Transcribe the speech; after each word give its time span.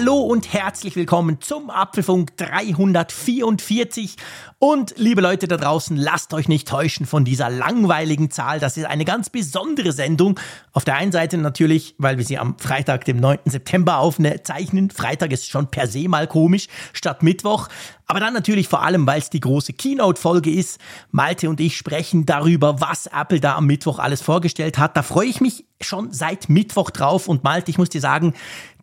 Hallo 0.00 0.20
und 0.20 0.52
herzlich 0.52 0.94
willkommen 0.94 1.40
zum 1.40 1.70
Apfelfunk 1.70 2.36
344. 2.36 4.14
Und 4.60 4.94
liebe 4.96 5.20
Leute 5.20 5.48
da 5.48 5.56
draußen, 5.56 5.96
lasst 5.96 6.32
euch 6.34 6.46
nicht 6.46 6.68
täuschen 6.68 7.04
von 7.04 7.24
dieser 7.24 7.50
langweiligen 7.50 8.30
Zahl. 8.30 8.60
Das 8.60 8.76
ist 8.76 8.84
eine 8.84 9.04
ganz 9.04 9.28
besondere 9.28 9.90
Sendung. 9.90 10.38
Auf 10.72 10.84
der 10.84 10.94
einen 10.94 11.10
Seite 11.10 11.36
natürlich, 11.36 11.96
weil 11.98 12.16
wir 12.16 12.24
sie 12.24 12.38
am 12.38 12.56
Freitag, 12.60 13.06
dem 13.06 13.18
9. 13.18 13.38
September 13.46 13.98
aufzeichnen. 13.98 14.90
Freitag 14.90 15.32
ist 15.32 15.48
schon 15.48 15.68
per 15.68 15.88
se 15.88 16.08
mal 16.08 16.28
komisch 16.28 16.68
statt 16.92 17.24
Mittwoch. 17.24 17.66
Aber 18.06 18.20
dann 18.20 18.34
natürlich 18.34 18.68
vor 18.68 18.82
allem, 18.82 19.04
weil 19.04 19.18
es 19.18 19.30
die 19.30 19.40
große 19.40 19.72
Keynote-Folge 19.72 20.50
ist. 20.50 20.80
Malte 21.10 21.50
und 21.50 21.58
ich 21.58 21.76
sprechen 21.76 22.24
darüber, 22.24 22.80
was 22.80 23.06
Apple 23.06 23.40
da 23.40 23.56
am 23.56 23.66
Mittwoch 23.66 23.98
alles 23.98 24.22
vorgestellt 24.22 24.78
hat. 24.78 24.96
Da 24.96 25.02
freue 25.02 25.26
ich 25.26 25.40
mich 25.40 25.66
schon 25.80 26.12
seit 26.12 26.48
Mittwoch 26.48 26.90
drauf. 26.90 27.28
Und 27.28 27.42
Malte, 27.44 27.70
ich 27.70 27.78
muss 27.78 27.90
dir 27.90 28.00
sagen, 28.00 28.34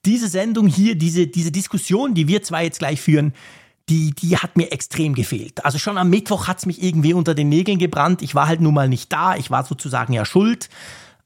diese 0.05 0.27
Sendung 0.27 0.67
hier, 0.67 0.95
diese, 0.95 1.27
diese 1.27 1.51
Diskussion, 1.51 2.13
die 2.13 2.27
wir 2.27 2.43
zwei 2.43 2.63
jetzt 2.63 2.79
gleich 2.79 3.01
führen, 3.01 3.33
die, 3.89 4.11
die 4.11 4.37
hat 4.37 4.57
mir 4.57 4.71
extrem 4.71 5.13
gefehlt. 5.13 5.63
Also 5.63 5.77
schon 5.77 5.97
am 5.97 6.09
Mittwoch 6.09 6.47
hat 6.47 6.59
es 6.59 6.65
mich 6.65 6.81
irgendwie 6.81 7.13
unter 7.13 7.35
den 7.35 7.49
Nägeln 7.49 7.77
gebrannt. 7.77 8.21
Ich 8.21 8.33
war 8.33 8.47
halt 8.47 8.61
nun 8.61 8.73
mal 8.73 8.89
nicht 8.89 9.13
da. 9.13 9.35
Ich 9.35 9.51
war 9.51 9.63
sozusagen 9.63 10.13
ja 10.13 10.25
schuld. 10.25 10.69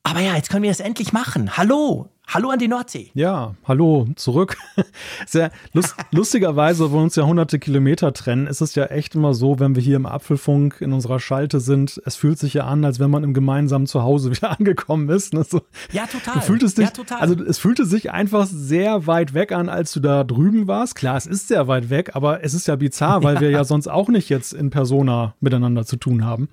Aber 0.04 0.20
ja, 0.20 0.36
jetzt 0.36 0.50
können 0.50 0.64
wir 0.64 0.72
das 0.72 0.80
endlich 0.80 1.14
machen. 1.14 1.56
Hallo, 1.56 2.10
Hallo 2.32 2.52
an 2.52 2.60
die 2.60 2.68
Nordsee. 2.68 3.10
Ja, 3.16 3.56
hallo 3.66 4.08
zurück. 4.16 4.56
Sehr 5.26 5.50
lust, 5.74 5.96
lustigerweise, 6.12 6.92
wo 6.92 7.00
uns 7.00 7.16
ja 7.16 7.26
hunderte 7.26 7.58
Kilometer 7.58 8.14
trennen, 8.14 8.46
ist 8.46 8.62
es 8.62 8.76
ja 8.76 8.86
echt 8.86 9.16
immer 9.16 9.34
so, 9.34 9.60
wenn 9.60 9.74
wir 9.74 9.82
hier 9.82 9.96
im 9.96 10.06
Apfelfunk 10.06 10.80
in 10.80 10.94
unserer 10.94 11.20
Schalte 11.20 11.60
sind, 11.60 12.00
es 12.06 12.16
fühlt 12.18 12.38
sich 12.38 12.54
ja 12.54 12.66
an, 12.66 12.86
als 12.86 13.00
wenn 13.00 13.10
man 13.10 13.24
im 13.24 13.34
gemeinsamen 13.34 13.88
Zuhause 13.88 14.30
wieder 14.36 14.52
angekommen 14.52 15.10
ist. 15.10 15.34
Ne? 15.34 15.44
So, 15.44 15.62
ja, 15.92 16.06
total. 16.06 16.44
Fühlt 16.44 16.62
es 16.62 16.76
dich, 16.76 16.86
ja, 16.86 16.92
total. 16.92 17.20
Also 17.20 17.44
es 17.44 17.58
fühlte 17.58 17.86
sich 17.86 18.12
einfach 18.12 18.46
sehr 18.46 19.08
weit 19.08 19.34
weg 19.34 19.52
an, 19.52 19.68
als 19.68 19.92
du 19.94 20.00
da 20.00 20.24
drüben 20.24 20.68
warst. 20.68 20.94
Klar, 20.94 21.18
es 21.18 21.26
ist 21.26 21.48
sehr 21.48 21.68
weit 21.68 21.90
weg, 21.90 22.12
aber 22.14 22.44
es 22.44 22.54
ist 22.54 22.68
ja 22.68 22.76
bizarr, 22.76 23.24
weil 23.24 23.36
ja. 23.36 23.42
wir 23.42 23.50
ja 23.50 23.64
sonst 23.64 23.88
auch 23.88 24.08
nicht 24.08 24.30
jetzt 24.30 24.54
in 24.54 24.70
Persona 24.70 25.34
miteinander 25.40 25.84
zu 25.84 25.96
tun 25.96 26.24
haben. 26.26 26.48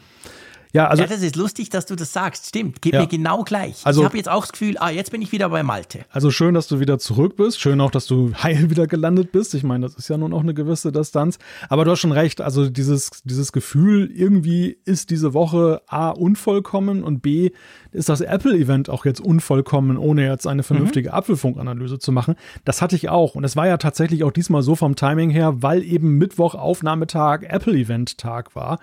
Ja, 0.73 0.89
also, 0.89 1.03
ja, 1.03 1.09
das 1.09 1.23
ist 1.23 1.37
lustig, 1.37 1.71
dass 1.71 1.87
du 1.87 1.97
das 1.97 2.13
sagst. 2.13 2.47
Stimmt, 2.47 2.83
geht 2.83 2.95
ja. 2.95 3.01
mir 3.01 3.07
genau 3.07 3.45
gleich. 3.45 3.85
Also, 3.85 4.01
ich 4.01 4.05
habe 4.05 4.17
jetzt 4.17 4.29
auch 4.29 4.43
das 4.43 4.53
Gefühl, 4.53 4.77
ah, 4.79 4.91
jetzt 4.91 5.11
bin 5.11 5.23
ich 5.23 5.33
wieder 5.33 5.49
bei 5.49 5.63
Malte. 5.63 6.05
Also 6.11 6.31
schön, 6.31 6.55
dass 6.55 6.69
du 6.69 6.81
wieder 6.81 6.99
zurück 6.99 7.37
bist. 7.37 7.61
Schön 7.61 7.81
auch, 7.81 7.91
dass 7.91 8.07
du 8.07 8.33
heil 8.43 8.71
wieder 8.71 8.87
gelandet 8.87 9.33
bist. 9.33 9.55
Ich 9.55 9.63
meine, 9.63 9.87
das 9.87 9.95
ist 9.97 10.09
ja 10.09 10.17
nun 10.17 10.33
auch 10.33 10.41
eine 10.41 10.55
gewisse 10.55 10.93
Distanz. 10.93 11.39
Aber 11.69 11.85
du 11.85 11.91
hast 11.93 12.01
schon 12.01 12.13
recht. 12.13 12.41
Also 12.41 12.69
dieses, 12.69 13.23
dieses 13.25 13.53
Gefühl, 13.53 14.11
irgendwie 14.13 14.77
ist 14.85 15.11
diese 15.11 15.35
Woche 15.35 15.83
A 15.87 16.11
unvollkommen 16.11 17.05
und 17.05 17.21
B 17.21 17.51
ist 17.93 18.09
das 18.09 18.21
Apple-Event 18.21 18.91
auch 18.91 19.07
jetzt 19.07 19.21
unvollkommen, 19.21 19.97
ohne 19.97 20.27
jetzt 20.27 20.47
eine 20.47 20.63
vernünftige 20.63 21.11
mhm. 21.11 21.15
Apfelfunkanalyse 21.15 21.99
zu 21.99 22.13
machen. 22.13 22.35
Das 22.65 22.83
hatte 22.83 22.97
ich 22.97 23.09
auch. 23.09 23.35
Und 23.35 23.45
es 23.45 23.57
war 23.57 23.67
ja 23.67 23.79
tatsächlich 23.79 24.25
auch 24.25 24.33
diesmal 24.33 24.63
so 24.63 24.77
vom 24.77 24.97
Timing 24.97 25.31
her, 25.31 25.63
weil 25.63 25.83
eben 25.83 26.19
Mittwoch 26.19 26.55
Aufnahmetag 26.55 27.45
Apple-Event-Tag 27.45 28.55
war 28.55 28.79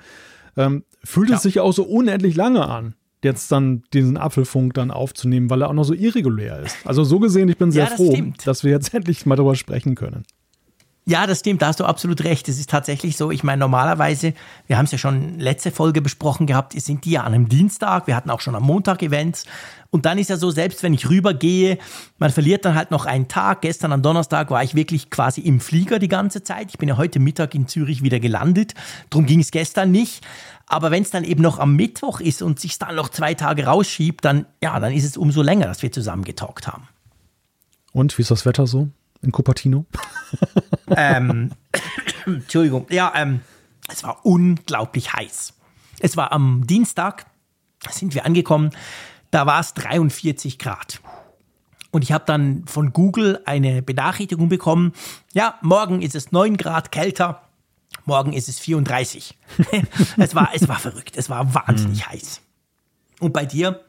ähm, 0.58 0.84
fühlt 1.04 1.30
ja. 1.30 1.36
es 1.36 1.44
sich 1.44 1.60
auch 1.60 1.74
so 1.74 1.84
unendlich 1.84 2.36
lange 2.36 2.68
an, 2.68 2.96
jetzt 3.24 3.52
dann 3.52 3.84
diesen 3.94 4.18
Apfelfunk 4.18 4.74
dann 4.74 4.92
aufzunehmen, 4.92 5.50
weil 5.50 5.62
er 5.62 5.70
auch 5.70 5.74
noch 5.74 5.84
so 5.84 5.94
irregulär 5.94 6.60
ist. 6.60 6.78
Also 6.86 7.04
so 7.04 7.20
gesehen, 7.20 7.50
ich 7.50 7.58
bin 7.58 7.72
sehr 7.72 7.84
ja, 7.84 7.90
das 7.90 7.98
froh, 7.98 8.12
stimmt. 8.12 8.46
dass 8.48 8.64
wir 8.64 8.72
jetzt 8.72 8.94
endlich 8.94 9.26
mal 9.26 9.36
darüber 9.36 9.56
sprechen 9.56 9.96
können. 9.96 10.24
Ja, 11.06 11.28
das 11.28 11.42
stimmt, 11.42 11.62
da 11.62 11.68
hast 11.68 11.82
du 11.82 11.86
absolut 11.86 12.24
recht. 12.24 12.48
Es 12.48 12.60
ist 12.60 12.70
tatsächlich 12.70 13.18
so, 13.18 13.30
ich 13.30 13.44
meine, 13.44 13.60
normalerweise, 13.60 14.34
wir 14.68 14.78
haben 14.78 14.86
es 14.86 14.94
ja 14.94 14.98
schon 14.98 15.38
letzte 15.38 15.70
Folge 15.72 16.02
besprochen 16.02 16.48
gehabt, 16.48 16.80
sind 16.80 17.04
die 17.04 17.12
ja 17.12 17.24
an 17.24 17.34
einem 17.34 17.50
Dienstag, 17.50 18.08
wir 18.08 18.16
hatten 18.16 18.30
auch 18.30 18.40
schon 18.40 18.56
am 18.56 18.64
Montag 18.64 19.02
Events. 19.02 19.46
Und 19.94 20.08
dann 20.08 20.18
ist 20.18 20.32
ja 20.32 20.38
so, 20.38 20.50
selbst 20.50 20.82
wenn 20.82 20.96
ich 20.96 21.08
rübergehe, 21.08 21.78
man 22.18 22.32
verliert 22.32 22.66
dann 22.66 22.74
halt 22.74 22.90
noch 22.90 23.06
einen 23.06 23.28
Tag. 23.28 23.62
Gestern 23.62 23.92
am 23.92 24.02
Donnerstag 24.02 24.50
war 24.50 24.64
ich 24.64 24.74
wirklich 24.74 25.12
quasi 25.12 25.42
im 25.42 25.60
Flieger 25.60 26.00
die 26.00 26.08
ganze 26.08 26.44
Zeit. 26.44 26.72
Ich 26.72 26.80
bin 26.80 26.90
ja 26.90 26.98
heute 26.98 27.20
Mittag 27.20 27.54
in 27.54 27.68
Zürich 27.68 28.02
wieder 28.02 28.20
gelandet. 28.20 28.74
Darum 29.12 29.28
ging 29.28 29.40
es 29.40 29.52
gestern 29.52 29.92
nicht. 29.92 30.26
Aber 30.66 30.90
wenn 30.90 31.04
es 31.04 31.12
dann 31.12 31.24
eben 31.24 31.44
noch 31.44 31.60
am 31.60 31.76
Mittwoch 31.76 32.22
ist 32.22 32.42
und 32.42 32.60
sich 32.60 32.80
dann 32.80 32.96
noch 32.96 33.10
zwei 33.10 33.36
Tage 33.36 33.68
rausschiebt, 33.68 34.26
dann, 34.26 34.48
ja, 34.64 34.80
dann 34.80 34.94
ist 34.94 35.04
es 35.04 35.16
umso 35.16 35.44
länger, 35.44 35.68
dass 35.68 35.84
wir 35.84 35.92
zusammen 35.92 36.24
getalkt 36.24 36.66
haben. 36.68 36.88
Und 37.92 38.18
wie 38.18 38.24
ist 38.24 38.32
das 38.32 38.48
Wetter 38.48 38.66
so? 38.66 38.90
in 39.22 39.32
Cupertino? 39.32 39.86
ähm, 40.90 41.52
Entschuldigung. 42.26 42.88
Ja, 42.90 43.14
ähm, 43.16 43.42
es 43.88 44.04
war 44.04 44.26
unglaublich 44.26 45.14
heiß. 45.14 45.54
Es 46.00 46.18
war 46.18 46.32
am 46.32 46.66
Dienstag, 46.68 47.28
sind 47.90 48.16
wir 48.16 48.26
angekommen, 48.26 48.72
da 49.34 49.48
war 49.48 49.60
es 49.60 49.74
43 49.74 50.60
Grad. 50.60 51.02
Und 51.92 52.04
ich 52.04 52.12
habe 52.12 52.24
dann 52.26 52.64
von 52.66 52.94
Google 52.94 53.40
eine 53.46 53.82
Benachrichtigung 53.82 54.50
bekommen, 54.50 54.94
ja, 55.34 55.56
morgen 55.62 56.02
ist 56.02 56.16
es 56.16 56.32
9 56.32 56.58
Grad 56.58 56.92
kälter, 56.92 57.42
morgen 58.06 58.34
ist 58.34 58.48
es 58.48 58.60
34. 58.60 59.38
es, 60.18 60.36
war, 60.36 60.50
es 60.54 60.68
war 60.68 60.80
verrückt, 60.80 61.18
es 61.18 61.30
war 61.30 61.54
wahnsinnig 61.54 62.06
hm. 62.06 62.12
heiß. 62.14 62.42
Und 63.20 63.34
bei 63.34 63.46
dir? 63.46 63.82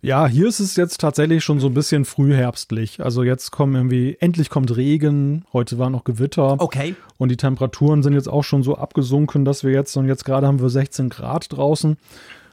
Ja, 0.00 0.26
hier 0.26 0.48
ist 0.48 0.60
es 0.60 0.76
jetzt 0.76 1.00
tatsächlich 1.00 1.44
schon 1.44 1.60
so 1.60 1.66
ein 1.66 1.74
bisschen 1.74 2.06
frühherbstlich. 2.06 3.02
Also 3.02 3.22
jetzt 3.22 3.50
kommen 3.50 3.74
irgendwie, 3.74 4.16
endlich 4.20 4.48
kommt 4.48 4.74
Regen, 4.74 5.44
heute 5.52 5.78
war 5.78 5.90
noch 5.90 6.04
Gewitter. 6.04 6.60
Okay. 6.60 6.94
Und 7.18 7.30
die 7.30 7.36
Temperaturen 7.36 8.02
sind 8.02 8.14
jetzt 8.14 8.28
auch 8.28 8.44
schon 8.44 8.62
so 8.62 8.76
abgesunken, 8.76 9.44
dass 9.44 9.64
wir 9.64 9.72
jetzt, 9.72 9.96
und 9.96 10.08
jetzt 10.08 10.24
gerade 10.24 10.46
haben 10.46 10.60
wir 10.60 10.70
16 10.70 11.10
Grad 11.10 11.52
draußen. 11.52 11.98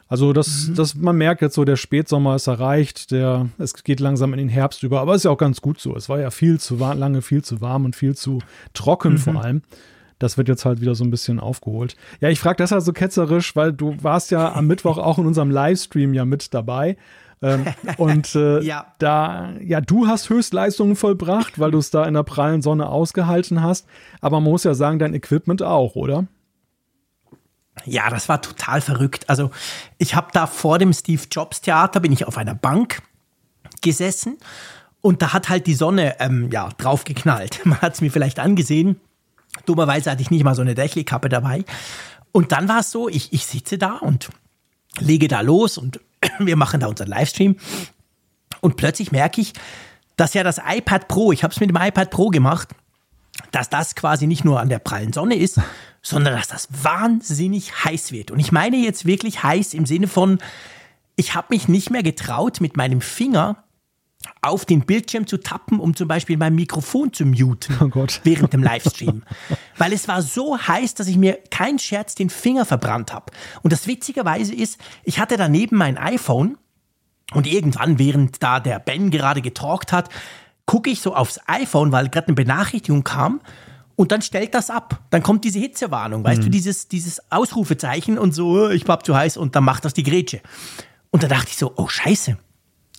Also 0.10 0.34
das, 0.34 0.68
mhm. 0.68 0.76
das, 0.76 0.96
man 0.96 1.18
merkt 1.18 1.42
jetzt 1.42 1.56
so, 1.56 1.66
der 1.66 1.76
Spätsommer 1.76 2.36
ist 2.36 2.48
erreicht, 2.48 3.12
der, 3.12 3.50
es 3.58 3.84
geht 3.84 4.00
langsam 4.00 4.34
in 4.34 4.40
den 4.40 4.50
Herbst 4.50 4.84
über, 4.84 5.02
aber 5.02 5.16
ist 5.16 5.26
ja 5.26 5.32
auch 5.32 5.38
ganz 5.38 5.62
gut 5.62 5.80
so. 5.80 5.96
Es 5.96 6.08
war 6.08 6.20
ja 6.20 6.32
viel 6.32 6.60
zu 6.60 6.76
lange, 6.78 7.22
viel 7.22 7.44
zu 7.44 7.62
warm 7.62 7.86
und 7.86 7.96
viel 7.96 8.16
zu 8.16 8.40
trocken 8.74 9.14
mhm. 9.14 9.18
vor 9.18 9.44
allem 9.44 9.62
das 10.20 10.38
wird 10.38 10.48
jetzt 10.48 10.66
halt 10.66 10.82
wieder 10.82 10.96
so 10.96 11.04
ein 11.04 11.12
bisschen 11.12 11.40
aufgeholt. 11.40 11.96
Ja, 12.20 12.30
ich 12.30 12.40
frage 12.40 12.58
deshalb 12.58 12.82
so 12.82 12.94
ketzerisch, 12.94 13.56
weil 13.56 13.74
du 13.74 13.96
warst 14.02 14.32
ja 14.32 14.54
am 14.54 14.68
Mittwoch 14.68 14.98
auch 14.98 15.20
in 15.20 15.26
unserem 15.26 15.52
Livestream 15.52 16.14
ja 16.14 16.26
mit 16.26 16.54
dabei. 16.54 16.98
ähm, 17.42 17.66
und 17.98 18.34
äh, 18.34 18.62
ja. 18.62 18.94
da, 18.98 19.54
ja, 19.62 19.80
du 19.80 20.08
hast 20.08 20.30
Höchstleistungen 20.30 20.96
vollbracht, 20.96 21.60
weil 21.60 21.72
du 21.72 21.78
es 21.78 21.92
da 21.92 22.06
in 22.06 22.16
der 22.16 22.24
prallen 22.24 22.62
Sonne 22.62 22.90
ausgehalten 22.90 23.62
hast. 23.62 23.88
Aber 24.22 24.40
man 24.40 24.52
muss 24.52 24.64
ja 24.64 24.74
sagen, 24.74 24.98
dein 24.98 25.14
Equipment 25.14 25.62
auch, 25.62 25.96
oder? 25.96 26.26
Ja, 27.86 28.10
das 28.10 28.30
war 28.30 28.42
total 28.42 28.82
verrückt. 28.82 29.30
Also 29.30 29.52
ich 29.98 30.16
habe 30.16 30.30
da 30.34 30.48
vor 30.48 30.80
dem 30.80 30.94
Steve 30.94 31.24
Jobs 31.32 31.62
Theater 31.62 32.00
bin 32.00 32.12
ich 32.12 32.26
auf 32.26 32.38
einer 32.38 32.56
Bank 32.56 33.02
gesessen 33.82 34.38
und 35.02 35.22
da 35.22 35.34
hat 35.34 35.50
halt 35.50 35.68
die 35.68 35.76
Sonne 35.76 36.20
ähm, 36.20 36.50
ja 36.52 36.70
drauf 36.78 37.04
geknallt. 37.04 37.62
Man 37.66 37.82
hat 37.82 37.94
es 37.94 38.02
mir 38.02 38.12
vielleicht 38.12 38.40
angesehen. 38.40 39.00
Dummerweise 39.66 40.12
hatte 40.12 40.22
ich 40.22 40.32
nicht 40.32 40.44
mal 40.44 40.56
so 40.56 40.62
eine 40.62 40.76
Dächelkappe 40.76 41.30
dabei. 41.30 41.64
Und 42.32 42.52
dann 42.52 42.68
war 42.68 42.80
es 42.82 42.92
so, 42.92 43.10
ich, 43.10 43.34
ich 43.34 43.46
sitze 43.46 43.78
da 43.78 43.94
und 43.94 44.30
lege 45.00 45.28
da 45.28 45.42
los 45.42 45.78
und 45.78 46.00
wir 46.40 46.56
machen 46.56 46.80
da 46.80 46.88
unseren 46.88 47.08
Livestream. 47.08 47.56
Und 48.62 48.76
plötzlich 48.78 49.12
merke 49.12 49.42
ich, 49.42 49.54
dass 50.18 50.34
ja 50.34 50.44
das 50.44 50.60
iPad 50.68 51.08
Pro, 51.08 51.32
ich 51.32 51.44
habe 51.44 51.54
es 51.54 51.60
mit 51.60 51.70
dem 51.70 51.78
iPad 51.78 52.10
Pro 52.10 52.30
gemacht, 52.30 52.70
dass 53.52 53.70
das 53.70 53.96
quasi 53.96 54.28
nicht 54.28 54.46
nur 54.46 54.60
an 54.60 54.70
der 54.70 54.80
prallen 54.80 55.14
Sonne 55.14 55.36
ist, 55.36 55.60
sondern 56.02 56.36
dass 56.36 56.48
das 56.48 56.68
wahnsinnig 56.84 57.84
heiß 57.84 58.12
wird. 58.12 58.32
Und 58.32 58.40
ich 58.40 58.52
meine 58.52 58.78
jetzt 58.78 59.06
wirklich 59.06 59.44
heiß 59.44 59.74
im 59.74 59.86
Sinne 59.86 60.08
von, 60.08 60.40
ich 61.16 61.36
habe 61.36 61.48
mich 61.50 61.68
nicht 61.68 61.90
mehr 61.90 62.04
getraut, 62.04 62.62
mit 62.62 62.78
meinem 62.78 63.02
Finger 63.02 63.64
auf 64.42 64.66
den 64.66 64.86
Bildschirm 64.86 65.28
zu 65.28 65.38
tappen, 65.38 65.80
um 65.80 65.96
zum 65.96 66.08
Beispiel 66.08 66.38
mein 66.38 66.56
Mikrofon 66.56 67.14
zu 67.14 67.26
muten 67.26 67.92
oh 67.94 68.06
während 68.24 68.54
dem 68.54 68.64
Livestream. 68.64 69.24
Weil 69.78 69.94
es 69.94 70.08
war 70.08 70.22
so 70.22 70.58
heiß, 70.58 70.96
dass 70.96 71.08
ich 71.08 71.18
mir 71.18 71.40
kein 71.52 71.80
Scherz 71.80 72.16
den 72.16 72.30
Finger 72.30 72.66
verbrannt 72.66 73.14
habe. 73.14 73.32
Und 73.62 73.74
das 73.74 73.88
witzigerweise 73.88 74.54
ist, 74.54 74.80
ich 75.04 75.20
hatte 75.20 75.38
daneben 75.38 75.78
mein 75.78 75.98
iPhone 75.98 76.58
und 77.34 77.48
irgendwann, 77.48 78.00
während 78.00 78.42
da 78.42 78.60
der 78.60 78.80
Ben 78.80 79.12
gerade 79.12 79.42
getalkt 79.42 79.92
hat, 79.92 80.10
gucke 80.68 80.92
ich 80.92 81.02
so 81.02 81.16
aufs 81.16 81.40
iPhone, 81.48 81.92
weil 81.92 82.10
gerade 82.10 82.28
eine 82.28 82.36
Benachrichtigung 82.36 83.04
kam 83.04 83.42
und 83.96 84.12
dann 84.12 84.22
stellt 84.22 84.54
das 84.54 84.70
ab. 84.70 85.02
Dann 85.10 85.24
kommt 85.24 85.44
diese 85.44 85.58
Hitzewarnung, 85.58 86.24
weißt 86.24 86.42
mhm. 86.42 86.46
du, 86.46 86.50
dieses, 86.52 86.88
dieses 86.88 87.32
Ausrufezeichen 87.32 88.20
und 88.20 88.34
so, 88.34 88.70
ich 88.70 88.86
hab 88.88 89.04
zu 89.04 89.16
heiß 89.16 89.38
und 89.38 89.56
dann 89.56 89.64
macht 89.64 89.86
das 89.86 89.94
die 89.94 90.04
Grätsche. 90.04 90.42
Und 91.10 91.24
da 91.24 91.28
dachte 91.28 91.48
ich 91.50 91.58
so, 91.58 91.74
oh 91.78 91.88
scheiße, 91.88 92.38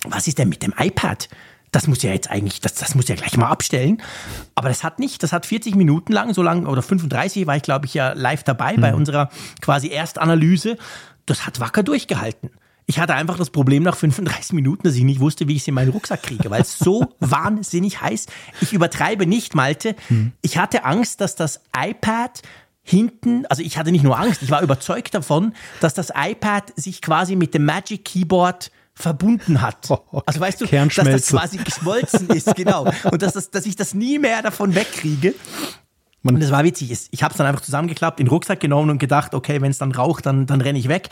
was 0.08 0.26
ist 0.26 0.38
denn 0.38 0.48
mit 0.48 0.62
dem 0.62 0.74
iPad? 0.76 1.28
Das 1.70 1.86
muss 1.86 2.02
ja 2.02 2.10
jetzt 2.10 2.30
eigentlich, 2.30 2.60
das, 2.60 2.74
das 2.74 2.94
muss 2.94 3.08
ja 3.08 3.14
gleich 3.14 3.36
mal 3.36 3.48
abstellen. 3.48 4.02
Aber 4.54 4.70
das 4.70 4.82
hat 4.82 4.98
nicht, 4.98 5.22
das 5.22 5.32
hat 5.32 5.44
40 5.44 5.74
Minuten 5.74 6.12
lang, 6.12 6.32
so 6.32 6.42
lang, 6.42 6.66
oder 6.66 6.80
35 6.80 7.46
war 7.46 7.56
ich, 7.56 7.62
glaube 7.62 7.84
ich, 7.84 7.92
ja 7.92 8.14
live 8.14 8.42
dabei 8.42 8.76
mhm. 8.76 8.80
bei 8.80 8.94
unserer 8.94 9.28
quasi 9.60 9.88
Erstanalyse. 9.88 10.78
Das 11.26 11.46
hat 11.46 11.60
wacker 11.60 11.82
durchgehalten. 11.82 12.50
Ich 12.90 12.98
hatte 12.98 13.14
einfach 13.14 13.36
das 13.36 13.50
Problem 13.50 13.82
nach 13.82 13.96
35 13.96 14.54
Minuten, 14.54 14.82
dass 14.84 14.94
ich 14.94 15.04
nicht 15.04 15.20
wusste, 15.20 15.46
wie 15.46 15.54
ich 15.54 15.60
es 15.60 15.68
in 15.68 15.74
meinen 15.74 15.90
Rucksack 15.90 16.22
kriege, 16.22 16.48
weil 16.50 16.62
es 16.62 16.78
so 16.78 17.12
wahnsinnig 17.20 18.00
heiß. 18.00 18.26
Ich 18.62 18.72
übertreibe 18.72 19.26
nicht, 19.26 19.54
Malte. 19.54 19.94
Hm. 20.08 20.32
Ich 20.40 20.56
hatte 20.56 20.84
Angst, 20.84 21.20
dass 21.20 21.36
das 21.36 21.60
iPad 21.78 22.40
hinten, 22.82 23.44
also 23.46 23.62
ich 23.62 23.76
hatte 23.76 23.92
nicht 23.92 24.04
nur 24.04 24.18
Angst, 24.18 24.42
ich 24.42 24.50
war 24.50 24.62
überzeugt 24.62 25.12
davon, 25.14 25.52
dass 25.80 25.92
das 25.92 26.10
iPad 26.16 26.72
sich 26.76 27.02
quasi 27.02 27.36
mit 27.36 27.52
dem 27.52 27.66
Magic 27.66 28.06
Keyboard 28.06 28.70
verbunden 28.94 29.60
hat. 29.60 29.90
Oh, 29.90 30.22
also 30.24 30.40
weißt 30.40 30.62
du, 30.62 30.66
dass 30.66 30.94
das 30.94 31.26
quasi 31.26 31.58
geschmolzen 31.58 32.30
ist, 32.30 32.56
genau. 32.56 32.90
Und 33.12 33.20
dass, 33.20 33.34
das, 33.34 33.50
dass 33.50 33.66
ich 33.66 33.76
das 33.76 33.92
nie 33.92 34.18
mehr 34.18 34.40
davon 34.40 34.74
wegkriege. 34.74 35.34
Man 36.22 36.34
und 36.34 36.40
das 36.42 36.50
war 36.50 36.64
witzig. 36.64 36.92
Ich 37.10 37.22
habe 37.22 37.32
es 37.32 37.38
dann 37.38 37.46
einfach 37.46 37.60
zusammengeklappt, 37.60 38.18
in 38.18 38.26
den 38.26 38.30
Rucksack 38.30 38.60
genommen 38.60 38.90
und 38.90 38.98
gedacht, 38.98 39.34
okay, 39.34 39.60
wenn 39.60 39.70
es 39.70 39.78
dann 39.78 39.92
raucht, 39.92 40.26
dann, 40.26 40.46
dann 40.46 40.60
renne 40.60 40.78
ich 40.78 40.88
weg. 40.88 41.10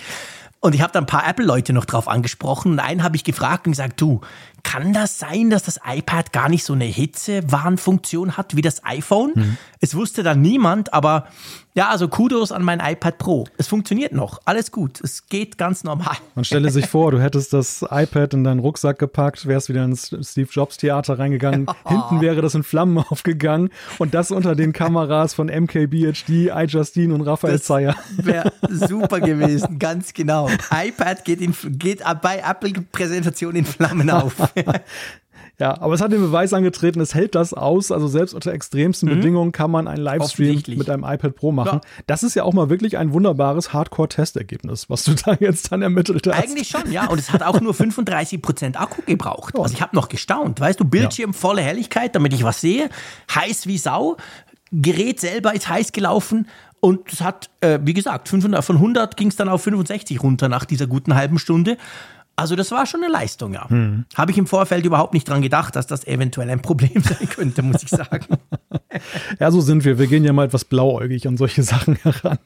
Und 0.66 0.74
ich 0.74 0.80
habe 0.82 0.92
da 0.92 0.98
ein 0.98 1.06
paar 1.06 1.24
Apple-Leute 1.24 1.72
noch 1.72 1.84
drauf 1.84 2.08
angesprochen. 2.08 2.72
Und 2.72 2.80
einen 2.80 3.04
habe 3.04 3.14
ich 3.14 3.22
gefragt 3.22 3.68
und 3.68 3.72
gesagt, 3.74 4.00
du, 4.00 4.20
kann 4.66 4.92
das 4.92 5.20
sein, 5.20 5.48
dass 5.48 5.62
das 5.62 5.78
iPad 5.86 6.32
gar 6.32 6.48
nicht 6.48 6.64
so 6.64 6.72
eine 6.72 6.86
Hitzewarnfunktion 6.86 8.36
hat 8.36 8.56
wie 8.56 8.62
das 8.62 8.84
iPhone? 8.84 9.32
Mhm. 9.36 9.56
Es 9.80 9.94
wusste 9.94 10.24
dann 10.24 10.42
niemand, 10.42 10.92
aber 10.92 11.28
ja, 11.76 11.90
also 11.90 12.08
Kudos 12.08 12.52
an 12.52 12.64
mein 12.64 12.80
iPad 12.80 13.18
Pro. 13.18 13.46
Es 13.58 13.68
funktioniert 13.68 14.12
noch. 14.12 14.40
Alles 14.46 14.72
gut. 14.72 14.98
Es 15.02 15.26
geht 15.26 15.58
ganz 15.58 15.84
normal. 15.84 16.16
Man 16.34 16.46
stelle 16.46 16.70
sich 16.70 16.86
vor, 16.86 17.10
du 17.10 17.20
hättest 17.20 17.52
das 17.52 17.84
iPad 17.90 18.32
in 18.32 18.44
deinen 18.44 18.60
Rucksack 18.60 18.98
gepackt, 18.98 19.46
wärst 19.46 19.68
wieder 19.68 19.84
ins 19.84 20.06
Steve 20.22 20.48
Jobs 20.50 20.78
Theater 20.78 21.18
reingegangen. 21.18 21.66
Oh. 21.84 21.90
Hinten 21.90 22.20
wäre 22.20 22.40
das 22.40 22.54
in 22.54 22.62
Flammen 22.62 22.98
aufgegangen 23.10 23.70
und 23.98 24.14
das 24.14 24.30
unter 24.30 24.56
den 24.56 24.72
Kameras 24.72 25.34
von 25.34 25.48
MKBHD, 25.48 26.50
iJustine 26.52 27.14
und 27.14 27.20
Raphael 27.20 27.60
Zeyer. 27.60 27.94
Wäre 28.16 28.52
super 28.68 29.20
gewesen, 29.20 29.78
ganz 29.78 30.14
genau. 30.14 30.48
iPad 30.70 31.24
geht, 31.24 31.40
in, 31.40 31.54
geht 31.78 32.02
bei 32.22 32.38
Apple-Präsentation 32.38 33.54
in 33.54 33.64
Flammen 33.64 34.10
auf. 34.10 34.34
Ja, 35.58 35.80
aber 35.80 35.94
es 35.94 36.02
hat 36.02 36.12
den 36.12 36.20
Beweis 36.20 36.52
angetreten, 36.52 37.00
es 37.00 37.14
hält 37.14 37.34
das 37.34 37.54
aus. 37.54 37.90
Also 37.90 38.08
selbst 38.08 38.34
unter 38.34 38.52
extremsten 38.52 39.08
mhm. 39.08 39.14
Bedingungen 39.14 39.52
kann 39.52 39.70
man 39.70 39.88
einen 39.88 40.02
Livestream 40.02 40.62
mit 40.76 40.90
einem 40.90 41.04
iPad 41.04 41.34
Pro 41.34 41.50
machen. 41.50 41.80
Ja. 41.82 42.02
Das 42.06 42.22
ist 42.22 42.34
ja 42.34 42.42
auch 42.42 42.52
mal 42.52 42.68
wirklich 42.68 42.98
ein 42.98 43.14
wunderbares 43.14 43.72
Hardcore-Testergebnis, 43.72 44.90
was 44.90 45.04
du 45.04 45.14
da 45.24 45.34
jetzt 45.40 45.72
dann 45.72 45.80
ermittelt 45.80 46.26
hast. 46.26 46.42
Eigentlich 46.42 46.68
schon, 46.68 46.90
ja. 46.92 47.06
Und 47.06 47.18
es 47.18 47.32
hat 47.32 47.42
auch 47.42 47.60
nur 47.60 47.72
35% 47.72 48.76
Akku 48.76 49.00
gebraucht. 49.06 49.58
Also 49.58 49.72
ich 49.72 49.80
habe 49.80 49.96
noch 49.96 50.08
gestaunt. 50.08 50.60
Weißt 50.60 50.78
du, 50.78 50.84
Bildschirm 50.84 51.30
ja. 51.30 51.38
volle 51.38 51.62
Helligkeit, 51.62 52.14
damit 52.14 52.34
ich 52.34 52.44
was 52.44 52.60
sehe. 52.60 52.90
Heiß 53.34 53.66
wie 53.66 53.78
Sau. 53.78 54.18
Gerät 54.72 55.20
selber 55.20 55.54
ist 55.54 55.68
heiß 55.70 55.92
gelaufen. 55.92 56.48
Und 56.80 57.10
es 57.10 57.22
hat, 57.22 57.48
äh, 57.62 57.78
wie 57.82 57.94
gesagt, 57.94 58.28
500, 58.28 58.62
von 58.62 58.76
100 58.76 59.16
ging 59.16 59.28
es 59.28 59.36
dann 59.36 59.48
auf 59.48 59.62
65 59.62 60.22
runter 60.22 60.48
nach 60.48 60.66
dieser 60.66 60.86
guten 60.86 61.14
halben 61.14 61.38
Stunde. 61.38 61.78
Also 62.38 62.54
das 62.54 62.70
war 62.70 62.84
schon 62.84 63.02
eine 63.02 63.10
Leistung, 63.10 63.54
ja. 63.54 63.68
Hm. 63.68 64.04
Habe 64.14 64.30
ich 64.30 64.36
im 64.36 64.46
Vorfeld 64.46 64.84
überhaupt 64.84 65.14
nicht 65.14 65.26
dran 65.26 65.40
gedacht, 65.40 65.74
dass 65.74 65.86
das 65.86 66.06
eventuell 66.06 66.50
ein 66.50 66.60
Problem 66.60 67.02
sein 67.02 67.28
könnte, 67.30 67.62
muss 67.62 67.82
ich 67.82 67.88
sagen. 67.88 68.26
ja, 69.40 69.50
so 69.50 69.62
sind 69.62 69.84
wir. 69.84 69.98
Wir 69.98 70.06
gehen 70.06 70.22
ja 70.22 70.34
mal 70.34 70.44
etwas 70.44 70.66
blauäugig 70.66 71.26
an 71.26 71.38
solche 71.38 71.62
Sachen 71.62 71.96
heran. 71.96 72.38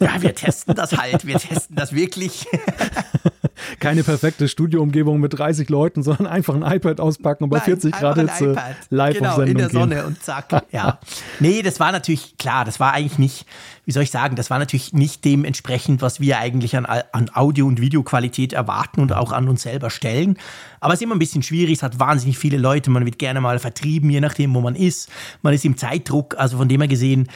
Ja, 0.00 0.20
wir 0.20 0.34
testen 0.34 0.74
das 0.74 0.96
halt. 0.96 1.26
Wir 1.26 1.38
testen 1.38 1.76
das 1.76 1.92
wirklich. 1.92 2.46
Keine 3.80 4.02
perfekte 4.02 4.48
Studioumgebung 4.48 5.20
mit 5.20 5.38
30 5.38 5.68
Leuten, 5.68 6.02
sondern 6.02 6.26
einfach 6.26 6.54
ein 6.54 6.62
iPad 6.62 7.00
auspacken 7.00 7.44
und 7.44 7.50
bei 7.50 7.58
Nein, 7.58 7.66
40 7.66 7.92
Grad 7.92 8.18
Hitze 8.18 8.56
live 8.90 9.16
genau, 9.16 9.30
auf 9.30 9.36
Sendung 9.36 9.50
in 9.50 9.58
der 9.58 9.70
Sonne 9.70 9.94
gehen. 9.96 10.04
und 10.04 10.22
zack. 10.22 10.64
Ja. 10.72 10.98
Nee, 11.40 11.62
das 11.62 11.80
war 11.80 11.92
natürlich, 11.92 12.36
klar, 12.38 12.64
das 12.64 12.80
war 12.80 12.92
eigentlich 12.92 13.18
nicht, 13.18 13.46
wie 13.84 13.92
soll 13.92 14.02
ich 14.04 14.10
sagen, 14.10 14.36
das 14.36 14.50
war 14.50 14.58
natürlich 14.58 14.92
nicht 14.92 15.24
dementsprechend, 15.24 16.00
was 16.00 16.20
wir 16.20 16.38
eigentlich 16.38 16.76
an, 16.76 16.86
an 16.86 17.30
Audio- 17.34 17.66
und 17.66 17.80
Videoqualität 17.80 18.52
erwarten 18.52 19.00
und 19.00 19.12
auch 19.12 19.32
an 19.32 19.48
uns 19.48 19.62
selber 19.62 19.90
stellen. 19.90 20.38
Aber 20.80 20.94
es 20.94 21.00
ist 21.00 21.04
immer 21.04 21.14
ein 21.14 21.18
bisschen 21.18 21.42
schwierig, 21.42 21.78
es 21.78 21.82
hat 21.82 21.98
wahnsinnig 21.98 22.38
viele 22.38 22.56
Leute, 22.56 22.90
man 22.90 23.04
wird 23.04 23.18
gerne 23.18 23.40
mal 23.40 23.58
vertrieben, 23.58 24.10
je 24.10 24.20
nachdem, 24.20 24.54
wo 24.54 24.60
man 24.60 24.76
ist. 24.76 25.10
Man 25.42 25.54
ist 25.54 25.64
im 25.64 25.76
Zeitdruck, 25.76 26.36
also 26.38 26.56
von 26.56 26.68
dem 26.68 26.80
her 26.80 26.88
gesehen, 26.88 27.28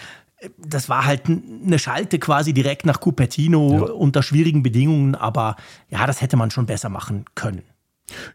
das 0.58 0.88
war 0.88 1.04
halt 1.04 1.22
eine 1.26 1.78
Schalte 1.78 2.18
quasi 2.18 2.52
direkt 2.52 2.86
nach 2.86 3.00
Cupertino 3.00 3.72
ja. 3.72 3.92
unter 3.92 4.22
schwierigen 4.22 4.62
Bedingungen, 4.62 5.14
aber 5.14 5.56
ja, 5.88 6.06
das 6.06 6.20
hätte 6.20 6.36
man 6.36 6.50
schon 6.50 6.66
besser 6.66 6.88
machen 6.88 7.24
können. 7.34 7.62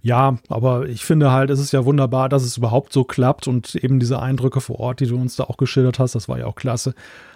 Ja, 0.01 0.37
aber 0.49 0.87
ich 0.87 1.03
finde 1.03 1.31
halt, 1.31 1.49
es 1.49 1.59
ist 1.59 1.73
ja 1.73 1.85
wunderbar, 1.85 2.29
dass 2.29 2.43
es 2.43 2.57
überhaupt 2.57 2.93
so 2.93 3.03
klappt 3.03 3.47
und 3.47 3.75
eben 3.75 3.99
diese 3.99 4.19
Eindrücke 4.21 4.61
vor 4.61 4.79
Ort, 4.79 4.99
die 4.99 5.07
du 5.07 5.15
uns 5.15 5.35
da 5.35 5.45
auch 5.45 5.57
geschildert 5.57 5.97
hast, 5.97 6.13
das 6.13 6.29
war 6.29 6.37
ja 6.37 6.45
auch 6.45 6.55
klasse. 6.55 6.93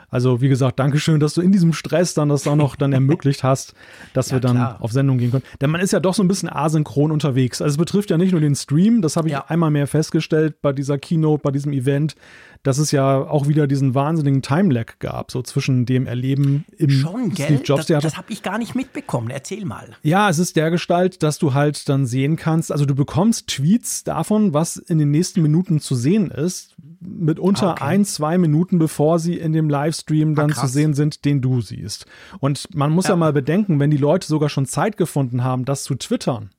Also 0.10 0.40
wie 0.40 0.48
gesagt, 0.48 0.80
Dankeschön, 0.80 1.20
dass 1.20 1.34
du 1.34 1.42
in 1.42 1.52
diesem 1.52 1.74
Stress 1.74 2.14
dann 2.14 2.30
das 2.30 2.48
auch 2.48 2.56
noch 2.56 2.76
dann 2.78 2.94
ermöglicht 2.94 3.44
hast, 3.44 3.74
dass 4.14 4.30
ja, 4.30 4.38
wir 4.38 4.40
dann 4.40 4.56
klar. 4.56 4.78
auf 4.80 4.92
Sendung 4.92 5.18
gehen 5.18 5.32
können. 5.32 5.44
Denn 5.60 5.70
man 5.70 5.82
ist 5.82 5.92
ja 5.92 6.00
doch 6.00 6.14
so 6.14 6.24
ein 6.24 6.30
bisschen 6.30 6.50
asynchron 6.50 7.12
unterwegs. 7.12 7.62
Also 7.62 7.74
es 7.74 7.78
betrifft 7.78 8.10
ja 8.10 8.18
nicht 8.18 8.32
nur 8.32 8.40
den 8.40 8.56
Stream, 8.56 9.02
das 9.02 9.18
habe 9.18 9.28
ich 9.28 9.34
ja. 9.34 9.46
einmal 9.48 9.70
mehr 9.70 9.88
festgestellt 9.88 10.62
bei 10.62 10.72
dieser 10.72 10.98
Keynote, 10.98 11.42
bei 11.44 11.52
diesem 11.52 11.74
Event, 11.74 12.16
dass 12.64 12.78
es 12.78 12.92
ja 12.92 13.18
auch 13.18 13.48
wieder 13.48 13.68
diesen 13.68 13.96
wahnsinnigen 13.96 14.42
Time-Lag 14.42 15.00
gab, 15.00 15.32
so 15.32 15.42
zwischen 15.42 15.86
dem 15.86 16.08
Erleben 16.08 16.66
im 16.78 16.90
Schon, 16.90 17.34
gell? 17.34 17.46
Steve 17.46 17.64
Jobs 17.64 17.86
Theater. 17.88 18.02
Das, 18.02 18.14
das 18.14 18.18
habe 18.18 18.32
ich 18.32 18.44
gar 18.44 18.58
nicht 18.58 18.76
mitbekommen. 18.76 19.30
Erzähl 19.30 19.66
mal. 19.66 19.90
Ja, 20.04 20.30
es 20.30 20.40
ist 20.40 20.56
der 20.56 20.72
Gestalt, 20.72 21.22
dass 21.22 21.38
du 21.38 21.54
halt 21.54 21.88
dann 21.90 22.06
sehen 22.06 22.38
kannst, 22.38 22.72
also 22.72 22.86
du 22.86 22.96
bekommst 22.96 23.48
Tweets 23.48 24.06
davon, 24.06 24.54
was 24.54 24.78
in 24.78 25.00
den 25.00 25.12
nächsten 25.12 25.42
Minuten 25.42 25.80
zu 25.80 25.96
sehen 25.96 26.32
ist, 26.32 26.76
mitunter 27.00 27.72
okay. 27.72 27.84
ein, 27.84 28.06
zwei 28.06 28.38
Minuten, 28.38 28.80
bevor 28.80 29.20
sie 29.20 29.36
in 29.36 29.54
dem 29.54 29.70
Livestream 29.70 30.36
dann 30.36 30.52
ah, 30.52 30.56
zu 30.56 30.68
sehen 30.68 30.94
sind, 30.94 31.26
den 31.26 31.42
du 31.42 31.62
siehst. 31.62 32.06
Und 32.40 32.76
man 32.76 32.92
muss 32.92 33.06
ja. 33.06 33.12
ja 33.12 33.16
mal 33.18 33.34
bedenken, 33.34 33.80
wenn 33.80 33.92
die 33.92 33.98
Leute 33.98 34.28
sogar 34.28 34.50
schon 34.50 34.66
Zeit 34.66 34.98
gefunden 34.98 35.44
haben, 35.44 35.66
das 35.66 35.84
zu 35.84 35.96
twittern, 35.96 36.50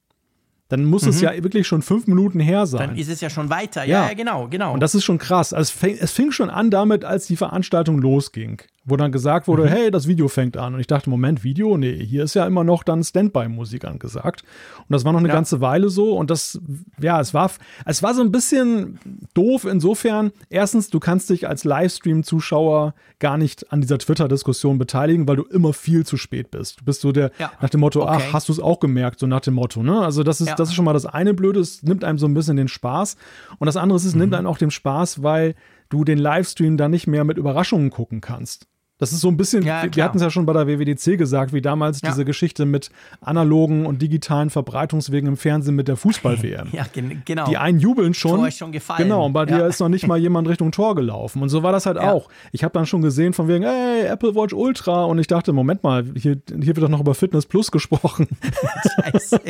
dann 0.68 0.84
muss 0.84 1.02
mhm. 1.02 1.08
es 1.08 1.20
ja 1.20 1.32
wirklich 1.42 1.66
schon 1.66 1.82
fünf 1.82 2.06
Minuten 2.06 2.40
her 2.40 2.66
sein. 2.66 2.90
Dann 2.90 2.96
ist 2.98 3.08
es 3.08 3.20
ja 3.20 3.30
schon 3.30 3.48
weiter. 3.48 3.84
Ja, 3.84 4.02
ja, 4.02 4.08
ja 4.08 4.14
genau, 4.14 4.48
genau. 4.48 4.74
Und 4.74 4.80
das 4.80 4.94
ist 4.94 5.04
schon 5.04 5.18
krass. 5.18 5.52
Also 5.52 5.70
es, 5.72 5.78
fing, 5.78 5.96
es 5.98 6.12
fing 6.12 6.30
schon 6.30 6.50
an 6.50 6.70
damit, 6.70 7.04
als 7.04 7.26
die 7.26 7.36
Veranstaltung 7.36 7.98
losging 7.98 8.60
wo 8.88 8.96
dann 8.96 9.12
gesagt 9.12 9.48
wurde, 9.48 9.64
mhm. 9.64 9.68
hey, 9.68 9.90
das 9.90 10.06
Video 10.08 10.28
fängt 10.28 10.56
an. 10.56 10.74
Und 10.74 10.80
ich 10.80 10.86
dachte, 10.86 11.10
Moment, 11.10 11.44
Video? 11.44 11.76
Nee, 11.76 12.04
hier 12.04 12.24
ist 12.24 12.34
ja 12.34 12.46
immer 12.46 12.64
noch 12.64 12.82
dann 12.82 13.04
Standby-Musik 13.04 13.84
angesagt. 13.84 14.42
Und 14.78 14.92
das 14.92 15.04
war 15.04 15.12
noch 15.12 15.20
eine 15.20 15.28
ja. 15.28 15.34
ganze 15.34 15.60
Weile 15.60 15.90
so. 15.90 16.16
Und 16.16 16.30
das, 16.30 16.60
ja, 17.00 17.20
es 17.20 17.34
war, 17.34 17.50
es 17.84 18.02
war 18.02 18.14
so 18.14 18.22
ein 18.22 18.32
bisschen 18.32 18.98
doof 19.34 19.64
insofern. 19.64 20.32
Erstens, 20.48 20.88
du 20.88 21.00
kannst 21.00 21.30
dich 21.30 21.48
als 21.48 21.64
Livestream-Zuschauer 21.64 22.94
gar 23.18 23.36
nicht 23.36 23.72
an 23.72 23.80
dieser 23.80 23.98
Twitter-Diskussion 23.98 24.78
beteiligen, 24.78 25.28
weil 25.28 25.36
du 25.36 25.44
immer 25.44 25.72
viel 25.72 26.06
zu 26.06 26.16
spät 26.16 26.50
bist. 26.50 26.80
Du 26.80 26.84
bist 26.84 27.00
so 27.00 27.12
der, 27.12 27.30
ja. 27.38 27.52
nach 27.60 27.70
dem 27.70 27.80
Motto, 27.80 28.02
okay. 28.02 28.22
ach, 28.28 28.32
hast 28.32 28.48
du 28.48 28.52
es 28.52 28.60
auch 28.60 28.80
gemerkt? 28.80 29.20
So 29.20 29.26
nach 29.26 29.40
dem 29.40 29.54
Motto, 29.54 29.82
ne? 29.82 30.00
Also 30.00 30.22
das 30.22 30.40
ist, 30.40 30.48
ja. 30.48 30.54
das 30.54 30.70
ist 30.70 30.74
schon 30.74 30.84
mal 30.84 30.92
das 30.92 31.06
eine 31.06 31.34
Blöde. 31.34 31.60
Es 31.60 31.82
nimmt 31.82 32.04
einem 32.04 32.18
so 32.18 32.26
ein 32.26 32.34
bisschen 32.34 32.56
den 32.56 32.68
Spaß. 32.68 33.16
Und 33.58 33.66
das 33.66 33.76
andere 33.76 33.96
ist, 33.96 34.04
es 34.04 34.14
mhm. 34.14 34.20
nimmt 34.20 34.34
einem 34.34 34.46
auch 34.46 34.58
den 34.58 34.70
Spaß, 34.70 35.22
weil 35.22 35.54
du 35.88 36.04
den 36.04 36.18
Livestream 36.18 36.76
dann 36.76 36.90
nicht 36.90 37.06
mehr 37.06 37.24
mit 37.24 37.38
Überraschungen 37.38 37.90
gucken 37.90 38.20
kannst. 38.20 38.66
Das 38.98 39.12
ist 39.12 39.20
so 39.20 39.28
ein 39.28 39.36
bisschen, 39.36 39.62
ja, 39.62 39.84
wir 39.92 40.04
hatten 40.04 40.16
es 40.16 40.22
ja 40.22 40.30
schon 40.30 40.44
bei 40.44 40.52
der 40.52 40.66
WWDC 40.66 41.16
gesagt, 41.16 41.52
wie 41.52 41.62
damals 41.62 42.00
ja. 42.00 42.10
diese 42.10 42.24
Geschichte 42.24 42.66
mit 42.66 42.90
analogen 43.20 43.86
und 43.86 44.02
digitalen 44.02 44.50
Verbreitungswegen 44.50 45.28
im 45.28 45.36
Fernsehen 45.36 45.76
mit 45.76 45.86
der 45.88 45.96
Fußball-WM. 45.96 46.68
Ja, 46.78 46.84
genau. 47.24 47.46
Die 47.48 47.56
einen 47.56 47.78
jubeln 47.78 48.12
schon. 48.14 48.40
Tor 48.40 48.50
schon 48.50 48.72
gefallen. 48.72 49.04
Genau, 49.04 49.26
und 49.26 49.32
bei 49.32 49.44
ja. 49.46 49.58
dir 49.58 49.66
ist 49.66 49.80
noch 49.80 49.88
nicht 49.88 50.06
mal 50.06 50.18
jemand 50.18 50.48
Richtung 50.48 50.70
Tor 50.70 50.94
gelaufen. 50.94 51.42
Und 51.42 51.48
so 51.48 51.62
war 51.62 51.72
das 51.72 51.86
halt 51.86 51.98
auch. 51.98 52.28
Ich 52.52 52.62
habe 52.62 52.72
dann 52.72 52.86
schon 52.86 53.00
gesehen 53.00 53.32
von 53.32 53.48
wegen, 53.48 53.64
ey, 53.64 54.06
Apple 54.06 54.34
Watch 54.34 54.52
Ultra. 54.52 55.04
Und 55.04 55.18
ich 55.18 55.26
dachte, 55.26 55.52
Moment 55.52 55.82
mal, 55.82 56.04
hier, 56.14 56.40
hier 56.48 56.66
wird 56.66 56.82
doch 56.82 56.88
noch 56.88 57.00
über 57.00 57.14
Fitness 57.14 57.46
Plus 57.46 57.70
gesprochen. 57.70 58.28
Scheiße. 59.02 59.40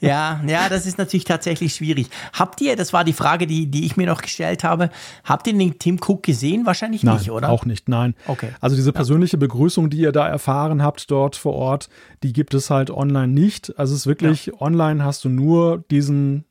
Ja, 0.00 0.40
ja, 0.46 0.68
das 0.68 0.86
ist 0.86 0.98
natürlich 0.98 1.24
tatsächlich 1.24 1.74
schwierig. 1.74 2.08
Habt 2.32 2.60
ihr, 2.60 2.76
das 2.76 2.92
war 2.92 3.04
die 3.04 3.12
Frage, 3.12 3.46
die, 3.46 3.66
die 3.66 3.84
ich 3.84 3.96
mir 3.96 4.06
noch 4.06 4.22
gestellt 4.22 4.64
habe, 4.64 4.90
habt 5.24 5.46
ihr 5.46 5.52
den 5.52 5.78
Tim 5.78 5.98
Cook 6.04 6.22
gesehen? 6.22 6.66
Wahrscheinlich 6.66 7.02
nein, 7.02 7.18
nicht, 7.18 7.30
oder? 7.30 7.50
Auch 7.50 7.64
nicht, 7.64 7.88
nein. 7.88 8.14
Okay. 8.26 8.48
Also 8.60 8.76
diese 8.84 8.92
persönliche 8.92 9.38
Begrüßung, 9.38 9.88
die 9.88 9.96
ihr 9.96 10.12
da 10.12 10.28
erfahren 10.28 10.82
habt 10.82 11.10
dort 11.10 11.36
vor 11.36 11.54
Ort, 11.54 11.88
die 12.22 12.34
gibt 12.34 12.52
es 12.52 12.68
halt 12.68 12.90
online 12.90 13.32
nicht. 13.32 13.78
Also 13.78 13.94
es 13.94 14.00
ist 14.00 14.06
wirklich, 14.06 14.46
ja. 14.46 14.60
online 14.60 15.02
hast 15.02 15.24
du 15.24 15.30
nur 15.30 15.82
diesen 15.90 16.44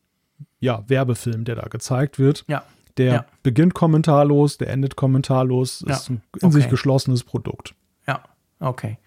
ja, 0.60 0.84
Werbefilm, 0.88 1.46
der 1.46 1.56
da 1.56 1.68
gezeigt 1.68 2.18
wird. 2.18 2.44
Ja. 2.48 2.64
Der 2.98 3.14
ja. 3.14 3.26
beginnt 3.44 3.76
kommentarlos, 3.76 4.58
der 4.58 4.70
endet 4.70 4.96
kommentarlos, 4.96 5.82
ist 5.82 6.10
ein 6.10 6.24
in 6.42 6.48
okay. 6.48 6.52
sich 6.52 6.70
geschlossenes 6.70 7.24
Produkt. 7.24 7.76
Ja, 8.08 8.24
okay. 8.60 8.98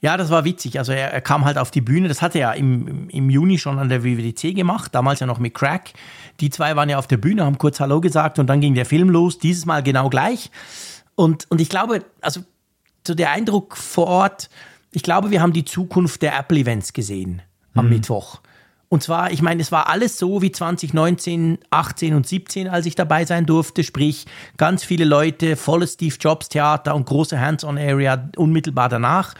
Ja, 0.00 0.16
das 0.16 0.30
war 0.30 0.44
witzig. 0.44 0.78
Also 0.78 0.92
er, 0.92 1.12
er, 1.12 1.20
kam 1.20 1.44
halt 1.44 1.58
auf 1.58 1.72
die 1.72 1.80
Bühne. 1.80 2.06
Das 2.06 2.22
hat 2.22 2.36
er 2.36 2.40
ja 2.40 2.52
im, 2.52 3.08
im 3.08 3.30
Juni 3.30 3.58
schon 3.58 3.78
an 3.78 3.88
der 3.88 4.04
WWDC 4.04 4.54
gemacht, 4.54 4.94
damals 4.94 5.18
ja 5.18 5.26
noch 5.26 5.40
mit 5.40 5.54
Crack. 5.54 5.92
Die 6.40 6.50
zwei 6.50 6.76
waren 6.76 6.88
ja 6.88 6.98
auf 6.98 7.08
der 7.08 7.16
Bühne, 7.16 7.44
haben 7.44 7.58
kurz 7.58 7.80
Hallo 7.80 8.00
gesagt 8.00 8.38
und 8.38 8.46
dann 8.46 8.60
ging 8.60 8.74
der 8.74 8.86
Film 8.86 9.10
los. 9.10 9.38
Dieses 9.38 9.66
Mal 9.66 9.82
genau 9.82 10.08
gleich. 10.08 10.50
Und, 11.18 11.50
und 11.50 11.60
ich 11.60 11.68
glaube, 11.68 12.04
also 12.20 12.42
so 13.04 13.12
der 13.12 13.32
Eindruck 13.32 13.76
vor 13.76 14.06
Ort, 14.06 14.48
ich 14.92 15.02
glaube, 15.02 15.32
wir 15.32 15.42
haben 15.42 15.52
die 15.52 15.64
Zukunft 15.64 16.22
der 16.22 16.38
Apple-Events 16.38 16.92
gesehen 16.92 17.42
am 17.74 17.86
mhm. 17.86 17.94
Mittwoch. 17.94 18.40
Und 18.88 19.02
zwar, 19.02 19.32
ich 19.32 19.42
meine, 19.42 19.60
es 19.60 19.72
war 19.72 19.88
alles 19.88 20.16
so 20.16 20.42
wie 20.42 20.52
2019, 20.52 21.58
18 21.70 22.14
und 22.14 22.28
17, 22.28 22.68
als 22.68 22.86
ich 22.86 22.94
dabei 22.94 23.24
sein 23.24 23.46
durfte. 23.46 23.82
Sprich, 23.82 24.26
ganz 24.58 24.84
viele 24.84 25.04
Leute, 25.04 25.56
volles 25.56 25.94
Steve 25.94 26.14
Jobs 26.20 26.50
Theater 26.50 26.94
und 26.94 27.06
große 27.06 27.40
Hands-on-Area 27.40 28.30
unmittelbar 28.36 28.88
danach. 28.88 29.34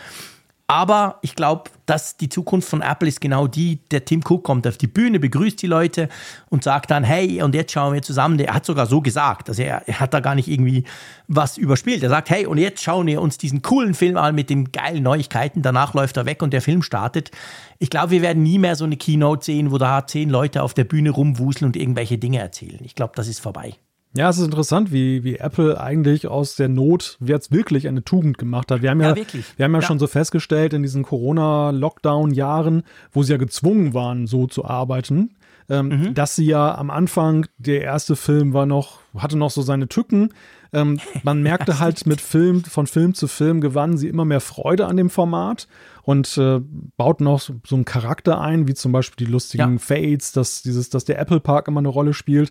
Aber 0.70 1.18
ich 1.22 1.34
glaube, 1.34 1.70
dass 1.87 2.18
die 2.18 2.28
Zukunft 2.28 2.68
von 2.68 2.82
Apple 2.82 3.08
ist 3.08 3.22
genau 3.22 3.46
die, 3.46 3.76
der 3.90 4.04
Tim 4.04 4.20
Cook 4.22 4.44
kommt 4.44 4.66
auf 4.66 4.76
die 4.76 4.87
Bühne, 4.87 5.18
begrüßt 5.18 5.62
die 5.62 5.66
Leute 5.66 6.10
und 6.50 6.62
sagt 6.62 6.90
dann, 6.90 7.04
hey, 7.04 7.40
und 7.42 7.54
jetzt 7.54 7.72
schauen 7.72 7.94
wir 7.94 8.02
zusammen. 8.02 8.38
Er 8.38 8.52
hat 8.52 8.66
sogar 8.66 8.84
so 8.84 9.00
gesagt, 9.00 9.48
also 9.48 9.62
er, 9.62 9.88
er 9.88 9.98
hat 9.98 10.12
da 10.12 10.20
gar 10.20 10.34
nicht 10.34 10.46
irgendwie 10.46 10.84
was 11.26 11.56
überspielt. 11.56 12.02
Er 12.02 12.10
sagt, 12.10 12.28
hey, 12.28 12.44
und 12.44 12.58
jetzt 12.58 12.82
schauen 12.82 13.06
wir 13.06 13.22
uns 13.22 13.38
diesen 13.38 13.62
coolen 13.62 13.94
Film 13.94 14.18
an 14.18 14.34
mit 14.34 14.50
den 14.50 14.70
geilen 14.70 15.02
Neuigkeiten. 15.02 15.62
Danach 15.62 15.94
läuft 15.94 16.18
er 16.18 16.26
weg 16.26 16.42
und 16.42 16.52
der 16.52 16.60
Film 16.60 16.82
startet. 16.82 17.30
Ich 17.78 17.88
glaube, 17.88 18.10
wir 18.10 18.20
werden 18.20 18.42
nie 18.42 18.58
mehr 18.58 18.76
so 18.76 18.84
eine 18.84 18.98
Keynote 18.98 19.46
sehen, 19.46 19.70
wo 19.70 19.78
da 19.78 20.06
zehn 20.06 20.28
Leute 20.28 20.62
auf 20.62 20.75
der 20.75 20.84
Bühne 20.84 21.08
rumwuseln 21.08 21.66
und 21.66 21.76
irgendwelche 21.76 22.18
Dinge 22.18 22.40
erzählen. 22.40 22.80
Ich 22.82 22.94
glaube, 22.94 23.14
das 23.16 23.26
ist 23.26 23.40
vorbei. 23.40 23.78
Ja, 24.18 24.30
es 24.30 24.38
ist 24.38 24.46
interessant, 24.46 24.90
wie, 24.90 25.22
wie 25.22 25.37
Apple 25.37 25.80
eigentlich 25.80 26.26
aus 26.26 26.56
der 26.56 26.68
Not 26.68 27.18
jetzt 27.20 27.52
wirklich 27.52 27.87
eine 27.87 28.02
Tugend 28.02 28.37
gemacht 28.37 28.72
hat. 28.72 28.82
Wir 28.82 28.90
haben 28.90 29.00
ja, 29.00 29.14
ja 29.14 29.25
wir 29.56 29.64
haben 29.64 29.72
ja, 29.75 29.78
ja, 29.78 29.87
schon 29.87 30.00
so 30.00 30.08
festgestellt 30.08 30.72
in 30.72 30.82
diesen 30.82 31.04
Corona-Lockdown-Jahren, 31.04 32.82
wo 33.12 33.22
sie 33.22 33.30
ja 33.30 33.38
gezwungen 33.38 33.94
waren, 33.94 34.26
so 34.26 34.48
zu 34.48 34.64
arbeiten, 34.64 35.37
ähm, 35.68 35.88
mhm. 35.88 36.14
dass 36.14 36.34
sie 36.34 36.46
ja 36.46 36.76
am 36.76 36.90
Anfang, 36.90 37.46
der 37.58 37.82
erste 37.82 38.16
Film 38.16 38.54
war 38.54 38.66
noch, 38.66 38.98
hatte 39.16 39.38
noch 39.38 39.52
so 39.52 39.62
seine 39.62 39.87
Tücken. 39.87 40.34
Ähm, 40.72 40.98
man 41.22 41.40
merkte 41.44 41.78
halt 41.78 42.04
mit 42.04 42.20
Film, 42.20 42.64
von 42.64 42.88
Film 42.88 43.14
zu 43.14 43.28
Film 43.28 43.60
gewannen 43.60 43.98
sie 43.98 44.08
immer 44.08 44.25
mehr 44.25 44.40
Freude 44.40 44.87
an 44.87 44.96
dem 44.96 45.10
Format 45.10 45.68
und 46.02 46.37
äh, 46.38 46.60
bauten 46.96 47.28
auch 47.28 47.38
so, 47.38 47.54
so 47.64 47.76
einen 47.76 47.84
Charakter 47.84 48.40
ein, 48.40 48.66
wie 48.66 48.75
zum 48.75 48.90
Beispiel 48.90 49.26
die 49.26 49.30
lustigen 49.30 49.75
ja. 49.75 49.78
Fades, 49.78 50.32
dass 50.32 50.62
dieses, 50.62 50.90
dass 50.90 51.04
der 51.04 51.20
Apple 51.20 51.38
Park 51.38 51.68
immer 51.68 51.78
eine 51.78 51.87
Rolle 51.87 52.14
spielt. 52.14 52.50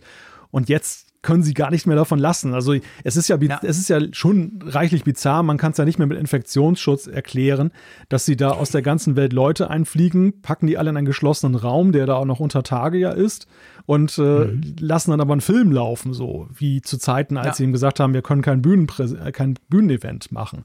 Und 0.49 0.69
jetzt 0.69 1.06
können 1.27 1.43
sie 1.43 1.53
gar 1.53 1.71
nicht 1.71 1.85
mehr 1.85 1.97
davon 1.97 2.19
lassen. 2.19 2.53
Also 2.53 2.73
es 3.03 3.17
ist 3.17 3.27
ja, 3.27 3.37
ja. 3.41 3.59
es 3.61 3.77
ist 3.77 3.89
ja 3.89 3.99
schon 4.13 4.59
reichlich 4.63 5.03
bizarr. 5.03 5.43
Man 5.43 5.57
kann 5.57 5.73
es 5.73 5.77
ja 5.77 5.83
nicht 5.83 5.99
mehr 5.99 6.07
mit 6.07 6.17
Infektionsschutz 6.17 7.05
erklären, 7.05 7.71
dass 8.07 8.25
sie 8.25 8.37
da 8.37 8.51
aus 8.51 8.71
der 8.71 8.81
ganzen 8.81 9.17
Welt 9.17 9.33
Leute 9.33 9.69
einfliegen, 9.69 10.41
packen 10.41 10.67
die 10.67 10.77
alle 10.77 10.91
in 10.91 10.95
einen 10.95 11.05
geschlossenen 11.05 11.55
Raum, 11.55 11.91
der 11.91 12.05
da 12.05 12.15
auch 12.15 12.23
noch 12.23 12.39
unter 12.39 12.63
Tage 12.63 12.97
ja 12.97 13.11
ist, 13.11 13.45
und 13.85 14.17
äh, 14.17 14.21
mhm. 14.21 14.75
lassen 14.79 15.11
dann 15.11 15.19
aber 15.19 15.33
einen 15.33 15.41
Film 15.41 15.73
laufen, 15.73 16.13
so 16.13 16.47
wie 16.53 16.81
zu 16.81 16.97
Zeiten, 16.97 17.35
als 17.35 17.47
ja. 17.47 17.53
sie 17.55 17.63
ihm 17.65 17.73
gesagt 17.73 17.99
haben, 17.99 18.13
wir 18.13 18.21
können 18.21 18.41
kein, 18.41 18.61
Bühnenprä 18.61 19.33
kein 19.33 19.55
Bühnenevent 19.67 20.31
machen. 20.31 20.63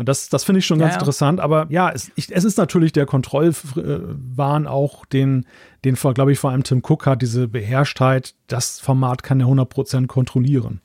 Und 0.00 0.08
das, 0.08 0.30
das 0.30 0.44
finde 0.44 0.60
ich 0.60 0.66
schon 0.66 0.78
ganz 0.78 0.92
ja, 0.92 0.96
ja. 0.96 1.00
interessant. 1.00 1.40
Aber 1.40 1.66
ja, 1.68 1.90
es, 1.90 2.10
ich, 2.16 2.34
es 2.34 2.44
ist 2.44 2.56
natürlich 2.56 2.92
der 2.92 3.04
Kontrollwahn 3.04 4.66
auch, 4.66 5.04
den, 5.04 5.44
den 5.84 5.94
glaube 5.94 6.32
ich, 6.32 6.38
vor 6.38 6.52
allem 6.52 6.62
Tim 6.62 6.82
Cook 6.82 7.04
hat, 7.04 7.20
diese 7.20 7.48
Beherrschtheit. 7.48 8.34
Das 8.46 8.80
Format 8.80 9.22
kann 9.22 9.40
er 9.40 9.46
100% 9.48 10.06
kontrollieren. 10.06 10.80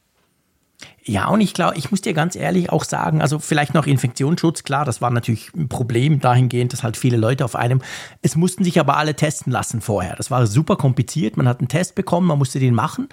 Ja, 1.08 1.28
und 1.28 1.40
ich 1.40 1.54
glaube, 1.54 1.78
ich 1.78 1.92
muss 1.92 2.02
dir 2.02 2.14
ganz 2.14 2.36
ehrlich 2.36 2.72
auch 2.72 2.84
sagen, 2.84 3.22
also 3.22 3.38
vielleicht 3.38 3.76
noch 3.76 3.86
Infektionsschutz, 3.86 4.64
klar, 4.64 4.86
das 4.86 5.02
war 5.02 5.12
natürlich 5.12 5.54
ein 5.54 5.70
Problem 5.70 6.20
dahingehend, 6.20 6.74
dass 6.74 6.82
halt 6.82 6.98
viele 6.98 7.16
Leute 7.16 7.46
auf 7.46 7.56
einem, 7.56 7.84
es 8.24 8.36
mussten 8.36 8.64
sich 8.64 8.80
aber 8.80 8.98
alle 8.98 9.16
testen 9.16 9.54
lassen 9.54 9.82
vorher. 9.82 10.16
Das 10.16 10.32
war 10.32 10.48
super 10.48 10.78
kompliziert, 10.78 11.38
man 11.38 11.48
hat 11.48 11.60
einen 11.60 11.68
Test 11.68 11.94
bekommen, 11.94 12.26
man 12.26 12.40
musste 12.40 12.60
den 12.60 12.74
machen 12.74 13.08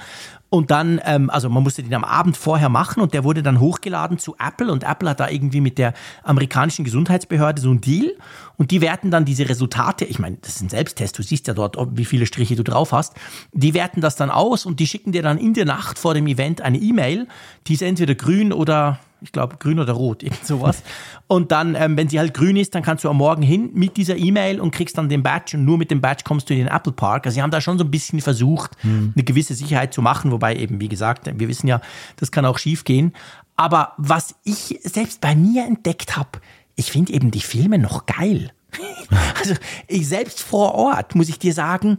und 0.52 0.70
dann, 0.70 1.00
ähm, 1.04 1.30
also 1.30 1.49
man 1.49 1.62
musste 1.62 1.82
den 1.82 1.94
am 1.94 2.04
Abend 2.04 2.37
vorher 2.37 2.68
machen 2.68 3.02
und 3.02 3.14
der 3.14 3.25
wurde 3.25 3.42
dann 3.42 3.58
hochgeladen 3.58 4.18
zu 4.18 4.37
Apple 4.38 4.70
und 4.70 4.84
Apple 4.84 5.08
hat 5.08 5.20
da 5.20 5.28
irgendwie 5.30 5.61
mit 5.61 5.78
der 5.78 5.94
amerikanischen 6.22 6.84
Gesundheitsbehörde 6.84 7.61
so 7.61 7.70
einen 7.70 7.80
Deal 7.80 8.12
und 8.58 8.70
die 8.70 8.82
werten 8.82 9.11
dann 9.11 9.25
diese 9.25 9.49
Resultate, 9.49 10.04
ich 10.04 10.18
meine, 10.18 10.37
das 10.42 10.56
ist 10.56 10.62
ein 10.62 10.68
Selbsttest, 10.68 11.18
du 11.18 11.22
siehst 11.22 11.46
ja 11.46 11.54
dort, 11.54 11.78
wie 11.96 12.04
viele 12.04 12.26
Striche 12.26 12.54
du 12.54 12.64
drauf 12.64 12.92
hast, 12.92 13.14
die 13.52 13.72
werten 13.72 14.02
das 14.02 14.16
dann 14.16 14.30
aus 14.30 14.66
und 14.66 14.78
die 14.78 14.87
schicken 14.87 15.12
dir 15.12 15.22
dann 15.22 15.38
in 15.38 15.54
der 15.54 15.64
Nacht 15.64 15.99
vor 15.99 16.12
dem 16.12 16.26
Event 16.26 16.61
eine 16.61 16.78
E-Mail, 16.78 17.28
die 17.66 17.76
ist 17.82 17.88
entweder 17.88 18.14
grün 18.14 18.52
oder 18.52 18.98
ich 19.20 19.30
glaube, 19.30 19.56
grün 19.58 19.78
oder 19.78 19.92
rot, 19.92 20.22
irgend 20.22 20.44
sowas. 20.44 20.82
Und 21.28 21.52
dann, 21.52 21.74
ähm, 21.74 21.96
wenn 21.96 22.08
sie 22.08 22.18
halt 22.18 22.34
grün 22.34 22.56
ist, 22.56 22.74
dann 22.74 22.82
kannst 22.82 23.04
du 23.04 23.08
am 23.08 23.18
Morgen 23.18 23.42
hin 23.42 23.70
mit 23.74 23.96
dieser 23.96 24.16
E-Mail 24.16 24.60
und 24.60 24.72
kriegst 24.72 24.98
dann 24.98 25.08
den 25.08 25.22
Badge 25.22 25.56
und 25.56 25.64
nur 25.64 25.78
mit 25.78 25.90
dem 25.90 26.00
Badge 26.00 26.24
kommst 26.24 26.50
du 26.50 26.54
in 26.54 26.60
den 26.60 26.68
Apple 26.68 26.92
Park. 26.92 27.26
Also 27.26 27.36
sie 27.36 27.42
haben 27.42 27.50
da 27.50 27.60
schon 27.60 27.78
so 27.78 27.84
ein 27.84 27.90
bisschen 27.90 28.20
versucht, 28.20 28.72
hm. 28.82 29.12
eine 29.14 29.24
gewisse 29.24 29.54
Sicherheit 29.54 29.94
zu 29.94 30.02
machen, 30.02 30.32
wobei 30.32 30.56
eben, 30.56 30.80
wie 30.80 30.88
gesagt, 30.88 31.30
wir 31.32 31.48
wissen 31.48 31.68
ja, 31.68 31.80
das 32.16 32.32
kann 32.32 32.44
auch 32.44 32.58
schief 32.58 32.84
gehen. 32.84 33.12
Aber 33.56 33.92
was 33.96 34.34
ich 34.44 34.80
selbst 34.82 35.20
bei 35.20 35.34
mir 35.34 35.66
entdeckt 35.66 36.16
habe, 36.16 36.40
ich 36.74 36.90
finde 36.90 37.12
eben 37.12 37.30
die 37.30 37.40
Filme 37.40 37.78
noch 37.78 38.06
geil. 38.06 38.50
also 39.38 39.54
ich 39.86 40.08
selbst 40.08 40.40
vor 40.40 40.74
Ort, 40.74 41.14
muss 41.14 41.28
ich 41.28 41.38
dir 41.38 41.52
sagen, 41.52 41.98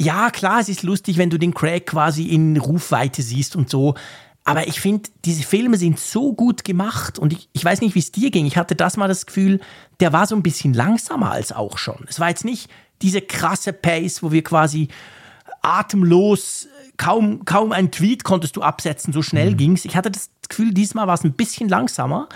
ja, 0.00 0.30
klar, 0.30 0.60
es 0.60 0.68
ist 0.68 0.82
lustig, 0.82 1.16
wenn 1.16 1.30
du 1.30 1.38
den 1.38 1.54
Craig 1.54 1.86
quasi 1.86 2.26
in 2.26 2.56
Rufweite 2.56 3.22
siehst 3.22 3.56
und 3.56 3.70
so. 3.70 3.94
Aber 4.44 4.66
ich 4.66 4.80
finde, 4.80 5.08
diese 5.24 5.44
Filme 5.44 5.76
sind 5.76 6.00
so 6.00 6.32
gut 6.32 6.64
gemacht 6.64 7.18
und 7.18 7.32
ich, 7.32 7.48
ich 7.52 7.64
weiß 7.64 7.80
nicht, 7.80 7.94
wie 7.94 8.00
es 8.00 8.10
dir 8.10 8.30
ging. 8.30 8.44
Ich 8.46 8.56
hatte 8.56 8.74
das 8.74 8.96
mal 8.96 9.08
das 9.08 9.26
Gefühl, 9.26 9.60
der 10.00 10.12
war 10.12 10.26
so 10.26 10.34
ein 10.34 10.42
bisschen 10.42 10.74
langsamer 10.74 11.30
als 11.30 11.52
auch 11.52 11.78
schon. 11.78 12.04
Es 12.08 12.18
war 12.18 12.28
jetzt 12.28 12.44
nicht 12.44 12.68
diese 13.02 13.20
krasse 13.20 13.72
Pace, 13.72 14.22
wo 14.22 14.32
wir 14.32 14.42
quasi 14.42 14.88
atemlos, 15.62 16.68
kaum, 16.96 17.44
kaum 17.44 17.70
ein 17.70 17.92
Tweet 17.92 18.24
konntest 18.24 18.56
du 18.56 18.62
absetzen, 18.62 19.12
so 19.12 19.22
schnell 19.22 19.52
mhm. 19.52 19.56
ging's. 19.56 19.84
Ich 19.84 19.96
hatte 19.96 20.10
das 20.10 20.30
Gefühl, 20.48 20.74
diesmal 20.74 21.06
war 21.06 21.14
es 21.14 21.24
ein 21.24 21.34
bisschen 21.34 21.68
langsamer 21.68 22.28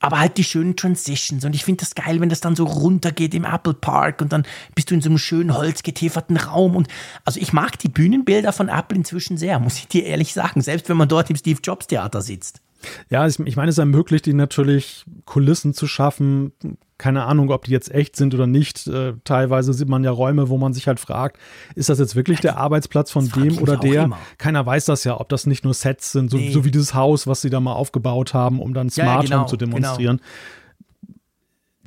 aber 0.00 0.18
halt 0.18 0.36
die 0.36 0.44
schönen 0.44 0.76
Transitions. 0.76 1.44
Und 1.44 1.54
ich 1.54 1.64
finde 1.64 1.80
das 1.80 1.94
geil, 1.94 2.20
wenn 2.20 2.28
das 2.28 2.40
dann 2.40 2.56
so 2.56 2.64
runtergeht 2.64 3.34
im 3.34 3.44
Apple 3.44 3.74
Park 3.74 4.20
und 4.20 4.32
dann 4.32 4.44
bist 4.74 4.90
du 4.90 4.94
in 4.94 5.00
so 5.00 5.08
einem 5.08 5.18
schönen 5.18 5.56
holzgetäferten 5.56 6.36
Raum. 6.36 6.76
Und 6.76 6.88
also 7.24 7.40
ich 7.40 7.52
mag 7.52 7.78
die 7.78 7.88
Bühnenbilder 7.88 8.52
von 8.52 8.68
Apple 8.68 8.98
inzwischen 8.98 9.38
sehr, 9.38 9.58
muss 9.58 9.78
ich 9.78 9.88
dir 9.88 10.04
ehrlich 10.04 10.32
sagen, 10.32 10.60
selbst 10.60 10.88
wenn 10.88 10.96
man 10.96 11.08
dort 11.08 11.30
im 11.30 11.36
Steve 11.36 11.60
Jobs 11.62 11.86
Theater 11.86 12.22
sitzt. 12.22 12.60
Ja, 13.08 13.26
ich 13.26 13.56
meine, 13.56 13.70
es 13.70 13.78
ermöglicht 13.78 14.26
ihnen 14.26 14.38
natürlich, 14.38 15.04
Kulissen 15.24 15.74
zu 15.74 15.86
schaffen. 15.86 16.52
Keine 16.98 17.24
Ahnung, 17.24 17.50
ob 17.50 17.64
die 17.64 17.72
jetzt 17.72 17.92
echt 17.92 18.16
sind 18.16 18.34
oder 18.34 18.46
nicht. 18.46 18.86
Äh, 18.86 19.14
teilweise 19.24 19.72
sieht 19.74 19.88
man 19.88 20.02
ja 20.02 20.10
Räume, 20.10 20.48
wo 20.48 20.56
man 20.56 20.72
sich 20.72 20.88
halt 20.88 20.98
fragt, 20.98 21.38
ist 21.74 21.88
das 21.88 21.98
jetzt 21.98 22.16
wirklich 22.16 22.40
der 22.40 22.56
Arbeitsplatz 22.56 23.10
von 23.10 23.28
dem 23.28 23.58
oder 23.58 23.76
der? 23.76 24.10
Keiner 24.38 24.64
weiß 24.64 24.86
das 24.86 25.04
ja, 25.04 25.20
ob 25.20 25.28
das 25.28 25.46
nicht 25.46 25.64
nur 25.64 25.74
Sets 25.74 26.12
sind, 26.12 26.30
so, 26.30 26.38
nee. 26.38 26.50
so, 26.52 26.64
wie 26.64 26.70
dieses 26.70 26.94
Haus, 26.94 27.26
was 27.26 27.42
sie 27.42 27.50
da 27.50 27.60
mal 27.60 27.74
aufgebaut 27.74 28.32
haben, 28.32 28.60
um 28.60 28.72
dann 28.72 28.88
Smart 28.88 29.06
ja, 29.06 29.14
ja, 29.14 29.20
genau, 29.22 29.38
Home 29.40 29.48
zu 29.48 29.56
demonstrieren. 29.56 30.16
Genau 30.18 30.28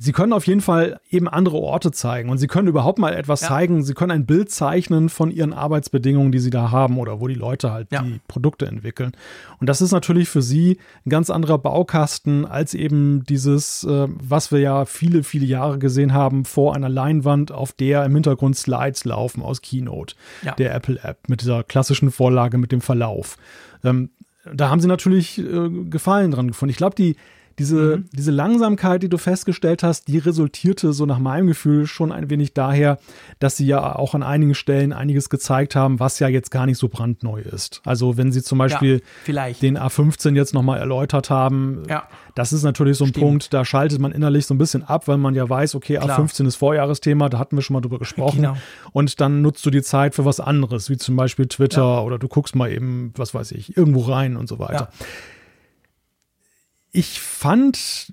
sie 0.00 0.12
können 0.12 0.32
auf 0.32 0.46
jeden 0.46 0.62
Fall 0.62 0.98
eben 1.10 1.28
andere 1.28 1.58
Orte 1.58 1.92
zeigen 1.92 2.30
und 2.30 2.38
sie 2.38 2.46
können 2.46 2.68
überhaupt 2.68 2.98
mal 2.98 3.14
etwas 3.14 3.42
ja. 3.42 3.48
zeigen. 3.48 3.84
Sie 3.84 3.94
können 3.94 4.10
ein 4.10 4.26
Bild 4.26 4.50
zeichnen 4.50 5.08
von 5.10 5.30
ihren 5.30 5.52
Arbeitsbedingungen, 5.52 6.32
die 6.32 6.38
sie 6.38 6.50
da 6.50 6.70
haben 6.70 6.98
oder 6.98 7.20
wo 7.20 7.28
die 7.28 7.34
Leute 7.34 7.70
halt 7.70 7.92
ja. 7.92 8.02
die 8.02 8.20
Produkte 8.26 8.66
entwickeln. 8.66 9.12
Und 9.60 9.68
das 9.68 9.82
ist 9.82 9.92
natürlich 9.92 10.28
für 10.28 10.42
sie 10.42 10.78
ein 11.04 11.10
ganz 11.10 11.28
anderer 11.28 11.58
Baukasten 11.58 12.46
als 12.46 12.72
eben 12.74 13.24
dieses, 13.24 13.84
äh, 13.84 14.08
was 14.08 14.50
wir 14.50 14.60
ja 14.60 14.86
viele, 14.86 15.22
viele 15.22 15.46
Jahre 15.46 15.78
gesehen 15.78 16.14
haben, 16.14 16.44
vor 16.44 16.74
einer 16.74 16.88
Leinwand, 16.88 17.52
auf 17.52 17.72
der 17.72 18.04
im 18.04 18.14
Hintergrund 18.14 18.56
Slides 18.56 19.04
laufen 19.04 19.42
aus 19.42 19.60
Keynote, 19.60 20.14
ja. 20.42 20.54
der 20.54 20.74
Apple 20.74 20.98
App, 21.02 21.28
mit 21.28 21.42
dieser 21.42 21.62
klassischen 21.62 22.10
Vorlage 22.10 22.56
mit 22.56 22.72
dem 22.72 22.80
Verlauf. 22.80 23.36
Ähm, 23.84 24.10
da 24.52 24.70
haben 24.70 24.80
sie 24.80 24.88
natürlich 24.88 25.38
äh, 25.38 25.68
Gefallen 25.90 26.30
dran 26.30 26.48
gefunden. 26.48 26.70
Ich 26.70 26.78
glaube, 26.78 26.96
die 26.96 27.16
diese, 27.60 27.98
mhm. 27.98 28.08
diese 28.12 28.30
Langsamkeit, 28.30 29.02
die 29.02 29.10
du 29.10 29.18
festgestellt 29.18 29.82
hast, 29.82 30.08
die 30.08 30.16
resultierte 30.16 30.94
so 30.94 31.04
nach 31.04 31.18
meinem 31.18 31.46
Gefühl 31.46 31.86
schon 31.86 32.10
ein 32.10 32.30
wenig 32.30 32.54
daher, 32.54 32.98
dass 33.38 33.58
sie 33.58 33.66
ja 33.66 33.96
auch 33.96 34.14
an 34.14 34.22
einigen 34.22 34.54
Stellen 34.54 34.94
einiges 34.94 35.28
gezeigt 35.28 35.76
haben, 35.76 36.00
was 36.00 36.18
ja 36.20 36.28
jetzt 36.28 36.50
gar 36.50 36.64
nicht 36.64 36.78
so 36.78 36.88
brandneu 36.88 37.40
ist. 37.40 37.82
Also 37.84 38.16
wenn 38.16 38.32
sie 38.32 38.42
zum 38.42 38.56
Beispiel 38.56 39.02
ja, 39.26 39.50
den 39.50 39.78
A15 39.78 40.34
jetzt 40.36 40.54
nochmal 40.54 40.78
erläutert 40.78 41.28
haben, 41.28 41.82
ja. 41.86 42.04
das 42.34 42.54
ist 42.54 42.62
natürlich 42.62 42.96
so 42.96 43.04
ein 43.04 43.08
Stimmt. 43.08 43.26
Punkt, 43.26 43.52
da 43.52 43.66
schaltet 43.66 44.00
man 44.00 44.12
innerlich 44.12 44.46
so 44.46 44.54
ein 44.54 44.58
bisschen 44.58 44.82
ab, 44.82 45.06
weil 45.06 45.18
man 45.18 45.34
ja 45.34 45.46
weiß, 45.46 45.74
okay, 45.74 45.98
Klar. 45.98 46.18
A15 46.18 46.46
ist 46.46 46.56
Vorjahresthema, 46.56 47.28
da 47.28 47.38
hatten 47.38 47.56
wir 47.56 47.62
schon 47.62 47.74
mal 47.74 47.82
drüber 47.82 47.98
gesprochen. 47.98 48.40
Genau. 48.40 48.56
Und 48.92 49.20
dann 49.20 49.42
nutzt 49.42 49.66
du 49.66 49.70
die 49.70 49.82
Zeit 49.82 50.14
für 50.14 50.24
was 50.24 50.40
anderes, 50.40 50.88
wie 50.88 50.96
zum 50.96 51.14
Beispiel 51.14 51.46
Twitter 51.46 51.82
ja. 51.82 52.00
oder 52.00 52.18
du 52.18 52.26
guckst 52.26 52.56
mal 52.56 52.72
eben, 52.72 53.12
was 53.16 53.34
weiß 53.34 53.52
ich, 53.52 53.76
irgendwo 53.76 54.00
rein 54.00 54.38
und 54.38 54.48
so 54.48 54.58
weiter. 54.58 54.88
Ja 54.92 55.06
ich 56.92 57.20
fand 57.20 58.12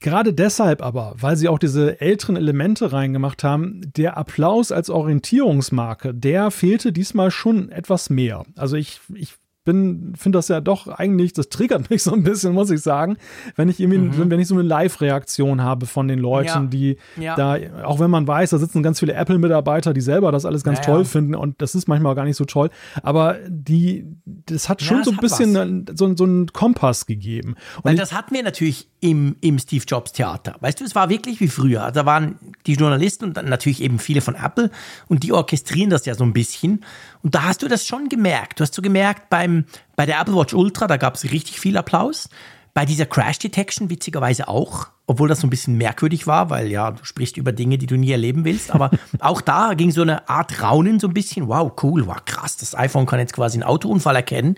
gerade 0.00 0.32
deshalb 0.32 0.82
aber, 0.82 1.14
weil 1.18 1.36
sie 1.36 1.48
auch 1.48 1.58
diese 1.58 2.00
älteren 2.00 2.36
Elemente 2.36 2.92
reingemacht 2.92 3.44
haben, 3.44 3.80
der 3.96 4.16
Applaus 4.16 4.72
als 4.72 4.90
Orientierungsmarke, 4.90 6.12
der 6.12 6.50
fehlte 6.50 6.92
diesmal 6.92 7.30
schon 7.30 7.70
etwas 7.70 8.10
mehr. 8.10 8.44
Also 8.56 8.76
ich, 8.76 9.00
ich 9.14 9.34
bin, 9.64 10.14
finde 10.16 10.38
das 10.38 10.48
ja 10.48 10.60
doch 10.60 10.88
eigentlich, 10.88 11.32
das 11.32 11.48
triggert 11.48 11.90
mich 11.90 12.02
so 12.02 12.12
ein 12.12 12.22
bisschen, 12.22 12.52
muss 12.52 12.70
ich 12.70 12.80
sagen, 12.80 13.16
wenn 13.56 13.68
ich 13.68 13.80
irgendwie, 13.80 13.98
mhm. 13.98 14.30
wenn 14.30 14.40
ich 14.40 14.48
so 14.48 14.54
eine 14.54 14.62
Live-Reaktion 14.62 15.62
habe 15.62 15.86
von 15.86 16.08
den 16.08 16.18
Leuten, 16.18 16.48
ja. 16.48 16.64
die 16.64 16.96
ja. 17.16 17.36
da, 17.36 17.84
auch 17.84 18.00
wenn 18.00 18.10
man 18.10 18.26
weiß, 18.26 18.50
da 18.50 18.58
sitzen 18.58 18.82
ganz 18.82 19.00
viele 19.00 19.14
Apple-Mitarbeiter, 19.14 19.92
die 19.94 20.00
selber 20.00 20.32
das 20.32 20.44
alles 20.44 20.64
ganz 20.64 20.78
ja, 20.80 20.84
toll 20.84 21.04
finden 21.04 21.34
und 21.34 21.60
das 21.62 21.74
ist 21.74 21.88
manchmal 21.88 22.14
gar 22.14 22.24
nicht 22.24 22.36
so 22.36 22.44
toll, 22.44 22.70
aber 23.02 23.36
die, 23.48 24.06
das 24.24 24.68
hat 24.68 24.82
schon 24.82 25.04
so 25.04 25.10
ein 25.10 25.16
bisschen 25.18 25.86
so, 25.94 26.14
so 26.16 26.24
einen 26.24 26.46
Kompass 26.52 27.06
gegeben. 27.06 27.54
Und 27.76 27.84
Weil 27.84 27.96
das 27.96 28.12
hatten 28.12 28.34
wir 28.34 28.42
natürlich 28.42 28.88
im, 29.02 29.36
im 29.40 29.58
Steve 29.58 29.84
Jobs 29.86 30.12
Theater. 30.12 30.56
Weißt 30.60 30.80
du, 30.80 30.84
es 30.84 30.94
war 30.94 31.08
wirklich 31.08 31.40
wie 31.40 31.48
früher. 31.48 31.90
Da 31.90 32.06
waren 32.06 32.38
die 32.66 32.74
Journalisten 32.74 33.24
und 33.24 33.36
dann 33.36 33.48
natürlich 33.48 33.82
eben 33.82 33.98
viele 33.98 34.20
von 34.20 34.36
Apple 34.36 34.70
und 35.08 35.24
die 35.24 35.32
orchestrieren 35.32 35.90
das 35.90 36.06
ja 36.06 36.14
so 36.14 36.22
ein 36.22 36.32
bisschen. 36.32 36.84
Und 37.22 37.34
da 37.34 37.42
hast 37.42 37.62
du 37.62 37.68
das 37.68 37.84
schon 37.84 38.08
gemerkt. 38.08 38.60
Du 38.60 38.62
hast 38.62 38.74
so 38.74 38.80
gemerkt 38.80 39.28
beim, 39.28 39.51
bei 39.96 40.06
der 40.06 40.20
Apple 40.20 40.34
Watch 40.34 40.54
Ultra, 40.54 40.86
da 40.86 40.96
gab 40.96 41.14
es 41.14 41.24
richtig 41.24 41.60
viel 41.60 41.76
Applaus. 41.76 42.28
Bei 42.74 42.86
dieser 42.86 43.06
Crash 43.06 43.38
Detection 43.38 43.90
witzigerweise 43.90 44.48
auch, 44.48 44.88
obwohl 45.06 45.28
das 45.28 45.40
so 45.40 45.46
ein 45.46 45.50
bisschen 45.50 45.76
merkwürdig 45.76 46.26
war, 46.26 46.48
weil 46.48 46.68
ja, 46.68 46.90
du 46.90 47.04
sprichst 47.04 47.36
über 47.36 47.52
Dinge, 47.52 47.76
die 47.76 47.86
du 47.86 47.96
nie 47.96 48.10
erleben 48.10 48.44
willst. 48.44 48.70
Aber 48.70 48.90
auch 49.20 49.42
da 49.42 49.74
ging 49.74 49.90
so 49.90 50.02
eine 50.02 50.28
Art 50.28 50.62
Raunen 50.62 50.98
so 50.98 51.08
ein 51.08 51.14
bisschen. 51.14 51.48
Wow, 51.48 51.72
cool, 51.82 52.06
wow, 52.06 52.16
krass, 52.24 52.56
das 52.56 52.74
iPhone 52.74 53.06
kann 53.06 53.18
jetzt 53.18 53.34
quasi 53.34 53.56
einen 53.56 53.64
Autounfall 53.64 54.16
erkennen. 54.16 54.56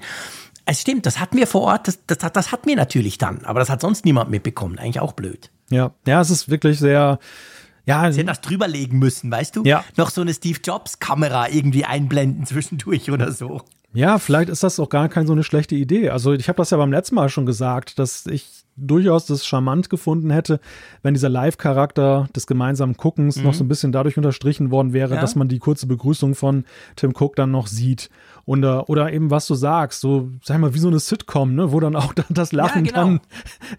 Es 0.67 0.81
stimmt, 0.81 1.07
das 1.07 1.19
hatten 1.19 1.37
wir 1.37 1.47
vor 1.47 1.63
Ort, 1.63 1.89
das, 1.89 1.99
das, 2.07 2.19
das 2.19 2.53
hatten 2.53 2.69
wir 2.69 2.77
natürlich 2.77 3.19
dann, 3.19 3.45
aber 3.45 3.61
das 3.61 3.69
hat 3.69 3.81
sonst 3.81 4.05
niemand 4.05 4.31
mitbekommen. 4.31 4.79
Eigentlich 4.79 5.01
auch 5.01 5.13
blöd. 5.13 5.51
Ja, 5.71 5.93
ja, 6.07 6.21
es 6.21 6.31
ist 6.31 6.49
wirklich 6.49 6.79
sehr. 6.79 7.19
Ja, 7.87 8.11
Sie 8.11 8.19
hätten 8.19 8.29
das 8.29 8.41
drüberlegen 8.41 8.99
müssen, 8.99 9.31
weißt 9.31 9.57
du? 9.57 9.65
Ja. 9.65 9.85
Noch 9.97 10.09
so 10.09 10.23
eine 10.23 10.33
Steve 10.33 10.59
Jobs 10.65 11.01
Kamera 11.01 11.51
irgendwie 11.51 11.85
einblenden 11.85 12.47
zwischendurch 12.47 13.11
oder 13.11 13.31
so. 13.31 13.61
Ja, 13.95 14.19
vielleicht 14.19 14.49
ist 14.49 14.63
das 14.63 14.81
auch 14.81 14.89
gar 14.89 15.09
keine 15.09 15.27
so 15.27 15.33
eine 15.33 15.45
schlechte 15.45 15.75
Idee. 15.77 16.11
Also 16.11 16.33
ich 16.33 16.49
habe 16.49 16.57
das 16.57 16.71
ja 16.71 16.77
beim 16.79 16.91
letzten 16.93 17.15
Mal 17.15 17.29
schon 17.29 17.47
gesagt, 17.47 17.99
dass 17.99 18.27
ich 18.27 18.65
durchaus 18.77 19.27
das 19.27 19.47
charmant 19.47 19.89
gefunden 19.89 20.31
hätte, 20.31 20.59
wenn 21.03 21.15
dieser 21.15 21.29
Live-Charakter 21.29 22.29
des 22.35 22.49
gemeinsamen 22.49 22.95
Guckens 22.95 23.37
noch 23.37 23.55
so 23.55 23.63
ein 23.63 23.69
bisschen 23.69 23.93
dadurch 23.93 24.17
unterstrichen 24.17 24.73
worden 24.73 24.93
wäre, 24.93 25.11
Mhm. 25.11 25.15
Ja. 25.15 25.21
dass 25.21 25.37
man 25.37 25.47
die 25.47 25.61
kurze 25.61 25.87
Begrüßung 25.87 26.35
von 26.35 26.65
Tim 26.97 27.13
Cook 27.17 27.37
dann 27.37 27.53
noch 27.53 27.69
sieht. 27.69 28.11
Oder, 28.47 28.91
oder 28.91 29.11
eben, 29.13 29.31
was 29.31 29.47
du 29.47 29.55
sagst, 29.55 30.01
so, 30.03 30.29
sag 30.43 30.59
mal, 30.59 30.75
wie 30.75 30.79
so 30.79 30.89
eine 30.89 30.99
Sitcom, 30.99 31.55
ne, 31.55 31.73
wo 31.73 31.81
dann 31.81 31.97
auch 31.97 32.13
dann 32.13 32.27
das 32.31 32.53
Lachen 32.53 32.85
genau. 32.85 32.97
dann, 33.05 33.21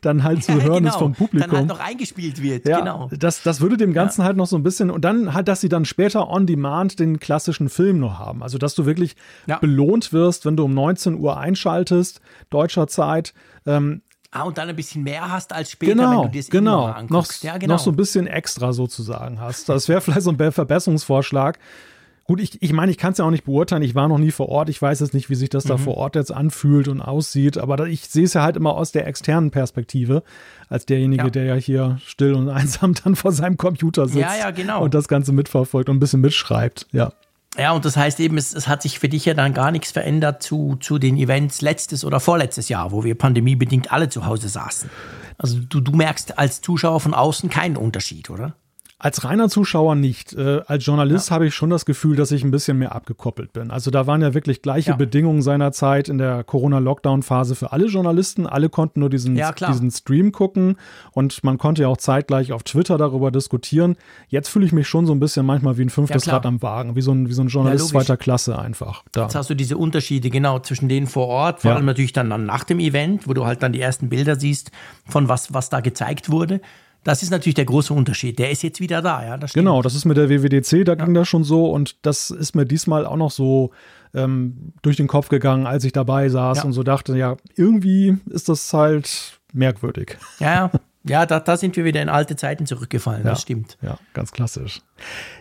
dann 0.02 0.24
halt 0.24 0.44
zu 0.44 0.60
hören 0.62 0.86
ist 0.88 0.96
vom 0.96 1.14
Publikum. 1.14 1.50
Dann 1.50 1.58
halt 1.60 1.68
noch 1.68 1.80
eingespielt 1.80 2.42
wird, 2.42 2.68
Ja, 2.68 2.80
genau. 2.80 3.10
das, 3.12 3.44
das 3.44 3.62
würde 3.62 3.78
dem 3.78 3.94
Ganzen 3.94 4.24
halt 4.24 4.38
noch 4.38 4.48
so 4.48 4.56
ein 4.56 4.64
bisschen, 4.64 4.90
und 4.90 5.06
dann 5.06 5.34
halt, 5.36 5.48
dass 5.48 5.62
sie 5.62 5.70
dann 5.70 5.86
später 5.86 6.30
on 6.30 6.48
demand 6.48 7.00
den 7.00 7.20
klassischen 7.20 7.70
Film 7.70 8.00
noch 8.00 8.18
haben. 8.18 8.42
Also, 8.42 8.58
dass 8.58 8.74
du 8.74 8.86
wirklich 8.88 9.16
Ja. 9.46 9.60
belohnt 9.60 10.12
wirst, 10.14 10.46
wenn 10.46 10.58
du 10.58 10.66
um 10.66 10.74
19 10.74 11.16
Uhr 11.20 11.38
einschaltest, 11.38 12.22
deutscher 12.50 12.88
Zeit. 12.88 13.34
Ähm, 13.68 14.02
Ah, 14.32 14.42
und 14.44 14.58
dann 14.58 14.68
ein 14.68 14.76
bisschen 14.76 15.04
mehr 15.04 15.32
hast 15.32 15.54
als 15.54 15.72
später, 15.72 15.92
wenn 15.92 15.98
genau, 16.10 16.24
du 16.26 16.32
dir 16.32 16.42
das 16.42 16.50
genau. 16.50 16.78
immer 16.80 16.88
Noch, 16.90 16.96
anguckst. 16.98 17.44
ja, 17.46 17.58
genau. 17.58 17.76
noch 17.76 17.80
so 17.80 17.92
ein 17.92 17.96
bisschen 17.96 18.28
extra 18.28 18.74
sozusagen 18.74 19.40
hast. 19.40 19.70
Das 19.70 19.88
wäre 19.88 20.02
vielleicht 20.02 20.24
so 20.24 20.32
ein 20.32 20.36
Be- 20.36 20.52
Verbesserungsvorschlag. 20.52 21.58
Gut, 22.28 22.40
ich, 22.42 22.60
ich 22.64 22.74
meine, 22.74 22.92
ich 22.92 22.98
kann 22.98 23.12
es 23.12 23.20
ja 23.20 23.26
auch 23.26 23.30
nicht 23.30 23.44
beurteilen. 23.46 23.84
Ich 23.84 23.94
war 23.94 24.08
noch 24.08 24.18
nie 24.18 24.32
vor 24.32 24.50
Ort. 24.50 24.68
Ich 24.70 24.82
weiß 24.82 25.00
jetzt 25.00 25.14
nicht, 25.14 25.30
wie 25.30 25.36
sich 25.36 25.50
das 25.50 25.66
Mhm. 25.66 25.70
da 25.70 25.78
vor 25.78 25.96
Ort 25.98 26.16
jetzt 26.16 26.32
anfühlt 26.34 26.88
und 26.88 27.00
aussieht. 27.00 27.60
Aber 27.60 27.78
da, 27.78 27.86
ich 27.86 28.08
sehe 28.08 28.24
es 28.24 28.34
ja 28.34 28.42
halt 28.42 28.58
immer 28.58 28.74
aus 28.76 28.92
der 28.92 29.06
externen 29.06 29.52
Perspektive, 29.52 30.24
als 30.68 30.88
derjenige, 30.88 31.26
Ja. 31.26 31.30
der 31.30 31.44
ja 31.46 31.54
hier 31.56 32.00
still 32.04 32.34
und 32.34 32.50
einsam 32.50 32.96
dann 32.96 33.16
vor 33.16 33.32
seinem 33.32 33.58
Computer 33.58 34.08
sitzt 34.08 34.20
Ja, 34.20 34.36
ja, 34.38 34.52
genau. 34.52 34.84
und 34.84 34.96
das 34.96 35.08
Ganze 35.08 35.34
mitverfolgt 35.34 35.88
und 35.88 35.98
ein 35.98 36.00
bisschen 36.00 36.22
mitschreibt. 36.22 36.88
Ja. 36.92 37.14
Ja, 37.58 37.72
und 37.72 37.86
das 37.86 37.96
heißt 37.96 38.20
eben, 38.20 38.38
es, 38.38 38.54
es 38.54 38.68
hat 38.68 38.82
sich 38.82 39.00
für 39.00 39.08
dich 39.08 39.24
ja 39.26 39.34
dann 39.34 39.54
gar 39.54 39.72
nichts 39.72 39.92
verändert 39.92 40.42
zu, 40.44 40.76
zu 40.82 40.98
den 40.98 41.16
Events 41.18 41.62
letztes 41.62 42.04
oder 42.04 42.20
vorletztes 42.20 42.68
Jahr, 42.70 42.92
wo 42.92 43.04
wir 43.06 43.16
pandemiebedingt 43.16 43.94
alle 43.94 44.10
zu 44.10 44.26
Hause 44.26 44.50
saßen. 44.50 44.90
Also 45.38 45.60
du, 45.60 45.80
du 45.80 45.92
merkst 45.94 46.38
als 46.38 46.62
Zuschauer 46.62 47.00
von 47.00 47.14
außen 47.14 47.50
keinen 47.50 47.78
Unterschied, 47.78 48.30
oder? 48.30 48.56
Als 48.98 49.26
reiner 49.26 49.50
Zuschauer 49.50 49.96
nicht. 49.96 50.32
Äh, 50.34 50.62
als 50.68 50.86
Journalist 50.86 51.30
habe 51.30 51.46
ich 51.46 51.54
schon 51.54 51.70
das 51.70 51.86
Gefühl, 51.86 52.16
dass 52.16 52.32
ich 52.32 52.46
ein 52.46 52.52
bisschen 52.52 52.78
mehr 52.80 52.96
abgekoppelt 52.96 53.52
bin. 53.52 53.70
Also 53.70 53.92
da 53.92 54.08
waren 54.08 54.22
ja 54.22 54.34
wirklich 54.34 54.62
gleiche 54.62 54.92
Ja. 54.92 54.96
Bedingungen 54.96 55.42
seinerzeit 55.42 56.08
in 56.08 56.18
der 56.18 56.46
Corona-Lockdown-Phase 56.46 57.56
für 57.56 57.74
alle 57.74 57.88
Journalisten. 57.88 58.48
Alle 58.48 58.70
konnten 58.70 59.02
nur 59.02 59.10
diesen, 59.10 59.36
Ja, 59.36 59.52
diesen 59.52 59.92
Stream 59.92 60.32
gucken 60.32 60.78
und 61.12 61.44
man 61.44 61.58
konnte 61.58 61.82
ja 61.82 61.88
auch 61.90 61.98
zeitgleich 61.98 62.54
auf 62.54 62.64
Twitter 62.64 62.98
darüber 62.98 63.32
diskutieren. 63.32 63.98
Jetzt 64.30 64.48
fühle 64.48 64.66
ich 64.66 64.72
mich 64.72 64.88
schon 64.88 65.06
so 65.06 65.14
ein 65.14 65.20
bisschen 65.20 65.46
manchmal 65.46 65.78
wie 65.78 65.82
ein 65.82 65.90
fünftes. 65.90 66.32
Rad 66.32 66.46
am 66.46 66.62
Wagen, 66.62 66.96
wie 66.96 67.02
so 67.02 67.12
ein, 67.12 67.28
wie 67.28 67.34
so 67.34 67.42
ein 67.42 67.50
Journalist 67.50 67.90
zweiter 67.90 68.16
Klasse 68.16 68.58
einfach. 68.58 69.04
Da. 69.12 69.24
Jetzt 69.24 69.36
hast 69.36 69.50
du 69.50 69.56
diese 69.56 69.78
Unterschiede 69.78 70.30
genau 70.30 70.60
zwischen 70.60 70.88
denen 70.88 71.08
vor 71.08 71.28
Ort, 71.28 71.60
vor 71.62 71.72
Ja. 71.72 71.76
allem 71.76 71.86
natürlich 71.86 72.14
dann 72.14 72.30
nach 72.46 72.64
dem 72.64 72.80
Event, 72.80 73.28
wo 73.28 73.34
du 73.34 73.46
halt 73.46 73.62
dann 73.62 73.74
die 73.74 73.82
ersten 73.82 74.08
Bilder 74.08 74.38
siehst 74.38 74.72
von 75.06 75.28
was, 75.28 75.54
was 75.54 75.70
da 75.70 75.82
gezeigt 75.82 76.32
wurde. 76.32 76.62
Das 77.06 77.24
ist 77.24 77.30
natürlich 77.30 77.54
der 77.56 77.66
große 77.66 77.94
Unterschied. 77.94 78.38
Der 78.40 78.50
ist 78.52 78.64
jetzt 78.64 78.82
wieder 78.82 79.02
da, 79.02 79.24
ja. 79.24 79.38
Das. 79.38 79.54
Genau, 79.54 79.82
das 79.82 79.96
ist 79.96 80.04
mit 80.06 80.18
der 80.18 80.28
WWDC, 80.30 80.84
da 80.84 80.96
ging 80.96 81.14
das 81.14 81.28
schon 81.30 81.44
so 81.46 81.68
und 81.70 81.96
das 82.06 82.32
ist 82.32 82.56
mir 82.56 82.66
diesmal 82.66 83.06
auch 83.06 83.16
noch 83.16 83.32
so 83.32 83.72
ähm, 84.14 84.74
durch 84.82 84.98
den 84.98 85.08
Kopf 85.08 85.30
gegangen, 85.30 85.68
als 85.68 85.84
ich 85.86 85.94
dabei 85.94 86.28
saß 86.30 86.58
Ja. 86.58 86.64
und 86.64 86.74
so 86.74 86.84
dachte, 86.84 87.16
ja, 87.18 87.38
irgendwie 87.56 88.18
ist 88.30 88.50
das 88.50 88.74
halt 88.74 89.40
merkwürdig. 89.54 90.18
Ja, 90.40 90.54
ja. 90.54 90.72
Ja, 91.08 91.28
da, 91.28 91.40
da 91.40 91.56
sind 91.56 91.76
wir 91.78 91.86
wieder 91.86 92.02
in 92.02 92.10
alte 92.10 92.36
Zeiten 92.36 92.66
zurückgefallen. 92.66 93.24
Das 93.24 93.44
stimmt. 93.44 93.78
Ja, 93.84 94.00
ganz 94.16 94.32
klassisch. 94.32 94.82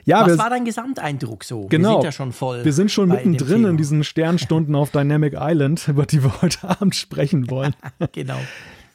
Ja, 0.05 0.27
Was 0.27 0.37
war 0.37 0.51
dein 0.51 0.67
Gesamteindruck 0.67 1.43
so? 1.43 1.69
genau, 1.69 1.89
Wir 1.89 1.95
sind 1.95 2.05
ja 2.05 2.13
schon 2.13 2.33
voll. 2.33 2.65
wir 2.67 2.73
sind 2.75 2.91
schon 2.91 3.09
mittendrin 3.09 3.65
in 3.65 3.79
diesen 3.79 4.05
Sternstunden 4.05 4.75
auf 4.75 4.91
Dynamic 4.91 5.35
Island, 5.39 5.89
über 5.89 6.05
die 6.05 6.23
wir 6.23 6.43
heute 6.43 6.69
Abend 6.69 6.95
sprechen 6.95 7.49
wollen. 7.49 7.75
Genau. 8.13 8.37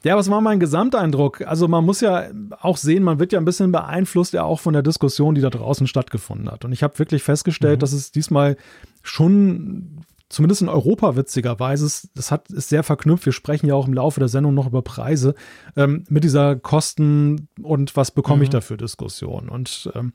Ja, 0.04 0.16
was 0.16 0.30
war 0.30 0.40
mein 0.40 0.60
Gesamteindruck? 0.60 1.42
Also 1.42 1.68
man 1.68 1.84
muss 1.86 2.00
ja 2.02 2.28
auch 2.62 2.78
sehen, 2.78 3.04
man 3.04 3.20
wird 3.20 3.34
ja 3.34 3.40
ein 3.40 3.46
bisschen 3.46 3.72
beeinflusst 3.72 4.34
ja 4.34 4.44
auch 4.44 4.60
von 4.62 4.74
der 4.74 4.82
Diskussion, 4.84 5.36
die 5.36 5.42
da 5.42 5.50
draußen 5.50 5.88
stattgefunden 5.88 6.50
hat. 6.50 6.64
Und 6.64 6.72
ich 6.72 6.84
habe 6.84 6.98
wirklich 7.00 7.22
festgestellt, 7.24 7.82
dass 7.84 7.92
es 7.92 8.12
diesmal 8.12 8.56
schon 9.04 10.06
zumindest 10.30 10.62
in 10.62 10.70
Europa 10.70 11.16
witzigerweise, 11.16 11.86
ist- 11.86 12.10
das 12.16 12.32
hat, 12.32 12.50
ist 12.52 12.70
sehr 12.70 12.84
verknüpft. 12.84 13.26
Wir 13.26 13.34
sprechen 13.34 13.66
ja 13.66 13.74
auch 13.74 13.88
im 13.88 13.94
Laufe 13.94 14.20
der 14.20 14.30
Sendung 14.30 14.54
noch 14.54 14.68
über 14.68 14.84
Preise 14.84 15.34
ähm, 15.76 16.04
mit 16.08 16.24
dieser 16.24 16.56
Kosten 16.56 17.48
und 17.62 17.96
was 17.98 18.12
bekomme 18.12 18.44
ich 18.44 18.50
dafür 18.50 18.78
Diskussion. 18.78 19.50
Und 19.50 19.92
ähm, 19.96 20.14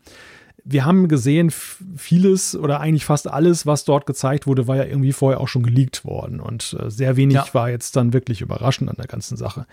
wir 0.64 0.87
haben 0.87 1.09
gesehen, 1.09 1.50
vieles 1.50 2.57
oder 2.57 2.81
eigentlich 2.81 3.05
fast 3.05 3.29
alles, 3.29 3.66
was 3.66 3.85
dort 3.85 4.07
gezeigt 4.07 4.46
wurde, 4.46 4.66
war 4.66 4.77
ja 4.77 4.85
irgendwie 4.85 5.12
vorher 5.12 5.40
auch 5.40 5.48
schon 5.48 5.62
geleakt 5.62 6.05
worden. 6.05 6.40
Und 6.40 6.77
äh, 6.81 6.90
sehr 6.90 7.16
wenig 7.16 7.35
Ja. 7.37 7.46
war 7.53 7.68
jetzt 7.70 7.96
dann 7.96 8.12
wirklich 8.12 8.40
überraschend 8.40 8.88
an 8.88 8.96
der 8.96 9.07
ganzen 9.07 9.37
Sache. 9.37 9.66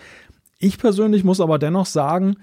Ich 0.59 0.77
persönlich 0.77 1.23
muss 1.23 1.39
aber 1.39 1.59
dennoch 1.59 1.85
sagen, 1.85 2.35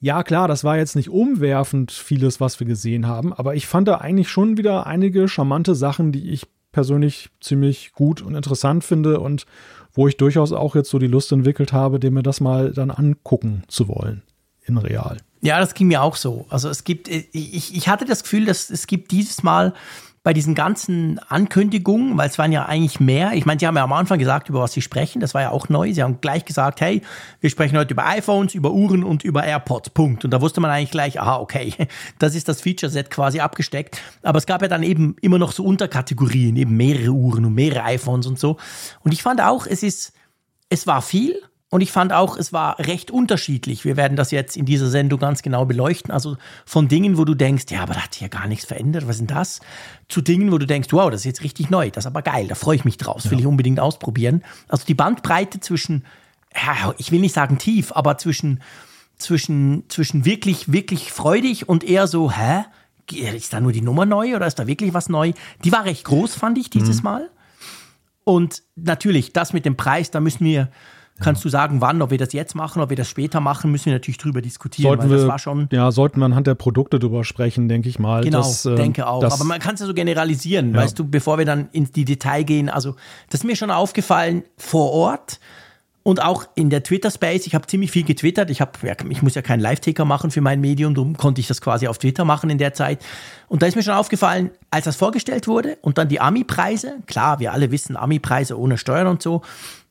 ja 0.00 0.22
klar, 0.22 0.46
das 0.46 0.62
war 0.62 0.76
jetzt 0.78 0.94
nicht 0.94 1.10
umwerfend 1.10 1.90
vieles, 1.90 2.40
was 2.40 2.60
wir 2.60 2.66
gesehen 2.66 3.08
haben, 3.08 3.32
aber 3.32 3.56
ich 3.56 3.66
fand 3.66 3.88
da 3.88 3.96
eigentlich 3.96 4.28
schon 4.28 4.56
wieder 4.56 4.86
einige 4.86 5.26
charmante 5.26 5.74
Sachen, 5.74 6.12
die 6.12 6.30
ich 6.30 6.46
persönlich 6.70 7.30
ziemlich 7.40 7.92
gut 7.92 8.22
und 8.22 8.36
interessant 8.36 8.84
finde 8.84 9.18
und 9.18 9.46
wo 9.92 10.06
ich 10.06 10.16
durchaus 10.16 10.52
auch 10.52 10.76
jetzt 10.76 10.90
so 10.90 11.00
die 11.00 11.08
Lust 11.08 11.32
entwickelt 11.32 11.72
habe, 11.72 11.98
dem 11.98 12.14
mir 12.14 12.22
das 12.22 12.40
mal 12.40 12.72
dann 12.72 12.92
angucken 12.92 13.64
zu 13.66 13.88
wollen 13.88 14.22
in 14.68 14.78
real. 14.78 15.18
Ja, 15.40 15.60
das 15.60 15.74
ging 15.74 15.88
mir 15.88 16.02
auch 16.02 16.16
so. 16.16 16.46
Also 16.50 16.68
es 16.68 16.84
gibt, 16.84 17.08
ich, 17.08 17.28
ich 17.32 17.76
ich 17.76 17.88
hatte 17.88 18.04
das 18.04 18.22
Gefühl, 18.22 18.46
dass 18.46 18.70
es 18.70 18.86
gibt 18.86 19.12
dieses 19.12 19.42
Mal 19.42 19.72
bei 20.28 20.34
diesen 20.34 20.54
ganzen 20.54 21.18
Ankündigungen, 21.28 22.18
weil 22.18 22.28
es 22.28 22.38
waren 22.38 22.52
ja 22.52 22.66
eigentlich 22.66 23.00
mehr. 23.00 23.32
Ich 23.32 23.46
meine, 23.46 23.60
sie 23.60 23.66
haben 23.66 23.76
ja 23.76 23.84
am 23.84 23.92
Anfang 23.92 24.18
gesagt, 24.18 24.48
über 24.48 24.60
was 24.60 24.72
sie 24.72 24.82
sprechen. 24.82 25.20
Das 25.20 25.32
war 25.32 25.42
ja 25.42 25.50
auch 25.50 25.68
neu. 25.68 25.92
Sie 25.94 26.02
haben 26.02 26.20
gleich 26.20 26.44
gesagt, 26.44 26.80
hey, 26.80 27.00
wir 27.40 27.48
sprechen 27.48 27.78
heute 27.78 27.94
über 27.94 28.04
iPhones, 28.04 28.54
über 28.54 28.72
Uhren 28.72 29.04
und 29.04 29.24
über 29.24 29.44
AirPods. 29.44 29.90
Punkt. 29.90 30.24
Und 30.24 30.32
da 30.32 30.42
wusste 30.42 30.60
man 30.60 30.70
eigentlich 30.70 30.90
gleich, 30.90 31.20
aha, 31.20 31.38
okay, 31.38 31.72
das 32.18 32.34
ist 32.34 32.48
das 32.48 32.60
Feature-Set 32.60 33.10
quasi 33.10 33.40
abgesteckt. 33.40 34.02
Aber 34.22 34.38
es 34.38 34.46
gab 34.46 34.60
ja 34.60 34.68
dann 34.68 34.82
eben 34.82 35.16
immer 35.22 35.38
noch 35.38 35.52
so 35.52 35.64
Unterkategorien, 35.64 36.56
eben 36.56 36.76
mehrere 36.76 37.12
Uhren 37.12 37.44
und 37.44 37.54
mehrere 37.54 37.84
iPhones 37.84 38.26
und 38.26 38.38
so. 38.38 38.58
Und 39.04 39.12
ich 39.12 39.22
fand 39.22 39.40
auch, 39.40 39.66
es 39.66 39.82
ist, 39.82 40.12
es 40.68 40.86
war 40.86 41.00
viel 41.00 41.40
und 41.70 41.82
ich 41.82 41.92
fand 41.92 42.14
auch, 42.14 42.38
es 42.38 42.52
war 42.52 42.78
recht 42.78 43.10
unterschiedlich. 43.10 43.84
Wir 43.84 43.98
werden 43.98 44.16
das 44.16 44.30
jetzt 44.30 44.56
in 44.56 44.64
dieser 44.64 44.88
Sendung 44.88 45.18
ganz 45.18 45.42
genau 45.42 45.66
beleuchten. 45.66 46.10
Also 46.10 46.38
von 46.64 46.88
Dingen, 46.88 47.18
wo 47.18 47.26
du 47.26 47.34
denkst, 47.34 47.66
ja, 47.68 47.82
aber 47.82 47.92
da 47.92 48.04
hat 48.04 48.14
sich 48.14 48.22
ja 48.22 48.28
gar 48.28 48.46
nichts 48.46 48.64
verändert, 48.64 49.06
was 49.06 49.16
ist 49.16 49.20
denn 49.20 49.26
das? 49.26 49.60
Zu 50.08 50.22
Dingen, 50.22 50.50
wo 50.50 50.56
du 50.56 50.66
denkst, 50.66 50.88
wow, 50.92 51.10
das 51.10 51.20
ist 51.20 51.26
jetzt 51.26 51.42
richtig 51.42 51.68
neu, 51.68 51.90
das 51.90 52.04
ist 52.04 52.06
aber 52.06 52.22
geil, 52.22 52.48
da 52.48 52.54
freue 52.54 52.76
ich 52.76 52.86
mich 52.86 52.96
drauf, 52.96 53.22
das 53.22 53.30
will 53.30 53.38
ich 53.38 53.46
unbedingt 53.46 53.80
ausprobieren. 53.80 54.42
Also 54.68 54.86
die 54.86 54.94
Bandbreite 54.94 55.60
zwischen, 55.60 56.06
ja, 56.54 56.94
ich 56.96 57.12
will 57.12 57.20
nicht 57.20 57.34
sagen 57.34 57.58
tief, 57.58 57.92
aber 57.92 58.16
zwischen, 58.16 58.62
zwischen, 59.18 59.84
zwischen 59.88 60.24
wirklich, 60.24 60.72
wirklich 60.72 61.12
freudig 61.12 61.68
und 61.68 61.84
eher 61.84 62.06
so, 62.06 62.32
hä? 62.32 62.64
Ist 63.10 63.54
da 63.54 63.60
nur 63.60 63.72
die 63.72 63.80
Nummer 63.80 64.04
neu 64.04 64.36
oder 64.36 64.46
ist 64.46 64.58
da 64.58 64.66
wirklich 64.66 64.92
was 64.92 65.08
neu? 65.08 65.32
Die 65.64 65.72
war 65.72 65.84
recht 65.84 66.04
groß, 66.04 66.34
fand 66.34 66.58
ich 66.58 66.68
dieses 66.68 67.02
Mal. 67.02 67.30
Und 68.24 68.62
natürlich, 68.76 69.32
das 69.32 69.54
mit 69.54 69.64
dem 69.64 69.78
Preis, 69.78 70.10
da 70.10 70.20
müssen 70.20 70.44
wir, 70.44 70.70
kannst 71.20 71.44
du 71.44 71.48
sagen, 71.48 71.80
wann, 71.80 72.00
ob 72.02 72.10
wir 72.10 72.18
das 72.18 72.32
jetzt 72.32 72.54
machen, 72.54 72.82
ob 72.82 72.90
wir 72.90 72.96
das 72.96 73.08
später 73.08 73.40
machen, 73.40 73.70
müssen 73.70 73.86
wir 73.86 73.94
natürlich 73.94 74.18
drüber 74.18 74.40
diskutieren, 74.40 74.90
Sollten 74.90 75.02
weil 75.04 75.10
das 75.10 75.22
wir, 75.22 75.28
war 75.28 75.38
schon, 75.38 75.68
ja, 75.72 75.90
sollten 75.90 76.20
wir 76.20 76.26
anhand 76.26 76.46
der 76.46 76.54
Produkte 76.54 76.98
drüber 76.98 77.24
sprechen, 77.24 77.68
denke 77.68 77.88
ich 77.88 77.98
mal. 77.98 78.22
genau, 78.22 78.38
dass, 78.38 78.64
äh, 78.64 78.74
denke 78.74 79.06
auch. 79.06 79.22
Aber 79.22 79.44
man 79.44 79.60
kann 79.60 79.74
es 79.74 79.80
ja 79.80 79.86
so 79.86 79.94
generalisieren, 79.94 80.74
weißt 80.74 80.98
du, 80.98 81.04
bevor 81.04 81.38
wir 81.38 81.44
dann 81.44 81.68
ins 81.72 81.92
die 81.92 82.04
Detail 82.04 82.42
gehen. 82.44 82.68
Also, 82.68 82.96
das 83.30 83.40
ist 83.40 83.44
mir 83.44 83.56
schon 83.56 83.70
aufgefallen 83.70 84.42
vor 84.56 84.92
Ort 84.92 85.40
und 86.08 86.22
auch 86.22 86.46
in 86.54 86.70
der 86.70 86.82
Twitter-Space. 86.82 87.46
Ich 87.46 87.54
habe 87.54 87.66
ziemlich 87.66 87.90
viel 87.90 88.02
getwittert. 88.02 88.48
Ich, 88.48 88.62
hab, 88.62 88.82
ja, 88.82 88.94
ich 89.10 89.22
muss 89.22 89.34
ja 89.34 89.42
keinen 89.42 89.60
Live-Ticker 89.60 90.06
machen 90.06 90.30
für 90.30 90.40
mein 90.40 90.58
Medium, 90.58 90.94
darum 90.94 91.18
konnte 91.18 91.42
ich 91.42 91.48
das 91.48 91.60
quasi 91.60 91.86
auf 91.86 91.98
Twitter 91.98 92.24
machen 92.24 92.48
in 92.48 92.56
der 92.56 92.72
Zeit. 92.72 93.04
Und 93.46 93.60
da 93.60 93.66
ist 93.66 93.76
mir 93.76 93.82
schon 93.82 93.92
aufgefallen, 93.92 94.50
als 94.70 94.86
das 94.86 94.96
vorgestellt 94.96 95.46
wurde 95.48 95.76
und 95.82 95.98
dann 95.98 96.08
die 96.08 96.18
Ami-Preise, 96.18 96.96
klar, 97.06 97.40
wir 97.40 97.52
alle 97.52 97.70
wissen 97.72 97.94
Ami-Preise 97.94 98.58
ohne 98.58 98.78
Steuern 98.78 99.06
und 99.06 99.22
so, 99.22 99.42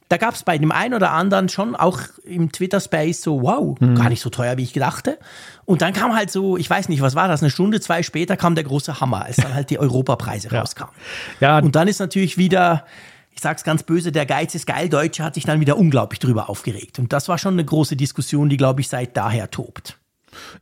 da 0.10 0.18
gab 0.18 0.36
es 0.36 0.44
bei 0.44 0.58
dem 0.58 0.72
einen 0.72 0.94
oder 0.94 1.12
anderen 1.12 1.50
schon 1.50 1.76
auch 1.76 2.00
im 2.24 2.52
Twitter-Space 2.52 3.22
so, 3.22 3.42
wow, 3.42 3.78
gar 3.80 4.10
nicht 4.10 4.22
so 4.22 4.30
teuer, 4.30 4.58
wie 4.58 4.64
ich 4.64 4.74
dachte. 4.74 5.20
Und 5.66 5.82
dann 5.82 5.94
kam 5.94 6.16
halt 6.16 6.32
so, 6.32 6.56
ich 6.56 6.70
weiß 6.70 6.88
nicht, 6.90 7.02
was 7.02 7.16
war 7.16 7.28
das, 7.28 7.42
eine 7.42 7.50
Stunde, 7.50 7.82
zwei 7.82 8.04
später 8.04 8.38
kam 8.38 8.56
der 8.56 8.64
große 8.64 9.02
Hammer, 9.02 9.26
als 9.26 9.36
dann 9.36 9.54
halt 9.54 9.70
die 9.70 9.80
Europapreise 9.80 10.52
rauskamen. 10.52 10.94
ja, 11.42 11.60
Und 11.60 11.76
dann 11.76 11.88
ist 11.88 12.00
natürlich 12.00 12.38
wieder, 12.38 12.86
ich 13.32 13.42
sag's 13.42 13.64
ganz 13.64 13.84
böse, 13.84 14.12
der 14.14 14.26
Geiz 14.26 14.56
ist 14.56 14.66
geil, 14.66 14.88
Deutsche 14.88 15.24
hat 15.24 15.34
sich 15.34 15.44
dann 15.44 15.60
wieder 15.60 15.78
unglaublich 15.78 16.20
drüber 16.20 16.50
aufgeregt. 16.50 17.00
Und 17.00 17.12
das 17.12 17.28
war 17.28 17.38
schon 17.38 17.54
eine 17.54 17.66
große 17.66 17.98
Diskussion, 17.98 18.48
die, 18.48 18.58
glaube 18.58 18.82
ich, 18.82 18.88
seit 18.88 19.18
daher 19.18 19.52
tobt. 19.52 19.98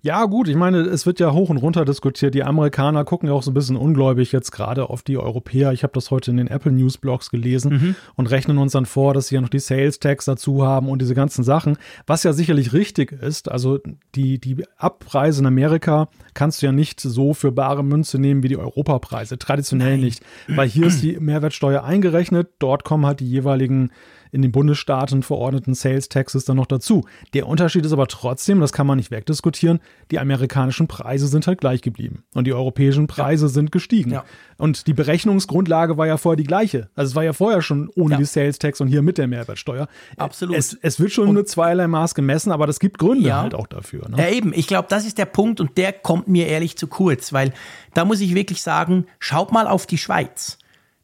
Ja, 0.01 0.25
gut, 0.25 0.47
ich 0.47 0.55
meine, 0.55 0.79
es 0.81 1.05
wird 1.05 1.19
ja 1.19 1.31
hoch 1.31 1.49
und 1.49 1.57
runter 1.57 1.85
diskutiert. 1.85 2.35
Die 2.35 2.43
Amerikaner 2.43 3.03
gucken 3.03 3.29
ja 3.29 3.35
auch 3.35 3.43
so 3.43 3.51
ein 3.51 3.53
bisschen 3.53 3.75
ungläubig 3.75 4.31
jetzt 4.31 4.51
gerade 4.51 4.89
auf 4.89 5.01
die 5.01 5.17
Europäer. 5.17 5.71
Ich 5.73 5.83
habe 5.83 5.93
das 5.93 6.11
heute 6.11 6.31
in 6.31 6.37
den 6.37 6.47
Apple 6.47 6.71
News 6.71 6.97
Blogs 6.97 7.29
gelesen 7.29 7.71
mhm. 7.71 7.95
und 8.15 8.29
rechnen 8.29 8.57
uns 8.57 8.73
dann 8.73 8.85
vor, 8.85 9.13
dass 9.13 9.27
sie 9.27 9.35
ja 9.35 9.41
noch 9.41 9.49
die 9.49 9.59
Sales 9.59 9.99
Tax 9.99 10.25
dazu 10.25 10.65
haben 10.65 10.89
und 10.89 11.01
diese 11.01 11.15
ganzen 11.15 11.43
Sachen, 11.43 11.77
was 12.05 12.23
ja 12.23 12.33
sicherlich 12.33 12.73
richtig 12.73 13.11
ist. 13.11 13.49
Also 13.49 13.79
die, 14.13 14.39
die 14.39 14.63
Abpreise 14.77 15.41
in 15.41 15.47
Amerika 15.47 16.09
kannst 16.33 16.61
du 16.61 16.67
ja 16.67 16.71
nicht 16.71 17.01
so 17.01 17.33
für 17.33 17.51
bare 17.51 17.83
Münze 17.83 18.19
nehmen 18.19 18.43
wie 18.43 18.49
die 18.49 18.57
Europapreise. 18.57 19.37
Traditionell 19.39 19.93
Nein. 19.93 20.01
nicht, 20.01 20.23
weil 20.47 20.67
hier 20.67 20.87
ist 20.87 21.01
die 21.01 21.19
Mehrwertsteuer 21.19 21.83
eingerechnet. 21.83 22.49
Dort 22.59 22.83
kommen 22.83 23.05
halt 23.05 23.19
die 23.19 23.29
jeweiligen 23.29 23.91
in 24.35 24.41
den 24.41 24.51
Bundesstaaten 24.51 25.23
verordneten 25.23 25.73
Sales 25.73 26.09
Taxes 26.09 26.43
dann 26.43 26.57
noch 26.57 26.65
dazu. 26.65 27.05
Der 27.33 27.47
Unterschied 27.47 27.85
ist 27.85 27.93
aber 27.93 28.07
trotzdem, 28.07 28.59
das 28.59 28.73
kann 28.73 28.85
man 28.85 28.97
nicht 28.97 29.09
wegdiskutieren, 29.09 29.79
die 30.11 30.19
amerikanischen 30.19 30.87
Preise 30.87 31.27
sind 31.27 31.47
halt 31.47 31.61
gleich 31.61 31.81
geblieben 31.81 32.25
und 32.33 32.45
die 32.45 32.53
europäischen 32.53 33.07
Preise 33.07 33.45
ja. 33.45 33.49
sind 33.49 33.71
gestiegen. 33.71 34.11
Ja. 34.11 34.25
Und 34.57 34.87
die 34.87 34.93
Berechnungsgrundlage 34.93 35.97
war 35.97 36.05
ja 36.05 36.17
vorher 36.17 36.35
die 36.35 36.43
gleiche. 36.43 36.89
Also 36.95 37.11
es 37.11 37.15
war 37.15 37.23
ja 37.23 37.31
vorher 37.31 37.61
schon 37.61 37.89
ohne 37.95 38.15
ja. 38.15 38.17
die 38.17 38.25
Sales 38.25 38.59
Tax 38.59 38.81
und 38.81 38.89
hier 38.89 39.01
mit 39.01 39.17
der 39.17 39.27
Mehrwertsteuer. 39.27 39.87
Absolut. 40.17 40.57
Es, 40.57 40.77
es 40.81 40.99
wird 40.99 41.13
schon 41.13 41.29
und, 41.29 41.35
nur 41.35 41.45
zweierlei 41.45 41.87
Maß 41.87 42.13
gemessen, 42.13 42.51
aber 42.51 42.67
das 42.67 42.79
gibt 42.79 42.99
Gründe 42.99 43.33
halt 43.33 43.55
auch 43.55 43.67
dafür. 43.67 44.09
Ne? 44.09 44.17
Ja, 44.17 44.29
eben. 44.29 44.51
Ich 44.53 44.67
glaube, 44.67 44.87
das 44.89 45.05
ist 45.05 45.17
der 45.17 45.25
Punkt 45.25 45.61
und 45.61 45.77
der 45.77 45.93
kommt 45.93 46.27
mir 46.27 46.47
ehrlich 46.47 46.77
zu 46.77 46.87
kurz, 46.87 47.31
weil 47.31 47.53
da 47.93 48.03
muss 48.03 48.19
ich 48.19 48.35
wirklich 48.35 48.61
sagen, 48.61 49.05
schaut 49.19 49.53
mal 49.53 49.67
auf 49.67 49.85
die 49.85 49.97
Schweiz. 49.97 50.57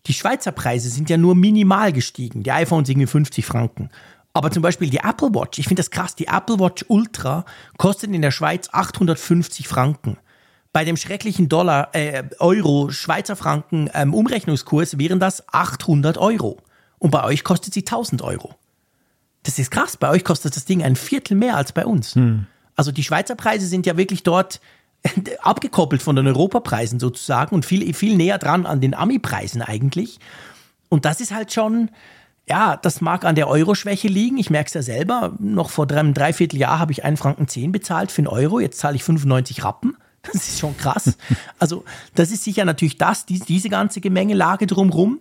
Die 0.08 0.14
Schweizer 0.14 0.52
Preise 0.52 0.90
sind 0.90 1.10
ja 1.10 1.18
nur 1.18 1.36
minimal 1.36 1.94
gestiegen. 1.94 2.44
Die 2.44 2.52
iPhones 2.52 2.90
irgendwie 2.90 3.08
50 3.08 3.46
Franken. 3.46 3.90
Aber 4.34 4.50
zum 4.52 4.64
Beispiel 4.64 4.90
die 4.90 4.98
Apple 4.98 5.34
Watch, 5.34 5.60
ich 5.60 5.68
finde 5.68 5.82
das 5.82 5.92
krass, 5.92 6.16
die 6.16 6.28
Apple 6.28 6.60
Watch 6.60 6.86
Ultra 6.88 7.46
kostet 7.78 8.12
in 8.12 8.22
der 8.22 8.32
Schweiz 8.32 8.70
850 8.72 9.68
Franken. 9.68 10.18
Bei 10.74 10.86
dem 10.86 10.96
schrecklichen 10.96 11.50
Dollar, 11.50 11.94
äh, 11.94 12.24
Euro, 12.40 12.90
Schweizer 12.92 13.36
Franken 13.36 13.90
ähm, 13.94 14.14
Umrechnungskurs 14.14 14.98
wären 14.98 15.20
das 15.20 15.44
800 15.50 16.18
Euro. 16.18 16.58
Und 16.98 17.12
bei 17.12 17.24
euch 17.26 17.44
kostet 17.44 17.74
sie 17.74 17.82
1000 17.82 18.22
Euro. 18.22 18.56
Das 19.44 19.60
ist 19.60 19.70
krass. 19.70 19.98
Bei 19.98 20.10
euch 20.10 20.24
kostet 20.24 20.56
das 20.56 20.66
Ding 20.66 20.82
ein 20.82 20.96
Viertel 20.96 21.36
mehr 21.36 21.58
als 21.58 21.74
bei 21.74 21.86
uns. 21.86 22.16
Hm. 22.16 22.46
Also 22.76 22.92
die 22.92 23.04
Schweizer 23.04 23.36
Preise 23.36 23.68
sind 23.68 23.86
ja 23.86 23.98
wirklich 23.98 24.24
dort 24.24 24.62
abgekoppelt 25.42 26.02
von 26.02 26.16
den 26.16 26.28
Europapreisen 26.28 27.00
sozusagen 27.00 27.56
und 27.56 27.66
viel, 27.66 27.94
viel 27.94 28.16
näher 28.16 28.38
dran 28.38 28.66
an 28.66 28.82
den 28.82 28.94
Ami-Preisen 28.94 29.62
eigentlich. 29.62 30.20
Und 30.90 31.06
das 31.06 31.22
ist 31.22 31.34
halt 31.34 31.54
schon, 31.54 31.90
ja, 32.48 32.78
das 32.78 33.02
mag 33.02 33.24
an 33.24 33.36
der 33.36 33.48
Euro-Schwäche 33.48 34.08
liegen. 34.08 34.38
Ich 34.38 34.50
merke 34.50 34.68
es 34.68 34.74
ja 34.74 34.82
selber. 34.82 35.34
Noch 35.40 35.70
vor 35.70 35.90
einem 35.90 36.14
Dreivierteljahr 36.14 36.80
habe 36.80 36.92
ich 36.92 37.04
einen 37.04 37.18
Franken 37.18 37.48
10 37.48 37.72
bezahlt 37.72 38.12
für 38.12 38.20
einen 38.20 38.28
Euro. 38.28 38.60
Jetzt 38.60 38.80
zahle 38.80 38.96
ich 38.96 39.04
95 39.04 39.64
Rappen. 39.64 39.98
Das 40.24 40.36
ist 40.36 40.60
schon 40.60 40.78
krass. 40.78 41.18
Also, 41.58 41.84
das 42.14 42.30
ist 42.30 42.44
sicher 42.44 42.64
natürlich 42.64 43.00
das, 43.00 43.26
die, 43.26 43.40
diese 43.40 43.70
ganze 43.70 44.02
Gemengelage 44.02 44.68
drumrum. 44.68 45.20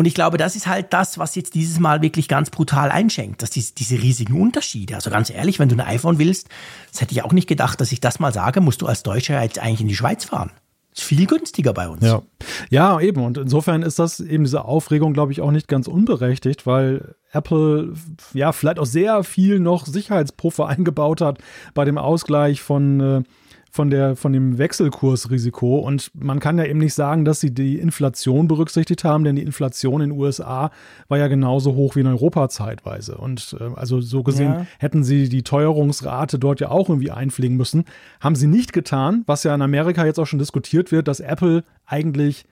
Und 0.00 0.06
ich 0.06 0.14
glaube, 0.14 0.38
das 0.38 0.56
ist 0.56 0.66
halt 0.66 0.94
das, 0.94 1.18
was 1.18 1.34
jetzt 1.34 1.54
dieses 1.54 1.78
Mal 1.78 2.00
wirklich 2.00 2.26
ganz 2.26 2.48
brutal 2.48 2.90
einschenkt, 2.90 3.42
dass 3.42 3.50
diese, 3.50 3.74
diese 3.74 4.00
riesigen 4.00 4.40
Unterschiede. 4.40 4.94
Also 4.94 5.10
ganz 5.10 5.28
ehrlich, 5.28 5.58
wenn 5.58 5.68
du 5.68 5.74
ein 5.74 5.82
iPhone 5.82 6.18
willst, 6.18 6.48
das 6.90 7.02
hätte 7.02 7.12
ich 7.12 7.22
auch 7.22 7.34
nicht 7.34 7.46
gedacht, 7.46 7.82
dass 7.82 7.92
ich 7.92 8.00
das 8.00 8.18
mal 8.18 8.32
sage, 8.32 8.62
musst 8.62 8.80
du 8.80 8.86
als 8.86 9.02
Deutscher 9.02 9.42
jetzt 9.42 9.58
eigentlich 9.58 9.82
in 9.82 9.88
die 9.88 9.94
Schweiz 9.94 10.24
fahren. 10.24 10.52
Ist 10.94 11.02
viel 11.02 11.26
günstiger 11.26 11.74
bei 11.74 11.86
uns. 11.86 12.02
Ja. 12.02 12.22
ja, 12.70 12.98
eben. 12.98 13.22
Und 13.22 13.36
insofern 13.36 13.82
ist 13.82 13.98
das 13.98 14.20
eben 14.20 14.44
diese 14.44 14.64
Aufregung, 14.64 15.12
glaube 15.12 15.32
ich, 15.32 15.42
auch 15.42 15.50
nicht 15.50 15.68
ganz 15.68 15.86
unberechtigt, 15.86 16.66
weil 16.66 17.14
Apple 17.32 17.92
ja 18.32 18.52
vielleicht 18.52 18.78
auch 18.78 18.86
sehr 18.86 19.22
viel 19.22 19.60
noch 19.60 19.84
Sicherheitspuffer 19.84 20.66
eingebaut 20.66 21.20
hat 21.20 21.40
bei 21.74 21.84
dem 21.84 21.98
Ausgleich 21.98 22.62
von 22.62 23.00
äh, 23.00 23.22
von, 23.70 23.88
der, 23.88 24.16
von 24.16 24.32
dem 24.32 24.58
Wechselkursrisiko. 24.58 25.78
Und 25.78 26.10
man 26.14 26.40
kann 26.40 26.58
ja 26.58 26.64
eben 26.64 26.80
nicht 26.80 26.94
sagen, 26.94 27.24
dass 27.24 27.40
sie 27.40 27.54
die 27.54 27.78
Inflation 27.78 28.48
berücksichtigt 28.48 29.04
haben, 29.04 29.24
denn 29.24 29.36
die 29.36 29.42
Inflation 29.42 30.00
in 30.00 30.10
den 30.10 30.18
USA 30.18 30.70
war 31.08 31.18
ja 31.18 31.28
genauso 31.28 31.74
hoch 31.74 31.94
wie 31.96 32.00
in 32.00 32.06
Europa 32.06 32.48
zeitweise. 32.48 33.16
Und 33.16 33.56
äh, 33.60 33.70
also 33.76 34.00
so 34.00 34.22
gesehen 34.22 34.52
ja. 34.52 34.66
hätten 34.78 35.04
sie 35.04 35.28
die 35.28 35.42
Teuerungsrate 35.42 36.38
dort 36.38 36.60
ja 36.60 36.70
auch 36.70 36.88
irgendwie 36.88 37.12
einfliegen 37.12 37.56
müssen. 37.56 37.84
Haben 38.20 38.34
sie 38.34 38.48
nicht 38.48 38.72
getan, 38.72 39.22
was 39.26 39.44
ja 39.44 39.54
in 39.54 39.62
Amerika 39.62 40.04
jetzt 40.04 40.18
auch 40.18 40.26
schon 40.26 40.40
diskutiert 40.40 40.90
wird, 40.90 41.06
dass 41.06 41.20
Apple 41.20 41.64
eigentlich 41.86 42.44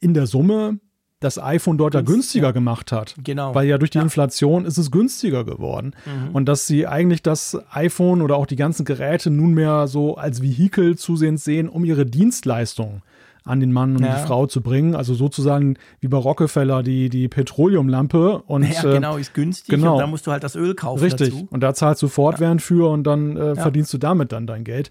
in 0.00 0.14
der 0.14 0.26
Summe 0.26 0.78
das 1.20 1.38
iPhone 1.38 1.78
dort 1.78 1.94
ja 1.94 2.00
günstiger 2.00 2.52
gemacht 2.52 2.92
hat. 2.92 3.14
Genau. 3.22 3.54
Weil 3.54 3.66
ja 3.66 3.78
durch 3.78 3.90
die 3.90 3.98
ja. 3.98 4.04
Inflation 4.04 4.64
ist 4.64 4.78
es 4.78 4.90
günstiger 4.90 5.44
geworden. 5.44 5.94
Mhm. 6.06 6.34
Und 6.34 6.46
dass 6.46 6.66
sie 6.66 6.86
eigentlich 6.86 7.22
das 7.22 7.58
iPhone 7.70 8.22
oder 8.22 8.36
auch 8.36 8.46
die 8.46 8.56
ganzen 8.56 8.84
Geräte 8.84 9.30
nunmehr 9.30 9.88
so 9.88 10.16
als 10.16 10.42
Vehikel 10.42 10.96
zusehends 10.96 11.44
sehen, 11.44 11.68
um 11.68 11.84
ihre 11.84 12.06
Dienstleistungen 12.06 13.02
an 13.48 13.60
den 13.60 13.72
Mann 13.72 13.96
und 13.96 14.04
ja. 14.04 14.16
die 14.16 14.26
Frau 14.26 14.46
zu 14.46 14.60
bringen. 14.60 14.94
Also 14.94 15.14
sozusagen 15.14 15.76
wie 16.00 16.08
bei 16.08 16.18
Rockefeller 16.18 16.82
die, 16.82 17.08
die 17.08 17.28
Petroleumlampe. 17.28 18.42
Und, 18.46 18.62
ja, 18.62 18.84
äh, 18.84 18.94
genau, 18.94 19.16
ist 19.16 19.34
günstig 19.34 19.68
genau. 19.68 19.94
und 19.94 20.00
da 20.00 20.06
musst 20.06 20.26
du 20.26 20.32
halt 20.32 20.44
das 20.44 20.54
Öl 20.54 20.74
kaufen 20.74 21.02
Richtig. 21.02 21.30
Dazu. 21.30 21.48
Und 21.50 21.60
da 21.60 21.74
zahlst 21.74 22.02
du 22.02 22.08
fortwährend 22.08 22.60
ja. 22.60 22.66
für 22.66 22.90
und 22.90 23.04
dann 23.04 23.36
äh, 23.36 23.54
verdienst 23.56 23.92
du 23.92 23.98
damit 23.98 24.32
dann 24.32 24.46
dein 24.46 24.64
Geld. 24.64 24.90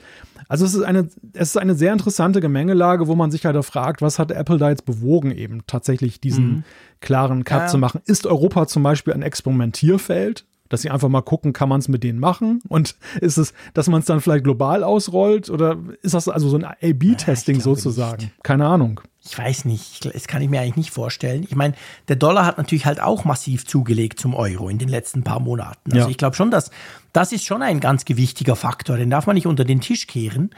Also 0.50 0.66
es 0.66 0.74
ist 0.74 0.84
eine, 0.84 1.10
es 1.34 1.50
ist 1.50 1.58
eine 1.58 1.76
sehr 1.76 1.94
interessante 1.94 2.42
Gemengelage, 2.42 3.08
wo 3.08 3.16
man 3.16 3.32
sich 3.32 3.46
halt 3.46 3.58
fragt, 3.66 4.02
was 4.02 4.20
hat 4.20 4.32
Apple 4.32 4.58
da 4.58 4.70
jetzt 4.70 4.86
bewogen, 4.86 5.32
eben 5.32 5.64
tatsächlich 5.68 6.22
diesen 6.22 6.48
mhm. 6.48 6.64
klaren 7.02 7.44
Cut 7.44 7.70
zu 7.70 7.78
machen. 7.78 8.02
Ist 8.06 8.28
Europa 8.28 8.68
zum 8.68 8.84
Beispiel 8.84 9.14
ein 9.14 9.22
Experimentierfeld? 9.22 10.46
Dass 10.70 10.82
sie 10.82 10.90
einfach 10.90 11.10
mal 11.10 11.22
gucken, 11.22 11.54
kann 11.54 11.70
man 11.70 11.80
es 11.80 11.88
mit 11.88 12.04
denen 12.04 12.20
machen? 12.20 12.62
Und 12.68 12.96
ist 13.22 13.38
es, 13.38 13.54
dass 13.74 13.88
man 13.88 14.02
es 14.02 14.06
dann 14.06 14.22
vielleicht 14.22 14.44
global 14.44 14.84
ausrollt? 14.84 15.50
Oder 15.50 15.78
ist 16.02 16.14
das 16.14 16.28
also 16.28 16.50
so 16.50 16.58
ein 16.58 16.66
A-B-Testing 16.66 17.62
sozusagen? 17.62 18.24
Nicht. 18.24 18.44
Keine 18.44 18.68
Ahnung. 18.68 19.02
Ich 19.30 19.38
weiß 19.38 19.66
nicht. 19.66 20.06
Das 20.06 20.28
kann 20.28 20.42
ich 20.42 20.50
mir 20.50 20.62
eigentlich 20.62 20.78
nicht 20.78 20.92
vorstellen. 20.92 21.44
Ich 21.44 21.56
meine, 21.56 21.74
der 22.08 22.16
Dollar 22.16 22.46
hat 22.46 22.58
natürlich 22.58 22.86
halt 22.86 23.02
auch 23.02 23.26
massiv 23.26 23.66
zugelegt 23.66 24.20
zum 24.20 24.34
Euro 24.34 24.70
in 24.70 24.78
den 24.78 24.88
letzten 24.88 25.24
paar 25.24 25.42
Monaten. 25.42 25.92
Also 25.92 26.06
ja. 26.06 26.10
ich 26.10 26.18
glaube 26.18 26.36
schon, 26.36 26.50
dass 26.50 26.72
das 27.12 27.32
ist 27.32 27.46
schon 27.46 27.62
ein 27.62 27.80
ganz 27.80 28.06
gewichtiger 28.06 28.56
Faktor. 28.56 28.96
Den 28.98 29.10
darf 29.10 29.28
man 29.28 29.34
nicht 29.34 29.48
unter 29.48 29.66
den 29.66 29.82
Tisch 29.82 30.08
kehren. 30.08 30.52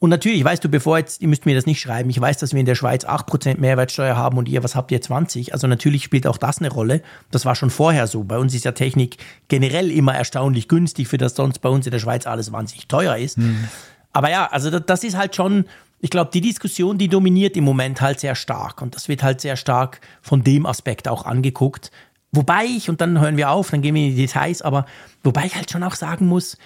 Und 0.00 0.08
natürlich, 0.08 0.42
weißt 0.42 0.64
du, 0.64 0.70
bevor 0.70 0.96
jetzt, 0.96 1.20
ihr 1.20 1.28
müsst 1.28 1.44
mir 1.44 1.54
das 1.54 1.66
nicht 1.66 1.78
schreiben, 1.78 2.08
ich 2.08 2.18
weiß, 2.18 2.38
dass 2.38 2.54
wir 2.54 2.60
in 2.60 2.64
der 2.64 2.74
Schweiz 2.74 3.04
8% 3.04 3.60
Mehrwertsteuer 3.60 4.16
haben 4.16 4.38
und 4.38 4.48
ihr, 4.48 4.64
was 4.64 4.74
habt 4.74 4.90
ihr, 4.92 5.00
20? 5.00 5.52
Also 5.52 5.66
natürlich 5.66 6.04
spielt 6.04 6.26
auch 6.26 6.38
das 6.38 6.58
eine 6.58 6.70
Rolle. 6.70 7.02
Das 7.30 7.44
war 7.44 7.54
schon 7.54 7.68
vorher 7.68 8.06
so. 8.06 8.24
Bei 8.24 8.38
uns 8.38 8.54
ist 8.54 8.64
ja 8.64 8.72
Technik 8.72 9.18
generell 9.48 9.90
immer 9.90 10.14
erstaunlich 10.14 10.68
günstig, 10.68 11.06
für 11.06 11.18
das 11.18 11.34
sonst 11.34 11.58
bei 11.58 11.68
uns 11.68 11.86
in 11.86 11.92
der 11.92 11.98
Schweiz 11.98 12.26
alles 12.26 12.50
wahnsinnig 12.50 12.88
teuer 12.88 13.18
ist. 13.18 13.36
Mhm. 13.36 13.68
Aber 14.14 14.30
ja, 14.30 14.46
also 14.46 14.70
das 14.70 15.04
ist 15.04 15.18
halt 15.18 15.36
schon, 15.36 15.66
ich 16.00 16.08
glaube, 16.08 16.30
die 16.32 16.40
Diskussion, 16.40 16.96
die 16.96 17.08
dominiert 17.08 17.54
im 17.58 17.64
Moment 17.64 18.00
halt 18.00 18.20
sehr 18.20 18.36
stark. 18.36 18.80
Und 18.80 18.94
das 18.94 19.06
wird 19.06 19.22
halt 19.22 19.42
sehr 19.42 19.56
stark 19.56 20.00
von 20.22 20.42
dem 20.42 20.64
Aspekt 20.64 21.08
auch 21.08 21.26
angeguckt. 21.26 21.90
Wobei 22.32 22.64
ich, 22.64 22.88
und 22.88 23.02
dann 23.02 23.20
hören 23.20 23.36
wir 23.36 23.50
auf, 23.50 23.70
dann 23.70 23.82
gehen 23.82 23.94
wir 23.94 24.02
in 24.02 24.16
die 24.16 24.22
Details, 24.22 24.62
aber 24.62 24.86
wobei 25.22 25.44
ich 25.44 25.56
halt 25.56 25.70
schon 25.70 25.82
auch 25.82 25.94
sagen 25.94 26.26
muss, 26.26 26.56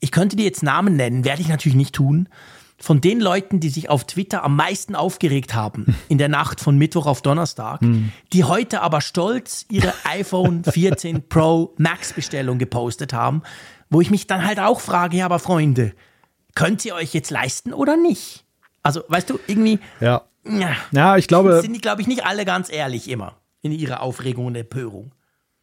ich 0.00 0.10
könnte 0.10 0.34
dir 0.34 0.44
jetzt 0.44 0.64
Namen 0.64 0.96
nennen, 0.96 1.24
werde 1.24 1.40
ich 1.40 1.48
natürlich 1.48 1.76
nicht 1.76 1.94
tun 1.94 2.28
von 2.80 3.00
den 3.00 3.20
Leuten, 3.20 3.60
die 3.60 3.68
sich 3.68 3.90
auf 3.90 4.04
Twitter 4.04 4.42
am 4.42 4.56
meisten 4.56 4.94
aufgeregt 4.94 5.54
haben 5.54 5.96
in 6.08 6.18
der 6.18 6.28
Nacht 6.28 6.60
von 6.60 6.76
Mittwoch 6.78 7.06
auf 7.06 7.22
Donnerstag, 7.22 7.82
mhm. 7.82 8.12
die 8.32 8.44
heute 8.44 8.80
aber 8.80 9.00
stolz 9.00 9.66
ihre 9.70 9.92
iPhone 10.04 10.64
14 10.70 11.28
Pro 11.28 11.74
Max 11.76 12.12
Bestellung 12.12 12.58
gepostet 12.58 13.12
haben, 13.12 13.42
wo 13.90 14.00
ich 14.00 14.10
mich 14.10 14.26
dann 14.26 14.44
halt 14.44 14.58
auch 14.58 14.80
frage, 14.80 15.18
ja, 15.18 15.26
aber 15.26 15.38
Freunde, 15.38 15.92
könnt 16.54 16.84
ihr 16.84 16.94
euch 16.94 17.12
jetzt 17.12 17.30
leisten 17.30 17.72
oder 17.72 17.96
nicht? 17.96 18.44
Also, 18.82 19.02
weißt 19.08 19.28
du, 19.30 19.38
irgendwie. 19.46 19.78
Ja. 20.00 20.22
Ja, 20.44 20.74
ja 20.90 21.16
ich 21.16 21.28
glaube. 21.28 21.60
Sind 21.60 21.74
die, 21.74 21.80
glaube 21.80 22.00
ich, 22.00 22.08
nicht 22.08 22.24
alle 22.24 22.44
ganz 22.44 22.72
ehrlich 22.72 23.08
immer 23.08 23.36
in 23.62 23.72
ihrer 23.72 24.00
Aufregung 24.00 24.46
und 24.46 24.56
Empörung. 24.56 25.12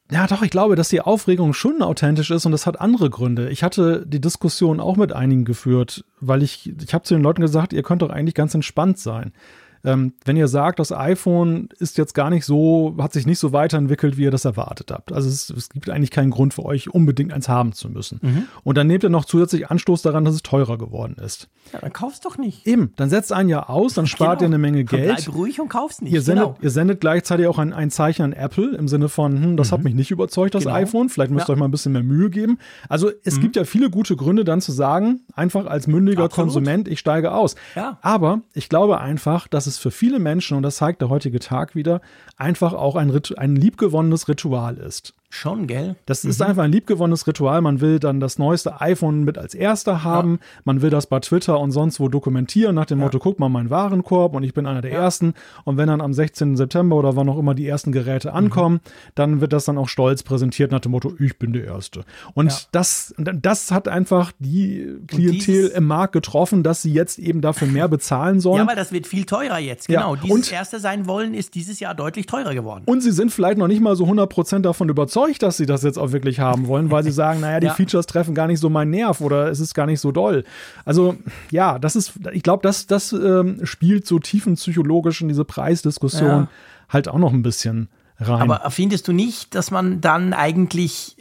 Ja, 0.10 0.26
doch, 0.26 0.42
ich 0.42 0.52
glaube, 0.52 0.76
dass 0.78 0.88
die 0.88 1.02
Aufregung 1.02 1.54
schon 1.54 1.82
authentisch 1.82 2.32
ist 2.32 2.46
und 2.46 2.54
das 2.54 2.66
hat 2.66 2.80
andere 2.80 3.10
Gründe. 3.10 3.50
Ich 3.50 3.62
hatte 3.62 4.06
die 4.08 4.22
Diskussion 4.22 4.80
auch 4.80 4.96
mit 4.96 5.12
einigen 5.12 5.44
geführt, 5.44 6.06
weil 6.22 6.44
ich, 6.44 6.74
ich 6.82 6.94
habe 6.94 7.04
zu 7.04 7.14
den 7.14 7.24
Leuten 7.24 7.42
gesagt, 7.42 7.74
ihr 7.74 7.84
könnt 7.84 8.02
doch 8.02 8.10
eigentlich 8.10 8.36
ganz 8.36 8.54
entspannt 8.54 9.00
sein. 9.00 9.34
Ähm, 9.84 10.14
wenn 10.26 10.38
ihr 10.38 10.48
sagt, 10.48 10.80
das 10.80 10.92
iPhone 10.92 11.70
ist 11.80 11.98
jetzt 11.98 12.14
gar 12.14 12.30
nicht 12.30 12.46
so, 12.46 12.96
hat 13.00 13.14
sich 13.14 13.26
nicht 13.26 13.40
so 13.40 13.54
weiterentwickelt, 13.54 14.18
wie 14.18 14.24
ihr 14.24 14.32
das 14.32 14.46
erwartet 14.46 14.92
habt. 14.92 15.12
Also 15.12 15.30
es, 15.30 15.50
es 15.50 15.70
gibt 15.70 15.90
eigentlich 15.90 16.12
keinen 16.12 16.32
Grund 16.32 16.54
für 16.54 16.66
euch, 16.66 16.90
unbedingt 16.94 17.34
eins 17.34 17.50
haben 17.50 17.74
zu 17.74 17.90
müssen. 17.90 18.20
Mhm. 18.22 18.44
Und 18.64 18.78
dann 18.78 18.88
nehmt 18.88 19.04
ihr 19.04 19.10
noch 19.10 19.26
zusätzlich 19.26 19.70
Anstoß 19.70 20.02
daran, 20.02 20.26
dass 20.26 20.36
es 20.36 20.44
teurer 20.44 20.78
geworden 20.78 21.16
ist. 21.24 21.50
Ja, 21.74 21.80
dann 21.80 21.92
kauf's 21.92 22.22
doch 22.22 22.38
nicht. 22.38 22.66
Eben, 22.66 22.94
dann 22.96 23.10
setzt 23.10 23.34
ein 23.34 23.50
Jahr 23.50 23.70
aus, 23.70 23.94
dann 23.94 24.08
spart 24.08 24.40
genau. 24.40 24.52
ihr 24.52 24.56
eine 24.56 24.58
Menge 24.58 24.84
Geld. 24.86 25.24
Bleib 25.24 25.36
ruhig 25.36 25.60
und 25.60 25.70
kauf's 25.70 26.02
nicht. 26.02 26.14
Ihr 26.14 26.22
sendet, 26.22 26.46
genau. 26.46 26.58
ihr 26.62 26.70
sendet 26.70 27.02
gleichzeitig 27.02 27.48
auch 27.48 27.60
ein, 27.60 27.74
ein 27.74 27.92
Zeichen 27.92 28.24
an 28.24 28.34
Apple 28.34 28.76
im 28.76 28.88
Sinne 28.88 29.10
von, 29.10 29.42
hm, 29.42 29.58
das 29.58 29.70
mhm. 29.70 29.74
hat 29.74 29.84
mich 29.84 29.94
nicht 29.94 30.12
überzeugt, 30.12 30.56
das 30.56 30.64
genau. 30.64 30.76
iPhone. 30.76 31.10
Vielleicht 31.10 31.32
müsst 31.32 31.46
ihr 31.46 31.50
ja. 31.50 31.54
euch 31.54 31.60
mal 31.60 31.68
ein 31.68 31.72
bisschen 31.72 31.92
mehr 31.92 32.04
Mühe 32.04 32.30
geben. 32.30 32.58
Also 32.88 33.12
es 33.24 33.38
mhm. 33.38 33.42
gibt 33.42 33.56
ja 33.58 33.66
viele 33.66 33.90
gute 33.90 34.16
Gründe, 34.16 34.46
dann 34.46 34.62
zu 34.62 34.72
sagen, 34.72 35.22
einfach 35.34 35.66
als 35.66 35.88
mündiger 35.88 36.24
Absolut. 36.24 36.48
Konsument, 36.48 36.88
ich 36.88 37.00
steige 37.00 37.34
aus. 37.34 37.56
Ja. 37.76 37.98
Aber 38.02 38.42
ich 38.54 38.70
glaube 38.70 39.00
einfach, 39.00 39.48
dass 39.48 39.67
es 39.68 39.78
für 39.78 39.92
viele 39.92 40.20
Menschen, 40.20 40.58
und 40.58 40.64
das 40.64 40.78
zeigt 40.78 41.02
der 41.02 41.10
heutige 41.10 41.40
Tag 41.40 41.76
wieder, 41.76 42.02
einfach 42.38 42.74
auch 42.74 42.96
ein, 42.96 43.12
ein 43.38 43.56
liebgewonnenes 43.56 44.28
Ritual 44.28 44.78
ist. 44.78 45.14
Schon, 45.30 45.68
gell? 45.68 45.98
Das 46.06 46.24
ist 46.24 46.40
mhm. 46.40 46.48
einfach 46.48 46.64
ein 46.64 46.72
liebgewonnenes 46.72 47.28
Ritual. 47.28 47.60
Man 47.60 47.82
will 47.82 48.00
dann 48.00 48.22
das 48.22 48.40
neueste 48.40 48.80
iPhone 48.80 49.26
mit 49.26 49.38
als 49.38 49.54
erster 49.54 50.04
haben. 50.06 50.40
Ja. 50.42 50.62
Man 50.64 50.82
will 50.82 50.90
das 50.90 51.08
bei 51.08 51.20
Twitter 51.20 51.60
und 51.60 51.72
sonst 51.72 52.00
wo 52.00 52.08
dokumentieren, 52.08 52.76
nach 52.76 52.86
dem 52.86 53.00
ja. 53.00 53.06
Motto, 53.06 53.20
guck 53.20 53.38
mal 53.38 53.50
meinen 53.50 53.70
Warenkorb 53.70 54.36
und 54.36 54.44
ich 54.44 54.54
bin 54.54 54.66
einer 54.66 54.82
der 54.82 54.92
ja. 54.92 55.02
Ersten. 55.02 55.34
Und 55.66 55.76
wenn 55.76 55.88
dann 55.88 56.00
am 56.00 56.14
16. 56.14 56.56
September 56.56 56.96
oder 56.96 57.18
wann 57.18 57.28
auch 57.28 57.38
immer 57.38 57.56
die 57.56 57.68
ersten 57.68 57.92
Geräte 57.92 58.32
ankommen, 58.32 58.76
mhm. 58.76 58.90
dann 59.16 59.42
wird 59.42 59.52
das 59.52 59.66
dann 59.66 59.78
auch 59.78 59.90
stolz 59.90 60.24
präsentiert 60.24 60.72
nach 60.72 60.80
dem 60.80 60.94
Motto, 60.94 61.14
ich 61.20 61.38
bin 61.38 61.52
der 61.52 61.66
Erste. 61.66 62.06
Und 62.34 62.70
das, 62.72 63.14
das 63.18 63.72
hat 63.72 63.90
einfach 63.90 64.32
die 64.40 64.96
Klientel 65.08 65.68
im 65.68 65.88
Markt 65.88 66.14
getroffen, 66.14 66.64
dass 66.64 66.82
sie 66.82 66.94
jetzt 66.94 67.20
eben 67.20 67.42
dafür 67.42 67.68
mehr 67.68 67.90
bezahlen 67.90 68.40
sollen. 68.40 68.62
Ja, 68.62 68.68
weil 68.68 68.78
das 68.78 68.94
wird 68.94 69.06
viel 69.06 69.26
teurer 69.26 69.60
jetzt. 69.60 69.88
Genau. 69.88 70.16
Dieses 70.16 70.32
und, 70.32 70.52
Erste 70.54 70.80
sein 70.80 71.06
wollen 71.06 71.34
ist 71.34 71.54
dieses 71.54 71.82
Jahr 71.82 71.94
deutlich 71.96 72.28
teurer 72.28 72.54
geworden. 72.54 72.84
Und 72.86 73.02
sie 73.02 73.12
sind 73.12 73.34
vielleicht 73.34 73.58
noch 73.58 73.68
nicht 73.68 73.82
mal 73.82 73.98
so 73.98 74.06
100% 74.06 74.60
davon 74.60 74.88
überzeugt, 74.88 75.17
überzeugt, 75.18 75.44
dass 75.44 75.58
sie 75.58 75.66
das 75.66 75.84
jetzt 75.84 75.98
auch 75.98 76.12
wirklich 76.12 76.40
haben 76.40 76.68
wollen, 76.68 76.92
weil 76.92 77.04
sie 77.04 77.12
sagen, 77.12 77.42
naja, 77.42 77.60
die 77.60 77.68
ja. 77.68 77.74
Features 77.74 78.06
treffen 78.06 78.36
gar 78.36 78.48
nicht 78.48 78.60
so 78.60 78.70
meinen 78.70 78.92
Nerv 78.92 79.22
oder 79.22 79.50
es 79.50 79.60
ist 79.60 79.74
gar 79.74 79.86
nicht 79.86 80.00
so 80.00 80.12
doll. 80.12 80.44
Also 80.86 81.16
ja, 81.52 81.80
das 81.80 81.96
ist, 81.96 82.14
ich 82.32 82.44
glaube, 82.44 82.64
das, 82.64 82.88
das 82.88 83.12
ähm, 83.14 83.66
spielt 83.66 84.08
so 84.08 84.20
tiefenpsychologisch 84.20 85.22
in 85.22 85.28
diese 85.28 85.46
Preisdiskussion 85.46 86.30
ja. 86.30 86.48
halt 86.90 87.08
auch 87.08 87.18
noch 87.18 87.34
ein 87.34 87.44
bisschen 87.44 87.90
rein. 88.20 88.42
Aber 88.50 88.70
findest 88.72 89.08
du 89.08 89.14
nicht, 89.14 89.56
dass 89.56 89.72
man 89.72 90.02
dann 90.02 90.34
eigentlich, 90.34 91.18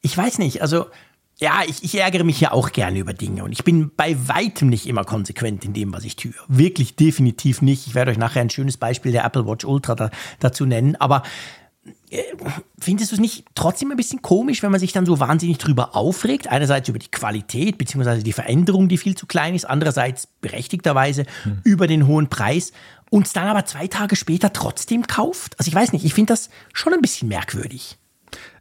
ich 0.00 0.16
weiß 0.16 0.38
nicht, 0.38 0.62
also 0.62 0.86
ja, 1.40 1.60
ich, 1.68 1.84
ich, 1.84 1.94
ärgere 1.96 2.24
mich 2.24 2.40
ja 2.40 2.50
auch 2.50 2.72
gerne 2.72 2.98
über 2.98 3.12
Dinge 3.12 3.44
und 3.44 3.52
ich 3.52 3.62
bin 3.62 3.92
bei 3.96 4.16
weitem 4.26 4.68
nicht 4.68 4.88
immer 4.88 5.04
konsequent 5.04 5.64
in 5.64 5.72
dem, 5.72 5.92
was 5.92 6.02
ich 6.02 6.16
tue. 6.16 6.32
Wirklich 6.48 6.96
definitiv 6.96 7.62
nicht. 7.62 7.86
Ich 7.86 7.94
werde 7.94 8.10
euch 8.10 8.18
nachher 8.18 8.40
ein 8.40 8.50
schönes 8.50 8.76
Beispiel 8.76 9.12
der 9.12 9.24
Apple 9.24 9.46
Watch 9.46 9.64
Ultra 9.64 9.94
da, 9.94 10.10
dazu 10.40 10.66
nennen. 10.66 10.96
Aber 10.96 11.22
findest 12.78 13.12
du 13.12 13.16
es 13.16 13.20
nicht 13.20 13.44
trotzdem 13.54 13.90
ein 13.90 13.96
bisschen 13.96 14.22
komisch, 14.22 14.62
wenn 14.62 14.70
man 14.70 14.80
sich 14.80 14.92
dann 14.92 15.06
so 15.06 15.20
wahnsinnig 15.20 15.58
drüber 15.58 15.96
aufregt? 15.96 16.48
Einerseits 16.48 16.88
über 16.88 16.98
die 16.98 17.10
Qualität 17.10 17.78
beziehungsweise 17.78 18.22
die 18.22 18.32
Veränderung, 18.32 18.88
die 18.88 18.98
viel 18.98 19.16
zu 19.16 19.26
klein 19.26 19.54
ist, 19.54 19.64
andererseits 19.64 20.26
berechtigterweise 20.40 21.24
hm. 21.42 21.60
über 21.64 21.86
den 21.86 22.06
hohen 22.06 22.28
Preis 22.28 22.72
und 23.10 23.26
es 23.26 23.32
dann 23.32 23.48
aber 23.48 23.64
zwei 23.64 23.86
Tage 23.86 24.16
später 24.16 24.52
trotzdem 24.52 25.06
kauft? 25.06 25.58
Also 25.58 25.68
ich 25.68 25.74
weiß 25.74 25.92
nicht, 25.92 26.04
ich 26.04 26.14
finde 26.14 26.32
das 26.32 26.50
schon 26.72 26.92
ein 26.92 27.02
bisschen 27.02 27.28
merkwürdig. 27.28 27.98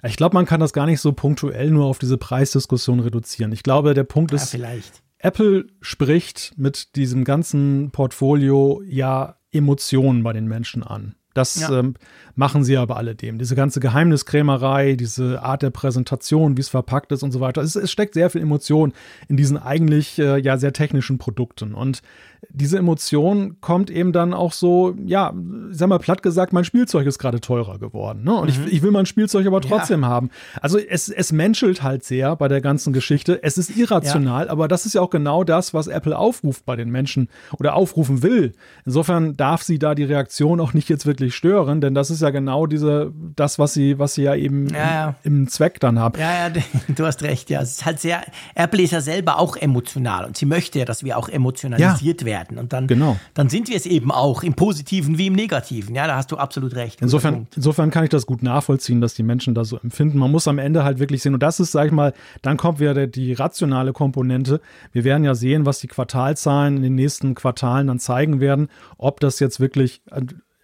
Ich 0.03 0.15
glaube, 0.15 0.36
man 0.36 0.45
kann 0.45 0.60
das 0.60 0.73
gar 0.73 0.86
nicht 0.86 1.01
so 1.01 1.12
punktuell 1.12 1.71
nur 1.71 1.86
auf 1.86 1.99
diese 1.99 2.17
Preisdiskussion 2.17 2.99
reduzieren. 2.99 3.51
Ich 3.51 3.63
glaube, 3.63 3.93
der 3.93 4.03
Punkt 4.03 4.31
ist, 4.31 4.53
ja, 4.53 4.60
vielleicht. 4.60 5.01
Apple 5.19 5.67
spricht 5.81 6.53
mit 6.57 6.95
diesem 6.95 7.23
ganzen 7.23 7.91
Portfolio 7.91 8.81
ja 8.88 9.38
Emotionen 9.51 10.23
bei 10.23 10.33
den 10.33 10.47
Menschen 10.47 10.83
an. 10.83 11.15
Das 11.33 11.60
ja. 11.60 11.79
ähm, 11.79 11.95
machen 12.38 12.63
sie 12.63 12.78
aber 12.78 12.97
alledem. 12.97 13.39
Diese 13.39 13.56
ganze 13.56 13.80
Geheimniskrämerei, 13.80 14.95
diese 14.95 15.41
Art 15.41 15.63
der 15.63 15.71
Präsentation, 15.71 16.56
wie 16.56 16.62
es 16.62 16.69
verpackt 16.69 17.12
ist 17.12 17.23
und 17.23 17.32
so 17.32 17.39
weiter. 17.39 17.62
Es, 17.62 17.76
es 17.76 17.91
steckt 17.91 18.13
sehr 18.13 18.30
viel 18.30 18.41
Emotion 18.41 18.93
in 19.28 19.38
diesen 19.38 19.58
eigentlich 19.58 20.19
äh, 20.19 20.39
ja 20.39 20.58
sehr 20.58 20.71
technischen 20.71 21.17
Produkten. 21.17 21.73
Und 21.73 22.02
diese 22.50 22.78
Emotion 22.78 23.60
kommt 23.62 23.89
eben 23.89 24.12
dann 24.12 24.34
auch 24.34 24.54
so, 24.54 24.95
ja, 25.04 25.34
sag 25.71 25.89
mal 25.89 25.97
platt 25.97 26.21
gesagt, 26.21 26.54
mein 26.54 26.63
Spielzeug 26.63 27.08
ist 27.08 27.17
gerade 27.17 27.41
teurer 27.41 27.80
geworden. 27.80 28.23
Ne? 28.23 28.34
Und 28.36 28.56
mhm. 28.56 28.67
ich, 28.67 28.73
ich 28.73 28.82
will 28.84 28.91
mein 28.91 29.06
Spielzeug 29.06 29.47
aber 29.47 29.62
trotzdem 29.62 30.02
ja. 30.02 30.08
haben. 30.08 30.30
Also 30.62 30.78
es, 30.78 31.10
es 31.10 31.32
menschelt 31.32 31.82
halt 31.82 32.04
sehr 32.04 32.36
bei 32.36 32.47
der 32.47 32.62
ganzen 32.62 32.93
Geschichte. 32.93 33.41
Es 33.43 33.58
ist 33.58 33.76
irrational, 33.76 34.45
ja. 34.45 34.52
aber 34.52 34.67
das 34.67 34.86
ist 34.86 34.93
ja 34.93 35.02
auch 35.02 35.10
genau 35.10 35.43
das, 35.43 35.73
was 35.73 35.88
Apple 35.88 36.17
aufruft 36.17 36.65
bei 36.65 36.76
den 36.76 36.89
Menschen 36.89 37.30
oder 37.60 37.76
aufrufen 37.76 38.21
will. 38.21 38.54
Insofern 38.86 39.36
darf 39.36 39.63
sie 39.63 39.80
da 39.80 39.95
die 39.95 40.04
Reaktion 40.04 40.60
auch 40.60 40.73
nicht 40.73 40.89
jetzt 40.89 41.06
wirklich 41.06 41.36
stören, 41.36 41.82
denn 41.82 41.95
das 41.95 42.12
ist 42.12 42.21
ja 42.21 42.27
genau 42.32 42.66
diese, 42.66 43.12
das, 43.36 43.60
was 43.60 43.74
sie, 43.74 44.00
was 44.00 44.16
sie 44.16 44.24
ja 44.24 44.36
eben 44.36 44.70
ja, 44.70 45.16
Im, 45.24 45.42
im, 45.42 45.48
Zweck 45.48 45.80
dann 45.80 46.00
haben. 46.00 46.20
Ja, 46.20 46.48
ja, 46.48 46.62
du 46.88 47.06
hast 47.06 47.24
recht, 47.24 47.50
ja. 47.50 47.62
Es 47.62 47.74
ist 47.74 47.86
halt 47.86 48.00
sehr, 48.00 48.22
Apple 48.56 48.82
ist 48.82 48.92
ja 48.92 49.02
selber 49.02 49.40
auch 49.40 49.56
emotional 49.56 50.26
und 50.26 50.38
sie 50.38 50.46
möchte 50.46 50.80
ja, 50.80 50.86
dass 50.86 51.04
wir 51.04 51.18
auch 51.18 51.30
emotionalisiert 51.30 52.26
werden. 52.26 52.58
Und 52.58 52.74
dann, 52.74 52.88
genau. 52.88 53.18
dann 53.34 53.50
sind 53.50 53.70
wir 53.70 53.76
es 53.76 53.86
eben 53.86 54.12
auch, 54.12 54.44
im 54.44 54.54
Positiven 54.54 55.18
wie 55.18 55.28
im 55.28 55.34
Negativen. 55.34 55.96
Ja, 55.96 56.08
da 56.08 56.16
hast 56.16 56.32
du 56.32 56.38
absolut 56.38 56.76
recht. 56.76 57.02
Insofern, 57.02 57.48
insofern 57.56 57.92
kann 57.92 58.04
ich 58.04 58.10
das 58.10 58.26
gut 58.26 58.44
nachvollziehen, 58.44 59.02
dass 59.02 59.13
die 59.13 59.24
Menschen 59.24 59.54
das 59.56 59.70
so 59.70 59.78
empfinden. 59.78 60.18
Man 60.18 60.32
muss 60.32 60.48
am 60.48 60.60
Ende 60.60 60.84
halt 60.84 61.00
wirklich 61.00 61.22
sehen, 61.22 61.34
und 61.34 61.44
das 61.44 61.60
ist, 61.60 61.72
sag 61.72 61.88
ich 61.88 61.92
mal, 61.92 62.13
dann 62.42 62.58
kommt 62.58 62.80
wieder 62.80 63.08
die 63.08 63.34
rationale 63.34 63.94
Komponente. 63.94 64.62
Wir 64.92 65.04
werden 65.04 65.24
ja 65.24 65.36
sehen, 65.36 65.66
was 65.66 65.80
die 65.80 65.88
Quartalzahlen 65.88 66.78
in 66.78 66.84
den 66.84 66.96
nächsten 66.96 67.36
Quartalen 67.36 67.88
dann 67.88 68.00
zeigen 68.00 68.40
werden, 68.40 68.70
ob 68.98 69.20
das 69.20 69.40
jetzt 69.40 69.60
wirklich 69.60 70.02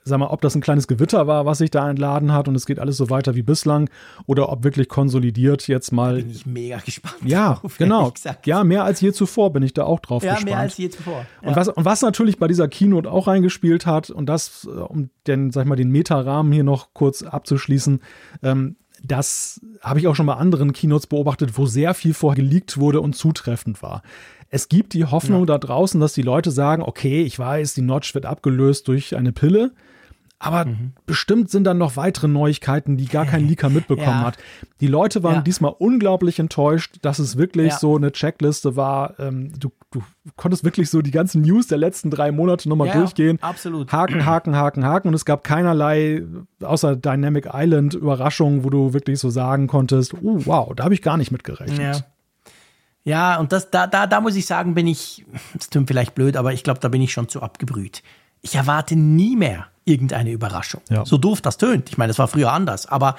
sag 0.03 0.19
mal, 0.19 0.27
ob 0.27 0.41
das 0.41 0.55
ein 0.55 0.61
kleines 0.61 0.87
Gewitter 0.87 1.27
war, 1.27 1.45
was 1.45 1.59
sich 1.59 1.71
da 1.71 1.89
entladen 1.89 2.33
hat 2.33 2.47
und 2.47 2.55
es 2.55 2.65
geht 2.65 2.79
alles 2.79 2.97
so 2.97 3.09
weiter 3.09 3.35
wie 3.35 3.41
bislang 3.41 3.89
oder 4.25 4.49
ob 4.49 4.63
wirklich 4.63 4.89
konsolidiert 4.89 5.67
jetzt 5.67 5.91
mal. 5.91 6.17
Da 6.17 6.21
bin 6.21 6.31
ich 6.31 6.45
mega 6.45 6.77
gespannt. 6.77 7.15
Ja, 7.25 7.55
drauf, 7.55 7.77
genau. 7.77 8.13
Ja, 8.45 8.63
mehr 8.63 8.83
als 8.83 9.01
je 9.01 9.11
zuvor 9.11 9.53
bin 9.53 9.63
ich 9.63 9.73
da 9.73 9.83
auch 9.83 9.99
drauf 9.99 10.23
ja, 10.23 10.33
gespannt. 10.33 10.49
Ja, 10.49 10.55
mehr 10.55 10.61
als 10.63 10.77
je 10.77 10.89
zuvor. 10.89 11.25
Ja. 11.41 11.49
Und, 11.49 11.55
was, 11.55 11.69
und 11.69 11.85
was 11.85 12.01
natürlich 12.01 12.37
bei 12.37 12.47
dieser 12.47 12.67
Keynote 12.67 13.09
auch 13.09 13.27
reingespielt 13.27 13.85
hat 13.85 14.09
und 14.09 14.27
das, 14.27 14.67
äh, 14.69 14.79
um 14.79 15.09
den, 15.27 15.51
sag 15.51 15.63
ich 15.63 15.69
mal, 15.69 15.75
den 15.75 15.89
Metarahmen 15.89 16.51
hier 16.51 16.63
noch 16.63 16.93
kurz 16.93 17.23
abzuschließen, 17.23 18.01
ähm, 18.41 18.75
das 19.05 19.59
habe 19.81 19.99
ich 19.99 20.07
auch 20.07 20.15
schon 20.15 20.25
bei 20.25 20.35
anderen 20.35 20.71
Keynotes 20.71 21.07
beobachtet, 21.07 21.57
wo 21.57 21.65
sehr 21.65 21.93
viel 21.93 22.13
vorher 22.13 22.41
geleakt 22.41 22.77
wurde 22.77 23.01
und 23.01 23.15
zutreffend 23.15 23.83
war. 23.83 24.01
Es 24.49 24.69
gibt 24.69 24.93
die 24.93 25.05
Hoffnung 25.05 25.41
ja. 25.41 25.45
da 25.47 25.57
draußen, 25.57 25.99
dass 25.99 26.13
die 26.13 26.21
Leute 26.21 26.51
sagen, 26.51 26.83
okay, 26.83 27.23
ich 27.23 27.37
weiß, 27.37 27.73
die 27.73 27.81
Notch 27.81 28.13
wird 28.13 28.25
abgelöst 28.25 28.87
durch 28.87 29.15
eine 29.15 29.31
Pille. 29.31 29.71
Aber 30.43 30.65
mhm. 30.65 30.91
bestimmt 31.05 31.49
sind 31.49 31.63
dann 31.63 31.77
noch 31.77 31.95
weitere 31.95 32.27
Neuigkeiten, 32.27 32.97
die 32.97 33.05
gar 33.05 33.25
kein 33.25 33.43
Leaker 33.47 33.69
mitbekommen 33.69 34.07
ja. 34.09 34.25
hat. 34.25 34.37
Die 34.81 34.87
Leute 34.87 35.23
waren 35.23 35.35
ja. 35.35 35.41
diesmal 35.41 35.73
unglaublich 35.77 36.37
enttäuscht, 36.37 36.97
dass 37.01 37.19
es 37.19 37.37
wirklich 37.37 37.71
ja. 37.71 37.77
so 37.77 37.95
eine 37.95 38.11
Checkliste 38.11 38.75
war. 38.75 39.17
Ähm, 39.19 39.53
du, 39.57 39.71
du, 39.91 40.03
konntest 40.35 40.65
wirklich 40.65 40.89
so 40.89 41.01
die 41.01 41.11
ganzen 41.11 41.43
News 41.43 41.67
der 41.67 41.77
letzten 41.77 42.09
drei 42.09 42.33
Monate 42.33 42.67
nochmal 42.67 42.91
durchgehen. 42.91 43.37
Absolut. 43.41 43.91
Haken, 43.93 44.25
Haken, 44.25 44.55
Haken, 44.57 44.83
Haken. 44.83 45.07
Und 45.07 45.13
es 45.13 45.23
gab 45.23 45.45
keinerlei, 45.45 46.23
außer 46.61 46.97
Dynamic 46.97 47.49
Island, 47.53 47.93
Überraschungen, 47.93 48.65
wo 48.65 48.69
du 48.69 48.93
wirklich 48.93 49.19
so 49.19 49.29
sagen 49.29 49.67
konntest, 49.67 50.13
oh, 50.15 50.41
wow, 50.45 50.73
da 50.75 50.83
habe 50.83 50.93
ich 50.93 51.01
gar 51.01 51.15
nicht 51.15 51.31
mit 51.31 51.45
gerechnet. 51.45 52.03
Ja, 53.05 53.37
und 53.37 53.51
das, 53.53 53.69
da, 53.69 53.87
da, 53.87 54.07
da 54.07 54.21
muss 54.21 54.35
ich 54.35 54.45
sagen, 54.45 54.75
bin 54.75 54.87
ich, 54.87 55.25
das 55.53 55.69
klingt 55.69 55.87
vielleicht 55.87 56.15
blöd, 56.15 56.35
aber 56.35 56.53
ich 56.53 56.63
glaube, 56.63 56.79
da 56.79 56.89
bin 56.89 57.01
ich 57.01 57.13
schon 57.13 57.29
zu 57.29 57.41
abgebrüht. 57.41 58.01
Ich 58.43 58.55
erwarte 58.55 58.95
nie 58.95 59.35
mehr 59.35 59.67
irgendeine 59.85 60.31
Überraschung. 60.31 60.81
Ja. 60.89 61.05
So 61.05 61.17
doof 61.17 61.41
das 61.41 61.57
tönt. 61.57 61.89
Ich 61.89 61.97
meine, 61.97 62.09
das 62.09 62.19
war 62.19 62.27
früher 62.27 62.51
anders. 62.51 62.85
Aber 62.85 63.15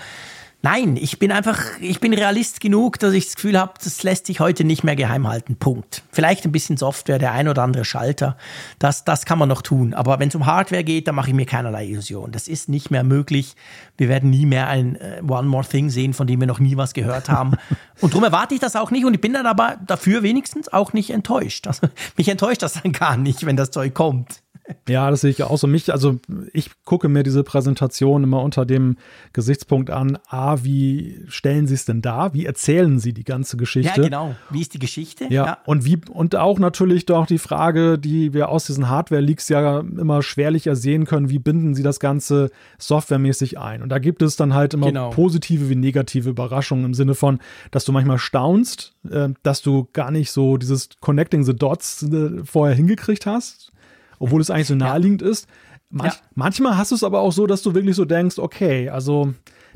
nein, 0.63 0.97
ich 0.97 1.19
bin 1.19 1.33
einfach, 1.33 1.61
ich 1.81 2.01
bin 2.01 2.15
Realist 2.15 2.61
genug, 2.61 2.99
dass 2.99 3.13
ich 3.13 3.27
das 3.27 3.35
Gefühl 3.35 3.59
habe, 3.59 3.73
das 3.83 4.03
lässt 4.03 4.27
sich 4.27 4.41
heute 4.41 4.65
nicht 4.65 4.85
mehr 4.85 4.97
geheim 4.97 5.27
halten. 5.27 5.57
Punkt. 5.57 6.03
Vielleicht 6.13 6.45
ein 6.45 6.53
bisschen 6.53 6.77
Software, 6.77 7.19
der 7.19 7.33
ein 7.33 7.49
oder 7.49 7.63
andere 7.63 7.85
Schalter. 7.85 8.37
Das, 8.79 9.05
das 9.05 9.25
kann 9.25 9.39
man 9.39 9.49
noch 9.49 9.63
tun. 9.63 9.95
Aber 9.95 10.19
wenn 10.19 10.29
es 10.29 10.35
um 10.35 10.47
Hardware 10.47 10.85
geht, 10.85 11.09
dann 11.09 11.15
mache 11.15 11.29
ich 11.29 11.35
mir 11.35 11.47
keinerlei 11.47 11.87
Illusion. 11.87 12.33
Das 12.33 12.49
ist 12.49 12.69
nicht 12.69 12.91
mehr 12.91 13.05
möglich. 13.05 13.57
Wir 13.97 14.09
werden 14.09 14.31
nie 14.31 14.47
mehr 14.47 14.69
ein 14.69 14.99
uh, 15.23 15.33
One 15.33 15.49
More 15.49 15.67
Thing 15.67 15.91
sehen, 15.91 16.15
von 16.15 16.27
dem 16.27 16.41
wir 16.41 16.47
noch 16.47 16.61
nie 16.61 16.77
was 16.77 16.95
gehört 16.95 17.31
haben. 17.31 17.53
und 18.01 18.13
darum 18.13 18.25
erwarte 18.25 18.55
ich 18.55 18.61
das 18.61 18.77
auch 18.77 18.91
nicht. 18.91 19.05
Und 19.05 19.15
ich 19.15 19.21
bin 19.21 19.33
dann 19.33 19.47
aber 19.47 19.77
dafür 19.87 20.23
wenigstens 20.23 20.71
auch 20.71 20.93
nicht 20.93 21.11
enttäuscht. 21.11 21.67
Also, 21.67 21.89
mich 22.17 22.29
enttäuscht 22.29 22.63
das 22.63 22.75
dann 22.83 22.93
gar 22.93 23.17
nicht, 23.17 23.47
wenn 23.47 23.57
das 23.57 23.71
Zeug 23.71 23.95
kommt. 23.95 24.44
Ja, 24.89 25.11
das 25.11 25.21
sehe 25.21 25.31
ich 25.31 25.43
auch 25.43 25.59
so. 25.59 25.67
Mich, 25.67 25.93
also 25.93 26.19
ich 26.53 26.71
gucke 26.85 27.09
mir 27.09 27.23
diese 27.23 27.45
Präsentation 27.45 28.25
immer 28.25 28.43
unter 28.43 28.65
dem 28.65 28.97
Gesichtspunkt 29.33 29.91
an, 29.91 30.19
A, 30.29 30.65
wie 30.65 31.23
stellen 31.29 31.67
sie 31.67 31.75
es 31.75 31.85
denn 31.85 32.01
dar? 32.01 32.33
Wie 32.33 32.47
erzählen 32.47 32.99
sie 32.99 33.13
die 33.13 33.25
ganze 33.25 33.57
Geschichte? 33.59 34.01
Ja, 34.01 34.05
genau. 34.05 34.37
Wie 34.51 34.63
ist 34.63 34.73
die 34.73 34.79
Geschichte? 34.79 35.25
Ja, 35.25 35.47
ja. 35.47 35.59
und 35.67 35.85
wie, 35.85 35.99
und 36.11 36.37
auch 36.37 36.59
natürlich 36.59 37.05
doch 37.05 37.27
die 37.27 37.39
Frage, 37.39 37.99
die 37.99 38.33
wir 38.33 38.49
aus 38.49 38.65
diesen 38.65 38.89
Hardware-Leaks 38.89 39.51
ja 39.51 39.81
immer 39.81 40.23
schwerlich 40.23 40.67
ersehen 40.67 41.05
können, 41.05 41.29
wie 41.29 41.39
binden 41.39 41.75
sie 41.75 41.83
das 41.83 42.01
Ganze 42.01 42.51
softwaremäßig 42.79 43.59
ein? 43.59 43.83
Und 43.83 43.91
da 43.91 43.99
gibt 43.99 44.23
es 44.23 44.37
dann 44.37 44.55
halt 44.55 44.73
immer 44.73 44.87
genau. 44.87 45.11
positive 45.11 45.69
wie 45.69 45.77
negative 45.77 46.31
Überraschungen 46.31 46.87
im 46.87 46.95
Sinne 46.95 47.15
von, 47.15 47.39
dass 47.71 47.85
du 47.85 47.93
manchmal 47.93 48.19
staunst, 48.19 48.95
äh, 49.11 49.29
dass 49.43 49.61
du 49.61 49.89
gar 49.93 50.11
nicht 50.11 50.31
so 50.31 50.57
dieses 50.57 50.89
Connecting 51.01 51.45
the 51.45 51.55
Dots 51.55 52.03
äh, 52.03 52.45
vorher 52.45 52.75
hingekriegt 52.75 53.27
hast 53.27 53.74
obwohl 54.19 54.41
es 54.41 54.51
eigentlich 54.51 54.69
so 54.69 54.75
naheliegend 54.75 55.23
ja. 55.23 55.29
ist. 55.29 55.49
Manch, 55.91 56.15
ja. 56.15 56.21
Manchmal 56.35 56.77
hast 56.77 56.91
du 56.91 56.97
es 56.97 57.05
aber 57.05 57.21
auch 57.21 57.33
so, 57.33 57.47
dass 57.47 57.63
du 57.63 57.75
wirklich 57.75 57.97
so 57.97 58.05
denkst, 58.05 58.39
okay, 58.39 58.89
also 58.89 59.33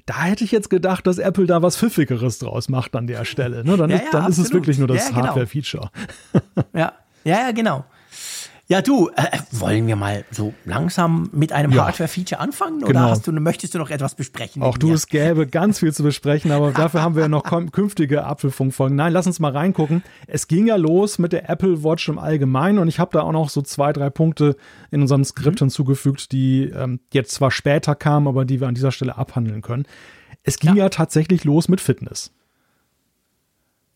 da 0.06 0.22
hätte 0.22 0.42
ich 0.42 0.52
jetzt 0.52 0.70
gedacht, 0.70 1.06
dass 1.06 1.18
Apple 1.18 1.46
da 1.46 1.62
was 1.62 1.76
Pfiffigeres 1.76 2.38
draus 2.38 2.68
macht 2.68 2.96
an 2.96 3.06
der 3.06 3.24
Stelle. 3.24 3.62
Ne? 3.64 3.76
Dann, 3.76 3.90
ja, 3.90 3.98
ist, 3.98 4.14
dann 4.14 4.30
ist 4.30 4.38
es 4.38 4.52
wirklich 4.52 4.78
nur 4.78 4.88
das 4.88 5.08
genau. 5.08 5.22
Hardware-Feature. 5.22 5.90
ja. 6.74 6.92
ja, 7.24 7.40
ja, 7.40 7.50
genau. 7.52 7.84
Ja, 8.70 8.82
du, 8.82 9.08
äh, 9.16 9.38
wollen 9.52 9.86
wir 9.86 9.96
mal 9.96 10.26
so 10.30 10.52
langsam 10.66 11.30
mit 11.32 11.52
einem 11.52 11.72
Ja. 11.72 11.86
Hardware-Feature 11.86 12.38
anfangen? 12.38 12.82
Oder 12.84 12.92
Genau. 12.92 13.08
hast 13.08 13.26
du, 13.26 13.32
möchtest 13.32 13.74
du 13.74 13.78
noch 13.78 13.88
etwas 13.88 14.14
besprechen? 14.14 14.60
Auch 14.62 14.76
du, 14.76 14.88
mir? 14.88 14.94
es 14.94 15.06
gäbe 15.06 15.46
ganz 15.46 15.78
viel 15.78 15.94
zu 15.94 16.02
besprechen, 16.02 16.52
aber 16.52 16.72
dafür 16.72 17.00
haben 17.00 17.14
wir 17.14 17.22
ja 17.22 17.28
noch 17.28 17.44
künftige 17.72 18.24
Apfelfunkfolgen. 18.24 18.94
Nein, 18.94 19.14
lass 19.14 19.26
uns 19.26 19.40
mal 19.40 19.52
reingucken. 19.52 20.02
Es 20.26 20.48
ging 20.48 20.66
ja 20.66 20.76
los 20.76 21.18
mit 21.18 21.32
der 21.32 21.48
Apple 21.48 21.82
Watch 21.82 22.10
im 22.10 22.18
Allgemeinen 22.18 22.78
und 22.78 22.88
ich 22.88 22.98
habe 22.98 23.10
da 23.12 23.22
auch 23.22 23.32
noch 23.32 23.48
so 23.48 23.62
zwei, 23.62 23.94
drei 23.94 24.10
Punkte 24.10 24.54
in 24.90 25.00
unserem 25.00 25.24
Skript 25.24 25.60
hinzugefügt, 25.60 26.30
die 26.32 26.64
ähm, 26.64 27.00
jetzt 27.10 27.32
zwar 27.32 27.50
später 27.50 27.94
kamen, 27.94 28.28
aber 28.28 28.44
die 28.44 28.60
wir 28.60 28.68
an 28.68 28.74
dieser 28.74 28.92
Stelle 28.92 29.16
abhandeln 29.16 29.62
können. 29.62 29.86
Es 30.42 30.58
ging 30.58 30.76
ja, 30.76 30.90
tatsächlich 30.90 31.44
los 31.44 31.68
mit 31.68 31.80
Fitness. 31.80 32.32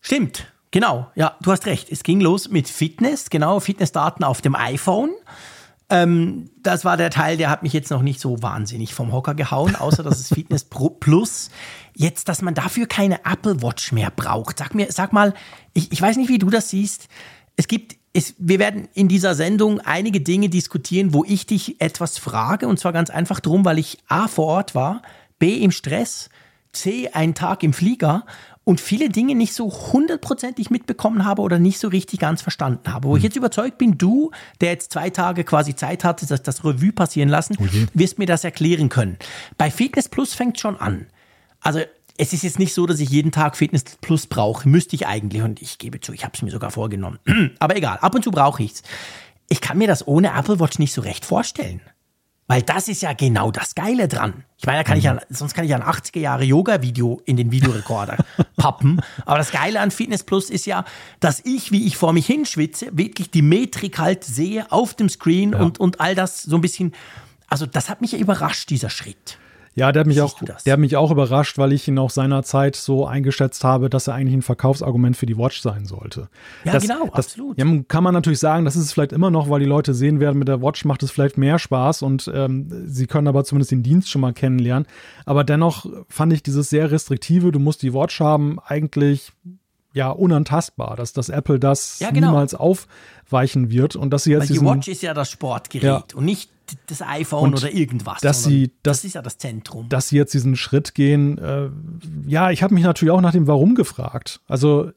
Stimmt, 0.00 0.51
genau. 0.72 1.06
Ja, 1.14 1.36
du 1.40 1.52
hast 1.52 1.66
recht. 1.66 1.92
Es 1.92 2.02
ging 2.02 2.20
los 2.20 2.48
mit 2.48 2.68
Fitness, 2.68 3.30
genau, 3.30 3.60
Fitnessdaten 3.60 4.24
auf 4.24 4.40
dem 4.40 4.56
iPhone. 4.56 5.10
Ähm, 5.92 6.50
das 6.62 6.86
war 6.86 6.96
der 6.96 7.10
Teil, 7.10 7.36
der 7.36 7.50
hat 7.50 7.62
mich 7.62 7.74
jetzt 7.74 7.90
noch 7.90 8.00
nicht 8.00 8.18
so 8.18 8.42
wahnsinnig 8.42 8.94
vom 8.94 9.12
Hocker 9.12 9.34
gehauen, 9.34 9.76
außer 9.76 10.02
dass 10.02 10.18
es 10.18 10.28
Fitness 10.34 10.64
Pro 10.64 10.88
Plus 10.88 11.50
jetzt, 11.94 12.28
dass 12.30 12.40
man 12.40 12.54
dafür 12.54 12.86
keine 12.86 13.24
Apple 13.26 13.62
Watch 13.62 13.92
mehr 13.92 14.10
braucht. 14.10 14.58
Sag 14.58 14.74
mir, 14.74 14.90
sag 14.90 15.12
mal, 15.12 15.34
ich, 15.74 15.92
ich 15.92 16.00
weiß 16.00 16.16
nicht, 16.16 16.30
wie 16.30 16.38
du 16.38 16.48
das 16.48 16.70
siehst. 16.70 17.08
Es 17.56 17.68
gibt, 17.68 17.96
es, 18.14 18.34
wir 18.38 18.58
werden 18.58 18.88
in 18.94 19.08
dieser 19.08 19.34
Sendung 19.34 19.80
einige 19.80 20.22
Dinge 20.22 20.48
diskutieren, 20.48 21.12
wo 21.12 21.24
ich 21.24 21.46
dich 21.46 21.80
etwas 21.80 22.16
frage, 22.16 22.66
und 22.66 22.80
zwar 22.80 22.92
ganz 22.94 23.10
einfach 23.10 23.40
drum, 23.40 23.66
weil 23.66 23.78
ich 23.78 23.98
A 24.08 24.28
vor 24.28 24.46
Ort 24.46 24.74
war, 24.74 25.02
B 25.38 25.56
im 25.56 25.72
Stress, 25.72 26.30
C 26.72 27.10
einen 27.10 27.34
Tag 27.34 27.62
im 27.62 27.74
Flieger 27.74 28.24
und 28.64 28.80
viele 28.80 29.08
Dinge 29.08 29.34
nicht 29.34 29.54
so 29.54 29.70
hundertprozentig 29.70 30.70
mitbekommen 30.70 31.24
habe 31.24 31.42
oder 31.42 31.58
nicht 31.58 31.78
so 31.78 31.88
richtig 31.88 32.20
ganz 32.20 32.42
verstanden 32.42 32.92
habe. 32.92 33.08
Wo 33.08 33.16
ich 33.16 33.22
jetzt 33.22 33.36
überzeugt 33.36 33.78
bin, 33.78 33.98
du, 33.98 34.30
der 34.60 34.70
jetzt 34.70 34.92
zwei 34.92 35.10
Tage 35.10 35.44
quasi 35.44 35.74
Zeit 35.74 36.04
hatte, 36.04 36.26
das, 36.26 36.42
das 36.42 36.64
Revue 36.64 36.92
passieren 36.92 37.28
lassen, 37.28 37.56
wirst 37.94 38.18
mir 38.18 38.26
das 38.26 38.44
erklären 38.44 38.88
können. 38.88 39.18
Bei 39.58 39.70
Fitness 39.70 40.08
Plus 40.08 40.34
fängt 40.34 40.60
schon 40.60 40.76
an. 40.76 41.06
Also 41.60 41.80
es 42.18 42.32
ist 42.32 42.42
jetzt 42.42 42.58
nicht 42.58 42.74
so, 42.74 42.86
dass 42.86 43.00
ich 43.00 43.10
jeden 43.10 43.32
Tag 43.32 43.56
Fitness 43.56 43.84
Plus 44.00 44.26
brauche. 44.26 44.68
Müsste 44.68 44.94
ich 44.94 45.06
eigentlich. 45.06 45.42
Und 45.42 45.60
ich 45.60 45.78
gebe 45.78 46.00
zu, 46.00 46.12
ich 46.12 46.24
habe 46.24 46.34
es 46.34 46.42
mir 46.42 46.50
sogar 46.50 46.70
vorgenommen. 46.70 47.18
Aber 47.58 47.76
egal, 47.76 47.98
ab 47.98 48.14
und 48.14 48.22
zu 48.22 48.30
brauche 48.30 48.62
ich 48.62 48.72
es. 48.72 48.82
Ich 49.48 49.60
kann 49.60 49.78
mir 49.78 49.88
das 49.88 50.06
ohne 50.06 50.32
Apple 50.32 50.60
Watch 50.60 50.78
nicht 50.78 50.92
so 50.92 51.00
recht 51.00 51.24
vorstellen. 51.24 51.80
Weil 52.48 52.62
das 52.62 52.88
ist 52.88 53.02
ja 53.02 53.12
genau 53.12 53.50
das 53.50 53.74
Geile 53.74 54.08
dran. 54.08 54.44
Ich 54.58 54.66
meine, 54.66 54.78
da 54.78 54.84
kann 54.84 54.98
ich 54.98 55.04
ja, 55.04 55.18
sonst 55.30 55.54
kann 55.54 55.64
ich 55.64 55.70
ja 55.70 55.76
ein 55.76 55.82
80er 55.82 56.18
Jahre 56.18 56.44
Yoga-Video 56.44 57.22
in 57.24 57.36
den 57.36 57.50
Videorekorder 57.50 58.18
pappen. 58.56 59.00
Aber 59.24 59.38
das 59.38 59.52
Geile 59.52 59.80
an 59.80 59.90
Fitness 59.90 60.22
Plus 60.24 60.50
ist 60.50 60.66
ja, 60.66 60.84
dass 61.20 61.40
ich, 61.44 61.72
wie 61.72 61.86
ich 61.86 61.96
vor 61.96 62.12
mich 62.12 62.26
hinschwitze, 62.26 62.88
wirklich 62.92 63.30
die 63.30 63.42
Metrik 63.42 63.98
halt 63.98 64.24
sehe 64.24 64.70
auf 64.70 64.94
dem 64.94 65.08
Screen 65.08 65.54
und, 65.54 65.80
und 65.80 66.00
all 66.00 66.14
das 66.14 66.42
so 66.42 66.56
ein 66.56 66.60
bisschen. 66.60 66.92
Also, 67.48 67.66
das 67.66 67.88
hat 67.88 68.00
mich 68.00 68.12
ja 68.12 68.18
überrascht, 68.18 68.70
dieser 68.70 68.90
Schritt. 68.90 69.38
Ja, 69.74 69.90
der 69.90 70.00
hat 70.00 70.06
mich 70.06 70.18
Siehst 70.18 70.34
auch, 70.34 70.44
das? 70.44 70.64
der 70.64 70.74
hat 70.74 70.80
mich 70.80 70.96
auch 70.96 71.10
überrascht, 71.10 71.56
weil 71.56 71.72
ich 71.72 71.88
ihn 71.88 71.98
auch 71.98 72.10
seinerzeit 72.10 72.76
so 72.76 73.06
eingeschätzt 73.06 73.64
habe, 73.64 73.88
dass 73.88 74.06
er 74.06 74.14
eigentlich 74.14 74.34
ein 74.34 74.42
Verkaufsargument 74.42 75.16
für 75.16 75.26
die 75.26 75.38
Watch 75.38 75.62
sein 75.62 75.86
sollte. 75.86 76.28
Ja, 76.64 76.78
genau, 76.78 77.06
das, 77.06 77.26
absolut. 77.26 77.58
Ja, 77.58 77.64
kann 77.88 78.04
man 78.04 78.12
natürlich 78.12 78.38
sagen, 78.38 78.64
das 78.64 78.76
ist 78.76 78.84
es 78.84 78.92
vielleicht 78.92 79.12
immer 79.12 79.30
noch, 79.30 79.48
weil 79.48 79.60
die 79.60 79.66
Leute 79.66 79.94
sehen 79.94 80.20
werden, 80.20 80.38
mit 80.38 80.48
der 80.48 80.60
Watch 80.60 80.84
macht 80.84 81.02
es 81.02 81.10
vielleicht 81.10 81.38
mehr 81.38 81.58
Spaß 81.58 82.02
und 82.02 82.30
ähm, 82.34 82.68
sie 82.86 83.06
können 83.06 83.28
aber 83.28 83.44
zumindest 83.44 83.70
den 83.70 83.82
Dienst 83.82 84.10
schon 84.10 84.20
mal 84.20 84.34
kennenlernen. 84.34 84.86
Aber 85.24 85.42
dennoch 85.42 85.86
fand 86.08 86.32
ich 86.32 86.42
dieses 86.42 86.68
sehr 86.68 86.90
restriktive, 86.90 87.50
du 87.50 87.58
musst 87.58 87.82
die 87.82 87.94
Watch 87.94 88.20
haben, 88.20 88.58
eigentlich 88.60 89.32
ja 89.92 90.10
unantastbar, 90.10 90.96
dass, 90.96 91.12
dass 91.12 91.28
Apple 91.28 91.58
das 91.60 91.98
Ja, 92.00 92.10
genau. 92.10 92.28
niemals 92.28 92.54
aufweichen 92.54 93.70
wird 93.70 93.96
und 93.96 94.10
dass 94.10 94.24
sie 94.24 94.30
jetzt 94.32 94.40
Weil 94.42 94.46
die 94.48 94.52
diesen, 94.54 94.66
Watch 94.66 94.88
ist 94.88 95.02
ja 95.02 95.14
das 95.14 95.30
Sportgerät 95.30 95.82
Ja. 95.84 96.04
und 96.14 96.24
nicht 96.24 96.50
das 96.86 97.02
iPhone 97.02 97.44
Und 97.52 97.54
oder 97.58 97.70
irgendwas. 97.72 98.20
dass 98.20 98.44
sie- 98.44 98.68
das, 98.82 98.98
dass- 98.98 99.04
ist 99.04 99.14
ja 99.14 99.22
das 99.22 99.36
Zentrum. 99.38 99.88
dass 99.90 100.08
sie 100.08 100.16
jetzt 100.16 100.32
diesen 100.32 100.56
Schritt 100.56 100.94
gehen. 100.94 101.36
Äh, 101.38 101.68
ja, 102.26 102.50
ich 102.50 102.62
habe 102.62 102.72
mich 102.72 102.84
natürlich 102.84 103.12
auch 103.12 103.20
nach 103.20 103.32
dem 103.32 103.46
Warum 103.46 103.74
gefragt. 103.74 104.40
Also 104.46 104.90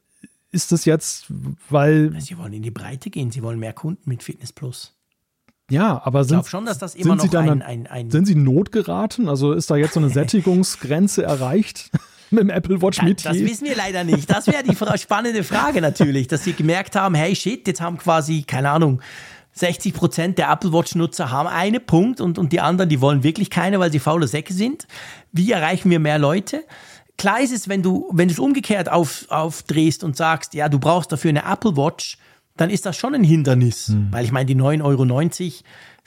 ist 0.52 0.72
es 0.72 0.86
jetzt, 0.86 1.26
weil, 1.68 2.18
Sie 2.20 2.38
wollen 2.38 2.54
in 2.54 2.62
die 2.62 2.70
Breite 2.70 3.10
gehen, 3.10 3.30
sie 3.30 3.42
wollen 3.42 3.58
mehr 3.58 3.74
Kunden 3.74 4.08
mit 4.08 4.22
Fitness 4.22 4.52
Plus. 4.54 4.94
ja, 5.70 6.00
aber 6.02 6.22
Ich 6.22 6.28
sind, 6.28 6.36
glaube 6.36 6.48
schon, 6.48 6.64
dass 6.64 6.78
das 6.78 6.94
immer 6.94 7.18
sind 7.18 7.20
sie 7.20 7.26
noch 7.26 7.44
dann, 7.44 7.60
ein, 7.60 7.62
ein, 7.62 7.86
ein 7.88 8.10
sind 8.10 8.24
sie 8.26 8.36
notgeraten? 8.36 9.28
Also 9.28 9.52
ist 9.52 9.70
da 9.70 9.76
jetzt 9.76 9.94
so 9.94 10.00
eine 10.00 10.08
Sättigungsgrenze 10.08 11.24
erreicht 11.24 11.90
mit 12.30 12.40
dem 12.40 12.50
Apple 12.50 12.80
Watch 12.82 13.02
Metier? 13.02 13.32
Das 13.32 13.40
wissen 13.40 13.66
wir 13.66 13.76
leider 13.76 14.04
nicht. 14.04 14.30
Das 14.30 14.46
wäre 14.46 14.62
die 14.62 14.76
spannende 14.98 15.44
Frage 15.44 15.80
natürlich, 15.80 16.28
dass 16.28 16.44
sie 16.44 16.52
gemerkt 16.52 16.96
haben, 16.96 17.14
hey 17.14 17.34
shit, 17.34 17.66
jetzt 17.66 17.80
haben 17.80 17.98
quasi, 17.98 18.42
keine 18.42 18.70
Ahnung, 18.70 19.00
60 19.52 19.94
Prozent 19.94 20.38
der 20.38 20.50
Apple 20.50 20.72
Watch-Nutzer 20.72 21.30
haben 21.30 21.48
eine 21.48 21.80
Punkt 21.80 22.20
und, 22.20 22.38
und 22.38 22.52
die 22.52 22.60
anderen, 22.60 22.90
die 22.90 23.00
wollen 23.00 23.22
wirklich 23.22 23.48
keine, 23.48 23.80
weil 23.80 23.90
sie 23.90 23.98
faule 23.98 24.28
Säcke 24.28 24.52
sind. 24.52 24.86
Wie 25.32 25.50
erreichen 25.50 25.90
wir 25.90 25.98
mehr 25.98 26.18
Leute? 26.18 26.64
Klar 27.16 27.40
ist 27.40 27.52
es, 27.52 27.66
wenn 27.66 27.82
du, 27.82 28.10
wenn 28.12 28.28
du 28.28 28.32
es 28.32 28.38
umgekehrt 28.38 28.90
auf, 28.90 29.24
aufdrehst 29.30 30.04
und 30.04 30.14
sagst, 30.14 30.52
ja, 30.52 30.68
du 30.68 30.78
brauchst 30.78 31.10
dafür 31.10 31.30
eine 31.30 31.44
Apple 31.50 31.74
Watch, 31.76 32.18
dann 32.58 32.68
ist 32.68 32.84
das 32.84 32.96
schon 32.96 33.14
ein 33.14 33.24
Hindernis. 33.24 33.88
Weil 34.10 34.24
ich 34.24 34.32
meine, 34.32 34.46
die 34.46 34.56
9,90 34.56 34.84
Euro, 34.84 35.04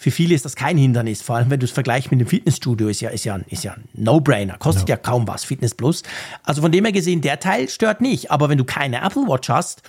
für 0.02 0.12
viele 0.12 0.34
ist 0.34 0.46
das 0.46 0.56
kein 0.56 0.78
Hindernis. 0.78 1.22
Vor 1.22 1.36
allem, 1.36 1.50
wenn 1.50 1.60
du 1.60 1.66
es 1.66 1.72
vergleichst 1.74 2.10
mit 2.10 2.22
dem 2.22 2.28
Fitnessstudio, 2.28 2.88
ist 2.88 3.02
ja, 3.02 3.10
ist 3.10 3.26
ja, 3.26 3.36
ein- 3.36 3.44
ist 3.50 3.66
ja 3.66 3.74
ein 3.74 3.84
No-Brainer. 3.96 4.58
Kostet 4.58 4.88
ja. 4.88 4.96
kaum 4.96 5.28
was, 5.28 5.44
Fitness 5.44 5.76
Plus. 5.76 6.04
Also 6.42 6.62
von 6.62 6.72
dem 6.72 6.86
her 6.86 6.94
gesehen, 6.94 7.20
der 7.20 7.42
Teil 7.42 7.68
stört 7.68 8.00
nicht. 8.00 8.32
Aber 8.32 8.48
wenn 8.48 8.58
du 8.58 8.64
keine 8.64 9.02
Apple 9.04 9.24
Watch 9.24 9.50
hast, 9.50 9.82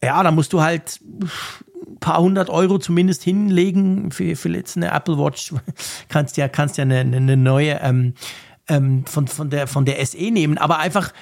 ja, 0.00 0.22
dann 0.22 0.36
musst 0.36 0.52
du 0.52 0.62
halt 0.62 1.00
ein 1.02 1.98
paar 1.98 2.20
hundert 2.20 2.50
Euro 2.50 2.78
zumindest 2.78 3.24
hinlegen 3.24 4.12
für, 4.12 4.36
für 4.36 4.48
jetzt 4.50 4.76
eine 4.76 4.92
Apple 4.92 5.18
Watch. 5.18 5.52
kannst 6.08 6.36
ja, 6.36 6.46
kannst 6.46 6.78
ja 6.78 6.82
eine, 6.82 7.00
eine 7.00 7.16
eine 7.16 7.36
neue 7.36 7.80
ähm, 7.82 8.14
ähm, 8.68 9.04
von, 9.06 9.26
von, 9.26 9.50
der, 9.50 9.66
von 9.66 9.84
der 9.84 10.06
SE 10.06 10.30
nehmen. 10.30 10.56
Aber 10.56 10.78
einfach, 10.78 11.12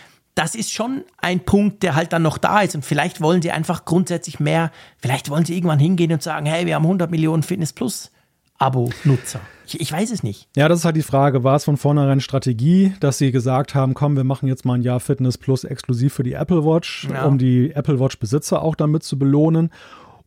das 0.40 0.54
ist 0.54 0.72
schon 0.72 1.04
ein 1.18 1.40
Punkt, 1.40 1.82
der 1.82 1.94
halt 1.94 2.14
dann 2.14 2.22
noch 2.22 2.38
da 2.38 2.62
ist. 2.62 2.74
Und 2.74 2.82
vielleicht 2.82 3.20
wollen 3.20 3.42
sie 3.42 3.50
einfach 3.50 3.84
grundsätzlich 3.84 4.40
mehr, 4.40 4.70
vielleicht 4.96 5.28
wollen 5.28 5.44
sie 5.44 5.54
irgendwann 5.54 5.78
hingehen 5.78 6.10
und 6.12 6.22
sagen, 6.22 6.46
hey, 6.46 6.64
wir 6.64 6.76
haben 6.76 6.84
100 6.84 7.10
Millionen 7.10 7.42
Fitness 7.42 7.74
Plus 7.74 8.10
Abo-Nutzer. 8.58 9.40
Ich, 9.66 9.80
ich 9.80 9.92
weiß 9.92 10.10
es 10.10 10.22
nicht. 10.22 10.48
Ja, 10.56 10.68
das 10.68 10.80
ist 10.80 10.84
halt 10.86 10.96
die 10.96 11.02
Frage. 11.02 11.44
War 11.44 11.56
es 11.56 11.64
von 11.64 11.76
vornherein 11.76 12.20
Strategie, 12.20 12.94
dass 13.00 13.18
sie 13.18 13.32
gesagt 13.32 13.74
haben, 13.74 13.92
komm, 13.94 14.16
wir 14.16 14.24
machen 14.24 14.48
jetzt 14.48 14.64
mal 14.64 14.74
ein 14.74 14.82
Jahr 14.82 14.98
Fitness 15.00 15.36
Plus 15.38 15.64
exklusiv 15.64 16.14
für 16.14 16.22
die 16.22 16.32
Apple 16.32 16.64
Watch, 16.64 17.06
Ja. 17.12 17.24
um 17.26 17.36
die 17.38 17.72
Apple 17.74 18.00
Watch-Besitzer 18.00 18.62
auch 18.62 18.74
damit 18.74 19.02
zu 19.02 19.18
belohnen? 19.18 19.70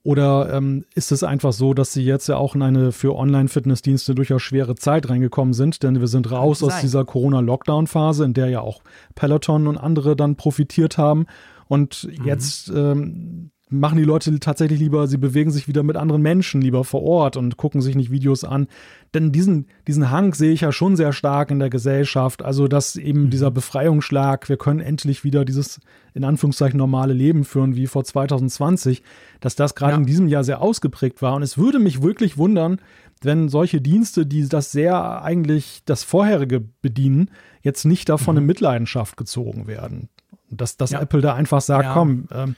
Oder 0.03 0.53
ähm, 0.53 0.83
ist 0.95 1.13
es 1.13 1.23
einfach 1.23 1.53
so, 1.53 1.73
dass 1.73 1.93
sie 1.93 2.03
jetzt 2.03 2.27
ja 2.27 2.35
auch 2.35 2.55
in 2.55 2.61
eine 2.61 2.91
für 2.91 3.15
Online-Fitnessdienste 3.15 4.13
durchaus 4.13 4.41
schwere 4.41 4.75
Zeit 4.75 5.09
reingekommen 5.09 5.53
sind? 5.53 5.81
Denn 5.81 6.01
wir 6.01 6.07
sind 6.07 6.29
raus 6.29 6.61
aus 6.61 6.81
dieser 6.81 7.05
Corona-Lockdown-Phase, 7.05 8.25
in 8.25 8.33
der 8.33 8.49
ja 8.49 8.59
auch 8.59 8.81
Peloton 9.15 9.67
und 9.67 9.77
andere 9.77 10.17
dann 10.17 10.35
profitiert 10.35 10.97
haben. 10.97 11.25
Und 11.69 12.09
Mhm. 12.19 12.25
jetzt 12.25 12.69
ähm, 12.69 13.51
machen 13.79 13.97
die 13.97 14.03
Leute 14.03 14.39
tatsächlich 14.39 14.79
lieber, 14.79 15.07
sie 15.07 15.17
bewegen 15.17 15.51
sich 15.51 15.67
wieder 15.67 15.83
mit 15.83 15.97
anderen 15.97 16.21
Menschen 16.21 16.61
lieber 16.61 16.83
vor 16.83 17.03
Ort 17.03 17.35
und 17.37 17.57
gucken 17.57 17.81
sich 17.81 17.95
nicht 17.95 18.11
Videos 18.11 18.43
an. 18.43 18.67
Denn 19.13 19.31
diesen, 19.31 19.67
diesen 19.87 20.09
Hang 20.11 20.33
sehe 20.33 20.51
ich 20.53 20.61
ja 20.61 20.71
schon 20.71 20.95
sehr 20.95 21.13
stark 21.13 21.51
in 21.51 21.59
der 21.59 21.69
Gesellschaft. 21.69 22.41
Also, 22.43 22.67
dass 22.67 22.95
eben 22.95 23.29
dieser 23.29 23.51
Befreiungsschlag, 23.51 24.47
wir 24.49 24.57
können 24.57 24.79
endlich 24.79 25.23
wieder 25.23 25.45
dieses 25.45 25.79
in 26.13 26.23
Anführungszeichen 26.23 26.77
normale 26.77 27.13
Leben 27.13 27.43
führen 27.43 27.75
wie 27.75 27.87
vor 27.87 28.03
2020, 28.03 29.03
dass 29.39 29.55
das 29.55 29.75
gerade 29.75 29.93
Ja. 29.93 29.97
in 29.97 30.05
diesem 30.05 30.27
Jahr 30.27 30.43
sehr 30.43 30.61
ausgeprägt 30.61 31.21
war. 31.21 31.35
Und 31.35 31.41
es 31.43 31.57
würde 31.57 31.79
mich 31.79 32.01
wirklich 32.01 32.37
wundern, 32.37 32.79
wenn 33.21 33.49
solche 33.49 33.81
Dienste, 33.81 34.25
die 34.25 34.47
das 34.47 34.71
sehr 34.71 35.23
eigentlich 35.23 35.81
das 35.85 36.03
vorherige 36.03 36.59
bedienen, 36.81 37.29
jetzt 37.61 37.85
nicht 37.85 38.09
davon 38.09 38.37
in 38.37 38.45
Mitleidenschaft 38.45 39.15
gezogen 39.17 39.65
werden. 39.67 40.09
Dass, 40.49 40.77
dass 40.77 40.91
Ja. 40.91 41.01
Apple 41.01 41.21
da 41.21 41.33
einfach 41.33 41.61
sagt, 41.61 41.85
Ja. 41.85 41.93
komm, 41.93 42.27
ähm, 42.31 42.55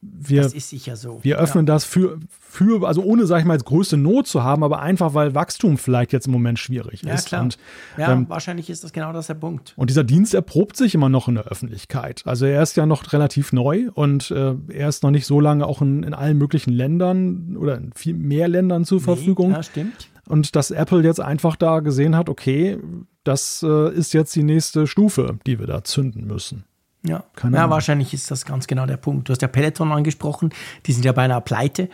wir, 0.00 0.42
Das 0.42 0.54
ist 0.54 0.70
sicher 0.70 0.94
so. 0.96 1.18
wir 1.22 1.38
öffnen 1.38 1.66
das 1.66 1.84
für, 1.84 2.18
für, 2.38 2.86
also 2.86 3.02
ohne, 3.02 3.26
sag 3.26 3.40
ich 3.40 3.44
mal, 3.44 3.54
jetzt 3.54 3.64
größte 3.64 3.96
Not 3.96 4.26
zu 4.28 4.44
haben, 4.44 4.62
aber 4.62 4.80
einfach, 4.80 5.14
weil 5.14 5.34
Wachstum 5.34 5.76
vielleicht 5.76 6.12
jetzt 6.12 6.26
im 6.26 6.32
Moment 6.32 6.58
schwierig 6.58 7.02
Ja, 7.02 7.14
ist. 7.14 7.26
klar. 7.26 7.42
Und, 7.42 7.58
Ja, 7.96 8.12
ähm, 8.12 8.28
wahrscheinlich 8.28 8.70
ist 8.70 8.84
das 8.84 8.92
genau 8.92 9.12
das 9.12 9.26
der 9.26 9.34
Punkt. 9.34 9.72
und 9.76 9.90
dieser 9.90 10.04
Dienst 10.04 10.34
erprobt 10.34 10.76
sich 10.76 10.94
immer 10.94 11.08
noch 11.08 11.26
in 11.28 11.34
der 11.34 11.44
Öffentlichkeit. 11.46 12.22
Also 12.26 12.46
er 12.46 12.62
ist 12.62 12.76
ja 12.76 12.86
noch 12.86 13.12
relativ 13.12 13.52
neu 13.52 13.88
und 13.92 14.30
äh, 14.30 14.54
er 14.68 14.88
ist 14.88 15.02
noch 15.02 15.10
nicht 15.10 15.26
so 15.26 15.40
lange 15.40 15.66
auch 15.66 15.82
in, 15.82 16.04
in 16.04 16.14
allen 16.14 16.38
möglichen 16.38 16.72
Ländern 16.72 17.56
oder 17.56 17.76
in 17.76 17.92
viel 17.92 18.14
mehr 18.14 18.46
Ländern 18.48 18.84
zur 18.84 19.00
Verfügung. 19.00 19.50
Ja, 19.50 19.62
stimmt. 19.64 20.08
Und 20.28 20.54
dass 20.56 20.70
Apple 20.70 21.02
jetzt 21.02 21.20
einfach 21.20 21.56
da 21.56 21.80
gesehen 21.80 22.14
hat, 22.14 22.28
okay, 22.28 22.78
das 23.24 23.64
äh, 23.66 23.92
ist 23.94 24.12
jetzt 24.14 24.36
die 24.36 24.42
nächste 24.42 24.86
Stufe, 24.86 25.38
die 25.46 25.58
wir 25.58 25.66
da 25.66 25.82
zünden 25.84 26.26
müssen. 26.26 26.64
Ja, 27.04 27.24
Keine 27.36 27.56
ja 27.56 27.62
Ahnung. 27.62 27.74
wahrscheinlich 27.74 28.12
ist 28.12 28.30
das 28.30 28.44
ganz 28.44 28.66
genau 28.66 28.86
der 28.86 28.96
Punkt. 28.96 29.28
Du 29.28 29.32
hast 29.32 29.42
ja 29.42 29.48
Peloton 29.48 29.92
angesprochen, 29.92 30.50
die 30.86 30.92
sind 30.92 31.04
ja 31.04 31.12
beinahe 31.12 31.40
pleite. 31.40 31.88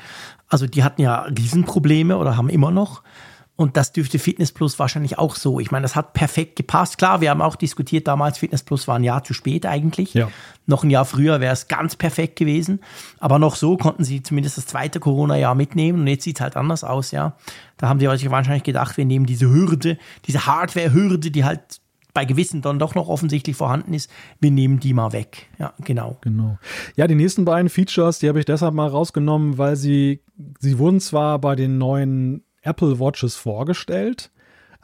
Also 0.49 0.67
die 0.67 0.83
hatten 0.83 1.03
ja 1.03 1.23
Riesenprobleme 1.23 2.17
oder 2.17 2.37
haben 2.37 2.49
immer 2.49 2.71
noch. 2.71 3.03
Und 3.57 3.77
das 3.77 3.93
dürfte 3.93 4.19
Fitness 4.19 4.51
Plus 4.51 4.81
wahrscheinlich 4.81 5.17
auch 5.17 5.37
so. 5.37 5.61
Ich 5.61 5.71
meine, 5.71 5.83
das 5.83 5.95
hat 5.95 6.13
perfekt 6.13 6.57
gepasst. 6.57 6.99
Klar, 6.99 7.21
wir 7.21 7.31
haben 7.31 7.41
auch 7.41 7.55
diskutiert 7.55 8.09
damals, 8.09 8.39
Fitness 8.39 8.65
Plus 8.65 8.89
war 8.89 8.97
ein 8.97 9.05
Jahr 9.05 9.23
zu 9.23 9.33
spät 9.33 9.65
eigentlich. 9.65 10.13
Ja. 10.15 10.29
Noch 10.67 10.83
ein 10.83 10.91
Jahr 10.91 11.05
früher 11.05 11.39
wäre 11.41 11.53
es 11.53 11.69
ganz 11.69 11.95
perfekt 11.95 12.35
gewesen. 12.35 12.81
Aber 13.21 13.39
noch 13.39 13.55
so 13.55 13.77
konnten 13.77 14.03
sie 14.03 14.25
zumindest 14.25 14.59
das 14.59 14.67
zweite 14.67 14.99
Corona-Jahr 14.99 15.55
mitnehmen. 15.55 16.01
Und 16.01 16.07
jetzt 16.09 16.25
sieht 16.25 16.39
es 16.39 16.41
halt 16.41 16.57
anders 16.57 16.83
aus, 16.83 17.13
ja. 17.13 17.37
Da 17.77 17.89
haben 17.89 18.01
sie 18.01 18.09
wahrscheinlich 18.09 18.65
gedacht, 18.65 18.97
wir 18.97 19.05
nehmen 19.05 19.27
diese 19.27 19.49
Hürde, 19.49 19.99
diese 20.27 20.47
Hardware-Hürde, 20.47 21.31
die 21.31 21.45
halt 21.45 21.81
bei 22.15 22.25
gewissen 22.25 22.63
dann 22.63 22.79
doch 22.79 22.95
noch 22.95 23.09
offensichtlich 23.09 23.57
vorhanden 23.57 23.93
ist, 23.93 24.11
wir 24.41 24.51
nehmen 24.51 24.81
die 24.81 24.95
mal 24.95 25.13
weg. 25.13 25.49
Ja, 25.59 25.75
genau. 25.85 26.17
Genau. 26.21 26.59
Ja, 26.97 27.07
die 27.07 27.17
nächsten 27.17 27.45
beiden 27.45 27.69
Features, 27.69 28.21
die 28.21 28.29
habe 28.29 28.39
ich 28.39 28.47
deshalb 28.47 28.73
mal 28.73 28.89
rausgenommen, 28.89 29.59
weil 29.59 29.77
sie, 29.77 30.23
sie 30.61 30.79
wurden 30.79 31.01
zwar 31.01 31.39
bei 31.41 31.57
den 31.57 31.77
neuen 31.77 32.45
Apple 32.63 32.99
Watches 32.99 33.37
vorgestellt, 33.37 34.31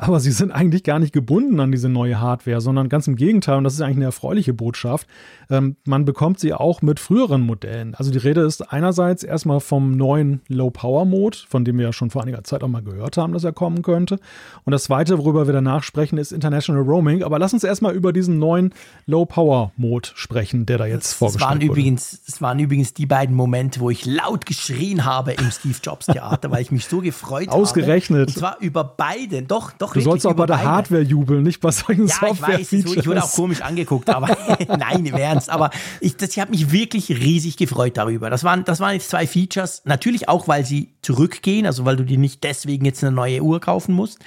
aber 0.01 0.19
sie 0.19 0.31
sind 0.31 0.51
eigentlich 0.51 0.83
gar 0.83 0.99
nicht 0.99 1.13
gebunden 1.13 1.61
an 1.61 1.71
diese 1.71 1.89
neue 1.89 2.21
Hardware, 2.21 2.61
sondern 2.61 2.89
ganz 2.89 3.07
im 3.07 3.17
Gegenteil, 3.17 3.59
und 3.59 3.65
das 3.65 3.75
ist 3.75 3.83
eigentlich 3.83 3.97
eine 3.97 4.07
erfreuliche 4.07 4.55
Botschaft, 4.55 5.07
ähm, 5.51 5.77
man 5.85 6.07
bekommt 6.07 6.41
sie 6.41 6.55
auch 6.55 6.81
mit 6.81 6.99
früheren 6.99 7.43
Modellen. 7.43 7.95
Also 7.95 8.11
die 8.11 8.19
Rede 8.19 8.41
ist 8.41 8.73
einerseits 8.73 9.23
erstmal 9.23 9.61
vom 9.61 9.97
neuen 9.97 10.41
Low-Power-Mode, 10.49 11.39
von 11.49 11.65
dem 11.67 11.77
wir 11.77 11.87
ja 11.87 11.93
schon 11.93 12.09
vor 12.09 12.23
einiger 12.23 12.43
Zeit 12.45 12.63
auch 12.63 12.69
mal 12.69 12.83
gehört 12.83 13.19
haben, 13.19 13.35
dass 13.35 13.45
er 13.45 13.53
kommen 13.53 13.83
könnte. 13.83 14.19
Und 14.65 14.71
das 14.71 14.85
zweite, 14.85 15.19
worüber 15.19 15.47
wir 15.47 15.53
danach 15.53 15.83
sprechen, 15.83 16.17
ist 16.17 16.33
International 16.33 16.83
Roaming. 16.83 17.23
Aber 17.23 17.39
lass 17.39 17.53
uns 17.53 17.63
erstmal 17.63 17.95
über 17.95 18.15
diesen 18.15 18.39
neuen 18.39 18.73
Low-Power-Mode 19.07 20.09
sprechen, 20.15 20.65
der 20.65 20.79
da 20.79 20.87
jetzt 20.87 21.13
vorgestellt 21.13 21.51
waren, 21.51 21.59
wurde. 21.59 21.67
übrigens, 21.67 22.23
das 22.25 22.41
waren 22.41 22.59
übrigens 22.59 22.95
die 22.95 23.07
beiden 23.07 23.37
Momente, 23.37 23.81
wo 23.81 23.91
ich 23.91 24.07
laut 24.07 24.47
geschrien 24.47 25.05
habe 25.05 25.33
im 25.33 25.51
Steve 25.51 25.77
Jobs 25.83 26.07
Theater, 26.07 26.51
weil 26.51 26.63
ich 26.63 26.71
mich 26.71 26.87
so 26.87 27.01
gefreut 27.01 27.49
habe. 27.49 27.59
Ausgerechnet. 27.59 28.29
Und 28.29 28.39
zwar 28.39 28.57
über 28.61 28.83
beide. 28.85 29.43
Doch, 29.43 29.73
doch. 29.73 29.90
Du 29.93 30.01
sollst 30.01 30.27
auch 30.27 30.35
bei 30.35 30.47
der 30.47 30.63
Hardware 30.63 31.03
jubeln, 31.03 31.43
nicht 31.43 31.61
bei 31.61 31.71
solchen 31.71 32.07
Ja, 32.07 32.15
ich 32.33 32.41
weiß, 32.43 32.73
es 32.73 32.87
wurde- 32.87 33.01
ich 33.01 33.07
wurde 33.07 33.23
auch 33.25 33.33
komisch 33.33 33.61
angeguckt, 33.63 34.09
aber 34.11 34.29
nein, 34.79 35.05
im 35.07 35.15
Ernst. 35.15 35.51
Aber 35.51 35.71
ich, 36.01 36.17
das, 36.17 36.31
ich 36.31 36.39
habe 36.41 36.51
mich 36.51 36.73
wirklich 36.73 37.11
riesig 37.11 37.57
gefreut 37.57 37.97
darüber. 37.97 38.31
Das 38.31 38.45
waren, 38.45 38.65
das 38.65 38.81
waren 38.81 38.95
jetzt 38.95 39.11
zwei 39.11 39.27
Features. 39.27 39.83
Natürlich 39.85 40.29
auch, 40.29 40.49
weil 40.49 40.65
sie 40.65 40.91
zurückgehen, 41.03 41.67
also 41.67 41.85
weil 41.85 41.97
du 41.97 42.05
dir 42.05 42.19
nicht 42.19 42.45
deswegen 42.45 42.85
jetzt 42.85 43.03
eine 43.03 43.13
neue 43.13 43.43
Uhr 43.43 43.61
kaufen 43.61 43.95
musst. 43.95 44.19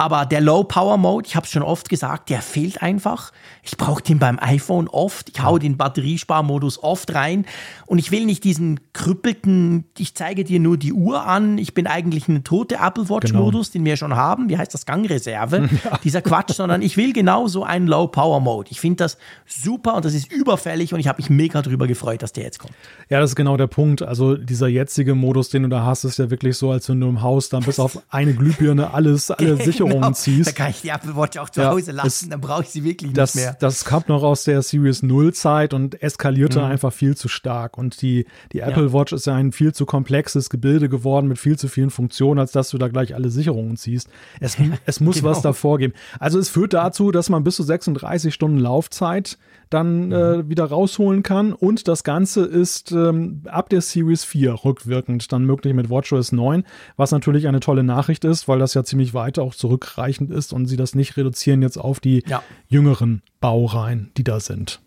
Aber 0.00 0.26
der 0.26 0.40
Low-Power-Mode, 0.40 1.26
ich 1.26 1.34
habe 1.34 1.44
es 1.44 1.50
schon 1.50 1.64
oft 1.64 1.88
gesagt, 1.88 2.30
der 2.30 2.40
fehlt 2.40 2.82
einfach. 2.82 3.32
Ich 3.64 3.76
brauche 3.76 4.00
den 4.00 4.20
beim 4.20 4.38
iPhone 4.40 4.86
oft. 4.86 5.28
Ich 5.30 5.42
hau 5.42 5.58
den 5.58 5.76
Batteriesparmodus 5.76 6.80
oft 6.84 7.12
rein. 7.16 7.46
Und 7.84 7.98
ich 7.98 8.12
will 8.12 8.24
nicht 8.24 8.44
diesen 8.44 8.78
krüppelten, 8.92 9.86
ich 9.98 10.14
zeige 10.14 10.44
dir 10.44 10.60
nur 10.60 10.76
die 10.76 10.92
Uhr 10.92 11.26
an. 11.26 11.58
Ich 11.58 11.74
bin 11.74 11.88
eigentlich 11.88 12.28
eine 12.28 12.44
tote 12.44 12.76
Apple 12.76 13.08
Watch-Modus, 13.08 13.72
den 13.72 13.84
wir 13.84 13.96
schon 13.96 14.14
haben. 14.14 14.48
Wie 14.48 14.56
heißt 14.56 14.72
das? 14.72 14.86
Gangreserve. 14.86 15.68
Dieser 16.04 16.22
Quatsch, 16.22 16.52
sondern 16.52 16.80
ich 16.80 16.96
will 16.96 17.12
genau 17.12 17.48
so 17.48 17.64
einen 17.64 17.88
Low-Power-Mode. 17.88 18.70
Ich 18.70 18.80
finde 18.80 18.98
das 18.98 19.18
super 19.46 19.96
und 19.96 20.04
das 20.04 20.14
ist 20.14 20.30
überfällig 20.30 20.94
und 20.94 21.00
ich 21.00 21.08
habe 21.08 21.20
mich 21.20 21.28
mega 21.28 21.60
drüber 21.60 21.88
gefreut, 21.88 22.22
dass 22.22 22.32
der 22.32 22.44
jetzt 22.44 22.60
kommt. 22.60 22.72
Ja, 23.08 23.18
das 23.18 23.30
ist 23.30 23.36
genau 23.36 23.56
der 23.56 23.66
Punkt. 23.66 24.02
Also 24.02 24.36
dieser 24.36 24.68
jetzige 24.68 25.16
Modus, 25.16 25.48
den 25.48 25.64
du 25.64 25.68
da 25.68 25.84
hast, 25.84 26.04
ist 26.04 26.20
ja 26.20 26.30
wirklich 26.30 26.56
so, 26.56 26.70
als 26.70 26.88
wenn 26.88 27.00
du 27.00 27.08
im 27.08 27.20
Haus 27.20 27.48
dann 27.48 27.64
bis 27.64 27.80
auf 27.80 28.00
eine 28.10 28.32
Glühbirne 28.32 28.94
alles, 28.94 29.32
alle 29.32 29.56
Sicherungen 29.64 29.87
Genau. 29.90 30.08
Da 30.08 30.12
ziehst. 30.14 30.54
kann 30.56 30.70
ich 30.70 30.80
die 30.82 30.88
Apple 30.88 31.16
Watch 31.16 31.38
auch 31.38 31.50
zu 31.50 31.60
Ja, 31.60 31.70
Hause 31.70 31.92
lassen, 31.92 32.06
es- 32.24 32.28
dann 32.28 32.40
brauche 32.40 32.62
ich 32.62 32.68
sie 32.68 32.84
wirklich 32.84 33.12
Das, 33.12 33.34
nicht 33.34 33.44
mehr. 33.44 33.56
das 33.60 33.84
kam 33.84 34.02
noch 34.08 34.22
aus 34.22 34.44
der 34.44 34.62
Series 34.62 35.02
0 35.02 35.32
Zeit 35.34 35.74
und 35.74 36.02
eskalierte 36.02 36.58
Mhm. 36.60 36.64
einfach 36.66 36.92
viel 36.92 37.16
zu 37.16 37.28
stark. 37.28 37.76
Und 37.78 38.00
die, 38.02 38.26
die 38.52 38.60
Apple 38.60 38.92
Watch 38.92 39.12
ist 39.12 39.26
ja 39.26 39.34
ein 39.34 39.52
viel 39.52 39.72
zu 39.72 39.86
komplexes 39.86 40.50
Gebilde 40.50 40.88
geworden 40.88 41.26
mit 41.28 41.38
viel 41.38 41.58
zu 41.58 41.68
vielen 41.68 41.90
Funktionen, 41.90 42.38
als 42.38 42.52
dass 42.52 42.70
du 42.70 42.78
da 42.78 42.88
gleich 42.88 43.14
alle 43.14 43.30
Sicherungen 43.30 43.76
ziehst. 43.76 44.08
Es, 44.40 44.56
es 44.86 45.00
muss 45.00 45.16
genau. 45.16 45.30
was 45.30 45.42
davor 45.42 45.78
geben. 45.78 45.94
Also 46.18 46.38
es 46.38 46.48
führt 46.48 46.72
dazu, 46.72 47.10
dass 47.10 47.28
man 47.28 47.44
bis 47.44 47.56
zu 47.56 47.62
36 47.62 48.32
Stunden 48.34 48.58
Laufzeit 48.58 49.38
dann 49.70 50.10
äh, 50.12 50.36
Mhm. 50.38 50.48
wieder 50.48 50.64
rausholen 50.64 51.22
kann. 51.22 51.52
Und 51.52 51.88
das 51.88 52.04
Ganze 52.04 52.44
ist 52.44 52.92
ähm, 52.92 53.42
ab 53.46 53.68
der 53.68 53.80
Series 53.80 54.24
4 54.24 54.64
rückwirkend 54.64 55.30
dann 55.32 55.44
möglich 55.44 55.74
mit 55.74 55.90
WatchOS 55.90 56.32
9, 56.32 56.64
was 56.96 57.10
natürlich 57.10 57.48
eine 57.48 57.60
tolle 57.60 57.82
Nachricht 57.82 58.24
ist, 58.24 58.48
weil 58.48 58.58
das 58.58 58.74
ja 58.74 58.84
ziemlich 58.84 59.14
weit 59.14 59.38
auch 59.38 59.54
zurückreichend 59.54 60.30
ist 60.30 60.52
und 60.52 60.66
sie 60.66 60.76
das 60.76 60.94
nicht 60.94 61.16
reduzieren 61.16 61.62
jetzt 61.62 61.76
auf 61.78 62.00
die 62.00 62.22
Ja. 62.26 62.42
jüngeren 62.68 63.22
Baureihen, 63.40 64.10
die 64.16 64.24
da 64.24 64.40
sind. 64.40 64.80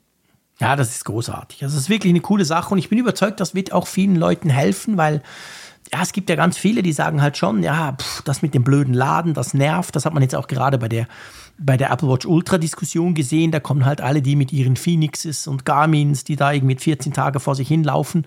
Ja, 0.59 0.75
das 0.75 0.91
ist 0.95 1.05
großartig. 1.05 1.63
Also 1.63 1.75
es 1.77 1.83
ist 1.83 1.89
wirklich 1.89 2.11
eine 2.11 2.19
coole 2.21 2.45
Sache 2.45 2.71
und 2.71 2.77
ich 2.77 2.89
bin 2.89 2.99
überzeugt, 2.99 3.39
das 3.39 3.55
wird 3.55 3.71
auch 3.73 3.87
vielen 3.87 4.15
Leuten 4.15 4.49
helfen, 4.49 4.95
weil 4.97 5.21
ja, 5.91 6.01
es 6.03 6.13
gibt 6.13 6.29
ja 6.29 6.35
ganz 6.35 6.57
viele, 6.57 6.83
die 6.83 6.93
sagen 6.93 7.21
halt 7.21 7.35
schon, 7.35 7.63
ja, 7.63 7.93
pff, 7.99 8.21
das 8.21 8.41
mit 8.43 8.53
dem 8.53 8.63
blöden 8.63 8.93
Laden, 8.93 9.33
das 9.33 9.53
nervt. 9.53 9.95
Das 9.95 10.05
hat 10.05 10.13
man 10.13 10.21
jetzt 10.23 10.35
auch 10.35 10.47
gerade 10.47 10.77
bei 10.77 10.87
der, 10.87 11.07
bei 11.63 11.77
der 11.77 11.91
Apple 11.91 12.09
Watch 12.09 12.25
Ultra 12.25 12.57
Diskussion 12.57 13.13
gesehen. 13.13 13.51
Da 13.51 13.59
kommen 13.59 13.85
halt 13.85 14.01
alle 14.01 14.21
die 14.21 14.35
mit 14.35 14.51
ihren 14.51 14.75
Phoenixes 14.75 15.47
und 15.47 15.65
Garmins, 15.65 16.23
die 16.23 16.35
da 16.35 16.51
irgendwie 16.51 16.75
14 16.75 17.13
Tage 17.13 17.39
vor 17.39 17.55
sich 17.55 17.67
hinlaufen. 17.67 18.25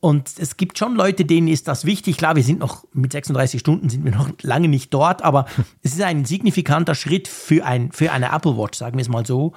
Und 0.00 0.30
es 0.38 0.56
gibt 0.56 0.78
schon 0.78 0.96
Leute, 0.96 1.24
denen 1.24 1.48
ist 1.48 1.68
das 1.68 1.84
wichtig. 1.84 2.16
Klar, 2.16 2.36
wir 2.36 2.42
sind 2.42 2.58
noch 2.58 2.84
mit 2.92 3.12
36 3.12 3.60
Stunden 3.60 3.88
sind 3.90 4.04
wir 4.04 4.12
noch 4.12 4.30
lange 4.42 4.68
nicht 4.68 4.92
dort, 4.94 5.22
aber 5.22 5.46
es 5.82 5.92
ist 5.92 6.02
ein 6.02 6.24
signifikanter 6.24 6.94
Schritt 6.94 7.28
für, 7.28 7.64
ein, 7.64 7.92
für 7.92 8.12
eine 8.12 8.32
Apple 8.32 8.56
Watch, 8.56 8.78
sagen 8.78 8.96
wir 8.96 9.02
es 9.02 9.08
mal 9.08 9.26
so. 9.26 9.52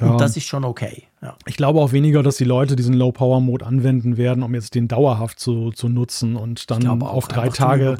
Und 0.00 0.10
Ja. 0.10 0.16
das 0.16 0.36
ist 0.36 0.44
schon 0.46 0.64
okay. 0.64 1.04
Ja. 1.22 1.34
Ich 1.46 1.56
glaube 1.56 1.80
auch 1.80 1.92
weniger, 1.92 2.22
dass 2.22 2.36
die 2.36 2.44
Leute 2.44 2.76
diesen 2.76 2.94
Low-Power-Mode 2.94 3.66
anwenden 3.66 4.16
werden, 4.16 4.42
um 4.44 4.54
jetzt 4.54 4.74
den 4.76 4.86
dauerhaft 4.86 5.40
zu, 5.40 5.70
zu 5.72 5.88
nutzen 5.88 6.36
und 6.36 6.70
dann 6.70 6.80
glaube 6.80 7.06
auch 7.06 7.14
auf 7.14 7.28
drei 7.28 7.48
Tage. 7.48 7.98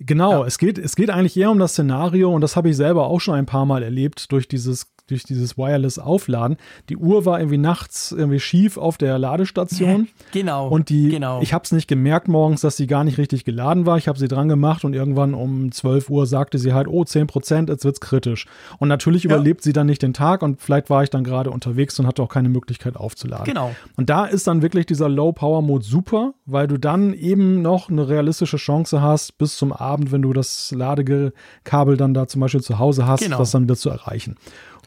Genau, 0.00 0.44
es, 0.44 0.58
geht, 0.58 0.78
es 0.78 0.96
geht 0.96 1.10
eigentlich 1.10 1.36
eher 1.36 1.50
um 1.50 1.58
das 1.58 1.72
Szenario 1.72 2.32
und 2.32 2.40
das 2.40 2.56
habe 2.56 2.70
ich 2.70 2.76
selber 2.76 3.06
auch 3.08 3.20
schon 3.20 3.34
ein 3.34 3.46
paar 3.46 3.66
Mal 3.66 3.82
erlebt 3.82 4.32
durch 4.32 4.48
dieses 4.48 4.93
durch 5.06 5.24
dieses 5.24 5.58
Wireless 5.58 5.98
Aufladen. 5.98 6.56
Die 6.88 6.96
Uhr 6.96 7.24
war 7.24 7.38
irgendwie 7.38 7.58
nachts 7.58 8.12
irgendwie 8.12 8.40
schief 8.40 8.76
auf 8.76 8.96
der 8.96 9.18
Ladestation. 9.18 10.08
Genau. 10.32 10.68
Und 10.68 10.88
die, 10.88 11.10
genau. 11.10 11.40
ich 11.42 11.52
habe 11.52 11.64
es 11.64 11.72
nicht 11.72 11.88
gemerkt 11.88 12.28
morgens, 12.28 12.62
dass 12.62 12.76
sie 12.76 12.86
gar 12.86 13.04
nicht 13.04 13.18
richtig 13.18 13.44
geladen 13.44 13.86
war. 13.86 13.98
Ich 13.98 14.08
habe 14.08 14.18
sie 14.18 14.28
dran 14.28 14.48
gemacht 14.48 14.84
und 14.84 14.94
irgendwann 14.94 15.34
um 15.34 15.72
12 15.72 16.10
Uhr 16.10 16.26
sagte 16.26 16.58
sie 16.58 16.72
halt, 16.72 16.88
oh, 16.88 17.04
10 17.04 17.26
Prozent, 17.26 17.68
jetzt 17.68 17.84
wird's 17.84 18.00
kritisch. 18.00 18.46
Und 18.78 18.88
natürlich 18.88 19.24
überlebt 19.24 19.62
sie 19.62 19.72
dann 19.72 19.86
nicht 19.86 20.02
den 20.02 20.14
Tag 20.14 20.42
und 20.42 20.60
vielleicht 20.60 20.90
war 20.90 21.02
ich 21.02 21.10
dann 21.10 21.24
gerade 21.24 21.50
unterwegs 21.50 21.98
und 22.00 22.06
hatte 22.06 22.22
auch 22.22 22.28
keine 22.28 22.48
Möglichkeit 22.48 22.96
aufzuladen. 22.96 23.44
Genau. 23.44 23.74
Und 23.96 24.10
da 24.10 24.24
ist 24.24 24.46
dann 24.46 24.62
wirklich 24.62 24.86
dieser 24.86 25.08
Low-Power-Mode 25.08 25.84
super, 25.84 26.34
weil 26.46 26.66
du 26.66 26.78
dann 26.78 27.12
eben 27.12 27.62
noch 27.62 27.90
eine 27.90 28.08
realistische 28.08 28.56
Chance 28.56 29.02
hast, 29.02 29.38
bis 29.38 29.56
zum 29.56 29.72
Abend, 29.72 30.12
wenn 30.12 30.22
du 30.22 30.32
das 30.32 30.72
Ladekabel 30.72 31.96
dann 31.96 32.14
da 32.14 32.26
zum 32.26 32.40
Beispiel 32.40 32.60
zu 32.62 32.78
Hause 32.78 33.06
hast, 33.06 33.22
Genau. 33.22 33.38
das 33.38 33.50
dann 33.50 33.64
wieder 33.64 33.76
zu 33.76 33.90
erreichen. 33.90 34.36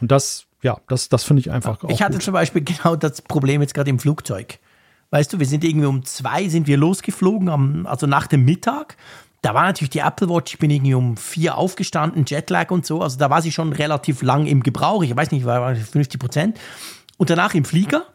Und 0.02 0.12
das, 0.12 0.46
ja, 0.62 0.78
das, 0.88 1.10
das 1.10 1.24
finde 1.24 1.42
ich 1.42 1.52
einfach 1.52 1.84
auch 1.84 1.90
ich 1.90 2.02
hatte 2.02 2.14
gut. 2.14 2.24
zum 2.24 2.34
Beispiel 2.34 2.64
genau 2.64 2.96
das 2.96 3.22
Problem 3.22 3.62
jetzt 3.62 3.74
gerade 3.74 3.90
im 3.90 4.00
Flugzeug. 4.00 4.60
Weißt 5.10 5.32
du, 5.32 5.40
wir 5.40 5.46
sind 5.46 5.64
irgendwie 5.64 5.88
um 5.88 6.04
zwei 6.04 6.50
sind 6.50 6.68
wir 6.68 6.78
losgeflogen, 6.78 7.50
am, 7.50 7.86
also 7.86 8.08
nach 8.08 8.28
dem 8.28 8.44
Mittag. 8.44 8.98
Da 9.42 9.54
war 9.54 9.64
natürlich 9.64 9.92
die 9.92 10.00
Apple 10.00 10.30
Watch, 10.30 10.56
ich 10.56 10.60
bin 10.60 10.70
irgendwie 10.70 10.96
um 10.96 11.16
vier 11.16 11.58
aufgestanden, 11.58 12.26
Jetlag 12.28 12.72
und 12.72 12.86
so. 12.86 13.02
Also 13.02 13.18
da 13.18 13.30
war 13.30 13.42
sie 13.42 13.52
schon 13.52 13.72
relativ 13.72 14.22
lang 14.22 14.46
im 14.48 14.64
Gebrauch. 14.64 15.04
Ich 15.04 15.16
weiß 15.16 15.32
nicht, 15.32 15.46
war 15.46 15.62
war 15.62 15.76
50 15.76 16.20
Prozent. 16.20 16.60
Und 17.18 17.30
danach 17.30 17.54
im 17.54 17.64
Flieger. 17.64 18.06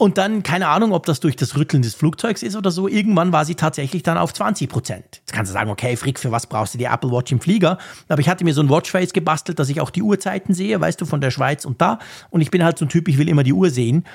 Und 0.00 0.16
dann, 0.16 0.42
keine 0.42 0.68
Ahnung, 0.68 0.94
ob 0.94 1.04
das 1.04 1.20
durch 1.20 1.36
das 1.36 1.58
Rütteln 1.58 1.82
des 1.82 1.94
Flugzeugs 1.94 2.42
ist 2.42 2.56
oder 2.56 2.70
so, 2.70 2.88
irgendwann 2.88 3.34
war 3.34 3.44
sie 3.44 3.54
tatsächlich 3.54 4.02
dann 4.02 4.16
auf 4.16 4.32
20 4.32 4.66
Prozent. 4.70 5.04
Jetzt 5.18 5.34
kannst 5.34 5.50
du 5.50 5.52
sagen, 5.52 5.68
okay, 5.68 5.94
Frick, 5.94 6.18
für 6.18 6.32
was 6.32 6.46
brauchst 6.46 6.72
du 6.72 6.78
die 6.78 6.86
Apple 6.86 7.12
Watch 7.12 7.30
im 7.32 7.38
Flieger? 7.38 7.76
Aber 8.08 8.18
ich 8.18 8.30
hatte 8.30 8.42
mir 8.44 8.54
so 8.54 8.62
ein 8.62 8.70
Watchface 8.70 9.12
gebastelt, 9.12 9.58
dass 9.58 9.68
ich 9.68 9.82
auch 9.82 9.90
die 9.90 10.00
Uhrzeiten 10.00 10.54
sehe, 10.54 10.80
weißt 10.80 10.98
du, 11.02 11.04
von 11.04 11.20
der 11.20 11.30
Schweiz 11.30 11.66
und 11.66 11.82
da. 11.82 11.98
Und 12.30 12.40
ich 12.40 12.50
bin 12.50 12.64
halt 12.64 12.78
so 12.78 12.86
ein 12.86 12.88
Typ, 12.88 13.08
ich 13.08 13.18
will 13.18 13.28
immer 13.28 13.42
die 13.42 13.52
Uhr 13.52 13.68
sehen. 13.68 14.06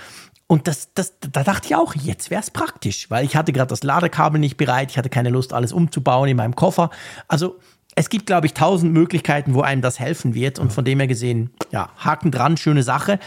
Und 0.47 0.67
das, 0.67 0.91
das, 0.95 1.19
da 1.19 1.43
dachte 1.43 1.67
ich 1.67 1.75
auch, 1.75 1.93
jetzt 1.93 2.31
wäre 2.31 2.41
es 2.41 2.49
praktisch, 2.49 3.11
weil 3.11 3.23
ich 3.23 3.35
hatte 3.35 3.53
gerade 3.53 3.69
das 3.69 3.83
Ladekabel 3.83 4.39
nicht 4.39 4.57
bereit, 4.57 4.89
ich 4.89 4.97
hatte 4.97 5.09
keine 5.09 5.29
Lust, 5.29 5.53
alles 5.53 5.71
umzubauen 5.71 6.27
in 6.27 6.37
meinem 6.37 6.55
Koffer. 6.55 6.89
Also 7.27 7.59
es 7.93 8.09
gibt, 8.09 8.25
glaube 8.25 8.47
ich, 8.47 8.55
tausend 8.55 8.91
Möglichkeiten, 8.91 9.53
wo 9.53 9.61
einem 9.61 9.83
das 9.83 9.99
helfen 9.99 10.33
wird. 10.33 10.57
Und 10.57 10.73
von 10.73 10.83
dem 10.83 10.97
her 10.97 11.07
gesehen, 11.07 11.51
ja, 11.71 11.89
Haken 11.95 12.31
dran, 12.31 12.57
schöne 12.57 12.81
Sache. 12.81 13.19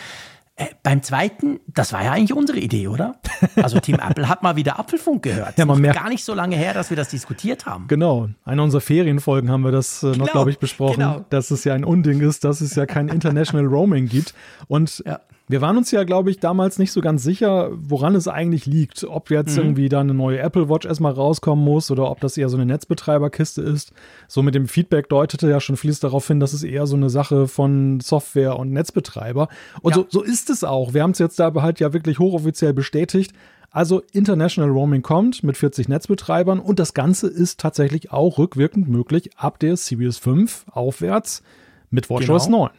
Äh, 0.60 0.66
beim 0.82 1.02
zweiten, 1.04 1.60
das 1.68 1.92
war 1.92 2.02
ja 2.02 2.10
eigentlich 2.12 2.32
unsere 2.34 2.58
Idee, 2.58 2.88
oder? 2.88 3.14
Also 3.56 3.78
Team 3.78 3.98
Apple 4.08 4.28
hat 4.28 4.42
mal 4.42 4.56
wieder 4.56 4.78
Apfelfunk 4.78 5.22
gehört. 5.22 5.56
Ja, 5.56 5.64
man 5.64 5.76
noch 5.76 5.82
merkt- 5.82 5.98
gar 6.00 6.08
nicht 6.08 6.24
so 6.24 6.34
lange 6.34 6.56
her, 6.56 6.74
dass 6.74 6.90
wir 6.90 6.96
das 6.96 7.08
diskutiert 7.10 7.64
haben. 7.64 7.86
Genau, 7.86 8.28
eine 8.44 8.62
unserer 8.62 8.80
Ferienfolgen 8.80 9.50
haben 9.50 9.62
wir 9.62 9.70
das 9.70 10.02
äh, 10.02 10.06
noch, 10.08 10.14
Genau, 10.14 10.26
glaube 10.32 10.50
ich, 10.50 10.58
besprochen, 10.58 10.96
genau. 11.00 11.24
dass 11.30 11.52
es 11.52 11.62
ja 11.62 11.74
ein 11.74 11.84
Unding 11.84 12.20
ist, 12.20 12.42
dass 12.42 12.60
es 12.60 12.74
ja 12.74 12.86
kein 12.86 13.08
International 13.08 13.66
Roaming 13.66 14.06
gibt. 14.08 14.34
Und 14.66 15.02
Ja. 15.06 15.20
Wir 15.48 15.60
waren 15.60 15.76
uns 15.76 15.90
ja, 15.90 16.04
glaube 16.04 16.30
ich, 16.30 16.38
damals 16.40 16.78
nicht 16.78 16.92
so 16.92 17.00
ganz 17.00 17.22
sicher, 17.22 17.70
woran 17.72 18.14
es 18.14 18.28
eigentlich 18.28 18.66
liegt. 18.66 19.04
Ob 19.04 19.30
jetzt 19.30 19.56
Mhm. 19.56 19.62
irgendwie 19.62 19.88
da 19.88 20.00
eine 20.00 20.14
neue 20.14 20.38
Apple 20.38 20.68
Watch 20.68 20.86
erstmal 20.86 21.12
rauskommen 21.12 21.64
muss 21.64 21.90
oder 21.90 22.10
ob 22.10 22.20
das 22.20 22.36
eher 22.36 22.48
so 22.48 22.56
eine 22.56 22.66
Netzbetreiberkiste 22.66 23.62
ist. 23.62 23.92
So 24.26 24.42
mit 24.42 24.54
dem 24.54 24.68
Feedback 24.68 25.08
deutete 25.08 25.48
ja 25.48 25.60
schon 25.60 25.76
vieles 25.76 26.00
darauf 26.00 26.26
hin, 26.26 26.40
dass 26.40 26.52
es 26.52 26.62
eher 26.62 26.86
so 26.86 26.96
eine 26.96 27.10
Sache 27.10 27.48
von 27.48 28.00
Software 28.00 28.58
und 28.58 28.72
Netzbetreiber. 28.72 29.48
Und 29.80 29.96
Ja. 29.96 30.02
so, 30.02 30.06
so 30.08 30.22
ist 30.22 30.50
es 30.50 30.64
auch. 30.64 30.94
Wir 30.94 31.02
haben 31.02 31.12
es 31.12 31.18
jetzt 31.18 31.38
da 31.40 31.52
halt 31.54 31.80
ja 31.80 31.92
wirklich 31.92 32.18
hochoffiziell 32.18 32.74
bestätigt. 32.74 33.32
Also 33.70 34.02
International 34.12 34.70
Roaming 34.70 35.02
kommt 35.02 35.44
mit 35.44 35.56
40 35.58 35.88
Netzbetreibern 35.88 36.58
und 36.58 36.78
das 36.78 36.94
Ganze 36.94 37.28
ist 37.28 37.60
tatsächlich 37.60 38.10
auch 38.10 38.38
rückwirkend 38.38 38.88
möglich 38.88 39.30
ab 39.36 39.58
der 39.58 39.76
Series 39.76 40.16
5 40.16 40.64
aufwärts 40.70 41.42
mit 41.90 42.08
WatchOS 42.08 42.46
genau. 42.46 42.58
9. 42.64 42.70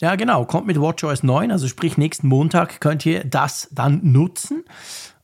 Ja, 0.00 0.14
genau, 0.14 0.44
kommt 0.44 0.68
mit 0.68 0.80
WatchOS 0.80 1.24
9, 1.24 1.50
also 1.50 1.66
sprich 1.66 1.98
nächsten 1.98 2.28
Montag 2.28 2.80
könnt 2.80 3.04
ihr 3.04 3.24
das 3.24 3.66
dann 3.72 3.98
nutzen. 4.12 4.62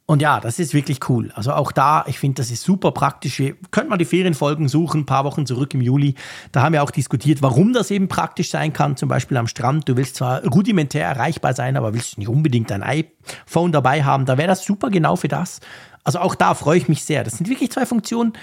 Und 0.06 0.20
ja, 0.20 0.40
das 0.40 0.58
ist 0.58 0.74
wirklich 0.74 1.08
cool. 1.08 1.30
Also 1.36 1.52
auch 1.52 1.70
da, 1.70 2.04
ich 2.08 2.18
finde, 2.18 2.42
das 2.42 2.50
ist 2.50 2.64
super 2.64 2.90
praktisch. 2.90 3.38
Ihr 3.38 3.54
könnt 3.70 3.88
mal 3.88 3.96
die 3.96 4.04
Ferienfolgen 4.04 4.68
suchen, 4.68 5.02
ein 5.02 5.06
paar 5.06 5.24
Wochen 5.24 5.46
zurück 5.46 5.72
im 5.74 5.80
Juli. 5.80 6.16
Da 6.50 6.62
haben 6.62 6.72
wir 6.72 6.82
auch 6.82 6.90
diskutiert, 6.90 7.40
warum 7.40 7.72
das 7.72 7.92
eben 7.92 8.08
praktisch 8.08 8.50
sein 8.50 8.72
kann. 8.72 8.96
Zum 8.96 9.08
Beispiel 9.08 9.36
am 9.36 9.46
Strand. 9.46 9.88
Du 9.88 9.96
willst 9.96 10.16
zwar 10.16 10.44
rudimentär 10.44 11.06
erreichbar 11.06 11.54
sein, 11.54 11.76
aber 11.76 11.94
willst 11.94 12.18
nicht 12.18 12.28
unbedingt 12.28 12.70
ein 12.72 12.82
iPhone 12.82 13.70
dabei 13.70 14.02
haben. 14.02 14.26
Da 14.26 14.36
wäre 14.36 14.48
das 14.48 14.64
super 14.64 14.90
genau 14.90 15.14
für 15.14 15.28
das. 15.28 15.60
Also 16.02 16.18
auch 16.18 16.34
da 16.34 16.52
freue 16.54 16.78
ich 16.78 16.88
mich 16.88 17.04
sehr. 17.04 17.24
Das 17.24 17.38
sind 17.38 17.48
wirklich 17.48 17.70
zwei 17.70 17.86
Funktionen, 17.86 18.34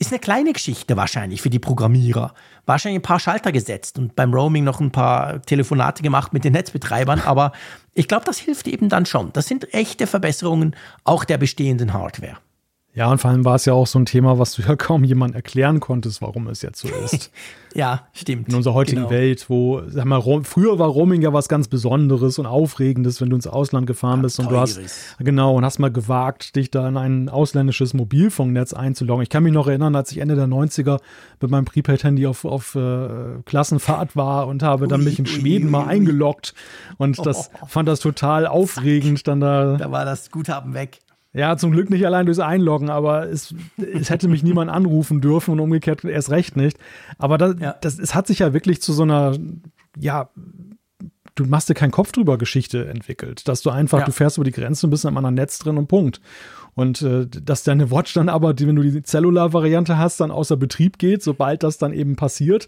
ist 0.00 0.12
eine 0.12 0.18
kleine 0.18 0.52
Geschichte 0.54 0.96
wahrscheinlich 0.96 1.42
für 1.42 1.50
die 1.50 1.58
Programmierer. 1.58 2.32
Wahrscheinlich 2.64 3.00
ein 3.00 3.02
paar 3.02 3.20
Schalter 3.20 3.52
gesetzt 3.52 3.98
und 3.98 4.16
beim 4.16 4.32
Roaming 4.32 4.64
noch 4.64 4.80
ein 4.80 4.90
paar 4.90 5.42
Telefonate 5.42 6.02
gemacht 6.02 6.32
mit 6.32 6.42
den 6.42 6.54
Netzbetreibern, 6.54 7.20
aber 7.20 7.52
ich 7.92 8.08
glaube, 8.08 8.24
das 8.24 8.38
hilft 8.38 8.66
eben 8.66 8.88
dann 8.88 9.04
schon. 9.04 9.30
Das 9.34 9.46
sind 9.46 9.72
echte 9.74 10.06
Verbesserungen 10.06 10.74
auch 11.04 11.24
der 11.24 11.36
bestehenden 11.36 11.92
Hardware. 11.92 12.38
Ja, 13.00 13.10
und 13.10 13.18
vor 13.18 13.30
allem 13.30 13.46
war 13.46 13.54
es 13.54 13.64
ja 13.64 13.72
auch 13.72 13.86
so 13.86 13.98
ein 13.98 14.04
Thema, 14.04 14.38
was 14.38 14.52
du 14.52 14.60
ja 14.60 14.76
kaum 14.76 15.04
jemand 15.04 15.34
erklären 15.34 15.80
konntest, 15.80 16.20
warum 16.20 16.48
es 16.48 16.60
jetzt 16.60 16.80
so 16.80 16.88
ist. 17.04 17.30
ja, 17.74 18.06
stimmt. 18.12 18.50
In 18.50 18.54
unserer 18.54 18.74
heutigen 18.74 19.04
genau. 19.04 19.10
Welt, 19.10 19.48
wo, 19.48 19.80
sag 19.86 20.04
mal, 20.04 20.20
früher 20.44 20.78
war 20.78 20.88
Roaming 20.88 21.22
ja 21.22 21.32
was 21.32 21.48
ganz 21.48 21.66
Besonderes 21.66 22.38
und 22.38 22.44
Aufregendes, 22.44 23.22
wenn 23.22 23.30
du 23.30 23.36
ins 23.36 23.46
Ausland 23.46 23.86
gefahren 23.86 24.18
ja, 24.18 24.24
bist 24.24 24.38
und 24.38 24.50
du 24.50 24.58
hast, 24.58 24.78
genau, 25.18 25.56
und 25.56 25.64
hast 25.64 25.78
mal 25.78 25.90
gewagt, 25.90 26.56
dich 26.56 26.70
da 26.70 26.86
in 26.86 26.98
ein 26.98 27.30
ausländisches 27.30 27.94
Mobilfunknetz 27.94 28.74
einzuloggen. 28.74 29.22
Ich 29.22 29.30
kann 29.30 29.44
mich 29.44 29.54
noch 29.54 29.66
erinnern, 29.66 29.96
als 29.96 30.12
ich 30.12 30.18
Ende 30.18 30.36
der 30.36 30.46
90er 30.46 31.00
mit 31.40 31.50
meinem 31.50 31.64
Prepaid-Handy 31.64 32.26
auf, 32.26 32.44
auf 32.44 32.74
äh, 32.74 33.40
Klassenfahrt 33.46 34.14
war 34.14 34.46
und 34.46 34.62
habe 34.62 34.88
dann 34.88 35.04
mich 35.04 35.18
in 35.18 35.24
Schweden 35.24 35.68
ui, 35.68 35.70
mal 35.70 35.86
eingeloggt 35.86 36.52
und 36.98 37.24
das 37.24 37.50
oh. 37.62 37.66
fand 37.66 37.88
das 37.88 38.00
total 38.00 38.46
aufregend, 38.46 39.26
dann 39.26 39.40
da. 39.40 39.78
Da 39.78 39.90
war 39.90 40.04
das 40.04 40.30
Guthaben 40.30 40.74
weg. 40.74 40.98
Ja, 41.32 41.56
zum 41.56 41.70
Glück 41.70 41.90
nicht 41.90 42.04
allein 42.04 42.26
durchs 42.26 42.40
Einloggen, 42.40 42.90
aber 42.90 43.28
es, 43.28 43.54
es 43.76 44.10
hätte 44.10 44.26
mich 44.26 44.42
niemand 44.42 44.68
anrufen 44.70 45.20
dürfen 45.20 45.52
und 45.52 45.60
umgekehrt 45.60 46.04
erst 46.04 46.30
recht 46.30 46.56
nicht. 46.56 46.76
Aber 47.18 47.38
das, 47.38 47.54
ja. 47.60 47.76
das, 47.80 47.98
es 48.00 48.14
hat 48.14 48.26
sich 48.26 48.40
ja 48.40 48.52
wirklich 48.52 48.82
zu 48.82 48.92
so 48.92 49.04
einer, 49.04 49.36
ja, 49.96 50.30
du 51.36 51.44
machst 51.44 51.68
dir 51.68 51.74
keinen 51.74 51.92
Kopf 51.92 52.10
drüber 52.10 52.36
Geschichte 52.36 52.88
entwickelt, 52.88 53.46
dass 53.46 53.62
du 53.62 53.70
einfach, 53.70 54.00
ja. 54.00 54.04
du 54.06 54.12
fährst 54.12 54.38
über 54.38 54.44
die 54.44 54.50
Grenze 54.50 54.86
und 54.86 54.90
bist 54.90 55.04
in 55.04 55.08
einem 55.08 55.18
anderen 55.18 55.36
Netz 55.36 55.58
drin 55.58 55.78
und 55.78 55.86
Punkt. 55.86 56.20
Und 56.74 57.02
äh, 57.02 57.26
dass 57.26 57.62
deine 57.62 57.90
Watch 57.90 58.14
dann 58.14 58.28
aber, 58.28 58.52
die, 58.52 58.66
wenn 58.66 58.76
du 58.76 58.82
die 58.82 59.02
Cellular-Variante 59.02 59.98
hast, 59.98 60.20
dann 60.20 60.30
außer 60.30 60.56
Betrieb 60.56 60.98
geht, 60.98 61.22
sobald 61.22 61.62
das 61.62 61.78
dann 61.78 61.92
eben 61.92 62.16
passiert, 62.16 62.66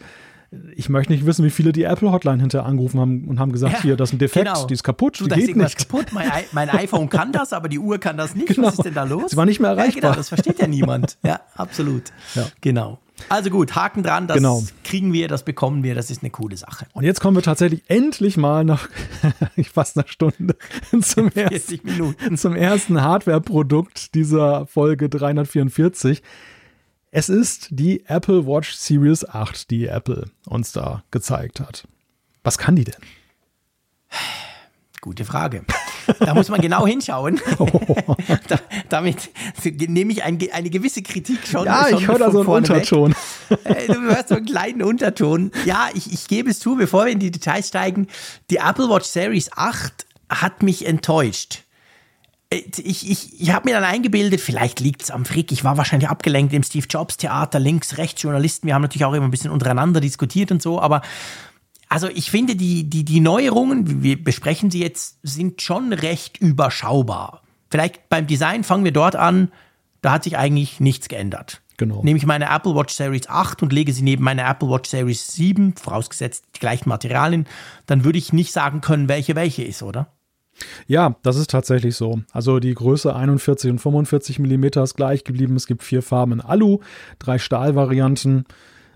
ich 0.77 0.89
möchte 0.89 1.13
nicht 1.13 1.25
wissen, 1.25 1.45
wie 1.45 1.51
viele 1.51 1.73
die 1.73 1.85
Apple 1.85 2.13
Hotline 2.13 2.41
hinterher 2.41 2.67
angerufen 2.67 3.01
haben 3.01 3.25
und 3.27 3.41
haben 3.41 3.53
gesagt, 3.53 3.75
ja, 3.75 3.83
hier, 3.83 3.97
das 3.97 4.11
ist 4.11 4.15
ein 4.15 4.19
Defekt, 4.19 4.47
genau. 4.47 4.67
die 4.67 4.75
ist 4.75 4.83
kaputt, 4.83 5.19
du, 5.21 5.27
die 5.27 5.47
geht 5.47 5.57
nicht. 5.57 5.79
kaputt. 5.79 6.13
Mein, 6.13 6.31
mein, 6.53 6.69
iPhone 6.71 7.09
kann 7.09 7.33
das, 7.33 7.53
aber 7.53 7.69
die 7.69 7.79
Uhr 7.79 7.99
kann 7.99 8.17
das 8.17 8.35
nicht. 8.35 8.49
Genau. 8.49 8.69
Was 8.69 8.75
ist 8.75 8.85
denn 8.85 8.95
da 8.95 9.05
los? 9.05 9.31
Sie 9.31 9.37
war 9.37 9.47
nicht 9.47 9.61
mehr 9.61 9.71
erreichbar. 9.71 9.95
Ja, 9.95 10.01
genau, 10.09 10.15
das 10.15 10.29
versteht 10.29 10.59
ja 10.59 10.67
niemand. 10.67 11.17
Ja, 11.23 11.41
absolut. 11.57 12.05
Ja. 12.35 12.47
Genau. 12.61 12.99
Also 13.29 13.51
gut, 13.51 13.75
Haken 13.75 14.03
dran, 14.03 14.27
das 14.27 14.37
genau. 14.37 14.63
kriegen 14.85 15.13
wir, 15.13 15.29
das 15.29 15.45
bekommen 15.45 15.83
wir, 15.83 15.95
das 15.95 16.11
ist 16.11 16.23
eine 16.23 16.31
coole 16.31 16.57
Sache. 16.57 16.87
Und 16.93 17.05
jetzt 17.05 17.21
kommen 17.21 17.37
wir 17.37 17.43
tatsächlich 17.43 17.83
endlich 17.89 18.37
mal 18.37 18.65
nach 18.65 18.89
fast 19.73 19.97
einer 19.97 20.09
Stunde 20.09 20.57
zum, 21.01 21.31
ersten, 21.31 22.37
zum 22.37 22.57
ersten 22.57 23.01
Hardware-Produkt 23.01 24.15
dieser 24.15 24.67
Folge 24.67 25.09
344. 25.09 26.23
Es 27.15 27.29
ist 27.29 27.69
die 27.69 28.07
Apple 28.07 28.47
Watch 28.47 28.73
Series 28.73 29.23
8, 29.29 29.71
die 29.71 29.87
Apple 29.87 30.31
uns 30.47 30.73
da 30.73 31.05
gezeigt 31.11 31.61
hat. 31.61 31.87
Was 32.43 32.57
kann 32.57 32.75
die 32.75 32.85
denn? 32.85 32.95
Gute 35.03 35.27
Frage. 35.27 35.67
Da 36.21 36.33
muss 36.33 36.49
man 36.49 36.63
genau 36.63 36.87
hinschauen. 36.87 37.39
da, 38.49 38.59
damit 38.89 39.31
nehme 39.89 40.11
ich 40.11 40.25
ein, 40.25 40.39
eine 40.53 40.71
gewisse 40.71 41.03
Kritik 41.03 41.47
schon. 41.47 41.67
Ja, 41.67 41.89
schon 41.91 41.99
ich 41.99 42.09
höre 42.09 42.19
da 42.19 42.31
so 42.31 42.41
einen 42.41 42.49
Unterton. 42.49 43.15
Äh, 43.65 43.89
du 43.89 44.01
hörst 44.01 44.29
so 44.29 44.37
einen 44.37 44.47
kleinen 44.47 44.83
Unterton. 44.83 45.53
Ja, 45.67 45.91
ich, 45.93 46.11
ich 46.11 46.27
gebe 46.29 46.51
es 46.51 46.61
zu, 46.61 46.77
bevor 46.77 47.05
wir 47.05 47.13
in 47.13 47.19
die 47.19 47.31
Details 47.31 47.69
steigen. 47.69 48.07
Die 48.49 48.57
Apple 48.57 48.89
Watch 48.89 49.07
Series 49.07 49.51
8 49.55 50.07
hat 50.31 50.63
mich 50.63 50.87
enttäuscht. 50.87 51.65
Äh, 52.53 52.65
ich, 52.83 53.11
ich, 53.11 53.41
ich 53.41 53.53
habe 53.53 53.69
mir 53.69 53.75
dann 53.75 53.85
eingebildet, 53.85 54.41
vielleicht 54.41 54.81
liegt 54.81 55.03
es 55.03 55.11
am 55.11 55.25
Frick, 55.25 55.53
ich 55.53 55.65
war 55.65 55.77
wahrscheinlich 55.77 56.09
abgelenkt 56.09 56.53
im 56.53 56.63
Steve 56.63 56.87
Jobs 56.89 57.17
Theater, 57.17 57.59
links, 57.59 57.99
rechts 57.99 58.23
Journalisten, 58.23 58.67
wir 58.67 58.75
haben 58.75 58.83
natürlich 58.83 59.05
auch 59.05 59.15
immer 59.15 59.27
ein 59.27 59.31
bisschen 59.31 59.51
untereinander 59.51 60.01
diskutiert 60.01 60.53
und 60.53 60.63
so, 60.63 60.81
aber 60.81 61.03
also 61.89 62.09
ich 62.09 62.31
finde, 62.31 62.57
die, 62.57 62.89
die, 62.89 63.05
die 63.05 63.21
Neuerungen, 63.21 64.03
wir 64.03 64.23
besprechen 64.23 64.71
sie 64.71 64.81
jetzt, 64.81 65.19
sind 65.23 65.61
schon 65.61 65.93
recht 65.93 66.39
überschaubar. 66.39 67.43
Vielleicht 67.71 68.09
beim 68.09 68.27
Design 68.27 68.65
fangen 68.65 68.85
wir 68.85 68.93
dort 68.93 69.15
an, 69.15 69.53
da 70.01 70.13
hat 70.13 70.25
sich 70.25 70.39
eigentlich 70.39 70.81
nichts 70.81 71.09
geändert. 71.09 71.61
Genau. 71.77 72.03
Nehme 72.03 72.17
ich 72.17 72.25
meine 72.25 72.47
Apple 72.47 72.75
Watch 72.75 72.95
Series 72.95 73.29
8 73.29 73.63
und 73.63 73.75
lege 73.75 73.93
sie 73.93 74.03
neben 74.03 74.25
meine 74.25 74.43
Apple 74.43 74.71
Watch 74.71 74.89
Series 74.89 75.35
7, 75.35 75.75
vorausgesetzt 75.77 76.45
die 76.57 76.61
gleichen 76.61 76.89
Materialien, 76.89 77.47
dann 77.85 78.05
würde 78.05 78.19
ich 78.19 78.33
nicht 78.33 78.53
sagen 78.53 78.81
können, 78.81 79.09
welche 79.09 79.35
welche 79.35 79.63
ist, 79.63 79.83
oder? 79.83 80.13
Ja, 80.87 81.17
das 81.23 81.37
ist 81.37 81.51
tatsächlich 81.51 81.97
so. 81.97 82.21
Also 82.33 82.61
die 82.61 82.75
Größe 82.75 83.15
41 83.15 83.71
und 83.71 83.79
45 83.79 84.39
mm 84.39 84.65
ist 84.83 84.97
gleich 84.97 85.25
geblieben. 85.25 85.57
Es 85.57 85.67
gibt 85.67 85.83
vier 85.83 86.03
Farben 86.03 86.33
in 86.33 86.41
Alu, 86.41 86.79
drei 87.19 87.39
Stahlvarianten. 87.39 88.45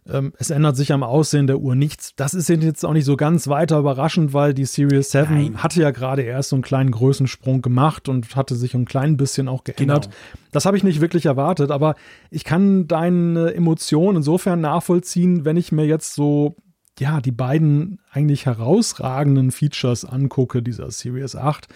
Ähm, 0.09 0.33
es 0.39 0.51
ändert 0.51 0.77
sich 0.77 0.93
am 0.93 1.03
Aussehen 1.03 1.47
der 1.47 1.59
Uhr 1.59 1.75
nichts. 1.75 2.14
Das 2.17 2.35
ist 2.35 2.49
jetzt 2.49 2.85
auch 2.85 2.93
nicht 2.93 3.05
so 3.05 3.17
ganz 3.17 3.49
weiter 3.49 3.79
überraschend, 3.79 4.33
weil 4.33 4.55
die 4.55 4.64
Series 4.64 5.11
7 5.11 5.35
Nein. 5.35 5.62
hatte 5.62 5.81
ja 5.81 5.91
gerade 5.91 6.23
erst 6.23 6.51
so 6.51 6.57
einen 6.57 6.62
kleinen 6.62 6.91
Größensprung 6.91 7.62
gemacht 7.62 8.09
und 8.09 8.37
hatte 8.37 8.55
sich 8.55 8.75
ein 8.75 8.85
klein 8.85 9.17
bisschen 9.17 9.49
auch 9.49 9.64
geändert. 9.64 10.05
Genau. 10.05 10.17
Das 10.53 10.64
habe 10.64 10.77
ich 10.77 10.85
nicht 10.85 11.01
wirklich 11.01 11.27
erwartet, 11.27 11.71
aber 11.71 11.97
ich 12.31 12.45
kann 12.45 12.87
deine 12.87 13.55
Emotionen 13.55 14.19
insofern 14.19 14.61
nachvollziehen, 14.61 15.45
wenn 15.45 15.57
ich 15.57 15.73
mir 15.73 15.87
jetzt 15.87 16.14
so 16.14 16.57
ja, 16.99 17.20
die 17.20 17.32
beiden 17.32 17.99
eigentlich 18.11 18.47
herausragenden 18.47 19.51
Features 19.51 20.05
angucke, 20.05 20.62
dieser 20.62 20.90
Series 20.90 21.36
8, 21.36 21.68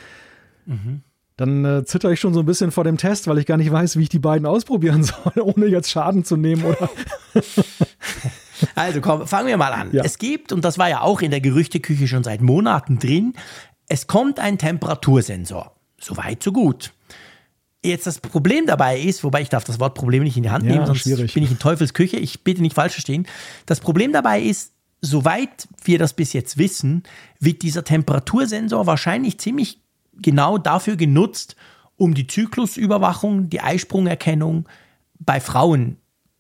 mhm. 0.67 1.03
dann 1.37 1.65
äh, 1.65 1.85
zitter 1.85 2.11
ich 2.11 2.21
schon 2.21 2.35
so 2.35 2.41
ein 2.41 2.47
bisschen 2.47 2.71
vor 2.71 2.85
dem 2.85 2.97
Test, 2.97 3.27
weil 3.27 3.39
ich 3.39 3.47
gar 3.47 3.57
nicht 3.57 3.71
weiß, 3.71 3.97
wie 3.97 4.05
ich 4.05 4.09
die 4.09 4.19
beiden 4.19 4.47
ausprobieren 4.47 5.03
soll, 5.05 5.33
ohne 5.43 5.67
jetzt 5.67 5.91
Schaden 5.91 6.25
zu 6.25 6.37
nehmen 6.37 6.65
oder. 6.65 6.91
also 8.75 9.01
komm, 9.01 9.27
fangen 9.27 9.49
wir 9.49 9.57
mal 9.57 9.73
an. 9.73 9.91
Ja. 9.93 10.05
Es 10.05 10.19
gibt, 10.19 10.53
und 10.53 10.65
das 10.65 10.79
war 10.79 10.89
ja 10.89 11.03
auch 11.03 11.21
in 11.21 11.31
der 11.31 11.41
Gerüchteküche 11.41 12.09
schon 12.09 12.25
seit 12.25 12.41
Monaten 12.41 12.99
drin, 12.99 13.35
es 13.89 14.07
kommt 14.07 14.39
ein 14.39 14.57
Temperatursensor. 14.57 15.75
So 15.99 16.17
weit, 16.17 16.43
so 16.43 16.53
gut. 16.53 16.93
Jetzt 17.83 18.07
das 18.07 18.21
Problem 18.21 18.67
dabei 18.67 19.01
ist, 19.01 19.25
wobei 19.25 19.41
ich 19.41 19.49
darf 19.49 19.65
das 19.65 19.81
Wort 19.81 19.95
Problem 19.95 20.23
nicht 20.23 20.37
in 20.37 20.43
die 20.43 20.51
Hand 20.51 20.65
nehmen, 20.65 20.81
ja, 20.81 20.87
sonst 20.87 21.01
schwierig. 21.01 21.33
bin 21.33 21.43
ich 21.43 21.51
in 21.51 21.59
Teufels 21.59 21.95
Küche. 21.95 22.19
Ich 22.19 22.45
bitte 22.45 22.61
nicht 22.61 22.75
falsch 22.75 22.93
verstehen. 22.93 23.27
Das 23.67 23.81
Problem 23.81 24.13
dabei 24.13 24.43
ist, 24.43 24.73
soweit 25.01 25.69
wir 25.83 25.99
das 25.99 26.13
bis 26.13 26.33
jetzt 26.33 26.59
wissen, 26.59 27.03
wird 27.39 27.63
dieser 27.63 27.85
Temperatursensor 27.85 28.87
wahrscheinlich 28.87 29.39
ziemlich 29.39 29.81
genau 30.15 30.59
dafür 30.59 30.97
genutzt, 30.97 31.57
um 31.97 32.15
die 32.15 32.27
Zyklusüberwachung, 32.27 33.51
die 33.51 33.61
Eisprungerkennung 33.61 34.69
bei 35.19 35.41
Frauen 35.41 35.99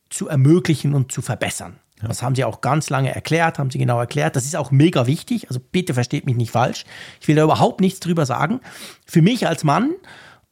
zu 0.08 0.28
ermöglichen 0.28 0.94
und 0.94 1.12
zu 1.12 1.22
verbessern. 1.22 1.76
Ja. 2.00 2.08
Das 2.08 2.22
haben 2.22 2.34
sie 2.34 2.44
auch 2.44 2.60
ganz 2.60 2.90
lange 2.90 3.14
erklärt, 3.14 3.58
haben 3.58 3.70
sie 3.70 3.78
genau 3.78 3.98
erklärt. 3.98 4.36
Das 4.36 4.44
ist 4.44 4.56
auch 4.56 4.70
mega 4.70 5.06
wichtig. 5.06 5.48
Also 5.48 5.60
bitte 5.60 5.94
versteht 5.94 6.26
mich 6.26 6.36
nicht 6.36 6.50
falsch. 6.50 6.84
Ich 7.20 7.28
will 7.28 7.36
da 7.36 7.44
überhaupt 7.44 7.80
nichts 7.80 8.00
drüber 8.00 8.26
sagen. 8.26 8.60
Für 9.04 9.22
mich 9.22 9.46
als 9.46 9.64
Mann 9.64 9.92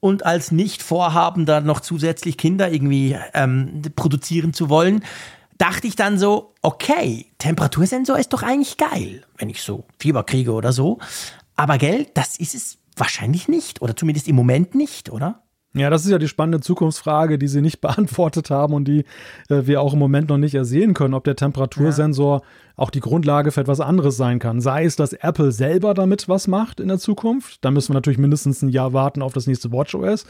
und 0.01 0.25
als 0.25 0.53
nicht 0.53 0.83
vorhabender 0.83 1.61
noch 1.61 1.81
zusätzlich 1.81 2.37
Kinder 2.37 2.71
irgendwie 2.71 3.17
ähm, 3.35 3.83
produzieren 3.97 4.53
zu 4.53 4.69
wollen, 4.69 5.03
dachte 5.59 5.87
ich 5.87 5.97
dann 5.97 6.19
so, 6.19 6.55
okay, 6.63 7.27
Temperatursensor 7.39 8.19
ist 8.19 8.33
doch 8.33 8.43
eigentlich 8.43 8.77
geil, 8.77 9.25
wenn 9.37 9.51
ich 9.51 9.63
so 9.63 9.85
Fieber 9.99 10.25
kriege 10.25 10.53
oder 10.53 10.73
so. 10.73 10.99
Aber 11.57 11.79
gell, 11.79 12.07
das 12.15 12.37
ist 12.37 12.55
es 12.55 12.79
wahrscheinlich 12.97 13.49
nicht 13.49 13.83
oder 13.83 13.97
zumindest 13.97 14.29
im 14.29 14.37
Moment 14.37 14.75
nicht, 14.75 15.11
oder? 15.11 15.43
Ja, 15.75 15.91
das 15.91 16.05
ist 16.05 16.11
ja 16.11 16.19
die 16.19 16.29
spannende 16.29 16.61
Zukunftsfrage, 16.61 17.39
die 17.39 17.47
Sie 17.47 17.61
nicht 17.61 17.81
beantwortet 17.83 18.51
haben 18.51 18.73
und 18.75 18.87
die 18.87 19.05
äh, 19.49 19.67
wir 19.67 19.83
auch 19.83 19.93
im 19.93 19.99
Moment 19.99 20.29
noch 20.29 20.39
nicht 20.39 20.55
ersehen 20.55 20.95
können, 20.95 21.15
ob 21.15 21.25
der 21.25 21.37
Temperatursensor 21.37 22.41
ja. 22.41 22.47
auch 22.77 22.91
die 22.91 23.01
Grundlage 23.01 23.53
für 23.53 23.61
etwas 23.61 23.81
anderes 23.81 24.17
sein 24.17 24.39
kann. 24.39 24.61
Sei 24.61 24.85
es, 24.85 24.97
dass 24.97 25.13
Apple 25.13 25.53
selber 25.53 25.95
damit 25.95 26.29
was 26.29 26.49
macht 26.49 26.81
in 26.81 26.89
der 26.89 26.99
Zukunft, 26.99 27.65
da 27.65 27.71
müssen 27.71 27.91
wir 27.91 27.95
natürlich 27.95 28.19
mindestens 28.19 28.63
ein 28.63 28.71
Jahr 28.71 28.93
warten 28.93 29.23
auf 29.23 29.35
das 29.35 29.47
nächste 29.47 29.71
WatchOS, 29.71 30.25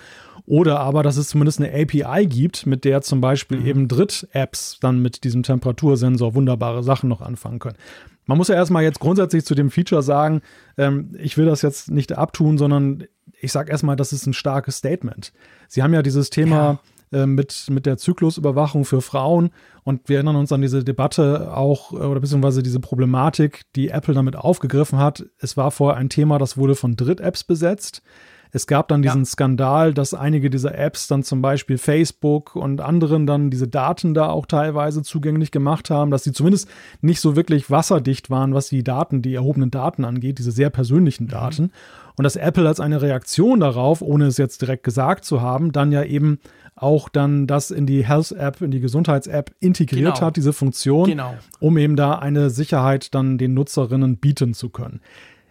oder 0.48 0.80
aber, 0.80 1.02
dass 1.02 1.18
es 1.18 1.28
zumindest 1.28 1.60
eine 1.60 1.70
API 1.72 2.26
gibt, 2.26 2.64
mit 2.64 2.84
der 2.84 3.02
zum 3.02 3.20
Beispiel 3.20 3.60
mhm. 3.60 3.66
eben 3.66 3.88
Dritt-Apps 3.88 4.78
dann 4.80 5.00
mit 5.00 5.24
diesem 5.24 5.42
Temperatursensor 5.42 6.34
wunderbare 6.34 6.82
Sachen 6.82 7.08
noch 7.08 7.20
anfangen 7.20 7.58
können. 7.58 7.76
Man 8.24 8.38
muss 8.38 8.48
ja 8.48 8.54
erstmal 8.54 8.82
jetzt 8.82 8.98
grundsätzlich 8.98 9.44
zu 9.44 9.54
dem 9.54 9.70
Feature 9.70 10.02
sagen, 10.02 10.40
ähm, 10.78 11.14
ich 11.18 11.36
will 11.36 11.44
das 11.44 11.60
jetzt 11.60 11.90
nicht 11.90 12.16
abtun, 12.16 12.56
sondern 12.56 13.04
ich 13.40 13.52
sage 13.52 13.70
erstmal, 13.70 13.96
das 13.96 14.12
ist 14.14 14.26
ein 14.26 14.32
starkes 14.32 14.78
Statement. 14.78 15.32
Sie 15.68 15.82
haben 15.82 15.92
ja 15.92 16.02
dieses 16.02 16.30
Thema 16.30 16.80
ja. 17.10 17.24
äh, 17.24 17.26
mit, 17.26 17.66
mit 17.70 17.84
der 17.84 17.98
Zyklusüberwachung 17.98 18.86
für 18.86 19.02
Frauen 19.02 19.50
und 19.84 20.08
wir 20.08 20.16
erinnern 20.16 20.36
uns 20.36 20.50
an 20.50 20.62
diese 20.62 20.82
Debatte 20.82 21.54
auch 21.54 21.92
äh, 21.92 21.96
oder 21.96 22.20
beziehungsweise 22.20 22.62
diese 22.62 22.80
Problematik, 22.80 23.62
die 23.76 23.88
Apple 23.88 24.14
damit 24.14 24.36
aufgegriffen 24.36 24.98
hat. 24.98 25.26
Es 25.38 25.58
war 25.58 25.70
vorher 25.70 25.98
ein 25.98 26.08
Thema, 26.08 26.38
das 26.38 26.56
wurde 26.56 26.74
von 26.74 26.96
Dritt-Apps 26.96 27.44
besetzt. 27.44 28.02
Es 28.52 28.66
gab 28.66 28.88
dann 28.88 29.02
diesen 29.02 29.22
ja. 29.22 29.26
Skandal, 29.26 29.94
dass 29.94 30.14
einige 30.14 30.50
dieser 30.50 30.76
Apps 30.76 31.06
dann 31.06 31.22
zum 31.22 31.42
Beispiel 31.42 31.78
Facebook 31.78 32.56
und 32.56 32.80
anderen 32.80 33.26
dann 33.26 33.50
diese 33.50 33.68
Daten 33.68 34.14
da 34.14 34.28
auch 34.28 34.46
teilweise 34.46 35.02
zugänglich 35.02 35.50
gemacht 35.50 35.90
haben, 35.90 36.10
dass 36.10 36.24
sie 36.24 36.32
zumindest 36.32 36.68
nicht 37.00 37.20
so 37.20 37.36
wirklich 37.36 37.70
wasserdicht 37.70 38.30
waren, 38.30 38.54
was 38.54 38.68
die 38.68 38.84
Daten, 38.84 39.22
die 39.22 39.34
erhobenen 39.34 39.70
Daten 39.70 40.04
angeht, 40.04 40.38
diese 40.38 40.52
sehr 40.52 40.70
persönlichen 40.70 41.24
mhm. 41.24 41.30
Daten. 41.30 41.62
Mhm. 41.64 41.70
Und 42.16 42.24
dass 42.24 42.34
Apple 42.34 42.66
als 42.66 42.80
eine 42.80 43.00
Reaktion 43.00 43.60
darauf, 43.60 44.02
ohne 44.02 44.26
es 44.26 44.38
jetzt 44.38 44.60
direkt 44.60 44.82
gesagt 44.82 45.24
zu 45.24 45.40
haben, 45.40 45.70
dann 45.70 45.92
ja 45.92 46.02
eben 46.02 46.40
auch 46.74 47.08
dann 47.08 47.46
das 47.46 47.70
in 47.70 47.86
die 47.86 48.06
Health-App, 48.06 48.60
in 48.60 48.70
die 48.70 48.80
Gesundheits-App 48.80 49.54
integriert 49.60 50.14
genau. 50.14 50.26
hat, 50.26 50.36
diese 50.36 50.52
Funktion, 50.52 51.08
genau. 51.08 51.34
um 51.60 51.76
eben 51.78 51.96
da 51.96 52.18
eine 52.18 52.50
Sicherheit 52.50 53.14
dann 53.14 53.38
den 53.38 53.54
Nutzerinnen 53.54 54.16
bieten 54.16 54.54
zu 54.54 54.68
können. 54.68 55.00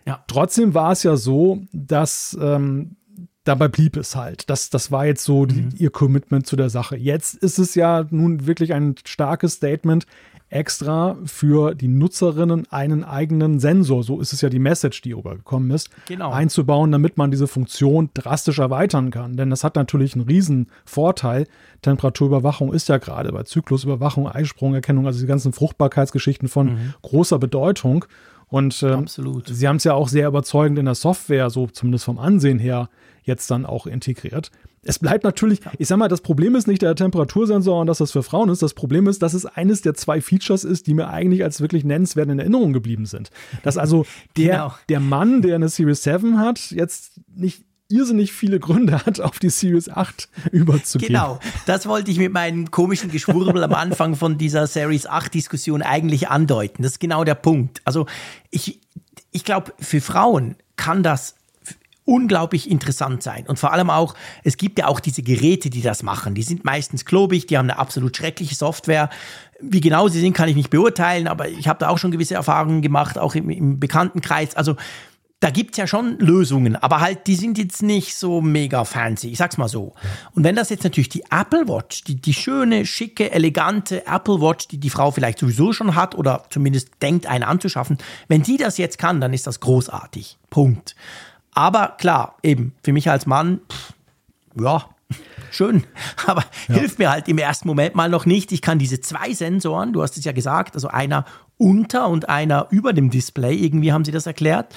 Ja. 0.08 0.24
Trotzdem 0.28 0.74
war 0.74 0.94
es 0.94 1.04
ja 1.04 1.18
so, 1.18 1.60
dass 1.74 2.36
ähm, 2.42 2.96
dabei 3.44 3.68
blieb 3.68 3.98
es 3.98 4.16
halt. 4.16 4.50
Das, 4.50 4.70
das 4.70 4.92
war 4.92 5.06
jetzt 5.06 5.24
so 5.24 5.46
die, 5.46 5.64
mhm. 5.64 5.70
ihr 5.78 5.90
Commitment 5.90 6.48
zu 6.48 6.56
der 6.56 6.70
Sache. 6.70 6.96
Jetzt 6.96 7.36
ist 7.36 7.60
es 7.60 7.76
ja 7.76 8.08
nun 8.10 8.48
wirklich 8.48 8.74
ein 8.74 8.96
starkes 9.06 9.54
Statement 9.54 10.06
extra 10.50 11.18
für 11.26 11.76
die 11.76 11.90
Nutzerinnen 11.90 12.68
einen 12.72 13.04
eigenen 13.04 13.60
Sensor, 13.60 14.04
so 14.04 14.22
ist 14.22 14.32
es 14.32 14.40
ja 14.40 14.50
die 14.50 14.60
Message, 14.60 15.02
die 15.02 15.10
übergekommen 15.10 15.72
ist, 15.72 15.90
genau. 16.08 16.32
einzubauen, 16.32 16.92
damit 16.92 17.18
man 17.18 17.32
diese 17.32 17.48
Funktion 17.48 18.10
drastisch 18.14 18.60
erweitern 18.60 19.12
kann. 19.12 19.36
Denn 19.36 19.50
das 19.50 19.66
hat 19.66 19.76
natürlich 19.76 20.16
einen 20.16 20.24
riesen 20.24 20.68
Vorteil. 20.86 21.48
Temperaturüberwachung 21.82 22.74
ist 22.74 22.88
ja 22.88 22.98
gerade 22.98 23.34
bei 23.34 23.44
Zyklusüberwachung, 23.44 24.28
Eisprungerkennung, 24.28 25.06
also 25.06 25.20
die 25.20 25.28
ganzen 25.28 25.52
Fruchtbarkeitsgeschichten 25.52 26.48
von 26.48 26.68
mhm. 26.68 26.94
großer 27.02 27.40
Bedeutung. 27.40 28.06
Und 28.50 28.82
ähm, 28.84 29.00
Absolut. 29.00 29.48
sie 29.48 29.68
haben 29.68 29.76
es 29.76 29.84
ja 29.84 29.94
auch 29.94 30.08
sehr 30.08 30.28
überzeugend 30.28 30.80
in 30.80 30.86
der 30.86 30.96
Software, 30.96 31.50
so 31.50 31.68
zumindest 31.68 32.06
vom 32.06 32.18
Ansehen 32.18 32.60
her, 32.60 32.90
jetzt 33.24 33.52
dann 33.52 33.66
auch 33.66 33.88
integriert. 33.88 34.52
Es 34.84 35.00
bleibt 35.00 35.26
natürlich, 35.26 35.60
ich 35.78 35.88
sag 35.90 35.98
mal, 35.98 36.08
das 36.08 36.22
Problem 36.22 36.56
ist 36.56 36.66
nicht 36.66 36.82
der 36.82 36.96
Temperatursensor 36.96 37.82
und 37.82 37.88
dass 37.88 37.98
das 37.98 38.14
für 38.14 38.24
Frauen 38.24 38.48
ist. 38.50 38.62
Das 38.62 38.74
Problem 38.74 39.08
ist, 39.08 39.22
dass 39.22 39.34
es 39.34 39.46
eines 39.46 39.82
der 39.82 39.96
zwei 39.96 40.22
Features 40.22 40.64
ist, 40.64 40.88
die 40.88 40.94
mir 40.94 41.10
eigentlich 41.10 41.44
als 41.44 41.60
wirklich 41.60 41.84
nennenswert 41.84 42.30
in 42.30 42.40
Erinnerung 42.40 42.72
geblieben 42.72 43.06
sind. 43.06 43.30
Dass 43.64 43.78
also 43.78 44.06
der, 44.38 44.52
genau. 44.52 44.74
der 44.88 45.00
Mann, 45.02 45.42
der 45.42 45.56
eine 45.56 45.68
Series 45.68 46.04
7 46.04 46.40
hat, 46.40 46.72
jetzt 46.72 47.20
nicht 47.36 47.66
irrsinnig 47.90 48.34
viele 48.34 48.60
Gründe 48.60 49.06
hat, 49.06 49.20
auf 49.20 49.40
die 49.40 49.50
Series 49.50 49.90
8 49.90 50.30
überzugehen. 50.52 51.08
Genau, 51.08 51.40
das 51.66 51.88
wollte 51.88 52.12
ich 52.12 52.18
mit 52.18 52.34
meinem 52.34 52.72
komischen 52.72 53.12
Geschwurbel 53.12 53.64
am 53.64 53.74
Anfang 53.74 54.16
von 54.16 54.38
dieser 54.38 54.68
Series 54.68 55.06
8 55.06 55.34
Diskussion 55.34 55.82
eigentlich 55.82 56.30
andeuten. 56.30 56.84
Das 56.84 56.94
ist 56.94 57.00
genau 57.00 57.24
der 57.24 57.36
Punkt. 57.36 57.82
Also 57.86 58.06
ich, 58.52 58.80
ich 59.32 59.44
glaube, 59.44 59.74
für 59.80 60.02
Frauen 60.02 60.56
kann 60.76 61.04
das 61.04 61.36
unglaublich 62.08 62.72
interessant 62.72 63.22
sein. 63.22 63.46
Und 63.48 63.60
vor 63.60 63.74
allem 63.74 63.90
auch, 63.90 64.16
es 64.44 64.56
gibt 64.56 64.80
ja 64.80 64.88
auch 64.88 65.02
diese 65.02 65.22
Geräte, 65.22 65.70
die 65.70 65.82
das 65.82 66.04
machen. 66.04 66.36
Die 66.36 66.44
sind 66.44 66.64
meistens 66.64 67.04
klobig, 67.04 67.48
die 67.48 67.58
haben 67.58 67.70
eine 67.70 67.78
absolut 67.78 68.16
schreckliche 68.16 68.56
Software. 68.56 69.10
Wie 69.60 69.82
genau 69.82 70.08
sie 70.08 70.22
sind, 70.22 70.34
kann 70.34 70.48
ich 70.48 70.56
nicht 70.56 70.70
beurteilen, 70.70 71.28
aber 71.28 71.50
ich 71.50 71.68
habe 71.68 71.80
da 71.80 71.90
auch 71.90 71.98
schon 71.98 72.12
gewisse 72.12 72.36
Erfahrungen 72.36 72.82
gemacht, 72.82 73.18
auch 73.18 73.36
im, 73.36 73.50
im 73.50 73.80
Bekanntenkreis. 73.80 74.56
Also 74.56 74.78
da 75.40 75.52
gibt's 75.52 75.78
ja 75.78 75.86
schon 75.86 76.18
Lösungen, 76.18 76.76
aber 76.76 77.00
halt, 77.00 77.28
die 77.28 77.36
sind 77.36 77.60
jetzt 77.60 77.84
nicht 77.84 78.16
so 78.16 78.42
mega 78.42 78.86
fancy, 78.86 79.30
ich 79.30 79.38
sag's 79.38 79.58
mal 79.58 79.68
so. 79.68 79.94
Und 80.34 80.44
wenn 80.44 80.56
das 80.56 80.72
jetzt 80.72 80.84
natürlich 80.84 81.10
die 81.10 81.26
Apple 81.30 81.68
Watch, 81.68 82.04
die, 82.06 82.16
die 82.16 82.34
schöne, 82.34 82.88
schicke, 82.88 83.32
elegante 83.32 84.08
Apple 84.08 84.42
Watch, 84.42 84.68
die 84.68 84.80
die 84.80 84.90
Frau 84.90 85.12
vielleicht 85.12 85.38
sowieso 85.38 85.74
schon 85.74 85.94
hat 85.94 86.16
oder 86.16 86.46
zumindest 86.50 86.90
denkt, 87.04 87.28
eine 87.28 87.48
anzuschaffen, 87.48 88.00
wenn 88.28 88.42
die 88.42 88.58
das 88.58 88.80
jetzt 88.80 88.98
kann, 88.98 89.22
dann 89.22 89.32
ist 89.32 89.46
das 89.46 89.60
großartig. 89.60 90.40
Punkt. 90.50 90.96
Aber 91.54 91.96
klar, 92.00 92.38
eben, 92.42 92.74
für 92.84 92.92
mich 92.92 93.08
als 93.08 93.28
Mann, 93.28 93.60
pff, 93.72 93.94
ja, 94.60 94.90
schön, 95.52 95.84
aber 96.26 96.46
ja. 96.68 96.76
hilft 96.76 96.98
mir 96.98 97.12
halt 97.12 97.28
im 97.28 97.38
ersten 97.38 97.68
Moment 97.68 97.94
mal 97.94 98.10
noch 98.10 98.26
nicht. 98.26 98.52
Ich 98.52 98.64
kann 98.64 98.80
diese 98.80 99.02
zwei 99.02 99.34
Sensoren, 99.34 99.94
du 99.94 100.02
hast 100.02 100.18
es 100.18 100.26
ja 100.26 100.32
gesagt, 100.32 100.74
also 100.74 100.88
einer 100.88 101.26
unter 101.58 102.08
und 102.08 102.28
einer 102.28 102.68
über 102.72 102.92
dem 102.92 103.12
Display, 103.12 103.56
irgendwie 103.56 103.94
haben 103.94 104.04
sie 104.04 104.12
das 104.12 104.26
erklärt 104.26 104.74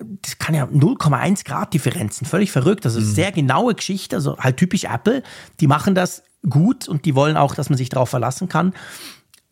das 0.00 0.38
kann 0.38 0.54
ja 0.54 0.64
0,1 0.64 1.44
Grad 1.44 1.74
Differenzen, 1.74 2.26
völlig 2.26 2.52
verrückt. 2.52 2.86
Also 2.86 3.00
mhm. 3.00 3.04
sehr 3.04 3.32
genaue 3.32 3.74
Geschichte, 3.74 4.16
also 4.16 4.36
halt 4.38 4.56
typisch 4.56 4.84
Apple. 4.84 5.22
Die 5.60 5.66
machen 5.66 5.94
das 5.94 6.22
gut 6.48 6.88
und 6.88 7.04
die 7.04 7.14
wollen 7.14 7.36
auch, 7.36 7.54
dass 7.54 7.70
man 7.70 7.76
sich 7.76 7.88
darauf 7.88 8.10
verlassen 8.10 8.48
kann. 8.48 8.74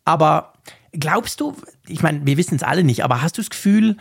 Aber 0.05 0.53
glaubst 0.93 1.41
du, 1.41 1.55
ich 1.87 2.01
meine, 2.01 2.25
wir 2.25 2.37
wissen 2.37 2.55
es 2.55 2.63
alle 2.63 2.83
nicht, 2.83 3.03
aber 3.03 3.21
hast 3.21 3.37
du 3.37 3.41
das 3.41 3.49
Gefühl, 3.49 3.97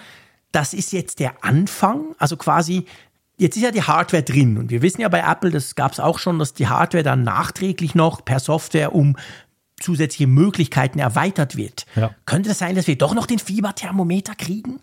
das 0.53 0.73
ist 0.73 0.93
jetzt 0.93 1.19
der 1.21 1.45
Anfang? 1.45 2.15
Also 2.19 2.37
quasi, 2.37 2.87
jetzt 3.39 3.57
ist 3.57 3.63
ja 3.63 3.73
die 3.73 3.83
Hardware 3.83 4.23
drin 4.23 4.57
und 4.57 4.71
wir 4.71 4.83
wissen 4.83 5.01
ja 5.01 5.09
bei 5.09 5.21
Apple, 5.21 5.51
das 5.51 5.75
gab 5.75 5.93
es 5.93 6.01
auch 6.01 6.19
schon, 6.19 6.39
dass 6.39 6.55
die 6.55 6.69
Hardware 6.69 7.03
dann 7.03 7.23
nachträglich 7.23 7.95
noch 7.95 8.25
per 8.25 8.41
Software 8.41 8.95
um 8.95 9.17
zusätzliche 9.79 10.27
Möglichkeiten 10.27 10.99
erweitert 10.99 11.57
wird. 11.57 11.87
Ja. 11.97 12.15
Könnte 12.25 12.51
es 12.51 12.59
das 12.59 12.67
sein, 12.67 12.77
dass 12.77 12.87
wir 12.87 12.97
doch 12.97 13.15
noch 13.15 13.27
den 13.27 13.39
Fieberthermometer 13.39 14.35
kriegen? 14.35 14.81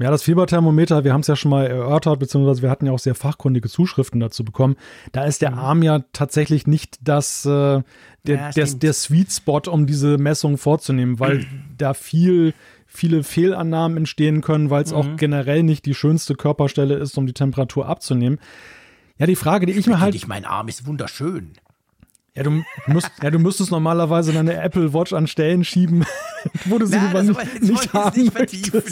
Ja, 0.00 0.10
das 0.10 0.22
Fieberthermometer, 0.22 1.04
wir 1.04 1.12
haben 1.12 1.20
es 1.20 1.26
ja 1.26 1.36
schon 1.36 1.50
mal 1.50 1.66
erörtert, 1.66 2.18
beziehungsweise 2.18 2.62
wir 2.62 2.70
hatten 2.70 2.86
ja 2.86 2.92
auch 2.92 2.98
sehr 2.98 3.14
fachkundige 3.14 3.68
Zuschriften 3.68 4.18
dazu 4.18 4.46
bekommen. 4.46 4.76
Da 5.12 5.24
ist 5.24 5.42
der 5.42 5.50
mhm. 5.50 5.58
Arm 5.58 5.82
ja 5.82 5.98
tatsächlich 6.14 6.66
nicht 6.66 6.98
das, 7.02 7.44
äh, 7.44 7.82
der, 8.24 8.36
ja, 8.36 8.50
der, 8.50 8.66
der 8.66 8.92
Sweet 8.94 9.30
Spot, 9.30 9.60
um 9.70 9.86
diese 9.86 10.16
Messung 10.16 10.56
vorzunehmen, 10.56 11.20
weil 11.20 11.44
da 11.76 11.92
viel, 11.92 12.54
viele 12.86 13.22
Fehlannahmen 13.22 13.98
entstehen 13.98 14.40
können, 14.40 14.70
weil 14.70 14.84
es 14.84 14.92
mhm. 14.92 14.96
auch 14.96 15.16
generell 15.16 15.62
nicht 15.62 15.84
die 15.84 15.94
schönste 15.94 16.34
Körperstelle 16.34 16.94
ist, 16.94 17.18
um 17.18 17.26
die 17.26 17.34
Temperatur 17.34 17.86
abzunehmen. 17.86 18.38
Ja, 19.18 19.26
die 19.26 19.36
Frage, 19.36 19.66
die 19.66 19.72
ich, 19.72 19.80
ich 19.80 19.86
mir 19.86 20.00
halt. 20.00 20.14
Ich, 20.14 20.26
mein 20.26 20.46
Arm 20.46 20.68
ist 20.68 20.86
wunderschön. 20.86 21.52
Ja, 22.36 22.44
du, 22.44 22.62
musst, 22.86 23.10
ja, 23.20 23.30
du 23.30 23.40
müsstest 23.40 23.72
normalerweise 23.72 24.32
deine 24.32 24.54
Apple 24.54 24.94
Watch 24.94 25.12
an 25.12 25.26
Stellen 25.26 25.64
schieben, 25.64 26.06
wo 26.66 26.78
du 26.78 26.86
sie 26.86 26.96
Na, 26.96 27.22
nicht, 27.22 27.62
nicht 27.62 27.92
haben 27.92 28.20
nicht 28.20 28.32
vertiefen. 28.32 28.82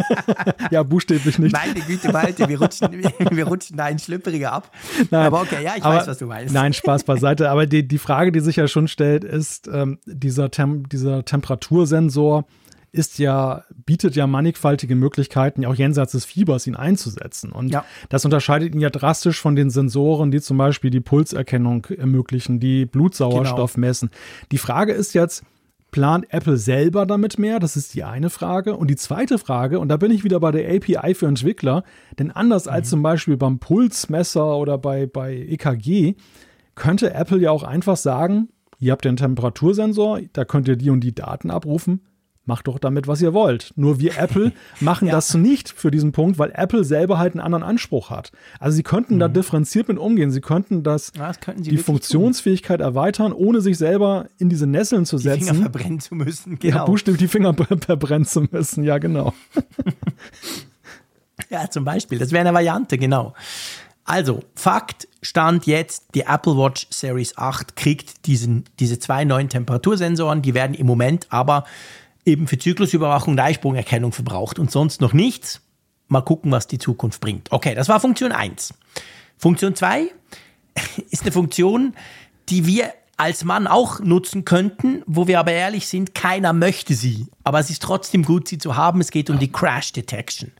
ja, 0.70 0.82
buchstäblich 0.82 1.38
nicht. 1.38 1.52
Meine 1.52 1.80
Güte, 1.80 2.10
Malte, 2.10 2.48
wir 2.48 2.58
rutschen, 2.58 2.88
wir 3.30 3.46
rutschen 3.46 3.76
da 3.76 3.84
ein 3.84 3.98
Schlüpperiger 3.98 4.52
ab. 4.52 4.70
Nein, 5.10 5.26
aber 5.26 5.42
okay, 5.42 5.62
ja, 5.62 5.74
ich 5.76 5.84
aber, 5.84 5.96
weiß, 5.96 6.06
was 6.06 6.18
du 6.18 6.26
meinst. 6.26 6.54
Nein, 6.54 6.72
Spaß 6.72 7.04
beiseite. 7.04 7.50
Aber 7.50 7.66
die, 7.66 7.86
die 7.86 7.98
Frage, 7.98 8.32
die 8.32 8.40
sich 8.40 8.56
ja 8.56 8.66
schon 8.66 8.88
stellt, 8.88 9.24
ist 9.24 9.68
ähm, 9.68 9.98
dieser, 10.06 10.50
Tem 10.50 10.88
dieser 10.88 11.26
Temperatursensor, 11.26 12.46
ist 12.92 13.18
ja, 13.18 13.64
bietet 13.90 14.14
ja 14.14 14.28
mannigfaltige 14.28 14.94
Möglichkeiten, 14.94 15.66
auch 15.66 15.74
jenseits 15.74 16.12
des 16.12 16.24
Fiebers 16.24 16.64
ihn 16.68 16.76
einzusetzen. 16.76 17.50
Und 17.50 17.72
ja. 17.72 17.84
das 18.08 18.24
unterscheidet 18.24 18.72
ihn 18.72 18.80
ja 18.80 18.88
drastisch 18.88 19.40
von 19.40 19.56
den 19.56 19.68
Sensoren, 19.68 20.30
die 20.30 20.40
zum 20.40 20.58
Beispiel 20.58 20.90
die 20.90 21.00
Pulserkennung 21.00 21.86
ermöglichen, 21.86 22.60
die 22.60 22.86
Blutsauerstoff 22.86 23.74
genau. 23.74 23.88
messen. 23.88 24.10
Die 24.52 24.58
Frage 24.58 24.92
ist 24.92 25.12
jetzt, 25.12 25.42
plant 25.90 26.32
Apple 26.32 26.56
selber 26.56 27.04
damit 27.04 27.40
mehr? 27.40 27.58
Das 27.58 27.76
ist 27.76 27.92
die 27.94 28.04
eine 28.04 28.30
Frage. 28.30 28.76
Und 28.76 28.92
die 28.92 28.96
zweite 28.96 29.38
Frage, 29.38 29.80
und 29.80 29.88
da 29.88 29.96
bin 29.96 30.12
ich 30.12 30.22
wieder 30.22 30.38
bei 30.38 30.52
der 30.52 30.72
API 30.72 31.14
für 31.14 31.26
Entwickler, 31.26 31.82
denn 32.16 32.30
anders 32.30 32.66
mhm. 32.66 32.70
als 32.70 32.90
zum 32.90 33.02
Beispiel 33.02 33.36
beim 33.36 33.58
Pulsmesser 33.58 34.56
oder 34.56 34.78
bei, 34.78 35.06
bei 35.06 35.34
EKG, 35.34 36.14
könnte 36.76 37.12
Apple 37.12 37.38
ja 37.38 37.50
auch 37.50 37.64
einfach 37.64 37.96
sagen, 37.96 38.50
ihr 38.78 38.92
habt 38.92 39.04
den 39.04 39.16
Temperatursensor, 39.16 40.20
da 40.32 40.44
könnt 40.44 40.68
ihr 40.68 40.76
die 40.76 40.90
und 40.90 41.00
die 41.00 41.12
Daten 41.12 41.50
abrufen, 41.50 42.02
macht 42.44 42.66
doch 42.66 42.78
damit, 42.78 43.06
was 43.06 43.20
ihr 43.22 43.32
wollt. 43.34 43.72
Nur 43.76 44.00
wir 44.00 44.18
Apple 44.18 44.52
machen 44.80 45.08
ja. 45.08 45.14
das 45.14 45.34
nicht 45.34 45.68
für 45.68 45.90
diesen 45.90 46.12
Punkt, 46.12 46.38
weil 46.38 46.50
Apple 46.54 46.84
selber 46.84 47.18
halt 47.18 47.34
einen 47.34 47.40
anderen 47.40 47.62
Anspruch 47.62 48.10
hat. 48.10 48.32
Also 48.58 48.76
sie 48.76 48.82
könnten 48.82 49.16
mhm. 49.16 49.20
da 49.20 49.28
differenziert 49.28 49.88
mit 49.88 49.98
umgehen. 49.98 50.30
Sie 50.30 50.40
könnten 50.40 50.82
das, 50.82 51.12
ja, 51.16 51.28
das 51.28 51.40
könnten 51.40 51.62
die 51.62 51.76
Funktionsfähigkeit 51.76 52.78
tun. 52.78 52.86
erweitern, 52.86 53.32
ohne 53.32 53.60
sich 53.60 53.78
selber 53.78 54.26
in 54.38 54.48
diese 54.48 54.66
Nesseln 54.66 55.06
zu 55.06 55.18
setzen. 55.18 55.40
Die 55.40 55.46
Finger 55.46 55.60
verbrennen 55.62 56.00
zu 56.00 56.14
müssen, 56.14 56.58
genau. 56.58 56.76
Ja, 56.76 56.84
buchstäblich 56.84 57.20
die 57.20 57.28
Finger 57.28 57.54
verbrennen 57.54 58.26
zu 58.26 58.42
müssen, 58.50 58.84
ja, 58.84 58.98
genau. 58.98 59.32
ja, 61.50 61.70
zum 61.70 61.84
Beispiel. 61.84 62.18
Das 62.18 62.32
wäre 62.32 62.40
eine 62.40 62.54
Variante, 62.54 62.98
genau. 62.98 63.34
Also, 64.04 64.40
Fakt, 64.56 65.06
Stand 65.22 65.66
jetzt, 65.66 66.16
die 66.16 66.22
Apple 66.22 66.56
Watch 66.56 66.88
Series 66.90 67.36
8 67.36 67.76
kriegt 67.76 68.26
diesen, 68.26 68.64
diese 68.80 68.98
zwei 68.98 69.24
neuen 69.24 69.48
Temperatursensoren, 69.48 70.42
die 70.42 70.54
werden 70.54 70.74
im 70.74 70.86
Moment 70.86 71.28
aber 71.30 71.64
eben 72.24 72.46
für 72.46 72.58
Zyklusüberwachung 72.58 73.38
Eisprungerkennung 73.38 74.12
verbraucht 74.12 74.58
und 74.58 74.70
sonst 74.70 75.00
noch 75.00 75.12
nichts. 75.12 75.60
Mal 76.08 76.22
gucken, 76.22 76.50
was 76.50 76.66
die 76.66 76.78
Zukunft 76.78 77.20
bringt. 77.20 77.52
Okay, 77.52 77.74
das 77.74 77.88
war 77.88 78.00
Funktion 78.00 78.32
1. 78.32 78.74
Funktion 79.38 79.74
2 79.74 80.10
ist 81.10 81.22
eine 81.22 81.32
Funktion, 81.32 81.94
die 82.48 82.66
wir 82.66 82.92
als 83.16 83.44
Mann 83.44 83.66
auch 83.66 84.00
nutzen 84.00 84.46
könnten, 84.46 85.02
wo 85.06 85.26
wir 85.26 85.38
aber 85.40 85.52
ehrlich 85.52 85.88
sind, 85.88 86.14
keiner 86.14 86.54
möchte 86.54 86.94
sie. 86.94 87.26
Aber 87.44 87.60
es 87.60 87.68
ist 87.68 87.82
trotzdem 87.82 88.24
gut, 88.24 88.48
sie 88.48 88.56
zu 88.56 88.76
haben. 88.76 89.00
Es 89.00 89.10
geht 89.10 89.28
um 89.28 89.38
die 89.38 89.52
Crash 89.52 89.92
Detection. 89.92 90.52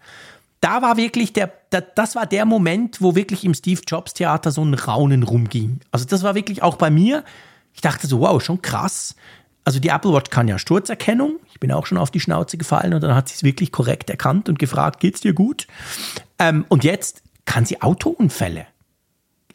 da 0.61 0.83
war 0.83 0.99
wirklich 0.99 1.33
der, 1.33 1.51
der, 1.73 1.81
das 1.81 2.15
war 2.17 2.27
der 2.27 2.45
Moment, 2.45 3.01
wo 3.01 3.15
wirklich 3.15 3.47
im 3.47 3.55
Steve 3.55 3.81
Jobs 3.87 4.13
Theater 4.13 4.51
so 4.51 4.63
ein 4.63 4.75
Raunen 4.75 5.23
rumging. 5.23 5.81
Also 5.91 6.05
das 6.05 6.23
war 6.23 6.35
wirklich 6.35 6.63
auch 6.63 6.77
bei 6.77 6.91
mir. 6.91 7.25
Ich 7.73 7.81
dachte 7.81 8.07
so, 8.07 8.21
wow, 8.21 8.43
schon 8.43 8.61
krass. 8.61 9.17
Also 9.65 9.79
die 9.79 9.89
Apple 9.89 10.13
Watch 10.13 10.31
kann 10.31 10.49
ja 10.49 10.59
Sturzerkennung. 10.59 11.39
Ich 11.53 11.61
bin 11.61 11.71
auch 11.73 11.87
schon 11.87 11.99
auf 11.99 12.11
die 12.11 12.21
Schnauze 12.21 12.57
gefallen 12.57 12.95
und 12.95 13.03
dann 13.03 13.15
hat 13.15 13.29
sie 13.29 13.35
es 13.35 13.43
wirklich 13.43 13.73
korrekt 13.73 14.11
erkannt 14.11 14.49
und 14.49 14.59
gefragt, 14.59 15.01
geht's 15.01 15.21
dir 15.21 15.35
gut? 15.35 15.67
Ähm, 16.39 16.65
und 16.69 16.85
jetzt 16.85 17.23
kann 17.45 17.67
sie 17.67 17.83
Autounfälle 17.83 18.67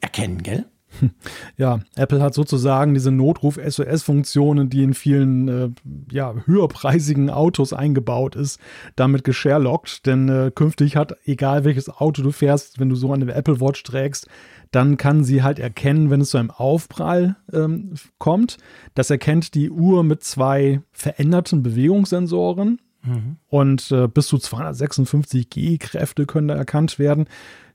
erkennen, 0.02 0.44
gell? 0.44 0.66
Ja, 1.58 1.80
Apple 1.96 2.22
hat 2.22 2.34
sozusagen 2.34 2.94
diese 2.94 3.12
Notruf-SOS-Funktionen, 3.12 4.70
die 4.70 4.84
in 4.84 4.94
vielen 4.94 5.48
äh, 5.48 5.70
ja, 6.12 6.34
höherpreisigen 6.46 7.30
Autos 7.30 7.74
eingebaut 7.74 8.36
ist, 8.36 8.60
damit 8.96 9.24
gesharelockt. 9.24 10.06
Denn 10.06 10.30
äh, 10.30 10.52
künftig 10.54 10.96
hat, 10.96 11.16
egal 11.26 11.64
welches 11.64 11.90
Auto 11.90 12.22
du 12.22 12.32
fährst, 12.32 12.80
wenn 12.80 12.90
du 12.90 12.96
so 12.96 13.12
eine 13.12 13.34
Apple 13.34 13.60
Watch 13.60 13.84
trägst, 13.84 14.28
dann 14.72 14.98
kann 14.98 15.24
sie 15.24 15.44
halt 15.44 15.60
erkennen, 15.60 16.10
wenn 16.10 16.22
es 16.22 16.30
zu 16.30 16.38
einem 16.38 16.52
Aufprall 16.52 17.38
ähm, 17.54 17.94
kommt. 18.18 18.58
Das 18.94 19.10
erkennt 19.10 19.54
die 19.54 19.70
Uhr 19.70 20.04
mit 20.04 20.24
zwei 20.24 20.82
veränderten 20.92 21.64
Bewegungssensoren. 21.64 22.80
Mhm. 23.06 23.38
Und 23.48 23.92
äh, 23.92 24.08
bis 24.08 24.28
zu 24.28 24.38
256 24.38 25.50
G-Kräfte 25.50 26.26
können 26.26 26.48
da 26.48 26.56
erkannt 26.56 27.00
werden 27.00 27.28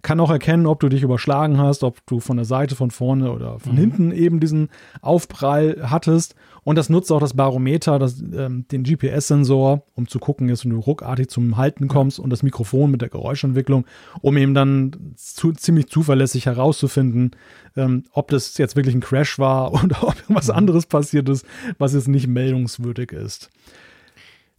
kann 0.02 0.20
auch 0.20 0.30
erkennen, 0.30 0.66
ob 0.66 0.80
du 0.80 0.88
dich 0.88 1.02
überschlagen 1.02 1.58
hast, 1.58 1.84
ob 1.84 2.04
du 2.06 2.20
von 2.20 2.36
der 2.36 2.46
Seite, 2.46 2.74
von 2.74 2.90
vorne 2.90 3.32
oder 3.32 3.58
von 3.58 3.72
mhm. 3.72 3.78
hinten 3.78 4.12
eben 4.12 4.40
diesen 4.40 4.68
Aufprall 5.02 5.76
hattest. 5.82 6.34
Und 6.62 6.76
das 6.76 6.88
nutzt 6.88 7.10
auch 7.12 7.20
das 7.20 7.34
Barometer, 7.34 7.98
das, 7.98 8.20
ähm, 8.20 8.66
den 8.70 8.84
GPS-Sensor, 8.84 9.84
um 9.94 10.08
zu 10.08 10.18
gucken, 10.18 10.48
dass 10.48 10.60
du 10.60 10.78
ruckartig 10.78 11.28
zum 11.28 11.56
Halten 11.56 11.88
kommst 11.88 12.18
und 12.18 12.30
das 12.30 12.42
Mikrofon 12.42 12.90
mit 12.90 13.02
der 13.02 13.08
Geräuschentwicklung, 13.08 13.86
um 14.20 14.36
eben 14.36 14.54
dann 14.54 15.14
zu, 15.16 15.52
ziemlich 15.52 15.88
zuverlässig 15.88 16.46
herauszufinden, 16.46 17.32
ähm, 17.76 18.04
ob 18.12 18.28
das 18.28 18.56
jetzt 18.58 18.76
wirklich 18.76 18.94
ein 18.94 19.00
Crash 19.00 19.38
war 19.38 19.72
oder 19.84 20.02
ob 20.02 20.16
was 20.28 20.48
mhm. 20.48 20.54
anderes 20.54 20.86
passiert 20.86 21.28
ist, 21.28 21.46
was 21.78 21.94
jetzt 21.94 22.08
nicht 22.08 22.26
meldungswürdig 22.26 23.12
ist. 23.12 23.50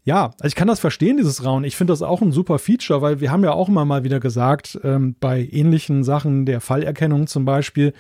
Ja, 0.03 0.31
also 0.39 0.47
ich 0.47 0.55
kann 0.55 0.67
das 0.67 0.79
verstehen, 0.79 1.17
dieses 1.17 1.45
Rauen. 1.45 1.63
Ich 1.63 1.77
finde 1.77 1.93
das 1.93 2.01
auch 2.01 2.21
ein 2.21 2.31
super 2.31 2.57
Feature, 2.57 3.01
weil 3.01 3.19
wir 3.19 3.31
haben 3.31 3.43
ja 3.43 3.51
auch 3.51 3.69
immer 3.69 3.85
mal 3.85 4.03
wieder 4.03 4.19
gesagt, 4.19 4.79
ähm, 4.83 5.15
bei 5.19 5.47
ähnlichen 5.51 6.03
Sachen 6.03 6.45
der 6.45 6.59
Fallerkennung 6.59 7.27
zum 7.27 7.45
Beispiel, 7.45 7.93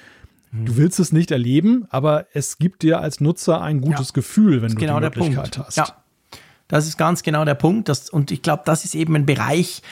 hm. 0.51 0.65
du 0.65 0.77
willst 0.77 0.99
es 0.99 1.11
nicht 1.11 1.29
erleben, 1.29 1.85
aber 1.89 2.25
es 2.33 2.57
gibt 2.57 2.81
dir 2.81 2.99
als 2.99 3.21
Nutzer 3.21 3.61
ein 3.61 3.81
gutes 3.81 4.09
ja, 4.09 4.13
Gefühl, 4.13 4.61
wenn 4.63 4.69
du 4.69 4.75
genau 4.75 4.99
die 4.99 5.05
Möglichkeit 5.05 5.59
hast. 5.59 5.77
Ja, 5.77 5.95
das 6.67 6.87
ist 6.87 6.97
ganz 6.97 7.21
genau 7.21 7.45
der 7.45 7.55
Punkt. 7.55 7.87
Das, 7.87 8.09
und 8.09 8.31
ich 8.31 8.41
glaube, 8.41 8.63
das 8.65 8.83
ist 8.83 8.95
eben 8.95 9.15
ein 9.15 9.25
Bereich, 9.27 9.83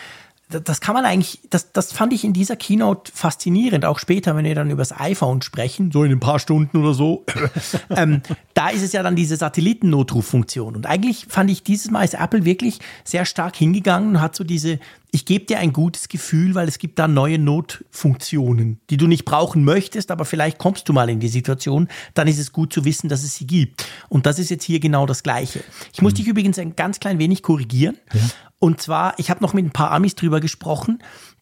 das 0.50 0.82
kann 0.82 0.96
man 0.96 1.06
eigentlich, 1.06 1.42
das, 1.52 1.72
das 1.74 1.94
fand 1.94 2.12
ich 2.12 2.24
in 2.24 2.34
dieser 2.34 2.56
Keynote 2.56 3.12
faszinierend, 3.14 3.86
auch 3.86 4.00
später, 4.00 4.36
wenn 4.36 4.46
wir 4.46 4.56
dann 4.56 4.72
über 4.72 4.82
das 4.82 5.00
iPhone 5.00 5.44
sprechen, 5.44 5.92
so 5.92 6.04
in 6.04 6.12
ein 6.12 6.20
paar 6.20 6.40
Stunden 6.40 6.78
oder 6.78 6.96
so. 6.96 7.24
ähm, 7.96 8.24
da 8.56 8.70
ist 8.70 8.82
es 8.82 8.92
ja 8.92 9.04
dann 9.04 9.16
diese 9.16 9.36
Satellitennotruffunktion. 9.36 10.76
Und 10.76 10.88
eigentlich 10.88 11.28
fand 11.30 11.52
ich 11.52 11.62
dieses 11.62 11.92
Mal 11.92 12.04
ist 12.04 12.16
Apple 12.16 12.46
wirklich 12.46 12.80
sehr 13.04 13.26
stark 13.26 13.56
hingegangen 13.56 14.16
und 14.16 14.22
hat 14.22 14.36
so 14.36 14.44
diese, 14.44 14.80
ich 15.12 15.26
gebe 15.26 15.46
dir 15.46 15.60
ein 15.60 15.72
gutes 15.72 16.10
Gefühl, 16.10 16.56
weil 16.56 16.68
es 16.68 16.80
gibt 16.80 16.98
da 16.98 17.08
neue 17.08 17.38
Notfunktionen, 17.38 18.80
die 18.90 18.98
du 18.98 19.06
nicht 19.06 19.26
brauchen 19.26 19.64
möchtest, 19.64 20.10
aber 20.10 20.26
vielleicht 20.26 20.58
kommst 20.58 20.90
du 20.90 20.94
mal 20.94 21.12
in 21.12 21.20
die 21.20 21.30
Situation, 21.30 21.90
dann 22.16 22.28
ist 22.28 22.40
es 22.40 22.52
gut 22.52 22.74
zu 22.74 22.86
wissen, 22.86 23.08
dass 23.08 23.24
es 23.24 23.36
sie 23.36 23.46
gibt. 23.46 23.86
Und 24.08 24.26
das 24.26 24.40
ist 24.40 24.50
jetzt 24.50 24.64
hier 24.64 24.80
genau 24.80 25.06
das 25.06 25.22
Gleiche. 25.22 25.64
Ich 25.94 26.02
muss 26.02 26.14
mhm. 26.14 26.18
dich 26.18 26.28
übrigens 26.28 26.58
ein 26.58 26.76
ganz 26.76 27.00
klein 27.00 27.20
wenig 27.20 27.44
korrigieren. 27.44 27.98
Ja. 28.14 28.22
Und 28.60 28.82
zwar, 28.82 29.18
ich 29.18 29.30
habe 29.30 29.42
noch 29.42 29.54
mit 29.54 29.66
ein 29.66 29.72
paar 29.72 29.92
Amis 29.92 30.16
drüber 30.16 30.40
gesprochen. 30.40 31.02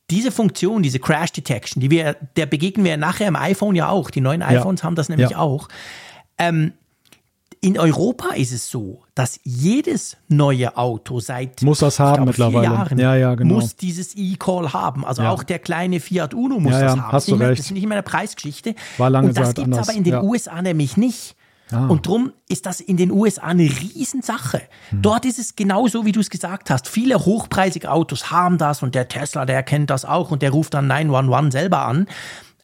Diese 0.09 0.31
Funktion, 0.31 0.83
diese 0.83 0.99
Crash 0.99 1.33
Detection, 1.33 1.81
die 1.81 1.89
wir, 1.89 2.15
der 2.37 2.45
begegnen 2.45 2.85
wir 2.85 2.95
nachher 2.95 3.27
im 3.27 3.35
iPhone 3.35 3.75
ja 3.75 3.89
auch. 3.89 4.09
Die 4.09 4.21
neuen 4.21 4.41
iPhones 4.41 4.81
ja. 4.81 4.85
haben 4.85 4.95
das 4.95 5.09
nämlich 5.09 5.31
ja. 5.31 5.39
auch. 5.39 5.67
Ähm, 6.37 6.73
in 7.59 7.79
Europa 7.79 8.35
ist 8.35 8.51
es 8.51 8.69
so, 8.69 9.01
dass 9.15 9.39
jedes 9.43 10.15
neue 10.27 10.77
Auto 10.77 11.19
seit 11.19 11.61
muss 11.63 11.79
das 11.79 11.99
haben 11.99 12.13
glaube, 12.13 12.27
mittlerweile. 12.27 12.65
Jahren 12.65 12.99
ja, 12.99 13.15
ja, 13.15 13.35
genau. 13.35 13.55
muss 13.55 13.75
dieses 13.75 14.15
E-Call 14.15 14.73
haben. 14.73 15.03
Also 15.03 15.23
ja. 15.23 15.31
auch 15.31 15.43
der 15.43 15.59
kleine 15.59 15.99
Fiat 15.99 16.33
Uno 16.33 16.59
muss 16.59 16.73
ja, 16.73 16.81
das 16.81 16.91
haben. 16.91 17.11
Hast 17.11 17.27
du 17.29 17.35
recht. 17.35 17.59
Das 17.59 17.65
ist 17.65 17.71
nicht 17.71 17.87
mehr 17.87 17.97
eine 17.97 18.03
Preisgeschichte. 18.03 18.75
War 18.97 19.09
lange 19.09 19.29
Und 19.29 19.37
das 19.37 19.55
gibt 19.55 19.73
es 19.73 19.77
aber 19.77 19.93
in 19.93 20.03
den 20.03 20.21
USA 20.21 20.61
nämlich 20.61 20.97
nicht. 20.97 21.35
Ah. 21.71 21.87
Und 21.87 22.07
drum 22.07 22.31
ist 22.47 22.65
das 22.65 22.79
in 22.79 22.97
den 22.97 23.11
USA 23.11 23.43
eine 23.43 23.63
Riesensache. 23.63 24.61
Hm. 24.89 25.01
Dort 25.01 25.25
ist 25.25 25.39
es 25.39 25.55
genauso, 25.55 26.05
wie 26.05 26.11
du 26.11 26.19
es 26.19 26.29
gesagt 26.29 26.69
hast. 26.69 26.87
Viele 26.87 27.25
hochpreisige 27.25 27.91
Autos 27.91 28.31
haben 28.31 28.57
das 28.57 28.83
und 28.83 28.95
der 28.95 29.07
Tesla, 29.07 29.45
der 29.45 29.63
kennt 29.63 29.89
das 29.89 30.05
auch 30.05 30.31
und 30.31 30.41
der 30.41 30.51
ruft 30.51 30.73
dann 30.73 30.87
911 30.87 31.51
selber 31.51 31.85
an. 31.85 32.07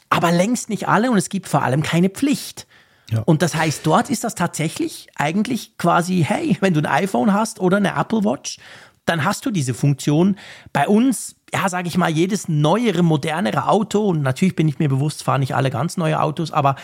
Aber 0.09 0.31
längst 0.31 0.69
nicht 0.69 0.87
alle 0.87 1.11
und 1.11 1.17
es 1.17 1.29
gibt 1.29 1.49
vor 1.49 1.63
allem 1.63 1.83
keine 1.83 2.09
Pflicht. 2.09 2.67
Ja. 3.09 3.21
Und 3.25 3.41
das 3.41 3.55
heißt, 3.55 3.85
dort 3.85 4.09
ist 4.09 4.23
das 4.23 4.35
tatsächlich 4.35 5.07
eigentlich 5.15 5.77
quasi, 5.77 6.23
hey, 6.27 6.57
wenn 6.61 6.73
du 6.73 6.79
ein 6.79 6.85
iPhone 6.85 7.33
hast 7.33 7.59
oder 7.59 7.77
eine 7.77 7.95
Apple 7.95 8.23
Watch, 8.23 8.57
dann 9.05 9.25
hast 9.25 9.45
du 9.45 9.51
diese 9.51 9.73
Funktion. 9.73 10.37
Bei 10.71 10.87
uns, 10.87 11.35
ja, 11.53 11.67
sage 11.67 11.87
ich 11.87 11.97
mal, 11.97 12.09
jedes 12.09 12.47
neuere, 12.47 13.03
modernere 13.03 13.67
Auto, 13.67 14.07
und 14.07 14.21
natürlich 14.21 14.55
bin 14.55 14.67
ich 14.67 14.79
mir 14.79 14.87
bewusst, 14.87 15.23
fahren 15.23 15.41
nicht 15.41 15.55
alle 15.55 15.69
ganz 15.69 15.97
neue 15.97 16.21
Autos, 16.21 16.51
aber 16.51 16.75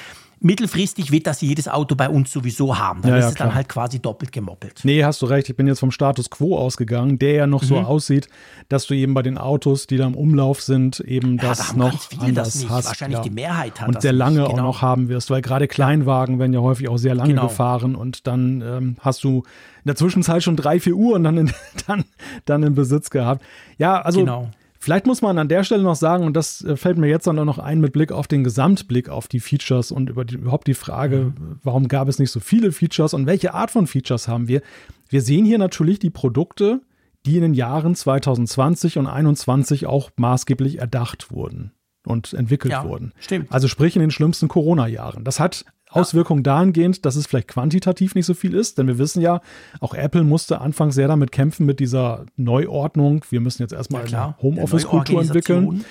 mittelfristig 0.42 1.12
wird 1.12 1.28
das 1.28 1.42
jedes 1.42 1.68
Auto 1.68 1.96
bei 1.96 2.10
uns 2.10 2.32
sowieso 2.32 2.78
haben. 2.78 3.02
Dann 3.02 3.12
ja, 3.12 3.18
ist 3.18 3.24
ja, 3.24 3.30
es 3.30 3.36
dann 3.36 3.56
halt 3.56 3.70
quasi 3.70 4.00
doppelt 4.00 4.32
gemoppelt. 4.32 4.82
Nee, 4.84 5.04
hast 5.04 5.22
du 5.22 5.26
recht. 5.26 5.50
Ich 5.50 5.56
bin 5.56 5.68
jetzt 5.68 5.80
vom 5.80 5.92
Status 5.92 6.30
quo 6.30 6.58
ausgegangen, 6.58 7.20
der 7.20 7.34
ja 7.34 7.48
noch 7.48 7.64
mhm. 7.64 7.68
so 7.68 7.78
aussieht, 7.78 8.30
dass 8.70 8.88
du 8.88 8.94
eben 8.94 9.14
bei 9.14 9.22
den 9.22 9.38
Autos, 9.38 9.88
die 9.88 9.98
da 9.98 10.06
im 10.06 10.16
Umlauf 10.16 10.62
sind, 10.62 11.00
eben 11.02 11.38
ja, 11.38 11.50
das 11.50 11.70
da 11.70 11.74
noch 11.74 12.12
anders 12.20 12.54
das 12.54 12.70
hast. 12.70 12.88
Wahrscheinlich 12.88 13.20
die 13.20 13.30
Mehrheit 13.30 13.82
hat 13.82 13.88
Und 13.88 14.02
sehr 14.02 14.14
lange 14.14 14.44
genau. 14.44 14.50
auch 14.50 14.58
noch 14.58 14.82
haben 14.82 15.10
wirst, 15.10 15.30
weil 15.30 15.42
gerade 15.42 15.68
Kleinwagen 15.68 16.40
werden 16.40 16.54
ja 16.54 16.62
häufig 16.62 16.90
auch 16.90 16.98
sehr 16.98 17.16
lange 17.16 17.34
genau. 17.34 17.48
gefahren 17.48 17.96
und 17.96 18.28
dann 18.28 18.62
ähm, 18.62 18.96
hast 19.00 19.24
du 19.24 19.44
in 19.84 19.88
der 19.88 19.96
Zwischenzeit 19.96 20.44
schon 20.44 20.56
drei, 20.56 20.80
vier 20.80 20.96
Uhren 20.96 21.24
dann 21.24 21.38
in, 21.38 21.52
dann, 21.88 22.06
dann 22.46 22.64
in 22.64 22.76
Besitz 22.76 23.10
gehabt. 23.10 23.44
Ja, 23.78 24.02
also 24.02 24.20
genau. 24.20 24.50
Vielleicht 24.82 25.06
muss 25.06 25.22
man 25.22 25.38
an 25.38 25.50
der 25.50 25.66
Stelle 25.66 25.84
noch 25.84 25.96
sagen, 25.96 26.26
und 26.26 26.34
das 26.36 26.64
äh, 26.64 26.78
fällt 26.78 26.98
mir 26.98 27.08
jetzt 27.08 27.28
dann 27.28 27.38
auch 27.38 27.46
noch 27.46 27.60
ein 27.60 27.82
mit 27.82 27.92
Blick 27.92 28.14
auf 28.14 28.28
den 28.28 28.46
Gesamtblick 28.46 29.10
auf 29.10 29.28
die 29.28 29.42
Features 29.42 29.92
und 29.92 30.10
über 30.10 30.24
die, 30.24 30.36
überhaupt 30.36 30.68
die 30.68 30.74
Frage, 30.74 31.34
mhm. 31.38 31.60
warum 31.64 31.90
gab 31.90 32.08
es 32.08 32.18
nicht 32.18 32.32
so 32.32 32.40
viele 32.40 32.72
Features 32.72 33.14
und 33.14 33.26
welche 33.26 33.54
Art 33.54 33.72
von 33.72 33.88
Features 33.88 34.30
haben 34.30 34.48
wir? 34.48 34.62
Wir 35.10 35.22
sehen 35.22 35.44
hier 35.44 35.58
natürlich 35.58 36.00
die 36.00 36.10
Produkte, 36.10 36.82
die 37.26 37.36
in 37.36 37.42
den 37.42 37.54
Jahren 37.54 37.94
2020 37.94 38.98
und 38.98 39.06
2021 39.06 39.86
auch 39.86 40.12
maßgeblich 40.16 40.80
erdacht 40.80 41.30
wurden 41.30 41.74
und 42.06 42.34
entwickelt 42.34 42.72
ja, 42.72 42.86
wurden. 42.86 43.12
Stimmt. 43.20 43.52
Also 43.52 43.68
sprich 43.68 43.98
in 43.98 44.02
den 44.02 44.12
schlimmsten 44.12 44.48
Corona-Jahren. 44.48 45.26
Das 45.26 45.42
hat 45.42 45.66
Auswirkungen 45.90 46.44
dahingehend, 46.44 47.06
dass 47.06 47.16
es 47.16 47.26
vielleicht 47.26 47.48
quantitativ 47.48 48.16
nicht 48.16 48.28
so 48.28 48.34
viel 48.34 48.54
ist, 48.54 48.78
denn 48.78 48.88
wir 48.88 48.98
wissen 49.00 49.22
ja, 49.22 49.42
auch 49.80 49.94
Apple 49.94 50.24
musste 50.24 50.62
anfangs 50.62 50.96
sehr 50.96 51.08
damit 51.08 51.32
kämpfen 51.32 51.66
mit 51.66 51.80
dieser 51.80 52.26
Neuordnung. 52.38 53.26
Wir 53.30 53.42
müssen 53.42 53.64
jetzt 53.64 53.74
erstmal 53.74 54.06
eine 54.06 54.36
Homeoffice-Kultur 54.42 55.22
entwickeln. 55.22 55.84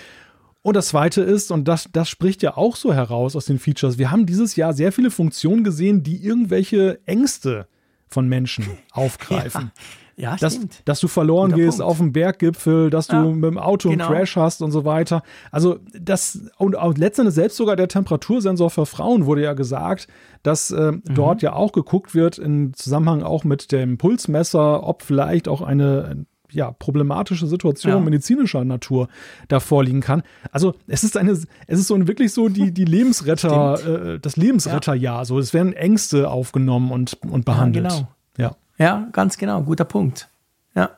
Und 0.62 0.74
das 0.74 0.88
zweite 0.88 1.22
ist, 1.22 1.50
und 1.50 1.66
das, 1.66 1.88
das 1.92 2.08
spricht 2.08 2.42
ja 2.42 2.56
auch 2.56 2.76
so 2.76 2.92
heraus 2.92 3.36
aus 3.36 3.46
den 3.46 3.58
Features, 3.58 3.98
wir 3.98 4.10
haben 4.10 4.26
dieses 4.26 4.56
Jahr 4.56 4.72
sehr 4.72 4.92
viele 4.92 5.10
Funktionen 5.10 5.64
gesehen, 5.64 6.02
die 6.02 6.22
irgendwelche 6.24 7.00
Ängste 7.06 7.68
von 8.06 8.28
Menschen 8.28 8.66
aufgreifen. 8.92 9.72
Ja. 9.74 9.82
Ja, 10.18 10.36
dass, 10.36 10.54
stimmt. 10.54 10.82
dass 10.84 10.98
du 10.98 11.06
verloren 11.06 11.52
Guter 11.52 11.62
gehst 11.62 11.78
Punkt. 11.78 11.90
auf 11.90 11.98
dem 11.98 12.12
Berggipfel, 12.12 12.90
dass 12.90 13.06
ja, 13.08 13.22
du 13.22 13.30
mit 13.30 13.50
dem 13.50 13.58
Auto 13.58 13.88
genau. 13.88 14.06
einen 14.06 14.14
Crash 14.14 14.36
hast 14.36 14.62
und 14.62 14.72
so 14.72 14.84
weiter. 14.84 15.22
Also 15.52 15.78
das 15.98 16.40
und, 16.58 16.74
und 16.74 16.98
letztendlich 16.98 17.36
selbst 17.36 17.56
sogar 17.56 17.76
der 17.76 17.86
Temperatursensor 17.86 18.68
für 18.68 18.84
Frauen 18.84 19.26
wurde 19.26 19.42
ja 19.42 19.52
gesagt, 19.52 20.08
dass 20.42 20.72
äh, 20.72 20.92
mhm. 20.92 21.02
dort 21.14 21.42
ja 21.42 21.52
auch 21.52 21.72
geguckt 21.72 22.14
wird 22.14 22.38
im 22.38 22.74
Zusammenhang 22.74 23.22
auch 23.22 23.44
mit 23.44 23.70
dem 23.70 23.96
Pulsmesser, 23.96 24.86
ob 24.86 25.02
vielleicht 25.02 25.46
auch 25.46 25.62
eine 25.62 26.26
ja, 26.50 26.72
problematische 26.72 27.46
Situation 27.46 27.92
ja. 27.92 28.00
medizinischer 28.00 28.64
Natur 28.64 29.08
da 29.48 29.60
vorliegen 29.60 30.00
kann. 30.00 30.22
Also 30.50 30.74
es 30.86 31.04
ist 31.04 31.16
eine, 31.16 31.32
es 31.32 31.46
ist 31.68 31.86
so 31.86 32.08
wirklich 32.08 32.32
so 32.32 32.48
die, 32.48 32.72
die 32.72 32.84
Lebensretter, 32.84 34.14
äh, 34.14 34.18
das 34.20 34.36
Lebensretterjahr. 34.36 35.24
So, 35.24 35.38
es 35.38 35.52
werden 35.54 35.72
Ängste 35.72 36.30
aufgenommen 36.30 36.90
und, 36.90 37.18
und 37.28 37.44
behandelt. 37.44 37.84
Ja, 37.84 37.96
genau. 37.96 38.08
Ja. 38.38 38.56
Ja, 38.78 39.08
ganz 39.12 39.36
genau, 39.38 39.62
guter 39.62 39.84
Punkt. 39.84 40.28
Ja. 40.74 40.90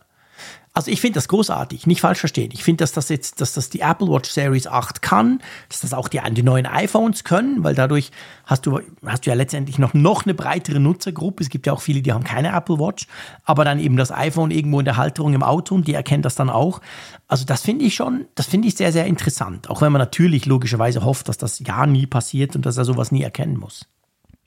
Also 0.72 0.92
ich 0.92 1.00
finde 1.00 1.16
das 1.16 1.26
großartig, 1.26 1.88
nicht 1.88 2.00
falsch 2.00 2.20
verstehen. 2.20 2.50
Ich 2.52 2.62
finde, 2.62 2.82
dass 2.82 2.92
das 2.92 3.08
jetzt, 3.08 3.40
dass 3.40 3.54
das 3.54 3.70
die 3.70 3.80
Apple 3.80 4.06
Watch 4.06 4.30
Series 4.30 4.68
8 4.68 5.02
kann, 5.02 5.40
dass 5.68 5.80
das 5.80 5.92
auch 5.92 6.06
die, 6.06 6.20
die 6.30 6.44
neuen 6.44 6.64
iPhones 6.64 7.24
können, 7.24 7.64
weil 7.64 7.74
dadurch 7.74 8.12
hast 8.44 8.66
du, 8.66 8.80
hast 9.04 9.26
du 9.26 9.30
ja 9.30 9.34
letztendlich 9.34 9.80
noch, 9.80 9.94
noch 9.94 10.24
eine 10.24 10.34
breitere 10.34 10.78
Nutzergruppe. 10.78 11.42
Es 11.42 11.48
gibt 11.48 11.66
ja 11.66 11.72
auch 11.72 11.80
viele, 11.80 12.02
die 12.02 12.12
haben 12.12 12.22
keine 12.22 12.54
Apple 12.54 12.78
Watch, 12.78 13.08
aber 13.44 13.64
dann 13.64 13.80
eben 13.80 13.96
das 13.96 14.12
iPhone 14.12 14.52
irgendwo 14.52 14.78
in 14.78 14.84
der 14.84 14.96
Halterung 14.96 15.34
im 15.34 15.42
Auto 15.42 15.74
und 15.74 15.88
die 15.88 15.94
erkennen 15.94 16.22
das 16.22 16.36
dann 16.36 16.50
auch. 16.50 16.80
Also 17.26 17.44
das 17.44 17.62
finde 17.62 17.84
ich 17.86 17.96
schon, 17.96 18.26
das 18.36 18.46
finde 18.46 18.68
ich 18.68 18.76
sehr, 18.76 18.92
sehr 18.92 19.06
interessant. 19.06 19.68
Auch 19.70 19.82
wenn 19.82 19.90
man 19.90 19.98
natürlich 19.98 20.46
logischerweise 20.46 21.04
hofft, 21.04 21.28
dass 21.28 21.36
das 21.36 21.58
ja 21.58 21.84
nie 21.84 22.06
passiert 22.06 22.54
und 22.54 22.64
dass 22.64 22.76
er 22.76 22.84
sowas 22.84 23.10
nie 23.10 23.22
erkennen 23.22 23.56
muss. 23.56 23.86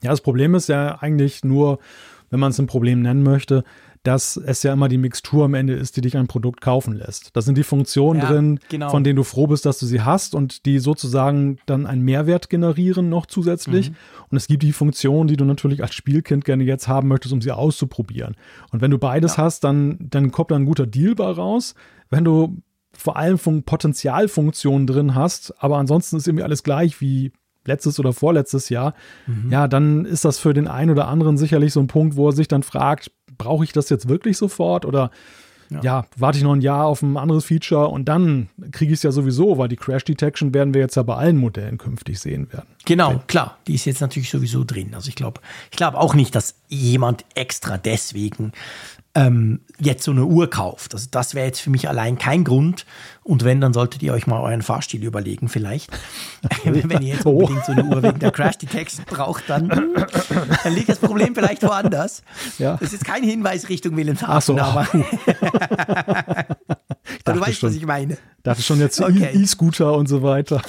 Ja, 0.02 0.12
das 0.12 0.22
Problem 0.22 0.56
ist 0.56 0.70
ja 0.70 1.00
eigentlich 1.02 1.44
nur, 1.44 1.80
wenn 2.34 2.40
man 2.40 2.50
es 2.50 2.58
ein 2.58 2.66
Problem 2.66 3.04
nennen 3.04 3.22
möchte, 3.22 3.64
dass 4.02 4.38
es 4.38 4.64
ja 4.64 4.74
immer 4.74 4.90
die 4.90 4.98
Mixtur 4.98 5.46
am 5.46 5.54
Ende 5.54 5.74
ist, 5.74 5.96
die 5.96 6.02
dich 6.02 6.18
ein 6.18 6.26
Produkt 6.26 6.62
kaufen 6.62 6.96
lässt. 6.96 7.30
Da 7.36 7.44
sind 7.44 7.60
die 7.60 7.64
Funktionen 7.64 8.22
Ja, 8.22 8.26
drin, 8.26 8.60
genau. 8.70 8.90
von 8.90 9.04
denen 9.04 9.18
du 9.18 9.24
froh 9.24 9.46
bist, 9.46 9.68
dass 9.68 9.78
du 9.78 9.86
sie 9.86 10.02
hast 10.02 10.34
und 10.34 10.66
die 10.66 10.80
sozusagen 10.80 11.58
dann 11.68 11.86
einen 11.86 12.02
Mehrwert 12.02 12.50
generieren 12.50 13.08
noch 13.08 13.28
zusätzlich. 13.28 13.92
Mhm. 13.92 13.96
Und 14.32 14.38
es 14.38 14.48
gibt 14.48 14.64
die 14.64 14.74
Funktionen, 14.74 15.28
die 15.28 15.38
du 15.38 15.46
natürlich 15.46 15.84
als 15.84 15.94
Spielkind 15.94 16.44
gerne 16.44 16.64
jetzt 16.64 16.88
haben 16.88 17.08
möchtest, 17.08 17.36
um 17.36 17.42
sie 17.42 17.52
auszuprobieren. 17.52 18.36
Und 18.72 18.82
wenn 18.82 18.90
du 18.90 18.98
beides 18.98 19.38
hast, 19.38 19.64
dann, 19.64 20.00
dann 20.00 20.32
kommt 20.32 20.50
da 20.50 20.56
ein 20.56 20.66
guter 20.66 20.88
Deal 20.88 21.14
bei 21.14 21.30
raus. 21.30 21.76
Wenn 22.10 22.24
du 22.24 22.58
vor 22.94 23.16
allem 23.16 23.38
Fun 23.38 23.62
Potenzialfunktionen 23.62 24.88
drin 24.88 25.14
hast, 25.14 25.54
aber 25.64 25.78
ansonsten 25.78 26.18
ist 26.18 26.28
irgendwie 26.28 26.44
alles 26.44 26.64
gleich 26.64 27.00
wie 27.00 27.32
letztes 27.66 28.00
oder 28.00 28.14
vorletztes 28.14 28.70
Jahr, 28.70 28.94
Mhm. 29.28 29.52
ja, 29.52 29.68
dann 29.68 30.06
ist 30.06 30.26
das 30.26 30.40
für 30.40 30.54
den 30.54 30.68
einen 30.68 30.92
oder 30.92 31.08
anderen 31.08 31.38
sicherlich 31.38 31.74
so 31.74 31.80
ein 31.80 31.88
Punkt, 31.88 32.16
wo 32.16 32.30
er 32.30 32.34
sich 32.34 32.48
dann 32.48 32.64
fragt, 32.64 33.12
brauche 33.38 33.64
ich 33.64 33.72
das 33.72 33.90
jetzt 33.90 34.08
wirklich 34.10 34.38
sofort 34.38 34.86
oder 34.86 35.12
ja. 35.82 36.06
warte 36.18 36.38
ich 36.38 36.44
noch 36.44 36.54
ein 36.54 36.62
Jahr 36.62 36.86
auf 36.86 37.02
ein 37.02 37.18
anderes 37.18 37.46
Feature 37.46 37.88
und 37.88 38.06
dann 38.08 38.50
kriege 38.72 38.94
ich 38.94 39.00
es 39.00 39.04
ja 39.04 39.12
sowieso, 39.12 39.58
weil 39.58 39.70
die 39.70 39.76
Crash 39.76 40.04
Detection 40.04 40.54
werden 40.54 40.74
wir 40.74 40.82
jetzt 40.82 40.96
ja 40.96 41.04
bei 41.04 41.16
allen 41.16 41.38
Modellen 41.38 41.80
künftig 41.80 42.20
sehen 42.20 42.52
werden. 42.54 42.68
Genau, 42.86 43.24
klar, 43.28 43.58
die 43.68 43.74
ist 43.74 43.86
jetzt 43.86 44.02
natürlich 44.02 44.30
sowieso 44.30 44.64
drin. 44.64 44.94
Also 44.94 45.10
ich 45.10 45.16
glaube, 45.16 45.42
ich 45.72 45.78
glaube 45.78 45.98
auch 45.98 46.14
nicht, 46.14 46.36
dass 46.36 46.56
jemand 46.68 47.26
extra 47.34 47.78
deswegen 47.78 48.52
ähm, 49.16 49.62
jetzt 49.80 50.04
so 50.04 50.12
eine 50.12 50.26
Uhr 50.26 50.50
kauft. 50.50 50.94
Also 50.94 51.08
das 51.12 51.36
wäre 51.36 51.46
jetzt 51.46 51.60
für 51.60 51.70
mich 51.70 51.88
allein 51.88 52.18
kein 52.18 52.44
Grund. 52.44 52.86
Und 53.22 53.44
wenn, 53.44 53.62
dann 53.62 53.72
solltet 53.74 54.02
ihr 54.02 54.12
euch 54.12 54.26
mal 54.28 54.42
euren 54.42 54.64
Fahrstil 54.64 55.04
überlegen, 55.04 55.50
vielleicht. 55.50 55.92
wenn 56.64 57.02
ihr 57.02 57.16
jetzt 57.16 57.26
unbedingt 57.26 57.66
so 57.66 57.74
eine 57.74 57.84
Uhr 57.84 58.02
wegen 58.02 58.20
der 58.20 58.32
Crash 58.32 58.58
Detection 58.58 59.06
braucht, 59.06 59.50
dann, 59.50 59.70
dann 59.70 60.74
liegt 60.74 60.90
das 60.90 61.00
Problem 61.00 61.36
vielleicht 61.36 61.62
woanders. 61.64 62.24
Ja. 62.58 62.78
Das 62.78 62.92
ist 62.92 63.06
kein 63.06 63.24
Hinweis 63.24 63.70
Richtung 63.70 63.96
Wilhelmshaven, 63.96 64.36
Ach 64.36 64.42
so. 64.42 64.58
aber, 64.58 64.88
du 67.26 67.40
weißt, 67.40 67.60
schon. 67.60 67.70
was 67.70 67.76
ich 67.76 67.86
meine. 67.86 68.18
Dachte 68.42 68.64
schon 68.64 68.80
jetzt 68.80 69.00
Okay. 69.00 69.30
E-Scooter 69.34 69.94
und 69.94 70.08
so 70.08 70.24
weiter. 70.24 70.62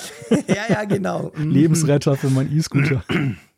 Ja, 0.46 0.64
ja, 0.68 0.84
genau. 0.84 1.32
Mhm, 1.34 1.50
Lebensretter 1.50 2.16
für 2.16 2.28
meinen 2.30 2.56
E-Scooter. 2.56 3.02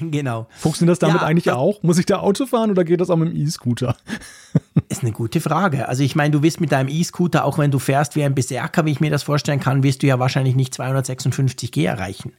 Genau. 0.00 0.46
Funktioniert 0.58 0.92
das 0.92 0.98
damit 0.98 1.20
Ja, 1.22 1.26
eigentlich 1.26 1.44
das- 1.44 1.54
auch? 1.54 1.82
Muss 1.82 1.98
ich 1.98 2.06
da 2.06 2.18
Auto 2.18 2.46
fahren 2.46 2.70
oder 2.70 2.84
geht 2.84 3.00
das 3.00 3.10
auch 3.10 3.16
mit 3.16 3.28
dem 3.30 3.36
E-Scooter? 3.36 3.96
Ist 4.88 5.02
eine 5.02 5.12
gute 5.12 5.40
Frage. 5.40 5.88
Also 5.88 6.02
ich 6.02 6.16
meine, 6.16 6.30
du 6.32 6.42
wirst 6.42 6.60
mit 6.60 6.72
deinem 6.72 6.88
E-Scooter, 6.88 7.44
auch 7.44 7.58
wenn 7.58 7.70
du 7.70 7.78
fährst 7.78 8.16
wie 8.16 8.24
ein 8.24 8.34
Berserker, 8.34 8.84
wie 8.86 8.92
ich 8.92 9.00
mir 9.00 9.10
das 9.10 9.22
vorstellen 9.22 9.60
kann, 9.60 9.82
wirst 9.82 10.02
du 10.02 10.06
ja 10.06 10.18
wahrscheinlich 10.18 10.54
nicht 10.54 10.74
256 10.74 11.72
G 11.72 11.84
erreichen. 11.84 12.32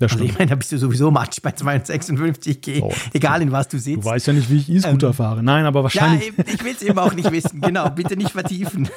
Das 0.00 0.12
Also 0.12 0.24
ich 0.24 0.32
meine, 0.38 0.46
da 0.50 0.54
bist 0.56 0.72
du 0.72 0.78
sowieso 0.78 1.10
Matsch 1.10 1.40
bei 1.42 1.52
256 1.52 2.60
G, 2.60 2.80
Oh. 2.82 2.92
egal 3.12 3.42
in 3.42 3.52
was 3.52 3.68
du 3.68 3.76
Du 3.76 3.82
sitzt. 3.82 4.04
weißt 4.04 4.26
ja 4.28 4.32
nicht, 4.32 4.50
wie 4.50 4.56
ich 4.58 4.68
E-Scooter 4.70 5.12
fahre. 5.12 5.42
Nein, 5.42 5.64
aber 5.64 5.80
ja, 5.80 5.84
wahrscheinlich. 5.84 6.28
eben, 6.28 6.44
ich 6.46 6.64
will 6.64 6.72
es 6.74 6.82
eben 6.82 6.98
auch 6.98 7.12
nicht 7.14 7.30
wissen. 7.30 7.60
Genau, 7.60 7.88
bitte 7.90 8.16
nicht 8.16 8.30
vertiefen. 8.32 8.88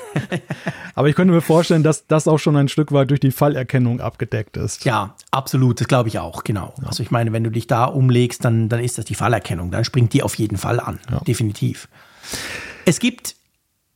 aber 0.95 1.09
ich 1.09 1.15
könnte 1.15 1.33
mir 1.33 1.41
vorstellen, 1.41 1.83
dass 1.83 2.07
das 2.07 2.27
auch 2.27 2.37
schon 2.39 2.55
ein 2.55 2.67
Stück 2.67 2.91
weit 2.91 3.09
durch 3.09 3.19
die 3.19 3.31
Fallerkennung 3.31 4.01
abgedeckt 4.01 4.57
ist. 4.57 4.85
Ja, 4.85 5.15
absolut, 5.31 5.79
das 5.81 5.87
glaube 5.87 6.09
ich 6.09 6.19
auch, 6.19 6.43
genau. 6.43 6.73
Also 6.85 7.03
ich 7.03 7.11
meine, 7.11 7.31
wenn 7.33 7.43
du 7.43 7.49
dich 7.51 7.67
da 7.67 7.85
umlegst, 7.85 8.43
dann, 8.45 8.69
dann 8.69 8.79
ist 8.79 8.97
das 8.97 9.05
die 9.05 9.15
Fallerkennung. 9.15 9.71
Dann 9.71 9.83
springt 9.85 10.13
die 10.13 10.23
auf 10.23 10.35
jeden 10.35 10.57
Fall 10.57 10.79
an, 10.79 10.99
definitiv. 11.27 11.87
Es 12.85 12.99
gibt, 12.99 13.35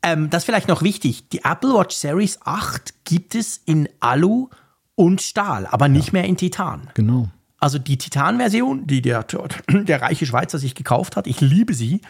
ähm, 0.04 0.30
das 0.30 0.42
ist 0.44 0.46
vielleicht 0.46 0.68
noch 0.68 0.82
wichtig, 0.82 1.30
die 1.30 1.44
Apple 1.44 1.74
Watch 1.74 1.96
Series 1.96 2.40
8 2.46 2.94
gibt 3.06 3.36
es 3.36 3.58
in 3.66 3.90
Alu 4.00 4.50
und 4.98 5.22
Stahl, 5.22 5.68
aber 5.68 5.88
nicht 5.88 6.12
mehr 6.12 6.26
in 6.26 6.36
Titan. 6.36 6.90
Genau. 6.96 7.30
Also 7.60 7.80
die 7.80 7.98
Titan-Version, 7.98 8.88
die 8.88 9.02
der, 9.02 9.24
der 9.70 10.02
reiche 10.02 10.26
Schweizer 10.26 10.58
sich 10.58 10.76
gekauft 10.76 11.16
hat, 11.16 11.28
ich 11.28 11.40
liebe 11.40 11.74
sie. 11.74 12.02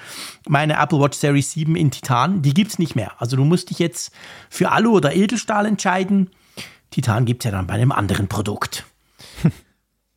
Meine 0.47 0.73
Apple 0.73 0.99
Watch 0.99 1.17
Series 1.17 1.51
7 1.51 1.75
in 1.75 1.91
Titan, 1.91 2.41
die 2.41 2.53
gibt's 2.53 2.79
nicht 2.79 2.95
mehr. 2.95 3.21
Also 3.21 3.35
du 3.35 3.43
musst 3.43 3.69
dich 3.69 3.79
jetzt 3.79 4.11
für 4.49 4.71
Alu 4.71 4.93
oder 4.93 5.13
Edelstahl 5.13 5.65
entscheiden. 5.65 6.29
Titan 6.89 7.25
gibt's 7.25 7.45
ja 7.45 7.51
dann 7.51 7.67
bei 7.67 7.75
einem 7.75 7.91
anderen 7.91 8.27
Produkt. 8.27 8.85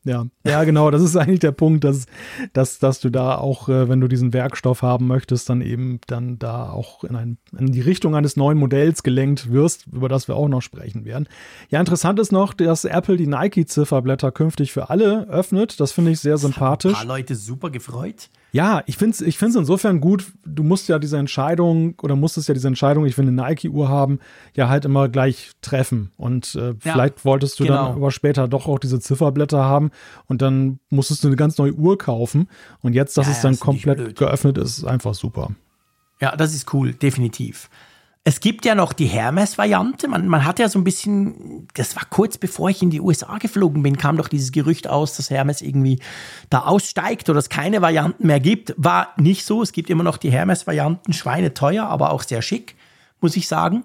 Ja, 0.05 0.27
ja, 0.47 0.65
genau. 0.65 0.91
Das 0.91 1.03
ist 1.03 1.15
eigentlich 1.17 1.41
der 1.41 1.53
Punkt, 1.53 1.85
dass, 1.85 2.07
dass, 2.55 2.79
dass 2.79 3.01
du 3.01 3.11
da 3.11 3.37
auch, 3.37 3.69
äh, 3.69 3.89
wenn 3.89 4.01
du 4.01 4.09
diesen 4.09 4.33
Werkstoff 4.33 4.81
haben 4.81 5.07
möchtest, 5.07 5.51
dann 5.51 5.61
eben 5.61 6.01
dann 6.07 6.39
da 6.39 6.71
auch 6.71 7.05
in, 7.05 7.17
ein, 7.17 7.39
in 7.59 7.73
die 7.73 7.83
Richtung 7.83 8.15
eines 8.15 8.37
neuen 8.37 8.57
Modells 8.57 9.03
gelenkt 9.03 9.53
wirst, 9.53 9.87
über 9.93 10.09
das 10.09 10.27
wir 10.27 10.37
auch 10.37 10.49
noch 10.49 10.63
sprechen 10.63 11.05
werden. 11.05 11.29
Ja, 11.69 11.81
interessant 11.81 12.19
ist 12.19 12.33
noch, 12.33 12.55
dass 12.55 12.87
Apple 12.87 13.19
die 13.19 13.27
Nike-Zifferblätter 13.27 14.33
künftig 14.33 14.73
für 14.73 14.89
alle 14.89 15.29
öffnet. 15.29 15.79
Das 15.81 15.93
finde 15.93 16.13
ich 16.13 16.21
sehr 16.21 16.35
Ein 16.35 16.39
sympathisch. 16.39 16.95
paar 16.95 17.05
Leute 17.05 17.35
super 17.35 17.69
gefreut. 17.69 18.31
Ja, 18.53 18.83
ich 18.87 18.97
finde 18.97 19.15
es 19.15 19.21
ich 19.21 19.39
find's 19.39 19.57
insofern 19.57 20.01
gut, 20.01 20.33
du 20.45 20.63
musst 20.63 20.89
ja 20.89 20.99
diese 20.99 21.19
Entscheidung 21.19 21.95
oder 22.03 22.17
musstest 22.17 22.49
ja 22.49 22.55
diese 22.55 22.69
Entscheidung, 22.69 23.07
ich 23.07 23.17
will 23.17 23.27
eine 23.29 23.33
Nike-Uhr 23.33 23.89
haben, 23.89 24.19
ja 24.57 24.69
halt 24.69 24.85
immer 24.85 25.09
gleich 25.09 25.53
treffen. 25.63 26.11
Und 26.17 26.55
äh, 26.57 26.75
vielleicht 26.79 27.25
wolltest 27.25 27.61
du 27.61 27.65
dann 27.65 27.87
genau. 27.87 27.97
aber 27.97 28.11
später 28.11 28.49
doch 28.49 28.67
auch 28.67 28.79
diese 28.79 28.99
Zifferblätter 28.99 29.63
haben 29.63 29.91
und 30.27 30.43
dann 30.43 30.81
musstest 30.91 31.23
du 31.23 31.29
eine 31.29 31.37
ganz 31.37 31.59
neue 31.59 31.73
Uhr 31.73 31.97
kaufen. 31.97 32.49
Und 32.83 32.95
jetzt, 32.95 33.17
dass 33.17 33.27
Ja, 33.27 33.33
es 33.33 33.43
ja, 33.43 33.51
dann 33.51 33.61
komplett 33.61 34.17
geöffnet 34.17 34.59
ist, 34.59 34.79
ist 34.79 34.85
einfach 34.85 35.15
super. 35.15 35.51
Ja, 36.21 36.37
das 36.37 36.55
ist 36.55 36.73
cool, 36.75 36.93
definitiv. 36.93 37.71
Es 38.23 38.41
gibt 38.41 38.67
ja 38.67 38.75
noch 38.75 38.93
die 38.93 39.07
Hermes-Variante. 39.07 40.07
Man, 40.07 40.29
man 40.29 40.45
hat 40.45 40.59
ja 40.59 40.69
so 40.69 40.79
ein 40.79 40.85
bisschen, 40.85 41.67
das 41.73 41.97
war 41.97 42.03
kurz 42.11 42.37
bevor 42.37 42.69
ich 42.69 42.83
in 42.83 42.91
die 42.91 43.01
USA 43.01 43.39
geflogen 43.39 43.83
bin, 43.83 43.97
kam 43.97 44.19
doch 44.19 44.29
dieses 44.29 44.53
Gerücht 44.53 44.89
aus, 44.89 45.17
dass 45.17 45.31
Hermes 45.31 45.63
irgendwie 45.63 46.01
da 46.51 46.61
aussteigt 46.61 47.31
oder 47.31 47.39
es 47.39 47.49
keine 47.49 47.81
Varianten 47.81 48.27
mehr 48.27 48.41
gibt. 48.41 48.75
War 48.77 49.15
nicht 49.17 49.47
so. 49.47 49.63
Es 49.63 49.73
gibt 49.73 49.89
immer 49.89 50.05
noch 50.05 50.19
die 50.19 50.31
Hermes-Varianten, 50.31 51.15
schweineteuer, 51.15 51.87
aber 51.87 52.11
auch 52.11 52.23
sehr 52.23 52.43
schick, 52.43 52.77
muss 53.23 53.37
ich 53.37 53.49
sagen. 53.49 53.85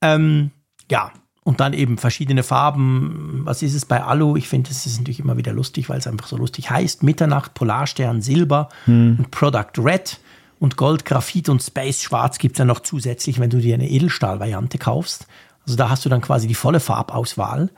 Ähm, 0.00 0.52
ja, 0.90 1.12
und 1.42 1.60
dann 1.60 1.74
eben 1.74 1.98
verschiedene 1.98 2.42
Farben. 2.42 3.42
Was 3.44 3.62
ist 3.62 3.74
es 3.74 3.84
bei 3.84 4.02
Alu? 4.02 4.36
Ich 4.36 4.48
finde, 4.48 4.70
das 4.70 4.86
ist 4.86 4.98
natürlich 4.98 5.20
immer 5.20 5.36
wieder 5.36 5.52
lustig, 5.52 5.90
weil 5.90 5.98
es 5.98 6.06
einfach 6.06 6.28
so 6.28 6.38
lustig 6.38 6.70
heißt. 6.70 7.02
Mitternacht, 7.02 7.52
Polarstern, 7.52 8.22
Silber 8.22 8.70
und 9.18 9.30
Product 9.30 9.72
Red 9.78 10.18
und 10.60 10.76
Gold, 10.76 11.04
Graphit 11.04 11.48
und 11.48 11.62
Space 11.62 12.02
Schwarz 12.02 12.38
gibt 12.38 12.54
es 12.54 12.58
ja 12.58 12.64
noch 12.64 12.80
zusätzlich, 12.80 13.40
wenn 13.40 13.50
du 13.50 13.58
dir 13.58 13.74
eine 13.74 13.90
Edelstahl-Variante 13.90 14.78
kaufst. 14.78 15.26
Also 15.64 15.76
da 15.76 15.88
hast 15.88 16.04
du 16.04 16.08
dann 16.08 16.20
quasi 16.20 16.46
die 16.46 16.54
volle 16.54 16.80
Farbauswahl. 16.80 17.70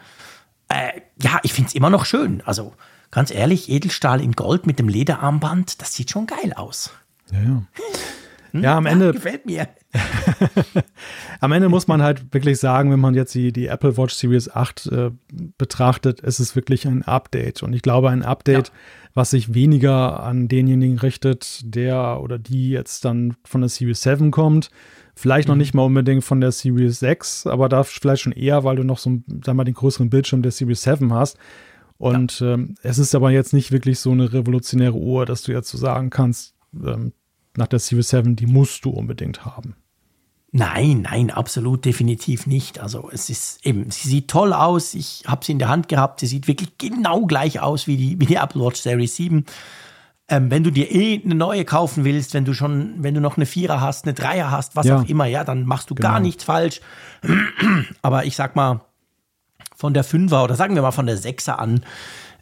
Äh, 0.68 1.01
ja, 1.22 1.39
ich 1.45 1.53
finde 1.53 1.68
es 1.68 1.74
immer 1.74 1.91
noch 1.91 2.05
schön. 2.05 2.43
Also 2.45 2.74
ganz 3.12 3.30
ehrlich, 3.30 3.70
Edelstahl 3.70 4.20
in 4.20 4.33
Gold 4.33 4.66
mit 4.66 4.80
dem 4.80 4.89
Lederarmband, 4.89 5.80
das 5.80 5.95
sieht 5.95 6.11
schon 6.11 6.26
geil 6.26 6.53
aus. 6.55 6.91
Ja, 7.30 7.41
ja. 7.41 7.62
Ja, 8.53 8.76
am 8.76 8.86
Ende, 8.86 9.12
Gefällt 9.12 9.46
mir. 9.46 9.68
Am 11.40 11.53
Ende 11.53 11.68
muss 11.68 11.88
man 11.88 12.03
halt 12.03 12.32
wirklich 12.32 12.59
sagen, 12.59 12.90
wenn 12.90 13.00
man 13.00 13.14
jetzt 13.14 13.34
die, 13.34 13.53
die 13.53 13.66
Apple 13.66 13.96
Watch 13.96 14.14
Series 14.14 14.48
8 14.50 14.86
äh, 14.86 15.11
betrachtet, 15.59 16.20
ist 16.20 16.38
es 16.38 16.55
wirklich 16.55 16.86
ein 16.86 17.03
Update. 17.03 17.62
Und 17.62 17.72
ich 17.72 17.82
glaube, 17.82 18.11
ein 18.11 18.22
Update, 18.22 18.68
Ja. 18.68 18.74
was 19.14 19.30
sich 19.30 19.55
weniger 19.55 20.22
an 20.22 20.48
denjenigen 20.48 20.98
richtet, 20.98 21.61
der 21.64 22.20
oder 22.22 22.38
die 22.38 22.70
jetzt 22.70 23.05
dann 23.05 23.34
von 23.44 23.61
der 23.62 23.68
Series 23.68 24.03
7 24.03 24.30
kommt. 24.30 24.70
Vielleicht 25.14 25.48
noch 25.48 25.57
nicht 25.57 25.74
mal 25.74 25.82
unbedingt 25.84 26.24
von 26.24 26.40
der 26.40 26.53
Series 26.53 26.98
6, 27.00 27.46
aber 27.46 27.68
da 27.68 27.82
vielleicht 27.82 28.22
schon 28.22 28.32
eher, 28.32 28.64
weil 28.64 28.76
du 28.76 28.82
noch 28.84 28.98
so, 28.98 29.18
sag 29.44 29.55
mal, 29.55 29.64
den 29.64 29.74
größeren 29.74 30.09
Bildschirm 30.09 30.42
der 30.42 30.53
Series 30.53 30.82
7 30.82 31.12
hast. 31.12 31.36
Und 31.98 32.40
ähm, 32.44 32.74
es 32.82 32.98
ist 32.98 33.14
aber 33.14 33.30
jetzt 33.30 33.53
nicht 33.53 33.70
wirklich 33.72 33.98
so 34.00 34.11
eine 34.11 34.32
revolutionäre 34.32 34.94
Uhr, 34.94 35.26
dass 35.26 35.42
du 35.42 35.53
jetzt 35.53 35.68
so 35.68 35.76
sagen 35.78 36.11
kannst, 36.11 36.55
ähm, 36.74 37.12
nach 37.57 37.66
der 37.66 37.78
Series 37.78 38.09
7, 38.11 38.36
die 38.36 38.46
musst 38.46 38.84
du 38.84 38.90
unbedingt 38.90 39.44
haben. 39.44 39.74
Nein, 40.55 41.03
nein, 41.03 41.30
absolut 41.30 41.84
definitiv 41.86 42.46
nicht. 42.46 42.78
Also 42.78 43.09
es 43.11 43.30
ist 43.30 43.64
eben, 43.64 43.90
sie 43.90 44.09
sieht 44.09 44.28
toll 44.28 44.53
aus. 44.53 44.92
Ich 44.94 45.24
habe 45.26 45.42
sie 45.44 45.53
in 45.53 45.59
der 45.59 45.68
Hand 45.70 45.88
gehabt. 45.88 46.20
Sie 46.20 46.26
sieht 46.26 46.46
wirklich 46.46 46.76
genau 46.76 47.22
gleich 47.24 47.61
aus 47.61 47.86
wie 47.86 47.96
die, 47.96 48.20
wie 48.20 48.26
die 48.26 48.34
Apple 48.34 48.62
Watch 48.62 48.80
Series 48.80 49.16
7. 49.16 49.46
Ähm, 50.28 50.50
wenn 50.50 50.62
du 50.62 50.70
dir 50.70 50.90
eh 50.90 51.22
eine 51.24 51.34
neue 51.34 51.64
kaufen 51.64 52.05
willst, 52.05 52.34
wenn 52.34 52.44
du 52.44 52.53
schon, 52.53 53.03
wenn 53.03 53.14
du 53.14 53.20
noch 53.22 53.36
eine 53.36 53.46
Vierer 53.46 53.80
hast, 53.80 54.05
eine 54.05 54.12
Dreier 54.14 54.50
hast, 54.50 54.76
was 54.76 54.86
Ja. 54.86 54.98
auch 55.00 55.05
immer, 55.09 55.24
ja, 55.26 55.42
dann 55.44 55.64
machst 55.64 55.88
du 55.90 55.94
gar 55.94 56.12
Genau. 56.16 56.26
nichts 56.26 56.44
falsch. 56.44 56.80
Aber 58.03 58.24
ich 58.26 58.36
sag 58.36 58.55
mal, 58.55 58.82
von 59.74 59.94
der 59.94 60.05
Fünfer 60.05 60.44
oder 60.44 60.55
sagen 60.55 60.74
wir 60.74 60.82
mal 60.82 60.92
von 60.92 61.07
der 61.07 61.16
Sechser 61.16 61.59
an, 61.59 61.82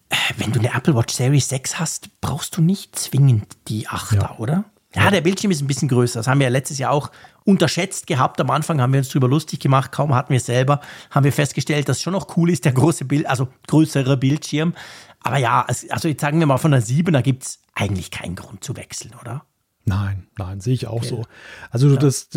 äh, 0.08 0.16
wenn 0.36 0.50
du 0.52 0.58
eine 0.58 0.74
Apple 0.74 0.94
Watch 0.96 1.14
Series 1.14 1.48
6 1.48 1.78
hast, 1.78 2.20
brauchst 2.20 2.56
du 2.56 2.61
nicht 2.62 2.98
zwingend 2.98 3.46
die 3.68 3.86
Achter, 3.88 4.16
Ja. 4.16 4.36
oder? 4.38 4.64
Ja, 4.95 5.09
der 5.11 5.20
Bildschirm 5.20 5.53
ist 5.53 5.61
ein 5.61 5.68
bisschen 5.68 5.88
größer. 5.88 6.18
Das 6.18 6.26
haben 6.26 6.41
wir 6.41 6.47
ja 6.47 6.51
letztes 6.51 6.78
Jahr 6.78 6.91
auch 6.91 7.11
unterschätzt 7.45 8.09
gehabt. 8.09 8.41
Am 8.41 8.51
Anfang 8.51 8.80
haben 8.80 8.93
wir 8.93 8.99
uns 8.99 9.09
drüber 9.09 9.28
lustig 9.28 9.61
gemacht. 9.61 9.93
Kaum 9.93 10.14
hatten 10.14 10.30
wir 10.30 10.38
es 10.38 10.47
selber, 10.47 10.80
haben 11.11 11.24
wir 11.24 11.32
festgestellt, 11.32 11.88
dass 11.88 11.99
es 11.99 12.03
schon 12.03 12.12
noch 12.12 12.36
cool 12.36 12.51
ist, 12.51 12.64
der 12.64 12.72
große 12.72 13.05
Bild, 13.05 13.26
also 13.26 13.49
größere 13.68 14.16
Bildschirm. 14.16 14.74
Aber 15.22 15.38
ja, 15.38 15.64
also 15.91 16.09
jetzt 16.09 16.20
sagen 16.20 16.41
wir 16.41 16.47
mal 16.47 16.59
von 16.59 16.72
der 16.72 16.82
7er 16.82 17.22
gibt 17.22 17.45
es 17.45 17.61
eigentlich 17.74 18.11
keinen 18.11 18.34
Grund 18.34 18.64
zu 18.64 18.76
wechseln, 18.76 19.14
oder? 19.20 19.45
Nein, 19.84 20.26
nein, 20.38 20.60
sehe 20.60 20.74
ich 20.74 20.86
auch 20.86 20.98
okay. 20.98 21.08
so. 21.08 21.24
Also 21.70 21.90
ja. 21.90 21.96
das, 21.96 22.28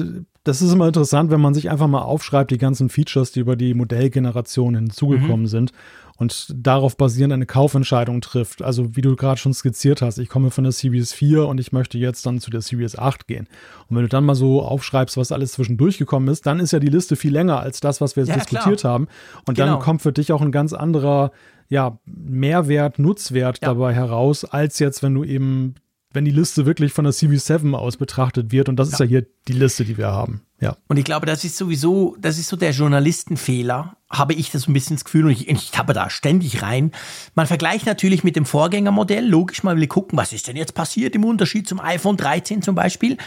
das 0.43 0.61
ist 0.61 0.71
immer 0.71 0.87
interessant, 0.87 1.29
wenn 1.29 1.41
man 1.41 1.53
sich 1.53 1.69
einfach 1.69 1.87
mal 1.87 2.01
aufschreibt, 2.01 2.51
die 2.51 2.57
ganzen 2.57 2.89
Features, 2.89 3.31
die 3.31 3.41
über 3.41 3.55
die 3.55 3.73
Modellgeneration 3.73 4.75
hinzugekommen 4.75 5.41
mhm. 5.41 5.47
sind 5.47 5.71
und 6.17 6.53
darauf 6.55 6.95
basierend 6.95 7.33
eine 7.33 7.45
Kaufentscheidung 7.45 8.21
trifft. 8.21 8.61
Also 8.61 8.95
wie 8.95 9.01
du 9.01 9.15
gerade 9.15 9.39
schon 9.39 9.53
skizziert 9.53 10.01
hast, 10.01 10.19
ich 10.19 10.29
komme 10.29 10.51
von 10.51 10.63
der 10.63 10.71
Series 10.71 11.11
4 11.11 11.47
und 11.47 11.59
ich 11.59 11.71
möchte 11.71 11.97
jetzt 11.97 12.25
dann 12.25 12.39
zu 12.39 12.49
der 12.49 12.61
Series 12.61 12.97
8 12.97 13.27
gehen. 13.27 13.47
Und 13.87 13.97
wenn 13.97 14.03
du 14.03 14.09
dann 14.09 14.23
mal 14.23 14.35
so 14.35 14.61
aufschreibst, 14.61 15.17
was 15.17 15.31
alles 15.31 15.53
zwischendurch 15.53 15.97
gekommen 15.97 16.27
ist, 16.27 16.45
dann 16.45 16.59
ist 16.59 16.71
ja 16.71 16.79
die 16.79 16.87
Liste 16.87 17.15
viel 17.15 17.33
länger 17.33 17.59
als 17.59 17.79
das, 17.79 17.99
was 17.99 18.15
wir 18.15 18.23
jetzt 18.23 18.29
ja, 18.29 18.35
diskutiert 18.37 18.81
klar. 18.81 18.93
haben. 18.93 19.07
Und 19.47 19.55
genau. 19.55 19.73
dann 19.73 19.79
kommt 19.79 20.01
für 20.01 20.13
dich 20.13 20.31
auch 20.31 20.41
ein 20.41 20.51
ganz 20.51 20.73
anderer 20.73 21.31
ja, 21.67 21.97
Mehrwert, 22.05 22.99
Nutzwert 22.99 23.59
ja. 23.61 23.69
dabei 23.69 23.93
heraus, 23.93 24.45
als 24.45 24.79
jetzt, 24.79 25.01
wenn 25.01 25.15
du 25.15 25.23
eben 25.23 25.75
wenn 26.14 26.26
die 26.26 26.32
Liste 26.32 26.66
wirklich 26.66 26.93
von 26.93 27.05
der 27.05 27.14
CV7 27.14 27.74
aus 27.74 27.97
betrachtet 27.97 28.51
wird. 28.51 28.70
Und 28.70 28.78
das 28.78 28.89
ja. 28.89 28.93
ist 28.93 28.99
ja 28.99 29.05
hier 29.05 29.26
die 29.47 29.53
Liste, 29.53 29.84
die 29.84 29.97
wir 29.97 30.07
haben. 30.07 30.41
Ja. 30.61 30.78
Und 30.88 30.97
ich 30.97 31.03
glaube, 31.03 31.26
das 31.26 31.43
ist 31.43 31.57
sowieso, 31.57 32.16
das 32.20 32.38
ist 32.38 32.47
so 32.47 32.55
der 32.55 32.72
Journalistenfehler, 32.72 33.97
habe 34.09 34.34
ich 34.34 34.51
das 34.51 34.68
ein 34.68 34.74
bisschen 34.74 34.95
das 34.95 35.03
Gefühl, 35.03 35.26
und 35.26 35.32
ich, 35.32 35.49
ich 35.49 35.78
habe 35.78 35.93
da 35.93 36.09
ständig 36.09 36.61
rein. 36.61 36.91
Man 37.36 37.47
vergleicht 37.47 37.86
natürlich 37.86 38.24
mit 38.24 38.36
dem 38.36 38.45
Vorgängermodell, 38.45 39.28
logisch, 39.28 39.64
man 39.64 39.78
will 39.78 39.88
gucken, 39.88 40.18
was 40.18 40.32
ist 40.32 40.47
denn 40.47 40.55
jetzt 40.55 40.74
passiert 40.74 41.16
im 41.16 41.26
Unterschied 41.26 41.68
zum 41.68 41.82
iPhone 41.82 42.16
13 42.16 42.61
zum 42.61 42.76
Beispiel. 42.76 43.18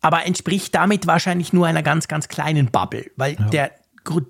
Aber 0.00 0.24
entspricht 0.24 0.74
damit 0.74 1.06
wahrscheinlich 1.06 1.52
nur 1.52 1.66
einer 1.66 1.82
ganz, 1.82 2.08
ganz 2.08 2.28
kleinen 2.28 2.70
Bubble, 2.70 3.10
weil 3.16 3.34
ja. 3.34 3.48
der, 3.50 3.70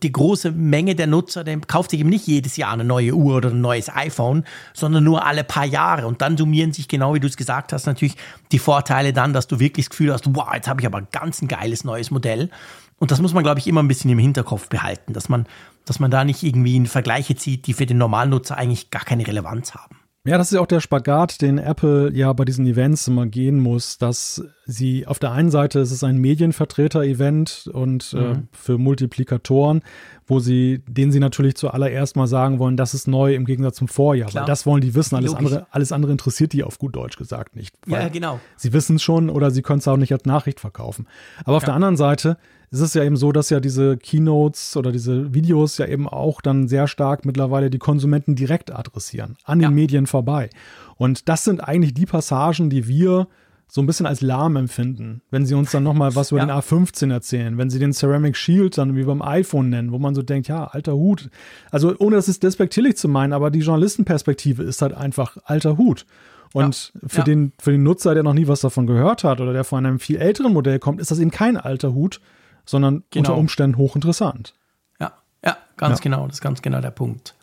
die 0.02 0.12
große 0.12 0.52
Menge 0.52 0.94
der 0.94 1.06
Nutzer, 1.06 1.42
der 1.42 1.58
kauft 1.60 1.90
sich 1.90 2.00
eben 2.00 2.08
nicht 2.08 2.26
jedes 2.26 2.56
Jahr 2.56 2.72
eine 2.72 2.84
neue 2.84 3.12
Uhr 3.12 3.36
oder 3.36 3.50
ein 3.50 3.60
neues 3.60 3.94
iPhone, 3.94 4.44
sondern 4.72 5.04
nur 5.04 5.26
alle 5.26 5.44
paar 5.44 5.64
Jahre. 5.64 6.06
Und 6.06 6.22
dann 6.22 6.36
summieren 6.36 6.72
sich 6.72 6.88
genau, 6.88 7.14
wie 7.14 7.20
du 7.20 7.26
es 7.26 7.36
gesagt 7.36 7.72
hast, 7.72 7.86
natürlich 7.86 8.16
die 8.52 8.58
Vorteile 8.58 9.12
dann, 9.12 9.32
dass 9.32 9.48
du 9.48 9.58
wirklich 9.58 9.86
das 9.86 9.90
Gefühl 9.90 10.12
hast, 10.12 10.24
wow, 10.34 10.48
jetzt 10.54 10.68
habe 10.68 10.80
ich 10.80 10.86
aber 10.86 11.02
ganz 11.02 11.42
ein 11.42 11.48
geiles 11.48 11.84
neues 11.84 12.10
Modell. 12.10 12.50
Und 12.98 13.10
das 13.10 13.20
muss 13.20 13.34
man, 13.34 13.42
glaube 13.42 13.58
ich, 13.58 13.66
immer 13.66 13.82
ein 13.82 13.88
bisschen 13.88 14.10
im 14.10 14.18
Hinterkopf 14.18 14.68
behalten, 14.68 15.12
dass 15.12 15.28
man, 15.28 15.46
dass 15.84 15.98
man 15.98 16.10
da 16.10 16.24
nicht 16.24 16.42
irgendwie 16.42 16.76
in 16.76 16.86
Vergleiche 16.86 17.34
zieht, 17.34 17.66
die 17.66 17.72
für 17.72 17.86
den 17.86 17.98
Normalnutzer 17.98 18.56
eigentlich 18.56 18.90
gar 18.90 19.04
keine 19.04 19.26
Relevanz 19.26 19.74
haben. 19.74 19.96
Ja, 20.26 20.38
das 20.38 20.46
ist 20.46 20.54
ja 20.54 20.62
auch 20.62 20.66
der 20.66 20.80
Spagat, 20.80 21.42
den 21.42 21.58
Apple 21.58 22.10
ja 22.14 22.32
bei 22.32 22.46
diesen 22.46 22.66
Events 22.66 23.06
immer 23.08 23.26
gehen 23.26 23.60
muss, 23.60 23.98
dass 23.98 24.42
sie 24.64 25.06
auf 25.06 25.18
der 25.18 25.32
einen 25.32 25.50
Seite 25.50 25.80
ist 25.80 25.90
es 25.90 26.02
ein 26.02 26.16
Medienvertreter-Event 26.16 27.68
und 27.70 28.14
äh, 28.14 28.16
mhm. 28.16 28.32
äh, 28.32 28.36
für 28.52 28.78
Multiplikatoren, 28.78 29.82
wo 30.26 30.40
sie, 30.40 30.82
denen 30.88 31.12
sie 31.12 31.20
natürlich 31.20 31.56
zuallererst 31.56 32.16
mal 32.16 32.26
sagen 32.26 32.58
wollen, 32.58 32.78
das 32.78 32.94
ist 32.94 33.06
neu 33.06 33.34
im 33.34 33.44
Gegensatz 33.44 33.76
zum 33.76 33.86
Vorjahr. 33.88 34.30
Klar. 34.30 34.44
Weil 34.44 34.48
das 34.48 34.64
wollen 34.64 34.80
die 34.80 34.94
wissen. 34.94 35.14
Alles 35.14 35.34
andere, 35.34 35.66
alles 35.70 35.92
andere 35.92 36.12
interessiert 36.12 36.54
die 36.54 36.64
auf 36.64 36.78
gut 36.78 36.96
Deutsch 36.96 37.18
gesagt 37.18 37.54
nicht. 37.54 37.76
Ja, 37.86 38.08
genau. 38.08 38.40
Sie 38.56 38.72
wissen 38.72 38.96
es 38.96 39.02
schon 39.02 39.28
oder 39.28 39.50
sie 39.50 39.60
können 39.60 39.80
es 39.80 39.88
auch 39.88 39.98
nicht 39.98 40.12
als 40.14 40.24
Nachricht 40.24 40.58
verkaufen. 40.58 41.06
Aber 41.44 41.58
auf 41.58 41.64
ja. 41.64 41.66
der 41.66 41.74
anderen 41.74 41.98
Seite 41.98 42.38
ist 42.74 42.80
es 42.80 42.94
ja 42.94 43.04
eben 43.04 43.16
so, 43.16 43.32
dass 43.32 43.50
ja 43.50 43.60
diese 43.60 43.96
Keynotes 43.96 44.76
oder 44.76 44.92
diese 44.92 45.32
Videos 45.32 45.78
ja 45.78 45.86
eben 45.86 46.08
auch 46.08 46.40
dann 46.40 46.68
sehr 46.68 46.88
stark 46.88 47.24
mittlerweile 47.24 47.70
die 47.70 47.78
Konsumenten 47.78 48.34
direkt 48.34 48.74
adressieren, 48.74 49.36
an 49.44 49.58
den 49.58 49.64
ja. 49.64 49.70
Medien 49.70 50.06
vorbei. 50.06 50.50
Und 50.96 51.28
das 51.28 51.44
sind 51.44 51.62
eigentlich 51.62 51.94
die 51.94 52.06
Passagen, 52.06 52.70
die 52.70 52.88
wir 52.88 53.28
so 53.68 53.80
ein 53.80 53.86
bisschen 53.86 54.06
als 54.06 54.20
lahm 54.20 54.56
empfinden, 54.56 55.22
wenn 55.30 55.46
sie 55.46 55.54
uns 55.54 55.70
dann 55.70 55.82
nochmal 55.82 56.14
was 56.14 56.30
über 56.30 56.40
ja. 56.40 56.46
den 56.46 56.52
A15 56.52 57.12
erzählen, 57.12 57.58
wenn 57.58 57.70
sie 57.70 57.78
den 57.78 57.92
Ceramic 57.92 58.36
Shield 58.36 58.76
dann 58.76 58.94
wie 58.94 59.04
beim 59.04 59.22
iPhone 59.22 59.70
nennen, 59.70 59.90
wo 59.90 59.98
man 59.98 60.14
so 60.14 60.22
denkt, 60.22 60.48
ja, 60.48 60.66
alter 60.66 60.94
Hut. 60.94 61.30
Also 61.70 61.94
ohne 61.98 62.16
das 62.16 62.28
ist 62.28 62.42
despektierlich 62.42 62.96
zu 62.96 63.08
meinen, 63.08 63.32
aber 63.32 63.50
die 63.50 63.60
Journalistenperspektive 63.60 64.62
ist 64.62 64.82
halt 64.82 64.94
einfach 64.94 65.38
alter 65.44 65.78
Hut. 65.78 66.06
Und 66.52 66.92
ja, 66.94 67.08
für, 67.08 67.18
ja. 67.18 67.24
Den, 67.24 67.52
für 67.58 67.72
den 67.72 67.82
Nutzer, 67.82 68.14
der 68.14 68.22
noch 68.22 68.34
nie 68.34 68.46
was 68.46 68.60
davon 68.60 68.86
gehört 68.86 69.24
hat 69.24 69.40
oder 69.40 69.52
der 69.52 69.64
von 69.64 69.84
einem 69.84 69.98
viel 69.98 70.18
älteren 70.18 70.52
Modell 70.52 70.78
kommt, 70.78 71.00
ist 71.00 71.10
das 71.10 71.18
eben 71.18 71.32
kein 71.32 71.56
alter 71.56 71.94
Hut, 71.94 72.20
sondern 72.64 73.04
genau. 73.10 73.30
unter 73.30 73.38
Umständen 73.38 73.78
hochinteressant. 73.78 74.54
Ja, 75.00 75.12
ja, 75.44 75.56
ganz 75.76 75.98
ja. 75.98 76.02
genau, 76.02 76.26
das 76.26 76.36
ist 76.36 76.42
ganz 76.42 76.62
genau 76.62 76.80
der 76.80 76.90
Punkt. 76.90 77.34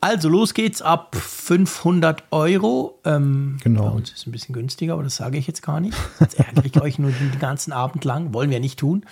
Also 0.00 0.28
los 0.28 0.52
geht's 0.52 0.82
ab 0.82 1.14
500 1.14 2.24
Euro. 2.32 2.98
Ähm, 3.04 3.58
genau. 3.62 3.84
Bei 3.84 3.90
uns 3.90 4.10
ist 4.10 4.18
es 4.18 4.26
ein 4.26 4.32
bisschen 4.32 4.52
günstiger, 4.52 4.94
aber 4.94 5.04
das 5.04 5.14
sage 5.14 5.38
ich 5.38 5.46
jetzt 5.46 5.62
gar 5.62 5.78
nicht. 5.78 5.96
Jetzt 6.18 6.40
ärgere 6.40 6.64
ich 6.64 6.80
euch 6.80 6.98
nur 6.98 7.12
den 7.12 7.38
ganzen 7.38 7.72
Abend 7.72 8.04
lang. 8.04 8.34
Wollen 8.34 8.50
wir 8.50 8.58
nicht 8.58 8.80
tun. 8.80 9.06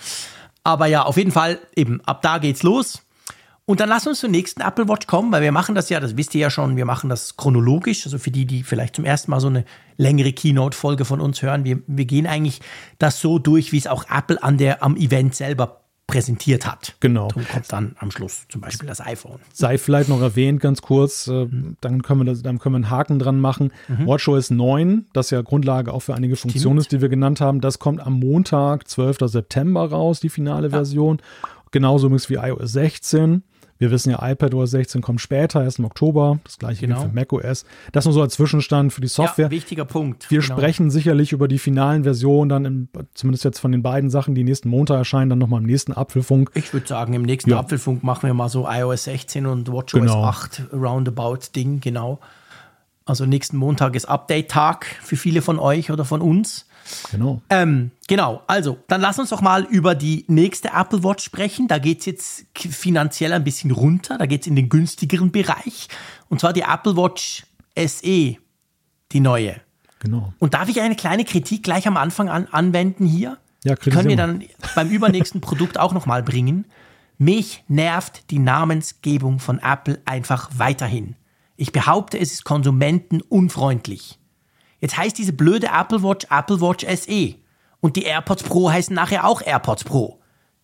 Aber 0.65 0.87
ja, 0.87 1.03
auf 1.03 1.15
jeden 1.15 1.31
Fall, 1.31 1.59
eben, 1.77 2.01
ab 2.01 2.21
da 2.21 2.39
geht's 2.39 2.61
los. 2.61 3.03
Und 3.65 3.79
dann 3.79 3.89
lass 3.89 4.07
uns 4.07 4.19
zur 4.19 4.29
nächsten 4.29 4.61
Apple 4.61 4.87
Watch 4.89 5.07
kommen, 5.07 5.31
weil 5.31 5.43
wir 5.43 5.51
machen 5.51 5.75
das 5.75 5.89
ja, 5.89 5.99
das 5.99 6.17
wisst 6.17 6.33
ihr 6.35 6.41
ja 6.41 6.49
schon, 6.49 6.77
wir 6.77 6.85
machen 6.85 7.09
das 7.09 7.37
chronologisch. 7.37 8.05
Also 8.05 8.17
für 8.17 8.31
die, 8.31 8.45
die 8.45 8.63
vielleicht 8.63 8.95
zum 8.95 9.05
ersten 9.05 9.31
Mal 9.31 9.39
so 9.39 9.47
eine 9.47 9.65
längere 9.97 10.33
Keynote-Folge 10.33 11.05
von 11.05 11.21
uns 11.21 11.41
hören, 11.41 11.63
wir, 11.63 11.79
wir 11.87 12.05
gehen 12.05 12.25
eigentlich 12.25 12.59
das 12.97 13.21
so 13.21 13.39
durch, 13.39 13.71
wie 13.71 13.77
es 13.77 13.87
auch 13.87 14.05
Apple 14.09 14.41
an 14.41 14.57
der, 14.57 14.83
am 14.83 14.97
Event 14.97 15.35
selber 15.35 15.81
präsentiert 16.11 16.67
hat. 16.67 16.95
Genau. 16.99 17.29
Darum 17.29 17.47
kommt 17.47 17.71
dann 17.71 17.95
am 17.99 18.11
Schluss 18.11 18.45
zum 18.49 18.59
Beispiel 18.59 18.87
das 18.87 18.99
iPhone. 18.99 19.39
Sei 19.53 19.77
vielleicht 19.77 20.09
noch 20.09 20.21
erwähnt, 20.21 20.59
ganz 20.59 20.81
kurz, 20.81 21.27
äh, 21.27 21.45
mhm. 21.45 21.77
dann, 21.79 22.01
können 22.01 22.21
wir 22.21 22.25
das, 22.25 22.41
dann 22.41 22.59
können 22.59 22.73
wir 22.73 22.77
einen 22.77 22.89
Haken 22.89 23.17
dran 23.17 23.39
machen. 23.39 23.71
Mhm. 23.87 24.07
WatchOS 24.07 24.51
9, 24.51 25.05
das 25.13 25.29
ja 25.29 25.41
Grundlage 25.41 25.93
auch 25.93 26.01
für 26.01 26.13
einige 26.13 26.35
Funktionen 26.35 26.79
ist, 26.79 26.91
die 26.91 26.99
wir 26.99 27.07
genannt 27.07 27.39
haben, 27.39 27.61
das 27.61 27.79
kommt 27.79 28.01
am 28.01 28.19
Montag, 28.19 28.89
12. 28.89 29.19
September 29.21 29.89
raus, 29.89 30.19
die 30.19 30.29
finale 30.29 30.67
ja. 30.67 30.71
Version. 30.71 31.21
Genauso 31.71 32.07
übrigens 32.07 32.29
wie 32.29 32.35
iOS 32.35 32.73
16. 32.73 33.43
Wir 33.81 33.89
wissen 33.89 34.11
ja, 34.11 34.19
iPadOS 34.21 34.69
16 34.69 35.01
kommt 35.01 35.21
später, 35.21 35.63
erst 35.63 35.79
im 35.79 35.85
Oktober. 35.85 36.37
Das 36.43 36.59
gleiche 36.59 36.85
genau. 36.85 36.99
gilt 36.99 37.09
für 37.09 37.15
macOS. 37.15 37.65
Das 37.91 38.05
nur 38.05 38.13
so 38.13 38.21
als 38.21 38.35
Zwischenstand 38.35 38.93
für 38.93 39.01
die 39.01 39.07
Software. 39.07 39.45
Ja, 39.45 39.51
wichtiger 39.51 39.85
Punkt. 39.85 40.29
Wir 40.29 40.41
genau. 40.41 40.55
sprechen 40.55 40.91
sicherlich 40.91 41.31
über 41.31 41.47
die 41.47 41.57
finalen 41.57 42.03
Versionen 42.03 42.47
dann, 42.47 42.65
im, 42.65 42.89
zumindest 43.15 43.43
jetzt 43.43 43.57
von 43.57 43.71
den 43.71 43.81
beiden 43.81 44.11
Sachen, 44.11 44.35
die 44.35 44.43
nächsten 44.43 44.69
Montag 44.69 44.97
erscheinen, 44.97 45.31
dann 45.31 45.39
nochmal 45.39 45.61
im 45.61 45.65
nächsten 45.65 45.93
Apfelfunk. 45.93 46.51
Ich 46.53 46.71
würde 46.73 46.85
sagen, 46.85 47.13
im 47.13 47.23
nächsten 47.23 47.49
ja. 47.49 47.57
Apfelfunk 47.57 48.03
machen 48.03 48.27
wir 48.27 48.35
mal 48.35 48.49
so 48.49 48.67
iOS 48.69 49.05
16 49.05 49.47
und 49.47 49.71
WatchOS 49.71 49.99
genau. 49.99 50.25
8 50.25 50.67
Roundabout-Ding, 50.71 51.79
genau. 51.79 52.19
Also 53.05 53.25
nächsten 53.25 53.57
Montag 53.57 53.95
ist 53.95 54.05
Update-Tag 54.05 54.85
für 55.01 55.15
viele 55.15 55.41
von 55.41 55.57
euch 55.57 55.89
oder 55.89 56.05
von 56.05 56.21
uns. 56.21 56.67
Genau. 57.11 57.41
Ähm, 57.49 57.91
genau, 58.07 58.41
also 58.47 58.77
dann 58.87 59.01
lass 59.01 59.19
uns 59.19 59.29
doch 59.29 59.41
mal 59.41 59.63
über 59.63 59.95
die 59.95 60.25
nächste 60.27 60.69
Apple 60.69 61.03
Watch 61.03 61.23
sprechen. 61.23 61.67
Da 61.67 61.79
geht 61.79 61.99
es 61.99 62.05
jetzt 62.05 62.45
finanziell 62.55 63.33
ein 63.33 63.43
bisschen 63.43 63.71
runter, 63.71 64.17
da 64.17 64.25
geht 64.25 64.41
es 64.41 64.47
in 64.47 64.55
den 64.55 64.69
günstigeren 64.69 65.31
Bereich. 65.31 65.87
Und 66.29 66.39
zwar 66.39 66.53
die 66.53 66.61
Apple 66.61 66.95
Watch 66.95 67.45
SE, 67.77 68.35
die 69.11 69.19
neue. 69.19 69.61
Genau. 69.99 70.33
Und 70.39 70.53
darf 70.53 70.67
ich 70.69 70.81
eine 70.81 70.95
kleine 70.95 71.25
Kritik 71.25 71.63
gleich 71.63 71.87
am 71.87 71.97
Anfang 71.97 72.29
an, 72.29 72.47
anwenden 72.51 73.05
hier? 73.05 73.37
Ja, 73.63 73.75
Können 73.75 74.09
wir 74.09 74.17
dann 74.17 74.43
beim 74.75 74.89
übernächsten 74.89 75.41
Produkt 75.41 75.79
auch 75.79 75.93
nochmal 75.93 76.23
bringen. 76.23 76.65
Mich 77.17 77.63
nervt 77.67 78.31
die 78.31 78.39
Namensgebung 78.39 79.37
von 79.37 79.59
Apple 79.59 80.01
einfach 80.05 80.49
weiterhin. 80.57 81.15
Ich 81.55 81.71
behaupte, 81.71 82.17
es 82.17 82.33
ist 82.33 82.43
konsumentenunfreundlich. 82.43 84.17
Jetzt 84.81 84.97
heißt 84.97 85.17
diese 85.17 85.33
blöde 85.33 85.67
Apple 85.67 86.03
Watch 86.03 86.27
Apple 86.29 86.59
Watch 86.59 86.85
SE. 86.85 87.35
Und 87.79 87.95
die 87.95 88.03
AirPods 88.03 88.43
Pro 88.43 88.69
heißen 88.69 88.93
nachher 88.93 89.25
auch 89.25 89.41
AirPods 89.41 89.83
Pro. 89.85 90.21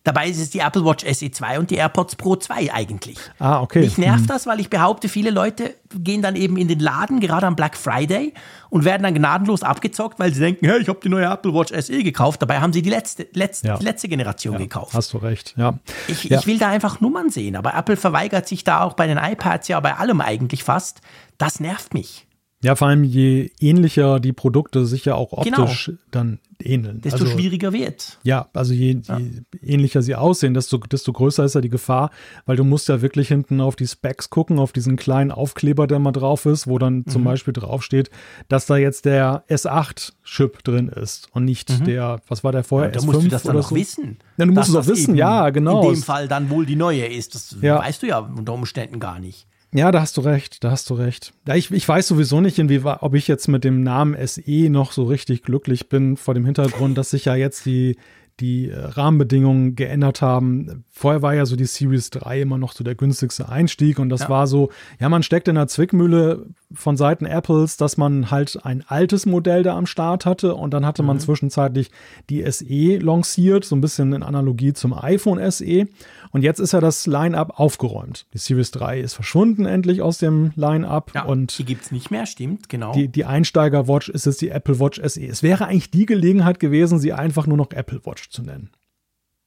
Dabei 0.08 0.28
ist 0.28 0.40
es 0.40 0.48
die 0.48 0.60
Apple 0.60 0.86
Watch 0.86 1.04
SE 1.04 1.30
2 1.30 1.58
und 1.58 1.70
die 1.70 1.74
AirPods 1.74 2.16
Pro 2.16 2.34
2 2.34 2.72
eigentlich. 2.72 3.18
Ah, 3.38 3.60
okay. 3.60 3.80
Mich 3.80 3.98
nervt 3.98 4.20
hm. 4.20 4.26
das, 4.26 4.46
weil 4.46 4.58
ich 4.58 4.70
behaupte, 4.70 5.06
viele 5.06 5.30
Leute 5.30 5.74
gehen 5.94 6.22
dann 6.22 6.34
eben 6.34 6.56
in 6.56 6.66
den 6.66 6.78
Laden, 6.78 7.20
gerade 7.20 7.46
am 7.46 7.56
Black 7.56 7.76
Friday, 7.76 8.32
und 8.70 8.86
werden 8.86 9.02
dann 9.02 9.12
gnadenlos 9.12 9.62
abgezockt, 9.62 10.18
weil 10.18 10.32
sie 10.32 10.40
denken, 10.40 10.66
hey, 10.66 10.80
ich 10.80 10.88
habe 10.88 11.00
die 11.02 11.10
neue 11.10 11.26
Apple 11.26 11.52
Watch 11.52 11.74
SE 11.78 12.02
gekauft. 12.02 12.40
Dabei 12.40 12.60
haben 12.60 12.72
sie 12.72 12.80
die 12.80 12.88
letzte, 12.88 13.26
letzte, 13.34 13.68
ja. 13.68 13.76
die 13.76 13.84
letzte 13.84 14.08
Generation 14.08 14.54
ja, 14.54 14.60
gekauft. 14.60 14.94
Hast 14.94 15.12
du 15.12 15.18
recht, 15.18 15.54
ja. 15.58 15.78
Ich, 16.06 16.24
ja. 16.24 16.38
ich 16.38 16.46
will 16.46 16.58
da 16.58 16.68
einfach 16.68 17.02
Nummern 17.02 17.28
sehen, 17.28 17.54
aber 17.54 17.74
Apple 17.74 17.98
verweigert 17.98 18.48
sich 18.48 18.64
da 18.64 18.84
auch 18.84 18.94
bei 18.94 19.06
den 19.08 19.18
iPads, 19.18 19.68
ja 19.68 19.78
bei 19.80 19.96
allem 19.96 20.22
eigentlich 20.22 20.64
fast. 20.64 21.02
Das 21.36 21.60
nervt 21.60 21.92
mich. 21.92 22.27
Ja, 22.62 22.74
vor 22.74 22.88
allem 22.88 23.04
je 23.04 23.50
ähnlicher 23.60 24.18
die 24.18 24.32
Produkte 24.32 24.84
sich 24.84 25.04
ja 25.04 25.14
auch 25.14 25.32
optisch 25.32 25.86
genau. 25.86 25.98
dann 26.10 26.38
ähneln. 26.60 27.00
Desto 27.00 27.24
also, 27.24 27.38
schwieriger 27.38 27.72
wird. 27.72 28.18
Ja, 28.24 28.48
also 28.52 28.74
je, 28.74 29.00
ja. 29.06 29.18
je, 29.18 29.42
ähnlicher 29.62 30.02
sie 30.02 30.16
aussehen, 30.16 30.54
desto, 30.54 30.78
desto 30.78 31.12
größer 31.12 31.44
ist 31.44 31.54
ja 31.54 31.60
die 31.60 31.68
Gefahr, 31.68 32.10
weil 32.46 32.56
du 32.56 32.64
musst 32.64 32.88
ja 32.88 33.00
wirklich 33.00 33.28
hinten 33.28 33.60
auf 33.60 33.76
die 33.76 33.86
Specs 33.86 34.30
gucken, 34.30 34.58
auf 34.58 34.72
diesen 34.72 34.96
kleinen 34.96 35.30
Aufkleber, 35.30 35.86
der 35.86 36.00
mal 36.00 36.10
drauf 36.10 36.46
ist, 36.46 36.66
wo 36.66 36.78
dann 36.78 36.98
mhm. 36.98 37.06
zum 37.06 37.22
Beispiel 37.22 37.52
draufsteht, 37.52 38.10
dass 38.48 38.66
da 38.66 38.76
jetzt 38.76 39.04
der 39.04 39.44
S8-Chip 39.48 40.64
drin 40.64 40.88
ist 40.88 41.28
und 41.32 41.44
nicht 41.44 41.70
mhm. 41.70 41.84
der, 41.84 42.20
was 42.26 42.42
war 42.42 42.50
der 42.50 42.64
vorher, 42.64 42.88
ja, 42.88 42.92
da 42.92 43.00
S5 43.00 43.06
musst 43.06 43.24
du 43.24 43.28
das 43.28 43.42
dann 43.44 43.54
oder 43.54 43.62
so. 43.62 43.76
wissen. 43.76 44.18
Ja, 44.36 44.46
du 44.46 44.52
musst 44.52 44.68
es 44.68 44.74
auch 44.74 44.86
wissen, 44.86 45.14
ja, 45.14 45.50
genau. 45.50 45.88
In 45.88 45.94
dem 45.94 46.02
Fall 46.02 46.26
dann 46.26 46.50
wohl 46.50 46.66
die 46.66 46.76
neue 46.76 47.06
ist. 47.06 47.36
Das 47.36 47.56
ja. 47.60 47.78
weißt 47.78 48.02
du 48.02 48.08
ja 48.08 48.18
unter 48.18 48.52
Umständen 48.52 48.98
gar 48.98 49.20
nicht. 49.20 49.46
Ja, 49.72 49.92
da 49.92 50.00
hast 50.00 50.16
du 50.16 50.22
recht, 50.22 50.64
da 50.64 50.70
hast 50.70 50.88
du 50.88 50.94
recht. 50.94 51.34
Ja, 51.46 51.54
ich, 51.54 51.70
ich 51.70 51.86
weiß 51.86 52.08
sowieso 52.08 52.40
nicht, 52.40 52.58
inwieweit, 52.58 53.02
ob 53.02 53.14
ich 53.14 53.28
jetzt 53.28 53.48
mit 53.48 53.64
dem 53.64 53.82
Namen 53.82 54.16
SE 54.26 54.70
noch 54.70 54.92
so 54.92 55.04
richtig 55.04 55.42
glücklich 55.42 55.88
bin, 55.88 56.16
vor 56.16 56.34
dem 56.34 56.46
Hintergrund, 56.46 56.96
dass 56.96 57.10
sich 57.10 57.26
ja 57.26 57.34
jetzt 57.34 57.66
die, 57.66 57.96
die 58.40 58.70
äh, 58.70 58.78
Rahmenbedingungen 58.78 59.74
geändert 59.74 60.22
haben. 60.22 60.84
Vorher 60.90 61.22
war 61.22 61.34
ja 61.34 61.44
so 61.44 61.56
die 61.56 61.66
Series 61.66 62.08
3 62.10 62.42
immer 62.42 62.56
noch 62.56 62.72
so 62.72 62.82
der 62.82 62.94
günstigste 62.94 63.48
Einstieg 63.48 63.98
und 63.98 64.08
das 64.08 64.22
ja. 64.22 64.28
war 64.28 64.46
so, 64.46 64.70
ja, 65.00 65.08
man 65.08 65.22
steckt 65.22 65.48
in 65.48 65.56
der 65.56 65.66
Zwickmühle 65.66 66.46
von 66.72 66.96
Seiten 66.96 67.26
Apples, 67.26 67.76
dass 67.76 67.96
man 67.96 68.30
halt 68.30 68.64
ein 68.64 68.84
altes 68.86 69.26
Modell 69.26 69.62
da 69.64 69.76
am 69.76 69.86
Start 69.86 70.24
hatte 70.24 70.54
und 70.54 70.72
dann 70.72 70.86
hatte 70.86 71.02
man 71.02 71.16
mhm. 71.16 71.20
zwischenzeitlich 71.20 71.90
die 72.30 72.48
SE 72.50 72.96
lanciert, 72.98 73.64
so 73.64 73.76
ein 73.76 73.80
bisschen 73.80 74.12
in 74.12 74.22
Analogie 74.22 74.72
zum 74.72 74.94
iPhone 74.94 75.50
SE 75.50 75.88
und 76.30 76.42
jetzt 76.42 76.58
ist 76.58 76.72
ja 76.72 76.80
das 76.80 77.06
Line-Up 77.06 77.58
aufgeräumt. 77.58 78.26
Die 78.34 78.38
Series 78.38 78.70
3 78.70 79.00
ist 79.00 79.14
verschwunden 79.14 79.66
endlich 79.66 80.02
aus 80.02 80.18
dem 80.18 80.52
Line-Up. 80.56 81.12
Ja, 81.14 81.24
und 81.24 81.58
die 81.58 81.64
gibt 81.64 81.84
es 81.84 81.92
nicht 81.92 82.10
mehr, 82.10 82.26
stimmt, 82.26 82.68
genau. 82.68 82.92
Die, 82.92 83.08
die 83.08 83.24
Einsteiger-Watch 83.24 84.08
ist 84.08 84.26
jetzt 84.26 84.40
die 84.40 84.50
Apple 84.50 84.78
Watch 84.80 85.00
SE. 85.04 85.24
Es 85.24 85.42
wäre 85.42 85.66
eigentlich 85.66 85.90
die 85.90 86.06
Gelegenheit 86.06 86.60
gewesen, 86.60 86.98
sie 86.98 87.12
einfach 87.12 87.46
nur 87.46 87.56
noch 87.56 87.70
Apple 87.72 88.00
Watch 88.04 88.30
zu 88.30 88.42
nennen. 88.42 88.70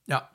Ja. 0.08 0.30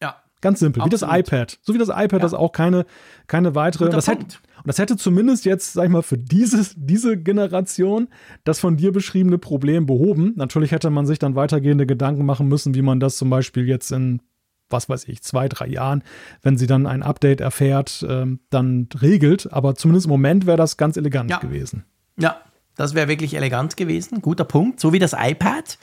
Ja. 0.00 0.16
Ganz 0.40 0.60
simpel, 0.60 0.82
Absolut. 0.82 1.02
wie 1.02 1.06
das 1.06 1.18
iPad. 1.18 1.58
So 1.62 1.74
wie 1.74 1.78
das 1.78 1.88
iPad, 1.88 2.12
ja. 2.12 2.18
das 2.18 2.34
auch 2.34 2.52
keine, 2.52 2.86
keine 3.26 3.54
weitere. 3.54 3.88
Das 3.90 4.08
hätte, 4.08 4.24
und 4.24 4.66
das 4.66 4.78
hätte 4.78 4.96
zumindest 4.96 5.44
jetzt, 5.44 5.72
sag 5.72 5.84
ich 5.84 5.90
mal, 5.90 6.02
für 6.02 6.18
dieses, 6.18 6.74
diese 6.76 7.16
Generation 7.16 8.08
das 8.44 8.58
von 8.58 8.76
dir 8.76 8.92
beschriebene 8.92 9.38
Problem 9.38 9.86
behoben. 9.86 10.32
Natürlich 10.36 10.72
hätte 10.72 10.90
man 10.90 11.06
sich 11.06 11.18
dann 11.18 11.36
weitergehende 11.36 11.86
Gedanken 11.86 12.24
machen 12.26 12.48
müssen, 12.48 12.74
wie 12.74 12.82
man 12.82 13.00
das 13.00 13.16
zum 13.16 13.30
Beispiel 13.30 13.66
jetzt 13.66 13.92
in 13.92 14.20
was 14.70 14.88
weiß 14.88 15.08
ich, 15.08 15.22
zwei, 15.22 15.48
drei 15.48 15.66
Jahren, 15.66 16.02
wenn 16.42 16.56
sie 16.56 16.66
dann 16.66 16.86
ein 16.86 17.02
Update 17.02 17.40
erfährt, 17.40 18.04
ähm, 18.08 18.40
dann 18.50 18.88
regelt. 19.00 19.52
Aber 19.52 19.74
zumindest 19.74 20.06
im 20.06 20.10
Moment 20.10 20.46
wäre 20.46 20.56
das 20.56 20.76
ganz 20.76 20.96
elegant 20.96 21.30
ja. 21.30 21.38
gewesen. 21.38 21.84
Ja, 22.18 22.40
das 22.76 22.94
wäre 22.94 23.08
wirklich 23.08 23.34
elegant 23.34 23.76
gewesen. 23.76 24.20
Guter 24.22 24.44
Punkt. 24.44 24.80
So 24.80 24.92
wie 24.92 24.98
das 24.98 25.14
iPad. 25.18 25.78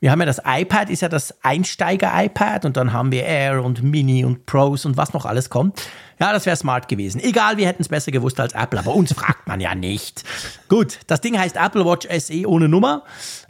Wir 0.00 0.10
haben 0.10 0.20
ja 0.20 0.26
das 0.26 0.42
iPad, 0.44 0.90
ist 0.90 1.00
ja 1.00 1.08
das 1.08 1.42
Einsteiger-iPad 1.42 2.66
und 2.66 2.76
dann 2.76 2.92
haben 2.92 3.10
wir 3.10 3.24
Air 3.24 3.64
und 3.64 3.82
Mini 3.82 4.24
und 4.24 4.44
Pros 4.44 4.84
und 4.84 4.98
was 4.98 5.14
noch 5.14 5.24
alles 5.24 5.48
kommt. 5.48 5.80
Ja, 6.20 6.30
das 6.32 6.44
wäre 6.44 6.56
smart 6.56 6.88
gewesen. 6.88 7.22
Egal, 7.22 7.56
wir 7.56 7.66
hätten 7.66 7.80
es 7.80 7.88
besser 7.88 8.10
gewusst 8.12 8.38
als 8.38 8.52
Apple, 8.52 8.78
aber 8.78 8.94
uns 8.94 9.14
fragt 9.14 9.48
man 9.48 9.60
ja 9.60 9.74
nicht. 9.74 10.24
Gut, 10.68 10.98
das 11.06 11.22
Ding 11.22 11.38
heißt 11.38 11.56
Apple 11.56 11.86
Watch 11.86 12.06
SE 12.20 12.46
ohne 12.46 12.68
Nummer 12.68 13.04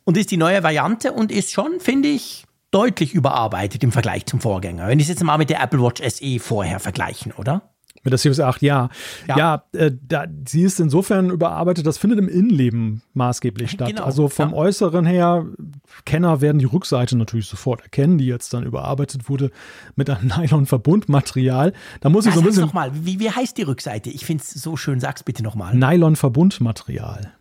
und 0.05 0.17
ist 0.17 0.31
die 0.31 0.37
neue 0.37 0.63
Variante 0.63 1.13
und 1.13 1.33
ist 1.33 1.51
schon, 1.51 1.81
finde 1.81 2.11
ich, 2.11 2.47
deutlich 2.75 3.15
überarbeitet 3.15 3.85
im 3.85 3.93
Vergleich 3.93 4.27
zum 4.27 4.41
Vorgänger. 4.41 4.89
Wenn 4.89 4.99
ich 4.99 5.05
es 5.05 5.11
jetzt 5.11 5.23
mal 5.23 5.39
mit 5.39 5.49
der 5.49 5.63
Apple 5.63 5.81
Watch 5.81 6.03
SE 6.03 6.39
vorher 6.41 6.81
vergleichen, 6.81 7.33
oder? 7.33 7.63
Mit 8.03 8.13
der 8.13 8.19
Series 8.19 8.41
8, 8.41 8.61
ja. 8.61 8.91
Ja, 9.29 9.37
ja 9.39 9.65
äh, 9.73 9.91
da, 10.07 10.27
sie 10.47 10.63
ist 10.63 10.79
insofern 10.79 11.31
überarbeitet, 11.31 11.87
das 11.87 11.97
findet 11.97 12.19
im 12.19 12.29
Innenleben 12.29 13.03
maßgeblich 13.15 13.71
statt. 13.71 13.89
Genau, 13.89 14.05
also 14.05 14.29
vom 14.29 14.51
ja. 14.51 14.57
Äußeren 14.57 15.07
her, 15.07 15.47
Kenner 16.05 16.43
werden 16.43 16.59
die 16.59 16.67
Rückseite 16.67 17.17
natürlich 17.17 17.47
sofort 17.47 17.81
erkennen, 17.81 18.19
die 18.19 18.27
jetzt 18.27 18.53
dann 18.53 18.65
überarbeitet 18.65 19.29
wurde 19.31 19.53
mit 19.95 20.11
einem 20.11 20.29
Nylon-Verbundmaterial. 20.37 21.73
Da 22.01 22.11
muss 22.11 22.27
ich 22.27 22.35
so 22.35 22.41
ein 22.41 22.47
bisschen. 22.47 22.65
Nochmal, 22.65 22.91
wie, 22.93 23.21
wie 23.21 23.31
heißt 23.31 23.57
die 23.57 23.63
Rückseite? 23.63 24.11
Ich 24.11 24.27
finde 24.27 24.43
es 24.43 24.51
so 24.51 24.77
schön, 24.77 25.01
sag's 25.01 25.23
bitte 25.23 25.43
nochmal. 25.43 25.75
Nylon-Verbundmaterial. 25.75 27.33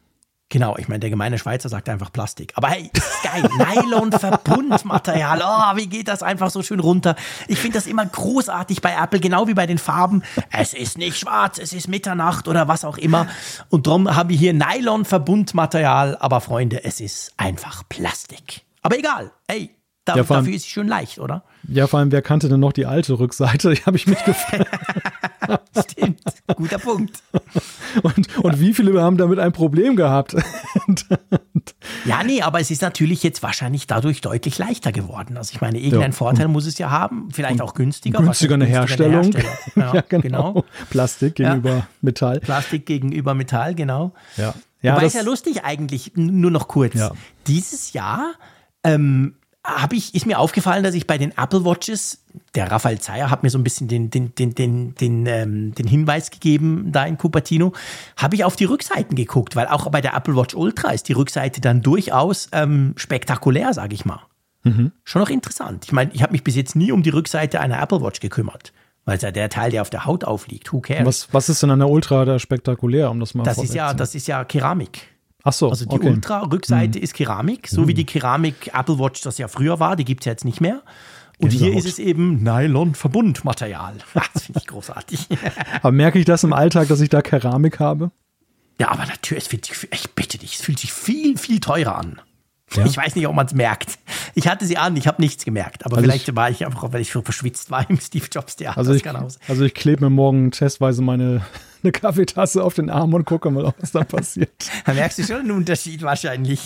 Genau, 0.53 0.77
ich 0.77 0.87
meine, 0.87 0.99
der 0.99 1.09
gemeine 1.09 1.39
Schweizer 1.39 1.67
sagt 1.67 1.89
einfach 1.89 2.11
Plastik. 2.11 2.53
Aber 2.53 2.67
hey, 2.67 2.91
geil. 3.23 3.49
Nylon-Verbundmaterial. 3.57 5.41
Oh, 5.43 5.77
wie 5.77 5.87
geht 5.87 6.07
das 6.07 6.21
einfach 6.21 6.51
so 6.51 6.61
schön 6.61 6.79
runter? 6.79 7.15
Ich 7.47 7.57
finde 7.57 7.79
das 7.79 7.87
immer 7.87 8.05
großartig 8.05 8.79
bei 8.83 8.93
Apple, 8.93 9.19
genau 9.19 9.47
wie 9.47 9.55
bei 9.55 9.65
den 9.65 9.79
Farben. 9.79 10.21
Es 10.51 10.75
ist 10.75 10.99
nicht 10.99 11.17
schwarz, 11.17 11.57
es 11.57 11.73
ist 11.73 11.87
Mitternacht 11.87 12.47
oder 12.47 12.67
was 12.67 12.85
auch 12.85 12.99
immer. 12.99 13.25
Und 13.69 13.87
darum 13.87 14.15
haben 14.15 14.29
wir 14.29 14.37
hier 14.37 14.53
Nylon-Verbundmaterial. 14.53 16.17
Aber 16.19 16.39
Freunde, 16.39 16.83
es 16.83 17.01
ist 17.01 17.33
einfach 17.37 17.81
Plastik. 17.89 18.61
Aber 18.83 18.99
egal. 18.99 19.31
Hey, 19.47 19.71
da, 20.05 20.17
ja, 20.17 20.23
dafür 20.23 20.53
ist 20.53 20.63
sie 20.63 20.69
schön 20.69 20.87
leicht, 20.87 21.19
oder? 21.19 21.43
Ja, 21.67 21.87
vor 21.87 21.99
allem, 21.99 22.11
wer 22.11 22.21
kannte 22.21 22.49
denn 22.49 22.59
noch 22.59 22.73
die 22.73 22.85
alte 22.85 23.17
Rückseite? 23.19 23.73
Habe 23.85 23.95
ich 23.95 24.05
mich 24.05 24.23
gefragt. 24.25 24.69
Stimmt, 25.91 26.21
guter 26.55 26.77
Punkt. 26.77 27.23
Und, 28.01 28.37
und 28.37 28.59
wie 28.59 28.73
viele 28.73 29.01
haben 29.01 29.17
damit 29.17 29.39
ein 29.39 29.51
Problem 29.51 29.95
gehabt? 29.95 30.35
ja, 32.05 32.23
nee, 32.23 32.41
aber 32.41 32.59
es 32.59 32.71
ist 32.71 32.81
natürlich 32.81 33.23
jetzt 33.23 33.43
wahrscheinlich 33.43 33.87
dadurch 33.87 34.21
deutlich 34.21 34.57
leichter 34.57 34.91
geworden. 34.91 35.37
Also 35.37 35.51
ich 35.53 35.61
meine, 35.61 35.79
irgendeinen 35.79 36.11
ja. 36.11 36.17
Vorteil 36.17 36.47
muss 36.47 36.65
es 36.65 36.77
ja 36.77 36.91
haben, 36.91 37.29
vielleicht 37.31 37.61
auch 37.61 37.73
günstiger. 37.73 38.19
Günstiger 38.19 38.55
eine 38.55 38.65
Herstellung. 38.65 39.31
Ja, 39.75 39.95
ja 39.95 40.03
genau. 40.07 40.53
genau. 40.53 40.65
Plastik 40.89 41.35
gegenüber 41.35 41.87
Metall. 42.01 42.39
Plastik 42.39 42.85
gegenüber 42.85 43.33
Metall, 43.33 43.75
genau. 43.75 44.13
Ja. 44.37 44.53
Ja, 44.81 44.97
Wobei 44.97 45.05
es 45.05 45.13
ja 45.13 45.21
lustig 45.21 45.63
eigentlich, 45.63 46.11
nur 46.15 46.51
noch 46.51 46.67
kurz. 46.67 46.93
Dieses 47.47 47.93
Jahr 47.93 48.33
ähm, 48.83 49.35
habe 49.63 49.95
ich, 49.95 50.13
ist 50.13 50.25
mir 50.25 50.39
aufgefallen, 50.39 50.83
dass 50.83 50.93
ich 50.93 51.07
bei 51.07 51.17
den 51.17 51.31
Apple 51.37 51.63
Watches, 51.63 52.23
der 52.53 52.69
Raphael 52.69 52.99
Zeyer 52.99 53.29
hat 53.29 53.43
mir 53.43 53.49
so 53.49 53.57
ein 53.57 53.63
bisschen 53.63 53.87
den, 53.87 54.09
den, 54.09 54.35
den, 54.35 54.55
den, 54.55 54.95
den, 54.95 55.25
ähm, 55.25 55.73
den 55.73 55.87
Hinweis 55.87 56.31
gegeben 56.31 56.91
da 56.91 57.05
in 57.05 57.17
Cupertino, 57.17 57.71
habe 58.17 58.35
ich 58.35 58.43
auf 58.43 58.55
die 58.55 58.65
Rückseiten 58.65 59.15
geguckt, 59.15 59.55
weil 59.55 59.67
auch 59.67 59.89
bei 59.89 60.01
der 60.01 60.15
Apple 60.15 60.35
Watch 60.35 60.53
Ultra 60.53 60.91
ist 60.91 61.07
die 61.07 61.13
Rückseite 61.13 61.61
dann 61.61 61.81
durchaus 61.81 62.49
ähm, 62.51 62.93
spektakulär, 62.97 63.73
sage 63.73 63.93
ich 63.95 64.03
mal. 64.03 64.19
Mhm. 64.63 64.91
Schon 65.03 65.21
noch 65.21 65.29
interessant. 65.29 65.85
Ich 65.85 65.91
meine, 65.91 66.11
ich 66.13 66.23
habe 66.23 66.33
mich 66.33 66.43
bis 66.43 66.55
jetzt 66.55 66.75
nie 66.75 66.91
um 66.91 67.03
die 67.03 67.09
Rückseite 67.09 67.59
einer 67.59 67.81
Apple 67.81 68.01
Watch 68.01 68.19
gekümmert. 68.19 68.73
Weil 69.05 69.17
es 69.17 69.21
ja 69.21 69.31
der 69.31 69.49
Teil, 69.49 69.71
der 69.71 69.81
auf 69.81 69.89
der 69.89 70.05
Haut 70.05 70.23
aufliegt. 70.23 70.71
Who 70.71 70.79
cares? 70.79 71.05
Was, 71.05 71.33
was 71.33 71.49
ist 71.49 71.61
denn 71.61 71.71
an 71.71 71.79
der 71.79 71.89
Ultra 71.89 72.23
da 72.23 72.39
spektakulär, 72.39 73.11
um 73.11 73.19
das 73.19 73.33
mal 73.33 73.43
Das 73.43 73.57
ist 73.57 73.73
ja, 73.73 73.93
das 73.93 74.15
ist 74.15 74.27
ja 74.27 74.45
Keramik. 74.45 75.12
Ach 75.43 75.53
so. 75.53 75.69
Also 75.69 75.85
die 75.85 75.95
okay. 75.95 76.09
Ultra-Rückseite 76.09 76.97
mhm. 76.97 77.03
ist 77.03 77.13
Keramik, 77.13 77.67
so 77.67 77.81
mhm. 77.81 77.87
wie 77.89 77.93
die 77.93 78.05
Keramik 78.05 78.71
Apple 78.73 78.97
Watch 78.97 79.21
das 79.21 79.37
ja 79.37 79.47
früher 79.47 79.79
war, 79.79 79.95
die 79.95 80.05
gibt 80.05 80.21
es 80.21 80.25
ja 80.25 80.31
jetzt 80.31 80.45
nicht 80.45 80.61
mehr. 80.61 80.81
Und 81.39 81.49
Gänsehaut. 81.49 81.69
hier 81.69 81.77
ist 81.77 81.85
es 81.85 81.99
eben 81.99 82.43
Nylon-Verbundmaterial. 82.43 83.95
Das 84.33 84.43
finde 84.43 84.59
ich 84.59 84.67
großartig. 84.67 85.27
aber 85.81 85.91
merke 85.91 86.19
ich 86.19 86.25
das 86.25 86.43
im 86.43 86.53
Alltag, 86.53 86.87
dass 86.87 87.01
ich 87.01 87.09
da 87.09 87.21
Keramik 87.21 87.79
habe? 87.79 88.11
Ja, 88.79 88.91
aber 88.91 89.05
natürlich, 89.05 89.45
sich, 89.45 89.87
ich 89.91 90.11
bitte 90.11 90.37
dich, 90.37 90.55
es 90.55 90.61
fühlt 90.61 90.79
sich 90.79 90.91
viel, 90.91 91.37
viel 91.37 91.59
teurer 91.59 91.95
an. 91.95 92.21
Ja? 92.75 92.85
Ich 92.85 92.97
weiß 92.97 93.15
nicht, 93.15 93.27
ob 93.27 93.35
man 93.35 93.45
es 93.45 93.53
merkt. 93.53 93.99
Ich 94.33 94.47
hatte 94.47 94.65
sie 94.65 94.77
an, 94.77 94.95
ich 94.95 95.07
habe 95.07 95.21
nichts 95.21 95.45
gemerkt. 95.45 95.85
Aber 95.85 95.97
also 95.97 96.05
vielleicht 96.05 96.27
ich, 96.27 96.35
war 96.35 96.49
ich 96.49 96.65
einfach, 96.65 96.91
weil 96.91 97.01
ich 97.01 97.11
so 97.11 97.21
verschwitzt 97.21 97.69
war 97.69 97.87
im 97.89 97.99
Steve 97.99 98.25
Jobs 98.31 98.55
Theater. 98.55 98.77
Also 98.77 98.93
ich, 98.93 99.05
also 99.07 99.65
ich 99.65 99.73
klebe 99.73 100.05
mir 100.05 100.09
morgen 100.09 100.51
testweise 100.51 101.01
meine 101.01 101.45
eine 101.83 101.91
Kaffeetasse 101.91 102.63
auf 102.63 102.73
den 102.73 102.89
Arm 102.89 103.13
und 103.13 103.25
gucke 103.25 103.49
mal, 103.51 103.73
was 103.79 103.91
da 103.91 104.03
passiert. 104.03 104.51
da 104.85 104.93
merkst 104.93 105.19
du 105.19 105.23
schon 105.23 105.37
einen 105.37 105.51
Unterschied 105.51 106.01
wahrscheinlich. 106.01 106.61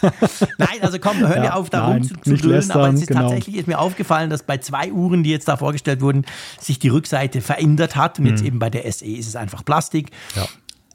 nein, 0.58 0.78
also 0.80 0.98
komm, 0.98 1.18
hör 1.18 1.36
ja, 1.36 1.42
mir 1.42 1.54
auf, 1.54 1.70
da 1.70 1.86
rumzudrüllen. 1.88 2.70
Aber 2.70 2.88
es 2.88 3.00
ist 3.00 3.08
genau. 3.08 3.22
tatsächlich 3.22 3.56
ist 3.56 3.68
mir 3.68 3.78
aufgefallen, 3.78 4.30
dass 4.30 4.42
bei 4.42 4.58
zwei 4.58 4.92
Uhren, 4.92 5.22
die 5.22 5.30
jetzt 5.30 5.48
da 5.48 5.56
vorgestellt 5.56 6.00
wurden, 6.00 6.24
sich 6.60 6.78
die 6.78 6.88
Rückseite 6.88 7.40
verändert 7.40 7.96
hat. 7.96 8.18
Und 8.18 8.24
mhm. 8.24 8.30
jetzt 8.30 8.44
eben 8.44 8.58
bei 8.58 8.70
der 8.70 8.90
SE 8.90 9.04
ist 9.04 9.28
es 9.28 9.36
einfach 9.36 9.64
Plastik. 9.64 10.10
Ja. 10.34 10.46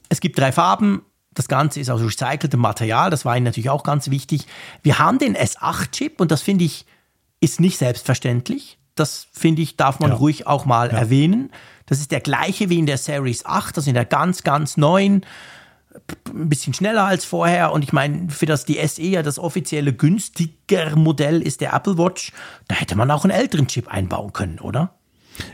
Es 0.08 0.20
gibt 0.20 0.38
drei 0.38 0.52
Farben. 0.52 1.02
Das 1.34 1.48
Ganze 1.48 1.80
ist 1.80 1.88
aus 1.88 2.02
recyceltem 2.02 2.60
Material. 2.60 3.10
Das 3.10 3.24
war 3.24 3.36
Ihnen 3.36 3.44
natürlich 3.44 3.70
auch 3.70 3.84
ganz 3.84 4.10
wichtig. 4.10 4.46
Wir 4.82 4.98
haben 4.98 5.18
den 5.18 5.34
S8-Chip 5.34 6.20
und 6.20 6.30
das 6.30 6.42
finde 6.42 6.64
ich 6.64 6.84
ist 7.40 7.60
nicht 7.60 7.76
selbstverständlich. 7.76 8.78
Das 8.94 9.26
finde 9.32 9.62
ich, 9.62 9.76
darf 9.76 10.00
man 10.00 10.10
ja. 10.10 10.16
ruhig 10.16 10.46
auch 10.46 10.64
mal 10.64 10.90
ja. 10.90 10.98
erwähnen. 10.98 11.50
Das 11.92 12.00
ist 12.00 12.10
der 12.10 12.20
gleiche 12.20 12.70
wie 12.70 12.78
in 12.78 12.86
der 12.86 12.96
Series 12.96 13.44
8, 13.44 13.76
das 13.76 13.86
in 13.86 13.92
der 13.92 14.06
ganz, 14.06 14.44
ganz 14.44 14.78
neuen, 14.78 15.26
ein 16.26 16.48
bisschen 16.48 16.72
schneller 16.72 17.04
als 17.04 17.26
vorher. 17.26 17.70
Und 17.70 17.84
ich 17.84 17.92
meine, 17.92 18.30
für 18.30 18.46
das 18.46 18.64
die 18.64 18.78
SE 18.86 19.02
ja 19.02 19.22
das 19.22 19.38
offizielle 19.38 19.92
günstiger 19.92 20.96
Modell 20.96 21.42
ist 21.42 21.60
der 21.60 21.74
Apple 21.74 21.98
Watch, 21.98 22.32
da 22.66 22.76
hätte 22.76 22.96
man 22.96 23.10
auch 23.10 23.24
einen 23.24 23.30
älteren 23.30 23.66
Chip 23.66 23.88
einbauen 23.88 24.32
können, 24.32 24.58
oder? 24.58 24.94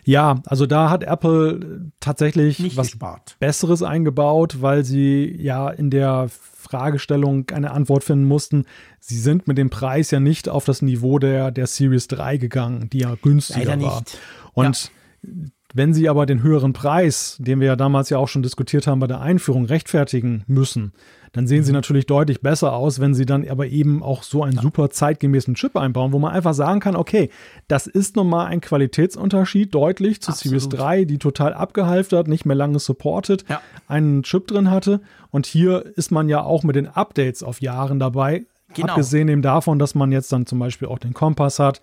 Ja, 0.05 0.41
also 0.47 0.67
da 0.67 0.91
hat 0.91 1.03
Apple 1.03 1.91
tatsächlich 1.99 2.61
Nicht 2.61 2.77
was 2.77 2.93
gespart. 2.93 3.35
Besseres 3.41 3.83
eingebaut, 3.83 4.63
weil 4.63 4.85
sie 4.85 5.35
ja 5.41 5.69
in 5.69 5.91
der 5.91 6.29
Fragestellung 6.31 7.51
eine 7.51 7.73
Antwort 7.73 8.05
finden 8.05 8.27
mussten. 8.27 8.65
Sie 9.01 9.19
sind 9.19 9.49
mit 9.49 9.59
dem 9.59 9.71
Preis 9.71 10.13
ja 10.13 10.21
nicht 10.21 10.49
auf 10.49 10.65
das 10.65 10.83
Niveau 10.83 11.19
der, 11.19 11.51
der 11.51 11.67
Series 11.67 12.07
3 12.07 12.37
gegangen, 12.37 12.91
die 12.91 13.01
ja 13.01 13.17
günstiger 13.21 13.75
Leider 13.75 13.83
war. 13.83 13.99
Nicht. 13.99 14.19
Und 14.53 14.93
ja. 15.25 15.31
Wenn 15.75 15.93
sie 15.93 16.09
aber 16.09 16.25
den 16.25 16.43
höheren 16.43 16.73
Preis, 16.73 17.37
den 17.41 17.61
wir 17.61 17.67
ja 17.67 17.77
damals 17.77 18.09
ja 18.11 18.19
auch 18.19 18.29
schon 18.29 18.43
diskutiert 18.43 18.87
haben 18.87 19.01
bei 19.01 19.07
der 19.07 19.21
Einführung, 19.21 19.67
rechtfertigen 19.67 20.45
müssen, 20.47 20.93
dann 21.33 21.47
sehen 21.47 21.63
sie 21.63 21.73
mhm. 21.73 21.77
natürlich 21.77 22.07
deutlich 22.07 22.41
besser 22.41 22.73
aus, 22.73 23.01
wenn 23.01 23.15
sie 23.15 23.27
dann 23.27 23.47
aber 23.49 23.67
eben 23.67 24.03
auch 24.03 24.23
so 24.23 24.43
einen 24.43 24.59
super 24.59 24.91
zeitgemäßen 24.91 25.55
Chip 25.55 25.77
einbauen, 25.77 26.13
wo 26.13 26.19
man 26.19 26.33
einfach 26.33 26.55
sagen 26.55 26.81
kann, 26.81 26.97
okay, 26.97 27.31
das 27.69 27.87
ist 27.87 28.17
nochmal 28.17 28.47
ein 28.47 28.61
Qualitätsunterschied 28.61 29.75
deutlich 29.75 30.23
zu 30.23 30.31
Absolut. 30.31 30.61
Series 30.63 30.79
3, 30.79 31.05
die 31.05 31.19
total 31.19 31.53
abgehalftert, 31.53 32.29
nicht 32.29 32.47
mehr 32.47 32.57
lange 32.57 32.79
supported, 32.79 33.45
ja. 33.49 33.61
einen 33.87 34.23
Chip 34.23 34.47
drin 34.47 34.71
hatte. 34.71 35.01
Und 35.31 35.47
hier 35.47 35.85
ist 35.97 36.11
man 36.11 36.29
ja 36.29 36.43
auch 36.43 36.63
mit 36.63 36.77
den 36.77 36.89
Updates 36.89 37.43
auf 37.43 37.61
Jahren 37.61 37.99
dabei. 37.99 38.47
Genau. 38.75 38.89
Abgesehen 38.89 39.29
eben 39.29 39.43
davon, 39.43 39.79
dass 39.79 39.95
man 39.95 40.13
jetzt 40.13 40.31
dann 40.33 40.45
zum 40.45 40.59
Beispiel 40.59 40.89
auch 40.89 40.99
den 40.99 41.15
Kompass 41.15 41.59
hat, 41.59 41.81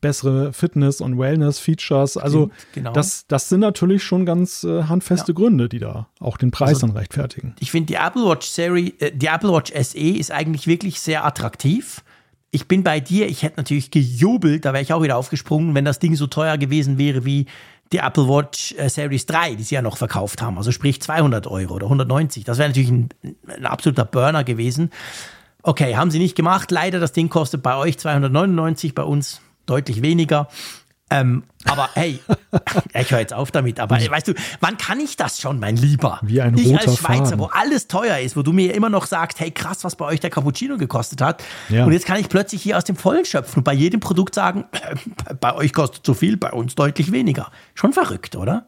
bessere 0.00 0.52
Fitness- 0.52 1.00
und 1.00 1.18
Wellness-Features. 1.18 2.16
Also 2.16 2.50
genau. 2.72 2.92
das, 2.92 3.26
das 3.26 3.48
sind 3.48 3.60
natürlich 3.60 4.02
schon 4.02 4.26
ganz 4.26 4.64
äh, 4.64 4.84
handfeste 4.84 5.32
ja. 5.32 5.36
Gründe, 5.36 5.68
die 5.68 5.78
da 5.78 6.08
auch 6.20 6.36
den 6.36 6.50
Preis 6.50 6.68
also, 6.70 6.86
dann 6.88 6.96
rechtfertigen. 6.96 7.54
Ich 7.60 7.70
finde 7.70 7.86
die 7.86 7.94
Apple 7.94 8.24
Watch 8.24 8.46
Serie, 8.48 8.92
äh, 8.98 9.12
die 9.12 9.26
Apple 9.26 9.52
Watch 9.52 9.72
SE 9.72 9.98
ist 9.98 10.30
eigentlich 10.30 10.66
wirklich 10.66 11.00
sehr 11.00 11.24
attraktiv. 11.24 12.02
ich 12.50 12.68
bin 12.68 12.82
bei 12.82 13.00
dir, 13.00 13.28
ich 13.28 13.42
hätte 13.42 13.56
natürlich 13.58 13.90
gejubelt, 13.90 14.64
da 14.64 14.72
wäre 14.72 14.82
ich 14.82 14.92
auch 14.92 15.02
wieder 15.02 15.16
aufgesprungen, 15.16 15.74
wenn 15.74 15.84
das 15.84 15.98
Ding 15.98 16.14
so 16.16 16.26
teuer 16.26 16.56
gewesen 16.56 16.98
wäre 16.98 17.24
wie 17.24 17.46
die 17.92 17.98
Apple 17.98 18.28
Watch 18.28 18.74
äh, 18.78 18.88
Series 18.88 19.26
3, 19.26 19.54
die 19.54 19.62
sie 19.62 19.74
ja 19.74 19.82
noch 19.82 19.96
verkauft 19.96 20.42
haben. 20.42 20.58
Also 20.58 20.72
sprich 20.72 21.00
200 21.00 21.46
Euro 21.46 21.74
oder 21.74 21.86
190. 21.86 22.44
Das 22.44 22.58
wäre 22.58 22.68
natürlich 22.68 22.90
ein, 22.90 23.08
ein 23.46 23.66
absoluter 23.66 24.04
Burner 24.04 24.44
gewesen. 24.44 24.90
Okay, 25.62 25.96
haben 25.96 26.10
sie 26.10 26.18
nicht 26.18 26.36
gemacht. 26.36 26.70
Leider, 26.70 27.00
das 27.00 27.12
Ding 27.12 27.28
kostet 27.28 27.62
bei 27.62 27.76
euch 27.76 27.98
299, 27.98 28.94
bei 28.94 29.02
uns 29.02 29.40
deutlich 29.66 30.02
weniger. 30.02 30.48
Ähm, 31.08 31.44
aber 31.64 31.88
hey, 31.94 32.18
ich 32.94 33.10
höre 33.12 33.20
jetzt 33.20 33.32
auf 33.32 33.52
damit. 33.52 33.78
Aber 33.78 33.96
weißt 33.96 34.26
du, 34.26 34.34
wann 34.60 34.76
kann 34.76 34.98
ich 34.98 35.16
das 35.16 35.40
schon, 35.40 35.60
mein 35.60 35.76
Lieber? 35.76 36.18
Wie 36.22 36.40
ein 36.40 36.58
ich 36.58 36.66
roter 36.66 36.88
als 36.88 36.98
Schweizer, 36.98 37.24
Faden. 37.24 37.38
wo 37.38 37.44
alles 37.46 37.86
teuer 37.86 38.18
ist, 38.18 38.36
wo 38.36 38.42
du 38.42 38.52
mir 38.52 38.74
immer 38.74 38.90
noch 38.90 39.06
sagst, 39.06 39.38
hey 39.38 39.52
krass, 39.52 39.84
was 39.84 39.94
bei 39.94 40.04
euch 40.04 40.18
der 40.18 40.30
Cappuccino 40.30 40.76
gekostet 40.78 41.20
hat. 41.20 41.44
Ja. 41.68 41.84
Und 41.84 41.92
jetzt 41.92 42.06
kann 42.06 42.18
ich 42.18 42.28
plötzlich 42.28 42.60
hier 42.60 42.76
aus 42.76 42.84
dem 42.84 42.96
Vollen 42.96 43.24
schöpfen 43.24 43.58
und 43.58 43.64
bei 43.64 43.72
jedem 43.72 44.00
Produkt 44.00 44.34
sagen, 44.34 44.64
bei 45.40 45.54
euch 45.54 45.72
kostet 45.72 46.04
so 46.04 46.14
viel, 46.14 46.36
bei 46.36 46.50
uns 46.50 46.74
deutlich 46.74 47.12
weniger. 47.12 47.52
Schon 47.74 47.92
verrückt, 47.92 48.34
oder? 48.34 48.66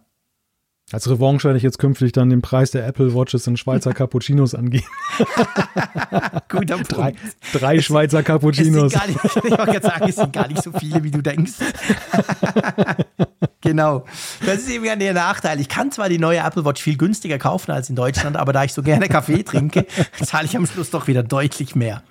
Als 0.90 1.08
Revanche 1.10 1.44
werde 1.44 1.58
ich 1.58 1.62
jetzt 1.62 1.78
künftig 1.78 2.12
dann 2.12 2.30
den 2.30 2.40
Preis 2.40 2.70
der 2.70 2.86
Apple 2.86 3.12
Watches 3.12 3.46
in 3.46 3.58
Schweizer 3.58 3.92
Cappuccinos 3.92 4.54
angeben. 4.54 4.86
Guter 6.48 6.76
Punkt. 6.76 6.92
Drei, 6.92 7.14
drei 7.52 7.80
Schweizer 7.82 8.20
Es 8.20 8.24
sind 8.24 8.26
Cappuccinos. 8.26 8.92
nicht, 8.94 9.24
ich 9.24 9.34
wollte 9.34 9.56
gerade 9.56 9.82
sagen, 9.82 10.08
es 10.08 10.16
sind 10.16 10.32
gar 10.32 10.48
nicht 10.48 10.62
so 10.62 10.72
viele, 10.72 11.04
wie 11.04 11.10
du 11.10 11.20
denkst. 11.20 11.52
genau. 13.60 14.06
Das 14.46 14.60
ist 14.60 14.70
eben 14.70 14.86
ja 14.86 14.96
der 14.96 15.12
Nachteil. 15.12 15.60
Ich 15.60 15.68
kann 15.68 15.92
zwar 15.92 16.08
die 16.08 16.18
neue 16.18 16.38
Apple 16.38 16.64
Watch 16.64 16.82
viel 16.82 16.96
günstiger 16.96 17.38
kaufen 17.38 17.70
als 17.70 17.90
in 17.90 17.96
Deutschland, 17.96 18.38
aber 18.38 18.54
da 18.54 18.64
ich 18.64 18.72
so 18.72 18.82
gerne 18.82 19.08
Kaffee 19.08 19.42
trinke, 19.42 19.86
zahle 20.24 20.46
ich 20.46 20.56
am 20.56 20.66
Schluss 20.66 20.88
doch 20.88 21.06
wieder 21.06 21.22
deutlich 21.22 21.74
mehr. 21.74 22.02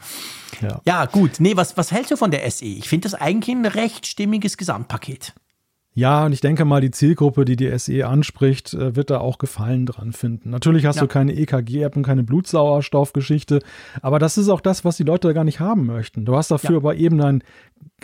Ja. 0.61 0.81
Ja, 0.85 1.05
gut. 1.05 1.39
Nee, 1.39 1.55
was, 1.55 1.77
was 1.77 1.91
hältst 1.91 2.11
du 2.11 2.15
von 2.15 2.29
der 2.29 2.49
SE? 2.51 2.65
Ich 2.65 2.87
finde 2.87 3.09
das 3.09 3.19
eigentlich 3.19 3.55
ein 3.55 3.65
recht 3.65 4.05
stimmiges 4.05 4.57
Gesamtpaket. 4.57 5.33
Ja, 5.97 6.27
und 6.27 6.31
ich 6.31 6.41
denke 6.41 6.63
mal, 6.63 6.79
die 6.79 6.91
Zielgruppe, 6.91 7.43
die 7.43 7.55
die 7.55 7.75
SE 7.79 8.05
anspricht, 8.05 8.71
äh, 8.75 8.95
wird 8.95 9.09
da 9.09 9.17
auch 9.19 9.39
Gefallen 9.39 9.87
dran 9.87 10.13
finden. 10.13 10.51
Natürlich 10.51 10.85
hast 10.85 10.97
Ja. 10.97 11.01
du 11.01 11.07
keine 11.07 11.33
EKG-App 11.33 11.95
und 11.95 12.03
keine 12.03 12.23
Blutsauerstoffgeschichte, 12.23 13.61
aber 14.03 14.19
das 14.19 14.37
ist 14.37 14.49
auch 14.49 14.61
das, 14.61 14.85
was 14.85 14.97
die 14.97 15.03
Leute 15.03 15.33
gar 15.33 15.43
nicht 15.43 15.59
haben 15.59 15.87
möchten. 15.87 16.23
Du 16.23 16.35
hast 16.35 16.51
dafür 16.51 16.71
Ja. 16.73 16.77
aber 16.77 16.95
eben 16.97 17.19
ein, 17.21 17.43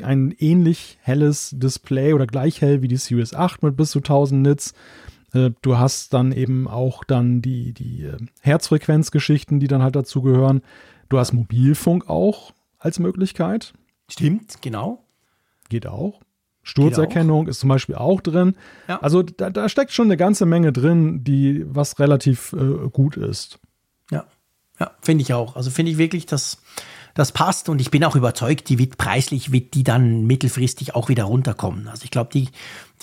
ein 0.01 0.33
ähnlich 0.39 0.97
helles 1.01 1.51
Display 1.55 2.13
oder 2.13 2.25
gleich 2.25 2.61
hell 2.61 2.81
wie 2.81 2.87
die 2.87 2.97
Series 2.97 3.35
8 3.35 3.61
mit 3.61 3.77
bis 3.77 3.91
zu 3.91 3.99
1000 4.01 4.41
Nits. 4.41 4.73
Äh, 5.33 5.51
Du 5.61 5.77
hast 5.77 6.13
dann 6.15 6.31
eben 6.31 6.67
auch 6.67 7.03
dann 7.03 7.43
die, 7.43 7.73
die 7.73 8.05
äh, 8.05 8.17
Herzfrequenzgeschichten, 8.41 9.59
die 9.59 9.67
dann 9.67 9.83
halt 9.83 9.95
dazu 9.95 10.23
gehören. 10.23 10.61
Du 11.09 11.19
hast 11.19 11.31
Mobilfunk 11.33 12.09
auch 12.09 12.53
als 12.79 12.97
Möglichkeit. 12.97 13.73
Stimmt, 14.09 14.61
genau. 14.63 15.03
Geht 15.69 15.85
auch. 15.85 16.21
Sturzerkennung 16.63 17.47
ist 17.47 17.59
zum 17.59 17.69
Beispiel 17.69 17.95
auch 17.95 18.21
drin. 18.21 18.55
Ja. 18.87 18.99
Also 19.01 19.21
da, 19.21 19.49
da 19.49 19.67
steckt 19.67 19.91
schon 19.91 20.07
eine 20.07 20.17
ganze 20.17 20.45
Menge 20.45 20.71
drin, 20.71 21.23
die 21.23 21.65
was 21.67 21.99
relativ 21.99 22.53
äh, 22.53 22.89
gut 22.89 23.17
ist. 23.17 23.59
Ja, 24.09 24.25
ja 24.79 24.91
finde 25.01 25.23
ich 25.23 25.33
auch. 25.33 25.55
Also 25.55 25.69
finde 25.69 25.91
ich 25.91 25.97
wirklich, 25.97 26.25
dass 26.25 26.59
das 27.13 27.31
passt 27.31 27.69
und 27.69 27.79
ich 27.79 27.91
bin 27.91 28.03
auch 28.03 28.15
überzeugt, 28.15 28.69
die 28.69 28.79
wird 28.79 28.97
preislich, 28.97 29.51
wird 29.51 29.75
die 29.75 29.83
dann 29.83 30.25
mittelfristig 30.25 30.95
auch 30.95 31.09
wieder 31.09 31.25
runterkommen. 31.25 31.87
Also 31.87 32.05
ich 32.05 32.11
glaube, 32.11 32.31
die, 32.33 32.49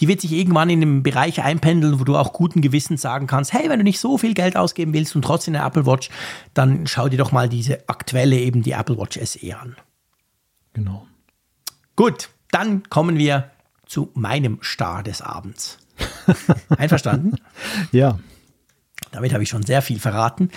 die 0.01 0.09
wird 0.09 0.21
sich 0.21 0.33
irgendwann 0.33 0.69
in 0.69 0.83
einem 0.83 1.03
Bereich 1.03 1.43
einpendeln, 1.43 2.01
wo 2.01 2.05
du 2.05 2.17
auch 2.17 2.33
guten 2.33 2.61
Gewissens 2.61 3.03
sagen 3.03 3.29
kannst, 3.29 3.53
hey, 3.53 3.69
wenn 3.69 3.79
du 3.79 3.85
nicht 3.85 4.01
so 4.01 4.19
viel 4.19 4.35
Geld 4.35 4.57
ausgeben 4.57 4.95
willst 4.95 5.15
und 5.15 5.23
trotzdem 5.23 5.55
eine 5.55 5.65
Apple 5.65 5.87
Watch, 5.87 6.11
dann 6.55 6.87
schau 6.89 7.09
dir 7.09 7.19
doch 7.19 7.31
mal 7.31 7.49
diese 7.49 7.89
aktuelle 7.89 8.37
eben 8.37 8.63
die 8.63 8.73
Apple 8.73 8.99
Watch 8.99 9.19
SE 9.23 9.57
an. 9.57 9.77
Genau. 10.73 11.07
Gut, 11.95 12.31
dann 12.53 12.83
kommen 12.91 13.17
wir 13.19 13.51
zu 13.87 14.11
meinem 14.15 14.59
Star 14.63 15.03
des 15.03 15.23
Abends. 15.23 15.79
Einverstanden? 16.77 17.37
Ja, 17.93 18.19
Damit 19.13 19.33
habe 19.33 19.43
ich 19.43 19.49
schon 19.49 19.63
sehr 19.65 19.83
viel 19.83 19.99
verraten. 19.99 20.51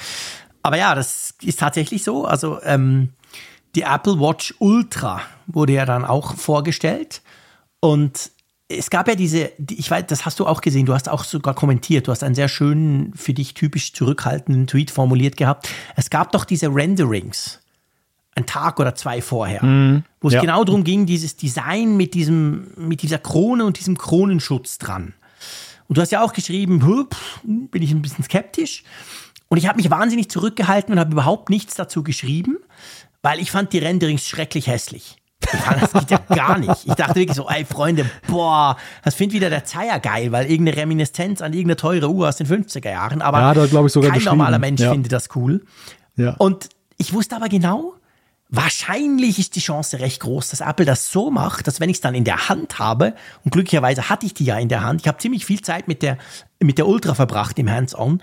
Aber 0.62 0.78
ja, 0.78 0.96
das 0.96 1.34
ist 1.42 1.60
tatsächlich 1.60 2.04
so. 2.04 2.26
Also 2.26 2.62
ähm, 2.64 3.10
die 3.76 3.82
Apple 3.82 4.20
Watch 4.20 4.54
Ultra 4.60 5.22
wurde 5.48 5.74
ja 5.74 5.86
dann 5.86 6.06
auch 6.06 6.36
vorgestellt. 6.36 7.22
Und 7.80 8.32
es 8.70 8.90
gab 8.90 9.08
ja 9.08 9.16
diese, 9.16 9.52
die- 9.58 9.78
ich 9.80 9.90
weiß, 9.92 10.06
das 10.08 10.26
hast 10.26 10.40
du 10.40 10.46
auch 10.48 10.62
gesehen, 10.62 10.86
du 10.86 10.94
hast 10.94 11.10
auch 11.10 11.24
sogar 11.26 11.54
kommentiert, 11.54 12.08
du 12.08 12.12
hast 12.12 12.24
einen 12.24 12.36
sehr 12.36 12.48
schönen, 12.48 13.14
für 13.16 13.34
dich 13.34 13.54
typisch 13.56 13.92
zurückhaltenden 13.94 14.68
Tweet 14.68 14.90
formuliert 14.92 15.36
gehabt. 15.36 15.68
Es 15.96 16.10
gab 16.10 16.32
doch 16.32 16.46
diese 16.46 16.68
Renderings, 16.74 17.60
ein 18.36 18.46
Tag 18.46 18.80
oder 18.80 18.96
zwei 18.96 19.22
vorher, 19.22 19.62
wo 20.22 20.28
es 20.28 20.34
ja. 20.34 20.42
genau 20.42 20.64
darum 20.64 20.84
ging, 20.84 21.06
dieses 21.06 21.36
Design 21.38 21.98
mit, 21.98 22.14
diesem, 22.14 22.68
mit 22.78 23.02
dieser 23.02 23.20
Krone 23.20 23.66
und 23.66 23.78
diesem 23.80 23.98
Kronenschutz 23.98 24.78
dran. 24.80 25.14
Und 25.88 25.98
du 25.98 26.02
hast 26.02 26.12
ja 26.12 26.24
auch 26.24 26.34
geschrieben, 26.34 26.86
"Huh, 26.86 27.04
pff, 27.06 27.42
bin 27.44 27.82
ich 27.84 27.92
ein 27.92 28.02
bisschen 28.02 28.24
skeptisch. 28.24 28.84
Und 29.50 29.58
ich 29.58 29.68
habe 29.68 29.78
mich 29.78 29.92
wahnsinnig 29.92 30.30
zurückgehalten 30.32 30.94
und 30.94 31.00
habe 31.00 31.12
überhaupt 31.12 31.50
nichts 31.52 31.76
dazu 31.76 32.02
geschrieben, 32.02 32.58
weil 33.22 33.40
ich 33.40 33.52
fand 33.52 33.72
die 33.74 33.78
Renderings 33.78 34.28
schrecklich 34.28 34.66
hässlich. 34.68 35.18
Ich 35.44 35.60
fand, 35.60 35.82
das 35.84 35.92
geht 35.94 36.10
ja 36.10 36.18
gar 36.36 36.58
nicht. 36.58 36.88
Ich 36.88 36.94
dachte 36.96 37.16
wirklich 37.16 37.36
so, 37.38 37.48
ey 37.48 37.66
Freunde, 37.66 38.10
boah, 38.28 38.78
das 39.04 39.14
findet 39.14 39.36
wieder 39.36 39.50
der 39.52 39.66
Zeier 39.66 40.00
geil, 40.00 40.32
weil 40.32 40.50
irgendeine 40.50 40.78
Reminiszenz 40.78 41.42
an 41.42 41.54
irgendeine 41.54 41.76
teure 41.76 42.10
Uhr 42.10 42.30
aus 42.30 42.38
den 42.38 42.48
50er 42.48 42.90
Jahren. 42.90 43.22
Aber 43.22 43.40
Ja, 43.42 43.54
glaub 43.68 43.86
ich, 43.86 43.92
sogar 43.92 44.10
kein 44.12 44.24
normaler 44.24 44.58
Mensch 44.58 44.82
Ja. 44.82 44.92
findet 44.92 45.12
das 45.12 45.30
cool. 45.36 45.64
ja. 46.16 46.34
Und 46.40 46.70
ich 46.98 47.14
wusste 47.14 47.36
aber 47.36 47.50
genau, 47.50 47.94
wahrscheinlich 48.56 49.40
ist 49.40 49.56
die 49.56 49.62
Chance 49.62 50.00
recht 50.00 50.22
groß, 50.22 50.50
dass 50.50 50.62
Apple 50.62 50.86
das 50.86 51.12
so 51.12 51.32
macht, 51.32 51.66
dass 51.66 51.80
wenn 51.80 51.90
ich 51.90 51.98
es 51.98 52.02
dann 52.02 52.14
in 52.14 52.24
der 52.24 52.50
Hand 52.50 52.78
habe, 52.78 53.16
und 53.44 53.52
glücklicherweise 53.52 54.10
hatte 54.10 54.28
ich 54.28 54.36
die 54.36 54.46
ja 54.46 54.60
in 54.60 54.70
der 54.70 54.84
Hand, 54.84 55.02
ich 55.02 55.08
habe 55.08 55.18
ziemlich 55.18 55.44
viel 55.44 55.62
Zeit 55.62 55.88
mit 55.88 56.04
der, 56.04 56.20
mit 56.60 56.78
der 56.78 56.88
Ultra 56.88 57.16
verbracht 57.16 57.58
im 57.58 57.70
Hands-on, 57.70 58.22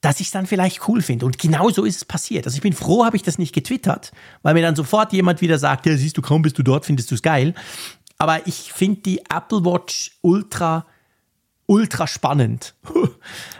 dass 0.00 0.18
ich 0.18 0.26
es 0.26 0.32
dann 0.32 0.46
vielleicht 0.46 0.88
cool 0.88 1.02
finde. 1.02 1.24
Und 1.24 1.38
genau 1.38 1.70
so 1.70 1.84
ist 1.84 1.96
es 1.96 2.04
passiert. 2.04 2.46
Also 2.46 2.56
ich 2.56 2.62
bin 2.62 2.72
froh, 2.72 3.04
habe 3.04 3.16
ich 3.16 3.22
das 3.22 3.38
nicht 3.38 3.54
getwittert, 3.54 4.10
weil 4.42 4.54
mir 4.54 4.62
dann 4.62 4.74
sofort 4.74 5.12
jemand 5.12 5.40
wieder 5.40 5.58
sagt, 5.58 5.86
ja, 5.86 5.96
siehst 5.96 6.18
du, 6.18 6.22
kaum 6.22 6.42
bist 6.42 6.58
du 6.58 6.64
dort, 6.64 6.84
findest 6.84 7.12
du 7.12 7.14
es 7.14 7.22
geil. 7.22 7.54
Aber 8.18 8.46
ich 8.48 8.72
finde 8.72 9.02
die 9.02 9.20
Apple 9.30 9.64
Watch 9.64 10.18
Ultra 10.20 10.84
ultra 11.66 12.06
spannend. 12.06 12.74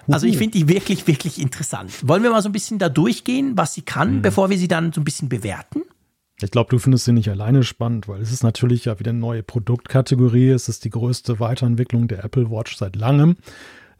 Also 0.06 0.26
ich 0.26 0.36
finde 0.36 0.58
die 0.58 0.68
wirklich, 0.68 1.06
wirklich 1.06 1.40
interessant. 1.40 2.06
Wollen 2.06 2.22
wir 2.22 2.30
mal 2.30 2.42
so 2.42 2.50
ein 2.50 2.52
bisschen 2.52 2.78
da 2.78 2.90
durchgehen, 2.90 3.56
was 3.56 3.72
sie 3.72 3.80
kann, 3.80 4.20
bevor 4.20 4.50
wir 4.50 4.58
sie 4.58 4.68
dann 4.68 4.92
so 4.92 5.00
ein 5.00 5.04
bisschen 5.04 5.30
bewerten? 5.30 5.80
Ich 6.42 6.50
glaube, 6.50 6.68
du 6.68 6.78
findest 6.78 7.06
sie 7.06 7.12
nicht 7.12 7.30
alleine 7.30 7.62
spannend, 7.62 8.06
weil 8.06 8.20
es 8.20 8.30
ist 8.30 8.42
natürlich 8.42 8.84
ja 8.84 8.98
wieder 8.98 9.12
eine 9.12 9.18
neue 9.18 9.42
Produktkategorie. 9.42 10.50
Es 10.50 10.68
ist 10.68 10.84
die 10.84 10.90
größte 10.90 11.40
Weiterentwicklung 11.40 12.06
der 12.06 12.22
Apple 12.22 12.50
Watch 12.50 12.76
seit 12.76 12.96
langem. 12.96 13.36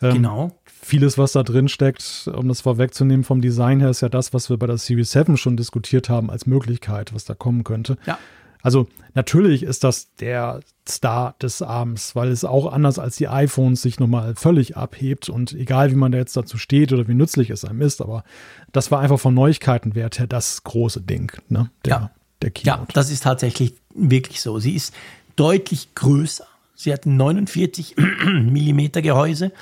Ähm, 0.03 0.15
Genau. 0.15 0.61
Vieles, 0.67 1.17
was 1.17 1.33
da 1.33 1.43
drin 1.43 1.69
steckt, 1.69 2.29
um 2.35 2.49
das 2.49 2.61
vorwegzunehmen 2.61 3.25
vom 3.25 3.41
Design 3.41 3.81
her, 3.81 3.89
ist 3.89 4.03
ja 4.03 4.11
das, 4.11 4.35
was 4.35 4.51
wir 4.51 4.59
bei 4.59 4.67
der 4.67 4.77
Series 4.77 5.13
7 5.13 5.39
schon 5.39 5.57
diskutiert 5.57 6.11
haben 6.11 6.29
als 6.29 6.45
Möglichkeit, 6.45 7.15
was 7.15 7.25
da 7.25 7.35
kommen 7.35 7.65
könnte. 7.65 7.97
Ja. 8.05 8.19
Also 8.65 8.89
natürlich 9.15 9.63
ist 9.63 9.85
das 9.85 10.13
der 10.17 10.61
Star 10.89 11.35
des 11.41 11.63
Abends, 11.63 12.17
weil 12.17 12.31
es 12.31 12.45
auch 12.45 12.73
anders 12.73 12.99
als 12.99 13.17
die 13.17 13.29
iPhones 13.29 13.83
sich 13.83 14.01
nochmal 14.01 14.35
völlig 14.37 14.77
abhebt 14.77 15.29
und 15.29 15.53
egal 15.53 15.91
wie 15.91 15.97
man 15.97 16.11
da 16.13 16.19
jetzt 16.19 16.37
dazu 16.37 16.59
steht 16.59 16.93
oder 16.93 17.07
wie 17.07 17.15
nützlich 17.15 17.51
es 17.51 17.65
einem 17.65 17.83
ist, 17.83 18.01
aber 18.01 18.25
das 18.73 18.91
war 18.91 19.01
einfach 19.01 19.21
von 19.21 19.35
Neuigkeitenwert 19.35 20.19
her 20.19 20.27
das 20.27 20.65
große 20.65 21.03
Ding, 21.03 21.31
ne? 21.49 21.71
Der, 21.85 21.91
Ja. 21.93 22.11
der 22.43 22.53
Ja, 22.63 22.75
Keynote. 22.77 22.93
das 22.95 23.11
ist 23.11 23.23
tatsächlich 23.23 23.75
wirklich 23.95 24.41
so. 24.41 24.59
Sie 24.59 24.75
ist 24.75 24.95
deutlich 25.37 25.95
größer. 25.95 26.47
Sie 26.75 26.93
hat 26.93 27.07
ein 27.07 27.17
49 27.17 27.97
Millimeter 28.27 29.03
Gehäuse 29.03 29.53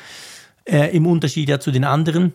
äh, 0.65 0.97
im 0.97 1.07
Unterschied 1.07 1.49
ja 1.49 1.59
zu 1.61 1.71
den 1.73 1.85
anderen. 1.85 2.33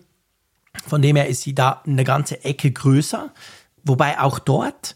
Von 0.86 1.02
dem 1.02 1.16
her 1.16 1.28
ist 1.28 1.42
sie 1.42 1.56
da 1.56 1.82
eine 1.86 2.04
ganze 2.04 2.44
Ecke 2.44 2.72
größer. 2.72 3.32
Wobei 3.84 4.20
auch 4.20 4.38
dort 4.40 4.96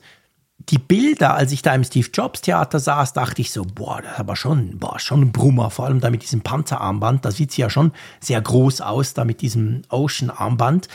die 0.72 0.80
Bilder, 0.80 1.36
als 1.36 1.52
ich 1.52 1.62
da 1.62 1.76
im 1.76 1.84
Steve 1.84 2.08
Jobs 2.14 2.42
Theater 2.42 2.80
saß, 2.80 3.12
dachte 3.12 3.42
ich 3.42 3.52
so, 3.52 3.64
boah, 3.66 4.02
das 4.02 4.14
ist 4.14 4.20
aber 4.20 4.38
schon, 4.38 4.80
boah, 4.80 5.00
schon 5.00 5.22
ein 5.22 5.32
Brummer, 5.34 5.70
vor 5.70 5.86
allem 5.86 6.00
da 6.00 6.10
mit 6.10 6.24
diesem 6.24 6.42
Panzerarmband. 6.42 7.26
Da 7.26 7.32
sieht 7.32 7.52
sie 7.52 7.62
ja 7.62 7.70
schon 7.70 7.92
sehr 8.22 8.42
groß 8.42 8.80
aus, 8.80 9.14
da 9.14 9.26
mit 9.26 9.42
diesem 9.42 9.82
Ocean-Armband. 9.90 10.88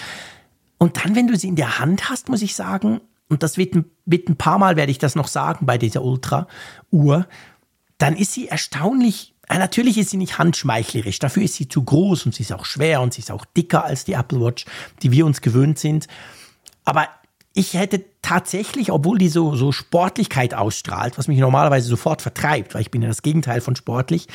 Und 0.79 1.05
dann, 1.05 1.15
wenn 1.15 1.27
du 1.27 1.37
sie 1.37 1.49
in 1.49 1.57
der 1.57 1.79
Hand 1.79 2.09
hast, 2.09 2.31
muss 2.31 2.41
ich 2.41 2.57
sagen, 2.57 3.03
und 3.29 3.43
das 3.43 3.59
wird, 3.59 3.77
wird 4.07 4.29
ein 4.31 4.37
paar 4.37 4.59
Mal 4.59 4.77
werde 4.77 4.93
ich 4.93 4.99
das 4.99 5.15
noch 5.15 5.29
sagen 5.29 5.67
bei 5.67 5.77
dieser 5.77 6.03
Ultra-Uhr, 6.03 7.27
dann 7.99 8.17
ist 8.17 8.33
sie 8.33 8.49
erstaunlich, 8.49 9.35
äh, 9.49 9.59
natürlich 9.59 9.99
ist 9.99 10.11
sie 10.11 10.17
nicht 10.17 10.39
handschmeichlerisch, 10.39 11.19
dafür 11.19 11.43
ist 11.43 11.55
sie 11.55 11.69
zu 11.69 11.83
groß 11.83 12.25
und 12.25 12.35
sie 12.35 12.45
ist 12.45 12.53
auch 12.53 12.65
schwer 12.65 13.03
und 13.03 13.13
sie 13.13 13.21
ist 13.21 13.31
auch 13.31 13.45
dicker 13.45 13.85
als 13.85 14.05
die 14.05 14.15
Apple 14.15 14.41
Watch, 14.41 14.65
die 15.03 15.13
wir 15.13 15.27
uns 15.27 15.43
gewöhnt 15.43 15.79
sind. 15.79 16.09
Aber 16.85 17.09
ich 17.53 17.75
hätte 17.75 18.05
tatsächlich, 18.27 18.91
obwohl 18.91 19.19
die 19.19 19.29
so, 19.29 19.55
so 19.55 19.71
Sportlichkeit 19.71 20.53
ausstrahlt, 20.53 21.17
was 21.17 21.29
mich 21.29 21.39
normalerweise 21.39 21.87
sofort 21.87 22.23
vertreibt, 22.23 22.75
weil 22.75 22.81
ich 22.83 22.91
bin 22.91 23.01
ja 23.01 23.07
das 23.07 23.23
Gegenteil 23.23 23.61
von 23.61 23.77
sportlich, 23.77 24.27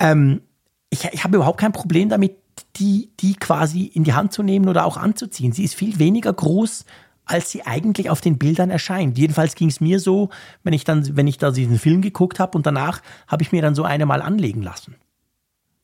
ähm, 0.00 0.40
ich, 0.88 1.04
ich 1.12 1.22
habe 1.22 1.36
überhaupt 1.36 1.60
kein 1.60 1.72
Problem 1.72 2.08
damit, 2.08 2.36
die, 2.76 3.10
die 3.20 3.34
quasi 3.34 3.84
in 3.84 4.04
die 4.04 4.14
Hand 4.14 4.32
zu 4.32 4.42
nehmen 4.42 4.70
oder 4.70 4.86
auch 4.86 4.96
anzuziehen. 4.96 5.52
Sie 5.52 5.64
ist 5.64 5.74
viel 5.74 5.98
weniger 5.98 6.32
groß 6.32 6.86
als 7.28 7.50
sie 7.50 7.66
eigentlich 7.66 8.08
auf 8.08 8.20
den 8.20 8.38
Bildern 8.38 8.70
erscheint. 8.70 9.18
Jedenfalls 9.18 9.56
ging 9.56 9.66
es 9.66 9.80
mir 9.80 9.98
so, 9.98 10.28
wenn 10.62 10.72
ich 10.72 10.84
dann, 10.84 11.16
wenn 11.16 11.26
ich 11.26 11.38
da 11.38 11.50
diesen 11.50 11.76
Film 11.76 12.00
geguckt 12.00 12.38
habe 12.38 12.56
und 12.56 12.64
danach 12.64 13.02
habe 13.26 13.42
ich 13.42 13.50
mir 13.50 13.60
dann 13.62 13.74
so 13.74 13.82
eine 13.82 14.06
mal 14.06 14.22
anlegen 14.22 14.62
lassen. 14.62 14.94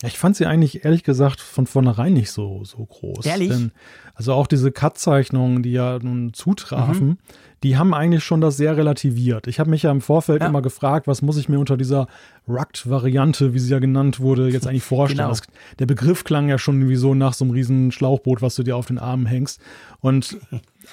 Ich 0.08 0.18
fand 0.18 0.36
sie 0.36 0.46
eigentlich 0.46 0.84
ehrlich 0.84 1.04
gesagt 1.04 1.40
von 1.40 1.66
vornherein 1.66 2.12
nicht 2.12 2.30
so, 2.30 2.64
so 2.64 2.84
groß. 2.84 3.24
Ehrlich? 3.24 3.50
Denn, 3.50 3.72
also 4.14 4.34
auch 4.34 4.46
diese 4.46 4.72
Cut-Zeichnungen, 4.72 5.62
die 5.62 5.72
ja 5.72 5.98
nun 6.02 6.34
zutrafen, 6.34 7.06
mhm. 7.06 7.18
die 7.62 7.76
haben 7.76 7.94
eigentlich 7.94 8.24
schon 8.24 8.40
das 8.40 8.56
sehr 8.56 8.76
relativiert. 8.76 9.46
Ich 9.46 9.60
habe 9.60 9.70
mich 9.70 9.84
ja 9.84 9.90
im 9.90 10.00
Vorfeld 10.00 10.42
ja. 10.42 10.48
immer 10.48 10.60
gefragt, 10.60 11.06
was 11.06 11.22
muss 11.22 11.36
ich 11.36 11.48
mir 11.48 11.58
unter 11.58 11.76
dieser 11.76 12.08
Rugged-Variante, 12.48 13.54
wie 13.54 13.58
sie 13.58 13.70
ja 13.70 13.78
genannt 13.78 14.20
wurde, 14.20 14.48
jetzt 14.48 14.66
eigentlich 14.66 14.82
vorstellen. 14.82 15.18
Genau. 15.18 15.30
Das, 15.30 15.42
der 15.78 15.86
Begriff 15.86 16.24
klang 16.24 16.48
ja 16.48 16.58
schon 16.58 16.88
wie 16.88 16.96
so 16.96 17.14
nach 17.14 17.32
so 17.32 17.44
einem 17.44 17.52
riesen 17.52 17.92
Schlauchboot, 17.92 18.42
was 18.42 18.56
du 18.56 18.62
dir 18.62 18.76
auf 18.76 18.86
den 18.86 18.98
Armen 18.98 19.26
hängst. 19.26 19.60
Und 20.00 20.36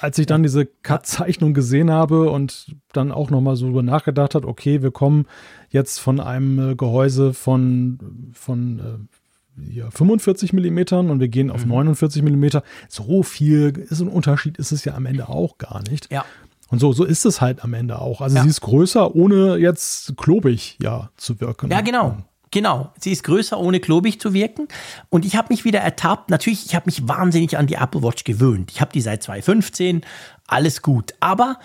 als 0.00 0.18
ich 0.18 0.26
dann 0.26 0.42
diese 0.42 0.66
Cut-Zeichnung 0.66 1.54
gesehen 1.54 1.90
habe 1.90 2.30
und 2.30 2.74
dann 2.92 3.12
auch 3.12 3.30
nochmal 3.30 3.56
so 3.56 3.66
drüber 3.66 3.82
nachgedacht 3.82 4.34
hat, 4.34 4.44
okay, 4.44 4.82
wir 4.82 4.90
kommen 4.90 5.26
jetzt 5.68 5.98
von 5.98 6.20
einem 6.20 6.70
äh, 6.70 6.74
Gehäuse 6.74 7.34
von, 7.34 8.30
von 8.32 8.78
äh, 8.78 9.72
ja, 9.72 9.90
45 9.90 10.52
Millimetern 10.52 11.10
und 11.10 11.20
wir 11.20 11.28
gehen 11.28 11.50
auf 11.50 11.64
mhm. 11.64 11.72
49 11.72 12.22
Millimeter. 12.22 12.62
So 12.88 13.22
viel 13.22 13.76
ist 13.90 14.00
ein 14.00 14.08
Unterschied, 14.08 14.58
ist 14.58 14.72
es 14.72 14.84
ja 14.84 14.94
am 14.94 15.06
Ende 15.06 15.28
auch 15.28 15.58
gar 15.58 15.82
nicht. 15.88 16.10
Ja. 16.10 16.24
Und 16.68 16.78
so, 16.78 16.92
so 16.92 17.04
ist 17.04 17.26
es 17.26 17.40
halt 17.40 17.64
am 17.64 17.74
Ende 17.74 17.98
auch. 17.98 18.20
Also 18.20 18.36
ja. 18.36 18.42
sie 18.42 18.48
ist 18.48 18.60
größer, 18.60 19.14
ohne 19.14 19.56
jetzt 19.56 20.16
klobig 20.16 20.78
ja 20.80 21.10
zu 21.16 21.40
wirken. 21.40 21.70
Ja, 21.70 21.80
genau. 21.80 22.16
Genau, 22.52 22.92
sie 22.98 23.12
ist 23.12 23.22
größer, 23.22 23.58
ohne 23.58 23.78
klobig 23.78 24.20
zu 24.20 24.32
wirken. 24.34 24.66
Und 25.08 25.24
ich 25.24 25.36
habe 25.36 25.48
mich 25.50 25.64
wieder 25.64 25.80
ertappt. 25.80 26.30
Natürlich, 26.30 26.66
ich 26.66 26.74
habe 26.74 26.86
mich 26.86 27.06
wahnsinnig 27.06 27.56
an 27.56 27.68
die 27.68 27.74
Apple 27.74 28.02
Watch 28.02 28.24
gewöhnt. 28.24 28.72
Ich 28.72 28.80
habe 28.80 28.92
die 28.92 29.00
seit 29.00 29.22
2015, 29.22 30.02
alles 30.48 30.82
gut. 30.82 31.14
Aber 31.20 31.60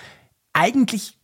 eigentlich 0.53 1.17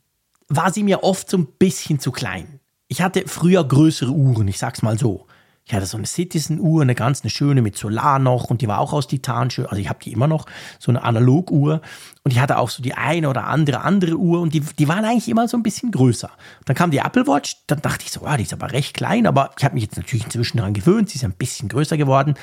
war 0.48 0.74
sie 0.74 0.84
mir 0.84 1.04
oft 1.04 1.30
so 1.30 1.38
ein 1.38 1.48
bisschen 1.60 2.00
zu 2.00 2.12
klein. 2.12 2.60
Ich 2.88 3.02
hatte 3.02 3.24
früher 3.28 3.64
größere 3.64 4.12
Uhren, 4.12 4.48
ich 4.48 4.58
sag's 4.58 4.82
mal 4.82 4.98
so. 4.98 5.28
Ich 5.72 5.76
hatte 5.78 5.86
so 5.86 5.96
eine 5.96 6.06
Citizen-Uhr, 6.06 6.82
eine 6.82 6.96
ganz 6.96 7.22
eine 7.22 7.30
schöne 7.30 7.62
mit 7.62 7.78
Solar 7.78 8.20
noch 8.20 8.50
und 8.50 8.62
die 8.62 8.68
war 8.68 8.80
auch 8.80 8.92
aus 8.92 9.08
Titan 9.08 9.50
schön. 9.50 9.68
Also 9.68 9.78
ich 9.78 9.88
habe 9.88 10.00
die 10.04 10.12
immer 10.12 10.28
noch, 10.28 10.46
so 10.80 10.92
eine 10.92 11.02
Analog-Uhr. 11.02 11.80
Und 12.26 12.32
ich 12.32 12.42
hatte 12.42 12.58
auch 12.58 12.70
so 12.70 12.84
die 12.84 12.94
eine 12.94 13.30
oder 13.30 13.48
andere 13.48 13.80
andere 13.80 14.16
Uhr 14.16 14.42
und 14.42 14.54
die, 14.54 14.60
die 14.60 14.90
waren 14.90 15.06
eigentlich 15.06 15.30
immer 15.30 15.48
so 15.48 15.56
ein 15.56 15.64
bisschen 15.64 15.92
größer. 15.92 16.30
Dann 16.66 16.76
kam 16.76 16.92
die 16.92 16.98
Apple 16.98 17.26
Watch, 17.26 17.56
dann 17.68 17.82
dachte 17.82 18.04
ich 18.04 18.12
so, 18.12 18.20
oh, 18.26 18.36
die 18.36 18.44
ist 18.44 18.52
aber 18.52 18.74
recht 18.74 18.94
klein, 18.94 19.26
aber 19.26 19.52
ich 19.58 19.64
habe 19.64 19.76
mich 19.76 19.86
jetzt 19.86 19.96
natürlich 19.96 20.26
inzwischen 20.26 20.58
daran 20.58 20.74
gewöhnt, 20.74 21.10
sie 21.10 21.20
ist 21.20 21.24
ein 21.24 21.32
bisschen 21.32 21.70
größer 21.70 21.96
geworden. 21.96 22.34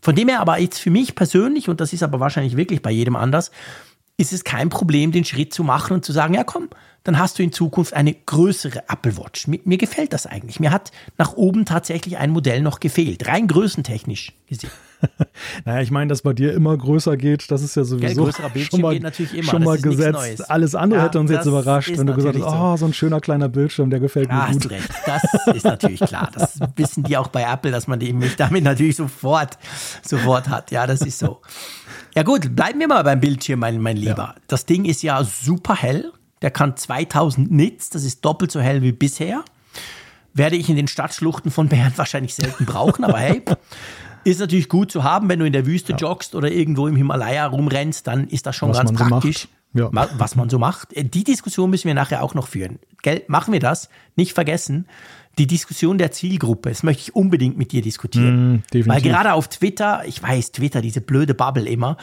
Von 0.00 0.14
dem 0.14 0.30
her 0.30 0.40
aber 0.40 0.58
jetzt 0.58 0.78
für 0.78 0.90
mich 0.90 1.14
persönlich, 1.14 1.68
und 1.68 1.82
das 1.82 1.92
ist 1.92 2.02
aber 2.02 2.20
wahrscheinlich 2.20 2.56
wirklich 2.56 2.80
bei 2.80 2.90
jedem 2.90 3.16
anders, 3.16 3.50
ist 4.18 4.32
es 4.32 4.44
kein 4.44 4.68
Problem, 4.68 5.12
den 5.12 5.24
Schritt 5.24 5.54
zu 5.54 5.64
machen 5.64 5.94
und 5.94 6.04
zu 6.04 6.12
sagen, 6.12 6.34
ja 6.34 6.44
komm, 6.44 6.68
dann 7.04 7.18
hast 7.18 7.38
du 7.38 7.42
in 7.42 7.52
Zukunft 7.52 7.94
eine 7.94 8.12
größere 8.12 8.82
Apple 8.88 9.16
Watch. 9.16 9.46
Mir, 9.46 9.60
mir, 9.64 9.78
gefällt 9.78 10.12
das 10.12 10.26
eigentlich. 10.26 10.60
Mir 10.60 10.72
hat 10.72 10.90
nach 11.16 11.34
oben 11.34 11.64
tatsächlich 11.64 12.18
ein 12.18 12.30
Modell 12.30 12.60
noch 12.60 12.80
gefehlt, 12.80 13.26
rein 13.28 13.46
größentechnisch 13.46 14.32
gesehen. 14.46 14.70
naja, 15.64 15.80
ich 15.80 15.92
meine, 15.92 16.08
dass 16.08 16.22
bei 16.22 16.32
dir 16.32 16.52
immer 16.52 16.76
größer 16.76 17.16
geht, 17.16 17.50
das 17.52 17.62
ist 17.62 17.76
ja 17.76 17.84
sowieso 17.84 18.26
ja, 18.26 18.32
schon 18.32 18.80
mal, 18.80 18.96
immer. 18.96 19.12
Schon 19.44 19.62
mal 19.62 19.80
gesetzt. 19.80 20.50
Alles 20.50 20.74
andere 20.74 21.00
ja, 21.00 21.06
hätte 21.06 21.20
uns 21.20 21.30
jetzt 21.30 21.46
überrascht, 21.46 21.96
wenn 21.96 22.06
du 22.08 22.14
gesagt 22.14 22.36
hast, 22.36 22.44
oh, 22.44 22.76
so 22.76 22.86
ein 22.86 22.92
schöner 22.92 23.20
kleiner 23.20 23.48
Bildschirm, 23.48 23.90
der 23.90 24.00
gefällt 24.00 24.28
mir 24.28 24.46
gut. 24.46 24.48
Hast 24.48 24.70
recht. 24.70 24.90
Das 25.06 25.22
ist 25.54 25.64
natürlich 25.64 26.00
klar. 26.00 26.30
Das 26.34 26.58
wissen 26.76 27.04
die 27.04 27.16
auch 27.16 27.28
bei 27.28 27.42
Apple, 27.42 27.70
dass 27.70 27.86
man 27.86 28.00
mich 28.00 28.34
damit 28.34 28.64
natürlich 28.64 28.96
sofort, 28.96 29.56
sofort 30.02 30.48
hat. 30.48 30.72
Ja, 30.72 30.86
das 30.86 31.02
ist 31.02 31.20
so. 31.20 31.40
Ja 32.18 32.24
gut, 32.24 32.56
bleiben 32.56 32.80
wir 32.80 32.88
mal 32.88 33.04
beim 33.04 33.20
Bildschirm, 33.20 33.60
mein, 33.60 33.80
mein 33.80 33.96
Lieber. 33.96 34.16
Ja. 34.16 34.34
Das 34.48 34.66
Ding 34.66 34.86
ist 34.86 35.04
ja 35.04 35.22
super 35.22 35.76
hell. 35.76 36.12
Der 36.42 36.50
kann 36.50 36.76
2000 36.76 37.48
Nits, 37.48 37.90
das 37.90 38.02
ist 38.02 38.24
doppelt 38.24 38.50
so 38.50 38.60
hell 38.60 38.82
wie 38.82 38.90
bisher. 38.90 39.44
Werde 40.34 40.56
ich 40.56 40.68
in 40.68 40.74
den 40.74 40.88
Stadtschluchten 40.88 41.52
von 41.52 41.68
Bern 41.68 41.92
wahrscheinlich 41.96 42.34
selten 42.34 42.66
brauchen, 42.66 43.04
aber 43.04 43.18
hey, 43.18 43.44
ist 44.24 44.40
natürlich 44.40 44.68
gut 44.68 44.90
zu 44.90 45.04
haben, 45.04 45.28
wenn 45.28 45.38
du 45.38 45.46
in 45.46 45.52
der 45.52 45.64
Wüste 45.64 45.92
ja. 45.92 45.98
joggst 45.98 46.34
oder 46.34 46.50
irgendwo 46.50 46.88
im 46.88 46.96
Himalaya 46.96 47.46
rumrennst, 47.46 48.08
dann 48.08 48.26
ist 48.26 48.46
das 48.46 48.56
schon 48.56 48.70
was 48.70 48.78
ganz 48.78 48.92
praktisch. 48.94 49.46
So 49.74 49.92
ja. 49.92 50.08
Was 50.18 50.34
man 50.34 50.50
so 50.50 50.58
macht. 50.58 50.94
Äh, 50.94 51.04
die 51.04 51.22
Diskussion 51.22 51.70
müssen 51.70 51.86
wir 51.86 51.94
nachher 51.94 52.24
auch 52.24 52.34
noch 52.34 52.48
führen. 52.48 52.80
Gell? 53.02 53.22
Machen 53.28 53.52
wir 53.52 53.60
das? 53.60 53.90
Nicht 54.16 54.32
vergessen. 54.32 54.88
Die 55.38 55.46
Diskussion 55.46 55.98
der 55.98 56.10
Zielgruppe, 56.10 56.68
das 56.68 56.82
möchte 56.82 57.02
ich 57.02 57.14
unbedingt 57.14 57.56
mit 57.56 57.72
dir 57.72 57.82
diskutieren. 57.82 58.64
Mm, 58.72 58.86
Weil 58.86 59.00
gerade 59.00 59.32
auf 59.32 59.48
Twitter, 59.48 60.02
ich 60.06 60.22
weiß, 60.22 60.52
Twitter, 60.52 60.80
diese 60.80 61.00
blöde 61.00 61.34
Bubble 61.34 61.68
immer, 61.68 61.96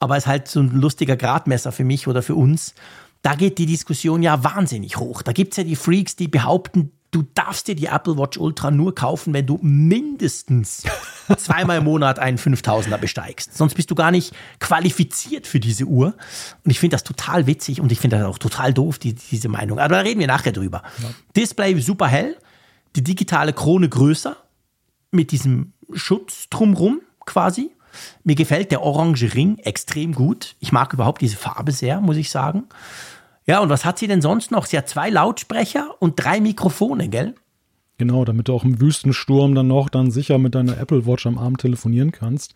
aber 0.00 0.16
es 0.16 0.24
ist 0.24 0.28
halt 0.28 0.48
so 0.48 0.60
ein 0.60 0.70
lustiger 0.70 1.16
Gradmesser 1.16 1.72
für 1.72 1.84
mich 1.84 2.06
oder 2.06 2.22
für 2.22 2.34
uns 2.34 2.74
da 3.22 3.34
geht 3.34 3.58
die 3.58 3.66
Diskussion 3.66 4.22
ja 4.22 4.44
wahnsinnig 4.44 4.96
hoch. 4.96 5.22
Da 5.22 5.32
gibt 5.32 5.52
es 5.52 5.56
ja 5.56 5.64
die 5.64 5.76
Freaks, 5.76 6.16
die 6.16 6.28
behaupten, 6.28 6.92
du 7.10 7.24
darfst 7.34 7.68
dir 7.68 7.74
die 7.74 7.86
Apple 7.86 8.16
Watch 8.16 8.38
Ultra 8.38 8.70
nur 8.70 8.94
kaufen, 8.94 9.32
wenn 9.32 9.46
du 9.46 9.58
mindestens 9.62 10.84
zweimal 11.36 11.78
im 11.78 11.84
Monat 11.84 12.18
einen 12.18 12.38
5000er 12.38 12.98
besteigst. 12.98 13.56
Sonst 13.56 13.74
bist 13.74 13.90
du 13.90 13.94
gar 13.94 14.10
nicht 14.10 14.34
qualifiziert 14.60 15.46
für 15.46 15.58
diese 15.58 15.84
Uhr. 15.84 16.14
Und 16.64 16.70
ich 16.70 16.78
finde 16.78 16.94
das 16.94 17.04
total 17.04 17.46
witzig 17.46 17.80
und 17.80 17.90
ich 17.90 17.98
finde 17.98 18.18
das 18.18 18.26
auch 18.26 18.38
total 18.38 18.72
doof, 18.72 18.98
die, 18.98 19.14
diese 19.14 19.48
Meinung. 19.48 19.78
Aber 19.78 19.96
da 19.96 20.00
reden 20.00 20.20
wir 20.20 20.26
nachher 20.26 20.52
drüber. 20.52 20.82
Ja. 21.02 21.10
Display 21.36 21.78
super 21.80 22.06
hell, 22.06 22.36
die 22.96 23.04
digitale 23.04 23.52
Krone 23.52 23.88
größer, 23.88 24.36
mit 25.10 25.32
diesem 25.32 25.72
Schutz 25.92 26.48
drumrum 26.50 27.00
quasi. 27.24 27.70
Mir 28.24 28.34
gefällt 28.34 28.70
der 28.70 28.82
orange 28.82 29.34
Ring 29.34 29.58
extrem 29.58 30.12
gut. 30.12 30.56
Ich 30.60 30.72
mag 30.72 30.92
überhaupt 30.92 31.22
diese 31.22 31.36
Farbe 31.36 31.72
sehr, 31.72 32.00
muss 32.00 32.16
ich 32.16 32.30
sagen. 32.30 32.64
Ja, 33.46 33.60
und 33.60 33.70
was 33.70 33.84
hat 33.84 33.98
sie 33.98 34.06
denn 34.06 34.20
sonst 34.20 34.50
noch? 34.50 34.66
Sie 34.66 34.76
hat 34.76 34.88
zwei 34.88 35.08
Lautsprecher 35.08 35.96
und 36.00 36.22
drei 36.22 36.40
Mikrofone, 36.40 37.08
gell? 37.08 37.34
Genau, 37.96 38.24
damit 38.24 38.48
du 38.48 38.54
auch 38.54 38.64
im 38.64 38.80
Wüstensturm 38.80 39.54
dann 39.54 39.66
noch 39.66 39.88
dann 39.88 40.10
sicher 40.10 40.38
mit 40.38 40.54
deiner 40.54 40.78
Apple 40.78 41.06
Watch 41.06 41.26
am 41.26 41.38
Arm 41.38 41.56
telefonieren 41.56 42.12
kannst. 42.12 42.54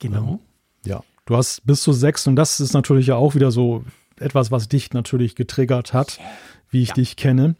Genau. 0.00 0.28
Ähm, 0.28 0.38
ja, 0.84 1.02
du 1.24 1.36
hast 1.36 1.64
bis 1.64 1.80
zu 1.82 1.92
sechs 1.92 2.26
und 2.26 2.36
das 2.36 2.60
ist 2.60 2.74
natürlich 2.74 3.06
ja 3.06 3.16
auch 3.16 3.34
wieder 3.34 3.50
so 3.50 3.84
etwas, 4.18 4.50
was 4.50 4.68
dich 4.68 4.92
natürlich 4.92 5.34
getriggert 5.36 5.92
hat, 5.92 6.18
wie 6.70 6.82
ich 6.82 6.88
ja. 6.88 6.94
dich 6.94 7.16
kenne. 7.16 7.54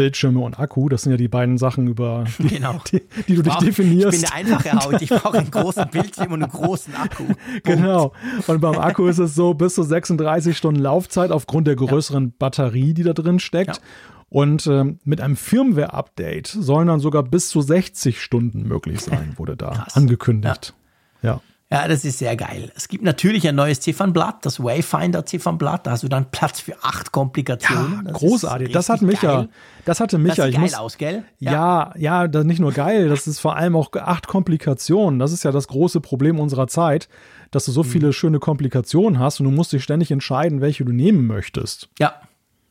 Bildschirme 0.00 0.40
und 0.40 0.58
Akku. 0.58 0.88
Das 0.88 1.02
sind 1.02 1.12
ja 1.12 1.18
die 1.18 1.28
beiden 1.28 1.58
Sachen, 1.58 1.86
über 1.86 2.24
die, 2.38 2.48
genau. 2.48 2.80
die, 2.90 3.02
die 3.28 3.34
du 3.34 3.42
dich 3.42 3.54
definierst. 3.56 4.14
Ich 4.14 4.22
bin 4.22 4.32
eine 4.32 4.54
einfache 4.54 4.72
Haut. 4.72 5.02
Ich 5.02 5.10
brauche 5.10 5.36
einen 5.36 5.50
großen 5.50 5.90
Bildschirm 5.90 6.32
und 6.32 6.42
einen 6.42 6.50
großen 6.50 6.94
Akku. 6.94 7.24
Punkt. 7.24 7.38
Genau. 7.64 8.14
Und 8.46 8.60
beim 8.62 8.78
Akku 8.78 9.06
ist 9.08 9.18
es 9.18 9.34
so, 9.34 9.52
bis 9.52 9.74
zu 9.74 9.82
36 9.82 10.56
Stunden 10.56 10.80
Laufzeit 10.80 11.30
aufgrund 11.32 11.66
der 11.66 11.76
größeren 11.76 12.24
ja. 12.24 12.32
Batterie, 12.38 12.94
die 12.94 13.02
da 13.02 13.12
drin 13.12 13.40
steckt. 13.40 13.76
Ja. 13.76 13.82
Und 14.30 14.66
ähm, 14.68 15.00
mit 15.04 15.20
einem 15.20 15.36
Firmware-Update 15.36 16.46
sollen 16.46 16.86
dann 16.86 17.00
sogar 17.00 17.22
bis 17.22 17.50
zu 17.50 17.60
60 17.60 18.22
Stunden 18.22 18.66
möglich 18.66 19.00
sein, 19.02 19.34
wurde 19.36 19.54
da 19.54 19.70
Krass. 19.70 19.96
angekündigt. 19.96 20.72
ja. 21.20 21.32
ja. 21.32 21.40
Ja, 21.72 21.86
das 21.86 22.04
ist 22.04 22.18
sehr 22.18 22.34
geil. 22.34 22.72
Es 22.74 22.88
gibt 22.88 23.04
natürlich 23.04 23.46
ein 23.46 23.54
neues 23.54 23.78
Ziffernblatt, 23.78 24.44
das 24.44 24.58
Wayfinder-Ziffernblatt. 24.58 25.86
Da 25.86 25.92
hast 25.92 26.02
du 26.02 26.08
dann 26.08 26.28
Platz 26.32 26.58
für 26.58 26.74
acht 26.82 27.12
Komplikationen. 27.12 28.06
Ja, 28.06 28.12
großartig. 28.12 28.72
Das 28.72 28.88
hat 28.88 29.02
Micha. 29.02 29.36
Geil. 29.36 29.48
Das 29.84 30.00
hatte 30.00 30.18
Micha. 30.18 30.34
Das 30.34 30.44
sieht 30.46 30.54
geil 30.54 30.60
muss, 30.62 30.74
aus, 30.74 30.98
gell? 30.98 31.22
Ja, 31.38 31.92
ja, 31.96 32.24
ja 32.24 32.44
nicht 32.44 32.58
nur 32.58 32.72
geil, 32.72 33.08
das 33.08 33.28
ist 33.28 33.38
vor 33.38 33.54
allem 33.54 33.76
auch 33.76 33.92
acht 33.92 34.26
Komplikationen. 34.26 35.20
Das 35.20 35.30
ist 35.30 35.44
ja 35.44 35.52
das 35.52 35.68
große 35.68 36.00
Problem 36.00 36.40
unserer 36.40 36.66
Zeit, 36.66 37.08
dass 37.52 37.66
du 37.66 37.72
so 37.72 37.84
mhm. 37.84 37.88
viele 37.88 38.12
schöne 38.12 38.40
Komplikationen 38.40 39.20
hast 39.20 39.38
und 39.38 39.44
du 39.44 39.52
musst 39.52 39.72
dich 39.72 39.84
ständig 39.84 40.10
entscheiden, 40.10 40.60
welche 40.60 40.84
du 40.84 40.92
nehmen 40.92 41.28
möchtest. 41.28 41.88
Ja, 42.00 42.14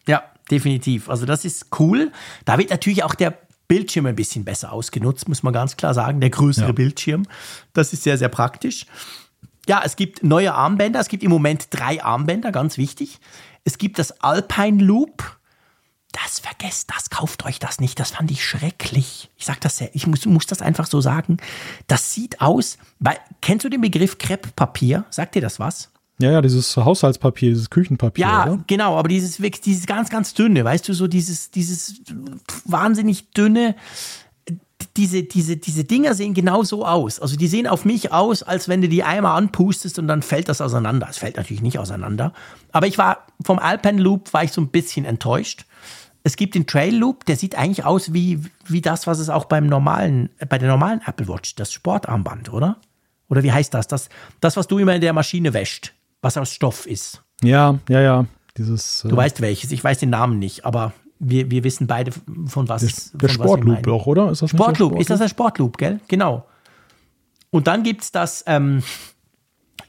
ja, 0.08 0.24
definitiv. 0.52 1.10
Also 1.10 1.26
das 1.26 1.46
ist 1.46 1.68
cool. 1.80 2.12
Da 2.44 2.58
wird 2.58 2.70
natürlich 2.70 3.04
auch 3.06 3.16
der 3.16 3.38
Bildschirm 3.70 4.08
ein 4.08 4.16
bisschen 4.16 4.44
besser 4.44 4.74
ausgenutzt, 4.74 5.30
muss 5.30 5.44
man 5.44 5.54
ganz 5.54 5.78
klar 5.78 5.94
sagen. 5.94 6.20
Der 6.20 6.32
größere 6.32 6.68
ja. 6.68 6.72
Bildschirm. 6.74 7.26
Das 7.72 7.94
ist 7.94 8.04
sehr, 8.04 8.18
sehr 8.18 8.28
praktisch. 8.28 8.86
Ja, 9.68 9.82
es 9.86 9.96
gibt 9.96 10.24
neue 10.24 10.54
Armbänder. 10.54 11.00
Es 11.00 11.08
gibt 11.08 11.24
im 11.24 11.30
Moment 11.30 11.68
drei 11.70 12.04
Armbänder, 12.04 12.52
ganz 12.52 12.78
wichtig. 12.78 13.20
Es 13.64 13.78
gibt 13.78 14.00
das 14.00 14.20
Alpine 14.22 14.84
Loop. 14.84 15.38
Das 16.12 16.40
vergesst 16.40 16.90
das, 16.96 17.12
kauft 17.12 17.46
euch 17.46 17.60
das 17.60 17.80
nicht. 17.80 18.00
Das 18.00 18.12
fand 18.12 18.32
ich 18.32 18.44
schrecklich. 18.44 19.30
Ich 19.38 19.46
sag 19.46 19.62
das 19.62 19.78
sehr, 19.78 19.94
ich 19.94 20.08
muss, 20.08 20.26
muss 20.26 20.48
das 20.48 20.64
einfach 20.64 20.88
so 20.88 21.00
sagen. 21.00 21.38
Das 21.86 22.12
sieht 22.12 22.42
aus, 22.42 22.80
weil, 22.98 23.18
kennst 23.42 23.66
du 23.66 23.70
den 23.70 23.82
Begriff 23.82 24.18
Krepppapier? 24.18 25.06
Sagt 25.12 25.36
dir 25.36 25.42
das 25.42 25.60
was? 25.60 25.92
Ja, 26.22 26.32
ja, 26.32 26.42
dieses 26.42 26.76
Haushaltspapier, 26.76 27.52
dieses 27.52 27.70
Küchenpapier. 27.70 28.26
Ja, 28.26 28.44
oder? 28.44 28.64
genau, 28.68 28.98
aber 28.98 29.08
dieses, 29.08 29.38
dieses 29.38 29.86
ganz, 29.86 30.10
ganz 30.10 30.34
dünne, 30.34 30.66
weißt 30.66 30.88
du, 30.90 30.94
so 30.94 31.08
dieses, 31.08 31.50
dieses 31.50 32.02
wahnsinnig 32.66 33.32
dünne, 33.32 33.76
diese, 34.98 35.24
diese, 35.24 35.56
diese 35.56 35.86
Dinger 35.86 36.14
sehen 36.14 36.34
genau 36.34 36.64
so 36.64 36.86
aus. 36.86 37.22
Also 37.22 37.38
die 37.38 37.48
sehen 37.48 37.68
auf 37.68 37.86
mich 37.86 38.12
aus, 38.12 38.44
als 38.44 38.68
wenn 38.68 38.82
du 38.82 38.90
die 38.90 39.04
einmal 39.04 39.38
anpustest 39.38 39.98
und 39.98 40.10
dann 40.10 40.22
fällt 40.22 40.50
das 40.50 40.60
auseinander. 40.60 41.08
Es 41.10 41.20
fällt 41.20 41.38
natürlich 41.38 41.62
nicht 41.62 41.80
auseinander. 41.80 42.34
Aber 42.74 42.88
ich 42.88 42.98
war 42.98 43.26
vom 43.42 43.58
Alpen 43.58 43.98
Loop 43.98 44.34
war 44.34 44.44
ich 44.44 44.52
so 44.52 44.60
ein 44.60 44.68
bisschen 44.68 45.06
enttäuscht. 45.06 45.66
Es 46.24 46.36
gibt 46.36 46.54
den 46.54 46.68
Trail 46.68 46.94
Loop, 46.94 47.26
der 47.26 47.38
sieht 47.38 47.56
eigentlich 47.56 47.86
aus 47.86 48.12
wie, 48.12 48.42
wie 48.66 48.82
das, 48.82 49.08
was 49.08 49.20
es 49.20 49.30
auch 49.30 49.46
beim 49.46 49.68
normalen, 49.68 50.30
bei 50.50 50.58
der 50.58 50.68
normalen 50.68 51.02
Apple 51.06 51.30
Watch, 51.30 51.56
das 51.56 51.72
Sportarmband, 51.72 52.52
oder? 52.52 52.78
Oder 53.30 53.44
wie 53.44 53.54
heißt 53.54 53.74
das? 53.74 53.88
Das, 53.88 54.10
das 54.42 54.58
was 54.58 54.68
du 54.68 54.80
immer 54.80 54.96
in 54.96 55.02
der 55.02 55.14
Maschine 55.14 55.54
wäscht 55.54 55.94
was 56.22 56.38
aus 56.38 56.52
Stoff 56.54 56.86
ist. 56.86 57.24
Ja, 57.42 57.80
ja, 57.90 58.02
ja. 58.02 58.26
Dieses, 58.58 59.02
du 59.02 59.10
äh, 59.10 59.18
weißt 59.18 59.42
welches, 59.42 59.72
ich 59.72 59.84
weiß 59.84 60.00
den 60.00 60.10
Namen 60.10 60.40
nicht, 60.40 60.66
aber 60.66 60.94
wir, 61.20 61.52
wir 61.52 61.64
wissen 61.64 61.88
beide, 61.88 62.12
von 62.48 62.68
was 62.68 62.82
Der, 62.82 63.20
der 63.20 63.28
Sportloop 63.30 63.84
doch, 63.84 64.06
oder? 64.06 64.32
Ist 64.32 64.42
das 64.42 64.50
Sportloop, 64.50 64.76
Sportloop, 64.76 65.02
ist 65.02 65.10
das 65.10 65.22
ein 65.22 65.30
Sportloop, 65.30 65.78
gell? 65.78 66.00
Genau. 66.08 66.46
Und 67.52 67.68
dann 67.68 67.84
gibt 67.84 68.04
es 68.04 68.12
das, 68.12 68.44
ähm, 68.48 68.84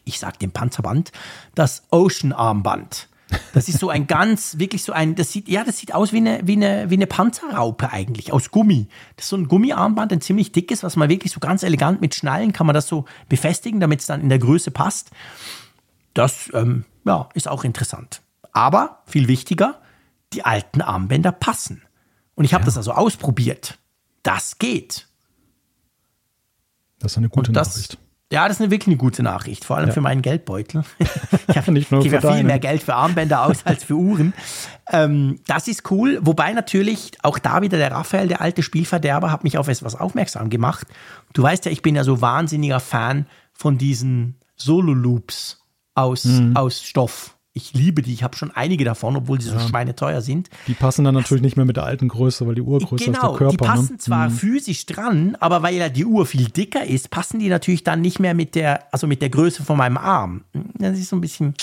ich 0.05 0.19
sag 0.19 0.39
dem 0.39 0.51
Panzerband, 0.51 1.13
das 1.55 1.85
Ocean-Armband. 1.91 3.09
Das 3.55 3.69
ist 3.69 3.79
so 3.79 3.91
ein 3.91 4.07
ganz, 4.09 4.59
wirklich 4.59 4.83
so 4.83 4.93
ein, 4.93 5.15
das 5.15 5.31
sieht, 5.31 5.49
ja, 5.49 5.63
das 5.63 5.79
sieht 5.79 5.95
aus 5.95 6.13
wie 6.13 6.19
eine, 6.19 6.41
wie 6.45 6.55
eine, 6.55 6.91
wie 6.91 6.95
eine 6.95 7.07
Panzerraupe 7.07 7.93
eigentlich, 7.93 8.33
aus 8.33 8.51
Gummi. 8.51 8.89
Das 9.17 9.27
ist 9.27 9.31
so 9.31 9.37
ein 9.37 9.47
Gummiarmband, 9.47 10.13
ein 10.13 10.21
ziemlich 10.21 10.53
dickes, 10.53 10.83
was 10.83 10.97
man 10.97 11.09
wirklich 11.09 11.33
so 11.33 11.39
ganz 11.39 11.63
elegant 11.63 12.01
mit 12.01 12.15
Schnallen 12.15 12.53
kann 12.53 12.67
man 12.67 12.75
das 12.75 12.89
so 12.89 13.05
befestigen, 13.29 13.79
damit 13.79 14.01
es 14.01 14.07
dann 14.07 14.21
in 14.21 14.29
der 14.29 14.39
Größe 14.39 14.71
passt. 14.73 15.11
Das, 16.15 16.51
ähm, 16.55 16.85
ja, 17.05 17.29
ist 17.35 17.49
auch 17.49 17.65
interessant. 17.65 18.23
Aber 18.53 19.03
viel 19.07 19.29
wichtiger, 19.29 19.81
die 20.33 20.45
alten 20.45 20.81
Armbänder 20.81 21.33
passen. 21.33 21.83
Und 22.35 22.45
ich 22.45 22.55
habe 22.55 22.63
ja. 22.63 22.67
das 22.67 22.77
also 22.77 22.93
ausprobiert. 22.93 23.79
Das 24.23 24.59
geht. 24.59 25.09
Das 26.99 27.13
ist 27.13 27.19
eine 27.19 27.29
gute 27.29 27.53
das, 27.53 27.69
Nachricht. 27.69 27.99
Ja, 28.33 28.47
das 28.47 28.59
ist 28.59 28.61
eine 28.61 28.71
wirklich 28.71 28.89
eine 28.89 28.97
gute 28.97 29.25
Nachricht, 29.25 29.65
vor 29.65 29.77
allem 29.77 29.89
ja. 29.89 29.93
für 29.93 30.01
meinen 30.01 30.23
Geldbeutel. 30.23 30.85
ich 31.49 31.57
habe 31.57 31.73
nicht 31.73 31.91
nur 31.91 32.03
gebe 32.03 32.21
viel 32.21 32.45
mehr 32.45 32.61
Geld 32.61 32.83
für 32.83 32.95
Armbänder 32.95 33.45
aus 33.45 33.59
als 33.67 33.83
für 33.83 33.95
Uhren. 33.95 34.35
Ähm, 34.89 35.41
das 35.49 35.67
ist 35.67 35.91
cool, 35.91 36.21
wobei 36.23 36.53
natürlich 36.53 37.13
auch 37.23 37.41
da 37.41 37.61
wieder 37.61 37.77
der 37.77 37.91
Raphael, 37.91 38.29
der 38.29 38.41
alte 38.41 38.63
Spielverderber, 38.63 39.33
hat 39.33 39.43
mich 39.43 39.59
auf 39.59 39.67
etwas 39.67 39.97
aufmerksam 39.97 40.49
gemacht. 40.49 40.87
Du 41.33 41.43
weißt 41.43 41.65
ja, 41.65 41.73
ich 41.73 41.83
bin 41.83 41.97
ja 41.97 42.05
so 42.05 42.21
wahnsinniger 42.21 42.79
Fan 42.79 43.27
von 43.53 43.79
diesen 43.79 44.37
Solo-Loops 44.55 45.60
aus, 46.03 46.25
mhm. 46.25 46.57
aus 46.57 46.83
Stoff 46.83 47.37
ich 47.53 47.75
liebe 47.75 48.03
die. 48.03 48.13
Ich 48.13 48.23
habe 48.23 48.37
schon 48.37 48.51
einige 48.53 48.85
davon, 48.85 49.17
obwohl 49.17 49.41
so 49.41 49.55
ja. 49.55 49.61
schweineteuer 49.61 50.21
sind. 50.21 50.49
Die 50.69 50.75
passen 50.75 51.05
dann 51.05 51.15
natürlich 51.15 51.43
das, 51.43 51.47
nicht 51.47 51.57
mehr 51.57 51.67
mit 51.67 51.77
der 51.77 51.85
alten 51.85 52.09
Größe, 52.09 52.47
weil 52.47 52.55
die 52.55 52.63
Uhr 52.63 52.79
größer 52.79 53.07
genau, 53.07 53.33
ist 53.33 53.41
der 53.41 53.49
Körper. 53.49 53.57
Die 53.57 53.65
ne? 53.65 53.75
passen 53.75 53.93
ne? 53.93 53.99
zwar 53.99 54.29
mhm. 54.29 54.35
physisch 54.35 54.87
dran, 54.87 55.37
aber 55.41 55.63
weil 55.63 55.75
ja 55.75 55.89
die 55.89 56.05
Uhr 56.05 56.27
viel 56.27 56.45
dicker 56.45 56.85
ist, 56.85 57.11
passen 57.11 57.41
die 57.41 57.49
natürlich 57.49 57.83
dann 57.83 58.01
nicht 58.01 58.21
mehr 58.21 58.35
mit 58.35 58.55
der, 58.55 58.93
also 58.93 59.07
mit 59.07 59.21
der 59.21 59.31
Größe 59.31 59.65
von 59.65 59.77
meinem 59.77 59.99
Arm. 59.99 60.45
Das 60.79 60.97
ist 60.97 61.09
so 61.09 61.17
ein 61.17 61.21
bisschen, 61.21 61.55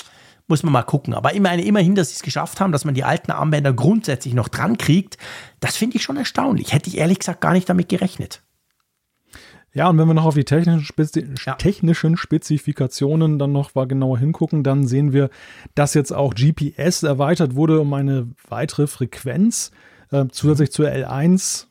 muss 0.48 0.62
man 0.64 0.74
mal 0.74 0.84
gucken. 0.84 1.14
Aber 1.14 1.32
meine, 1.40 1.64
immerhin, 1.64 1.96
dass 1.96 2.10
sie 2.10 2.16
es 2.16 2.22
geschafft 2.22 2.60
haben, 2.60 2.74
dass 2.74 2.84
man 2.84 2.94
die 2.94 3.06
alten 3.06 3.32
Armbänder 3.32 3.72
grundsätzlich 3.72 4.34
noch 4.34 4.50
dran 4.50 4.78
kriegt, 4.78 5.18
das 5.62 5.78
finde 5.78 5.96
ich 5.96 6.04
schon 6.04 6.18
erstaunlich. 6.18 6.74
Hätte 6.74 6.90
ich 6.90 6.98
ehrlich 6.98 7.20
gesagt 7.20 7.40
gar 7.40 7.54
nicht 7.54 7.70
damit 7.70 7.88
gerechnet. 7.88 8.42
Ja, 9.78 9.90
und 9.90 10.00
wenn 10.00 10.08
wir 10.08 10.16
noch 10.16 10.26
auf 10.26 10.34
die 10.34 10.44
technischen, 10.44 10.84
Spezi 10.84 11.28
ja. 11.46 11.54
technischen 11.54 12.18
Spezifikationen 12.18 13.38
dann 13.38 13.52
noch 13.52 13.76
mal 13.76 13.86
genauer 13.86 14.18
hingucken, 14.18 14.64
dann 14.64 14.88
sehen 14.88 15.14
wir, 15.14 15.30
dass 15.76 15.94
jetzt 15.94 16.12
auch 16.12 16.34
GPS 16.34 17.04
erweitert 17.04 17.54
wurde 17.54 17.80
um 17.80 17.94
eine 17.94 18.28
weitere 18.50 18.88
Frequenz 18.88 19.70
äh, 20.10 20.26
zusätzlich 20.32 20.72
zur 20.72 20.88
L1 20.88 21.68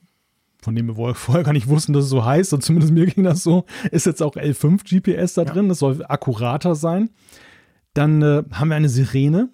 von 0.62 0.76
dem 0.76 0.96
wir 0.96 1.14
vorher 1.16 1.42
gar 1.42 1.52
nicht 1.52 1.66
wussten, 1.66 1.94
dass 1.94 2.04
es 2.04 2.10
so 2.10 2.24
heißt, 2.24 2.52
und 2.52 2.62
zumindest 2.62 2.92
mir 2.92 3.06
ging 3.06 3.24
das 3.24 3.42
so, 3.42 3.64
ist 3.90 4.06
jetzt 4.06 4.22
auch 4.22 4.36
L5 4.36 4.84
GPS 4.84 5.34
da 5.34 5.44
drin, 5.44 5.68
das 5.68 5.80
soll 5.80 6.04
akkurater 6.06 6.76
sein. 6.76 7.10
Dann 7.92 8.22
äh, 8.22 8.44
haben 8.52 8.68
wir 8.68 8.76
eine 8.76 8.88
Sirene, 8.88 9.48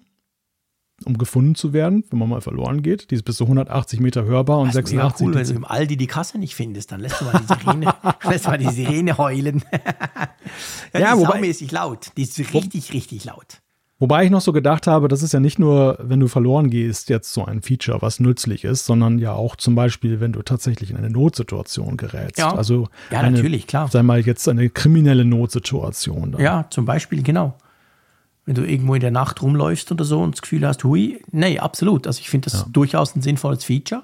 um 1.03 1.17
gefunden 1.17 1.55
zu 1.55 1.73
werden, 1.73 2.03
wenn 2.09 2.19
man 2.19 2.29
mal 2.29 2.41
verloren 2.41 2.81
geht. 2.81 3.11
Die 3.11 3.15
ist 3.15 3.23
bis 3.23 3.37
zu 3.37 3.45
180 3.45 3.99
Meter 3.99 4.25
hörbar 4.25 4.59
und 4.59 4.67
das 4.67 4.75
86. 4.75 5.15
Ist 5.15 5.21
cool, 5.21 5.35
wenn 5.35 5.47
du 5.47 5.53
im 5.53 5.65
Aldi 5.65 5.97
die 5.97 6.07
Kasse 6.07 6.37
nicht 6.37 6.55
findest, 6.55 6.91
dann 6.91 6.99
lässt 6.99 7.21
du 7.21 7.25
mal 7.25 7.41
die 7.41 7.53
Sirene, 7.53 7.93
lässt 8.29 8.47
mal 8.47 8.57
die 8.57 8.69
Sirene 8.69 9.17
heulen. 9.17 9.63
ja, 10.93 10.99
ja, 10.99 11.15
die 11.15 11.21
ist 11.21 11.27
saumäßig 11.27 11.71
laut. 11.71 12.11
Die 12.17 12.23
ist 12.23 12.39
richtig, 12.39 12.93
richtig 12.93 13.25
laut. 13.25 13.59
Wobei 13.99 14.25
ich 14.25 14.31
noch 14.31 14.41
so 14.41 14.51
gedacht 14.51 14.85
habe, 14.85 15.07
das 15.07 15.23
ist 15.23 15.33
ja 15.33 15.39
nicht 15.39 15.59
nur, 15.59 15.97
wenn 16.01 16.19
du 16.19 16.27
verloren 16.27 16.69
gehst, 16.69 17.09
jetzt 17.09 17.31
so 17.31 17.45
ein 17.45 17.61
Feature, 17.61 18.01
was 18.01 18.19
nützlich 18.19 18.65
ist, 18.65 18.85
sondern 18.85 19.17
ja 19.17 19.31
auch 19.31 19.55
zum 19.55 19.75
Beispiel, 19.75 20.19
wenn 20.19 20.33
du 20.33 20.41
tatsächlich 20.41 20.89
in 20.89 20.97
eine 20.97 21.09
Notsituation 21.09 21.95
gerätst. 21.95 22.37
Ja, 22.37 22.53
also 22.53 22.89
ja 23.11 23.19
eine, 23.19 23.31
natürlich, 23.31 23.65
klar. 23.65 23.87
Sei 23.89 24.03
mal 24.03 24.19
jetzt 24.19 24.49
eine 24.49 24.69
kriminelle 24.69 25.23
Notsituation. 25.23 26.33
Dann. 26.33 26.41
Ja, 26.41 26.65
zum 26.69 26.83
Beispiel, 26.83 27.23
genau 27.23 27.55
wenn 28.45 28.55
du 28.55 28.63
irgendwo 28.63 28.95
in 28.95 29.01
der 29.01 29.11
Nacht 29.11 29.41
rumläufst 29.41 29.91
oder 29.91 30.03
so 30.03 30.21
und 30.21 30.35
das 30.35 30.41
Gefühl 30.41 30.67
hast, 30.67 30.83
hui, 30.83 31.21
nee, 31.31 31.59
absolut. 31.59 32.07
Also 32.07 32.19
ich 32.19 32.29
finde 32.29 32.49
das 32.49 32.61
ja. 32.61 32.67
durchaus 32.71 33.15
ein 33.15 33.21
sinnvolles 33.21 33.63
Feature. 33.63 34.03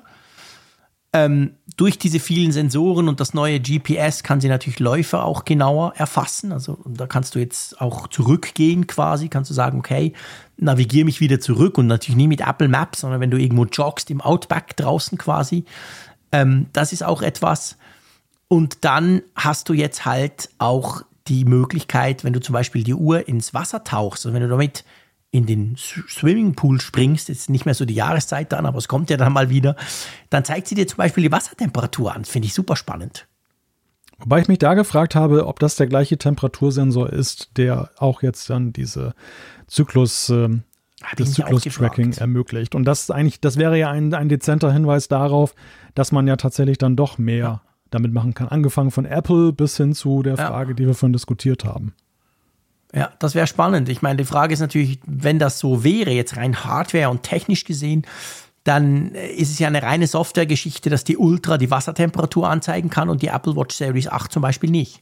Ähm, 1.11 1.55
durch 1.75 1.97
diese 1.97 2.19
vielen 2.19 2.51
Sensoren 2.51 3.09
und 3.09 3.19
das 3.19 3.33
neue 3.33 3.59
GPS 3.59 4.21
kann 4.21 4.41
sie 4.41 4.47
natürlich 4.47 4.79
Läufer 4.79 5.25
auch 5.25 5.43
genauer 5.43 5.93
erfassen. 5.95 6.51
Also 6.51 6.77
da 6.85 7.07
kannst 7.07 7.33
du 7.33 7.39
jetzt 7.39 7.81
auch 7.81 8.07
zurückgehen 8.07 8.85
quasi, 8.85 9.27
kannst 9.27 9.49
du 9.49 9.55
sagen, 9.55 9.79
okay, 9.79 10.13
navigiere 10.57 11.05
mich 11.05 11.19
wieder 11.19 11.39
zurück 11.39 11.77
und 11.79 11.87
natürlich 11.87 12.17
nie 12.17 12.27
mit 12.27 12.41
Apple 12.41 12.67
Maps, 12.67 13.01
sondern 13.01 13.21
wenn 13.21 13.31
du 13.31 13.37
irgendwo 13.37 13.65
joggst 13.65 14.11
im 14.11 14.21
Outback 14.21 14.77
draußen 14.77 15.17
quasi. 15.17 15.65
Ähm, 16.31 16.67
das 16.73 16.93
ist 16.93 17.03
auch 17.03 17.23
etwas. 17.23 17.77
Und 18.47 18.85
dann 18.85 19.21
hast 19.35 19.69
du 19.69 19.73
jetzt 19.73 20.05
halt 20.05 20.49
auch 20.59 21.01
die 21.29 21.45
Möglichkeit, 21.45 22.23
wenn 22.23 22.33
du 22.33 22.41
zum 22.41 22.53
Beispiel 22.53 22.83
die 22.83 22.93
Uhr 22.93 23.27
ins 23.27 23.53
Wasser 23.53 23.83
tauchst, 23.83 24.25
also 24.25 24.33
wenn 24.33 24.41
du 24.41 24.49
damit 24.49 24.83
in 25.31 25.45
den 25.45 25.75
Swimmingpool 25.77 26.81
springst, 26.81 27.29
ist 27.29 27.49
nicht 27.49 27.65
mehr 27.65 27.75
so 27.75 27.85
die 27.85 27.93
Jahreszeit 27.93 28.51
dann, 28.51 28.65
aber 28.65 28.79
es 28.79 28.87
kommt 28.87 29.11
ja 29.11 29.17
dann 29.17 29.31
mal 29.31 29.49
wieder, 29.49 29.75
dann 30.31 30.43
zeigt 30.43 30.67
sie 30.67 30.75
dir 30.75 30.87
zum 30.87 30.97
Beispiel 30.97 31.23
die 31.23 31.31
Wassertemperatur 31.31 32.15
an. 32.15 32.25
Finde 32.25 32.47
ich 32.47 32.53
super 32.53 32.75
spannend. 32.75 33.27
Wobei 34.17 34.41
ich 34.41 34.47
mich 34.47 34.57
da 34.57 34.73
gefragt 34.73 35.15
habe, 35.15 35.45
ob 35.45 35.59
das 35.59 35.75
der 35.75 35.87
gleiche 35.87 36.17
Temperatursensor 36.17 37.09
ist, 37.11 37.57
der 37.57 37.91
auch 37.97 38.21
jetzt 38.23 38.49
dann 38.49 38.73
diese 38.73 39.13
Zyklus, 39.67 40.29
äh, 40.29 40.49
das 41.15 41.33
Zyklus-Tracking 41.33 42.13
ermöglicht. 42.13 42.73
Und 42.75 42.85
das 42.85 43.11
eigentlich, 43.11 43.39
das 43.39 43.55
wäre 43.55 43.77
ja 43.77 43.91
ein, 43.91 44.13
ein 44.13 44.29
dezenter 44.29 44.73
Hinweis 44.73 45.07
darauf, 45.07 45.53
dass 45.93 46.11
man 46.11 46.27
ja 46.27 46.35
tatsächlich 46.35 46.79
dann 46.79 46.95
doch 46.95 47.17
mehr 47.17 47.37
ja 47.37 47.68
damit 47.89 48.13
machen 48.13 48.33
kann. 48.33 48.47
Angefangen 48.47 48.91
von 48.91 49.05
Apple 49.05 49.53
bis 49.53 49.77
hin 49.77 49.93
zu 49.93 50.23
der 50.23 50.37
Frage, 50.37 50.71
ja. 50.71 50.75
die 50.75 50.87
wir 50.87 50.93
vorhin 50.93 51.13
diskutiert 51.13 51.65
haben. 51.65 51.93
Ja, 52.93 53.11
das 53.19 53.35
wäre 53.35 53.47
spannend. 53.47 53.87
Ich 53.89 54.01
meine, 54.01 54.17
die 54.17 54.25
Frage 54.25 54.53
ist 54.53 54.61
natürlich, 54.61 54.99
wenn 55.05 55.37
das 55.37 55.59
so 55.59 55.83
wäre, 55.83 56.11
jetzt 56.11 56.37
rein 56.37 56.63
hardware 56.63 57.09
und 57.09 57.23
technisch 57.23 57.63
gesehen, 57.63 58.05
dann 58.63 59.13
ist 59.15 59.51
es 59.51 59.59
ja 59.59 59.67
eine 59.67 59.83
reine 59.83 60.07
Softwaregeschichte, 60.07 60.89
dass 60.89 61.03
die 61.03 61.17
Ultra 61.17 61.57
die 61.57 61.71
Wassertemperatur 61.71 62.49
anzeigen 62.49 62.89
kann 62.89 63.09
und 63.09 63.21
die 63.21 63.27
Apple 63.27 63.55
Watch 63.55 63.75
Series 63.75 64.07
8 64.07 64.31
zum 64.31 64.41
Beispiel 64.41 64.69
nicht. 64.69 65.01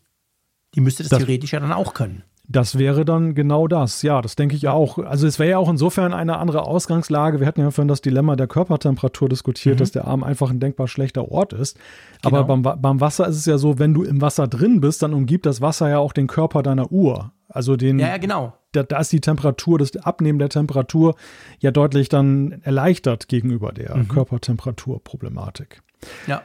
Die 0.75 0.81
müsste 0.81 1.03
das, 1.03 1.09
das 1.09 1.19
theoretisch 1.19 1.53
ja 1.53 1.59
dann 1.59 1.73
auch 1.73 1.93
können. 1.93 2.23
Das 2.49 2.77
wäre 2.77 3.03
dann 3.03 3.35
genau 3.35 3.67
das. 3.67 4.03
Ja, 4.03 4.21
das 4.21 4.37
denke 4.37 4.55
ich 4.55 4.69
auch. 4.69 4.99
Also 4.99 5.27
es 5.27 5.37
wäre 5.37 5.49
ja 5.49 5.57
auch 5.57 5.69
insofern 5.69 6.13
eine 6.13 6.37
andere 6.37 6.63
Ausgangslage. 6.63 7.41
Wir 7.41 7.47
hatten 7.47 7.59
ja 7.59 7.71
vorhin 7.71 7.89
das 7.89 8.01
Dilemma 8.01 8.37
der 8.37 8.47
Körpertemperatur 8.47 9.27
diskutiert, 9.27 9.75
mhm. 9.75 9.79
dass 9.79 9.91
der 9.91 10.05
Arm 10.05 10.23
einfach 10.23 10.49
ein 10.49 10.61
denkbar 10.61 10.87
schlechter 10.87 11.29
Ort 11.29 11.51
ist. 11.51 11.77
Genau. 12.23 12.37
Aber 12.37 12.57
beim, 12.57 12.81
beim 12.81 13.01
Wasser 13.01 13.27
ist 13.27 13.35
es 13.35 13.45
ja 13.45 13.57
so, 13.57 13.79
wenn 13.79 13.93
du 13.93 14.03
im 14.03 14.21
Wasser 14.21 14.47
drin 14.47 14.79
bist, 14.79 15.01
dann 15.03 15.13
umgibt 15.13 15.45
das 15.45 15.59
Wasser 15.59 15.89
ja 15.89 15.99
auch 15.99 16.13
den 16.13 16.27
Körper 16.27 16.63
deiner 16.63 16.89
Uhr. 16.89 17.33
Also 17.49 17.75
den. 17.75 17.99
Ja, 17.99 18.07
ja 18.07 18.17
genau. 18.17 18.53
Da, 18.71 18.83
da, 18.83 18.99
ist 18.99 19.11
die 19.11 19.21
Temperatur, 19.21 19.77
das 19.77 19.95
Abnehmen 19.97 20.39
der 20.39 20.49
Temperatur 20.49 21.15
ja 21.59 21.71
deutlich 21.71 22.07
dann 22.07 22.61
erleichtert 22.63 23.27
gegenüber 23.27 23.73
der 23.73 23.97
mhm. 23.97 24.07
Körpertemperaturproblematik. 24.07 25.81
Ja. 26.27 26.43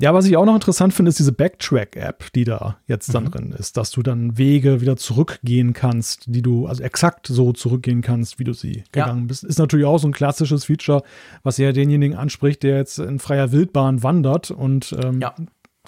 Ja, 0.00 0.14
was 0.14 0.24
ich 0.24 0.36
auch 0.38 0.46
noch 0.46 0.54
interessant 0.54 0.94
finde, 0.94 1.10
ist 1.10 1.18
diese 1.18 1.32
Backtrack-App, 1.32 2.32
die 2.32 2.44
da 2.44 2.78
jetzt 2.86 3.14
dann 3.14 3.24
mhm. 3.24 3.30
drin 3.30 3.52
ist, 3.52 3.76
dass 3.76 3.90
du 3.90 4.02
dann 4.02 4.38
Wege 4.38 4.80
wieder 4.80 4.96
zurückgehen 4.96 5.74
kannst, 5.74 6.24
die 6.26 6.40
du, 6.40 6.66
also 6.66 6.82
exakt 6.82 7.26
so 7.26 7.52
zurückgehen 7.52 8.00
kannst, 8.00 8.38
wie 8.38 8.44
du 8.44 8.54
sie 8.54 8.78
ja. 8.94 9.04
gegangen 9.04 9.26
bist. 9.26 9.44
Ist 9.44 9.58
natürlich 9.58 9.84
auch 9.84 9.98
so 9.98 10.08
ein 10.08 10.12
klassisches 10.12 10.64
Feature, 10.64 11.02
was 11.42 11.58
ja 11.58 11.72
denjenigen 11.72 12.16
anspricht, 12.16 12.62
der 12.62 12.78
jetzt 12.78 12.98
in 12.98 13.18
freier 13.18 13.52
Wildbahn 13.52 14.02
wandert 14.02 14.50
und 14.50 14.96
ähm, 15.04 15.20
ja. 15.20 15.34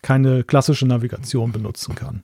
keine 0.03 0.45
klassische 0.45 0.87
Navigation 0.87 1.51
benutzen 1.51 1.95
kann. 1.95 2.23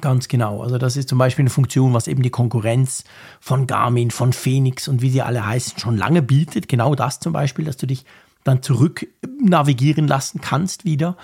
Ganz 0.00 0.28
genau. 0.28 0.62
Also 0.62 0.78
das 0.78 0.96
ist 0.96 1.10
zum 1.10 1.18
Beispiel 1.18 1.42
eine 1.42 1.50
Funktion, 1.50 1.92
was 1.92 2.06
eben 2.06 2.22
die 2.22 2.30
Konkurrenz 2.30 3.04
von 3.40 3.66
Garmin, 3.66 4.10
von 4.10 4.32
Phoenix 4.32 4.88
und 4.88 5.02
wie 5.02 5.10
sie 5.10 5.20
alle 5.20 5.44
heißen, 5.44 5.78
schon 5.78 5.98
lange 5.98 6.22
bietet. 6.22 6.68
Genau 6.68 6.94
das 6.94 7.20
zum 7.20 7.32
Beispiel, 7.34 7.64
dass 7.66 7.76
du 7.76 7.86
dich 7.86 8.04
dann 8.48 8.62
zurück 8.62 9.06
navigieren 9.40 10.08
lassen 10.08 10.40
kannst 10.40 10.84
wieder. 10.84 11.16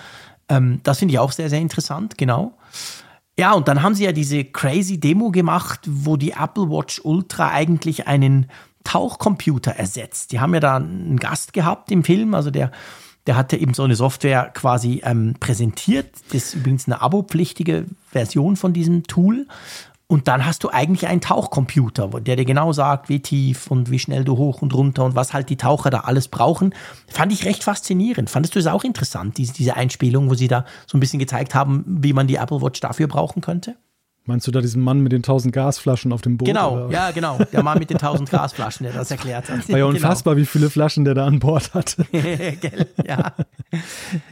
Ähm, 0.48 0.80
das 0.82 0.98
finde 0.98 1.14
ich 1.14 1.18
auch 1.18 1.32
sehr, 1.32 1.50
sehr 1.50 1.60
interessant, 1.60 2.18
genau. 2.18 2.56
Ja, 3.38 3.52
und 3.54 3.66
dann 3.66 3.82
haben 3.82 3.94
sie 3.94 4.04
ja 4.04 4.12
diese 4.12 4.44
crazy 4.44 5.00
Demo 5.00 5.30
gemacht, 5.30 5.80
wo 5.88 6.16
die 6.16 6.32
Apple 6.32 6.70
Watch 6.70 7.00
Ultra 7.02 7.50
eigentlich 7.50 8.06
einen 8.06 8.46
Tauchcomputer 8.84 9.72
ersetzt. 9.72 10.30
Die 10.30 10.40
haben 10.40 10.54
ja 10.54 10.60
da 10.60 10.76
einen 10.76 11.18
Gast 11.18 11.52
gehabt 11.52 11.90
im 11.90 12.04
Film, 12.04 12.34
also 12.34 12.50
der, 12.50 12.70
der 13.26 13.36
hatte 13.36 13.56
eben 13.56 13.74
so 13.74 13.82
eine 13.82 13.96
Software 13.96 14.50
quasi 14.54 15.00
ähm, 15.04 15.34
präsentiert. 15.40 16.14
Das 16.28 16.44
ist 16.44 16.54
übrigens 16.54 16.86
eine 16.86 17.00
abopflichtige 17.00 17.86
Version 18.10 18.56
von 18.56 18.72
diesem 18.72 19.04
Tool. 19.04 19.48
Und 20.06 20.28
dann 20.28 20.44
hast 20.44 20.62
du 20.62 20.68
eigentlich 20.68 21.06
einen 21.06 21.22
Tauchcomputer, 21.22 22.08
der 22.20 22.36
dir 22.36 22.44
genau 22.44 22.72
sagt, 22.72 23.08
wie 23.08 23.20
tief 23.20 23.70
und 23.70 23.90
wie 23.90 23.98
schnell 23.98 24.22
du 24.22 24.36
hoch 24.36 24.60
und 24.60 24.74
runter 24.74 25.04
und 25.04 25.14
was 25.14 25.32
halt 25.32 25.48
die 25.48 25.56
Taucher 25.56 25.88
da 25.88 26.00
alles 26.00 26.28
brauchen. 26.28 26.74
Fand 27.08 27.32
ich 27.32 27.46
recht 27.46 27.64
faszinierend. 27.64 28.28
Fandest 28.28 28.54
du 28.54 28.58
es 28.58 28.66
auch 28.66 28.84
interessant, 28.84 29.38
diese, 29.38 29.74
Einspielung, 29.74 30.28
wo 30.28 30.34
sie 30.34 30.48
da 30.48 30.66
so 30.86 30.98
ein 30.98 31.00
bisschen 31.00 31.18
gezeigt 31.18 31.54
haben, 31.54 31.84
wie 31.86 32.12
man 32.12 32.26
die 32.26 32.36
Apple 32.36 32.60
Watch 32.60 32.80
dafür 32.80 33.08
brauchen 33.08 33.40
könnte? 33.40 33.76
Meinst 34.26 34.46
du 34.46 34.50
da 34.50 34.62
diesen 34.62 34.82
Mann 34.82 35.00
mit 35.00 35.12
den 35.12 35.22
tausend 35.22 35.52
Gasflaschen 35.52 36.10
auf 36.10 36.22
dem 36.22 36.38
Boot? 36.38 36.48
Genau, 36.48 36.86
oder? 36.86 36.90
ja, 36.90 37.10
genau. 37.10 37.38
Der 37.52 37.62
Mann 37.62 37.78
mit 37.78 37.90
den 37.90 37.98
tausend 37.98 38.30
Gasflaschen, 38.30 38.84
der 38.84 38.94
das 38.94 39.10
erklärt 39.10 39.50
hat. 39.50 39.68
War 39.68 39.78
ja 39.78 39.84
unfassbar, 39.84 40.38
wie 40.38 40.46
viele 40.46 40.70
Flaschen 40.70 41.04
der 41.04 41.12
da 41.14 41.26
an 41.26 41.38
Bord 41.40 41.74
hatte. 41.74 42.06
Ja. 43.06 43.34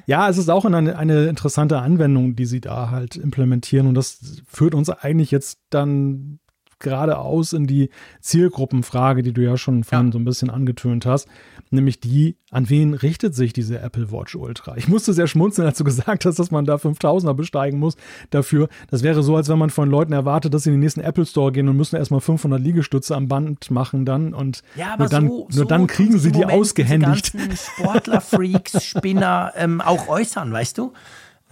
Ja, 0.07 0.29
es 0.31 0.39
ist 0.39 0.49
auch 0.49 0.65
eine, 0.65 0.97
eine 0.97 1.25
interessante 1.27 1.79
Anwendung, 1.79 2.37
die 2.37 2.47
sie 2.47 2.61
da 2.61 2.91
halt 2.91 3.17
implementieren. 3.17 3.87
Und 3.87 3.95
das 3.95 4.41
führt 4.47 4.75
uns 4.75 4.89
eigentlich 4.89 5.31
jetzt 5.31 5.59
dann 5.71 6.39
geradeaus 6.79 7.53
in 7.53 7.67
die 7.67 7.91
Zielgruppenfrage, 8.21 9.23
die 9.23 9.33
du 9.33 9.43
ja 9.43 9.57
schon 9.57 9.85
vorhin 9.85 10.09
Ja. 10.09 10.13
so 10.13 10.19
ein 10.19 10.25
bisschen 10.25 10.51
angetönt 10.51 11.07
hast, 11.07 11.29
nämlich 11.73 12.01
die, 12.01 12.37
an 12.51 12.69
wen 12.71 12.95
richtet 12.95 13.35
sich 13.35 13.53
diese 13.53 13.81
Apple 13.81 14.13
Watch 14.13 14.35
Ultra? 14.35 14.77
Ich 14.77 14.89
musste 14.89 15.13
sehr 15.13 15.27
schmunzeln, 15.27 15.67
als 15.67 15.79
du 15.79 15.85
gesagt 15.85 16.25
hast, 16.25 16.39
dass 16.39 16.51
man 16.51 16.65
da 16.65 16.77
5000er 16.77 17.35
besteigen 17.35 17.79
muss 17.79 17.97
dafür. 18.31 18.69
Das 18.91 19.03
wäre 19.03 19.23
so, 19.23 19.37
als 19.37 19.49
wenn 19.49 19.59
man 19.59 19.71
von 19.71 19.91
Leuten 19.91 20.13
erwartet, 20.13 20.55
dass 20.55 20.65
sie 20.65 20.71
in 20.71 20.75
den 20.75 20.81
nächsten 20.81 21.01
Apple 21.01 21.27
Store 21.27 21.53
gehen 21.53 21.69
und 21.69 21.77
müssen 21.77 21.97
erstmal 21.97 22.21
500 22.21 22.61
Liegestütze 22.61 23.17
am 23.17 23.29
Band 23.29 23.71
machen 23.71 24.05
dann 24.05 24.35
und 24.35 24.63
Ja, 24.77 24.95
aber 24.95 25.05
nur 25.05 25.09
dann, 25.09 25.29
so, 25.29 25.35
nur 25.35 25.47
so 25.51 25.65
dann 25.65 25.87
kriegen 25.87 26.13
tun 26.13 26.21
sie 26.21 26.33
die 26.33 26.41
Moment 26.41 26.61
ausgehändigt. 26.61 27.33
Diese 27.33 27.49
ganzen 27.49 27.67
Sportler, 27.77 28.21
Freaks, 28.21 28.85
Spinner 28.85 29.53
ähm, 29.57 29.81
auch 29.81 30.09
äußern, 30.09 30.53
weißt 30.53 30.79
du? 30.79 30.93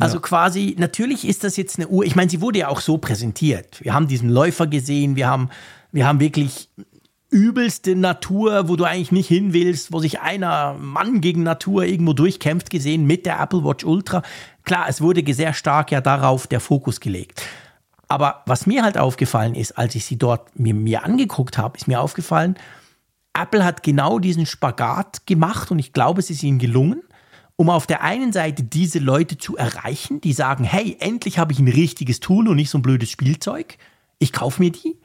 Also 0.01 0.19
quasi, 0.21 0.77
natürlich 0.79 1.29
ist 1.29 1.45
das 1.45 1.57
jetzt 1.57 1.79
eine 1.79 1.89
Uhr, 1.89 2.05
ich 2.05 2.17
meine, 2.17 2.31
sie 2.31 2.41
wurde 2.41 2.61
ja 2.61 2.69
auch 2.69 2.81
so 2.81 2.97
präsentiert. 2.97 3.83
Wir 3.83 3.93
haben 3.93 4.09
diesen 4.09 4.31
Läufer 4.31 4.67
gesehen, 4.67 5.15
wir 5.15 5.29
haben, 5.29 5.51
wir 5.93 6.07
haben 6.07 6.21
wirklich 6.21 6.71
übelste 7.31 7.95
Natur, 7.95 8.69
wo 8.69 8.77
du 8.77 8.85
eigentlich 8.85 9.13
nicht 9.13 9.29
hin 9.29 9.53
willst, 9.53 9.93
wo 9.93 10.01
sich 10.01 10.21
einer 10.21 10.75
Mann 10.75 11.21
gegen 11.21 11.43
Natur 11.43 11.85
irgendwo 11.85 12.13
durchkämpft 12.13 12.71
gesehen 12.71 13.07
mit 13.07 13.25
der 13.25 13.41
Apple 13.41 13.65
Watch 13.65 13.85
Ultra. 13.85 14.23
Klar, 14.65 14.87
es 14.89 15.01
wurde 15.01 15.23
sehr 15.33 15.55
stark 15.55 15.93
ja 15.93 16.01
darauf 16.01 16.47
der 16.47 16.61
Fokus 16.61 17.01
gelegt. 17.01 17.43
Aber 18.09 18.43
was 18.47 18.67
mir 18.67 18.83
halt 18.83 18.99
aufgefallen 18.99 19.55
ist, 19.55 19.79
als 19.79 19.95
ich 19.95 20.05
sie 20.05 20.19
dort 20.19 20.59
mir, 20.59 20.75
mir 20.75 21.05
angeguckt 21.05 21.57
habe, 21.57 21.79
ist 21.79 21.87
mir 21.87 22.01
aufgefallen, 22.01 22.57
Apple 23.33 23.65
hat 23.65 23.85
genau 23.85 24.19
diesen 24.19 24.47
Spagat 24.47 25.27
gemacht 25.27 25.71
und 25.71 25.79
ich 25.79 25.93
glaube, 25.93 26.19
es 26.19 26.31
ist 26.31 26.43
ihnen 26.43 26.59
gelungen, 26.59 27.03
um 27.55 27.71
auf 27.71 27.87
der 27.87 28.03
einen 28.03 28.33
Seite 28.33 28.65
diese 28.65 28.99
Leute 28.99 29.39
zu 29.39 29.57
erreichen, 29.57 30.21
die 30.21 30.33
sagen, 30.33 30.65
hey, 30.65 30.97
endlich 30.99 31.39
habe 31.39 31.53
ich 31.53 31.61
ein 31.61 31.69
richtiges 31.69 32.19
Tool 32.19 32.49
und 32.49 32.57
nicht 32.57 32.71
so 32.71 32.79
ein 32.79 32.83
blödes 32.83 33.11
Spielzeug. 33.11 33.79
Ich 34.19 34.33
kaufe 34.33 34.61
mir 34.61 34.73
die. 34.73 34.97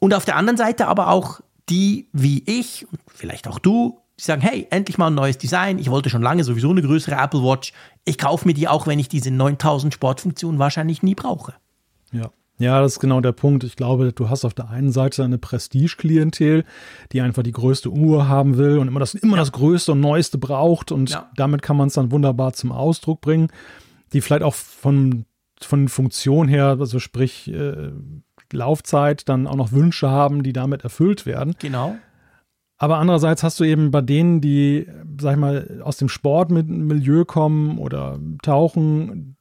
Und 0.00 0.12
auf 0.14 0.24
der 0.24 0.34
anderen 0.36 0.56
Seite 0.56 0.88
aber 0.88 1.08
auch 1.08 1.40
die 1.68 2.08
wie 2.12 2.42
ich 2.46 2.86
und 2.90 2.98
vielleicht 3.06 3.46
auch 3.46 3.60
du, 3.60 4.00
die 4.18 4.24
sagen, 4.24 4.42
hey, 4.42 4.66
endlich 4.70 4.98
mal 4.98 5.06
ein 5.06 5.14
neues 5.14 5.38
Design. 5.38 5.78
Ich 5.78 5.90
wollte 5.90 6.10
schon 6.10 6.20
lange 6.22 6.42
sowieso 6.44 6.70
eine 6.70 6.82
größere 6.82 7.14
Apple 7.14 7.42
Watch. 7.42 7.72
Ich 8.04 8.18
kaufe 8.18 8.46
mir 8.46 8.54
die 8.54 8.66
auch, 8.68 8.86
wenn 8.88 8.98
ich 8.98 9.08
diese 9.08 9.30
9000 9.30 9.94
Sportfunktionen 9.94 10.58
wahrscheinlich 10.58 11.02
nie 11.02 11.14
brauche. 11.14 11.54
Ja. 12.12 12.30
Ja, 12.58 12.82
das 12.82 12.92
ist 12.92 13.00
genau 13.00 13.22
der 13.22 13.32
Punkt. 13.32 13.64
Ich 13.64 13.74
glaube, 13.76 14.12
du 14.12 14.28
hast 14.28 14.44
auf 14.44 14.52
der 14.52 14.68
einen 14.68 14.92
Seite 14.92 15.24
eine 15.24 15.38
Prestige-Klientel, 15.38 16.64
die 17.12 17.22
einfach 17.22 17.42
die 17.42 17.52
größte 17.52 17.88
Uhr 17.88 18.28
haben 18.28 18.58
will 18.58 18.76
und 18.76 18.88
immer 18.88 19.00
das, 19.00 19.14
immer 19.14 19.38
das 19.38 19.52
Größte 19.52 19.92
und 19.92 20.00
Neueste 20.00 20.36
braucht 20.36 20.92
und 20.92 21.08
Ja. 21.08 21.30
damit 21.36 21.62
kann 21.62 21.78
man 21.78 21.88
es 21.88 21.94
dann 21.94 22.10
wunderbar 22.10 22.52
zum 22.52 22.70
Ausdruck 22.70 23.22
bringen, 23.22 23.48
die 24.12 24.20
vielleicht 24.20 24.42
auch 24.42 24.54
von, 24.54 25.24
von 25.62 25.88
Funktion 25.88 26.48
her, 26.48 26.76
also 26.78 26.98
sprich 26.98 27.48
äh, 27.50 27.92
Laufzeit, 28.52 29.28
dann 29.28 29.46
auch 29.46 29.56
noch 29.56 29.72
Wünsche 29.72 30.10
haben, 30.10 30.42
die 30.42 30.52
damit 30.52 30.82
erfüllt 30.82 31.26
werden. 31.26 31.54
Genau. 31.58 31.96
Aber 32.78 32.96
andererseits 32.96 33.42
hast 33.42 33.60
du 33.60 33.64
eben 33.64 33.90
bei 33.90 34.00
denen, 34.00 34.40
die, 34.40 34.86
sag 35.20 35.32
ich 35.34 35.38
mal, 35.38 35.82
aus 35.84 35.98
dem 35.98 36.08
Sportmilieu 36.08 37.24
kommen 37.26 37.78
oder 37.78 38.18
tauchen, 38.42 39.36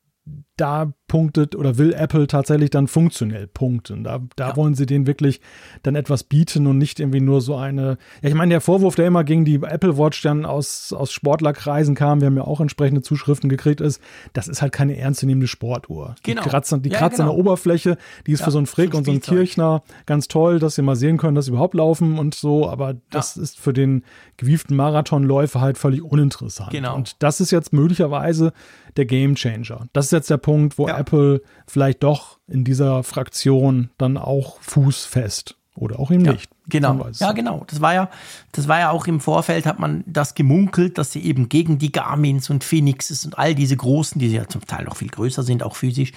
da 0.60 0.94
punktet 1.07 1.56
oder 1.56 1.77
will 1.80 1.91
Apple 1.94 2.27
tatsächlich 2.27 2.69
dann 2.69 2.88
funktionell 2.88 3.48
punkten. 3.48 4.03
Da, 4.03 4.19
da 4.36 4.49
Ja. 4.49 4.56
wollen 4.56 4.76
sie 4.76 4.86
denen 4.86 5.07
wirklich 5.07 5.41
dann 5.81 5.95
etwas 5.95 6.23
bieten 6.23 6.68
und 6.68 6.77
nicht 6.77 6.99
irgendwie 6.99 7.19
nur 7.22 7.41
so 7.41 7.56
eine. 7.56 7.98
Ja, 8.22 8.30
ich 8.30 8.36
meine, 8.36 8.52
der 8.52 8.61
Vorwurf, 8.61 8.94
der 8.95 9.07
immer 9.07 9.23
gegen 9.23 9.44
die 9.44 9.56
Apple 9.56 9.98
Watch 9.98 10.22
dann 10.22 10.45
aus, 10.45 10.94
aus 10.94 11.11
Sportlerkreisen 11.11 11.95
kam, 11.95 12.22
wir 12.22 12.27
haben 12.27 12.38
ja 12.38 12.44
auch 12.44 12.61
entsprechende 12.61 13.02
Zuschriften 13.02 13.49
gekriegt, 13.49 13.81
ist, 13.81 13.99
das 14.34 14.48
ist 14.48 14.61
halt 14.61 14.72
keine 14.72 14.98
ernstzunehmende 14.98 15.48
Sportuhr. 15.48 16.14
Genau. 16.23 16.44
Die 16.44 16.49
kratzt, 16.49 16.72
an- 16.73 16.84
die 16.84 16.90
Ja, 16.90 16.99
kratzt 16.99 17.19
an 17.19 17.26
genau. 17.26 17.36
der 17.38 17.40
Oberfläche, 17.40 17.98
die 18.27 18.34
ist 18.34 18.41
Ja, 18.41 18.45
für 18.45 18.52
so 18.52 18.57
einen 18.60 18.68
Frick 18.68 18.94
und 18.94 19.06
so 19.06 19.11
einen. 19.11 19.22
Kirchner 19.22 19.81
ganz 20.06 20.27
toll, 20.27 20.60
dass 20.60 20.76
sie 20.76 20.84
mal 20.84 20.95
sehen 20.95 21.18
können, 21.18 21.34
dass 21.34 21.45
sie 21.45 21.52
überhaupt 21.52 21.73
laufen 21.73 22.19
und 22.19 22.36
so, 22.36 22.69
aber 22.69 22.95
das 23.10 23.36
ist 23.36 23.57
für 23.60 23.73
den 23.73 24.03
gewieften 24.38 24.76
Marathonläufer 24.76 25.60
halt 25.60 25.77
völlig 25.80 26.03
uninteressant. 26.03 26.69
Genau. 26.72 26.95
Und 26.95 27.15
das 27.23 27.41
ist 27.41 27.49
jetzt 27.52 27.73
möglicherweise 27.73 28.53
der 28.98 29.06
Game 29.06 29.36
Changer. 29.36 29.88
Das 29.94 30.06
ist 30.06 30.11
jetzt 30.11 30.30
der 30.30 30.38
Punkt, 30.38 30.49
wo 30.78 30.88
Ja. 30.88 30.98
Apple 30.98 31.42
vielleicht 31.68 32.04
doch 32.04 32.40
in 32.48 32.64
dieser 32.64 33.04
Fraktion 33.04 33.90
dann 33.98 34.18
auch 34.18 34.60
fußfest 34.62 35.56
oder 35.76 36.00
auch 36.00 36.12
eben 36.12 36.26
Ja, 36.26 36.34
nicht. 36.34 36.50
Genau. 36.68 37.08
Ja, 37.20 37.32
genau. 37.32 37.64
Das 37.68 37.82
war 37.82 37.94
ja, 37.94 38.10
das 38.52 38.68
war 38.68 38.80
ja 38.80 38.92
auch 38.92 39.08
im 39.08 39.20
Vorfeld, 39.20 39.66
hat 39.66 39.80
man 39.80 40.04
das 40.06 40.36
gemunkelt, 40.36 40.98
dass 40.98 41.12
sie 41.12 41.24
eben 41.24 41.50
gegen 41.50 41.80
die 41.80 41.92
Garmins 41.92 42.50
und 42.50 42.64
Phoenixes 42.64 43.26
und 43.26 43.38
all 43.40 43.56
diese 43.56 43.76
großen, 43.76 44.20
die 44.20 44.28
ja 44.28 44.48
zum 44.48 44.66
Teil 44.66 44.86
noch 44.86 44.98
viel 44.98 45.10
größer 45.10 45.42
sind, 45.44 45.64
auch 45.64 45.76
physisch, 45.76 46.12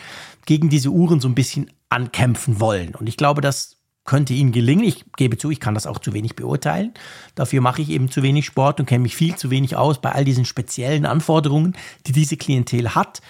gegen 0.45 0.69
diese 0.69 0.91
Uhren 0.91 1.21
so 1.21 1.29
ein 1.29 1.35
bisschen 1.35 1.71
ankämpfen 1.89 2.61
wollen. 2.61 2.95
Und 2.95 3.09
ich 3.09 3.17
glaube, 3.17 3.41
das 3.41 3.77
könnte 4.05 4.35
ihnen 4.35 4.53
gelingen. 4.53 4.85
Ich 4.85 5.05
gebe 5.17 5.39
zu, 5.39 5.51
ich 5.51 5.61
kann 5.61 5.75
das 5.75 5.87
auch 5.87 6.01
zu 6.01 6.13
wenig 6.13 6.35
beurteilen. 6.35 6.93
Dafür 7.35 7.61
mache 7.61 7.83
ich 7.83 7.89
eben 7.89 8.11
zu 8.11 8.23
wenig 8.23 8.45
Sport 8.47 8.81
und 8.81 8.87
kenne 8.87 9.03
mich 9.03 9.15
viel 9.15 9.37
zu 9.37 9.49
wenig 9.51 9.77
aus 9.77 10.01
bei 10.01 10.11
all 10.13 10.25
diesen 10.25 10.45
speziellen 10.45 11.07
Anforderungen, 11.07 11.77
die 12.07 12.13
diese 12.13 12.37
Klientel 12.37 12.95
hat. 12.95 13.23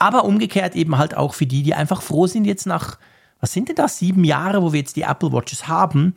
Aber 0.00 0.24
umgekehrt 0.24 0.74
eben 0.74 0.96
halt 0.96 1.14
auch 1.14 1.34
für 1.34 1.46
die, 1.46 1.62
die 1.62 1.74
einfach 1.74 2.00
froh 2.00 2.26
sind 2.26 2.46
jetzt 2.46 2.66
nach, 2.66 2.98
was 3.38 3.52
sind 3.52 3.68
denn 3.68 3.76
das, 3.76 3.98
sieben 3.98 4.24
Jahre, 4.24 4.62
wo 4.62 4.72
wir 4.72 4.80
jetzt 4.80 4.96
die 4.96 5.02
Apple 5.02 5.30
Watches 5.30 5.68
haben, 5.68 6.14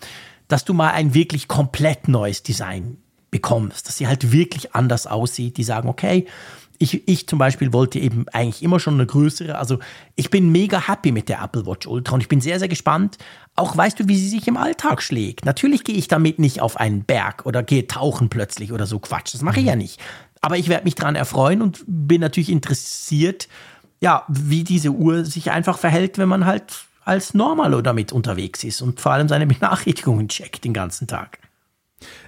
dass 0.47 0.63
du 0.63 0.73
mal 0.73 0.91
ein 0.91 1.13
wirklich 1.13 1.49
komplett 1.49 2.07
neues 2.07 2.43
Design 2.43 2.97
bekommst, 3.29 3.87
dass 3.87 3.97
sie 3.97 4.07
halt 4.07 4.31
wirklich 4.31 4.73
anders 4.73 5.05
aussieht, 5.05 5.57
die 5.57 5.65
sagen, 5.65 5.89
okay, 5.89 6.25
ich, 6.79 7.07
ich 7.07 7.27
zum 7.27 7.39
Beispiel 7.39 7.73
wollte 7.73 7.99
eben 7.99 8.25
eigentlich 8.31 8.63
immer 8.63 8.79
schon 8.79 8.93
eine 8.93 9.05
größere, 9.05 9.57
also 9.57 9.79
ich 10.15 10.29
bin 10.29 10.51
mega 10.51 10.87
happy 10.87 11.11
mit 11.11 11.27
der 11.27 11.41
Apple 11.41 11.65
Watch 11.65 11.85
Ultra 11.85 12.15
und 12.15 12.21
ich 12.21 12.29
bin 12.29 12.41
sehr, 12.41 12.59
sehr 12.59 12.67
gespannt, 12.69 13.17
auch 13.55 13.75
weißt 13.75 13.99
du, 13.99 14.07
wie 14.07 14.17
sie 14.17 14.29
sich 14.29 14.47
im 14.47 14.57
Alltag 14.57 15.01
schlägt. 15.01 15.45
Natürlich 15.45 15.83
gehe 15.83 15.95
ich 15.95 16.07
damit 16.07 16.39
nicht 16.39 16.61
auf 16.61 16.77
einen 16.77 17.03
Berg 17.03 17.45
oder 17.45 17.63
gehe 17.63 17.87
tauchen 17.87 18.29
plötzlich 18.29 18.71
oder 18.71 18.85
so 18.85 18.99
Quatsch, 18.99 19.33
das 19.33 19.41
mache 19.41 19.59
ich 19.59 19.65
ja 19.65 19.75
nicht. 19.75 19.99
Aber 20.41 20.57
ich 20.57 20.67
werde 20.67 20.83
mich 20.83 20.95
daran 20.95 21.15
erfreuen 21.15 21.61
und 21.61 21.83
bin 21.87 22.21
natürlich 22.21 22.49
interessiert, 22.49 23.47
ja, 24.03 24.25
wie 24.27 24.65
diese 24.65 24.89
Uhr 24.89 25.23
sich 25.23 25.51
einfach 25.51 25.77
verhält, 25.77 26.17
wenn 26.17 26.27
man 26.27 26.45
halt 26.45 26.83
als 27.05 27.33
Normalo 27.33 27.81
damit 27.81 28.11
unterwegs 28.11 28.65
ist 28.65 28.81
und 28.81 28.99
vor 28.99 29.13
allem 29.13 29.29
seine 29.29 29.47
Benachrichtigungen 29.47 30.27
checkt 30.27 30.65
den 30.65 30.73
ganzen 30.73 31.07
Tag. 31.07 31.39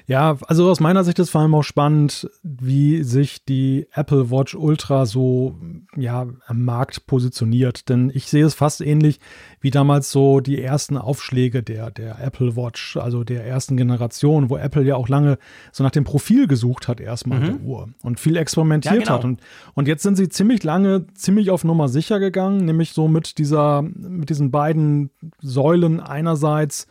Ja, 0.08 0.38
also 0.48 0.70
aus 0.70 0.80
meiner 0.80 1.04
Sicht 1.04 1.18
ist 1.20 1.32
vor 1.32 1.42
allem 1.42 1.56
auch 1.56 1.64
spannend, 1.64 2.30
wie 2.44 3.04
sich 3.04 3.44
die 3.44 3.88
Apple 3.94 4.30
Watch 4.30 4.54
Ultra 4.56 5.06
so 5.06 5.56
ja, 5.96 6.28
am 6.46 6.64
Markt 6.64 7.08
positioniert. 7.08 7.90
Denn 7.90 8.12
ich 8.14 8.28
sehe 8.28 8.46
es 8.46 8.54
fast 8.54 8.82
ähnlich 8.82 9.20
wie 9.62 9.72
damals 9.72 10.12
so 10.12 10.42
die 10.42 10.62
ersten 10.62 10.98
Aufschläge 10.98 11.64
der, 11.64 11.90
der 11.90 12.20
Apple 12.24 12.56
Watch, 12.56 12.98
also 12.98 13.24
der 13.24 13.46
ersten 13.46 13.78
Generation, 13.78 14.50
wo 14.50 14.58
Apple 14.58 14.84
ja 14.84 14.96
auch 14.96 15.10
lange 15.10 15.40
so 15.72 15.84
nach 15.84 15.92
dem 15.92 16.04
Profil 16.04 16.48
gesucht 16.48 16.88
hat, 16.88 17.00
erstmal 17.00 17.40
der 17.40 17.60
Uhr 17.62 17.90
und 18.04 18.20
viel 18.20 18.38
experimentiert 18.38 18.94
Ja, 18.94 19.00
genau. 19.00 19.14
hat. 19.14 19.26
Und, 19.26 19.42
und 19.74 19.88
jetzt 19.88 20.04
sind 20.04 20.18
sie 20.18 20.30
ziemlich 20.30 20.64
lange, 20.64 21.08
ziemlich 21.16 21.50
auf 21.50 21.64
Nummer 21.64 21.90
sicher 21.90 22.20
gegangen, 22.20 22.66
nämlich 22.66 22.94
so 22.94 23.08
mit 23.08 23.40
dieser, 23.40 23.82
mit 23.82 24.30
diesen 24.30 24.52
beiden 24.52 25.10
Säulen 25.42 26.00
einerseits 26.00 26.88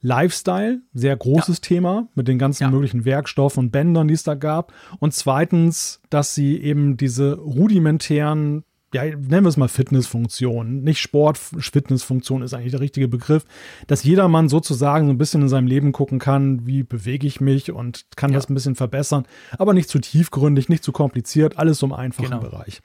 Lifestyle, 0.00 0.80
sehr 0.94 1.16
großes 1.16 1.60
Thema 1.60 2.08
mit 2.14 2.28
den 2.28 2.38
ganzen 2.38 2.64
Ja. 2.64 2.70
möglichen 2.70 2.76
möglichen 2.86 3.04
Werkstoffen 3.04 3.64
und 3.64 3.70
Bändern, 3.72 4.06
die 4.06 4.14
es 4.14 4.22
da 4.22 4.34
gab. 4.34 4.72
Und 5.00 5.12
zweitens, 5.14 6.00
dass 6.10 6.34
sie 6.34 6.60
eben 6.60 6.96
diese 6.96 7.34
rudimentären, 7.36 8.64
ja, 8.94 9.02
nennen 9.04 9.44
wir 9.44 9.48
es 9.48 9.56
mal 9.56 9.68
Fitnessfunktionen, 9.68 10.82
nicht 10.82 11.00
Sport, 11.00 11.38
Fitnessfunktion 11.38 12.42
ist 12.42 12.54
eigentlich 12.54 12.72
der 12.72 12.80
richtige 12.80 13.08
Begriff, 13.08 13.44
dass 13.86 14.04
jedermann 14.04 14.48
sozusagen 14.48 15.06
so 15.06 15.12
ein 15.12 15.18
bisschen 15.18 15.42
in 15.42 15.48
seinem 15.48 15.66
Leben 15.66 15.92
gucken 15.92 16.18
kann, 16.18 16.66
wie 16.66 16.82
bewege 16.82 17.26
ich 17.26 17.40
mich 17.40 17.72
und 17.72 18.06
kann 18.16 18.30
Ja. 18.30 18.36
das 18.38 18.48
ein 18.48 18.54
bisschen 18.54 18.74
verbessern, 18.76 19.26
aber 19.58 19.74
nicht 19.74 19.88
zu 19.88 19.98
tiefgründig, 19.98 20.68
nicht 20.68 20.84
zu 20.84 20.92
kompliziert, 20.92 21.58
alles 21.58 21.78
so 21.78 21.86
im 21.86 21.92
einfachen 21.92 22.26
Genau. 22.30 22.40
Bereich. 22.40 22.80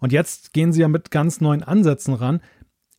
Und 0.00 0.12
jetzt 0.12 0.52
gehen 0.52 0.72
sie 0.72 0.80
ja 0.80 0.88
mit 0.88 1.10
ganz 1.10 1.40
neuen 1.40 1.62
Ansätzen 1.62 2.14
ran. 2.14 2.40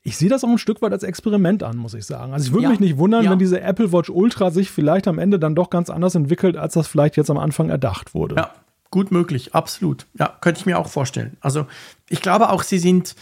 Ich 0.05 0.17
sehe 0.17 0.29
das 0.29 0.43
auch 0.43 0.49
ein 0.49 0.57
Stück 0.57 0.81
weit 0.81 0.91
als 0.91 1.03
Experiment 1.03 1.63
an, 1.63 1.77
muss 1.77 1.93
ich 1.93 2.05
sagen. 2.05 2.33
Also 2.33 2.47
ich 2.47 2.51
würde 2.51 2.63
Ja, 2.63 2.69
mich 2.69 2.81
nicht 2.81 2.97
wundern, 2.97 3.23
ja. 3.23 3.31
wenn 3.31 3.39
diese 3.39 3.61
Apple 3.61 3.91
Watch 3.93 4.09
Ultra 4.09 4.51
sich 4.51 4.69
vielleicht 4.69 5.07
am 5.07 5.17
Ende 5.17 5.39
dann 5.39 5.55
doch 5.55 5.69
ganz 5.69 5.89
anders 5.89 6.13
entwickelt, 6.15 6.57
als 6.57 6.73
das 6.73 6.87
vielleicht 6.87 7.15
jetzt 7.15 7.29
am 7.31 7.37
Anfang 7.37 7.69
erdacht 7.69 8.13
wurde. 8.13 8.35
Ja, 8.35 8.51
gut 8.91 9.11
möglich, 9.11 9.55
absolut. 9.55 10.05
Ja, 10.19 10.37
könnte 10.41 10.59
ich 10.59 10.65
mir 10.65 10.77
auch 10.77 10.87
vorstellen. 10.89 11.37
Also 11.39 11.67
ich 12.09 12.21
glaube 12.21 12.49
auch, 12.49 12.63
sie 12.63 12.79
sind, 12.79 13.15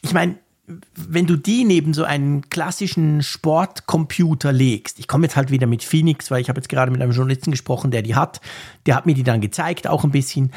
ich 0.00 0.12
meine, 0.12 0.34
wenn 0.94 1.26
du 1.26 1.36
die 1.36 1.64
neben 1.64 1.94
so 1.94 2.02
einen 2.04 2.48
klassischen 2.50 3.22
Sportcomputer 3.22 4.52
legst, 4.52 4.98
ich 4.98 5.06
komme 5.06 5.26
jetzt 5.26 5.36
halt 5.36 5.50
wieder 5.50 5.66
mit 5.66 5.84
Phoenix, 5.84 6.30
weil 6.30 6.40
ich 6.40 6.48
habe 6.48 6.58
jetzt 6.58 6.68
gerade 6.68 6.90
mit 6.90 7.00
einem 7.00 7.12
Journalisten 7.12 7.50
gesprochen, 7.52 7.90
der 7.90 8.02
die 8.02 8.14
hat, 8.16 8.40
der 8.86 8.96
hat 8.96 9.06
mir 9.06 9.14
die 9.14 9.22
dann 9.24 9.40
gezeigt, 9.40 9.86
auch 9.86 10.02
ein 10.04 10.10
bisschen, 10.10 10.52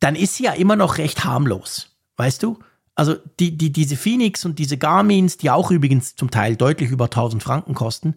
dann 0.00 0.14
ist 0.16 0.36
sie 0.36 0.44
ja 0.44 0.52
immer 0.52 0.76
noch 0.76 0.96
recht 0.98 1.24
harmlos, 1.24 1.96
weißt 2.16 2.42
du? 2.42 2.58
Also 2.98 3.14
die, 3.38 3.56
die, 3.56 3.70
diese 3.70 3.96
Phoenix 3.96 4.44
und 4.44 4.58
diese 4.58 4.76
Garmins, 4.76 5.36
die 5.36 5.50
auch 5.50 5.70
übrigens 5.70 6.16
zum 6.16 6.32
Teil 6.32 6.56
deutlich 6.56 6.90
über 6.90 7.04
1000 7.04 7.40
Franken 7.40 7.74
kosten, 7.74 8.16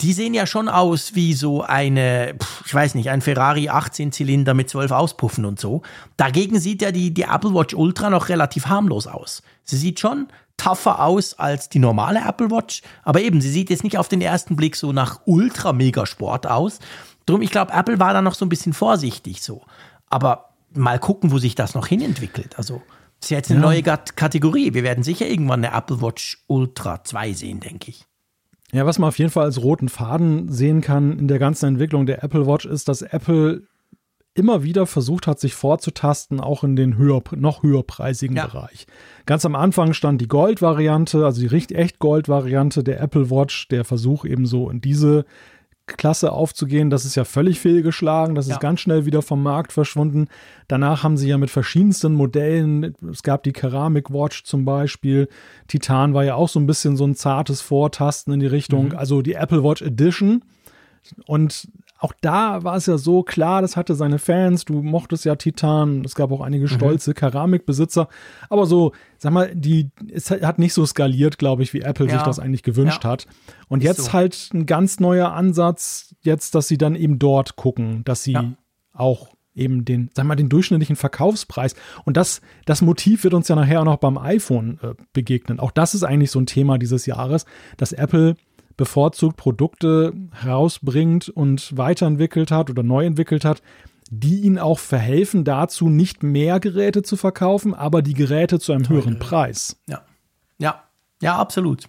die 0.00 0.12
sehen 0.12 0.32
ja 0.32 0.46
schon 0.46 0.68
aus 0.68 1.16
wie 1.16 1.34
so 1.34 1.62
eine, 1.62 2.36
ich 2.64 2.72
weiß 2.72 2.94
nicht, 2.94 3.10
ein 3.10 3.20
Ferrari 3.20 3.68
18 3.68 4.12
Zylinder 4.12 4.54
mit 4.54 4.70
12 4.70 4.92
Auspuffen 4.92 5.44
und 5.44 5.58
so. 5.58 5.82
Dagegen 6.16 6.60
sieht 6.60 6.82
ja 6.82 6.92
die, 6.92 7.12
die 7.12 7.22
Apple 7.22 7.52
Watch 7.52 7.74
Ultra 7.74 8.10
noch 8.10 8.28
relativ 8.28 8.66
harmlos 8.66 9.08
aus. 9.08 9.42
Sie 9.64 9.76
sieht 9.76 9.98
schon 9.98 10.28
tougher 10.56 11.04
aus 11.04 11.34
als 11.34 11.68
die 11.68 11.80
normale 11.80 12.20
Apple 12.24 12.52
Watch, 12.52 12.82
aber 13.02 13.22
eben, 13.22 13.40
sie 13.40 13.50
sieht 13.50 13.70
jetzt 13.70 13.82
nicht 13.82 13.98
auf 13.98 14.06
den 14.06 14.20
ersten 14.20 14.54
Blick 14.54 14.76
so 14.76 14.92
nach 14.92 15.18
ultra 15.24 15.72
mega 15.72 16.06
Sport 16.06 16.46
aus. 16.46 16.78
Drum, 17.26 17.42
ich 17.42 17.50
glaube, 17.50 17.72
Apple 17.72 17.98
war 17.98 18.12
da 18.12 18.22
noch 18.22 18.34
so 18.34 18.46
ein 18.46 18.50
bisschen 18.50 18.72
vorsichtig 18.72 19.42
so. 19.42 19.62
Aber 20.08 20.50
mal 20.72 21.00
gucken, 21.00 21.32
wo 21.32 21.38
sich 21.38 21.56
das 21.56 21.74
noch 21.74 21.88
hinentwickelt. 21.88 22.56
Also, 22.56 22.82
das 23.22 23.26
ist 23.26 23.30
jetzt 23.30 23.50
eine 23.52 23.60
ja. 23.60 23.66
neue 23.66 23.82
Kategorie. 23.84 24.74
Wir 24.74 24.82
werden 24.82 25.04
sicher 25.04 25.28
irgendwann 25.28 25.64
eine 25.64 25.76
Apple 25.76 26.02
Watch 26.02 26.42
Ultra 26.48 27.04
2 27.04 27.32
sehen, 27.34 27.60
denke 27.60 27.90
ich. 27.90 28.04
Ja, 28.72 28.84
was 28.84 28.98
man 28.98 29.08
auf 29.08 29.18
jeden 29.18 29.30
Fall 29.30 29.44
als 29.44 29.62
roten 29.62 29.88
Faden 29.88 30.50
sehen 30.50 30.80
kann 30.80 31.20
in 31.20 31.28
der 31.28 31.38
ganzen 31.38 31.66
Entwicklung 31.66 32.04
der 32.04 32.24
Apple 32.24 32.48
Watch 32.48 32.64
ist, 32.64 32.88
dass 32.88 33.02
Apple 33.02 33.62
immer 34.34 34.64
wieder 34.64 34.86
versucht 34.86 35.28
hat, 35.28 35.38
sich 35.38 35.54
vorzutasten, 35.54 36.40
auch 36.40 36.64
in 36.64 36.74
den 36.74 36.96
höher, 36.96 37.22
noch 37.36 37.62
höherpreisigen 37.62 38.36
ja. 38.36 38.46
Bereich. 38.46 38.88
Ganz 39.24 39.44
am 39.44 39.54
Anfang 39.54 39.92
stand 39.92 40.20
die 40.20 40.26
Gold-Variante, 40.26 41.24
also 41.24 41.46
die 41.46 41.74
echt 41.76 42.00
Gold-Variante 42.00 42.82
der 42.82 43.00
Apple 43.00 43.30
Watch, 43.30 43.68
der 43.68 43.84
Versuch 43.84 44.24
eben 44.24 44.46
so 44.46 44.68
in 44.68 44.80
diese 44.80 45.26
Klasse 45.96 46.32
aufzugehen. 46.32 46.90
Das 46.90 47.04
ist 47.04 47.14
ja 47.14 47.24
völlig 47.24 47.60
fehlgeschlagen. 47.60 48.34
Das 48.34 48.48
ja. 48.48 48.54
ist 48.54 48.60
ganz 48.60 48.80
schnell 48.80 49.06
wieder 49.06 49.22
vom 49.22 49.42
Markt 49.42 49.72
verschwunden. 49.72 50.28
Danach 50.68 51.02
haben 51.02 51.16
sie 51.16 51.28
ja 51.28 51.38
mit 51.38 51.50
verschiedensten 51.50 52.14
Modellen, 52.14 52.94
es 53.10 53.22
gab 53.22 53.42
die 53.42 53.52
Keramik 53.52 54.10
Watch 54.10 54.44
zum 54.44 54.64
Beispiel. 54.64 55.28
Titan 55.68 56.14
war 56.14 56.24
ja 56.24 56.34
auch 56.34 56.48
so 56.48 56.60
ein 56.60 56.66
bisschen 56.66 56.96
so 56.96 57.04
ein 57.04 57.14
zartes 57.14 57.60
Vortasten 57.60 58.32
in 58.34 58.40
die 58.40 58.46
Richtung. 58.46 58.86
Mhm. 58.86 58.96
Also 58.96 59.22
die 59.22 59.34
Apple 59.34 59.62
Watch 59.62 59.82
Edition. 59.82 60.42
Und 61.26 61.68
auch 62.02 62.12
da 62.20 62.64
war 62.64 62.76
es 62.76 62.86
ja 62.86 62.98
so 62.98 63.22
klar, 63.22 63.62
das 63.62 63.76
hatte 63.76 63.94
seine 63.94 64.18
Fans, 64.18 64.64
du 64.64 64.82
mochtest 64.82 65.24
ja 65.24 65.36
Titan, 65.36 66.04
es 66.04 66.16
gab 66.16 66.32
auch 66.32 66.40
einige 66.40 66.64
mhm. 66.64 66.70
stolze 66.70 67.10
mhm. 67.10 67.14
Keramikbesitzer, 67.14 68.08
aber 68.50 68.66
so, 68.66 68.90
sag 69.18 69.32
mal, 69.32 69.54
die, 69.54 69.90
es 70.12 70.32
hat 70.32 70.58
nicht 70.58 70.74
so 70.74 70.84
skaliert, 70.84 71.38
glaube 71.38 71.62
ich, 71.62 71.72
wie 71.74 71.82
Apple 71.82 72.06
ja. 72.06 72.14
sich 72.14 72.22
das 72.22 72.40
eigentlich 72.40 72.64
gewünscht 72.64 73.04
ja. 73.04 73.10
hat. 73.10 73.28
Und 73.68 73.84
Ist 73.84 73.86
jetzt 73.86 74.04
so. 74.06 74.12
halt 74.14 74.50
ein 74.52 74.66
ganz 74.66 74.98
neuer 74.98 75.32
Ansatz, 75.32 76.16
jetzt, 76.22 76.56
dass 76.56 76.66
sie 76.66 76.76
dann 76.76 76.96
eben 76.96 77.20
dort 77.20 77.54
gucken, 77.54 78.02
dass 78.04 78.24
sie 78.24 78.32
ja. 78.32 78.52
auch 78.92 79.28
eben 79.54 79.84
den, 79.84 80.10
sag 80.12 80.26
mal, 80.26 80.34
den 80.34 80.48
durchschnittlichen 80.48 80.96
Verkaufspreis. 80.96 81.76
Und 82.04 82.16
das, 82.16 82.40
das 82.64 82.82
Motiv 82.82 83.22
wird 83.22 83.34
uns 83.34 83.46
ja 83.46 83.54
nachher 83.54 83.80
auch 83.80 83.84
noch 83.84 83.98
beim 83.98 84.18
iPhone 84.18 84.80
äh, 84.82 84.94
begegnen. 85.12 85.60
Auch 85.60 85.70
das 85.70 85.94
ist 85.94 86.02
eigentlich 86.02 86.32
so 86.32 86.40
ein 86.40 86.46
Thema 86.46 86.78
dieses 86.78 87.06
Jahres, 87.06 87.46
dass 87.76 87.92
Apple 87.92 88.34
bevorzugt 88.76 89.36
Produkte 89.36 90.12
herausbringt 90.32 91.28
und 91.28 91.76
weiterentwickelt 91.76 92.50
hat 92.50 92.70
oder 92.70 92.82
neu 92.82 93.04
entwickelt 93.04 93.44
hat, 93.44 93.62
die 94.10 94.40
ihnen 94.40 94.58
auch 94.58 94.78
verhelfen 94.78 95.44
dazu, 95.44 95.88
nicht 95.88 96.22
mehr 96.22 96.60
Geräte 96.60 97.02
zu 97.02 97.16
verkaufen, 97.16 97.74
aber 97.74 98.02
die 98.02 98.14
Geräte 98.14 98.60
zu 98.60 98.72
einem 98.72 98.88
höheren 98.88 99.18
Preis. 99.18 99.76
Ja, 99.86 100.02
ja, 100.58 100.82
ja, 101.22 101.36
absolut. 101.36 101.88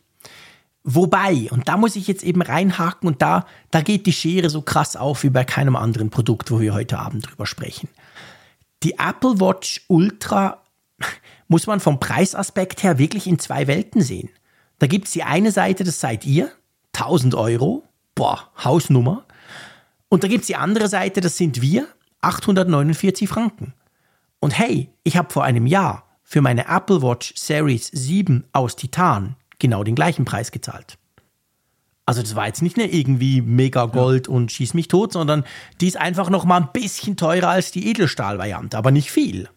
Wobei, 0.86 1.50
und 1.52 1.70
da 1.70 1.78
muss 1.78 1.96
ich 1.96 2.08
jetzt 2.08 2.24
eben 2.24 2.42
reinhaken 2.42 3.08
und 3.08 3.22
da, 3.22 3.46
da 3.72 3.82
geht 3.82 4.06
die 4.06 4.14
Schere 4.14 4.50
so 4.50 4.62
krass 4.62 4.96
auf 4.96 5.24
wie 5.24 5.30
bei 5.30 5.46
keinem 5.46 5.78
anderen 5.78 6.10
Produkt, 6.10 6.52
wo 6.52 6.60
wir 6.60 6.74
heute 6.74 7.00
Abend 7.00 7.30
drüber 7.30 7.46
sprechen. 7.46 7.88
Die 8.84 9.00
Apple 9.00 9.40
Watch 9.40 9.86
Ultra 9.88 10.62
muss 11.48 11.68
man 11.68 11.80
vom 11.80 12.00
Preisaspekt 12.00 12.84
her 12.84 12.98
wirklich 13.00 13.28
in 13.28 13.40
zwei 13.40 13.68
Welten 13.68 14.02
sehen. 14.02 14.30
Da 14.80 14.88
gibt 14.88 15.08
es 15.08 15.14
die 15.14 15.24
eine 15.24 15.52
Seite, 15.52 15.86
das 15.86 16.02
seid 16.02 16.26
ihr, 16.26 16.52
1000 16.94 17.36
Euro. 17.36 17.84
Boah, 18.16 18.50
Hausnummer. 18.64 19.26
Und 20.10 20.24
da 20.24 20.28
gibt 20.28 20.42
es 20.42 20.48
die 20.48 20.56
andere 20.56 20.88
Seite, 20.88 21.22
das 21.22 21.38
sind 21.38 21.62
wir, 21.62 21.88
849 22.22 23.28
Franken. 23.28 23.74
Und 24.40 24.58
hey, 24.58 24.90
ich 25.04 25.18
habe 25.18 25.32
vor 25.32 25.44
einem 25.44 25.66
Jahr 25.66 26.04
für 26.24 26.42
meine 26.42 26.68
Apple 26.68 27.02
Watch 27.02 27.34
Series 27.36 27.88
7 27.88 28.44
aus 28.54 28.76
Titan 28.76 29.36
genau 29.60 29.84
den 29.84 29.96
gleichen 29.96 30.26
Preis 30.26 30.52
gezahlt. 30.52 30.98
Also 32.06 32.22
das 32.22 32.36
war 32.36 32.48
jetzt 32.48 32.62
nicht 32.62 32.78
eine 32.78 32.92
irgendwie 32.92 33.42
mega 33.42 33.86
Gold 33.86 34.28
ja. 34.28 34.34
und 34.34 34.52
schieß 34.52 34.74
mich 34.74 34.90
tot, 34.90 35.14
sondern 35.14 35.46
die 35.80 35.88
ist 35.88 35.98
einfach 35.98 36.30
noch 36.30 36.44
mal 36.44 36.58
ein 36.58 36.70
bisschen 36.74 37.16
teurer 37.16 37.50
als 37.50 37.72
die 37.72 37.88
Edelstahl-Variante, 37.90 38.78
aber 38.78 38.92
nicht 38.92 39.12
viel. 39.12 39.48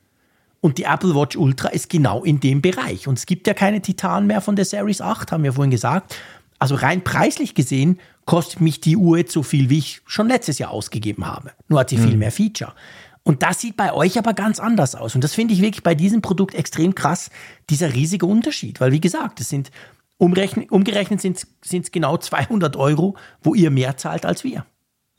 Und 0.60 0.78
die 0.78 0.84
Apple 0.84 1.14
Watch 1.14 1.36
Ultra 1.36 1.68
ist 1.68 1.90
genau 1.90 2.24
in 2.24 2.40
dem 2.40 2.62
Bereich. 2.62 3.08
Und 3.08 3.18
es 3.18 3.26
gibt 3.26 3.46
ja 3.46 3.54
keine 3.54 3.82
Titan 3.82 4.26
mehr 4.26 4.40
von 4.40 4.56
der 4.56 4.64
Series 4.64 5.00
8, 5.00 5.32
haben 5.32 5.44
wir 5.44 5.52
vorhin 5.52 5.70
gesagt. 5.70 6.16
Also 6.58 6.74
rein 6.74 7.04
preislich 7.04 7.54
gesehen 7.54 7.98
kostet 8.24 8.60
mich 8.60 8.80
die 8.80 8.96
Uhr 8.96 9.18
jetzt 9.18 9.32
so 9.32 9.42
viel, 9.42 9.70
wie 9.70 9.78
ich 9.78 10.02
schon 10.06 10.28
letztes 10.28 10.58
Jahr 10.58 10.70
ausgegeben 10.70 11.26
habe. 11.26 11.52
Nur 11.68 11.80
hat 11.80 11.90
sie 11.90 11.98
mhm. 11.98 12.08
viel 12.08 12.16
mehr 12.16 12.32
Feature. 12.32 12.72
Und 13.22 13.42
das 13.42 13.60
sieht 13.60 13.76
bei 13.76 13.92
euch 13.92 14.18
aber 14.18 14.34
ganz 14.34 14.60
anders 14.60 14.94
aus. 14.94 15.14
Und 15.14 15.24
das 15.24 15.34
finde 15.34 15.52
ich 15.52 15.60
wirklich 15.60 15.82
bei 15.82 15.94
diesem 15.94 16.22
Produkt 16.22 16.54
extrem 16.54 16.94
krass, 16.94 17.30
dieser 17.68 17.92
riesige 17.92 18.26
Unterschied. 18.26 18.80
Weil 18.80 18.92
wie 18.92 19.00
gesagt, 19.00 19.40
es 19.40 19.48
sind 19.48 19.70
umrechnen, 20.16 20.68
umgerechnet 20.68 21.20
sind 21.20 21.44
es 21.64 21.92
genau 21.92 22.16
200 22.16 22.76
Euro, 22.76 23.16
wo 23.42 23.54
ihr 23.54 23.70
mehr 23.70 23.96
zahlt 23.96 24.24
als 24.24 24.44
wir. 24.44 24.64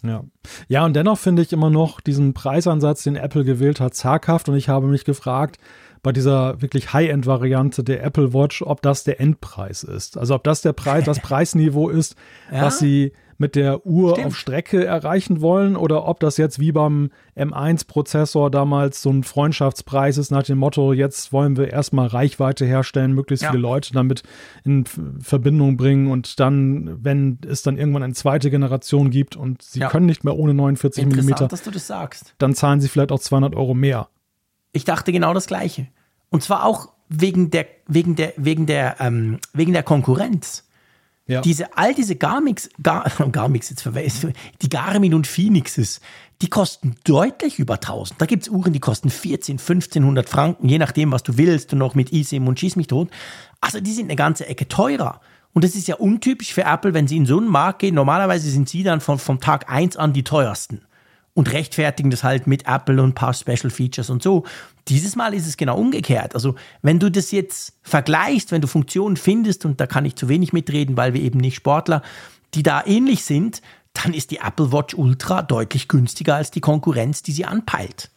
Ja. 0.04 0.24
ja, 0.68 0.86
und 0.86 0.96
dennoch 0.96 1.18
finde 1.18 1.42
ich 1.42 1.52
immer 1.52 1.70
noch 1.70 2.00
diesen 2.00 2.34
Preisansatz, 2.34 3.04
den 3.04 3.16
Apple 3.16 3.44
gewählt 3.44 3.80
hat, 3.80 3.96
zaghaft. 3.96 4.48
Und 4.48 4.56
ich 4.56 4.70
habe 4.70 4.88
mich 4.88 5.06
gefragt, 5.06 5.60
bei 6.04 6.12
dieser 6.12 6.62
wirklich 6.62 6.94
High-End-Variante 6.94 7.84
der 7.84 8.04
Apple 8.04 8.34
Watch, 8.34 8.62
ob 8.62 8.82
das 8.82 9.04
der 9.04 9.20
Endpreis 9.20 9.84
ist. 9.84 10.18
Also 10.18 10.36
ob 10.36 10.44
das 10.44 10.62
der 10.62 10.74
Preis, 10.74 11.06
das 11.06 11.20
Preisniveau 11.22 11.90
ist, 11.90 12.16
ja? 12.52 12.64
was 12.64 12.80
sie 12.80 13.14
mit 13.38 13.56
der 13.56 13.86
Uhr 13.86 14.12
Stimmt. 14.14 14.28
auf 14.28 14.36
Strecke 14.36 14.86
erreichen 14.86 15.42
wollen 15.42 15.76
oder 15.76 16.08
ob 16.08 16.20
das 16.20 16.38
jetzt 16.38 16.60
wie 16.60 16.72
beim 16.72 17.12
M1-Prozessor 17.36 18.50
damals 18.50 19.02
so 19.02 19.12
ein 19.12 19.24
Freundschaftspreis 19.24 20.18
ist 20.18 20.32
nach 20.32 20.44
dem 20.44 20.58
Motto, 20.58 20.94
jetzt 20.94 21.32
wollen 21.32 21.56
wir 21.56 21.72
erstmal 21.72 22.08
Reichweite 22.08 22.66
herstellen, 22.66 23.14
möglichst 23.14 23.44
ja. 23.44 23.52
viele 23.52 23.62
Leute 23.62 23.94
damit 23.94 24.24
in 24.64 24.86
Verbindung 25.20 25.78
bringen 25.78 26.10
und 26.10 26.40
dann, 26.40 26.98
wenn 27.04 27.40
es 27.48 27.62
dann 27.62 27.78
irgendwann 27.78 28.04
eine 28.04 28.14
zweite 28.14 28.50
Generation 28.50 29.12
gibt 29.12 29.36
und 29.36 29.62
sie 29.62 29.82
ja. 29.82 29.90
können 29.90 30.08
nicht 30.08 30.24
mehr 30.24 30.36
ohne 30.36 30.54
49 30.54 31.06
mm, 31.06 31.48
dass 31.48 31.64
du 31.64 31.72
das 31.72 31.88
sagst. 31.88 32.34
dann 32.40 32.56
zahlen 32.56 32.82
sie 32.82 32.88
vielleicht 32.88 33.12
auch 33.12 33.20
200 33.20 33.56
Euro 33.56 33.74
mehr. 33.74 34.10
Ich 34.72 34.86
dachte 34.86 35.12
genau 35.12 35.34
das 35.34 35.48
Gleiche. 35.48 35.88
Und 36.30 36.44
zwar 36.44 36.66
auch 36.66 36.90
wegen 37.10 37.52
der, 37.52 37.68
wegen 37.88 38.16
der, 38.16 38.34
wegen 38.38 38.66
der, 38.66 38.98
ähm, 39.00 39.40
wegen 39.54 39.74
der 39.74 39.84
Konkurrenz. 39.84 40.64
Ja. 41.26 41.42
Diese, 41.42 41.78
all 41.78 41.94
diese 41.94 42.16
Garmix, 42.16 42.70
Gar, 42.82 43.10
Garmix 43.32 43.70
jetzt 43.70 43.88
die 44.62 44.70
Garmin 44.70 45.14
und 45.14 45.28
Phoenixes, 45.28 46.00
die 46.42 46.50
kosten 46.50 46.96
deutlich 47.04 47.60
über 47.60 47.76
1000. 47.76 48.22
Da 48.22 48.26
gibt 48.26 48.44
es 48.44 48.50
Uhren, 48.50 48.72
die 48.72 48.80
kosten 48.80 49.10
14, 49.10 49.58
1500 49.58 50.30
Franken, 50.30 50.70
je 50.70 50.78
nachdem, 50.78 51.12
was 51.12 51.24
du 51.24 51.38
willst 51.38 51.74
und 51.74 51.80
noch 51.80 51.96
mit 51.96 52.14
eSIM 52.14 52.48
und 52.48 52.60
schieß 52.60 52.78
mich 52.78 52.88
tot. 52.88 53.10
Also 53.60 53.82
die 53.82 53.92
sind 53.92 54.06
eine 54.06 54.16
ganze 54.16 54.48
Ecke 54.48 54.68
teurer. 54.68 55.20
Und 55.54 55.64
das 55.64 55.76
ist 55.76 55.88
ja 55.88 55.96
untypisch 55.96 56.54
für 56.54 56.64
Apple, 56.64 56.94
wenn 56.94 57.08
sie 57.08 57.18
in 57.18 57.26
so 57.26 57.38
einen 57.38 57.48
Markt 57.48 57.80
gehen. 57.80 57.96
Normalerweise 57.96 58.50
sind 58.50 58.70
sie 58.70 58.84
dann 58.84 59.02
von, 59.02 59.18
vom 59.18 59.40
Tag 59.40 59.70
1 59.70 59.98
an 59.98 60.14
die 60.14 60.24
teuersten 60.24 60.82
und 61.38 61.54
rechtfertigen 61.54 62.10
das 62.10 62.24
halt 62.24 62.48
mit 62.48 62.66
Apple 62.66 63.00
und 63.00 63.10
ein 63.10 63.14
paar 63.14 63.32
Special 63.32 63.70
Features 63.70 64.10
und 64.10 64.24
so. 64.24 64.44
Dieses 64.88 65.16
Mal 65.16 65.36
ist 65.36 65.46
es 65.46 65.56
genau 65.56 65.78
umgekehrt. 65.78 66.34
Also 66.34 66.56
wenn 66.82 66.98
du 66.98 67.12
das 67.12 67.30
jetzt 67.30 67.78
vergleichst, 67.84 68.52
wenn 68.52 68.62
du 68.62 68.68
Funktionen 68.68 69.18
findest, 69.18 69.64
und 69.64 69.80
da 69.80 69.86
kann 69.86 70.04
ich 70.04 70.16
zu 70.16 70.30
wenig 70.30 70.52
mitreden, 70.52 70.98
weil 70.98 71.14
wir 71.14 71.22
eben 71.22 71.38
nicht 71.40 71.54
Sportler, 71.54 72.02
die 72.56 72.64
da 72.64 72.84
ähnlich 72.84 73.24
sind, 73.24 73.62
dann 73.94 74.16
ist 74.16 74.32
die 74.32 74.38
Apple 74.38 74.72
Watch 74.72 74.96
Ultra 74.96 75.44
deutlich 75.44 75.88
günstiger 75.88 76.34
als 76.34 76.50
die 76.50 76.60
Konkurrenz, 76.60 77.22
die 77.22 77.34
sie 77.34 77.46
anpeilt. 77.46 78.10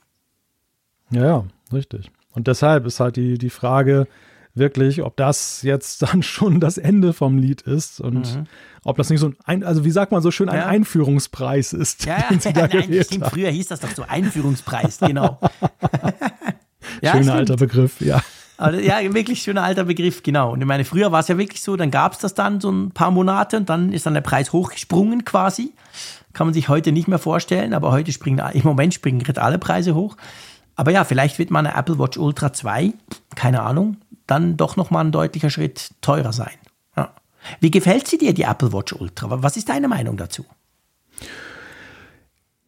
Ja, 1.10 1.26
ja, 1.26 1.44
richtig. 1.74 2.10
Und 2.32 2.46
deshalb 2.46 2.86
ist 2.86 3.00
halt 3.00 3.16
die, 3.16 3.36
die 3.36 3.50
Frage, 3.50 4.08
wirklich, 4.54 5.02
ob 5.02 5.16
das 5.16 5.62
jetzt 5.62 6.02
dann 6.02 6.22
schon 6.22 6.60
das 6.60 6.78
Ende 6.78 7.12
vom 7.12 7.38
Lied 7.38 7.62
ist 7.62 8.00
und 8.00 8.36
mhm. 8.36 8.46
ob 8.84 8.96
das 8.96 9.10
nicht 9.10 9.20
so 9.20 9.32
ein, 9.44 9.64
also 9.64 9.84
wie 9.84 9.90
sagt 9.90 10.12
man 10.12 10.22
so 10.22 10.30
schön, 10.30 10.48
ein 10.48 10.58
ja. 10.58 10.66
Einführungspreis 10.66 11.72
ist. 11.72 12.04
Ja, 12.04 12.18
ja, 12.30 12.36
ja 12.52 12.68
nein, 12.72 13.04
stimmt, 13.04 13.26
früher 13.26 13.50
hieß 13.50 13.68
das 13.68 13.80
doch 13.80 13.90
so 13.90 14.04
Einführungspreis, 14.06 14.98
genau. 14.98 15.38
ja, 17.02 17.12
Schöner 17.12 17.34
alter 17.34 17.56
Begriff, 17.56 18.00
ja. 18.00 18.22
Aber, 18.60 18.78
ja, 18.78 18.98
wirklich 19.14 19.40
schöner 19.40 19.62
alter 19.62 19.84
Begriff, 19.84 20.22
genau. 20.22 20.52
Und 20.52 20.60
ich 20.60 20.66
meine, 20.66 20.84
früher 20.84 21.10
war 21.12 21.20
es 21.20 21.28
ja 21.28 21.38
wirklich 21.38 21.62
so, 21.62 21.76
dann 21.76 21.90
gab 21.90 22.12
es 22.12 22.18
das 22.18 22.34
dann 22.34 22.60
so 22.60 22.70
ein 22.70 22.90
paar 22.90 23.10
Monate 23.10 23.56
und 23.56 23.70
dann 23.70 23.90
ist 23.90 24.04
dann 24.04 24.12
der 24.12 24.20
Preis 24.20 24.52
hochgesprungen 24.52 25.24
quasi. 25.24 25.72
Kann 26.34 26.46
man 26.46 26.52
sich 26.52 26.68
heute 26.68 26.92
nicht 26.92 27.08
mehr 27.08 27.18
vorstellen, 27.18 27.72
aber 27.72 27.90
heute 27.90 28.12
springen, 28.12 28.38
im 28.52 28.62
Moment 28.62 28.92
springen 28.92 29.20
gerade 29.20 29.40
alle 29.40 29.58
Preise 29.58 29.94
hoch. 29.94 30.18
Aber 30.76 30.90
ja, 30.90 31.04
vielleicht 31.04 31.38
wird 31.38 31.50
mal 31.50 31.60
eine 31.60 31.74
Apple 31.74 31.98
Watch 31.98 32.18
Ultra 32.18 32.52
2, 32.52 32.92
keine 33.34 33.62
Ahnung, 33.62 33.96
dann 34.30 34.56
doch 34.56 34.76
nochmal 34.76 35.04
ein 35.04 35.12
deutlicher 35.12 35.50
Schritt 35.50 35.90
teurer 36.00 36.32
sein. 36.32 36.54
Ja. 36.96 37.14
Wie 37.60 37.70
gefällt 37.70 38.06
sie 38.06 38.18
dir, 38.18 38.34
die 38.34 38.42
Apple 38.42 38.72
Watch 38.72 38.92
Ultra? 38.92 39.42
Was 39.42 39.56
ist 39.56 39.68
deine 39.68 39.88
Meinung 39.88 40.16
dazu? 40.16 40.44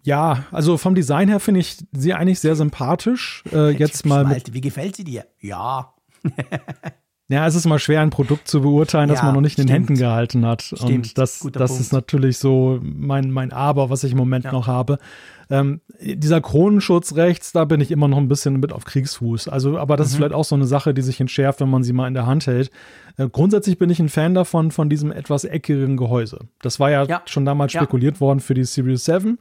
Ja, 0.05 0.45
also 0.51 0.79
vom 0.79 0.95
Design 0.95 1.29
her 1.29 1.39
finde 1.39 1.61
ich 1.61 1.77
sie 1.93 2.13
eigentlich 2.13 2.41
sehr 2.41 2.57
sympathisch. 2.57 3.45
Äh, 3.53 3.71
jetzt 3.71 4.05
mal. 4.05 4.43
Wie 4.51 4.61
gefällt 4.61 4.97
sie 4.97 5.05
dir? 5.05 5.27
Ja. 5.41 5.95
Ja, 7.33 7.47
es 7.47 7.55
ist 7.55 7.67
mal 7.67 7.79
schwer, 7.79 8.01
ein 8.03 8.11
Produkt 8.11 8.47
zu 8.47 8.61
beurteilen, 8.61 9.09
das 9.09 9.21
Ja, 9.21 9.25
man 9.25 9.35
noch 9.35 9.41
nicht 9.41 9.59
in 9.59 9.67
den 9.67 9.69
stimmt. 9.75 9.89
Händen 9.91 10.01
gehalten 10.01 10.45
hat. 10.47 10.63
Stimmt, 10.63 10.83
Und 10.83 11.19
das, 11.19 11.39
guter 11.41 11.61
das 11.61 11.71
Punkt. 11.71 11.81
ist 11.83 11.93
natürlich 11.93 12.37
so 12.39 12.79
mein, 12.83 13.31
mein 13.31 13.53
Aber, 13.53 13.89
was 13.91 14.05
ich 14.05 14.13
im 14.13 14.19
Moment 14.19 14.45
Ja. 14.45 14.53
noch 14.53 14.67
habe. 14.67 14.99
Ähm, 15.51 15.81
dieser 16.01 16.41
Kronenschutz 16.41 17.15
rechts, 17.15 17.53
da 17.53 17.65
bin 17.65 17.81
ich 17.81 17.91
immer 17.91 18.09
noch 18.09 18.17
ein 18.19 18.29
bisschen 18.29 18.59
mit 18.61 18.73
auf 18.73 18.85
Kriegsfuß. 18.85 19.49
Also, 19.49 19.79
aber 19.79 19.95
Mhm. 19.95 19.99
das 19.99 20.09
ist 20.09 20.17
vielleicht 20.17 20.35
auch 20.35 20.45
so 20.45 20.55
eine 20.55 20.67
Sache, 20.67 20.95
die 20.95 21.03
sich 21.03 21.21
entschärft, 21.21 21.61
wenn 21.61 21.71
man 21.71 21.83
sie 21.83 21.93
mal 21.93 22.07
in 22.09 22.15
der 22.15 22.27
Hand 22.27 22.47
hält. 22.47 22.71
Äh, 23.17 23.29
grundsätzlich 23.31 23.79
bin 23.79 23.89
ich 23.91 23.99
ein 24.01 24.09
Fan 24.09 24.35
davon, 24.35 24.71
von 24.71 24.89
diesem 24.89 25.11
etwas 25.13 25.45
eckigen 25.45 25.97
Gehäuse. 25.97 26.39
Das 26.63 26.81
war 26.81 26.91
ja, 26.91 27.05
Ja. 27.05 27.23
schon 27.27 27.45
damals 27.45 27.73
spekuliert 27.73 28.21
worden 28.21 28.41
für 28.41 28.55
die 28.55 28.65
Series 28.65 29.05
7. 29.05 29.39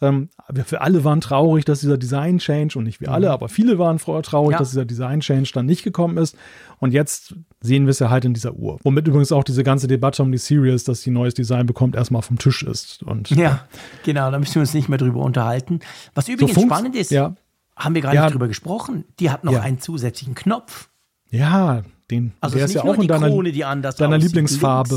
Ähm, 0.00 0.28
wir 0.52 0.64
für 0.64 0.80
alle 0.80 1.04
waren 1.04 1.20
traurig, 1.20 1.64
dass 1.64 1.80
dieser 1.80 1.96
Design-Change, 1.96 2.76
und 2.78 2.84
nicht 2.84 3.00
wir 3.00 3.10
alle, 3.12 3.30
aber 3.30 3.48
viele 3.48 3.78
waren 3.78 3.98
froh- 3.98 4.20
traurig, 4.22 4.48
Mhm. 4.48 4.52
Ja. 4.52 4.58
dass 4.58 4.70
dieser 4.70 4.84
Design-Change 4.84 5.50
dann 5.54 5.66
nicht 5.66 5.82
gekommen 5.84 6.16
ist. 6.18 6.36
Und 6.80 6.92
jetzt 6.92 7.34
sehen 7.60 7.86
wir 7.86 7.90
es 7.90 7.98
ja 8.00 8.10
halt 8.10 8.24
in 8.24 8.34
dieser 8.34 8.54
Uhr. 8.54 8.78
Womit 8.82 9.06
übrigens 9.08 9.32
auch 9.32 9.44
diese 9.44 9.62
ganze 9.62 9.86
Debatte 9.86 10.22
um 10.22 10.32
die 10.32 10.38
Series, 10.38 10.84
dass 10.84 11.00
die 11.02 11.10
neues 11.10 11.34
Design 11.34 11.66
bekommt, 11.66 11.94
erstmal 11.94 12.22
vom 12.22 12.38
Tisch 12.38 12.62
ist. 12.62 13.02
Und 13.02 13.30
Ja, 13.30 13.66
genau, 14.04 14.30
da 14.30 14.38
müssen 14.38 14.54
wir 14.56 14.60
uns 14.62 14.74
nicht 14.74 14.88
mehr 14.88 14.98
drüber 14.98 15.20
unterhalten. 15.20 15.80
Was 16.14 16.28
übrigens 16.28 16.54
funkt- 16.54 16.72
spannend 16.74 16.96
ist, 16.96 17.10
ja. 17.10 17.34
haben 17.76 17.94
wir 17.94 18.02
gar 18.02 18.12
Ja. 18.14 18.24
nicht 18.24 18.34
drüber 18.34 18.48
gesprochen, 18.48 19.04
die 19.20 19.30
hat 19.30 19.44
noch 19.44 19.54
einen 19.60 19.80
zusätzlichen 19.80 20.34
Knopf. 20.34 20.88
Ja, 21.30 21.82
den, 22.10 22.32
Also 22.40 22.56
der 22.56 22.66
es 22.66 22.70
ist 22.72 22.74
ja 22.76 22.84
auch 22.84 22.94
in 22.94 23.00
die 23.02 23.06
deiner, 23.06 23.28
Krone, 23.28 23.50
die 23.50 23.64
anders 23.64 23.96
deiner 23.96 24.16
aussieht, 24.16 24.28
Lieblingsfarbe. 24.28 24.94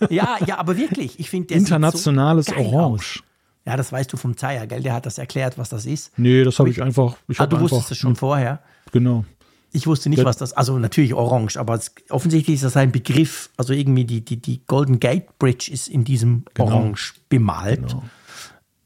links. 0.00 0.12
Ja, 0.14 0.36
ja, 0.46 0.58
aber 0.58 0.76
wirklich, 0.78 1.20
ich 1.20 1.28
finde, 1.30 1.48
der 1.48 1.58
Internationales 1.58 2.46
so 2.46 2.54
Orange. 2.56 3.20
Aus. 3.20 3.22
Ja, 3.66 3.76
das 3.76 3.92
weißt 3.92 4.12
du 4.12 4.16
vom 4.16 4.36
Zeier, 4.36 4.66
gell? 4.66 4.82
Der 4.82 4.94
hat 4.94 5.06
das 5.06 5.18
erklärt, 5.18 5.58
was 5.58 5.68
das 5.68 5.84
ist. 5.86 6.18
Nee, 6.18 6.44
das 6.44 6.58
habe 6.58 6.70
ich 6.70 6.82
einfach. 6.82 7.16
Ich 7.28 7.38
Ah, 7.40 7.46
du 7.46 7.56
einfach, 7.56 7.70
wusstest 7.70 7.92
es 7.92 7.98
schon 7.98 8.16
vorher. 8.16 8.60
Genau. 8.92 9.24
Ich 9.72 9.86
wusste 9.86 10.08
nicht, 10.08 10.24
was 10.24 10.36
das, 10.36 10.52
also 10.52 10.78
natürlich 10.78 11.14
orange, 11.14 11.56
aber 11.56 11.74
es, 11.74 11.92
offensichtlich 12.08 12.56
ist 12.56 12.64
das 12.64 12.76
ein 12.76 12.90
Begriff, 12.90 13.50
also 13.56 13.72
irgendwie 13.72 14.04
die, 14.04 14.20
die, 14.24 14.36
die 14.38 14.62
Golden 14.66 14.98
Gate 14.98 15.38
Bridge 15.38 15.70
ist 15.72 15.86
in 15.86 16.02
diesem 16.02 16.44
Genau. 16.54 16.70
Orange 16.70 17.14
bemalt. 17.28 17.96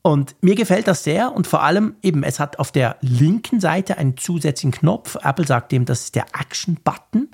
Und 0.02 0.36
mir 0.42 0.54
gefällt 0.56 0.86
das 0.86 1.02
sehr 1.02 1.32
und 1.32 1.46
vor 1.46 1.62
allem 1.62 1.94
eben, 2.02 2.22
es 2.22 2.38
hat 2.38 2.58
auf 2.58 2.70
der 2.70 2.96
linken 3.00 3.60
Seite 3.60 3.96
einen 3.96 4.18
zusätzlichen 4.18 4.72
Knopf. 4.72 5.16
Apple 5.22 5.46
sagt 5.46 5.72
dem, 5.72 5.86
das 5.86 6.02
ist 6.04 6.14
der 6.16 6.26
Action-Button. 6.38 7.28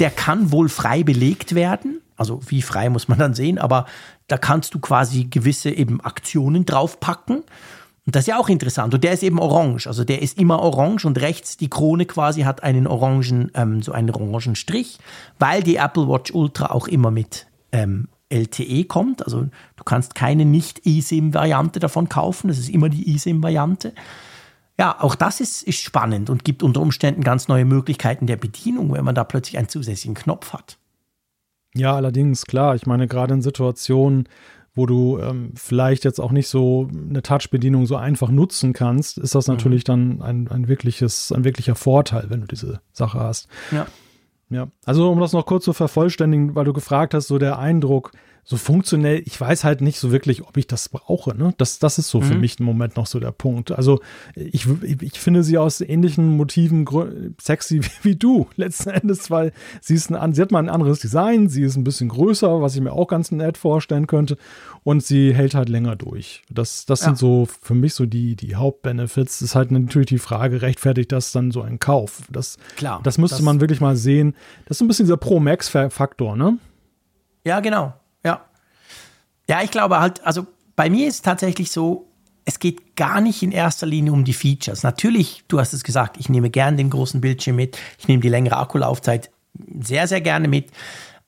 Der 0.00 0.10
kann 0.10 0.50
wohl 0.50 0.68
frei 0.68 1.04
belegt 1.04 1.54
werden. 1.54 2.00
Also 2.16 2.40
wie 2.48 2.62
frei 2.62 2.90
muss 2.90 3.06
man 3.06 3.18
dann 3.18 3.34
sehen, 3.34 3.58
aber 3.58 3.86
da 4.26 4.38
kannst 4.38 4.74
du 4.74 4.78
quasi 4.78 5.24
gewisse 5.24 5.70
eben 5.70 6.00
Aktionen 6.00 6.64
draufpacken. 6.64 7.44
Und 8.06 8.14
das 8.14 8.24
ist 8.24 8.28
ja 8.28 8.38
auch 8.38 8.48
interessant. 8.48 8.92
Und 8.92 9.02
der 9.02 9.12
ist 9.12 9.22
eben 9.22 9.38
orange. 9.38 9.86
Also 9.86 10.04
der 10.04 10.20
ist 10.20 10.38
immer 10.38 10.60
orange 10.60 11.06
und 11.06 11.20
rechts 11.20 11.56
die 11.56 11.70
Krone 11.70 12.04
quasi 12.04 12.42
hat 12.42 12.62
einen 12.62 12.86
orangen, 12.86 13.50
ähm, 13.54 13.82
so 13.82 13.92
einen 13.92 14.10
orangen 14.10 14.56
Strich, 14.56 14.98
weil 15.38 15.62
die 15.62 15.76
Apple 15.76 16.08
Watch 16.08 16.32
Ultra 16.32 16.70
auch 16.70 16.86
immer 16.86 17.10
mit 17.10 17.46
ähm, 17.72 18.08
LTE 18.28 18.84
kommt. 18.84 19.24
Also 19.24 19.48
du 19.76 19.84
kannst 19.84 20.14
keine 20.14 20.44
Nicht-eSIM-Variante 20.44 21.80
davon 21.80 22.08
kaufen. 22.08 22.48
Das 22.48 22.58
ist 22.58 22.68
immer 22.68 22.90
die 22.90 23.14
eSIM-Variante. 23.14 23.94
Ja, 24.78 25.00
auch 25.00 25.14
das 25.14 25.40
ist, 25.40 25.62
ist 25.62 25.80
spannend 25.80 26.30
und 26.30 26.44
gibt 26.44 26.62
unter 26.62 26.80
Umständen 26.80 27.22
ganz 27.22 27.48
neue 27.48 27.64
Möglichkeiten 27.64 28.26
der 28.26 28.36
Bedienung, 28.36 28.92
wenn 28.92 29.04
man 29.04 29.14
da 29.14 29.24
plötzlich 29.24 29.56
einen 29.56 29.68
zusätzlichen 29.68 30.14
Knopf 30.14 30.52
hat. 30.52 30.78
Ja, 31.76 31.94
allerdings, 31.94 32.46
klar. 32.46 32.74
Ich 32.74 32.86
meine, 32.86 33.08
gerade 33.08 33.34
in 33.34 33.42
Situationen, 33.42 34.28
wo 34.74 34.86
du 34.86 35.18
ähm, 35.18 35.52
vielleicht 35.54 36.04
jetzt 36.04 36.20
auch 36.20 36.32
nicht 36.32 36.48
so 36.48 36.88
eine 36.92 37.22
Touch-Bedienung 37.22 37.86
so 37.86 37.96
einfach 37.96 38.30
nutzen 38.30 38.72
kannst, 38.72 39.18
ist 39.18 39.34
das 39.34 39.46
natürlich 39.46 39.84
dann 39.84 40.20
ein, 40.22 40.48
ein, 40.48 40.68
wirkliches, 40.68 41.32
ein 41.32 41.44
wirklicher 41.44 41.74
Vorteil, 41.74 42.26
wenn 42.28 42.40
du 42.40 42.46
diese 42.46 42.80
Sache 42.92 43.20
hast. 43.20 43.48
Ja. 43.70 43.86
Ja, 44.50 44.68
also 44.84 45.10
um 45.10 45.20
das 45.20 45.32
noch 45.32 45.46
kurz 45.46 45.64
zu 45.64 45.72
vervollständigen, 45.72 46.54
weil 46.54 46.66
du 46.66 46.72
gefragt 46.72 47.14
hast, 47.14 47.28
so 47.28 47.38
der 47.38 47.58
Eindruck, 47.58 48.12
so 48.46 48.56
funktionell, 48.58 49.22
ich 49.24 49.40
weiß 49.40 49.64
halt 49.64 49.80
nicht 49.80 49.98
so 49.98 50.12
wirklich, 50.12 50.42
ob 50.46 50.56
ich 50.58 50.66
das 50.66 50.88
brauche. 50.90 51.34
Ne? 51.36 51.54
Das, 51.56 51.78
das 51.78 51.98
ist 51.98 52.08
so 52.10 52.20
für 52.20 52.34
mich 52.34 52.60
im 52.60 52.66
Moment 52.66 52.96
noch 52.96 53.06
so 53.06 53.18
der 53.18 53.32
Punkt. 53.32 53.72
Also 53.72 54.00
ich, 54.34 54.66
ich 55.00 55.18
finde 55.18 55.42
sie 55.42 55.56
aus 55.56 55.80
ähnlichen 55.80 56.36
Motiven 56.36 56.84
sexy 57.40 57.82
wie, 57.82 57.88
wie 58.02 58.16
du, 58.16 58.46
letzten 58.56 58.90
Endes, 58.90 59.30
weil 59.30 59.52
sie, 59.80 59.94
ist 59.94 60.12
ein, 60.12 60.34
sie 60.34 60.42
hat 60.42 60.50
mal 60.52 60.58
ein 60.58 60.68
anderes 60.68 61.00
Design, 61.00 61.48
sie 61.48 61.62
ist 61.62 61.76
ein 61.76 61.84
bisschen 61.84 62.10
größer, 62.10 62.60
was 62.60 62.74
ich 62.74 62.82
mir 62.82 62.92
auch 62.92 63.06
ganz 63.08 63.30
nett 63.30 63.56
vorstellen 63.56 64.06
könnte 64.06 64.36
und 64.82 65.02
sie 65.02 65.32
hält 65.34 65.54
halt 65.54 65.70
länger 65.70 65.96
durch. 65.96 66.42
Das, 66.50 66.84
das 66.84 67.00
Ja. 67.00 67.06
sind 67.06 67.18
so 67.18 67.48
für 67.62 67.74
mich 67.74 67.94
so 67.94 68.04
die, 68.04 68.36
die 68.36 68.56
Hauptbenefits. 68.56 69.40
Ist 69.40 69.54
halt 69.54 69.70
natürlich 69.70 70.08
die 70.08 70.18
Frage, 70.18 70.60
rechtfertigt 70.60 71.12
das 71.12 71.32
dann 71.32 71.50
so 71.50 71.62
ein 71.62 71.78
Kauf? 71.78 72.22
Das, 72.30 72.58
Klar, 72.76 73.00
Das 73.02 73.16
müsste 73.16 73.36
das- 73.38 73.44
man 73.44 73.60
wirklich 73.62 73.80
mal 73.80 73.96
sehen. 73.96 74.34
Das 74.66 74.76
ist 74.76 74.80
ein 74.82 74.88
bisschen 74.88 75.06
dieser 75.06 75.16
Pro-Max-Faktor, 75.16 76.36
ne? 76.36 76.58
Ja, 77.46 77.60
genau. 77.60 77.94
Ja. 79.48 79.62
Ich 79.62 79.70
glaube 79.70 80.00
halt, 80.00 80.24
also 80.24 80.46
bei 80.76 80.90
mir 80.90 81.08
ist 81.08 81.16
es 81.16 81.22
tatsächlich 81.22 81.70
so, 81.70 82.08
es 82.44 82.58
geht 82.58 82.96
gar 82.96 83.20
nicht 83.20 83.42
in 83.42 83.52
erster 83.52 83.86
Linie 83.86 84.12
um 84.12 84.24
die 84.24 84.32
Features. 84.32 84.82
Natürlich, 84.82 85.44
du 85.48 85.60
hast 85.60 85.72
es 85.72 85.82
gesagt, 85.82 86.16
ich 86.18 86.28
nehme 86.28 86.50
gern 86.50 86.76
den 86.76 86.90
großen 86.90 87.20
Bildschirm 87.20 87.56
mit, 87.56 87.78
ich 87.98 88.08
nehme 88.08 88.20
die 88.20 88.28
längere 88.28 88.56
Akkulaufzeit 88.56 89.30
sehr, 89.80 90.06
sehr 90.06 90.20
gerne 90.20 90.48
mit. 90.48 90.70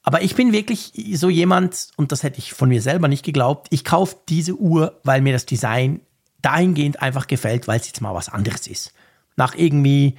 Aber 0.03 0.23
ich 0.23 0.35
bin 0.37 0.53
wirklich 0.53 0.93
so 1.15 1.31
jemand, 1.31 1.89
und 1.97 2.13
das 2.13 2.23
hätte 2.23 2.39
ich 2.39 2.53
von 2.53 2.69
mir 2.69 2.83
selber 2.83 3.09
nicht 3.09 3.25
geglaubt, 3.25 3.69
ich 3.71 3.85
kaufe 3.85 4.17
diese 4.29 4.55
Uhr, 4.55 5.01
weil 5.05 5.21
mir 5.21 5.33
das 5.33 5.47
Design 5.47 6.01
dahingehend 6.43 7.03
einfach 7.03 7.27
gefällt, 7.27 7.67
weil 7.67 7.81
es 7.81 7.87
jetzt 7.87 8.01
mal 8.01 8.15
was 8.15 8.29
anderes 8.29 8.67
ist. 8.67 8.93
Nach 9.37 9.55
irgendwie 9.55 10.17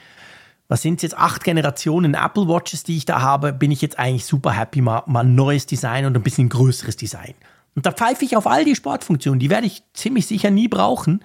was 0.68 0.82
sind 0.82 1.02
jetzt 1.02 1.18
acht 1.18 1.44
Generationen 1.44 2.14
Apple 2.14 2.48
Watches, 2.48 2.84
die 2.84 2.98
ich 2.98 3.06
da 3.06 3.22
habe, 3.22 3.54
bin 3.54 3.72
ich 3.72 3.82
jetzt 3.82 3.98
eigentlich 3.98 4.26
super 4.26 4.52
happy, 4.52 4.82
mal, 4.82 5.04
mal 5.06 5.24
neues 5.24 5.66
Design 5.66 6.06
und 6.06 6.16
ein 6.16 6.24
bisschen 6.24 6.50
größeres 6.50 6.98
Design. 6.98 7.36
Und 7.78 7.86
da 7.86 7.92
pfeife 7.92 8.26
ich 8.26 8.36
auf 8.36 8.48
all 8.48 8.66
die 8.66 8.76
Sportfunktionen, 8.76 9.40
die 9.40 9.52
werde 9.52 9.68
ich 9.68 9.84
ziemlich 9.94 10.26
sicher 10.26 10.50
nie 10.50 10.68
brauchen, 10.68 11.24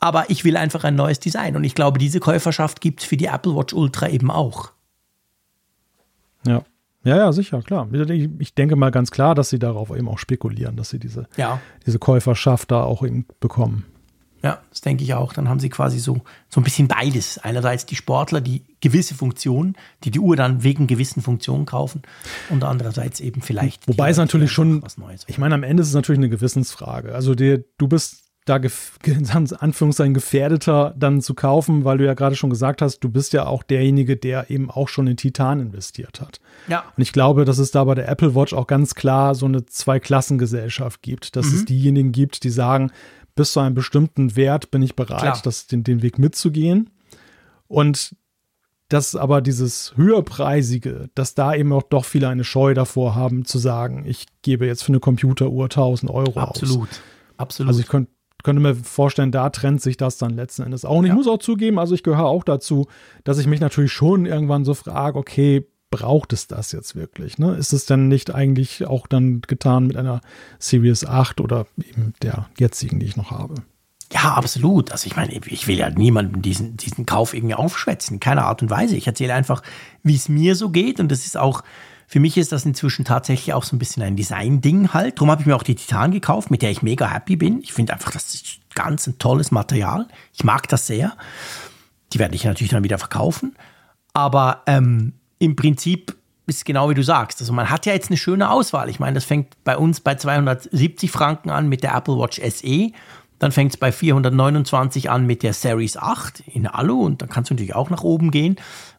aber 0.00 0.28
ich 0.28 0.44
will 0.44 0.56
einfach 0.56 0.82
ein 0.82 0.96
neues 0.96 1.20
Design. 1.20 1.54
Und 1.54 1.62
ich 1.62 1.76
glaube, 1.76 2.00
diese 2.00 2.18
Käuferschaft 2.18 2.80
gibt 2.80 3.00
es 3.00 3.06
für 3.06 3.16
die 3.16 3.26
Apple 3.26 3.54
Watch 3.54 3.72
Ultra 3.72 4.08
eben 4.08 4.28
auch. 4.28 4.72
Ja. 6.44 6.64
Ja, 7.04 7.16
ja, 7.18 7.32
sicher, 7.32 7.62
klar. 7.62 7.86
Ich, 7.92 8.54
denke 8.56 8.74
mal 8.74 8.90
ganz 8.90 9.12
klar, 9.12 9.36
dass 9.36 9.50
sie 9.50 9.60
darauf 9.60 9.90
eben 9.90 10.08
auch 10.08 10.18
spekulieren, 10.18 10.74
dass 10.74 10.88
sie 10.88 10.98
diese, 10.98 11.28
Ja. 11.36 11.60
diese 11.86 12.00
Käuferschaft 12.00 12.72
da 12.72 12.82
auch 12.82 13.04
eben 13.04 13.26
bekommen. 13.38 13.84
Ja, 14.44 14.60
das 14.68 14.82
denke 14.82 15.02
ich 15.02 15.14
auch. 15.14 15.32
Dann 15.32 15.48
haben 15.48 15.58
sie 15.58 15.70
quasi 15.70 15.98
so, 15.98 16.20
so 16.50 16.60
ein 16.60 16.64
bisschen 16.64 16.86
beides. 16.86 17.38
Einerseits 17.38 17.86
die 17.86 17.96
Sportler, 17.96 18.42
die 18.42 18.62
gewisse 18.82 19.14
Funktionen, 19.14 19.74
die 20.04 20.10
die 20.10 20.20
Uhr 20.20 20.36
dann 20.36 20.62
wegen 20.62 20.86
gewissen 20.86 21.22
Funktionen 21.22 21.64
kaufen 21.64 22.02
und 22.50 22.62
andererseits 22.62 23.20
eben 23.20 23.40
vielleicht. 23.40 23.88
Wobei 23.88 24.10
es 24.10 24.18
natürlich 24.18 24.52
schon, 24.52 24.82
was 24.82 24.98
Neues 24.98 25.24
ich 25.28 25.38
meine, 25.38 25.54
am 25.54 25.62
Ende 25.62 25.80
ist 25.82 25.88
es 25.88 25.94
natürlich 25.94 26.18
eine 26.18 26.28
Gewissensfrage. 26.28 27.14
Also 27.14 27.34
dir, 27.34 27.64
du 27.78 27.88
bist 27.88 28.20
da 28.44 28.56
in 29.04 29.26
Anführungszeichen 29.30 30.12
gefährdeter 30.12 30.94
dann 30.98 31.22
zu 31.22 31.32
kaufen, 31.32 31.86
weil 31.86 31.96
du 31.96 32.04
ja 32.04 32.12
gerade 32.12 32.36
schon 32.36 32.50
gesagt 32.50 32.82
hast, 32.82 32.98
du 32.98 33.08
bist 33.08 33.32
ja 33.32 33.46
auch 33.46 33.62
derjenige, 33.62 34.18
der 34.18 34.50
eben 34.50 34.70
auch 34.70 34.88
schon 34.88 35.06
in 35.06 35.16
Titan 35.16 35.58
investiert 35.60 36.20
hat. 36.20 36.40
Ja. 36.68 36.84
Und 36.94 37.02
ich 37.02 37.14
glaube, 37.14 37.46
dass 37.46 37.56
es 37.56 37.70
da 37.70 37.82
bei 37.84 37.94
der 37.94 38.10
Apple 38.10 38.34
Watch 38.34 38.52
auch 38.52 38.66
ganz 38.66 38.94
klar 38.94 39.34
so 39.34 39.46
eine 39.46 39.64
Zweiklassengesellschaft 39.64 41.00
gibt, 41.00 41.36
dass 41.36 41.46
Mhm. 41.46 41.54
es 41.54 41.64
diejenigen 41.64 42.12
gibt, 42.12 42.44
die 42.44 42.50
sagen, 42.50 42.90
bis 43.34 43.52
zu 43.52 43.60
einem 43.60 43.74
bestimmten 43.74 44.36
Wert 44.36 44.70
bin 44.70 44.82
ich 44.82 44.94
bereit, 44.96 45.20
Klar. 45.20 45.40
das, 45.42 45.66
den, 45.66 45.82
den 45.84 46.02
Weg 46.02 46.18
mitzugehen. 46.18 46.90
Und 47.68 48.14
dass 48.88 49.16
aber 49.16 49.40
dieses 49.40 49.94
höherpreisige, 49.96 51.08
dass 51.14 51.34
da 51.34 51.54
eben 51.54 51.72
auch 51.72 51.82
doch 51.82 52.04
viele 52.04 52.28
eine 52.28 52.44
Scheu 52.44 52.74
davor 52.74 53.14
haben 53.14 53.44
zu 53.44 53.58
sagen, 53.58 54.04
ich 54.06 54.26
gebe 54.42 54.66
jetzt 54.66 54.82
für 54.84 54.88
eine 54.92 55.00
Computeruhr 55.00 55.64
1000 55.64 56.10
Euro 56.10 56.38
aus. 56.40 56.48
Absolut. 56.62 56.88
Absolut. 57.36 57.68
Also 57.68 57.80
ich 57.80 57.88
könnt, 57.88 58.08
könnte 58.44 58.60
mir 58.62 58.74
vorstellen, 58.74 59.32
da 59.32 59.48
trennt 59.50 59.80
sich 59.80 59.96
das 59.96 60.18
dann 60.18 60.30
letzten 60.36 60.62
Endes 60.62 60.84
auch. 60.84 60.98
Und 60.98 61.04
ich 61.06 61.08
Ja. 61.08 61.14
muss 61.14 61.26
auch 61.26 61.38
zugeben, 61.38 61.78
also 61.78 61.94
ich 61.94 62.02
gehöre 62.02 62.26
auch 62.26 62.44
dazu, 62.44 62.86
dass 63.24 63.38
ich 63.38 63.46
mich 63.46 63.58
natürlich 63.60 63.92
schon 63.92 64.26
irgendwann 64.26 64.64
so 64.64 64.74
frage, 64.74 65.18
okay, 65.18 65.66
braucht 65.94 66.32
es 66.32 66.48
das 66.48 66.72
jetzt 66.72 66.96
wirklich? 66.96 67.38
Ne? 67.38 67.54
Ist 67.54 67.72
es 67.72 67.86
denn 67.86 68.08
nicht 68.08 68.34
eigentlich 68.34 68.84
auch 68.86 69.06
dann 69.06 69.42
getan 69.42 69.86
mit 69.86 69.96
einer 69.96 70.20
Series 70.58 71.04
8 71.04 71.40
oder 71.40 71.66
eben 71.78 72.14
der 72.22 72.48
jetzigen, 72.58 72.98
die 72.98 73.06
ich 73.06 73.16
noch 73.16 73.30
habe? 73.30 73.54
Ja, 74.12 74.34
absolut. 74.34 74.90
Also 74.90 75.06
ich 75.06 75.14
meine, 75.14 75.32
ich 75.32 75.66
will 75.68 75.78
ja 75.78 75.90
niemandem 75.90 76.42
diesen, 76.42 76.76
diesen 76.76 77.06
Kauf 77.06 77.32
irgendwie 77.32 77.54
aufschwätzen, 77.54 78.14
in 78.14 78.20
keiner 78.20 78.44
Art 78.46 78.60
und 78.62 78.70
Weise. 78.70 78.96
Ich 78.96 79.06
erzähle 79.06 79.34
einfach, 79.34 79.62
wie 80.02 80.16
es 80.16 80.28
mir 80.28 80.56
so 80.56 80.70
geht 80.70 80.98
und 80.98 81.10
das 81.12 81.24
ist 81.24 81.36
auch, 81.36 81.62
für 82.08 82.20
mich 82.20 82.36
ist 82.36 82.50
das 82.50 82.66
inzwischen 82.66 83.04
tatsächlich 83.04 83.54
auch 83.54 83.64
so 83.64 83.76
ein 83.76 83.78
bisschen 83.78 84.02
ein 84.02 84.16
Design-Ding 84.16 84.92
halt. 84.92 85.16
Darum 85.16 85.30
habe 85.30 85.42
ich 85.42 85.46
mir 85.46 85.56
auch 85.56 85.62
die 85.62 85.76
Titan 85.76 86.10
gekauft, 86.10 86.50
mit 86.50 86.62
der 86.62 86.70
ich 86.70 86.82
mega 86.82 87.08
happy 87.08 87.36
bin. 87.36 87.60
Ich 87.62 87.72
finde 87.72 87.92
einfach, 87.92 88.10
das 88.10 88.34
ist 88.34 88.58
ganz 88.74 89.06
ein 89.06 89.18
tolles 89.18 89.50
Material. 89.52 90.06
Ich 90.32 90.44
mag 90.44 90.68
das 90.68 90.86
sehr. 90.86 91.16
Die 92.12 92.18
werde 92.18 92.34
ich 92.34 92.44
natürlich 92.44 92.72
dann 92.72 92.84
wieder 92.84 92.98
verkaufen. 92.98 93.56
Aber 94.12 94.62
ähm, 94.66 95.14
im 95.44 95.56
Prinzip 95.56 96.16
ist 96.46 96.58
es 96.58 96.64
genau 96.64 96.90
wie 96.90 96.94
du 96.94 97.02
sagst. 97.02 97.40
Also 97.40 97.52
man 97.52 97.70
hat 97.70 97.86
ja 97.86 97.92
jetzt 97.92 98.10
eine 98.10 98.16
schöne 98.16 98.50
Auswahl. 98.50 98.88
Ich 98.88 99.00
meine, 99.00 99.14
das 99.14 99.24
fängt 99.24 99.54
bei 99.64 99.76
uns 99.76 100.00
bei 100.00 100.14
270 100.14 101.10
Franken 101.10 101.50
an 101.50 101.68
mit 101.68 101.82
der 101.82 101.94
Apple 101.94 102.18
Watch 102.18 102.40
SE. 102.40 102.90
Dann 103.38 103.52
fängt 103.52 103.72
es 103.72 103.76
bei 103.76 103.92
429 103.92 105.10
an 105.10 105.26
mit 105.26 105.42
der 105.42 105.52
Series 105.52 105.96
8 105.96 106.40
in 106.46 106.66
Alu 106.66 107.04
und 107.04 107.22
dann 107.22 107.28
kannst 107.28 107.50
du 107.50 107.54
natürlich 107.54 107.74
auch 107.74 107.90
nach 107.90 108.02
oben 108.02 108.30
gehen. 108.30 108.56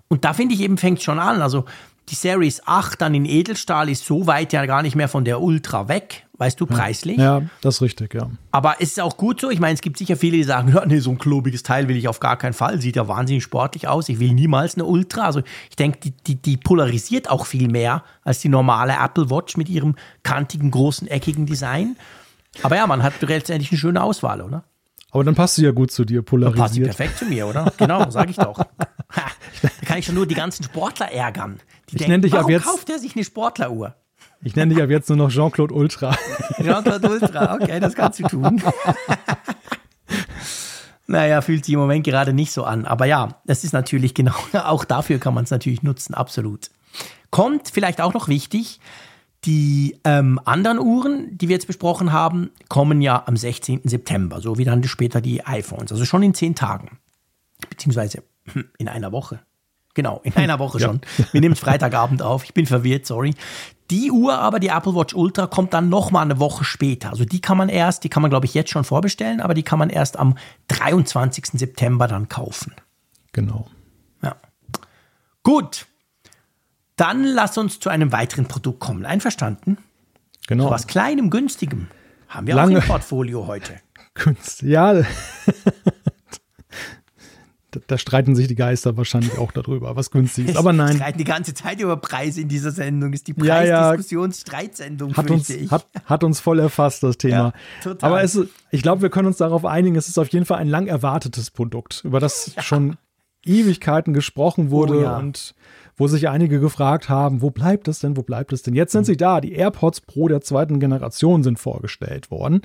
Und 0.07 0.25
da 0.25 0.33
finde 0.33 0.55
ich 0.55 0.61
eben, 0.61 0.77
fängt 0.77 1.01
schon 1.01 1.19
an. 1.19 1.41
Also 1.41 1.65
die 2.09 2.15
Series 2.15 2.61
8 2.65 3.01
dann 3.01 3.15
in 3.15 3.25
Edelstahl 3.25 3.89
ist 3.89 4.05
so 4.05 4.27
weit 4.27 4.53
ja 4.53 4.65
gar 4.65 4.81
nicht 4.81 4.95
mehr 4.95 5.07
von 5.07 5.25
der 5.25 5.41
Ultra 5.41 5.87
weg, 5.87 6.24
weißt 6.37 6.59
du, 6.59 6.65
preislich. 6.65 7.17
Ja, 7.17 7.41
das 7.61 7.75
ist 7.75 7.81
richtig, 7.81 8.13
ja. 8.13 8.29
Aber 8.51 8.75
es 8.79 8.89
ist 8.89 8.99
auch 8.99 9.17
gut 9.17 9.41
so. 9.41 9.49
Ich 9.49 9.59
meine, 9.59 9.73
es 9.73 9.81
gibt 9.81 9.97
sicher 9.97 10.15
viele, 10.17 10.37
die 10.37 10.43
sagen, 10.43 10.69
ja, 10.73 10.85
nee, 10.85 10.99
so 10.99 11.11
ein 11.11 11.17
klobiges 11.17 11.63
Teil 11.63 11.87
will 11.87 11.97
ich 11.97 12.07
auf 12.07 12.19
gar 12.19 12.37
keinen 12.37 12.53
Fall. 12.53 12.81
Sieht 12.81 12.95
ja 12.95 13.07
wahnsinnig 13.07 13.43
sportlich 13.43 13.87
aus. 13.87 14.09
Ich 14.09 14.19
will 14.19 14.33
niemals 14.33 14.75
eine 14.75 14.85
Ultra. 14.85 15.23
Also 15.25 15.41
ich 15.69 15.75
denke, 15.75 15.99
die, 15.99 16.11
die, 16.11 16.35
die 16.35 16.57
polarisiert 16.57 17.29
auch 17.29 17.45
viel 17.45 17.67
mehr 17.69 18.03
als 18.23 18.39
die 18.39 18.49
normale 18.49 18.93
Apple 18.93 19.29
Watch 19.29 19.57
mit 19.57 19.69
ihrem 19.69 19.95
kantigen, 20.23 20.71
großen, 20.71 21.07
eckigen 21.07 21.45
Design. 21.45 21.95
Aber 22.63 22.75
ja, 22.75 22.87
man 22.87 23.03
hat 23.03 23.13
letztendlich 23.21 23.71
eine 23.71 23.79
schöne 23.79 24.01
Auswahl, 24.01 24.41
oder? 24.41 24.63
Aber 25.11 25.23
dann 25.23 25.35
passt 25.35 25.55
sie 25.55 25.63
ja 25.63 25.71
gut 25.71 25.91
zu 25.91 26.03
dir, 26.03 26.21
polarisiert. 26.21 26.59
Passt 26.61 26.73
sie 26.73 26.81
perfekt 26.81 27.17
zu 27.19 27.25
mir, 27.25 27.47
oder? 27.47 27.71
Genau, 27.77 28.09
sage 28.09 28.31
ich 28.31 28.35
doch. 28.37 28.57
da 29.61 29.69
kann 29.85 29.99
ich 29.99 30.05
schon 30.05 30.15
nur 30.15 30.25
die 30.25 30.35
ganzen 30.35 30.63
Sportler 30.63 31.11
ärgern. 31.11 31.59
Die 31.89 31.95
Ich 31.95 32.01
denken, 32.05 32.21
dich 32.23 32.33
ab 32.33 32.39
warum 32.39 32.51
jetzt- 32.51 32.65
kauft 32.65 32.89
er 32.89 32.99
sich 32.99 33.15
eine 33.15 33.23
Sportleruhr? 33.23 33.95
Ich 34.45 34.55
nenne 34.55 34.75
dich 34.75 34.83
ab 34.83 34.91
jetzt 34.91 35.09
nur 35.09 35.17
noch 35.17 35.31
Jean-Claude 35.31 35.73
Ultra. 35.73 36.15
Jean-Claude 36.61 37.09
Ultra, 37.09 37.55
okay, 37.55 37.79
das 37.79 37.95
kannst 37.95 38.19
du 38.19 38.27
tun. 38.27 38.61
naja, 41.07 41.41
fühlt 41.41 41.65
sich 41.65 41.73
im 41.73 41.79
Moment 41.79 42.03
gerade 42.03 42.31
nicht 42.31 42.51
so 42.51 42.63
an. 42.63 42.85
Aber 42.85 43.07
ja, 43.07 43.41
das 43.45 43.63
ist 43.63 43.73
natürlich 43.73 44.13
genau, 44.13 44.35
auch 44.53 44.85
dafür 44.85 45.17
kann 45.17 45.33
man 45.33 45.45
es 45.45 45.49
natürlich 45.49 45.81
nutzen, 45.81 46.13
absolut. 46.13 46.69
Kommt 47.31 47.69
vielleicht 47.73 47.99
auch 48.01 48.13
noch 48.13 48.27
wichtig, 48.27 48.79
die 49.45 49.97
ähm, 50.03 50.39
anderen 50.45 50.77
Uhren, 50.77 51.35
die 51.35 51.49
wir 51.49 51.55
jetzt 51.55 51.67
besprochen 51.67 52.11
haben, 52.11 52.51
kommen 52.69 53.01
ja 53.01 53.23
am 53.25 53.37
16. 53.37 53.81
September, 53.85 54.41
so 54.41 54.59
wie 54.59 54.63
dann 54.63 54.83
später 54.83 55.21
die 55.21 55.43
iPhones, 55.43 55.91
also 55.91 56.05
schon 56.05 56.21
in 56.21 56.35
zehn 56.35 56.53
Tagen. 56.53 56.99
Beziehungsweise 57.71 58.21
hm, 58.53 58.65
in 58.77 58.89
einer 58.89 59.11
Woche. 59.11 59.39
Genau, 59.95 60.19
in 60.23 60.35
einer 60.35 60.59
Woche 60.59 60.77
Ja. 60.79 60.87
schon. 60.87 61.01
Wir 61.31 61.41
nehmen 61.41 61.53
es 61.53 61.61
Freitagabend 61.61 62.21
auf. 62.21 62.43
Ich 62.43 62.53
bin 62.53 62.65
verwirrt, 62.65 63.05
sorry. 63.05 63.33
Die 63.91 64.09
Uhr 64.11 64.39
aber, 64.39 64.59
die 64.59 64.69
Apple 64.69 64.95
Watch 64.95 65.13
Ultra, 65.13 65.45
kommt 65.47 65.73
dann 65.73 65.89
nochmal 65.89 66.23
eine 66.23 66.39
Woche 66.39 66.63
später. 66.63 67.11
Also 67.11 67.23
die 67.25 67.39
kann 67.39 67.57
man 67.57 67.69
erst, 67.69 68.03
die 68.03 68.09
kann 68.09 68.21
man 68.21 68.31
glaube 68.31 68.45
ich 68.47 68.53
jetzt 68.55 68.71
schon 68.71 68.83
vorbestellen, 68.83 69.41
aber 69.41 69.53
die 69.53 69.63
kann 69.63 69.77
man 69.77 69.89
erst 69.91 70.17
am 70.17 70.37
23. 70.69 71.45
September 71.53 72.07
dann 72.07 72.27
kaufen. 72.27 72.73
Genau. 73.31 73.67
Ja. 74.23 74.35
Gut. 75.43 75.85
Dann 76.95 77.23
lass 77.25 77.57
uns 77.57 77.79
zu 77.79 77.89
einem 77.89 78.11
weiteren 78.11 78.47
Produkt 78.47 78.79
kommen. 78.79 79.05
Einverstanden? 79.05 79.77
Genau. 80.47 80.69
Was 80.71 80.87
kleinem, 80.87 81.29
günstigem 81.29 81.87
haben 82.27 82.47
wir 82.47 82.55
Lange- 82.55 82.77
auch 82.77 82.81
im 82.81 82.87
Portfolio 82.87 83.45
heute. 83.45 83.73
Kunst. 84.15 84.61
Ja. 84.61 85.03
Da, 87.87 87.97
streiten 87.97 88.35
sich 88.35 88.47
die 88.47 88.55
Geister 88.55 88.97
wahrscheinlich 88.97 89.37
auch 89.37 89.51
darüber, 89.51 89.95
was 89.95 90.11
günstig 90.11 90.49
ist. 90.49 90.57
Aber 90.57 90.71
Wir 90.71 90.77
nein, 90.77 90.95
streiten 90.95 91.17
die 91.17 91.23
ganze 91.23 91.53
Zeit 91.53 91.79
über 91.79 91.97
Preise 91.97 92.41
in 92.41 92.47
dieser 92.47 92.71
Sendung. 92.71 93.13
Ist 93.13 93.27
die 93.27 93.35
Ja, 93.43 93.63
ja. 93.63 93.89
Preisdiskussions-Streitsendung, 93.89 95.15
hat 95.15 95.29
uns, 95.31 95.49
hat, 95.71 95.85
hat 96.05 96.23
uns 96.23 96.39
voll 96.39 96.59
erfasst, 96.59 97.03
das 97.03 97.17
Thema. 97.17 97.53
Ja. 97.85 97.95
Aber 98.01 98.23
es, 98.23 98.39
ich 98.71 98.81
glaube, 98.81 99.01
wir 99.01 99.09
können 99.09 99.27
uns 99.27 99.37
darauf 99.37 99.65
einigen, 99.65 99.95
es 99.95 100.07
ist 100.07 100.17
auf 100.17 100.27
jeden 100.29 100.45
Fall 100.45 100.57
ein 100.59 100.67
lang 100.67 100.87
erwartetes 100.87 101.51
Produkt, 101.51 102.01
über 102.03 102.19
das 102.19 102.53
schon 102.59 102.97
Ewigkeiten 103.45 104.13
gesprochen 104.13 104.71
wurde 104.71 104.97
Oh 104.97 105.01
ja. 105.03 105.17
und 105.17 105.53
wo 105.97 106.07
sich 106.07 106.27
einige 106.29 106.59
gefragt 106.59 107.07
haben, 107.09 107.41
wo 107.41 107.51
bleibt 107.51 107.87
es 107.87 107.99
denn, 107.99 108.17
wo 108.17 108.21
bleibt 108.23 108.51
es 108.51 108.63
denn? 108.63 108.73
Jetzt 108.73 108.93
Mhm. 108.93 108.97
sind 108.99 109.05
sie 109.05 109.17
da, 109.17 109.39
die 109.39 109.53
AirPods 109.53 110.01
Pro 110.01 110.27
der 110.27 110.41
zweiten 110.41 110.79
Generation 110.79 111.43
sind 111.43 111.57
vorgestellt 111.59 112.31
worden. 112.31 112.61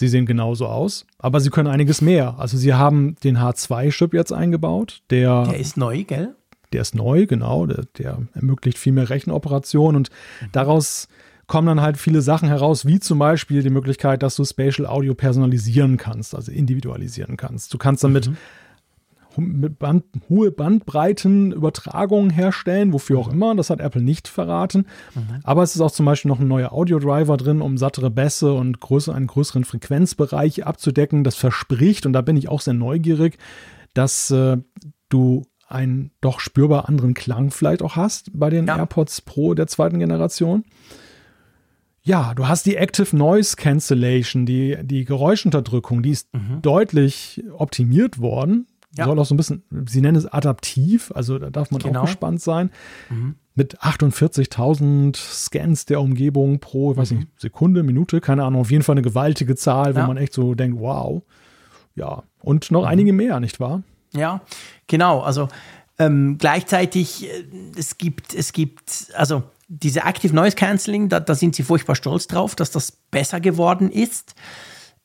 Sie 0.00 0.06
sehen 0.06 0.26
genauso 0.26 0.66
aus, 0.66 1.06
aber 1.18 1.40
sie 1.40 1.50
können 1.50 1.66
einiges 1.66 2.00
mehr. 2.00 2.38
Also 2.38 2.56
sie 2.56 2.72
haben 2.72 3.16
den 3.24 3.38
H2-Chip 3.38 4.14
jetzt 4.14 4.32
eingebaut, 4.32 5.02
der, 5.10 5.42
Der 5.46 5.58
ist 5.58 5.76
neu, 5.76 6.04
gell? 6.04 6.36
der 6.72 6.82
ist 6.82 6.94
neu, 6.94 7.26
genau, 7.26 7.66
der, 7.66 7.84
der 7.98 8.18
ermöglicht 8.32 8.78
viel 8.78 8.92
mehr 8.92 9.10
Rechenoperationen 9.10 9.96
und 9.96 10.10
daraus 10.52 11.08
kommen 11.48 11.66
dann 11.66 11.80
halt 11.80 11.96
viele 11.96 12.20
Sachen 12.20 12.46
heraus, 12.46 12.86
wie 12.86 13.00
zum 13.00 13.18
Beispiel 13.18 13.62
die 13.62 13.70
Möglichkeit, 13.70 14.22
dass 14.22 14.36
du 14.36 14.44
Spatial 14.44 14.86
Audio 14.86 15.14
personalisieren 15.14 15.96
kannst, 15.96 16.32
also 16.34 16.52
individualisieren 16.52 17.36
kannst. 17.36 17.74
Du 17.74 17.78
kannst 17.78 18.04
damit 18.04 18.28
mit 18.28 18.36
Band, 19.38 20.04
hohe 20.28 20.50
Bandbreiten 20.50 21.52
Übertragungen 21.52 22.30
herstellen, 22.30 22.92
wofür 22.92 23.18
auch 23.18 23.32
immer, 23.32 23.54
das 23.54 23.70
hat 23.70 23.80
Apple 23.80 24.02
nicht 24.02 24.28
verraten. 24.28 24.86
Aber 25.44 25.62
es 25.62 25.74
ist 25.74 25.80
auch 25.80 25.90
zum 25.90 26.06
Beispiel 26.06 26.28
noch 26.28 26.40
ein 26.40 26.48
neuer 26.48 26.72
Audio-Driver 26.72 27.36
drin, 27.36 27.62
um 27.62 27.78
sattere 27.78 28.10
Bässe 28.10 28.52
und 28.52 28.80
größer, 28.80 29.14
einen 29.14 29.26
größeren 29.26 29.64
Frequenzbereich 29.64 30.66
abzudecken. 30.66 31.24
Das 31.24 31.36
verspricht, 31.36 32.06
und 32.06 32.12
da 32.12 32.20
bin 32.20 32.36
ich 32.36 32.48
auch 32.48 32.60
sehr 32.60 32.74
neugierig, 32.74 33.38
dass 33.94 34.30
äh, 34.30 34.58
du 35.08 35.44
einen 35.68 36.12
doch 36.20 36.40
spürbar 36.40 36.88
anderen 36.88 37.14
Klang 37.14 37.50
vielleicht 37.50 37.82
auch 37.82 37.96
hast 37.96 38.30
bei 38.32 38.50
den 38.50 38.66
Ja. 38.66 38.78
AirPods 38.78 39.20
Pro 39.22 39.54
der 39.54 39.66
zweiten 39.66 39.98
Generation. 39.98 40.64
Ja, 42.02 42.32
du 42.34 42.48
hast 42.48 42.64
die 42.64 42.76
Active 42.76 43.14
Noise 43.14 43.56
Cancellation, 43.56 44.46
die, 44.46 44.78
die 44.82 45.04
Geräuschunterdrückung, 45.04 46.02
die 46.02 46.10
ist 46.10 46.28
deutlich 46.62 47.44
optimiert 47.52 48.18
worden. 48.18 48.66
Mhm. 48.98 49.00
Ja. 49.00 49.04
Soll 49.06 49.18
auch 49.18 49.26
so 49.26 49.34
ein 49.34 49.36
bisschen, 49.36 49.62
sie 49.86 50.00
nennen 50.00 50.16
es 50.16 50.26
adaptiv, 50.26 51.12
also 51.14 51.38
da 51.38 51.50
darf 51.50 51.70
man 51.70 51.80
Genau. 51.80 52.00
auch 52.00 52.06
gespannt 52.06 52.40
sein. 52.42 52.70
Mit 53.54 53.80
48.000 53.80 55.16
Scans 55.16 55.86
der 55.86 56.00
Umgebung 56.00 56.60
pro, 56.60 56.92
ich 56.92 56.98
weiß 56.98 57.10
nicht, 57.12 57.28
Sekunde, 57.36 57.82
Minute, 57.82 58.20
keine 58.20 58.44
Ahnung, 58.44 58.60
auf 58.60 58.70
jeden 58.70 58.82
Fall 58.82 58.94
eine 58.94 59.02
gewaltige 59.02 59.56
Zahl, 59.56 59.94
wo 59.94 60.00
Ja. 60.00 60.06
man 60.06 60.16
echt 60.16 60.32
so 60.32 60.54
denkt, 60.54 60.80
wow. 60.80 61.22
Ja, 61.94 62.22
und 62.40 62.70
noch 62.70 62.84
einige 62.84 63.12
mehr, 63.12 63.40
nicht 63.40 63.58
wahr? 63.60 63.82
Ja, 64.14 64.40
genau. 64.86 65.20
Also 65.20 65.48
ähm, 65.98 66.36
gleichzeitig, 66.38 67.26
äh, 67.28 67.44
es 67.76 67.98
gibt, 67.98 68.32
es 68.34 68.52
gibt, 68.52 69.08
also 69.14 69.42
diese 69.66 70.00
Active 70.04 70.34
Noise 70.34 70.54
Cancelling, 70.56 71.08
da, 71.08 71.18
da 71.20 71.34
sind 71.34 71.56
sie 71.56 71.62
furchtbar 71.64 71.96
stolz 71.96 72.26
drauf, 72.28 72.54
dass 72.54 72.70
das 72.70 72.92
besser 72.92 73.40
geworden 73.40 73.90
ist. 73.90 74.34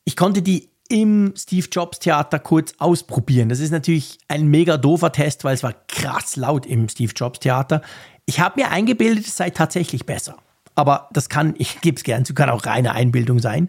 Ich 0.04 0.16
konnte 0.16 0.40
die 0.40 0.68
im 0.88 1.32
Steve 1.36 1.66
Jobs 1.70 1.98
Theater 1.98 2.38
kurz 2.38 2.74
ausprobieren. 2.78 3.48
Das 3.48 3.60
ist 3.60 3.70
natürlich 3.70 4.18
ein 4.28 4.48
mega 4.48 4.76
doofer 4.76 5.12
Test, 5.12 5.44
weil 5.44 5.54
es 5.54 5.62
war 5.62 5.74
krass 5.88 6.36
laut 6.36 6.66
im 6.66 6.88
Steve 6.88 7.12
Jobs 7.14 7.40
Theater. 7.40 7.82
Ich 8.26 8.40
habe 8.40 8.60
mir 8.60 8.70
eingebildet, 8.70 9.26
es 9.26 9.36
sei 9.36 9.50
tatsächlich 9.50 10.06
besser. 10.06 10.36
Aber 10.76 11.08
das 11.12 11.28
kann, 11.28 11.54
ich 11.58 11.80
gebe 11.80 11.96
es 11.96 12.02
gern 12.02 12.24
zu, 12.24 12.34
kann 12.34 12.50
auch 12.50 12.66
reine 12.66 12.92
Einbildung 12.92 13.38
sein. 13.38 13.68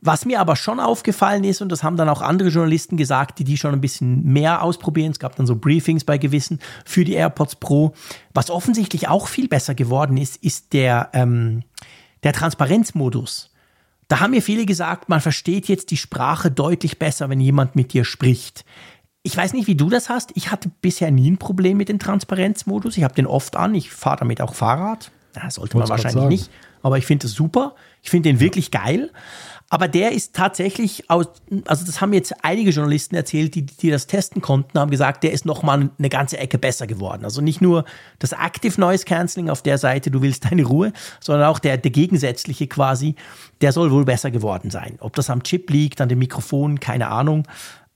Was 0.00 0.24
mir 0.24 0.40
aber 0.40 0.56
schon 0.56 0.80
aufgefallen 0.80 1.44
ist, 1.44 1.60
und 1.60 1.70
das 1.70 1.82
haben 1.82 1.96
dann 1.96 2.08
auch 2.08 2.22
andere 2.22 2.48
Journalisten 2.48 2.96
gesagt, 2.96 3.38
die 3.38 3.44
die 3.44 3.58
schon 3.58 3.72
ein 3.72 3.80
bisschen 3.80 4.24
mehr 4.24 4.62
ausprobieren, 4.62 5.10
es 5.10 5.18
gab 5.18 5.36
dann 5.36 5.46
so 5.46 5.56
Briefings 5.56 6.04
bei 6.04 6.18
gewissen 6.18 6.60
für 6.84 7.04
die 7.04 7.14
AirPods 7.14 7.56
Pro, 7.56 7.94
was 8.32 8.50
offensichtlich 8.50 9.08
auch 9.08 9.26
viel 9.26 9.48
besser 9.48 9.74
geworden 9.74 10.16
ist, 10.16 10.36
ist 10.36 10.72
der, 10.72 11.10
ähm, 11.12 11.64
der 12.22 12.32
Transparenzmodus. 12.32 13.50
Da 14.08 14.20
haben 14.20 14.30
mir 14.30 14.42
viele 14.42 14.64
gesagt, 14.64 15.08
man 15.08 15.20
versteht 15.20 15.68
jetzt 15.68 15.90
die 15.90 15.96
Sprache 15.98 16.50
deutlich 16.50 16.98
besser, 16.98 17.28
wenn 17.28 17.40
jemand 17.40 17.76
mit 17.76 17.92
dir 17.92 18.04
spricht. 18.04 18.64
Ich 19.22 19.36
weiß 19.36 19.52
nicht, 19.52 19.66
wie 19.66 19.74
du 19.74 19.90
das 19.90 20.08
hast. 20.08 20.30
Ich 20.34 20.50
hatte 20.50 20.70
bisher 20.80 21.10
nie 21.10 21.30
ein 21.30 21.38
Problem 21.38 21.76
mit 21.76 21.90
dem 21.90 21.98
Transparenzmodus. 21.98 22.96
Ich 22.96 23.04
habe 23.04 23.14
den 23.14 23.26
oft 23.26 23.56
an. 23.56 23.74
Ich 23.74 23.90
fahre 23.90 24.20
damit 24.20 24.40
auch 24.40 24.54
Fahrrad. 24.54 25.10
Ja, 25.36 25.50
sollte 25.50 25.76
man 25.76 25.88
wahrscheinlich 25.88 26.24
nicht. 26.24 26.50
Aber 26.82 26.96
ich 26.96 27.04
finde 27.04 27.24
das 27.26 27.32
super. 27.32 27.74
Ich 28.02 28.08
finde 28.08 28.30
den 28.30 28.40
wirklich 28.40 28.70
geil. 28.70 29.10
Aber 29.70 29.86
der 29.86 30.12
ist 30.12 30.34
tatsächlich 30.34 31.10
aus, 31.10 31.26
also 31.66 31.84
das 31.84 32.00
haben 32.00 32.14
jetzt 32.14 32.32
einige 32.42 32.70
Journalisten 32.70 33.14
erzählt, 33.14 33.54
die, 33.54 33.66
die 33.66 33.90
das 33.90 34.06
testen 34.06 34.40
konnten, 34.40 34.78
haben 34.78 34.90
gesagt, 34.90 35.24
der 35.24 35.32
ist 35.32 35.44
nochmal 35.44 35.90
eine 35.98 36.08
ganze 36.08 36.38
Ecke 36.38 36.56
besser 36.56 36.86
geworden. 36.86 37.24
Also 37.24 37.42
nicht 37.42 37.60
nur 37.60 37.84
das 38.18 38.32
Active 38.32 38.80
Noise 38.80 39.04
Cancelling 39.04 39.50
auf 39.50 39.62
der 39.62 39.76
Seite, 39.76 40.10
du 40.10 40.22
willst 40.22 40.46
deine 40.46 40.64
Ruhe, 40.64 40.92
sondern 41.20 41.48
auch 41.48 41.58
der, 41.58 41.76
der 41.76 41.90
gegensätzliche 41.90 42.66
quasi, 42.66 43.14
der 43.60 43.72
soll 43.72 43.90
wohl 43.90 44.06
besser 44.06 44.30
geworden 44.30 44.70
sein. 44.70 44.96
Ob 45.00 45.14
das 45.16 45.28
am 45.28 45.42
Chip 45.42 45.68
liegt, 45.68 46.00
an 46.00 46.08
dem 46.08 46.20
Mikrofon, 46.20 46.80
keine 46.80 47.08
Ahnung. 47.08 47.46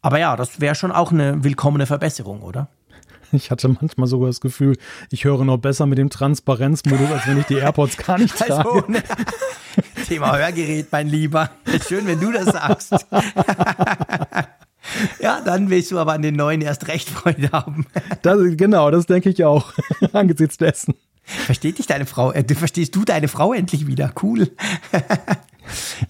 Aber 0.03 0.19
ja, 0.19 0.36
das 0.36 0.61
wäre 0.61 0.74
schon 0.74 0.93
auch 0.93 1.11
eine 1.11 1.43
willkommene 1.43 1.86
Verbesserung, 1.86 2.43
oder? 2.43 2.69
Ich 3.42 3.50
hatte 3.50 3.68
manchmal 3.68 4.06
sogar 4.06 4.28
das 4.28 4.40
Gefühl, 4.40 4.76
ich 5.10 5.24
höre 5.24 5.44
noch 5.44 5.56
besser 5.56 5.86
mit 5.86 5.98
dem 5.98 6.10
Transparenzmodus, 6.10 7.10
als 7.10 7.26
wenn 7.26 7.38
ich 7.40 7.46
die 7.46 7.54
AirPods 7.56 7.96
gar 7.96 8.18
nicht 8.18 8.36
trage. 8.36 8.52
Also, 8.68 8.84
ne? 8.88 9.02
Thema 10.06 10.36
Hörgerät, 10.36 10.88
mein 10.92 11.09
Lieber. 11.09 11.50
Ist 11.64 11.88
schön, 11.88 12.06
wenn 12.06 12.20
du 12.20 12.30
das 12.30 12.46
sagst. 12.46 12.92
ja, 15.20 15.40
dann 15.40 15.70
willst 15.70 15.90
du 15.90 15.98
aber 15.98 16.12
an 16.12 16.22
den 16.22 16.36
neuen 16.36 16.60
erst 16.60 16.88
recht 16.88 17.09
Freude 17.09 17.50
haben. 17.52 17.86
Das, 18.22 18.38
genau, 18.56 18.90
das 18.90 19.06
denke 19.06 19.30
ich 19.30 19.44
auch, 19.44 19.72
angesichts 20.12 20.59
dessen. 20.59 20.94
Versteht 21.24 21.78
dich 21.78 21.86
deine 21.86 22.04
Frau? 22.04 22.32
Äh, 22.32 22.44
verstehst 22.54 22.94
du 22.96 23.04
deine 23.04 23.28
Frau 23.28 23.52
endlich 23.54 23.86
wieder? 23.86 24.12
Cool. 24.22 24.50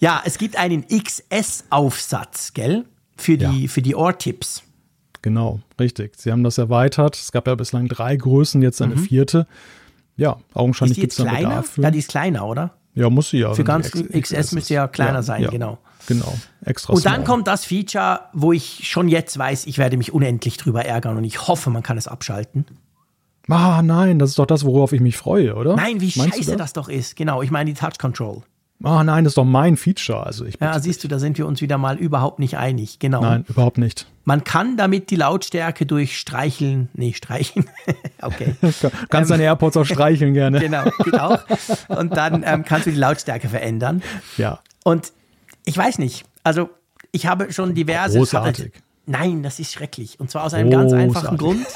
ja, 0.01 0.23
es 0.25 0.39
gibt 0.39 0.57
einen 0.57 0.87
XS-Aufsatz, 0.89 2.55
gell? 2.55 2.87
Für 3.17 3.37
die, 3.37 3.63
Ja. 3.65 3.69
für 3.69 3.83
die 3.83 3.95
Ohrtips. 3.95 4.63
Genau, 5.23 5.61
richtig. 5.79 6.15
Sie 6.17 6.33
haben 6.33 6.43
das 6.45 6.59
erweitert. 6.59 7.17
Es 7.17 7.33
gab 7.33 7.47
ja 7.47 7.55
bislang 7.55 7.89
drei 7.89 8.17
Größen, 8.17 8.61
jetzt 8.61 8.83
eine 8.83 8.97
vierte. 8.97 9.47
Ja, 10.17 10.37
augenscheinlich 10.53 10.99
gibt 10.99 11.13
es 11.13 11.19
da 11.19 11.25
kleiner? 11.25 11.49
Bedarf 11.49 11.67
für. 11.71 11.83
Ja, 11.83 11.91
die 11.91 11.99
ist 12.01 12.11
kleiner, 12.11 12.47
oder? 12.47 12.73
ja, 12.95 13.09
muss 13.09 13.31
sie 13.31 13.39
ja. 13.39 13.55
Für 13.55 13.65
ganz 13.65 13.91
XS, 13.91 14.33
ist. 14.33 14.53
müsste 14.53 14.75
ja 14.75 14.89
kleiner 14.89 15.23
sein, 15.23 15.47
genau. 15.51 15.79
Genau, 16.09 16.35
extra 16.65 16.93
Und 16.93 17.07
dann 17.07 17.15
small. 17.15 17.25
kommt 17.25 17.47
das 17.47 17.65
Feature, 17.65 18.23
wo 18.33 18.53
ich 18.53 18.89
schon 18.89 19.09
jetzt 19.09 19.39
weiß, 19.39 19.67
ich 19.67 19.79
werde 19.79 19.97
mich 19.97 20.13
unendlich 20.13 20.57
drüber 20.57 20.85
ärgern 20.85 21.17
und 21.17 21.25
ich 21.25 21.47
hoffe, 21.47 21.71
man 21.71 21.85
kann 21.85 21.97
es 21.97 22.09
abschalten. 22.09 22.67
Ah, 23.49 23.83
nein, 23.83 24.19
das 24.19 24.31
ist 24.31 24.39
doch 24.39 24.47
das, 24.47 24.65
worauf 24.65 24.93
ich 24.93 25.01
mich 25.01 25.17
freue, 25.17 25.55
oder? 25.55 25.77
Nein, 25.77 26.01
wie 26.01 26.13
Meinst 26.17 26.37
scheiße 26.37 26.57
das? 26.57 26.73
doch 26.73 26.89
ist. 26.89 27.17
Genau, 27.17 27.43
ich 27.43 27.51
meine 27.51 27.73
die 27.73 27.79
Touch 27.79 27.99
Control. 27.99 28.43
Ah, 28.83 29.05
nein, 29.05 29.25
das 29.25 29.33
ist 29.33 29.39
doch 29.39 29.45
mein 29.45 29.77
Feature. 29.77 30.25
Also 30.25 30.45
ich 30.45 30.57
Ja, 30.61 30.79
siehst 30.79 31.05
du, 31.05 31.09
da 31.09 31.19
sind 31.19 31.39
wir 31.39 31.47
uns 31.47 31.61
wieder 31.61 31.79
mal 31.79 31.97
überhaupt 31.99 32.39
nicht 32.39 32.57
einig. 32.57 32.99
Genau. 32.99 33.21
Nein, 33.21 33.45
überhaupt 33.49 33.79
nicht. 33.79 34.07
Man 34.25 34.45
kann 34.45 34.77
damit 34.77 35.11
die 35.11 35.17
Lautstärke 35.17 35.85
durch 35.85 36.19
Streicheln, 36.19 36.89
nee, 36.95 37.13
Streichen, 37.13 37.69
okay. 38.23 38.55
Du 38.63 38.91
kannst 39.09 39.31
deine 39.31 39.45
AirPods 39.45 39.77
auch 39.77 39.85
streicheln 39.85 40.35
gerne. 40.35 40.61
Genau, 40.63 40.85
geht 41.05 41.19
auch. 41.19 41.41
Und 41.89 42.17
dann 42.17 42.45
ähm, 42.47 42.65
kannst 42.65 42.87
du 42.87 42.91
die 42.91 42.99
Lautstärke 42.99 43.49
verändern. 43.49 44.03
Ja. 44.37 44.61
Und 44.85 45.13
ich 45.65 45.77
weiß 45.77 45.99
nicht, 45.99 46.25
also 46.45 46.71
ich 47.11 47.27
habe 47.27 47.53
schon 47.53 47.75
diverse. 47.75 48.19
Großartig. 48.19 48.73
Nein, 49.07 49.43
das 49.43 49.59
ist 49.59 49.73
schrecklich. 49.73 50.21
Und 50.21 50.31
zwar 50.31 50.45
aus 50.45 50.55
einem 50.55 50.71
ganz 50.71 50.93
einfachen 50.93 51.37
Grund. 51.37 51.67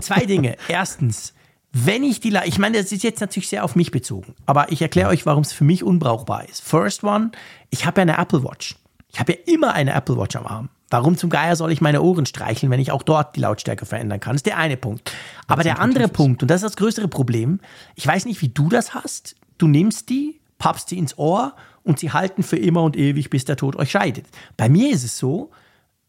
Zwei 0.00 0.26
Dinge. 0.26 0.56
Erstens, 0.68 1.32
wenn 1.72 2.02
ich 2.02 2.20
die, 2.20 2.36
ich 2.44 2.58
meine, 2.58 2.78
das 2.78 2.90
ist 2.90 3.04
jetzt 3.04 3.20
natürlich 3.20 3.48
sehr 3.48 3.64
auf 3.64 3.76
mich 3.76 3.90
bezogen, 3.90 4.34
aber 4.46 4.72
ich 4.72 4.82
erkläre 4.82 5.08
euch, 5.08 5.26
warum 5.26 5.42
es 5.42 5.52
für 5.52 5.64
mich 5.64 5.84
unbrauchbar 5.84 6.48
ist. 6.48 6.62
First 6.62 7.04
one, 7.04 7.30
ich 7.70 7.86
habe 7.86 8.00
ja 8.00 8.02
eine 8.02 8.18
Apple 8.18 8.42
Watch. 8.42 8.76
Ich 9.12 9.20
habe 9.20 9.32
ja 9.32 9.38
immer 9.46 9.72
eine 9.74 9.92
Apple 9.94 10.16
Watch 10.16 10.36
am 10.36 10.46
Arm. 10.46 10.68
Warum 10.88 11.16
zum 11.16 11.30
Geier 11.30 11.54
soll 11.54 11.70
ich 11.70 11.80
meine 11.80 12.02
Ohren 12.02 12.26
streicheln, 12.26 12.70
wenn 12.70 12.80
ich 12.80 12.90
auch 12.90 13.04
dort 13.04 13.36
die 13.36 13.40
Lautstärke 13.40 13.86
verändern 13.86 14.18
kann? 14.18 14.32
Das 14.32 14.40
ist 14.40 14.46
der 14.46 14.58
eine 14.58 14.76
Punkt. 14.76 15.12
Aber 15.46 15.62
der 15.62 15.78
andere 15.78 16.08
Punkt, 16.08 16.42
und 16.42 16.50
das 16.50 16.62
ist 16.62 16.70
das 16.70 16.76
größere 16.76 17.06
Problem, 17.06 17.60
ich 17.94 18.06
weiß 18.06 18.24
nicht, 18.24 18.42
wie 18.42 18.48
du 18.48 18.68
das 18.68 18.92
hast. 18.92 19.36
Du 19.58 19.68
nimmst 19.68 20.08
die, 20.08 20.40
pappst 20.58 20.88
sie 20.88 20.98
ins 20.98 21.16
Ohr 21.16 21.54
und 21.84 22.00
sie 22.00 22.10
halten 22.10 22.42
für 22.42 22.56
immer 22.56 22.82
und 22.82 22.96
ewig, 22.96 23.30
bis 23.30 23.44
der 23.44 23.56
Tod 23.56 23.76
euch 23.76 23.92
scheidet. 23.92 24.26
Bei 24.56 24.68
mir 24.68 24.90
ist 24.90 25.04
es 25.04 25.16
so, 25.16 25.52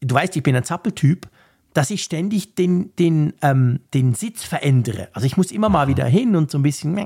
du 0.00 0.14
weißt, 0.14 0.34
ich 0.34 0.42
bin 0.42 0.56
ein 0.56 0.64
Zappeltyp, 0.64 1.28
dass 1.74 1.90
ich 1.90 2.02
ständig 2.02 2.54
den, 2.54 2.94
den, 2.96 3.32
ähm, 3.42 3.80
den 3.94 4.14
Sitz 4.14 4.44
verändere. 4.44 5.08
Also 5.12 5.26
ich 5.26 5.36
muss 5.36 5.50
immer 5.50 5.68
mal 5.68 5.88
wieder 5.88 6.04
hin 6.04 6.36
und 6.36 6.50
so 6.50 6.58
ein 6.58 6.62
bisschen 6.62 6.98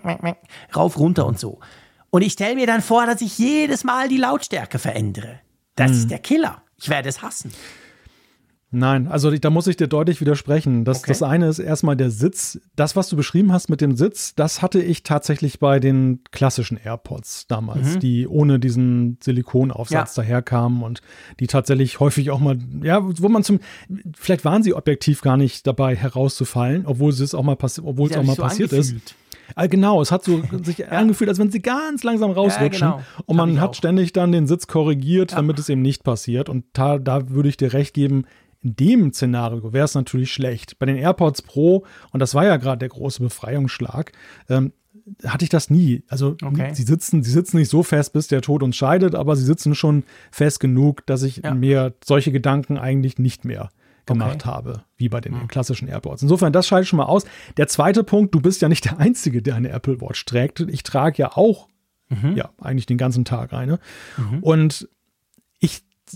rauf, 0.75 0.99
runter 0.99 1.27
und 1.27 1.39
so. 1.39 1.61
Und 2.11 2.23
ich 2.23 2.33
stelle 2.33 2.55
mir 2.55 2.67
dann 2.67 2.83
vor, 2.83 3.07
dass 3.07 3.21
ich 3.21 3.39
jedes 3.39 3.85
Mal 3.85 4.09
die 4.09 4.17
Lautstärke 4.17 4.79
verändere. 4.79 5.41
Das 5.75 5.91
Mhm. 5.91 5.97
ist 5.99 6.11
der 6.11 6.19
Killer. 6.19 6.63
Ich 6.79 6.89
werde 6.89 7.09
es 7.09 7.23
hassen. 7.23 7.53
Nein, 8.79 9.09
also 9.09 9.31
da 9.31 9.49
muss 9.49 9.67
ich 9.69 9.77
dir 9.77 9.87
deutlich 9.87 10.21
widersprechen. 10.21 10.85
Das, 10.85 10.99
Okay. 10.99 11.07
das 11.09 11.23
eine 11.23 11.49
ist 11.49 11.59
erstmal 11.59 11.97
der 11.97 12.11
Sitz. 12.11 12.61
Das, 12.77 12.95
was 12.95 13.09
du 13.09 13.17
beschrieben 13.17 13.51
hast 13.53 13.71
mit 13.71 13.81
dem 13.81 13.97
Sitz, 13.97 14.35
das 14.35 14.61
hatte 14.61 14.83
ich 14.83 15.03
tatsächlich 15.03 15.59
bei 15.61 15.81
den 15.81 16.21
klassischen 16.31 16.77
AirPods 16.77 17.47
damals, 17.47 17.99
die 17.99 18.29
ohne 18.29 18.59
diesen 18.59 19.17
Silikonaufsatz 19.23 20.17
Ja. 20.17 20.23
daherkamen 20.23 20.83
und 20.83 21.01
die 21.41 21.47
tatsächlich 21.47 22.01
häufig 22.01 22.31
auch 22.31 22.39
mal, 22.41 22.59
ja, 22.83 23.01
wo 23.03 23.29
man 23.31 23.45
zum, 23.45 23.61
vielleicht 24.15 24.45
waren 24.45 24.63
sie 24.63 24.75
objektiv 24.75 25.23
gar 25.23 25.39
nicht 25.39 25.67
dabei 25.67 25.97
herauszufallen, 25.97 26.85
obwohl 26.87 27.13
es 27.13 27.35
auch 27.35 27.43
mal, 27.43 27.57
passi 27.57 27.81
obwohl 27.83 28.11
es 28.11 28.17
auch 28.19 28.25
mal 28.25 28.37
so 28.37 28.43
passiert 28.43 28.73
ist. 28.73 28.91
angefühlt. 28.91 29.15
Ah, 29.55 29.67
Genau, 29.69 30.03
es 30.03 30.11
hat 30.13 30.25
so 30.25 30.43
sich 30.65 30.91
angefühlt, 30.91 31.31
als 31.31 31.39
wenn 31.39 31.51
sie 31.51 31.63
ganz 31.63 32.03
langsam 32.03 32.31
rausrutschen. 32.33 32.89
genau. 32.91 33.01
Und 33.27 33.37
man 33.37 33.61
hat 33.61 33.71
auch. 33.71 33.75
ständig 33.75 34.13
dann 34.13 34.33
den 34.33 34.47
Sitz 34.47 34.67
korrigiert, 34.67 35.33
damit 35.33 35.59
es 35.59 35.69
eben 35.69 35.83
nicht 35.83 36.03
passiert. 36.05 36.49
Und 36.49 36.65
da, 36.75 36.99
da 36.99 37.31
würde 37.31 37.49
ich 37.49 37.57
dir 37.57 37.73
recht 37.73 37.95
geben, 37.95 38.25
in 38.63 38.77
dem 38.77 39.13
Szenario 39.13 39.73
wäre 39.73 39.85
es 39.85 39.95
natürlich 39.95 40.33
schlecht. 40.33 40.79
Bei 40.79 40.87
den 40.87 40.97
AirPods 40.97 41.43
Pro, 41.43 41.85
und 42.13 42.21
das 42.21 42.35
war 42.35 42.45
ja 42.45 42.57
gerade 42.57 42.79
der 42.79 42.89
große 42.89 43.23
Befreiungsschlag, 43.23 44.13
ähm, 44.49 44.73
hatte 45.25 45.45
ich 45.45 45.51
das 45.51 45.71
nie. 45.71 46.03
Also 46.09 46.37
Okay. 46.43 46.75
sie 46.75 46.83
sitzen, 46.83 47.23
sie 47.23 47.31
sitzen 47.31 47.59
nicht 47.59 47.69
so 47.71 47.83
fest, 47.83 48.13
bis 48.13 48.27
der 48.29 48.43
Tod 48.43 48.63
uns 48.63 48.77
scheidet, 48.77 49.15
aber 49.15 49.37
sie 49.37 49.45
sitzen 49.45 49.75
schon 49.75 50.03
fest 50.33 50.59
genug, 50.59 51.07
dass 51.07 51.23
ich 51.23 51.43
Ja. 51.45 51.55
mir 51.55 51.95
solche 52.05 52.33
Gedanken 52.33 52.77
eigentlich 52.77 53.19
nicht 53.19 53.45
mehr 53.45 53.69
gemacht 54.07 54.37
Okay. 54.37 54.49
habe, 54.49 54.83
wie 54.97 55.09
bei 55.09 55.21
den 55.21 55.47
klassischen 55.49 55.89
AirPods. 55.89 56.23
Insofern, 56.23 56.53
das 56.53 56.67
schalte 56.67 56.85
ich 56.85 56.89
schon 56.89 56.97
mal 56.99 57.05
aus. 57.07 57.25
Der 57.57 57.67
zweite 57.69 58.05
Punkt, 58.05 58.35
du 58.35 58.41
bist 58.41 58.63
ja 58.63 58.69
nicht 58.69 58.85
der 58.85 58.99
Einzige, 58.99 59.43
der 59.43 59.55
eine 59.57 59.69
Apple 59.71 60.01
Watch 60.01 60.25
trägt. 60.25 60.61
Ich 60.61 60.83
trage 60.83 61.19
ja 61.19 61.37
auch, 61.37 61.69
ja, 62.37 62.51
eigentlich 62.61 62.87
den 62.87 62.99
ganzen 62.99 63.25
Tag 63.25 63.53
eine. 63.53 63.81
Und 64.41 64.89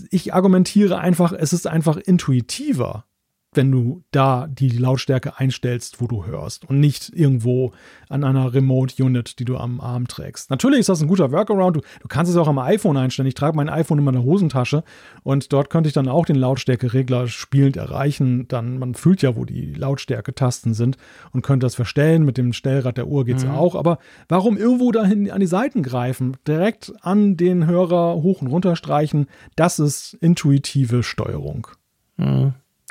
ich, 0.09 0.33
argumentiere 0.33 0.99
einfach, 0.99 1.33
es 1.33 1.53
ist 1.53 1.67
einfach 1.67 1.97
intuitiver, 1.97 3.05
wenn 3.53 3.71
du 3.71 4.03
da 4.11 4.47
die 4.47 4.69
Lautstärke 4.69 5.37
einstellst, 5.37 5.99
wo 5.99 6.07
du 6.07 6.25
hörst 6.25 6.69
und 6.69 6.79
nicht 6.79 7.09
irgendwo 7.13 7.73
an 8.07 8.23
einer 8.23 8.53
Remote 8.53 9.03
Unit, 9.03 9.39
die 9.39 9.45
du 9.45 9.57
am 9.57 9.81
Arm 9.81 10.07
trägst. 10.07 10.49
Natürlich 10.49 10.79
ist 10.79 10.89
das 10.89 11.01
ein 11.01 11.07
guter 11.07 11.33
Workaround. 11.33 11.75
Du, 11.75 11.81
du 11.81 12.07
kannst 12.07 12.31
es 12.31 12.37
auch 12.37 12.47
am 12.47 12.59
iPhone 12.59 12.95
einstellen. 12.95 13.27
Ich 13.27 13.33
trage 13.33 13.57
mein 13.57 13.67
iPhone 13.67 13.97
in 13.97 14.05
meiner 14.05 14.23
Hosentasche 14.23 14.83
und 15.23 15.51
dort 15.51 15.69
könnte 15.69 15.87
ich 15.87 15.93
dann 15.93 16.07
auch 16.07 16.25
den 16.25 16.37
Lautstärkeregler 16.37 17.27
spielend 17.27 17.75
erreichen. 17.75 18.47
Dann, 18.47 18.79
man 18.79 18.95
fühlt 18.95 19.21
ja, 19.21 19.35
wo 19.35 19.43
die 19.43 19.73
Lautstärke-Tasten 19.73 20.73
sind 20.73 20.95
und 21.33 21.41
könnte 21.41 21.65
das 21.65 21.75
verstellen. 21.75 22.23
Mit 22.23 22.37
dem 22.37 22.53
Stellrad 22.53 22.95
der 22.95 23.07
Uhr 23.07 23.25
geht's 23.25 23.43
auch. 23.45 23.75
Aber 23.75 23.97
warum 24.29 24.55
irgendwo 24.55 24.93
dahin 24.93 25.29
an 25.29 25.41
die 25.41 25.47
Seiten 25.47 25.83
greifen? 25.83 26.37
Direkt 26.47 26.93
an 27.01 27.35
den 27.35 27.67
Hörer 27.67 28.15
hoch 28.15 28.41
und 28.41 28.47
runter 28.47 28.77
streichen. 28.77 29.27
Das 29.57 29.77
ist 29.77 30.13
intuitive 30.15 31.03
Steuerung. 31.03 31.67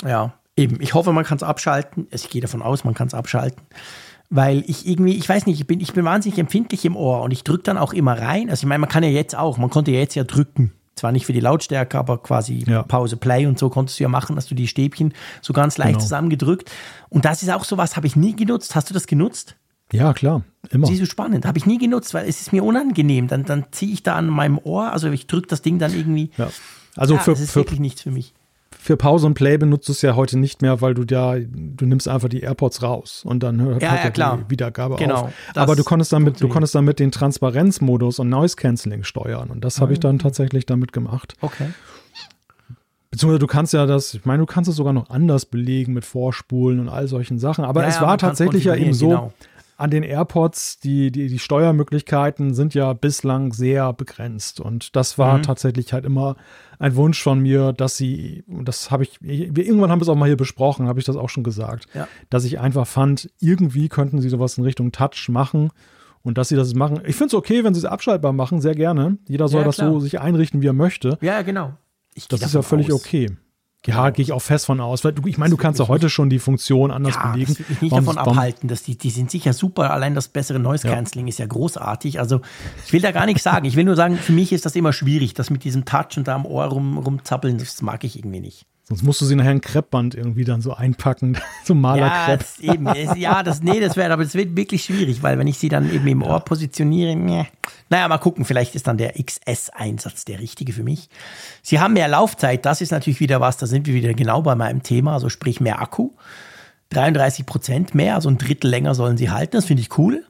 Ja, 0.03 0.35
eben. 0.61 0.81
Ich 0.81 0.95
hoffe, 0.95 1.12
man 1.12 1.24
kann 1.24 1.37
es 1.37 1.43
abschalten. 1.43 2.07
Ich 2.11 2.28
gehe 2.31 2.41
davon 2.41 2.62
aus, 2.62 2.85
man 2.85 2.95
kann 2.95 3.09
es 3.09 3.15
abschalten. 3.15 3.62
Weil 4.32 4.62
ich 4.69 4.87
irgendwie, 4.87 5.16
ich 5.16 5.28
weiß 5.28 5.47
nicht, 5.47 5.59
ich 5.61 5.66
bin, 5.66 5.81
ich 5.81 5.93
bin 5.93 6.05
wahnsinnig 6.05 6.39
empfindlich 6.39 6.85
im 6.85 6.95
Ohr 6.97 7.23
und 7.23 7.32
ich 7.32 7.43
drücke 7.43 7.65
dann 7.65 7.78
auch 7.78 7.93
immer 7.93 8.16
rein. 8.16 8.49
Also 8.49 8.62
ich 8.65 8.69
meine, 8.69 8.78
man 8.78 8.89
kann 8.89 9.03
ja 9.03 9.09
jetzt 9.11 9.37
auch, 9.37 9.59
man 9.59 9.70
konnte 9.70 9.91
ja 9.91 9.99
jetzt 9.99 10.15
ja 10.15 10.23
drücken. 10.23 10.73
Zwar 10.95 11.11
nicht 11.12 11.27
für 11.27 11.32
die 11.32 11.41
Lautstärke, 11.41 11.99
aber 11.99 12.19
quasi 12.19 12.65
Ja. 12.69 12.82
Pause 12.82 13.16
Play 13.16 13.47
und 13.47 13.59
so 13.59 13.70
konntest 13.70 13.99
du 13.99 14.05
ja 14.05 14.09
machen, 14.09 14.37
dass 14.37 14.47
du 14.47 14.55
die 14.55 14.69
Stäbchen 14.69 15.15
so 15.41 15.53
ganz 15.53 15.78
leicht 15.78 15.93
Genau. 15.95 16.01
zusammengedrückt. 16.03 16.70
Und 17.09 17.24
das 17.24 17.43
ist 17.43 17.51
auch 17.51 17.65
sowas, 17.65 17.97
habe 17.97 18.07
ich 18.07 18.15
nie 18.16 18.37
genutzt. 18.37 18.74
Hast 18.77 18.89
du 18.91 18.95
das 18.95 19.07
genutzt? 19.07 19.57
Ja, 19.93 20.12
klar. 20.12 20.43
Immer. 20.69 20.87
Siehst 20.87 21.01
du, 21.03 21.07
spannend. 21.07 21.47
Habe 21.47 21.59
ich 21.59 21.66
nie 21.66 21.78
genutzt, 21.78 22.15
weil 22.15 22.28
es 22.28 22.41
ist 22.41 22.53
mir 22.53 22.62
unangenehm. 22.62 23.27
Dann, 23.27 23.45
dann 23.45 23.65
ziehe 23.73 23.93
ich 23.93 24.05
da 24.05 24.15
an 24.15 24.28
meinem 24.28 24.59
Ohr, 24.62 24.93
also 24.93 25.11
ich 25.11 25.27
drücke 25.27 25.49
das 25.49 25.62
Ding 25.62 25.78
dann 25.81 25.93
irgendwie. 25.93 26.31
Ja. 26.37 26.51
Also 26.97 27.15
Ja, 27.15 27.20
für, 27.20 27.31
das 27.32 27.41
ist 27.41 27.51
für, 27.53 27.61
wirklich 27.61 27.81
nichts 27.81 28.03
für 28.03 28.11
mich. 28.12 28.32
Für 28.82 28.97
Pause 28.97 29.27
und 29.27 29.35
Play 29.35 29.59
benutzt 29.59 29.89
du 29.89 29.93
es 29.93 30.01
ja 30.02 30.16
heute 30.16 30.39
nicht 30.39 30.62
mehr, 30.62 30.81
weil 30.81 30.94
du 30.94 31.02
ja, 31.09 31.35
du 31.39 31.85
nimmst 31.86 32.09
einfach 32.09 32.28
die 32.28 32.40
AirPods 32.40 32.82
raus 32.82 33.23
und 33.24 33.43
dann 33.43 33.61
hört 33.61 33.82
Ja, 33.82 33.90
halt 33.90 34.05
ja, 34.05 34.11
klar. 34.11 34.39
die 34.44 34.51
Wiedergabe 34.51 34.97
Genau, 34.97 35.24
auf. 35.27 35.32
Aber 35.55 35.77
du 35.77 35.85
konntest 35.85 36.12
damit, 36.12 36.40
du 36.40 36.48
konntest 36.48 36.74
damit 36.74 36.98
den 36.98 37.12
Transparenzmodus 37.12 38.19
und 38.19 38.28
Noise 38.31 38.57
Cancelling 38.57 39.05
steuern 39.05 39.51
und 39.51 39.65
das 39.65 39.81
habe 39.81 39.93
ich 39.93 39.98
Ah. 39.98 40.02
dann 40.02 40.19
tatsächlich 40.19 40.65
damit 40.66 40.93
gemacht. 40.93 41.35
Okay. 41.40 41.66
Beziehungsweise 43.11 43.40
du 43.40 43.47
kannst 43.48 43.73
ja 43.73 43.86
das, 43.86 44.15
ich 44.15 44.24
meine, 44.24 44.39
du 44.39 44.47
kannst 44.47 44.70
es 44.70 44.77
sogar 44.77 44.93
noch 44.93 45.11
anders 45.11 45.44
belegen 45.44 45.93
mit 45.94 46.05
Vorspulen 46.05 46.78
und 46.78 46.89
all 46.89 47.09
solchen 47.09 47.40
Sachen. 47.40 47.65
Aber 47.65 47.82
Ja, 47.82 47.89
es 47.89 48.01
war 48.01 48.16
tatsächlich 48.19 48.65
ja 48.65 48.77
eben 48.77 48.93
so, 48.94 49.09
genau. 49.09 49.32
An 49.81 49.90
den 49.90 50.02
AirPods, 50.02 50.78
die, 50.81 51.11
die, 51.11 51.28
die 51.28 51.39
Steuermöglichkeiten 51.39 52.55
sind 52.55 52.74
ja 52.74 52.93
bislang 52.93 53.52
sehr 53.52 53.93
begrenzt. 53.93 54.61
Und 54.61 54.94
das 54.97 55.19
war 55.19 55.39
Mhm. 55.39 55.43
tatsächlich 55.43 55.93
halt 55.93 56.05
immer 56.05 56.36
ein 56.78 56.97
Wunsch 56.97 57.23
von 57.23 57.40
mir, 57.40 57.73
dass 57.73 57.97
sie, 57.97 58.44
und 58.47 58.66
das 58.69 58.90
habe 58.90 59.02
ich, 59.05 59.19
wir 59.20 59.65
irgendwann 59.65 59.90
haben 59.90 60.01
wir 60.01 60.02
es 60.02 60.09
auch 60.09 60.15
mal 60.16 60.27
hier 60.27 60.36
besprochen, 60.36 60.86
habe 60.89 60.98
ich 61.01 61.07
das 61.07 61.16
auch 61.16 61.28
schon 61.28 61.44
gesagt, 61.44 61.86
Ja. 61.94 62.07
dass 62.31 62.44
ich 62.44 62.61
einfach 62.61 62.86
fand, 62.86 63.31
irgendwie 63.40 63.89
könnten 63.89 64.20
sie 64.20 64.28
sowas 64.28 64.59
in 64.59 64.65
Richtung 64.65 64.93
Touch 64.93 65.28
machen. 65.28 65.70
Und 66.23 66.36
dass 66.36 66.51
sie 66.51 66.57
das 66.57 66.74
machen. 66.74 67.01
Ich 67.07 67.16
finde 67.16 67.28
es 67.28 67.35
okay, 67.35 67.65
wenn 67.65 67.73
sie 67.73 67.78
es 67.78 67.86
abschaltbar 67.86 68.35
machen, 68.35 68.61
sehr 68.61 68.74
gerne. 68.74 69.16
Jeder 69.27 69.48
soll 69.48 69.61
Ja, 69.61 69.66
das 69.66 69.77
so 69.77 70.01
sich 70.01 70.20
einrichten, 70.20 70.61
wie 70.61 70.66
er 70.66 70.74
möchte. 70.74 71.16
Ja, 71.23 71.40
genau. 71.40 71.73
Das 72.28 72.43
ist 72.43 72.52
ja 72.52 72.61
völlig 72.61 72.93
aus. 72.93 73.01
okay. 73.01 73.31
Ja, 73.86 74.11
gehe 74.11 74.23
ich 74.23 74.32
auch 74.32 74.43
fest 74.43 74.66
von 74.66 74.78
aus. 74.81 75.05
Weil 75.05 75.12
du, 75.12 75.27
ich 75.27 75.39
meine, 75.39 75.51
du 75.51 75.57
kannst 75.57 75.81
ja 75.81 75.89
heute 75.89 76.11
schon 76.11 76.28
die 76.28 76.39
Funktion 76.39 76.90
anders 76.90 77.15
Ja, 77.15 77.32
belegen. 77.32 77.55
das 77.59 77.69
mich 77.69 77.81
nicht 77.81 77.93
Warum- 77.93 78.05
davon 78.07 78.19
abhalten, 78.19 78.69
dass 78.69 78.82
die, 78.82 78.97
die 78.98 79.09
sind 79.11 79.31
sicher 79.31 79.52
super. 79.55 79.90
Allein 79.93 80.15
das 80.15 80.28
bessere 80.28 80.59
Noise 80.59 80.86
Ja. 80.89 80.94
Cancelling 80.94 81.28
ist 81.28 81.39
ja 81.39 81.47
großartig. 81.47 82.19
Also 82.20 82.40
ich 82.85 82.93
will 82.93 83.01
da 83.01 83.11
gar 83.11 83.24
nichts 83.24 83.43
sagen. 83.43 83.65
Ich 83.65 83.77
will 83.77 83.85
nur 83.85 83.97
sagen, 83.97 84.16
für 84.16 84.32
mich 84.32 84.52
ist 84.52 84.66
das 84.66 84.77
immer 84.77 84.93
schwierig, 84.93 85.32
das 85.35 85.48
mit 85.48 85.65
diesem 85.65 85.86
Touch 85.86 86.16
und 86.19 86.28
da 86.28 86.35
am 86.35 86.44
Ohr 86.44 86.65
rum, 86.66 86.98
rumzappeln, 86.98 87.57
das 87.57 87.81
mag 87.81 88.05
ich 88.05 88.19
irgendwie 88.19 88.40
nicht. 88.40 88.66
Sonst 88.91 89.03
musst 89.05 89.21
du 89.21 89.25
sie 89.25 89.37
nachher 89.37 89.53
in 89.53 89.61
Kreppband 89.61 90.15
irgendwie 90.17 90.45
dann 90.45 90.61
so 90.61 90.75
einpacken. 90.75 91.39
so 91.65 91.75
Ja, 91.75 91.81
Malerkrepp. 91.81 92.45
eben, 92.61 92.87
es- 92.89 93.17
ja, 93.17 93.43
das, 93.43 93.62
nee, 93.62 93.79
das 93.81 93.97
wäre, 93.97 94.12
aber 94.12 94.25
das 94.25 94.35
wird 94.35 94.57
wirklich 94.57 94.85
schwierig, 94.85 95.23
weil 95.23 95.39
wenn 95.39 95.47
ich 95.47 95.59
sie 95.59 95.69
dann 95.69 95.91
eben 95.93 96.07
im 96.09 96.23
Ohr 96.23 96.41
positioniere, 96.41 97.15
meh. 97.17 97.45
naja, 97.89 98.09
mal 98.09 98.19
gucken, 98.19 98.45
vielleicht 98.45 98.75
ist 98.75 98.89
dann 98.89 98.99
der 98.99 99.12
XS-Einsatz 99.15 100.25
der 100.25 100.41
richtige 100.41 100.73
für 100.73 100.83
mich. 100.83 101.09
Sie 101.62 101.79
haben 101.81 101.95
mehr 101.95 102.09
Laufzeit, 102.09 102.67
das 102.67 102.81
ist 102.81 102.91
natürlich 102.91 103.21
wieder 103.21 103.41
was, 103.41 103.57
da 103.57 103.67
sind 103.67 103.87
wir 103.87 103.95
wieder 103.95 104.12
genau 104.12 104.43
bei 104.43 104.57
meinem 104.57 104.83
Thema, 104.83 105.15
also 105.15 105.29
sprich 105.29 105.61
mehr 105.61 105.81
Akku. 105.81 106.11
33 106.91 107.47
Prozent 107.47 107.95
mehr, 107.95 108.17
also 108.17 108.29
ein 108.29 108.39
Drittel 108.39 108.69
länger 108.69 108.97
sollen 108.97 109.17
sie 109.17 109.31
halten, 109.31 109.53
das 109.53 109.67
finde 109.67 109.83
ich 109.83 109.97
cool. 109.97 110.25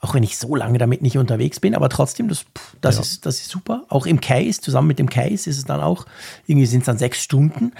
Auch 0.00 0.14
wenn 0.14 0.22
ich 0.22 0.38
so 0.38 0.54
lange 0.56 0.78
damit 0.78 1.02
nicht 1.02 1.18
unterwegs 1.18 1.60
bin, 1.60 1.74
aber 1.74 1.88
trotzdem, 1.88 2.28
das, 2.28 2.40
pff, 2.40 2.76
das, 2.80 2.96
Ja. 2.96 3.02
ist, 3.02 3.26
das 3.26 3.40
ist 3.40 3.50
super. 3.50 3.84
Auch 3.88 4.06
im 4.06 4.20
Case, 4.20 4.60
zusammen 4.60 4.88
mit 4.88 4.98
dem 4.98 5.08
Case 5.08 5.48
ist 5.48 5.58
es 5.58 5.64
dann 5.64 5.80
auch, 5.80 6.06
irgendwie 6.46 6.66
sind 6.66 6.80
es 6.80 6.86
dann 6.86 6.98
sechs 6.98 7.22
Stunden 7.22 7.72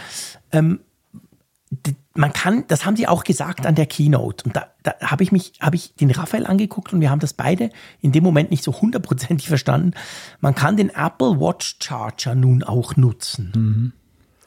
man 2.15 2.33
kann, 2.33 2.65
das 2.67 2.85
haben 2.85 2.97
sie 2.97 3.07
auch 3.07 3.23
gesagt 3.25 3.65
an 3.67 3.75
der 3.77 3.87
Keynote. 3.87 4.45
Und 4.45 4.57
da, 4.57 4.67
da 4.83 4.95
habe 5.03 5.23
ich 5.23 5.31
mich, 5.31 5.53
habe 5.61 5.77
ich 5.77 5.95
den 5.95 6.11
Raphael 6.11 6.47
angeguckt 6.47 6.93
und 6.93 7.01
wir 7.01 7.11
haben 7.11 7.21
das 7.21 7.33
beide 7.33 7.71
in 8.01 8.13
dem 8.13 8.25
Moment 8.25 8.51
nicht 8.51 8.65
so 8.65 8.73
hundertprozentig 8.81 9.49
verstanden. 9.49 9.93
Man 10.41 10.55
kann 10.55 10.77
den 10.77 10.91
Apple 10.91 11.41
Watch 11.41 11.77
Charger 11.81 12.35
nun 12.35 12.65
auch 12.65 12.97
nutzen. 12.97 13.93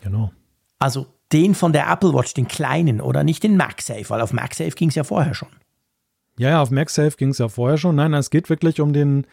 Genau. 0.02 0.32
Also 0.80 1.08
den 1.32 1.56
von 1.56 1.72
der 1.72 1.90
Apple 1.90 2.14
Watch, 2.14 2.34
den 2.34 2.48
kleinen, 2.48 3.00
oder 3.00 3.24
nicht 3.24 3.42
den 3.44 3.56
MagSafe, 3.56 4.10
weil 4.10 4.22
auf 4.22 4.34
MagSafe 4.34 4.72
ging 4.72 4.90
es 4.90 4.96
ja 4.96 5.04
vorher 5.04 5.34
schon. 5.34 5.50
Ja, 6.38 6.50
ja, 6.50 6.62
auf 6.62 6.72
MagSafe 6.72 7.16
ging 7.18 7.30
es 7.30 7.38
ja 7.38 7.48
vorher 7.48 7.78
schon. 7.78 7.96
Nein, 7.96 8.14
es 8.14 8.30
geht 8.30 8.50
wirklich 8.50 8.82
um 8.82 8.94
den 8.94 9.26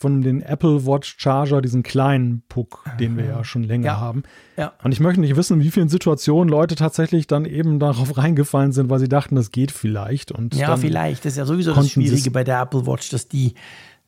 von 0.00 0.22
den 0.22 0.42
Apple 0.42 0.86
Watch 0.86 1.16
Charger, 1.18 1.60
diesen 1.60 1.82
kleinen 1.82 2.42
Puck, 2.48 2.84
den 3.00 3.16
wir 3.16 3.24
ja 3.24 3.42
schon 3.42 3.64
länger 3.64 3.86
Ja. 3.86 4.00
haben. 4.00 4.22
Ja. 4.56 4.72
Und 4.84 4.92
ich 4.92 5.00
möchte 5.00 5.20
nicht 5.20 5.34
wissen, 5.34 5.54
in 5.58 5.64
wie 5.66 5.72
vielen 5.72 5.88
Situationen 5.88 6.48
Leute 6.48 6.76
tatsächlich 6.76 7.26
dann 7.26 7.44
eben 7.44 7.80
darauf 7.80 8.16
reingefallen 8.16 8.70
sind, 8.70 8.90
weil 8.90 9.00
sie 9.00 9.08
dachten, 9.08 9.34
das 9.34 9.50
geht 9.50 9.72
vielleicht. 9.72 10.30
Und 10.30 10.54
Ja, 10.54 10.76
vielleicht. 10.76 11.24
Das 11.24 11.32
ist 11.32 11.38
ja 11.38 11.44
sowieso 11.46 11.74
das 11.74 11.90
Schwierige 11.90 12.30
bei 12.30 12.44
der 12.44 12.60
Apple 12.60 12.86
Watch, 12.86 13.08
dass 13.10 13.26
die 13.26 13.54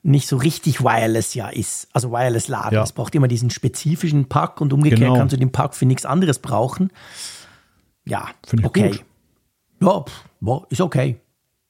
nicht 0.04 0.28
so 0.28 0.36
richtig 0.36 0.80
wireless 0.80 1.34
ja 1.34 1.48
ist. 1.48 1.88
Also 1.92 2.12
wireless 2.12 2.46
laden. 2.46 2.74
Ja. 2.76 2.84
Es 2.84 2.92
braucht 2.92 3.14
immer 3.16 3.26
diesen 3.28 3.50
spezifischen 3.50 4.28
Pack 4.28 4.60
und 4.60 4.72
umgekehrt 4.72 5.00
Genau. 5.00 5.16
kannst 5.16 5.32
du 5.32 5.38
den 5.38 5.50
Pack 5.50 5.74
für 5.74 5.86
nichts 5.86 6.06
anderes 6.06 6.38
brauchen. 6.38 6.92
Ja, 8.06 8.28
Finde 8.46 8.62
ich 8.62 8.66
okay. 8.68 8.90
gut. 9.80 10.04
Ja, 10.40 10.64
ist 10.70 10.80
okay. 10.80 11.16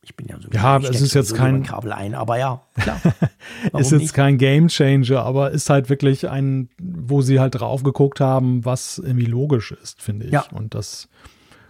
Ich 0.03 0.17
bin 0.17 0.27
ja 0.29 0.37
so 0.41 0.49
Ja, 0.51 0.79
es 0.79 1.01
ist 1.01 1.15
jetzt 1.15 1.35
kein- 1.35 1.57
ein 1.57 1.63
Kabel 1.63 1.93
ein, 1.93 2.15
aber 2.15 2.39
ja, 2.39 2.63
klar. 2.75 2.99
Ist 3.79 3.91
jetzt 3.93 4.01
nicht? 4.01 4.15
kein 4.15 4.39
Game 4.39 4.69
Changer, 4.69 5.23
aber 5.23 5.51
ist 5.51 5.69
halt 5.69 5.91
wirklich 5.91 6.29
ein, 6.29 6.71
wo 6.81 7.21
sie 7.21 7.39
halt 7.39 7.57
drauf 7.61 7.83
geguckt 7.83 8.19
haben, 8.21 8.65
was 8.65 8.99
irgendwie 8.99 9.27
logisch 9.27 9.73
ist, 9.73 10.01
finde 10.01 10.27
ich. 10.27 10.33
Ja. 10.33 10.45
Und 10.53 10.75
das 10.75 11.09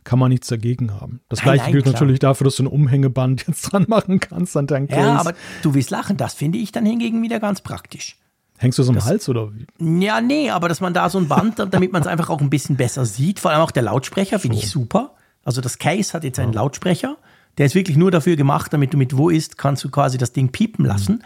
kann 0.05 0.19
man 0.21 0.29
nichts 0.31 0.47
dagegen 0.47 0.95
haben. 1.01 1.21
Das 1.29 1.41
Nein, 1.45 1.55
gleiche 1.57 1.73
gilt 1.73 1.87
natürlich 1.87 2.21
dafür, 2.21 2.45
dass 2.45 2.57
du 2.57 2.63
ein 2.65 2.67
Umhängeband 2.69 3.45
jetzt 3.49 3.63
dran 3.63 3.87
machen 3.89 4.21
kannst 4.21 4.57
an 4.57 4.67
dein 4.69 4.87
Case. 4.87 5.01
Ja, 5.01 5.17
aber 5.19 5.35
du 5.63 5.75
willst 5.75 5.91
lachen, 5.91 6.17
das 6.17 6.35
finde 6.35 6.59
ich 6.59 6.71
dann 6.71 6.87
hingegen 6.87 7.21
wieder 7.23 7.41
ganz 7.41 7.61
praktisch. 7.61 8.17
Hängst 8.59 8.79
du 8.79 8.83
es 8.83 8.89
am 8.89 9.05
Hals 9.05 9.29
oder 9.29 9.51
wie? 9.55 9.67
Ja, 10.05 10.21
nee, 10.21 10.51
aber 10.51 10.69
dass 10.69 10.81
man 10.81 10.95
da 10.95 11.09
so 11.11 11.19
ein 11.19 11.29
Band, 11.29 11.59
damit 11.59 11.93
man 11.93 12.03
es 12.03 12.07
einfach 12.09 12.31
auch 12.31 12.41
ein 12.41 12.51
bisschen 12.51 12.77
besser 12.77 13.07
sieht. 13.07 13.41
Vor 13.41 13.51
allem 13.51 13.63
auch 13.63 13.71
der 13.71 13.83
Lautsprecher 13.83 14.39
finde 14.39 14.59
ich 14.59 14.69
super. 14.71 15.15
Also 15.45 15.61
das 15.63 15.79
Case 15.79 16.13
hat 16.13 16.25
jetzt 16.25 16.39
einen 16.39 16.53
Lautsprecher. 16.53 17.17
Der 17.59 17.67
ist 17.67 17.75
wirklich 17.75 17.97
nur 17.97 18.11
dafür 18.11 18.37
gemacht, 18.37 18.73
damit 18.73 18.93
du 18.95 18.97
mit 18.97 19.17
wo 19.17 19.29
ist, 19.29 19.59
kannst 19.59 19.85
du 19.85 19.91
quasi 19.91 20.19
das 20.19 20.33
Ding 20.33 20.51
piepen 20.51 20.85
lassen. 20.85 21.23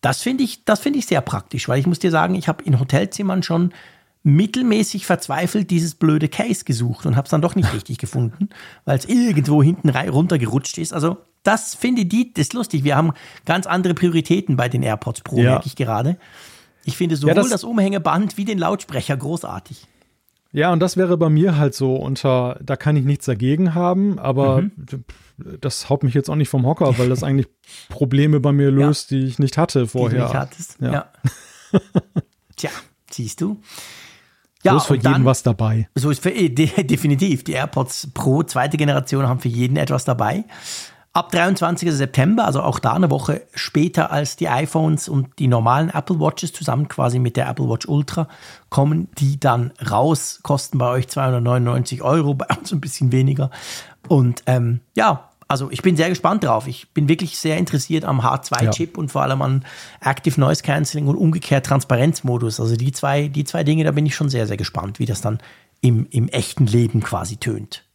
Das 0.00 0.22
finde 0.22 0.44
ich, 0.44 0.64
das 0.64 0.80
finde 0.80 0.98
ich 0.98 1.06
sehr 1.06 1.20
praktisch, 1.20 1.68
weil 1.68 1.78
ich 1.78 1.86
muss 1.86 1.98
dir 1.98 2.10
sagen, 2.10 2.34
ich 2.34 2.48
habe 2.48 2.62
in 2.64 2.78
Hotelzimmern 2.80 3.42
schon 3.42 3.72
mittelmäßig 4.22 5.06
verzweifelt 5.06 5.70
dieses 5.70 5.94
blöde 5.94 6.28
Case 6.28 6.64
gesucht 6.64 7.06
und 7.06 7.16
habe 7.16 7.26
es 7.26 7.30
dann 7.30 7.42
doch 7.42 7.54
nicht 7.54 7.72
richtig 7.74 7.98
gefunden, 7.98 8.48
weil 8.84 8.98
es 8.98 9.04
irgendwo 9.04 9.62
hinten 9.62 9.88
runtergerutscht 9.90 10.78
ist. 10.78 10.92
Also 10.92 11.18
das 11.44 11.76
finde 11.76 12.02
ich, 12.02 12.08
die, 12.08 12.32
das 12.34 12.42
ist 12.48 12.52
lustig. 12.54 12.82
Wir 12.82 12.96
haben 12.96 13.12
ganz 13.44 13.66
andere 13.66 13.94
Prioritäten 13.94 14.56
bei 14.56 14.68
den 14.68 14.82
AirPods 14.82 15.20
Pro, 15.20 15.36
Ja. 15.38 15.50
merke 15.52 15.66
ich 15.66 15.76
gerade. 15.76 16.16
Ich 16.84 16.96
finde 16.96 17.16
sowohl 17.16 17.34
das- 17.34 17.50
das, 17.50 17.64
Umhängeband 17.64 18.36
wie 18.36 18.44
den 18.44 18.58
Lautsprecher 18.58 19.16
großartig. 19.16 19.86
Ja, 20.52 20.72
und 20.72 20.80
das 20.80 20.96
wäre 20.96 21.16
bei 21.16 21.28
mir 21.28 21.56
halt 21.56 21.74
so 21.74 21.94
unter, 21.96 22.58
da 22.64 22.76
kann 22.76 22.96
ich 22.96 23.04
nichts 23.04 23.26
dagegen 23.26 23.74
haben, 23.74 24.18
aber 24.18 24.62
Mhm. 24.62 24.72
Das 25.60 25.88
haut 25.90 26.02
mich 26.02 26.14
jetzt 26.14 26.28
auch 26.30 26.36
nicht 26.36 26.48
vom 26.48 26.66
Hocker, 26.66 26.98
weil 26.98 27.08
das 27.08 27.22
eigentlich 27.24 27.48
Probleme 27.88 28.40
bei 28.40 28.52
mir 28.52 28.70
löst, 28.70 29.10
die 29.10 29.24
ich 29.24 29.38
nicht 29.38 29.58
hatte 29.58 29.80
Die 29.80 29.84
du 29.86 29.90
vorher. 29.90 30.24
nicht 30.24 30.34
hattest. 30.34 30.76
Ja. 30.80 30.92
Ja. 30.92 31.12
Tja, 32.56 32.70
siehst 33.10 33.40
du. 33.40 33.60
so 34.62 34.70
Ja, 34.70 34.76
ist 34.78 34.86
für 34.86 34.94
jeden 34.94 35.04
dann, 35.04 35.24
was 35.24 35.42
dabei. 35.42 35.88
So 35.94 36.10
ist 36.10 36.22
für 36.22 36.30
de, 36.30 36.82
definitiv. 36.84 37.44
Die 37.44 37.52
AirPods 37.52 38.08
Pro 38.14 38.42
zweite 38.42 38.76
Generation 38.76 39.26
haben 39.28 39.40
für 39.40 39.48
jeden 39.48 39.76
etwas 39.76 40.04
dabei. 40.04 40.44
Ab 41.16 41.32
23. 41.32 41.90
September, 41.92 42.44
also 42.44 42.60
auch 42.60 42.78
da 42.78 42.92
eine 42.92 43.08
Woche 43.08 43.40
später 43.54 44.10
als 44.10 44.36
die 44.36 44.50
iPhones 44.50 45.08
und 45.08 45.38
die 45.38 45.48
normalen 45.48 45.88
Apple 45.88 46.20
Watches 46.20 46.52
zusammen 46.52 46.88
quasi 46.88 47.18
mit 47.18 47.38
der 47.38 47.48
Apple 47.48 47.70
Watch 47.70 47.88
Ultra, 47.88 48.28
kommen 48.68 49.08
die 49.16 49.40
dann 49.40 49.72
raus, 49.90 50.40
kosten 50.42 50.76
bei 50.76 50.90
euch 50.90 51.08
299 51.08 52.02
Euro, 52.02 52.34
bei 52.34 52.54
uns 52.54 52.70
ein 52.70 52.82
bisschen 52.82 53.12
weniger. 53.12 53.50
Und 54.08 54.42
ähm, 54.44 54.80
ja, 54.94 55.30
also 55.48 55.70
ich 55.70 55.80
bin 55.80 55.96
sehr 55.96 56.10
gespannt 56.10 56.44
drauf. 56.44 56.66
Ich 56.66 56.90
bin 56.90 57.08
wirklich 57.08 57.38
sehr 57.38 57.56
interessiert 57.56 58.04
am 58.04 58.20
H2-Chip 58.20 58.98
und 58.98 59.10
vor 59.10 59.22
allem 59.22 59.40
an 59.40 59.64
Active 60.02 60.38
Noise 60.38 60.62
Cancelling 60.62 61.08
und 61.08 61.16
umgekehrt 61.16 61.64
Transparenzmodus. 61.64 62.60
Also 62.60 62.76
die 62.76 62.92
zwei, 62.92 63.28
die 63.28 63.44
zwei 63.44 63.64
Dinge, 63.64 63.84
da 63.84 63.92
bin 63.92 64.04
ich 64.04 64.14
schon 64.14 64.28
sehr, 64.28 64.46
sehr 64.46 64.58
gespannt, 64.58 64.98
wie 64.98 65.06
das 65.06 65.22
dann 65.22 65.38
im, 65.80 66.06
im 66.10 66.28
echten 66.28 66.66
Leben 66.66 67.00
quasi 67.00 67.38
tönt. 67.38 67.85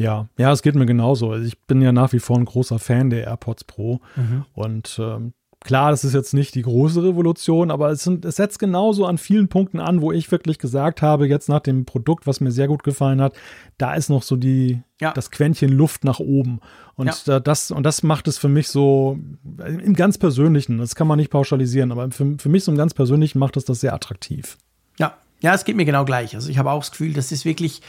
Ja, 0.00 0.28
ja, 0.38 0.52
es 0.52 0.62
geht 0.62 0.74
mir 0.74 0.86
genauso. 0.86 1.30
Also 1.32 1.44
ich 1.46 1.58
bin 1.60 1.80
ja 1.82 1.92
nach 1.92 2.12
wie 2.12 2.18
vor 2.20 2.36
ein 2.38 2.44
großer 2.44 2.78
Fan 2.78 3.10
der 3.10 3.24
AirPods 3.26 3.64
Pro. 3.64 4.00
Mhm. 4.16 4.44
Und 4.54 4.98
ähm, 5.02 5.32
klar, 5.62 5.90
das 5.90 6.04
ist 6.04 6.14
jetzt 6.14 6.32
nicht 6.32 6.54
die 6.54 6.62
große 6.62 7.02
Revolution, 7.02 7.70
aber 7.70 7.90
es, 7.90 8.02
sind, 8.02 8.24
es 8.24 8.36
setzt 8.36 8.58
genauso 8.58 9.04
an 9.06 9.18
vielen 9.18 9.48
Punkten 9.48 9.78
an, 9.78 10.00
wo 10.00 10.10
ich 10.10 10.30
wirklich 10.32 10.58
gesagt 10.58 11.02
habe, 11.02 11.26
jetzt 11.28 11.48
nach 11.50 11.60
dem 11.60 11.84
Produkt, 11.84 12.26
was 12.26 12.40
mir 12.40 12.50
sehr 12.50 12.66
gut 12.66 12.82
gefallen 12.82 13.20
hat, 13.20 13.34
da 13.76 13.92
ist 13.94 14.08
noch 14.08 14.22
so 14.22 14.36
die, 14.36 14.80
Ja. 15.00 15.12
das 15.12 15.30
Quäntchen 15.30 15.70
Luft 15.70 16.04
nach 16.04 16.18
oben. 16.18 16.60
Und 16.94 17.26
Ja. 17.26 17.36
äh, 17.36 17.40
das, 17.42 17.70
und 17.70 17.82
das 17.84 18.02
macht 18.02 18.26
es 18.26 18.38
für 18.38 18.48
mich 18.48 18.68
so 18.68 19.18
im 19.58 19.94
ganz 19.94 20.16
Persönlichen, 20.16 20.78
das 20.78 20.94
kann 20.94 21.06
man 21.06 21.18
nicht 21.18 21.30
pauschalisieren, 21.30 21.92
aber 21.92 22.10
für, 22.10 22.36
für 22.38 22.48
mich 22.48 22.64
so 22.64 22.72
im 22.72 22.78
ganz 22.78 22.94
Persönlichen 22.94 23.38
macht 23.38 23.56
es 23.58 23.64
das 23.66 23.80
sehr 23.80 23.92
attraktiv. 23.94 24.56
Ja, 24.98 25.14
ja, 25.42 25.52
es 25.54 25.64
geht 25.64 25.76
mir 25.76 25.84
genau 25.86 26.04
gleich. 26.06 26.34
Also 26.34 26.48
ich 26.50 26.58
habe 26.58 26.70
auch 26.70 26.80
das 26.80 26.90
Gefühl, 26.90 27.12
das 27.12 27.32
ist 27.32 27.44
wirklich, 27.44 27.80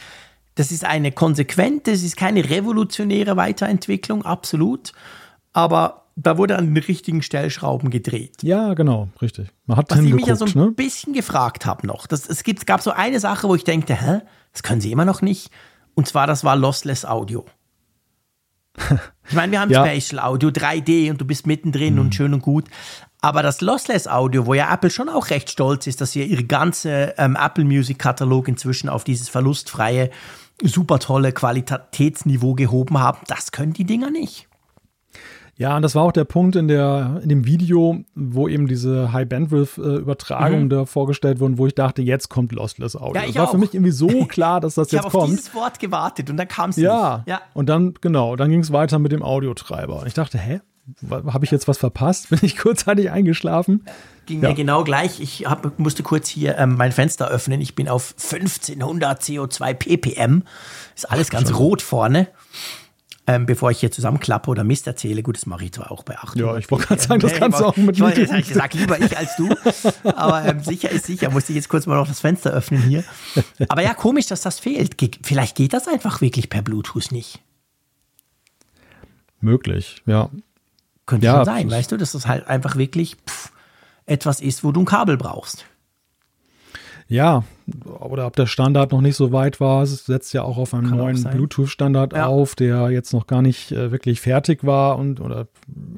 das 0.54 0.70
ist 0.70 0.84
eine 0.84 1.12
konsequente, 1.12 1.92
es 1.92 2.02
ist 2.02 2.16
keine 2.16 2.48
revolutionäre 2.48 3.36
Weiterentwicklung, 3.36 4.24
absolut. 4.24 4.92
Aber 5.52 6.02
da 6.16 6.36
wurde 6.36 6.56
an 6.56 6.74
den 6.74 6.82
richtigen 6.82 7.22
Stellschrauben 7.22 7.90
gedreht. 7.90 8.42
Ja, 8.42 8.74
genau, 8.74 9.08
richtig. 9.20 9.48
Man 9.66 9.76
hat 9.78 9.90
Was 9.90 10.00
ich 10.00 10.12
mich 10.12 10.26
ja 10.26 10.36
so 10.36 10.44
ein 10.44 10.52
ne? 10.54 10.70
bisschen 10.70 11.14
gefragt 11.14 11.64
habe 11.64 11.86
noch. 11.86 12.06
Das, 12.06 12.28
es 12.28 12.42
gibt, 12.44 12.66
gab 12.66 12.82
so 12.82 12.90
eine 12.90 13.18
Sache, 13.18 13.48
wo 13.48 13.54
ich 13.54 13.64
denke, 13.64 13.94
hä, 13.94 14.20
das 14.52 14.62
können 14.62 14.80
sie 14.80 14.92
immer 14.92 15.04
noch 15.06 15.22
nicht. 15.22 15.50
Und 15.94 16.06
zwar, 16.08 16.26
das 16.26 16.44
war 16.44 16.56
Lossless 16.56 17.04
Audio. 17.04 17.44
Ich 19.28 19.36
meine, 19.36 19.52
wir 19.52 19.60
haben 19.60 19.70
Ja. 19.70 19.86
Spatial 19.86 20.20
Audio, 20.22 20.50
3D 20.50 21.08
und 21.10 21.20
du 21.20 21.24
bist 21.24 21.46
mittendrin 21.46 21.98
und 22.00 22.14
schön 22.14 22.34
und 22.34 22.42
gut. 22.42 22.64
Aber 23.20 23.42
das 23.42 23.60
Lossless 23.60 24.08
Audio, 24.08 24.46
wo 24.46 24.52
ja 24.52 24.70
Apple 24.74 24.90
schon 24.90 25.08
auch 25.08 25.30
recht 25.30 25.48
stolz 25.48 25.86
ist, 25.86 26.00
dass 26.00 26.10
sie 26.10 26.24
ihre 26.24 26.42
ganze 26.42 27.14
ähm, 27.16 27.38
Apple 27.40 27.64
Music 27.64 28.00
Katalog 28.00 28.48
inzwischen 28.48 28.88
auf 28.88 29.04
dieses 29.04 29.28
verlustfreie, 29.28 30.10
super 30.68 30.98
tolle 30.98 31.32
Qualitätsniveau 31.32 32.54
gehoben 32.54 32.98
haben, 32.98 33.18
das 33.28 33.52
können 33.52 33.72
die 33.72 33.84
Dinger 33.84 34.10
nicht. 34.10 34.48
Ja, 35.56 35.76
und 35.76 35.82
das 35.82 35.94
war 35.94 36.02
auch 36.04 36.12
der 36.12 36.24
Punkt 36.24 36.56
in, 36.56 36.66
der, 36.66 37.20
in 37.22 37.28
dem 37.28 37.44
Video, 37.44 37.98
wo 38.14 38.48
eben 38.48 38.66
diese 38.66 39.12
High-Bandwidth-Übertragung 39.12 40.68
da 40.70 40.86
vorgestellt 40.86 41.40
wurden, 41.40 41.58
wo 41.58 41.66
ich 41.66 41.74
dachte, 41.74 42.02
jetzt 42.02 42.28
kommt 42.30 42.52
Lossless 42.52 42.96
Audio. 42.96 43.10
Mhm. 43.10 43.16
Ja, 43.16 43.22
ich 43.24 43.34
das 43.34 43.36
war 43.42 43.46
für 43.48 43.56
auch. 43.56 43.60
mich 43.60 43.74
irgendwie 43.74 43.92
so 43.92 44.08
klar, 44.28 44.60
dass 44.60 44.74
das 44.74 44.88
Ich 44.88 44.92
jetzt 44.94 45.04
habe 45.04 45.16
auf 45.18 45.24
kommt. 45.24 45.32
dieses 45.38 45.54
Wort 45.54 45.78
gewartet 45.78 46.30
und 46.30 46.36
dann 46.38 46.48
kam 46.48 46.70
es 46.70 46.76
Ja. 46.76 47.18
nicht. 47.18 47.28
Ja, 47.28 47.42
Und 47.54 47.68
dann, 47.68 47.94
genau, 48.00 48.34
dann 48.34 48.50
ging 48.50 48.60
es 48.60 48.72
weiter 48.72 48.98
mit 48.98 49.12
dem 49.12 49.22
Audiotreiber. 49.22 50.00
Und 50.00 50.06
ich 50.06 50.14
dachte, 50.14 50.38
hä? 50.38 50.60
Habe 51.10 51.44
ich 51.44 51.50
jetzt 51.52 51.68
was 51.68 51.78
verpasst? 51.78 52.28
Bin 52.30 52.40
ich 52.42 52.56
kurzzeitig 52.56 53.10
eingeschlafen? 53.10 53.84
Ging 54.26 54.42
Ja. 54.42 54.50
mir 54.50 54.54
genau 54.54 54.84
gleich. 54.84 55.20
Ich 55.20 55.46
hab, 55.46 55.78
musste 55.78 56.02
kurz 56.02 56.28
hier 56.28 56.56
ähm, 56.58 56.76
mein 56.76 56.92
Fenster 56.92 57.28
öffnen. 57.28 57.60
Ich 57.60 57.74
bin 57.74 57.88
auf 57.88 58.14
1500 58.18 59.20
CO2 59.22 59.74
ppm. 59.74 60.44
Ist 60.94 61.10
alles 61.10 61.28
ganz 61.30 61.52
rot 61.54 61.82
vorne. 61.82 62.28
Ähm, 63.24 63.46
bevor 63.46 63.70
ich 63.70 63.78
hier 63.78 63.92
zusammenklappe 63.92 64.50
oder 64.50 64.64
Mist 64.64 64.88
erzähle. 64.88 65.22
Gut, 65.22 65.36
das 65.36 65.46
mache 65.46 65.64
ich 65.64 65.72
zwar 65.72 65.92
auch 65.92 66.02
bei 66.02 66.16
800 66.18 66.36
Ja, 66.36 66.56
ich 66.56 66.68
wollte 66.72 66.88
gerade 66.88 67.00
sagen, 67.02 67.20
das 67.20 67.32
Nee, 67.32 67.38
kannst 67.38 67.60
du 67.60 67.64
auch 67.66 67.76
mit 67.76 67.96
Video- 67.96 68.34
Ich 68.36 68.48
sag 68.52 68.74
lieber 68.74 68.98
ich 68.98 69.16
als 69.16 69.36
du. 69.36 69.48
Aber 70.16 70.44
ähm, 70.44 70.60
sicher 70.60 70.90
ist 70.90 71.06
sicher. 71.06 71.30
Musste 71.30 71.52
ich 71.52 71.56
jetzt 71.56 71.68
kurz 71.68 71.86
mal 71.86 71.94
noch 71.96 72.08
das 72.08 72.18
Fenster 72.20 72.50
öffnen 72.50 72.82
hier. 72.82 73.04
Aber 73.68 73.82
ja, 73.82 73.94
komisch, 73.94 74.26
dass 74.26 74.40
das 74.40 74.58
fehlt. 74.58 74.98
Ge 74.98 75.10
vielleicht 75.22 75.56
geht 75.56 75.72
das 75.72 75.86
einfach 75.86 76.20
wirklich 76.20 76.50
per 76.50 76.62
Bluetooth 76.62 77.12
nicht. 77.12 77.40
Möglich, 79.40 80.02
ja. 80.06 80.30
Könnte 81.06 81.26
Ja, 81.26 81.36
schon 81.36 81.44
sein, 81.46 81.70
weißt 81.70 81.90
du, 81.92 81.96
dass 81.96 82.12
das 82.12 82.26
halt 82.26 82.46
einfach 82.46 82.76
wirklich 82.76 83.16
pff, 83.28 83.50
etwas 84.06 84.40
ist, 84.40 84.64
wo 84.64 84.72
du 84.72 84.80
ein 84.80 84.86
Kabel 84.86 85.16
brauchst. 85.16 85.66
Ja, 87.08 87.44
oder 88.00 88.26
ob 88.26 88.36
der 88.36 88.46
Standard 88.46 88.92
noch 88.92 89.02
nicht 89.02 89.16
so 89.16 89.32
weit 89.32 89.60
war. 89.60 89.82
Es 89.82 90.06
setzt 90.06 90.32
ja 90.32 90.42
auch 90.44 90.56
auf 90.56 90.72
einen 90.72 90.88
Kann 90.88 90.98
neuen. 90.98 91.22
Bluetooth-Standard 91.22 92.14
Ja. 92.14 92.26
auf, 92.26 92.54
der 92.54 92.90
jetzt 92.90 93.12
noch 93.12 93.26
gar 93.26 93.42
nicht 93.42 93.70
äh, 93.72 93.90
wirklich 93.92 94.20
fertig 94.20 94.64
war 94.64 94.98
und 94.98 95.20
oder 95.20 95.46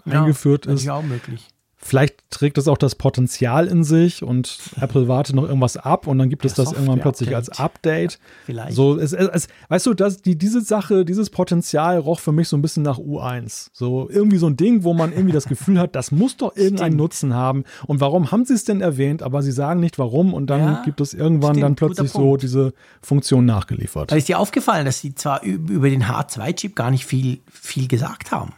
eingeführt 0.04 0.66
ist. 0.66 0.84
Ja, 0.84 0.94
auch 0.94 1.02
möglich. 1.02 1.46
Vielleicht 1.86 2.14
trägt 2.30 2.56
es 2.56 2.66
auch 2.66 2.78
das 2.78 2.94
Potenzial 2.94 3.66
in 3.66 3.84
sich 3.84 4.22
und 4.22 4.58
Apple 4.80 5.06
wartet 5.06 5.36
noch 5.36 5.44
irgendwas 5.44 5.76
ab 5.76 6.06
und 6.06 6.18
dann 6.18 6.30
gibt 6.30 6.44
es 6.46 6.56
Ja, 6.56 6.64
das 6.64 6.72
irgendwann 6.72 7.00
plötzlich 7.00 7.36
als. 7.36 7.50
Update. 7.50 8.18
Vielleicht. 8.46 8.72
So, 8.74 8.96
es, 8.98 9.12
es, 9.12 9.28
es, 9.28 9.48
weißt 9.68 9.86
du, 9.86 9.92
dass 9.94 10.22
die, 10.22 10.36
diese 10.38 10.62
Sache, 10.62 11.04
dieses 11.04 11.28
Potenzial 11.28 11.98
roch 11.98 12.20
für 12.20 12.32
mich 12.32 12.48
so 12.48 12.56
ein 12.56 12.62
bisschen 12.62 12.82
nach 12.84 12.98
U1. 12.98 13.68
So 13.72 14.08
irgendwie 14.10 14.38
so 14.38 14.46
ein 14.46 14.56
Ding, 14.56 14.82
wo 14.82 14.94
man 14.94 15.12
irgendwie 15.12 15.32
das 15.32 15.44
Gefühl 15.48 15.78
hat, 15.78 15.94
das 15.94 16.10
muss 16.10 16.38
doch 16.38 16.56
irgendeinen 16.56 16.92
Stimmt. 16.92 16.96
Nutzen 16.96 17.34
haben. 17.34 17.64
Und 17.86 18.00
warum 18.00 18.30
haben 18.32 18.46
sie 18.46 18.54
es 18.54 18.64
denn 18.64 18.80
erwähnt? 18.80 19.22
Aber 19.22 19.42
sie 19.42 19.52
sagen 19.52 19.80
nicht 19.80 19.98
warum 19.98 20.32
und 20.32 20.48
dann 20.48 20.60
Ja, 20.60 20.82
gibt 20.86 21.02
es 21.02 21.12
irgendwann 21.12 21.50
stimmt, 21.56 21.62
dann 21.64 21.74
plötzlich 21.76 22.10
so 22.10 22.36
diese 22.38 22.72
Funktion 23.02 23.44
nachgeliefert. 23.44 24.10
Aber 24.10 24.18
ist 24.18 24.28
dir 24.28 24.38
aufgefallen, 24.38 24.86
dass 24.86 25.00
sie 25.00 25.14
zwar 25.14 25.42
üb- 25.42 25.68
über 25.70 25.90
den 25.90 26.04
H2-Chip 26.04 26.74
gar 26.74 26.90
nicht 26.90 27.04
viel, 27.04 27.40
viel 27.50 27.88
gesagt 27.88 28.30
haben? 28.32 28.52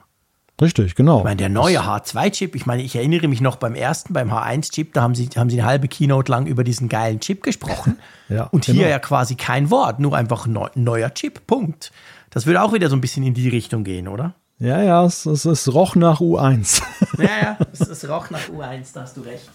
Richtig, 0.61 0.95
genau. 0.95 1.19
Ich 1.19 1.24
meine, 1.24 1.37
der 1.37 1.51
neue 1.51 1.83
H2-Chip, 1.83 2.55
ich 2.55 2.65
meine, 2.65 2.83
ich 2.83 2.97
erinnere 2.97 3.28
mich 3.28 3.43
noch 3.43 3.57
beim 3.57 3.74
ersten, 3.74 4.15
beim 4.15 4.33
H1-Chip, 4.33 4.95
da 4.95 5.03
haben 5.03 5.15
sie, 5.15 5.28
haben 5.37 5.51
sie 5.51 5.61
eine 5.61 5.69
halbe 5.69 5.87
Keynote 5.87 6.33
lang 6.33 6.47
über 6.47 6.65
diesen 6.65 6.89
geilen 6.89 7.20
Chip 7.20 7.43
gesprochen. 7.43 7.99
Ja, 8.28 8.49
Und 8.51 8.65
hier 8.65 8.74
genau. 8.74 8.89
ja 8.89 8.99
quasi 8.99 9.37
kein 9.37 9.70
Wort, 9.70 10.01
nur 10.01 10.16
einfach 10.16 10.49
neu, 10.49 10.66
neuer 10.74 11.15
Chip, 11.15 11.47
Punkt. 11.47 11.93
Das 12.31 12.45
würde 12.45 12.61
auch 12.61 12.73
wieder 12.73 12.89
so 12.89 12.97
ein 12.97 13.01
bisschen 13.01 13.23
in 13.23 13.35
die 13.35 13.49
Richtung 13.49 13.85
gehen, 13.85 14.09
oder? 14.09 14.35
Ja, 14.59 14.83
ja, 14.83 15.05
es, 15.05 15.27
es, 15.27 15.45
es 15.45 15.73
roch 15.73 15.95
nach 15.95 16.20
U1. 16.20 16.83
Ja, 17.19 17.28
ja, 17.41 17.59
es, 17.73 17.81
es 17.81 18.09
roch 18.09 18.31
nach 18.31 18.49
U1, 18.49 18.93
da 18.95 19.03
hast 19.03 19.16
du 19.16 19.20
recht. 19.20 19.49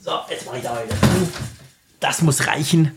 So, 0.00 0.12
jetzt 0.30 0.46
mache 0.46 0.58
ich 0.58 0.62
da 0.62 0.74
wieder. 0.74 0.96
Das 1.98 2.22
muss 2.22 2.46
reichen. 2.46 2.92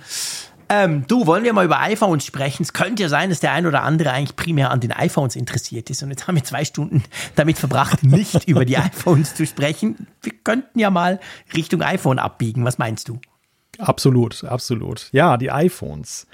Ähm, 0.70 1.06
du, 1.08 1.28
wollen 1.28 1.44
wir 1.44 1.54
mal 1.54 1.66
über 1.66 1.80
iPhones 1.82 2.26
sprechen? 2.26 2.64
Es 2.64 2.74
könnte 2.74 3.04
ja 3.04 3.10
sein, 3.10 3.30
dass 3.30 3.40
der 3.40 3.52
ein 3.52 3.66
oder 3.66 3.84
andere 3.84 4.12
eigentlich 4.12 4.36
primär 4.36 4.72
an 4.72 4.80
den 4.80 4.92
iPhones 4.92 5.36
interessiert 5.36 5.90
ist. 5.90 6.02
Und 6.04 6.10
jetzt 6.10 6.28
haben 6.28 6.36
wir 6.36 6.44
zwei 6.44 6.66
Stunden 6.66 7.04
damit 7.36 7.58
verbracht, 7.58 8.04
nicht 8.04 8.48
über 8.48 8.66
die 8.66 8.78
iPhones 8.78 9.36
zu 9.36 9.46
sprechen. 9.46 10.08
Wir 10.22 10.34
könnten 10.44 10.80
ja 10.80 10.90
mal 10.90 11.20
Richtung 11.54 11.82
iPhone 11.82 12.20
abbiegen. 12.20 12.66
Was 12.66 12.78
meinst 12.78 13.10
du? 13.10 13.20
absolut, 13.78 14.44
absolut. 14.46 15.10
Ja, 15.12 15.38
die 15.38 15.52
iPhones. 15.52 16.28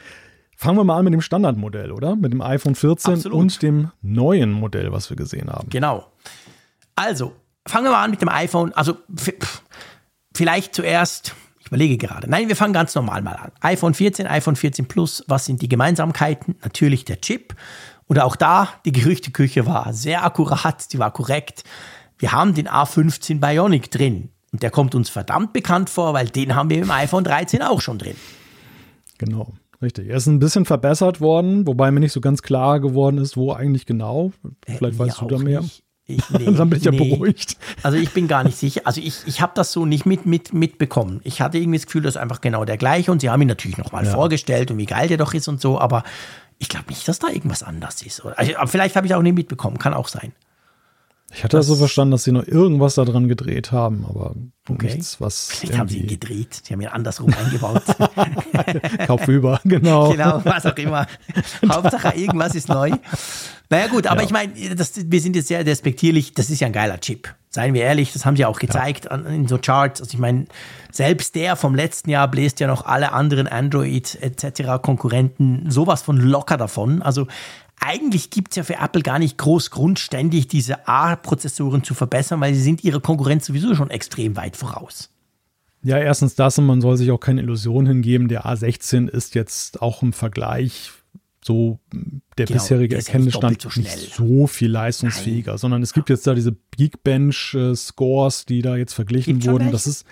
Fangen 0.55 0.77
wir 0.77 0.83
mal 0.83 0.99
an 0.99 1.05
mit 1.05 1.13
dem 1.13 1.21
Standardmodell, 1.21 1.91
oder? 1.91 2.15
Mit 2.15 2.33
dem 2.33 2.41
iPhone 2.41 2.75
14 2.75 3.15
Absolut. 3.15 3.39
und 3.39 3.61
dem 3.63 3.91
neuen 4.03 4.51
Modell, 4.51 4.91
was 4.91 5.09
wir 5.09 5.17
gesehen 5.17 5.49
haben. 5.49 5.69
Genau. 5.69 6.05
Also, 6.95 7.33
fangen 7.67 7.85
wir 7.85 7.91
mal 7.91 8.03
an 8.03 8.11
mit 8.11 8.21
dem 8.21 8.29
iPhone. 8.29 8.71
Also, 8.73 8.97
vielleicht 10.35 10.75
zuerst, 10.75 11.33
überlege 11.71 11.97
gerade. 11.97 12.29
Nein, 12.29 12.49
wir 12.49 12.57
fangen 12.57 12.73
ganz 12.73 12.93
normal 12.95 13.21
mal 13.21 13.35
an. 13.35 13.51
iPhone 13.61 13.93
14, 13.93 14.27
iPhone 14.27 14.57
14 14.57 14.87
Plus, 14.87 15.23
was 15.27 15.45
sind 15.45 15.61
die 15.61 15.69
Gemeinsamkeiten? 15.69 16.55
Natürlich 16.61 17.05
der 17.05 17.21
Chip. 17.21 17.55
Und 18.07 18.19
auch 18.19 18.35
da, 18.35 18.67
die 18.83 18.91
Gerüchteküche 18.91 19.65
war 19.65 19.93
sehr 19.93 20.25
akkurat, 20.25 20.91
die 20.91 20.99
war 20.99 21.11
korrekt. 21.11 21.63
Wir 22.17 22.33
haben 22.33 22.53
den 22.53 22.67
A15 22.67 23.39
Bionic 23.39 23.89
drin. 23.89 24.29
Und 24.51 24.63
der 24.63 24.69
kommt 24.69 24.95
uns 24.95 25.09
verdammt 25.09 25.53
bekannt 25.53 25.89
vor, 25.89 26.13
weil 26.13 26.27
den 26.27 26.55
haben 26.55 26.69
wir 26.69 26.81
im 26.81 26.91
iPhone 26.91 27.23
13 27.23 27.61
auch 27.61 27.79
schon 27.79 27.97
drin. 27.97 28.15
Genau, 29.17 29.53
richtig. 29.81 30.09
Er 30.09 30.17
ist 30.17 30.27
ein 30.27 30.39
bisschen 30.39 30.65
verbessert 30.65 31.21
worden, 31.21 31.65
wobei 31.65 31.89
mir 31.91 32.01
nicht 32.01 32.11
so 32.11 32.19
ganz 32.19 32.41
klar 32.41 32.81
geworden 32.81 33.17
ist, 33.17 33.37
wo 33.37 33.53
eigentlich 33.53 33.85
genau. 33.85 34.33
Vielleicht 34.65 34.99
Mir 34.99 34.99
weißt 35.07 35.21
du 35.21 35.25
da 35.27 35.37
mehr. 35.37 35.61
nicht. 35.61 35.83
Ich, 36.15 36.29
nee, 36.29 36.45
Dann 36.45 36.69
bin 36.69 36.79
ich 36.79 36.85
ja 36.85 36.91
nee. 36.91 36.97
beruhigt. 37.09 37.57
Also 37.83 37.97
ich 37.97 38.11
bin 38.11 38.27
gar 38.27 38.43
nicht 38.43 38.57
sicher. 38.57 38.81
Also 38.85 39.01
ich, 39.01 39.19
ich 39.25 39.41
habe 39.41 39.51
das 39.55 39.71
so 39.71 39.85
nicht 39.85 40.05
mit, 40.05 40.25
mit, 40.25 40.53
mitbekommen. 40.53 41.21
Ich 41.23 41.41
hatte 41.41 41.57
irgendwie 41.57 41.77
das 41.77 41.85
Gefühl, 41.85 42.01
das 42.03 42.15
ist 42.15 42.21
einfach 42.21 42.41
genau 42.41 42.65
der 42.65 42.77
gleiche. 42.77 43.11
Und 43.11 43.21
sie 43.21 43.29
haben 43.29 43.41
ihn 43.41 43.47
natürlich 43.47 43.77
nochmal 43.77 44.05
Ja. 44.05 44.11
vorgestellt 44.13 44.71
und 44.71 44.77
wie 44.77 44.85
geil 44.85 45.07
der 45.07 45.17
doch 45.17 45.33
ist 45.33 45.47
und 45.47 45.59
so. 45.61 45.79
Aber 45.79 46.03
ich 46.59 46.69
glaube 46.69 46.85
nicht, 46.89 47.07
dass 47.07 47.19
da 47.19 47.27
irgendwas 47.27 47.63
anders 47.63 48.01
ist. 48.01 48.21
Also, 48.35 48.51
vielleicht 48.67 48.95
habe 48.95 49.07
ich 49.07 49.15
auch 49.15 49.21
nicht 49.21 49.35
mitbekommen. 49.35 49.77
Kann 49.79 49.93
auch 49.93 50.07
sein. 50.07 50.31
Ich 51.33 51.43
hatte 51.43 51.57
das 51.57 51.67
so 51.67 51.75
verstanden, 51.75 52.11
dass 52.11 52.23
sie 52.25 52.31
noch 52.31 52.45
irgendwas 52.45 52.95
da 52.95 53.05
dran 53.05 53.27
gedreht 53.27 53.71
haben, 53.71 54.05
aber 54.07 54.35
Okay. 54.69 54.85
nichts, 54.87 55.19
was 55.19 55.47
Vielleicht 55.47 55.77
haben 55.79 55.87
sie 55.89 55.99
ihn 55.99 56.07
gedreht. 56.07 56.61
Sie 56.63 56.73
haben 56.73 56.81
ihn 56.81 56.87
andersrum 56.87 57.33
eingebaut. 57.33 57.81
Kopf 59.07 59.27
über, 59.27 59.59
genau. 59.65 60.11
genau, 60.11 60.41
was 60.43 60.65
auch 60.65 60.75
immer. 60.77 61.07
Hauptsache, 61.69 62.15
irgendwas 62.15 62.53
ist 62.55 62.69
neu. 62.69 62.91
Naja, 63.69 63.87
gut, 63.87 64.07
aber 64.07 64.21
Ja. 64.21 64.25
ich 64.27 64.31
meine, 64.31 64.51
wir 64.55 65.21
sind 65.21 65.35
jetzt 65.35 65.47
sehr 65.47 65.63
despektierlich. 65.63 66.33
Das 66.33 66.49
ist 66.49 66.59
ja 66.59 66.67
ein 66.67 66.73
geiler 66.73 66.99
Chip. 66.99 67.33
Seien 67.49 67.73
wir 67.73 67.81
ehrlich, 67.83 68.13
das 68.13 68.25
haben 68.25 68.37
sie 68.37 68.45
auch 68.45 68.59
gezeigt 68.59 69.09
an, 69.11 69.25
in 69.25 69.47
so 69.47 69.57
Charts. 69.57 69.99
Also 70.01 70.13
ich 70.13 70.19
meine, 70.19 70.45
selbst 70.91 71.35
der 71.35 71.55
vom 71.55 71.75
letzten 71.75 72.09
Jahr 72.09 72.29
bläst 72.29 72.59
ja 72.59 72.67
noch 72.67 72.85
alle 72.85 73.11
anderen 73.13 73.47
Android 73.47 74.17
etc. 74.21 74.81
Konkurrenten 74.81 75.69
sowas 75.69 76.01
von 76.01 76.17
locker 76.17 76.57
davon. 76.57 77.01
Also 77.01 77.27
eigentlich 77.81 78.29
gibt 78.29 78.51
es 78.51 78.55
ja 78.57 78.63
für 78.63 78.75
Apple 78.75 79.01
gar 79.01 79.19
nicht 79.19 79.37
groß 79.37 79.71
Grund, 79.71 79.99
ständig 79.99 80.47
diese 80.47 80.87
A-Prozessoren 80.87 81.83
zu 81.83 81.93
verbessern, 81.93 82.39
weil 82.39 82.53
sie 82.53 82.61
sind 82.61 82.83
ihrer 82.83 83.01
Konkurrenz 83.01 83.47
sowieso 83.47 83.75
schon 83.75 83.89
extrem 83.89 84.37
weit 84.37 84.55
voraus. 84.55 85.09
Ja, 85.83 85.97
erstens 85.97 86.35
das 86.35 86.59
und 86.59 86.67
man 86.67 86.79
soll 86.79 86.95
sich 86.95 87.09
auch 87.09 87.19
keine 87.19 87.41
Illusion 87.41 87.87
hingeben. 87.87 88.27
Der 88.27 88.45
A16 88.45 89.09
ist 89.09 89.33
jetzt 89.33 89.81
auch 89.81 90.03
im 90.03 90.13
Vergleich 90.13 90.91
so 91.43 91.79
mh, 91.91 92.21
der 92.37 92.45
Genau, 92.45 92.59
bisherige 92.59 92.99
doppelt 92.99 93.61
so 93.63 93.79
nicht 93.79 94.13
so 94.13 94.45
viel 94.45 94.69
leistungsfähiger, 94.69 95.57
sondern 95.57 95.81
es 95.81 95.93
gibt 95.93 96.11
jetzt 96.11 96.27
da 96.27 96.35
diese 96.35 96.55
Geekbench-Scores, 96.77 98.45
die 98.45 98.61
da 98.61 98.75
jetzt 98.75 98.93
verglichen 98.93 99.39
Gibt's 99.39 99.47
wurden. 99.51 99.71
Das 99.71 99.87
ist 99.87 100.05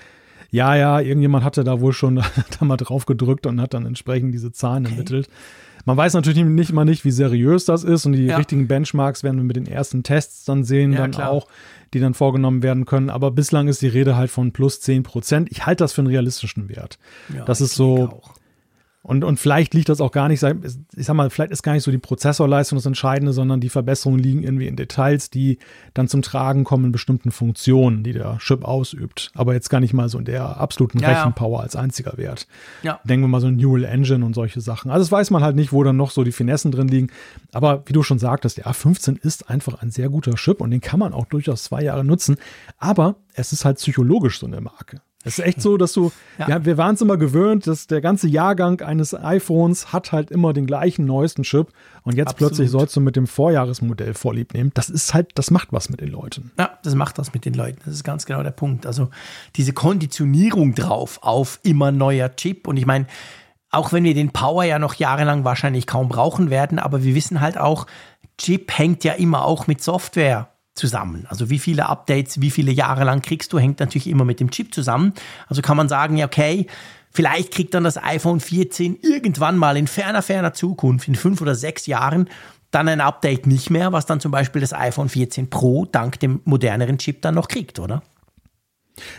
ja, 0.52 0.76
ja, 0.76 1.00
irgendjemand 1.00 1.44
hatte 1.44 1.64
da 1.64 1.80
wohl 1.80 1.94
schon 1.94 2.16
da 2.60 2.66
mal 2.66 2.78
drauf 2.78 3.06
gedrückt 3.06 3.46
und 3.46 3.62
hat 3.62 3.76
dann 3.76 3.86
entsprechend 3.86 4.34
diese 4.34 4.52
Zahlen 4.52 4.86
ermittelt. 4.86 5.30
Man 5.86 5.98
weiß 5.98 6.14
natürlich 6.14 6.44
nicht 6.44 6.70
immer 6.70 6.86
nicht, 6.86 7.06
wie 7.06 7.12
seriös 7.12 7.66
das 7.66 7.84
ist 7.84 8.06
und 8.06 8.14
die 8.14 8.26
Ja. 8.26 8.38
richtigen 8.38 8.68
Benchmarks 8.68 9.24
werden 9.24 9.38
wir 9.38 9.44
mit 9.44 9.56
den 9.56 9.66
ersten 9.68 10.04
Tests 10.04 10.46
dann 10.46 10.64
sehen, 10.64 10.92
Ja, 10.94 11.00
dann 11.00 11.12
klar. 11.12 11.30
auch, 11.32 11.48
die 11.94 12.00
dann 12.00 12.14
vorgenommen 12.14 12.62
werden 12.64 12.86
können. 12.86 13.10
Aber 13.10 13.32
bislang 13.32 13.68
ist 13.68 13.82
die 13.82 13.88
Rede 13.88 14.16
halt 14.16 14.30
von 14.30 14.52
plus 14.52 14.82
10 14.82 15.04
Prozent. 15.04 15.50
Ich 15.52 15.66
halte 15.66 15.84
das 15.84 15.94
für 15.94 16.02
einen 16.02 16.08
realistischen 16.10 16.70
Wert. 16.70 17.00
Ja, 17.36 17.46
das 17.46 17.62
ist 17.62 17.76
so, 17.76 18.10
auch. 18.10 18.34
Und, 19.02 19.24
und 19.24 19.40
vielleicht 19.40 19.74
liegt 19.74 19.88
das 19.88 20.02
auch 20.02 20.12
gar 20.12 20.28
nicht, 20.28 20.44
ich 20.44 21.06
sag 21.06 21.16
mal, 21.16 21.30
vielleicht 21.30 21.54
ist 21.54 21.64
gar 21.64 21.72
nicht 21.72 21.84
so 21.84 21.92
die 21.92 21.98
Prozessorleistung 21.98 22.78
das 22.78 22.86
Entscheidende, 22.86 23.32
sondern 23.32 23.62
die 23.62 23.70
Verbesserungen 23.70 24.20
liegen 24.20 24.44
irgendwie 24.44 24.68
in 24.68 24.76
Details, 24.76 25.30
die 25.30 25.58
dann 25.94 26.10
zum 26.10 26.22
Tragen 26.22 26.66
kommen 26.66 26.86
in 26.86 26.92
bestimmten 26.92 27.32
Funktionen, 27.32 28.04
die 28.04 28.12
der 28.12 28.38
Chip 28.40 28.66
ausübt. 28.66 29.32
Aber 29.36 29.54
jetzt 29.54 29.70
gar 29.70 29.80
nicht 29.80 29.94
mal 29.94 30.10
so 30.10 30.20
in 30.20 30.26
der 30.26 30.58
absoluten 30.58 31.00
Ja, 31.00 31.12
ja. 31.12 31.18
Rechenpower 31.20 31.62
als 31.62 31.78
einziger 31.78 32.18
Wert. 32.18 32.46
Ja. 32.84 33.00
Denken 33.06 33.24
wir 33.24 33.30
mal 33.30 33.40
so 33.40 33.48
ein 33.48 33.56
Neural 33.56 33.86
Engine 33.86 34.26
und 34.26 34.34
solche 34.34 34.60
Sachen. 34.60 34.92
Also 34.92 35.06
das 35.06 35.12
weiß 35.14 35.32
man 35.32 35.44
halt 35.44 35.56
nicht, 35.56 35.72
wo 35.72 35.82
dann 35.84 35.96
noch 35.96 36.12
so 36.12 36.26
die 36.26 36.34
Finessen 36.34 36.72
drin 36.72 36.90
liegen. 36.90 37.08
Aber 37.54 37.84
wie 37.86 37.94
du 37.94 38.04
schon 38.04 38.20
sagtest, 38.20 38.58
der 38.58 38.68
A15 38.68 39.18
ist 39.24 39.50
einfach 39.50 39.82
ein 39.82 39.92
sehr 39.92 40.10
guter 40.10 40.34
Chip 40.36 40.60
und 40.60 40.72
den 40.72 40.82
kann 40.82 41.00
man 41.00 41.14
auch 41.14 41.26
durchaus 41.26 41.64
zwei 41.64 41.84
Jahre 41.84 42.04
nutzen. 42.04 42.36
Aber 42.78 43.16
es 43.34 43.54
ist 43.54 43.64
halt 43.64 43.78
psychologisch 43.78 44.40
so 44.40 44.46
eine 44.46 44.60
Marke. 44.60 45.02
Es 45.26 45.38
ist 45.38 45.46
echt 45.46 45.62
so, 45.62 45.76
dass 45.76 45.92
du, 45.92 46.14
Ja. 46.38 46.48
ja. 46.48 46.66
wir 46.66 46.78
waren 46.78 46.96
es 46.96 47.02
immer 47.02 47.18
gewöhnt, 47.18 47.68
dass 47.68 47.88
der 47.88 48.00
ganze 48.00 48.28
Jahrgang 48.30 48.80
eines 48.82 49.14
iPhones 49.14 49.92
hat 49.92 50.14
halt 50.14 50.32
immer 50.32 50.54
den 50.54 50.66
gleichen 50.66 51.06
neuesten 51.06 51.44
Chip 51.44 51.74
und 52.04 52.16
jetzt 52.16 52.30
Absolut. 52.30 52.52
plötzlich 52.52 52.70
sollst 52.72 52.96
du 52.96 53.02
mit 53.02 53.18
dem 53.18 53.28
Vorjahresmodell 53.28 54.14
vorlieb 54.14 54.54
nehmen. 54.54 54.72
Das 54.76 54.90
ist 54.90 55.14
halt, 55.14 55.32
das 55.36 55.52
macht 55.52 55.74
was 55.74 55.90
mit 55.90 56.00
den 56.00 56.08
Leuten. 56.08 56.52
Ja, 56.58 56.80
das 56.84 56.96
macht 56.96 57.18
was 57.18 57.34
mit 57.34 57.44
den 57.44 57.54
Leuten. 57.54 57.80
Das 57.84 57.94
ist 57.94 58.06
ganz 58.06 58.26
genau 58.26 58.44
der 58.44 58.52
Punkt. 58.52 58.86
Also 58.86 59.10
diese 59.58 59.74
Konditionierung 59.74 60.74
drauf 60.74 61.20
auf 61.22 61.60
immer 61.64 61.92
neuer 61.92 62.34
Chip. 62.38 62.66
Und 62.66 62.78
ich 62.78 62.86
meine, 62.86 63.06
auch 63.72 63.92
wenn 63.92 64.06
wir 64.06 64.14
den 64.14 64.32
Power 64.32 64.64
ja 64.64 64.80
noch 64.80 64.94
jahrelang 64.96 65.44
wahrscheinlich 65.44 65.86
kaum 65.86 66.08
brauchen 66.08 66.50
werden, 66.50 66.80
aber 66.80 67.04
wir 67.04 67.14
wissen 67.14 67.42
halt 67.42 67.58
auch, 67.58 67.88
Chip 68.38 68.72
hängt 68.78 69.04
ja 69.04 69.14
immer 69.14 69.44
auch 69.44 69.68
mit 69.68 69.84
Software 69.84 70.50
zusammen. 70.80 71.28
Also 71.30 71.50
wie 71.50 71.60
viele 71.60 71.88
Updates, 71.88 72.42
wie 72.42 72.50
viele 72.50 72.72
Jahre 72.72 73.04
lang 73.04 73.22
kriegst 73.22 73.54
du, 73.54 73.60
hängt 73.60 73.80
natürlich 73.80 74.08
immer 74.08 74.26
mit 74.26 74.40
dem 74.40 74.50
Chip 74.50 74.74
zusammen. 74.74 75.14
Also 75.48 75.62
kann 75.62 75.78
man 75.78 75.90
sagen, 75.90 76.18
ja, 76.18 76.26
okay, 76.26 76.66
vielleicht 77.12 77.54
kriegt 77.54 77.74
dann 77.74 77.84
das 77.84 78.02
iPhone 78.02 78.40
14 78.40 78.98
irgendwann 79.02 79.58
mal 79.58 79.78
in 79.78 79.88
ferner, 79.88 80.22
ferner 80.22 80.54
Zukunft, 80.54 81.08
in 81.08 81.16
fünf 81.16 81.42
oder 81.42 81.54
sechs 81.54 81.86
Jahren, 81.86 82.30
dann 82.72 82.88
ein 82.88 83.02
Update 83.02 83.48
nicht 83.48 83.70
mehr, 83.70 83.94
was 83.94 84.06
dann 84.06 84.20
zum 84.20 84.32
Beispiel 84.32 84.62
das 84.62 84.74
iPhone 84.74 85.10
14 85.10 85.50
Pro 85.50 85.86
dank 85.86 86.20
dem 86.20 86.42
moderneren 86.46 86.98
Chip 86.98 87.22
dann 87.22 87.36
noch 87.36 87.48
kriegt, 87.48 87.80
oder? 87.80 88.02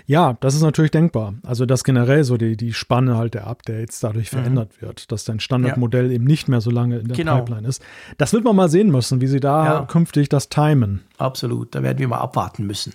Ja, 0.07 0.37
das 0.41 0.55
ist 0.55 0.63
natürlich 0.63 0.91
denkbar. 0.91 1.35
Also, 1.45 1.67
dass 1.67 1.85
generell 1.85 2.25
so 2.25 2.37
die, 2.37 2.57
die 2.57 2.73
Spanne 2.73 3.17
halt 3.17 3.35
der 3.35 3.47
Updates 3.47 4.01
dadurch 4.01 4.31
verändert 4.31 4.81
wird, 4.83 5.11
dass 5.13 5.25
dein 5.25 5.41
Standardmodell 5.41 6.11
eben 6.13 6.25
nicht 6.25 6.49
mehr 6.49 6.61
so 6.61 6.71
lange 6.71 6.99
in 6.99 7.09
der 7.09 7.17
Genau. 7.17 7.37
Pipeline 7.39 7.67
ist. 7.69 7.83
Das 8.19 8.33
wird 8.33 8.45
man 8.45 8.57
mal 8.57 8.69
sehen 8.69 8.91
müssen, 8.91 9.21
wie 9.21 9.27
sie 9.27 9.41
da 9.41 9.65
Ja. 9.65 9.81
künftig 9.87 10.29
das 10.29 10.49
timen. 10.49 11.03
Absolut, 11.19 11.75
da 11.75 11.83
werden 11.83 11.99
wir 11.99 12.09
mal 12.09 12.19
abwarten 12.19 12.67
müssen. 12.67 12.93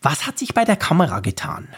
Was 0.00 0.26
hat 0.26 0.38
sich 0.38 0.54
bei 0.54 0.64
der 0.64 0.76
Kamera 0.76 1.20
getan? 1.20 1.68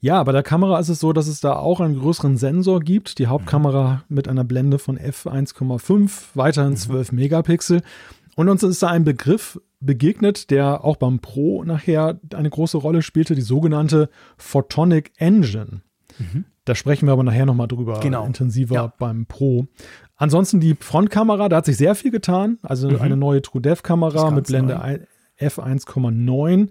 Ja, 0.00 0.22
bei 0.22 0.30
der 0.30 0.44
Kamera 0.44 0.78
ist 0.78 0.88
es 0.90 1.00
so, 1.00 1.12
dass 1.12 1.26
es 1.26 1.40
da 1.40 1.54
auch 1.54 1.80
einen 1.80 1.98
größeren 1.98 2.36
Sensor 2.36 2.78
gibt. 2.80 3.18
Die 3.18 3.26
Hauptkamera 3.26 4.04
mit 4.08 4.28
einer 4.28 4.44
Blende 4.44 4.78
von 4.78 4.96
f1,5, 4.96 6.10
weiterhin 6.34 6.76
12 6.76 7.10
Megapixel. 7.12 7.82
Und 8.36 8.48
uns 8.48 8.62
ist 8.62 8.80
da 8.82 8.88
ein 8.88 9.02
Begriff 9.02 9.60
begegnet, 9.80 10.50
der 10.50 10.84
auch 10.84 10.96
beim 10.96 11.20
Pro 11.20 11.62
nachher 11.64 12.20
eine 12.34 12.50
große 12.50 12.76
Rolle 12.78 13.02
spielte, 13.02 13.34
die 13.34 13.42
sogenannte 13.42 14.08
Photonic 14.36 15.12
Engine. 15.18 15.82
Da 16.64 16.74
sprechen 16.74 17.06
wir 17.06 17.12
aber 17.12 17.22
nachher 17.22 17.46
nochmal 17.46 17.68
drüber 17.68 18.00
Genau. 18.00 18.26
intensiver 18.26 18.74
Ja. 18.74 18.92
beim 18.98 19.26
Pro. 19.26 19.66
Ansonsten 20.16 20.58
die 20.58 20.74
Frontkamera, 20.74 21.48
da 21.48 21.56
hat 21.58 21.64
sich 21.66 21.76
sehr 21.76 21.94
viel 21.94 22.10
getan. 22.10 22.58
Also 22.62 22.88
eine 22.98 23.16
neue 23.16 23.40
TrueDepth-Kamera 23.40 24.30
mit 24.32 24.48
Blende 24.48 24.74
neu. 24.74 24.80
ein- 24.80 25.06
f1,9. 25.38 26.70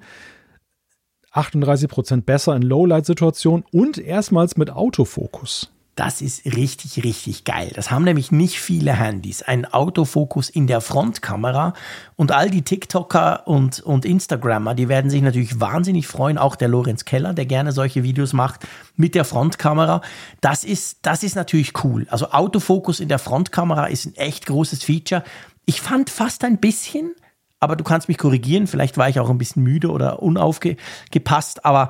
38% 1.32 2.26
besser 2.26 2.56
in 2.56 2.62
Lowlight-Situationen 2.62 3.64
und 3.72 3.98
erstmals 3.98 4.58
mit 4.58 4.70
Autofokus. 4.72 5.72
Das 5.98 6.22
ist 6.22 6.46
richtig, 6.46 7.04
richtig 7.04 7.44
geil. 7.44 7.72
Das 7.74 7.90
haben 7.90 8.04
nämlich 8.04 8.32
nicht 8.32 8.60
viele 8.60 8.94
Handys. 8.94 9.42
Ein 9.42 9.66
Autofokus 9.66 10.48
in 10.48 10.68
der 10.68 10.80
Frontkamera 10.80 11.74
und 12.16 12.32
all 12.32 12.52
die 12.52 12.62
TikToker 12.62 13.48
und, 13.48 13.80
und 13.80 14.06
Instagrammer, 14.06 14.76
die 14.76 14.90
werden 14.90 15.10
sich 15.10 15.24
natürlich 15.24 15.60
wahnsinnig 15.60 16.06
freuen. 16.06 16.38
Auch 16.38 16.56
der 16.56 16.68
Lorenz 16.68 17.04
Keller, 17.04 17.34
der 17.34 17.48
gerne 17.48 17.72
solche 17.72 18.04
Videos 18.04 18.34
macht 18.34 18.68
mit 18.96 19.16
der 19.16 19.26
Frontkamera. 19.26 20.02
Das 20.40 20.64
ist, 20.64 21.00
das 21.02 21.24
ist 21.24 21.36
natürlich 21.36 21.84
cool. 21.84 22.06
Also 22.12 22.30
Autofokus 22.30 23.00
in 23.00 23.10
der 23.10 23.18
Frontkamera 23.18 23.88
ist 23.88 24.06
ein 24.06 24.16
echt 24.18 24.46
großes 24.46 24.84
Feature. 24.84 25.24
Ich 25.66 25.82
fand 25.82 26.12
fast 26.12 26.44
ein 26.44 26.60
bisschen 26.60 27.16
aber 27.60 27.76
du 27.76 27.84
kannst 27.84 28.08
mich 28.08 28.20
korrigieren. 28.20 28.68
Vielleicht 28.68 28.98
war 28.98 29.10
ich 29.10 29.20
auch 29.20 29.32
ein 29.32 29.40
bisschen 29.40 29.64
müde 29.64 29.90
oder 29.90 30.22
unaufgepasst, 30.22 31.66
aber 31.66 31.90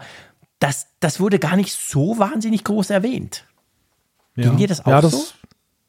das, 0.60 0.88
das 1.02 1.20
wurde 1.20 1.40
gar 1.40 1.58
nicht 1.58 1.74
so 1.74 2.18
wahnsinnig 2.20 2.64
groß 2.64 2.90
erwähnt. 2.90 3.44
Ja. 4.38 4.44
Ging 4.44 4.58
dir 4.58 4.68
das 4.68 4.86
auch 4.86 4.92
ja, 4.92 5.02
das, 5.02 5.12
so? 5.12 5.26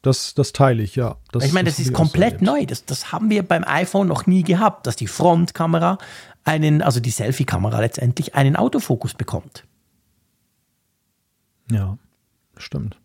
Das, 0.03 0.35
das 0.35 0.53
teile 0.53 0.83
ich, 0.83 0.97
ja. 0.97 1.17
Das, 1.33 1.45
ich 1.45 1.53
meine, 1.53 1.69
das, 1.69 1.79
hab 1.79 1.87
ist 1.87 1.93
komplett 1.93 2.41
neu. 2.41 2.65
Das, 2.67 2.85
das 2.85 3.13
haben 3.13 3.31
wir 3.31 3.43
beim 3.43 3.63
iPhone 3.65 4.09
noch 4.09 4.27
nie 4.27 4.43
gehabt, 4.43 4.87
dass 4.87 4.97
die 4.97 5.07
Frontkamera 5.07 5.99
einen, 6.45 6.83
also 6.83 6.99
die 6.99 7.11
Selfie-Kamera 7.11 7.81
letztendlich, 7.81 8.35
einen 8.35 8.57
Autofokus 8.57 9.15
bekommt. 9.15 9.65
Ja, 11.71 11.99
stimmt. 12.57 12.99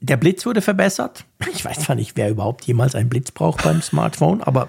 Der 0.00 0.16
Blitz 0.16 0.44
wurde 0.44 0.60
verbessert. 0.60 1.24
Ich 1.52 1.64
weiß 1.64 1.80
zwar 1.80 1.94
nicht, 1.94 2.16
wer 2.16 2.28
überhaupt 2.28 2.64
jemals 2.64 2.94
einen 2.94 3.08
Blitz 3.08 3.30
braucht 3.30 3.62
beim 3.62 3.80
Smartphone, 3.80 4.42
aber 4.42 4.68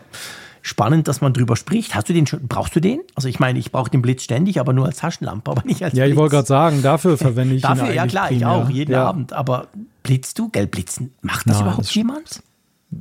spannend, 0.66 1.08
dass 1.08 1.22
man 1.22 1.32
drüber 1.32 1.56
spricht. 1.56 1.94
Hast 1.94 2.10
du 2.10 2.14
den 2.14 2.26
schon, 2.26 2.48
brauchst 2.48 2.76
du 2.76 2.80
den? 2.80 3.02
Also 3.14 3.28
ich 3.28 3.40
meine, 3.40 3.60
ich 3.60 3.72
brauche 3.72 3.92
den 3.92 4.02
Blitz 4.02 4.24
ständig, 4.24 4.60
aber 4.60 4.74
nur 4.74 4.86
als 4.88 4.98
Taschenlampe, 4.98 5.52
aber 5.52 5.64
nicht 5.64 5.84
als 5.84 5.94
Ja, 5.94 6.04
Blitz. 6.06 6.14
ich 6.14 6.18
wollte 6.18 6.36
gerade 6.36 6.48
sagen, 6.48 6.82
dafür 6.82 7.18
verwende 7.20 7.54
ich 7.56 7.64
ihn 7.64 7.68
Dafür, 7.68 7.94
ja 7.94 8.08
klar, 8.08 8.32
ich 8.32 8.40
primär. 8.40 8.52
auch, 8.52 8.70
jeden 8.70 8.92
ja. 8.92 9.06
Abend. 9.08 9.32
Aber 9.32 9.68
blitzt 10.04 10.40
du? 10.40 10.50
Gell, 10.50 10.66
blitzen. 10.68 11.14
Macht 11.22 11.48
das 11.48 11.58
Nein, 11.58 11.66
überhaupt 11.68 11.86
das- 11.88 11.94
jemand? 11.96 12.42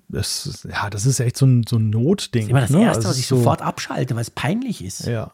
Das, 0.08 0.66
ja, 0.68 0.90
das 0.90 1.06
ist 1.06 1.20
echt 1.20 1.36
so 1.36 1.46
ein, 1.46 1.64
so 1.68 1.76
ein 1.76 1.88
Notding. 1.90 2.42
Das 2.42 2.44
ist 2.44 2.50
immer 2.50 2.60
das 2.62 2.70
ne? 2.70 2.82
Erste, 2.84 3.04
was 3.08 3.18
ich 3.18 3.26
so, 3.26 3.36
sofort 3.36 3.62
abschalte, 3.62 4.14
weil 4.14 4.22
es 4.22 4.30
peinlich 4.30 4.84
ist. 4.84 5.06
Ja. 5.06 5.32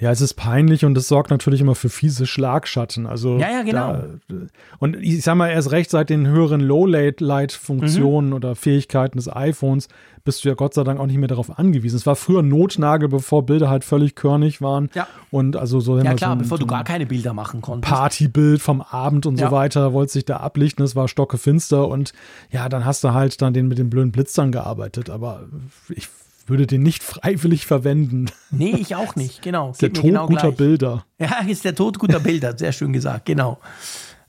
Ja, 0.00 0.10
es 0.10 0.20
ist 0.22 0.34
peinlich 0.34 0.84
und 0.86 0.96
es 0.96 1.08
sorgt 1.08 1.30
natürlich 1.30 1.60
immer 1.60 1.74
für 1.74 1.90
fiese 1.90 2.26
Schlagschatten. 2.26 3.06
Also 3.06 3.36
Ja, 3.38 3.50
ja, 3.50 3.62
genau. 3.62 3.92
Da, 4.28 4.34
und 4.78 4.96
ich 4.96 5.22
sag 5.22 5.34
mal, 5.34 5.48
erst 5.50 5.70
recht 5.72 5.90
seit 5.90 6.08
den 6.08 6.26
höheren 6.26 6.60
Low-Light-Funktionen 6.60 8.28
Mhm. 8.28 8.34
oder 8.34 8.56
Fähigkeiten 8.56 9.18
des 9.18 9.28
iPhones 9.34 9.88
bist 10.24 10.44
du 10.44 10.48
ja 10.50 10.54
Gott 10.54 10.74
sei 10.74 10.84
Dank 10.84 11.00
auch 11.00 11.06
nicht 11.06 11.16
mehr 11.18 11.28
darauf 11.28 11.58
angewiesen. 11.58 11.96
Es 11.96 12.04
war 12.06 12.14
früher 12.16 12.42
Notnagel, 12.42 13.08
bevor 13.08 13.44
Bilder 13.46 13.70
halt 13.70 13.84
völlig 13.84 14.14
körnig 14.14 14.60
waren. 14.60 14.90
Ja. 14.94 15.06
Und 15.30 15.56
also 15.56 15.80
so, 15.80 15.96
Ja 15.98 16.14
klar, 16.14 16.30
so 16.30 16.32
ein, 16.32 16.38
bevor 16.38 16.58
du 16.58 16.66
gar 16.66 16.84
keine 16.84 17.06
Bilder 17.06 17.32
machen 17.32 17.60
konntest. 17.62 17.92
Partybild 17.92 18.60
vom 18.60 18.82
Abend 18.82 19.24
und 19.26 19.38
Ja. 19.40 19.46
so 19.48 19.52
weiter, 19.52 19.92
wollte 19.94 20.12
sich 20.12 20.24
da 20.26 20.36
ablichten, 20.38 20.84
es 20.84 20.94
war 20.94 21.08
stockefinster 21.08 21.88
und 21.88 22.12
ja, 22.50 22.68
dann 22.68 22.84
hast 22.84 23.02
du 23.04 23.14
halt 23.14 23.40
dann 23.40 23.54
den 23.54 23.66
mit 23.68 23.78
den 23.78 23.88
blöden 23.90 24.12
Blitzern 24.12 24.52
gearbeitet, 24.52 25.08
aber 25.08 25.44
ich 25.88 26.08
würde 26.50 26.66
den 26.66 26.82
nicht 26.82 27.02
freiwillig 27.02 27.66
verwenden. 27.66 28.26
Nee, 28.50 28.76
ich 28.78 28.94
auch 28.94 29.16
nicht, 29.16 29.42
genau. 29.42 29.72
Der 29.80 29.92
Tod 29.92 30.04
genau 30.04 30.26
guter 30.26 30.48
gleich. 30.48 30.56
Bilder. 30.56 31.04
Ja, 31.18 31.40
ist 31.46 31.64
der 31.64 31.74
Tod 31.74 31.98
guter 31.98 32.20
Bilder, 32.20 32.56
sehr 32.56 32.72
schön 32.72 32.92
gesagt, 32.92 33.26
genau. 33.26 33.58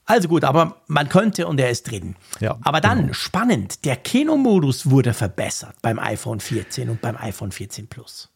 Also 0.06 0.27
gut, 0.27 0.43
aber 0.43 0.77
man 0.88 1.07
könnte 1.07 1.48
und 1.48 1.60
er 1.60 1.69
ist 1.69 1.89
drin. 1.89 2.15
Ja, 2.39 2.57
aber 2.64 2.81
dann, 2.81 3.02
genau. 3.02 3.14
spannend, 3.14 3.85
der 3.85 3.95
Kinomodus 3.95 4.89
wurde 4.89 5.14
verbessert 5.14 5.76
beim 5.81 5.99
iPhone 5.99 6.39
14 6.39 6.89
und 6.89 7.02
beim 7.02 7.15
iPhone 7.15 7.52
14 7.52 7.88
Plus. 7.88 8.30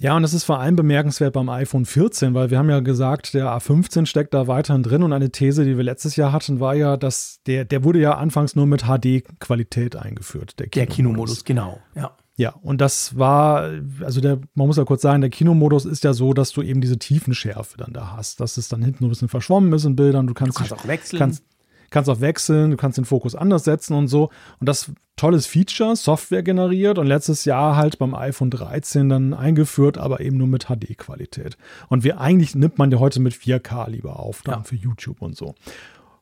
Ja, 0.00 0.14
und 0.14 0.22
das 0.22 0.32
ist 0.32 0.44
vor 0.44 0.60
allem 0.60 0.76
bemerkenswert 0.76 1.32
beim 1.32 1.48
iPhone 1.48 1.84
14, 1.84 2.32
weil 2.32 2.50
wir 2.50 2.58
haben 2.58 2.70
ja 2.70 2.78
gesagt, 2.78 3.34
der 3.34 3.46
A15 3.46 4.06
steckt 4.06 4.32
da 4.32 4.46
weiterhin 4.46 4.84
drin 4.84 5.02
und 5.02 5.12
eine 5.12 5.30
These, 5.30 5.64
die 5.64 5.76
wir 5.76 5.82
letztes 5.82 6.14
Jahr 6.14 6.30
hatten, 6.30 6.60
war 6.60 6.74
ja, 6.76 6.96
dass 6.96 7.40
der, 7.46 7.64
der 7.64 7.82
wurde 7.82 7.98
ja 7.98 8.14
anfangs 8.14 8.54
nur 8.54 8.66
mit 8.66 8.84
HD-Qualität 8.84 9.96
eingeführt, 9.96 10.60
der 10.60 10.68
Der 10.68 10.86
Kinomodus. 10.86 11.42
Kinomodus, 11.42 11.44
genau. 11.44 11.80
Ja. 11.96 12.12
Ja, 12.38 12.50
und 12.62 12.80
das 12.80 13.18
war, 13.18 13.68
also 14.02 14.20
der, 14.20 14.38
man 14.54 14.68
muss 14.68 14.76
ja 14.76 14.84
kurz 14.84 15.02
sagen, 15.02 15.20
der 15.22 15.28
Kinomodus 15.30 15.84
ist 15.84 16.04
ja 16.04 16.12
so, 16.12 16.32
dass 16.32 16.52
du 16.52 16.62
eben 16.62 16.80
diese 16.80 16.96
Tiefenschärfe 16.98 17.76
dann 17.76 17.92
da 17.92 18.14
hast, 18.16 18.40
dass 18.40 18.56
es 18.56 18.68
dann 18.68 18.80
hinten 18.80 18.98
nur 19.02 19.08
ein 19.08 19.10
bisschen 19.10 19.28
verschwommen 19.28 19.72
ist 19.72 19.84
in 19.84 19.96
Bildern. 19.96 20.28
Du 20.28 20.34
kannst, 20.34 20.56
kannst 20.56 20.70
dich- 20.72 20.78
auch 20.78 20.86
wechseln. 20.86 21.18
Kannst, 21.18 21.42
kannst 21.90 22.08
auch 22.08 22.20
wechseln, 22.20 22.70
du 22.70 22.76
kannst 22.76 22.96
den 22.96 23.04
Fokus 23.04 23.34
anders 23.34 23.64
setzen 23.64 23.94
und 23.94 24.06
so. 24.06 24.30
Und 24.60 24.68
das 24.68 24.92
tolles 25.16 25.46
Feature, 25.46 25.96
Software 25.96 26.44
generiert 26.44 26.98
und 26.98 27.08
letztes 27.08 27.44
Jahr 27.44 27.74
halt 27.74 27.98
beim 27.98 28.14
iPhone 28.14 28.50
13 28.50 29.08
dann 29.08 29.34
eingeführt, 29.34 29.98
aber 29.98 30.20
eben 30.20 30.36
nur 30.36 30.46
mit 30.46 30.66
HD-Qualität. 30.66 31.56
Und 31.88 32.04
wir 32.04 32.20
eigentlich 32.20 32.54
nimmt 32.54 32.78
man 32.78 32.92
ja 32.92 33.00
heute 33.00 33.18
mit 33.18 33.34
4K 33.34 33.88
lieber 33.90 34.20
auf, 34.20 34.42
dann 34.44 34.60
Ja. 34.60 34.62
für 34.62 34.76
YouTube 34.76 35.20
und 35.22 35.36
so. 35.36 35.56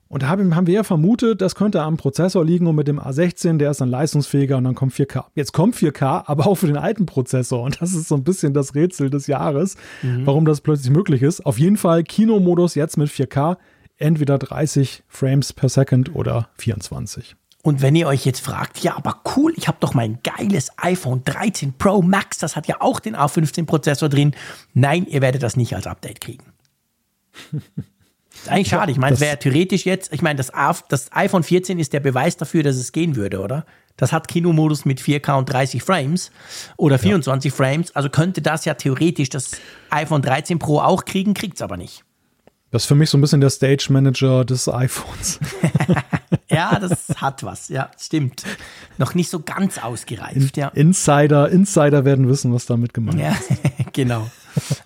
Und 0.08 0.22
da 0.22 0.28
haben, 0.28 0.54
haben 0.54 0.68
wir 0.68 0.74
ja 0.74 0.84
vermutet, 0.84 1.40
das 1.40 1.56
könnte 1.56 1.82
am 1.82 1.96
Prozessor 1.96 2.44
liegen 2.44 2.68
und 2.68 2.76
mit 2.76 2.86
dem 2.86 3.00
A16, 3.00 3.58
der 3.58 3.72
ist 3.72 3.80
dann 3.80 3.88
leistungsfähiger 3.88 4.56
und 4.56 4.64
dann 4.64 4.76
kommt 4.76 4.92
4K. 4.92 5.24
Jetzt 5.34 5.52
kommt 5.52 5.74
4K, 5.74 6.24
aber 6.26 6.46
auch 6.46 6.54
für 6.54 6.68
den 6.68 6.76
alten 6.76 7.06
Prozessor. 7.06 7.62
Und 7.62 7.80
das 7.80 7.92
ist 7.92 8.08
so 8.08 8.14
ein 8.14 8.22
bisschen 8.22 8.54
das 8.54 8.74
Rätsel 8.76 9.10
des 9.10 9.26
Jahres, 9.26 9.76
warum 10.24 10.44
das 10.44 10.60
plötzlich 10.60 10.92
möglich 10.92 11.22
ist. 11.22 11.44
Auf 11.44 11.58
jeden 11.58 11.76
Fall 11.76 12.04
Kinomodus 12.04 12.76
jetzt 12.76 12.96
mit 12.96 13.10
4K, 13.10 13.56
entweder 13.96 14.38
30 14.38 15.02
Frames 15.08 15.52
per 15.52 15.68
Second 15.68 16.14
oder 16.14 16.50
24. 16.58 17.34
Und 17.62 17.82
wenn 17.82 17.96
ihr 17.96 18.06
euch 18.06 18.24
jetzt 18.24 18.40
fragt, 18.40 18.78
ja, 18.84 18.96
aber 18.96 19.22
cool, 19.36 19.52
ich 19.56 19.66
habe 19.66 19.78
doch 19.80 19.92
mein 19.92 20.20
geiles 20.22 20.70
iPhone 20.76 21.24
13 21.24 21.72
Pro 21.72 22.00
Max, 22.00 22.38
das 22.38 22.54
hat 22.54 22.68
ja 22.68 22.76
auch 22.80 23.00
den 23.00 23.16
A15-Prozessor 23.16 24.08
drin. 24.08 24.36
Nein, 24.72 25.04
ihr 25.08 25.20
werdet 25.20 25.42
das 25.42 25.56
nicht 25.56 25.74
als 25.74 25.88
Update 25.88 26.20
kriegen. 26.20 26.44
ist 28.46 28.52
eigentlich 28.52 28.68
schade. 28.68 28.90
Ich 28.92 28.98
meine, 28.98 29.14
es 29.14 29.20
das- 29.20 29.28
wäre 29.28 29.38
theoretisch 29.38 29.84
jetzt, 29.86 30.12
ich 30.12 30.22
meine, 30.22 30.36
das, 30.36 30.50
das 30.88 31.12
iPhone 31.12 31.42
14 31.42 31.78
ist 31.78 31.92
der 31.92 32.00
Beweis 32.00 32.36
dafür, 32.36 32.62
dass 32.62 32.76
es 32.76 32.92
gehen 32.92 33.16
würde, 33.16 33.40
oder? 33.40 33.64
Das 33.96 34.12
hat 34.12 34.28
Kinomodus 34.28 34.84
mit 34.84 35.00
4K 35.00 35.38
und 35.38 35.46
30 35.50 35.82
Frames 35.82 36.30
oder 36.76 36.98
24 36.98 37.52
Frames. 37.52 37.94
Also 37.96 38.10
könnte 38.10 38.42
das 38.42 38.64
ja 38.66 38.74
theoretisch 38.74 39.30
das 39.30 39.52
iPhone 39.90 40.20
13 40.22 40.58
Pro 40.58 40.80
auch 40.80 41.04
kriegen, 41.06 41.32
kriegt 41.32 41.56
es 41.56 41.62
aber 41.62 41.76
nicht. 41.78 42.04
Das 42.72 42.82
ist 42.82 42.88
für 42.88 42.94
mich 42.94 43.08
so 43.08 43.16
ein 43.16 43.22
bisschen 43.22 43.40
der 43.40 43.48
Stage 43.50 43.86
Manager 43.90 44.44
des 44.44 44.68
iPhones. 44.68 45.38
Ja, 46.48 46.78
das 46.78 47.08
hat 47.20 47.42
was. 47.42 47.68
Ja, 47.68 47.90
stimmt. 47.98 48.44
Noch 48.98 49.14
nicht 49.14 49.30
so 49.30 49.40
ganz 49.40 49.78
ausgereift, 49.78 50.56
ja. 50.56 50.68
Insider, 50.68 51.48
Insider 51.50 52.04
werden 52.04 52.28
wissen, 52.28 52.52
was 52.54 52.66
damit 52.66 52.94
gemeint 52.94 53.18
Ja, 53.20 53.30
ist. 53.32 53.48
genau. 53.92 54.30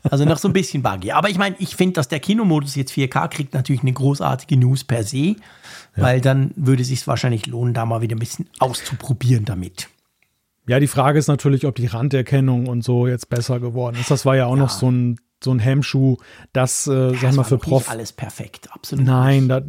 Also 0.03 0.25
noch 0.25 0.39
so 0.39 0.49
ein 0.49 0.53
bisschen 0.53 0.83
buggy. 0.83 1.13
Aber 1.13 1.29
ich 1.29 1.39
meine, 1.39 1.57
ich 1.59 1.77
finde, 1.77 1.95
dass 1.95 2.09
der 2.09 2.21
Kinomodus 2.21 2.75
jetzt 2.75 2.93
4K 2.93 3.29
kriegt, 3.29 3.55
natürlich 3.55 3.83
eine 3.83 3.93
großartige 3.93 4.57
News 4.57 4.85
per 4.85 5.03
se, 5.05 5.37
weil 5.97 6.21
dann 6.21 6.53
würde 6.57 6.83
es 6.83 6.89
sich 6.89 7.07
wahrscheinlich 7.07 7.47
lohnen, 7.47 7.75
da 7.75 7.85
mal 7.87 8.01
wieder 8.01 8.17
ein 8.17 8.21
bisschen 8.21 8.49
auszuprobieren 8.59 9.45
damit. 9.45 9.89
Ja, 10.69 10.79
die 10.79 10.87
Frage 10.87 11.19
ist 11.19 11.27
natürlich, 11.27 11.67
ob 11.67 11.75
die 11.75 11.87
Randerkennung 11.87 12.67
und 12.69 12.83
so 12.85 13.07
jetzt 13.07 13.29
besser 13.29 13.59
geworden 13.61 13.97
ist. 14.01 14.11
Das 14.11 14.25
war 14.25 14.37
ja 14.37 14.47
auch 14.47 14.57
noch 14.57 14.71
so 14.71 14.91
ein, 14.91 15.19
so 15.43 15.51
ein 15.53 15.59
Hemmschuh, 15.59 16.17
das, 16.53 16.87
äh, 16.87 17.11
sag 17.11 17.21
Das 17.21 17.37
mal, 17.37 17.45
für 17.45 17.55
noch 17.55 17.63
nicht 17.63 17.71
Prof. 17.71 17.91
alles 17.91 18.13
perfekt, 18.13 18.69
absolut. 18.73 19.05
Nein, 19.05 19.49
da, 19.49 19.63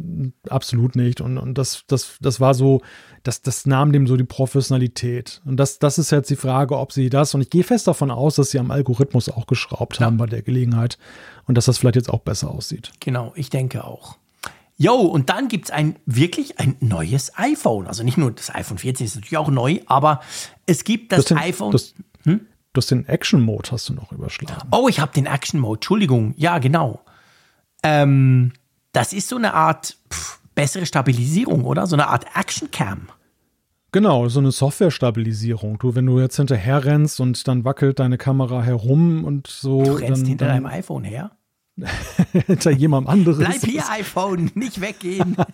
absolut 0.48 0.94
nicht. 0.94 1.20
Und, 1.20 1.38
und 1.38 1.56
das, 1.58 1.84
das, 1.88 2.18
das 2.20 2.40
war 2.40 2.54
so, 2.54 2.82
das, 3.22 3.42
das 3.42 3.66
nahm 3.66 3.92
dem 3.92 4.06
so 4.06 4.16
die 4.16 4.24
Professionalität. 4.24 5.40
Und 5.44 5.56
das, 5.56 5.78
das 5.78 5.98
ist 5.98 6.10
jetzt 6.10 6.30
die 6.30 6.36
Frage, 6.36 6.78
ob 6.78 6.92
sie 6.92 7.08
das, 7.08 7.34
und 7.34 7.40
ich 7.40 7.50
gehe 7.50 7.64
fest 7.64 7.86
davon 7.86 8.10
aus, 8.10 8.36
dass 8.36 8.50
sie 8.50 8.58
am 8.58 8.70
Algorithmus 8.70 9.28
auch 9.28 9.46
geschraubt 9.46 10.00
haben 10.00 10.16
bei 10.16 10.26
der 10.26 10.42
Gelegenheit 10.42 10.98
und 11.46 11.56
dass 11.56 11.66
das 11.66 11.78
vielleicht 11.78 11.96
jetzt 11.96 12.10
auch 12.10 12.20
besser 12.20 12.50
aussieht. 12.50 12.92
Genau, 13.00 13.32
ich 13.36 13.50
denke 13.50 13.84
auch. 13.84 14.16
Jo, 14.76 14.94
und 14.94 15.30
dann 15.30 15.48
gibt 15.48 15.66
es 15.66 15.70
ein 15.70 15.96
wirklich 16.06 16.58
ein 16.58 16.76
neues 16.80 17.38
iPhone. 17.38 17.86
Also 17.86 18.02
nicht 18.02 18.18
nur 18.18 18.32
das 18.32 18.52
iPhone 18.52 18.78
14 18.78 19.06
ist 19.06 19.14
natürlich 19.14 19.36
auch 19.36 19.50
neu, 19.50 19.80
aber 19.86 20.20
es 20.66 20.82
gibt 20.82 21.12
das 21.12 21.26
den, 21.26 21.38
iPhone. 21.38 21.70
Das, 21.70 21.94
du 22.24 22.40
hast 22.76 22.90
den 22.90 23.06
Action-Mode 23.06 23.70
hast 23.70 23.88
du 23.88 23.94
noch 23.94 24.10
überschlagen. 24.10 24.68
Oh, 24.72 24.88
ich 24.88 24.98
habe 24.98 25.12
den 25.12 25.26
Action 25.26 25.60
Mode. 25.60 25.76
Entschuldigung. 25.76 26.34
Ja, 26.36 26.58
genau. 26.58 27.04
Ähm, 27.84 28.52
das 28.92 29.12
ist 29.12 29.28
so 29.28 29.36
eine 29.36 29.54
Art 29.54 29.98
pff, 30.12 30.40
bessere 30.54 30.86
Stabilisierung, 30.86 31.64
oder? 31.64 31.86
So 31.86 31.96
eine 31.96 32.08
Art 32.08 32.26
Action 32.34 32.70
Cam. 32.70 33.08
Genau, 33.92 34.26
so 34.28 34.40
eine 34.40 34.52
Software-Stabilisierung. 34.52 35.78
Du, 35.78 35.94
wenn 35.94 36.06
du 36.06 36.18
jetzt 36.18 36.36
hinterher 36.36 36.84
rennst 36.84 37.20
und 37.20 37.46
dann 37.46 37.64
wackelt 37.64 37.98
deine 37.98 38.16
Kamera 38.16 38.62
herum 38.62 39.24
und 39.24 39.46
so. 39.46 39.82
Du 39.82 39.92
rennst 39.92 40.22
dann, 40.22 40.28
hinter 40.28 40.46
dann 40.46 40.64
deinem 40.64 40.66
iPhone 40.66 41.04
her. 41.04 41.32
hinter 42.46 42.70
jemandem 42.70 43.10
anderes. 43.10 43.38
Bleib 43.38 43.62
hier, 43.62 43.82
iPhone, 43.90 44.50
nicht 44.54 44.80
weggehen. 44.80 45.36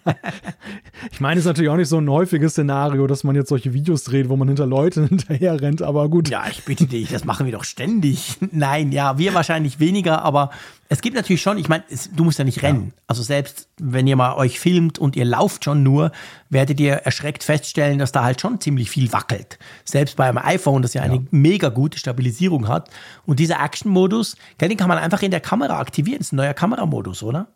Ich 1.13 1.21
meine, 1.21 1.39
es 1.39 1.45
ist 1.45 1.47
natürlich 1.47 1.71
auch 1.71 1.77
nicht 1.77 1.89
so 1.89 1.99
ein 1.99 2.11
häufiges 2.11 2.53
Szenario, 2.53 3.07
dass 3.07 3.23
man 3.23 3.37
jetzt 3.37 3.49
solche 3.49 3.73
Videos 3.73 4.03
dreht, 4.05 4.29
wo 4.29 4.37
man 4.37 4.49
hinter 4.49 4.67
Leuten 4.67 5.07
hinterher 5.09 5.61
rennt, 5.61 5.81
aber 5.81 6.09
gut. 6.09 6.29
ja, 6.29 6.45
ich 6.51 6.65
bitte 6.65 6.87
dich, 6.87 7.11
das 7.11 7.25
machen 7.25 7.47
wir 7.47 7.53
doch 7.53 7.65
ständig. 7.65 8.37
Nein, 8.51 8.91
ja, 8.91 9.17
wir 9.17 9.33
wahrscheinlich 9.35 9.79
weniger, 9.79 10.23
aber 10.23 10.51
es 10.91 11.03
gibt 11.03 11.17
natürlich 11.17 11.43
schon, 11.43 11.59
ich 11.59 11.69
meine, 11.69 11.85
du 12.15 12.25
musst 12.25 12.39
ja 12.39 12.45
nicht 12.45 12.63
rennen. 12.63 12.95
Also 13.07 13.23
selbst 13.23 13.69
wenn 13.79 14.07
ihr 14.07 14.17
mal 14.17 14.37
euch 14.37 14.59
filmt 14.59 14.99
und 14.99 15.17
ihr 15.17 15.27
lauft 15.27 15.65
schon 15.65 15.83
nur, 15.83 16.13
werdet 16.49 16.81
ihr 16.81 16.95
erschreckt 16.95 17.45
feststellen, 17.45 17.99
dass 17.99 18.13
da 18.13 18.25
halt 18.25 18.41
schon 18.41 18.61
ziemlich 18.61 18.91
viel 18.91 19.13
wackelt. 19.13 19.59
Selbst 19.85 20.17
bei 20.17 20.27
einem 20.27 20.39
iPhone, 20.39 20.81
das 20.81 20.95
ja 20.95 21.03
eine 21.03 21.27
mega 21.31 21.69
gute 21.69 21.99
Stabilisierung 21.99 22.69
hat. 22.69 22.89
Und 23.27 23.39
dieser 23.39 23.63
Action-Modus, 23.63 24.37
den 24.61 24.77
kann 24.79 24.89
man 24.89 24.99
einfach 24.99 25.21
in 25.21 25.31
der 25.31 25.41
Kamera 25.41 25.79
aktivieren. 25.79 26.19
Das 26.19 26.29
ist 26.29 26.33
ein 26.33 26.37
neuer 26.37 26.55
Kameramodus, 26.55 27.23
oder? 27.23 27.49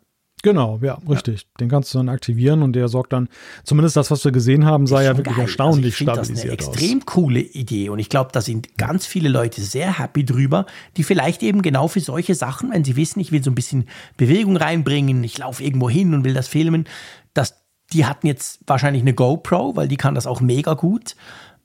Genau, 0.43 0.77
ja, 0.81 0.99
richtig. 1.09 1.47
Den 1.61 1.69
kannst 1.69 1.93
du 1.93 1.99
dann 1.99 2.09
aktivieren 2.09 2.63
und 2.63 2.73
der 2.73 2.89
sorgt 2.89 3.13
dann, 3.13 3.29
zumindest 3.63 3.95
das, 3.95 4.11
was 4.11 4.25
wir 4.25 4.33
gesehen 4.33 4.65
haben, 4.65 4.87
sah 4.87 5.01
ja 5.01 5.15
wirklich 5.15 5.37
geil. 5.37 5.45
erstaunlich 5.45 5.85
also 5.85 5.87
ich 5.87 5.95
finde 5.95 6.13
das 6.13 6.29
eine 6.29 6.37
stabilisiert 6.37 6.67
aus. 6.67 6.75
extrem 6.75 7.05
coole 7.05 7.39
Idee 7.39 7.87
und 7.87 7.99
ich 7.99 8.09
glaube, 8.09 8.31
da 8.33 8.41
sind 8.41 8.77
ganz 8.77 9.05
viele 9.05 9.29
Leute 9.29 9.61
sehr 9.61 9.99
happy 9.99 10.25
drüber, 10.25 10.65
die 10.97 11.03
vielleicht 11.03 11.43
eben 11.43 11.61
genau 11.61 11.87
für 11.87 12.01
solche 12.01 12.35
Sachen, 12.35 12.71
wenn 12.71 12.83
sie 12.83 12.97
wissen, 12.97 13.21
ich 13.21 13.31
will 13.31 13.41
so 13.41 13.51
ein 13.51 13.55
bisschen 13.55 13.87
Bewegung 14.17 14.57
reinbringen, 14.57 15.23
ich 15.23 15.37
laufe 15.37 15.63
irgendwo 15.63 15.89
hin 15.89 16.13
und 16.13 16.25
will 16.25 16.33
das 16.33 16.49
filmen, 16.49 16.87
dass 17.33 17.63
die 17.93 18.05
hatten 18.05 18.27
jetzt 18.27 18.59
wahrscheinlich 18.67 19.03
eine 19.03 19.13
GoPro, 19.13 19.77
weil 19.77 19.87
die 19.87 19.97
kann 19.97 20.13
das 20.13 20.27
auch 20.27 20.41
mega 20.41 20.73
gut. 20.73 21.15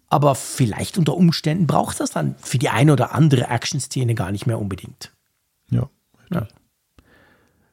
aber 0.08 0.34
vielleicht 0.34 0.98
unter 0.98 1.16
Umständen 1.16 1.66
braucht 1.66 2.00
das 2.00 2.10
dann 2.10 2.36
für 2.38 2.58
die 2.58 2.68
eine 2.68 2.92
oder 2.92 3.12
andere 3.14 3.48
Action-Szene 3.48 4.14
gar 4.14 4.30
nicht 4.30 4.46
mehr 4.46 4.58
unbedingt. 4.60 5.12
Ja. 5.70 5.90
ja. 6.30 6.46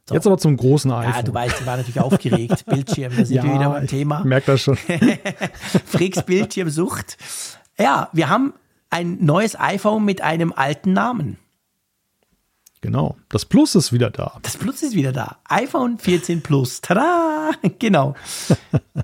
So. 0.07 0.13
Jetzt 0.13 0.27
aber 0.27 0.37
zum 0.37 0.55
großen 0.55 0.91
iPhone. 0.91 1.13
Ja, 1.13 1.21
du 1.23 1.33
weißt, 1.33 1.61
ich 1.61 1.65
war 1.65 1.77
natürlich 1.77 1.99
aufgeregt. 1.99 2.65
Bildschirm, 2.67 3.13
da 3.17 3.25
sind 3.25 3.37
ja, 3.37 3.43
wir 3.43 3.55
wieder 3.55 3.69
beim 3.69 3.87
Thema. 3.87 4.19
Ich 4.19 4.25
merke 4.25 4.51
das 4.51 4.61
schon. 4.61 4.77
Freaks 5.85 6.21
Bildschirmsucht. 6.23 7.17
Ja, 7.79 8.09
wir 8.13 8.29
haben 8.29 8.53
ein 8.91 9.17
neues 9.25 9.59
iPhone 9.59 10.05
mit 10.05 10.21
einem 10.21 10.53
alten 10.53 10.93
Namen. 10.93 11.39
Genau. 12.81 13.17
Das 13.29 13.45
Plus 13.45 13.73
ist 13.73 13.93
wieder 13.93 14.11
da. 14.11 14.37
Das 14.43 14.57
Plus 14.57 14.83
ist 14.83 14.93
wieder 14.93 15.11
da. 15.11 15.37
iPhone 15.45 15.97
14 15.97 16.43
Plus. 16.43 16.81
Tada! 16.81 17.49
Genau. 17.79 18.15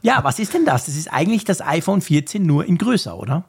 ja, 0.03 0.23
was 0.23 0.37
ist 0.37 0.53
denn 0.53 0.65
das? 0.65 0.85
Das 0.85 0.95
ist 0.95 1.11
eigentlich 1.11 1.45
das 1.45 1.61
iPhone 1.61 2.01
14 2.01 2.43
nur 2.43 2.65
in 2.65 2.77
größer, 2.77 3.17
oder? 3.17 3.45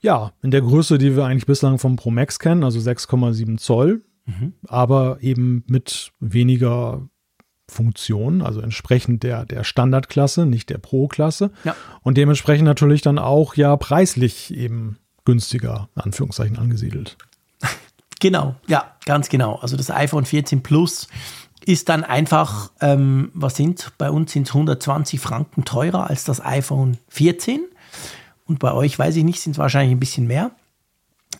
Ja, 0.00 0.32
in 0.42 0.52
der 0.52 0.60
Größe, 0.60 0.98
die 0.98 1.16
wir 1.16 1.24
eigentlich 1.24 1.46
bislang 1.46 1.78
vom 1.80 1.96
Pro 1.96 2.12
Max 2.12 2.38
kennen, 2.38 2.62
also 2.62 2.78
6,7 2.78 3.58
Zoll, 3.58 4.02
mhm. 4.26 4.52
aber 4.68 5.18
eben 5.20 5.64
mit 5.66 6.12
weniger 6.20 7.08
Funktion, 7.68 8.42
also 8.42 8.60
entsprechend 8.60 9.22
der, 9.22 9.44
der 9.44 9.64
Standardklasse, 9.64 10.46
nicht 10.46 10.70
der 10.70 10.78
Pro-Klasse. 10.78 11.50
Ja. 11.64 11.74
Und 12.02 12.16
dementsprechend 12.16 12.64
natürlich 12.64 13.02
dann 13.02 13.18
auch 13.18 13.54
ja 13.54 13.76
preislich 13.76 14.54
eben 14.54 14.98
günstiger, 15.24 15.88
in 15.96 16.02
Anführungszeichen, 16.02 16.58
angesiedelt. 16.58 17.16
Genau, 18.18 18.56
ja, 18.66 18.96
ganz 19.04 19.28
genau. 19.28 19.56
Also 19.56 19.76
das 19.76 19.90
iPhone 19.90 20.24
14 20.24 20.62
Plus 20.62 21.06
ist 21.66 21.90
dann 21.90 22.02
einfach, 22.02 22.72
ähm, 22.80 23.30
was 23.34 23.56
sind, 23.56 23.92
bei 23.98 24.10
uns 24.10 24.32
sind 24.32 24.48
es 24.48 24.54
120 24.54 25.20
Franken 25.20 25.66
teurer 25.66 26.08
als 26.08 26.24
das 26.24 26.42
iPhone 26.42 26.96
14. 27.08 27.60
Und 28.46 28.58
bei 28.58 28.72
euch, 28.72 28.98
weiß 28.98 29.16
ich 29.16 29.24
nicht, 29.24 29.40
sind 29.40 29.52
es 29.52 29.58
wahrscheinlich 29.58 29.94
ein 29.94 30.00
bisschen 30.00 30.26
mehr. 30.26 30.52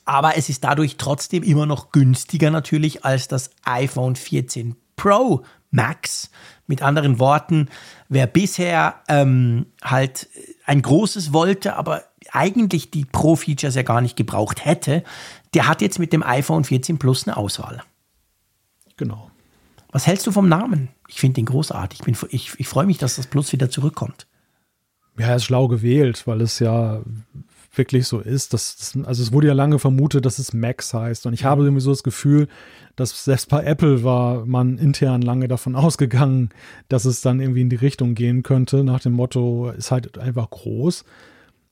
Aber 0.07 0.37
es 0.37 0.49
ist 0.49 0.65
dadurch 0.65 0.97
trotzdem 0.97 1.43
immer 1.43 1.66
noch 1.66 1.91
günstiger 1.93 2.51
natürlich 2.51 3.05
als 3.05 3.28
das 3.28 3.51
iPhone 3.65 4.16
14 4.16 4.77
Pro 4.95 5.43
Max. 5.70 6.31
Mit 6.69 6.83
anderen 6.83 7.19
Worten, 7.20 7.69
wer 8.09 8.27
bisher 8.27 8.97
ähm, 9.09 9.66
halt 9.83 10.28
ein 10.65 10.83
großes 10.83 11.33
wollte, 11.33 11.77
aber 11.77 12.03
eigentlich 12.33 12.91
die 12.91 13.05
Pro-Features 13.05 13.77
ja 13.77 13.83
gar 13.83 14.01
nicht 14.01 14.16
gebraucht 14.16 14.65
hätte, 14.65 15.05
der 15.55 15.69
hat 15.69 15.81
jetzt 15.81 15.99
mit 15.99 16.12
dem 16.12 16.24
iPhone 16.24 16.65
14 16.65 16.99
Plus 16.99 17.27
eine 17.27 17.37
Auswahl. 17.37 17.83
Genau. 18.97 19.31
Was 19.93 20.07
hältst 20.07 20.27
du 20.27 20.33
vom 20.33 20.49
Namen? 20.49 20.89
Ich 21.09 21.20
finde 21.20 21.35
den 21.35 21.47
großartig. 21.47 22.01
Ich, 22.01 22.05
bin, 22.05 22.16
ich, 22.31 22.59
ich 22.59 22.69
freue 22.69 22.87
mich, 22.87 22.99
dass 22.99 23.16
das 23.16 23.27
Plus 23.27 23.53
wieder 23.53 23.70
zurückkommt. 23.70 24.27
Ja, 25.19 25.28
er 25.28 25.37
ist 25.37 25.45
schlau 25.45 25.69
gewählt, 25.69 26.27
weil 26.27 26.41
es 26.41 26.59
ja 26.59 27.01
wirklich 27.78 28.07
so 28.07 28.20
ist. 28.20 28.53
Dass, 28.53 28.97
also 29.05 29.23
es 29.23 29.32
wurde 29.32 29.48
ja 29.48 29.53
lange 29.53 29.78
vermutet, 29.78 30.27
dass 30.27 30.39
es 30.39 30.53
Max 30.53 30.94
heißt. 30.94 31.27
Und 31.27 31.32
ich 31.32 31.44
habe 31.44 31.65
irgendwie 31.65 31.81
so 31.81 31.90
das 31.90 32.03
Gefühl, 32.03 32.48
dass 32.97 33.24
selbst 33.24 33.48
bei 33.48 33.65
Apple 33.65 34.05
war 34.05 34.47
man 34.47 34.78
intern 34.78 35.23
lange 35.23 35.48
davon 35.48 35.77
ausgegangen, 35.77 36.51
dass 36.89 37.05
es 37.05 37.20
dann 37.20 37.40
irgendwie 37.40 37.62
in 37.62 37.70
die 37.70 37.77
Richtung 37.77 38.15
gehen 38.15 38.43
könnte, 38.43 38.85
nach 38.85 39.01
dem 39.01 39.12
Motto, 39.12 39.70
ist 39.70 39.90
halt 39.90 40.19
einfach 40.19 40.51
groß. 40.51 41.05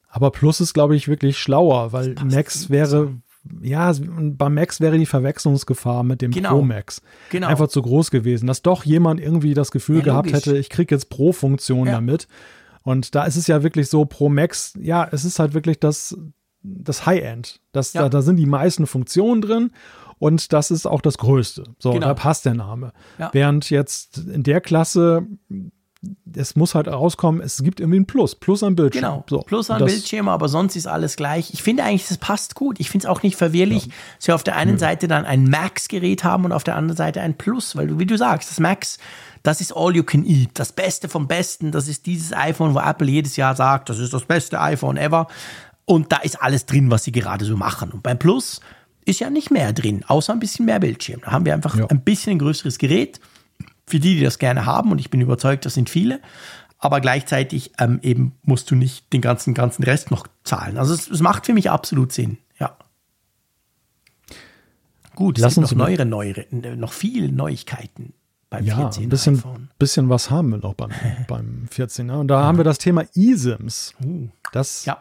Aber 0.08 0.30
Plus 0.30 0.60
ist, 0.60 0.74
glaube 0.74 0.94
ich, 0.94 1.08
wirklich 1.08 1.38
schlauer, 1.38 1.92
weil 1.92 2.14
Max 2.24 2.70
wäre, 2.70 3.14
ja, 3.60 3.92
bei 3.98 4.48
Max 4.48 4.80
wäre 4.80 4.96
die 4.96 5.06
Verwechslungsgefahr 5.06 6.04
mit 6.04 6.22
dem 6.22 6.30
genau. 6.30 6.50
Pro 6.50 6.62
Max 6.62 7.02
genau. 7.30 7.48
einfach 7.48 7.66
zu 7.66 7.82
groß 7.82 8.12
gewesen, 8.12 8.46
dass 8.46 8.62
doch 8.62 8.84
jemand 8.84 9.20
irgendwie 9.20 9.54
das 9.54 9.72
Gefühl 9.72 9.98
ja, 9.98 10.04
gehabt 10.04 10.32
hätte, 10.32 10.56
ich 10.56 10.70
kriege 10.70 10.94
jetzt 10.94 11.10
Pro-Funktion 11.10 11.88
ja. 11.88 11.94
damit. 11.94 12.28
Und 12.84 13.14
da 13.14 13.24
ist 13.24 13.36
es 13.36 13.46
ja 13.46 13.62
wirklich 13.62 13.88
so, 13.88 14.04
Pro 14.04 14.28
Max, 14.28 14.74
ja, 14.78 15.08
es 15.10 15.24
ist 15.24 15.38
halt 15.38 15.54
wirklich 15.54 15.80
das, 15.80 16.16
das 16.62 17.06
High-End. 17.06 17.60
Ja. 17.74 17.82
Da, 17.92 18.08
da 18.08 18.22
sind 18.22 18.36
die 18.36 18.46
meisten 18.46 18.86
Funktionen 18.86 19.40
drin 19.40 19.70
und 20.18 20.52
das 20.52 20.70
ist 20.70 20.86
auch 20.86 21.00
das 21.00 21.18
Größte. 21.18 21.64
So, 21.78 21.92
genau. 21.92 22.08
da 22.08 22.14
passt 22.14 22.44
der 22.44 22.54
Name. 22.54 22.92
Ja. 23.18 23.30
Während 23.32 23.70
jetzt 23.70 24.18
in 24.18 24.42
der 24.42 24.60
Klasse 24.60 25.26
es 26.34 26.56
muss 26.56 26.74
halt 26.74 26.88
rauskommen, 26.88 27.40
es 27.40 27.62
gibt 27.62 27.80
irgendwie 27.80 28.00
ein 28.00 28.06
Plus, 28.06 28.34
Plus 28.34 28.62
am 28.62 28.76
Bildschirm. 28.76 29.02
Genau, 29.02 29.24
so, 29.28 29.40
Plus 29.40 29.70
am 29.70 29.84
Bildschirm, 29.84 30.28
aber 30.28 30.48
sonst 30.48 30.76
ist 30.76 30.86
alles 30.86 31.16
gleich. 31.16 31.52
Ich 31.52 31.62
finde 31.62 31.84
eigentlich, 31.84 32.06
das 32.08 32.18
passt 32.18 32.54
gut. 32.54 32.80
Ich 32.80 32.90
finde 32.90 33.06
es 33.06 33.10
auch 33.10 33.22
nicht 33.22 33.36
verwirrlich, 33.36 33.86
ja. 33.86 33.92
dass 34.18 34.26
wir 34.28 34.34
auf 34.34 34.44
der 34.44 34.56
einen 34.56 34.72
Nö. 34.72 34.78
Seite 34.78 35.08
dann 35.08 35.24
ein 35.24 35.44
Max-Gerät 35.44 36.24
haben 36.24 36.44
und 36.44 36.52
auf 36.52 36.64
der 36.64 36.76
anderen 36.76 36.96
Seite 36.96 37.20
ein 37.20 37.36
Plus, 37.36 37.76
weil 37.76 37.86
du, 37.86 37.98
wie 37.98 38.06
du 38.06 38.16
sagst, 38.16 38.50
das 38.50 38.60
Max, 38.60 38.98
das 39.44 39.60
ist 39.60 39.76
all 39.76 39.94
you 39.94 40.02
can 40.02 40.24
eat, 40.24 40.50
das 40.54 40.72
Beste 40.72 41.06
vom 41.06 41.28
Besten. 41.28 41.70
Das 41.70 41.86
ist 41.86 42.06
dieses 42.06 42.32
iPhone, 42.32 42.74
wo 42.74 42.80
Apple 42.80 43.10
jedes 43.10 43.36
Jahr 43.36 43.54
sagt, 43.54 43.90
das 43.90 43.98
ist 43.98 44.14
das 44.14 44.24
beste 44.24 44.58
iPhone 44.58 44.96
ever. 44.96 45.28
Und 45.84 46.10
da 46.10 46.16
ist 46.16 46.42
alles 46.42 46.64
drin, 46.64 46.90
was 46.90 47.04
sie 47.04 47.12
gerade 47.12 47.44
so 47.44 47.54
machen. 47.54 47.92
Und 47.92 48.02
beim 48.02 48.18
Plus 48.18 48.60
ist 49.04 49.20
ja 49.20 49.28
nicht 49.28 49.50
mehr 49.50 49.74
drin, 49.74 50.02
außer 50.08 50.32
ein 50.32 50.40
bisschen 50.40 50.64
mehr 50.64 50.80
Bildschirm. 50.80 51.20
Da 51.20 51.30
haben 51.30 51.44
wir 51.44 51.52
einfach 51.52 51.76
ja. 51.76 51.86
ein 51.88 52.00
bisschen 52.00 52.32
ein 52.32 52.38
größeres 52.38 52.78
Gerät 52.78 53.20
für 53.86 54.00
die, 54.00 54.16
die 54.16 54.22
das 54.22 54.38
gerne 54.38 54.64
haben, 54.64 54.90
und 54.90 54.98
ich 54.98 55.10
bin 55.10 55.20
überzeugt, 55.20 55.66
das 55.66 55.74
sind 55.74 55.90
viele, 55.90 56.22
aber 56.78 57.02
gleichzeitig 57.02 57.72
ähm, 57.78 57.98
eben 58.02 58.32
musst 58.44 58.70
du 58.70 58.74
nicht 58.76 59.12
den 59.12 59.20
ganzen, 59.20 59.52
ganzen 59.52 59.84
Rest 59.84 60.10
noch 60.10 60.26
zahlen. 60.42 60.78
Also 60.78 60.94
es, 60.94 61.10
es 61.10 61.20
macht 61.20 61.44
für 61.44 61.52
mich 61.52 61.68
absolut 61.68 62.12
Sinn, 62.12 62.38
ja. 62.58 62.78
Gut, 65.14 65.36
es 65.36 65.42
Lass 65.42 65.54
sind 65.56 65.64
noch 65.64 65.72
neuere, 65.74 66.06
neuere, 66.06 66.46
noch 66.50 66.94
viele 66.94 67.30
Neuigkeiten 67.30 68.14
beim 68.56 68.64
ja, 68.64 68.76
14 68.76 69.02
ein 69.04 69.08
bisschen, 69.08 69.34
iPhone. 69.36 69.68
bisschen 69.78 70.08
was 70.08 70.30
haben 70.30 70.50
wir 70.50 70.58
noch 70.58 70.74
beim, 70.74 70.90
beim 71.28 71.66
14er. 71.70 72.20
Und 72.20 72.28
da 72.28 72.40
ja. 72.40 72.46
haben 72.46 72.58
wir 72.58 72.64
das 72.64 72.78
Thema 72.78 73.04
eSIMs. 73.14 73.94
Uh, 74.04 74.28
das 74.52 74.84
ja 74.84 74.98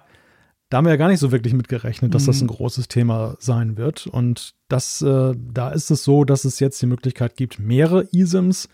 da 0.73 0.77
haben 0.77 0.85
wir 0.85 0.91
ja 0.93 0.97
gar 0.97 1.09
nicht 1.09 1.19
so 1.19 1.31
wirklich 1.31 1.53
mit 1.53 1.67
gerechnet, 1.67 2.15
dass 2.15 2.23
mhm. 2.23 2.27
das 2.27 2.41
ein 2.41 2.47
großes 2.47 2.87
Thema 2.87 3.35
sein 3.37 3.77
wird. 3.77 4.07
Und 4.07 4.55
das, 4.69 5.03
äh, 5.03 5.35
da 5.37 5.69
ist 5.69 5.91
es 5.91 6.03
so, 6.03 6.23
dass 6.23 6.45
es 6.45 6.59
jetzt 6.59 6.81
die 6.81 6.87
Möglichkeit 6.87 7.35
gibt, 7.35 7.59
mehrere 7.59 8.07
eSIMs 8.11 8.69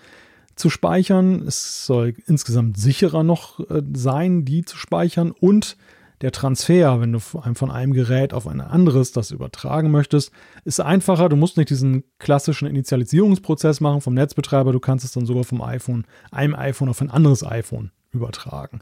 zu 0.56 0.70
speichern. 0.70 1.46
Es 1.46 1.86
soll 1.86 2.14
insgesamt 2.26 2.78
sicherer 2.78 3.24
noch 3.24 3.60
äh, 3.70 3.82
sein, 3.94 4.46
die 4.46 4.64
zu 4.64 4.78
speichern. 4.78 5.32
Und 5.32 5.76
der 6.22 6.32
Transfer, 6.32 7.00
wenn 7.00 7.14
du 7.14 7.20
von 7.20 7.72
einem 7.72 7.94
Gerät 7.94 8.34
auf 8.34 8.48
ein 8.48 8.60
anderes 8.60 9.12
das 9.12 9.32
übertragen 9.32 9.92
möchtest, 9.92 10.32
ist 10.66 10.82
einfacher. 10.82 11.30
Du 11.30 11.38
musst 11.38 11.58
nicht 11.58 11.70
diesen 11.70 12.04
klassischen 12.20 12.68
Initialisierungsprozess 12.68 13.80
machen 13.80 14.02
vom 14.02 14.14
Netzbetreiber. 14.14 14.74
Du 14.74 14.80
kannst 14.80 15.06
es 15.06 15.14
dann 15.14 15.26
sogar 15.26 15.46
vom 15.46 15.62
iPhone, 15.62 16.06
einem 16.32 16.56
iPhone 16.56 16.90
auf 16.90 17.02
ein 17.02 17.10
anderes 17.10 17.46
iPhone 17.46 17.92
übertragen. 18.12 18.82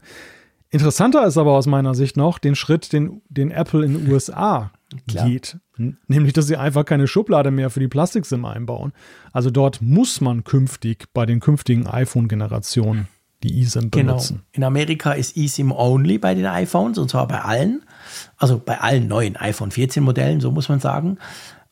Interessanter 0.70 1.26
ist 1.26 1.38
aber 1.38 1.52
aus 1.52 1.66
meiner 1.66 1.94
Sicht 1.94 2.16
noch 2.16 2.38
den 2.38 2.54
Schritt, 2.54 2.92
den, 2.92 3.22
den 3.28 3.50
Apple 3.50 3.84
in 3.84 3.94
den 3.94 4.12
USA 4.12 4.70
geht. 5.06 5.58
Nämlich, 6.08 6.32
dass 6.32 6.46
sie 6.46 6.56
einfach 6.56 6.84
keine 6.84 7.06
Schublade 7.06 7.50
mehr 7.50 7.70
für 7.70 7.80
die 7.80 7.88
Plastik-SIM 7.88 8.44
einbauen. 8.44 8.92
Also 9.32 9.50
dort 9.50 9.80
muss 9.80 10.20
man 10.20 10.44
künftig 10.44 11.06
bei 11.14 11.24
den 11.24 11.40
künftigen 11.40 11.86
iPhone-Generationen 11.86 13.08
die 13.42 13.62
eSIM 13.62 13.90
genau. 13.90 14.12
benutzen. 14.12 14.36
Genau. 14.36 14.48
In 14.52 14.64
Amerika 14.64 15.12
ist 15.12 15.36
eSIM 15.36 15.72
only 15.72 16.18
bei 16.18 16.34
den 16.34 16.46
iPhones 16.46 16.98
und 16.98 17.10
zwar 17.10 17.28
bei 17.28 17.40
allen. 17.40 17.82
Also 18.36 18.60
bei 18.64 18.80
allen 18.80 19.06
neuen 19.06 19.36
iPhone 19.36 19.70
14 19.70 20.02
Modellen, 20.02 20.40
so 20.40 20.50
muss 20.50 20.68
man 20.68 20.80
sagen. 20.80 21.18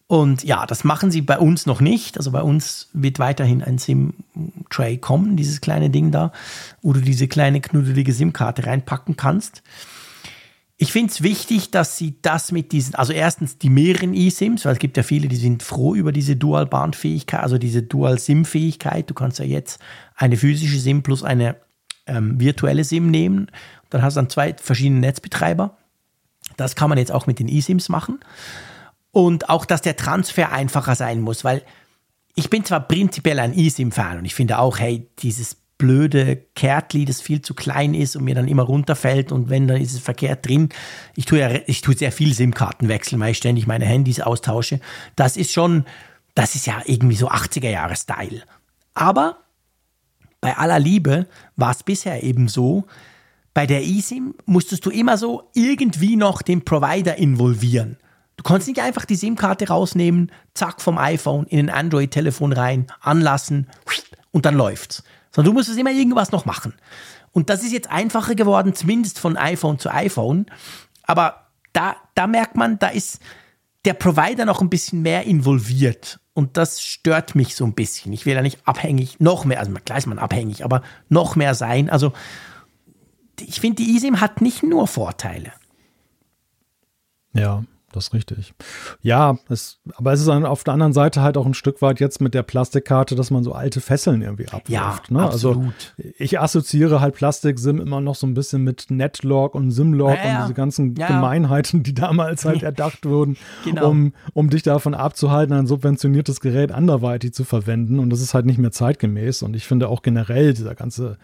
Und 0.08 0.44
ja, 0.44 0.66
das 0.66 0.84
machen 0.84 1.10
sie 1.10 1.20
bei 1.20 1.38
uns 1.38 1.66
noch 1.66 1.80
nicht. 1.80 2.16
Also 2.16 2.30
bei 2.30 2.42
uns 2.42 2.88
wird 2.92 3.18
weiterhin 3.18 3.62
ein 3.62 3.78
SIM-Tray 3.78 4.98
kommen, 4.98 5.36
dieses 5.36 5.60
kleine 5.60 5.90
Ding 5.90 6.12
da, 6.12 6.30
wo 6.80 6.92
du 6.92 7.00
diese 7.00 7.26
kleine 7.26 7.60
knuddelige 7.60 8.12
SIM-Karte 8.12 8.66
reinpacken 8.66 9.16
kannst. 9.16 9.62
Ich 10.78 10.92
finde 10.92 11.10
es 11.10 11.22
wichtig, 11.22 11.70
dass 11.70 11.96
sie 11.96 12.16
das 12.20 12.52
mit 12.52 12.70
diesen, 12.70 12.94
also 12.96 13.12
erstens 13.12 13.58
die 13.58 13.70
mehreren 13.70 14.14
eSIMs, 14.14 14.64
weil 14.66 14.74
es 14.74 14.78
gibt 14.78 14.96
ja 14.98 15.02
viele, 15.02 15.26
die 15.26 15.36
sind 15.36 15.62
froh 15.62 15.94
über 15.94 16.12
diese 16.12 16.36
Dual-Band-Fähigkeit, 16.36 17.40
also 17.40 17.56
diese 17.56 17.82
Dual-SIM-Fähigkeit. 17.82 19.08
Du 19.08 19.14
kannst 19.14 19.38
ja 19.38 19.46
jetzt 19.46 19.80
eine 20.16 20.36
physische 20.36 20.78
SIM 20.78 21.02
plus 21.02 21.22
eine 21.22 21.56
ähm, 22.06 22.40
virtuelle 22.40 22.84
SIM 22.84 23.10
nehmen. 23.10 23.50
Dann 23.90 24.02
hast 24.02 24.14
du 24.14 24.20
dann 24.20 24.30
zwei 24.30 24.54
verschiedene 24.54 25.00
Netzbetreiber. 25.00 25.76
Das 26.56 26.74
kann 26.74 26.88
man 26.88 26.98
jetzt 26.98 27.12
auch 27.12 27.26
mit 27.26 27.38
den 27.38 27.48
eSIMs 27.48 27.88
machen. 27.88 28.20
Und 29.12 29.48
auch, 29.48 29.64
dass 29.64 29.82
der 29.82 29.96
Transfer 29.96 30.52
einfacher 30.52 30.94
sein 30.94 31.20
muss, 31.20 31.44
weil 31.44 31.62
ich 32.34 32.50
bin 32.50 32.64
zwar 32.64 32.80
prinzipiell 32.80 33.38
ein 33.38 33.56
eSIM-Fan 33.56 34.18
und 34.18 34.24
ich 34.26 34.34
finde 34.34 34.58
auch, 34.58 34.78
hey, 34.78 35.08
dieses 35.20 35.56
blöde 35.78 36.36
Kärtli, 36.54 37.04
das 37.04 37.20
viel 37.20 37.42
zu 37.42 37.54
klein 37.54 37.94
ist 37.94 38.16
und 38.16 38.24
mir 38.24 38.34
dann 38.34 38.48
immer 38.48 38.62
runterfällt 38.62 39.32
und 39.32 39.50
wenn, 39.50 39.66
dann 39.68 39.80
ist 39.80 39.94
es 39.94 40.00
verkehrt 40.00 40.46
drin. 40.46 40.70
Ich 41.14 41.26
tue 41.26 41.38
ja, 41.38 41.50
ich 41.66 41.80
tue 41.80 41.96
sehr 41.96 42.12
viel 42.12 42.34
SIM-Karten 42.34 42.88
wechseln, 42.88 43.20
weil 43.20 43.32
ich 43.32 43.38
ständig 43.38 43.66
meine 43.66 43.84
Handys 43.84 44.20
austausche. 44.20 44.80
Das 45.16 45.36
ist 45.36 45.52
schon, 45.52 45.84
das 46.34 46.54
ist 46.54 46.66
ja 46.66 46.82
irgendwie 46.84 47.16
so 47.16 47.30
80er-Jahre-Style. 47.30 48.42
Aber 48.94 49.38
bei 50.46 50.56
aller 50.56 50.78
Liebe 50.78 51.26
war 51.56 51.72
es 51.72 51.82
bisher 51.82 52.22
eben 52.22 52.46
so, 52.46 52.84
bei 53.52 53.66
der 53.66 53.82
eSIM 53.82 54.36
musstest 54.44 54.86
du 54.86 54.90
immer 54.90 55.18
so 55.18 55.50
irgendwie 55.54 56.14
noch 56.14 56.40
den 56.40 56.64
Provider 56.64 57.16
involvieren. 57.16 57.96
Du 58.36 58.44
kannst 58.44 58.68
nicht 58.68 58.80
einfach 58.80 59.06
die 59.06 59.16
SIM-Karte 59.16 59.66
rausnehmen, 59.66 60.30
zack, 60.54 60.80
vom 60.80 60.98
iPhone 60.98 61.46
in 61.46 61.68
ein 61.68 61.76
Android-Telefon 61.76 62.52
rein, 62.52 62.86
anlassen 63.00 63.66
und 64.30 64.46
dann 64.46 64.54
läuft's. 64.54 65.02
Sondern 65.32 65.52
du 65.52 65.58
musst 65.58 65.68
es 65.68 65.78
immer 65.78 65.90
irgendwas 65.90 66.30
noch 66.30 66.44
machen. 66.44 66.74
Und 67.32 67.50
das 67.50 67.64
ist 67.64 67.72
jetzt 67.72 67.90
einfacher 67.90 68.36
geworden, 68.36 68.72
zumindest 68.72 69.18
von 69.18 69.36
iPhone 69.36 69.80
zu 69.80 69.92
iPhone. 69.92 70.46
Aber 71.02 71.48
da, 71.72 71.96
da 72.14 72.28
merkt 72.28 72.54
man, 72.54 72.78
da 72.78 72.86
ist 72.86 73.18
der 73.86 73.94
Provider 73.94 74.44
noch 74.44 74.60
ein 74.60 74.68
bisschen 74.68 75.02
mehr 75.02 75.24
involviert. 75.24 76.20
Und 76.34 76.56
das 76.56 76.82
stört 76.82 77.34
mich 77.34 77.56
so 77.56 77.64
ein 77.64 77.72
bisschen. 77.72 78.12
Ich 78.12 78.26
will 78.26 78.34
ja 78.34 78.42
nicht 78.42 78.58
abhängig, 78.66 79.20
noch 79.20 79.44
mehr, 79.46 79.58
also 79.60 79.72
klar 79.72 79.96
ist 79.96 80.06
man 80.06 80.18
abhängig, 80.18 80.64
aber 80.64 80.82
noch 81.08 81.36
mehr 81.36 81.54
sein. 81.54 81.88
Also 81.88 82.12
ich 83.40 83.60
finde, 83.60 83.82
die 83.82 83.96
eSIM 83.96 84.20
hat 84.20 84.42
nicht 84.42 84.62
nur 84.62 84.86
Vorteile. 84.86 85.52
Ja, 87.32 87.64
das 87.96 88.08
ist 88.08 88.14
richtig. 88.14 88.54
Ja, 89.02 89.38
es, 89.48 89.78
aber 89.94 90.12
es 90.12 90.20
ist 90.20 90.28
auf 90.28 90.64
der 90.64 90.74
anderen 90.74 90.92
Seite 90.92 91.22
halt 91.22 91.36
auch 91.36 91.46
ein 91.46 91.54
Stück 91.54 91.82
weit 91.82 91.98
jetzt 91.98 92.20
mit 92.20 92.34
der 92.34 92.42
Plastikkarte, 92.42 93.14
dass 93.14 93.30
man 93.30 93.42
so 93.42 93.52
alte 93.52 93.80
Fesseln 93.80 94.22
irgendwie 94.22 94.46
abwirft. 94.46 94.68
Ja, 94.68 95.00
ne? 95.08 95.24
Also 95.26 95.50
absolut. 95.50 95.94
Also 95.98 96.10
ich 96.18 96.38
assoziiere 96.38 97.00
halt 97.00 97.14
Plastik-SIM 97.14 97.80
immer 97.80 98.00
noch 98.00 98.14
so 98.14 98.26
ein 98.26 98.34
bisschen 98.34 98.62
mit 98.62 98.86
Netlog 98.90 99.54
und 99.54 99.70
SIMlog 99.70 100.16
ja, 100.16 100.24
ja. 100.24 100.36
und 100.36 100.42
diese 100.44 100.54
ganzen 100.54 100.94
ja, 100.94 101.08
Gemeinheiten, 101.08 101.82
die 101.82 101.94
damals 101.94 102.44
halt 102.44 102.62
erdacht 102.62 103.06
wurden, 103.06 103.36
genau. 103.64 103.90
um, 103.90 104.12
um 104.34 104.50
dich 104.50 104.62
davon 104.62 104.94
abzuhalten, 104.94 105.54
ein 105.54 105.66
subventioniertes 105.66 106.40
Gerät 106.40 106.70
anderweitig 106.70 107.32
zu 107.32 107.44
verwenden. 107.44 107.98
Und 107.98 108.10
das 108.10 108.20
ist 108.20 108.34
halt 108.34 108.46
nicht 108.46 108.58
mehr 108.58 108.72
zeitgemäß. 108.72 109.42
Und 109.42 109.56
ich 109.56 109.66
finde 109.66 109.88
auch 109.88 110.02
generell 110.02 110.54
dieser 110.54 110.74
ganze 110.74 111.18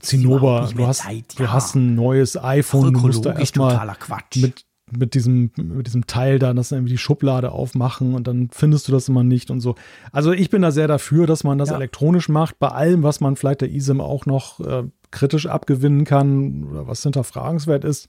Zinnober, 0.00 0.70
du 0.74 0.86
hast, 0.86 1.02
Zeit, 1.02 1.38
du 1.38 1.52
hast 1.52 1.74
ein 1.74 1.94
neues 1.94 2.42
iPhone, 2.42 2.94
du 2.94 3.00
musst 3.00 3.26
da 3.26 3.34
erstmal 3.34 3.96
mit 4.36 4.64
mit 4.98 5.14
diesem, 5.14 5.50
mit 5.56 5.86
diesem 5.86 6.06
Teil 6.06 6.38
da, 6.38 6.52
dass 6.52 6.72
irgendwie 6.72 6.92
die 6.92 6.98
Schublade 6.98 7.52
aufmachen 7.52 8.14
und 8.14 8.26
dann 8.26 8.48
findest 8.52 8.88
du 8.88 8.92
das 8.92 9.08
immer 9.08 9.24
nicht 9.24 9.50
und 9.50 9.60
so. 9.60 9.74
Also 10.12 10.32
ich 10.32 10.50
bin 10.50 10.62
da 10.62 10.70
sehr 10.70 10.88
dafür, 10.88 11.26
dass 11.26 11.44
man 11.44 11.58
das 11.58 11.70
ja. 11.70 11.76
elektronisch 11.76 12.28
macht, 12.28 12.58
bei 12.58 12.68
allem, 12.68 13.02
was 13.02 13.20
man 13.20 13.36
vielleicht 13.36 13.60
der 13.60 13.70
ISIM 13.70 14.00
auch 14.00 14.26
noch 14.26 14.60
äh, 14.60 14.84
kritisch 15.10 15.46
abgewinnen 15.46 16.04
kann 16.04 16.64
oder 16.64 16.86
was 16.86 17.02
hinterfragenswert 17.02 17.84
ist. 17.84 18.08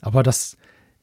Aber 0.00 0.22
das, 0.22 0.56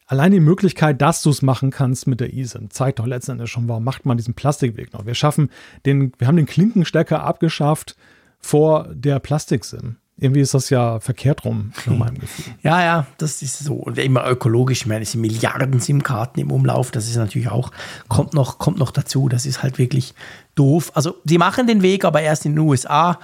allein 0.07 0.31
die 0.31 0.39
Möglichkeit, 0.39 1.01
dass 1.01 1.21
du 1.21 1.29
es 1.29 1.41
machen 1.41 1.71
kannst 1.71 2.07
mit 2.07 2.19
der 2.19 2.33
ISIM, 2.33 2.69
zeigt 2.69 2.99
doch 2.99 3.07
letztendlich 3.07 3.49
schon, 3.49 3.67
warum 3.67 3.83
macht 3.83 4.05
man 4.05 4.17
diesen 4.17 4.33
Plastikweg 4.33 4.93
noch? 4.93 5.05
Wir 5.05 5.15
schaffen 5.15 5.49
den, 5.85 6.13
wir 6.17 6.27
haben 6.27 6.37
den 6.37 6.45
Klinkenstecker 6.45 7.23
abgeschafft 7.23 7.95
vor 8.39 8.89
der 8.93 9.19
Plastik-SIM 9.19 9.97
irgendwie 10.17 10.41
ist 10.41 10.53
das 10.53 10.69
ja 10.69 10.99
verkehrt 10.99 11.43
rum, 11.43 11.73
nach 11.85 11.97
meinem 11.97 12.19
Gefühl. 12.19 12.53
Ja, 12.63 12.81
ja, 12.81 13.07
das 13.17 13.41
ist 13.41 13.59
so. 13.59 13.73
Und 13.73 13.97
immer 13.97 14.25
ökologisch. 14.27 14.81
Ich 14.81 14.85
meine, 14.85 15.01
es 15.01 15.11
sind 15.11 15.21
Milliarden 15.21 15.79
SIM-Karten 15.79 16.39
im 16.39 16.51
Umlauf. 16.51 16.91
Das 16.91 17.09
ist 17.09 17.15
natürlich 17.15 17.49
auch, 17.49 17.71
kommt 18.09 18.33
noch, 18.33 18.59
kommt 18.59 18.77
noch 18.77 18.91
dazu. 18.91 19.27
Das 19.27 19.45
ist 19.45 19.63
halt 19.63 19.79
wirklich 19.79 20.13
doof. 20.55 20.91
Also, 20.93 21.15
sie 21.25 21.37
machen 21.37 21.65
den 21.67 21.81
Weg, 21.81 22.05
aber 22.05 22.21
erst 22.21 22.45
in 22.45 22.53
den 22.53 22.59
USA. 22.59 23.19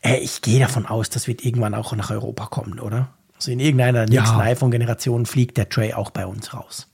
Äh, 0.00 0.18
ich 0.18 0.42
gehe 0.42 0.60
davon 0.60 0.86
aus, 0.86 1.10
das 1.10 1.26
wird 1.26 1.44
irgendwann 1.44 1.74
auch 1.74 1.94
nach 1.94 2.10
Europa 2.10 2.46
kommen, 2.46 2.78
oder? 2.78 3.08
Also 3.34 3.50
in 3.50 3.60
irgendeiner 3.60 4.06
der 4.06 4.20
nächsten 4.20 4.38
ja. 4.38 4.44
iPhone-Generation 4.44 5.26
fliegt 5.26 5.56
der 5.56 5.68
Tray 5.68 5.92
auch 5.94 6.10
bei 6.10 6.26
uns 6.26 6.54
raus. 6.54 6.88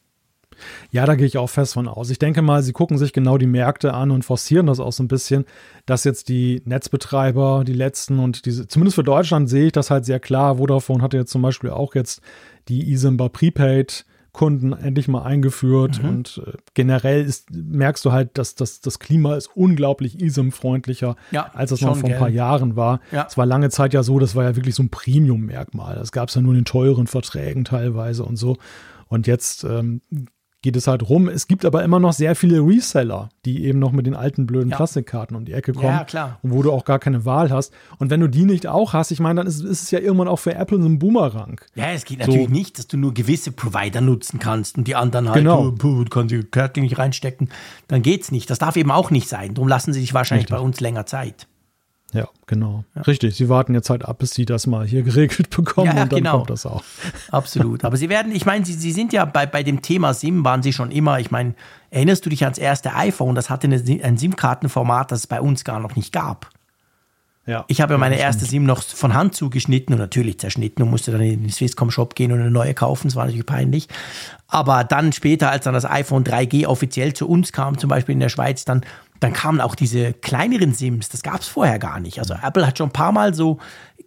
Ja, 0.90 1.06
da 1.06 1.14
gehe 1.14 1.26
ich 1.26 1.38
auch 1.38 1.50
fest 1.50 1.74
von 1.74 1.88
aus. 1.88 2.10
Ich 2.10 2.18
denke 2.18 2.42
mal, 2.42 2.62
sie 2.62 2.72
gucken 2.72 2.98
sich 2.98 3.12
genau 3.12 3.38
die 3.38 3.46
Märkte 3.46 3.94
an 3.94 4.10
und 4.10 4.24
forcieren 4.24 4.66
das 4.66 4.80
auch 4.80 4.92
so 4.92 5.02
ein 5.02 5.08
bisschen, 5.08 5.44
dass 5.86 6.04
jetzt 6.04 6.28
die 6.28 6.62
Netzbetreiber, 6.64 7.64
die 7.66 7.72
letzten 7.72 8.18
und 8.18 8.46
diese, 8.46 8.66
zumindest 8.66 8.96
für 8.96 9.04
Deutschland 9.04 9.48
sehe 9.48 9.66
ich 9.66 9.72
das 9.72 9.90
halt 9.90 10.04
sehr 10.04 10.20
klar. 10.20 10.56
Vodafone 10.56 11.02
hatte 11.02 11.16
jetzt 11.16 11.30
zum 11.30 11.42
Beispiel 11.42 11.70
auch 11.70 11.94
jetzt 11.94 12.20
die 12.68 12.92
eSIMBA 12.92 13.28
Prepaid 13.28 14.06
Kunden 14.34 14.72
endlich 14.72 15.06
mal 15.06 15.22
eingeführt 15.22 16.02
mhm. 16.02 16.08
und 16.08 16.42
äh, 16.44 16.52
generell 16.74 17.24
ist, 17.24 17.50
merkst 17.52 18.04
du 18.04 18.10
halt, 18.10 18.36
dass, 18.36 18.56
dass 18.56 18.80
das 18.80 18.98
Klima 18.98 19.36
ist 19.36 19.48
unglaublich 19.54 20.20
ISIM-freundlicher, 20.20 21.14
ja, 21.30 21.50
als 21.54 21.70
es 21.70 21.80
noch 21.80 21.96
vor 21.96 22.10
ein 22.10 22.18
paar 22.18 22.28
Jahren 22.28 22.74
war. 22.74 23.00
Ja. 23.12 23.26
Es 23.28 23.38
war 23.38 23.46
lange 23.46 23.70
Zeit 23.70 23.94
ja 23.94 24.02
so, 24.02 24.18
das 24.18 24.34
war 24.34 24.42
ja 24.42 24.56
wirklich 24.56 24.74
so 24.74 24.82
ein 24.82 24.90
Premium-Merkmal. 24.90 25.94
Das 25.94 26.10
gab 26.10 26.30
es 26.30 26.34
ja 26.34 26.42
nur 26.42 26.52
in 26.52 26.60
den 26.60 26.64
teuren 26.64 27.06
Verträgen 27.06 27.64
teilweise 27.64 28.24
und 28.24 28.36
so. 28.36 28.56
Und 29.06 29.28
jetzt 29.28 29.62
ähm, 29.62 30.00
geht 30.64 30.76
es 30.76 30.86
halt 30.86 31.10
rum. 31.10 31.28
Es 31.28 31.46
gibt 31.46 31.66
aber 31.66 31.84
immer 31.84 32.00
noch 32.00 32.14
sehr 32.14 32.34
viele 32.34 32.58
Reseller, 32.58 33.28
die 33.44 33.66
eben 33.66 33.78
noch 33.78 33.92
mit 33.92 34.06
den 34.06 34.14
alten 34.14 34.46
blöden 34.46 34.70
ja. 34.70 34.76
Plastikkarten 34.76 35.36
um 35.36 35.44
die 35.44 35.52
Ecke 35.52 35.74
kommen. 35.74 35.84
Ja, 35.84 36.04
klar. 36.04 36.38
Und 36.42 36.52
wo 36.52 36.62
du 36.62 36.72
auch 36.72 36.86
gar 36.86 36.98
keine 36.98 37.26
Wahl 37.26 37.50
hast. 37.50 37.70
Und 37.98 38.08
wenn 38.08 38.20
du 38.20 38.28
die 38.28 38.44
nicht 38.44 38.66
auch 38.66 38.94
hast, 38.94 39.10
ich 39.10 39.20
meine, 39.20 39.40
dann 39.40 39.46
ist, 39.46 39.62
ist 39.62 39.82
es 39.82 39.90
ja 39.90 39.98
irgendwann 39.98 40.26
auch 40.26 40.38
für 40.38 40.54
Apple 40.54 40.80
so 40.80 40.88
ein 40.88 40.98
Boomerang. 40.98 41.60
Ja, 41.74 41.90
es 41.92 42.06
geht 42.06 42.24
so. 42.24 42.30
natürlich 42.30 42.48
nicht, 42.48 42.78
dass 42.78 42.86
du 42.86 42.96
nur 42.96 43.12
gewisse 43.12 43.52
Provider 43.52 44.00
nutzen 44.00 44.38
kannst 44.38 44.78
und 44.78 44.88
die 44.88 44.94
anderen 44.94 45.28
halt, 45.28 45.40
genau. 45.40 45.68
du, 45.68 46.04
du 46.04 46.08
kannst 46.08 46.32
die 46.32 46.42
Karte 46.42 46.80
nicht 46.80 46.96
reinstecken. 46.96 47.50
Dann 47.88 48.00
geht's 48.00 48.32
nicht. 48.32 48.48
Das 48.48 48.58
darf 48.58 48.76
eben 48.76 48.90
auch 48.90 49.10
nicht 49.10 49.28
sein. 49.28 49.52
Darum 49.52 49.68
lassen 49.68 49.92
sie 49.92 50.00
sich 50.00 50.14
wahrscheinlich 50.14 50.46
Richtig. 50.46 50.56
bei 50.56 50.64
uns 50.64 50.80
länger 50.80 51.04
Zeit. 51.04 51.46
Ja, 52.14 52.28
genau. 52.46 52.84
Ja. 52.94 53.02
Richtig. 53.02 53.34
Sie 53.34 53.48
warten 53.48 53.74
jetzt 53.74 53.90
halt 53.90 54.04
ab, 54.04 54.18
bis 54.18 54.30
sie 54.30 54.46
das 54.46 54.66
mal 54.66 54.86
hier 54.86 55.02
geregelt 55.04 55.50
bekommen 55.50 55.94
ja, 55.94 56.02
und 56.04 56.12
dann 56.12 56.20
genau. 56.20 56.38
kommt 56.38 56.50
das 56.50 56.64
auch. 56.64 56.82
Absolut. 57.30 57.84
Aber 57.84 57.96
sie 57.96 58.08
werden, 58.08 58.32
ich 58.34 58.46
meine, 58.46 58.64
sie, 58.64 58.72
sie 58.72 58.92
sind 58.92 59.12
ja 59.12 59.24
bei, 59.24 59.46
bei 59.46 59.62
dem 59.62 59.82
Thema 59.82 60.14
SIM 60.14 60.44
waren 60.44 60.62
sie 60.62 60.72
schon 60.72 60.90
immer, 60.90 61.18
ich 61.18 61.30
meine, 61.30 61.54
erinnerst 61.90 62.24
du 62.24 62.30
dich 62.30 62.44
ans 62.44 62.58
erste 62.58 62.94
iPhone? 62.94 63.34
Das 63.34 63.50
hatte 63.50 63.66
eine, 63.66 63.82
ein 64.02 64.16
SIM-Kartenformat, 64.16 65.10
das 65.10 65.20
es 65.20 65.26
bei 65.26 65.40
uns 65.40 65.64
gar 65.64 65.80
noch 65.80 65.96
nicht 65.96 66.12
gab. 66.12 66.50
Ja, 67.46 67.66
ich 67.68 67.82
habe 67.82 67.92
ja 67.92 67.98
meine 67.98 68.18
erste 68.18 68.46
SIM 68.46 68.64
noch 68.64 68.82
von 68.82 69.12
Hand 69.12 69.34
zugeschnitten 69.34 69.92
und 69.92 70.00
natürlich 70.00 70.38
zerschnitten 70.38 70.82
und 70.82 70.90
musste 70.90 71.12
dann 71.12 71.20
in 71.20 71.42
den 71.42 71.50
Swisscom-Shop 71.50 72.14
gehen 72.14 72.32
und 72.32 72.40
eine 72.40 72.50
neue 72.50 72.72
kaufen. 72.72 73.08
Das 73.08 73.16
war 73.16 73.26
natürlich 73.26 73.44
peinlich. 73.44 73.88
Aber 74.46 74.82
dann 74.82 75.12
später, 75.12 75.50
als 75.50 75.64
dann 75.64 75.74
das 75.74 75.84
iPhone 75.84 76.24
3G 76.24 76.66
offiziell 76.66 77.12
zu 77.12 77.28
uns 77.28 77.52
kam, 77.52 77.76
zum 77.76 77.90
Beispiel 77.90 78.14
in 78.14 78.20
der 78.20 78.30
Schweiz, 78.30 78.64
dann 78.64 78.80
dann 79.24 79.32
kamen 79.32 79.60
auch 79.60 79.74
diese 79.74 80.12
kleineren 80.12 80.74
Sims, 80.74 81.08
das 81.08 81.22
gab 81.22 81.40
es 81.40 81.48
vorher 81.48 81.78
gar 81.78 81.98
nicht. 81.98 82.18
Also 82.18 82.34
Apple 82.34 82.66
hat 82.66 82.78
schon 82.78 82.90
ein 82.90 82.92
paar 82.92 83.12
Mal 83.12 83.34
so, 83.34 83.58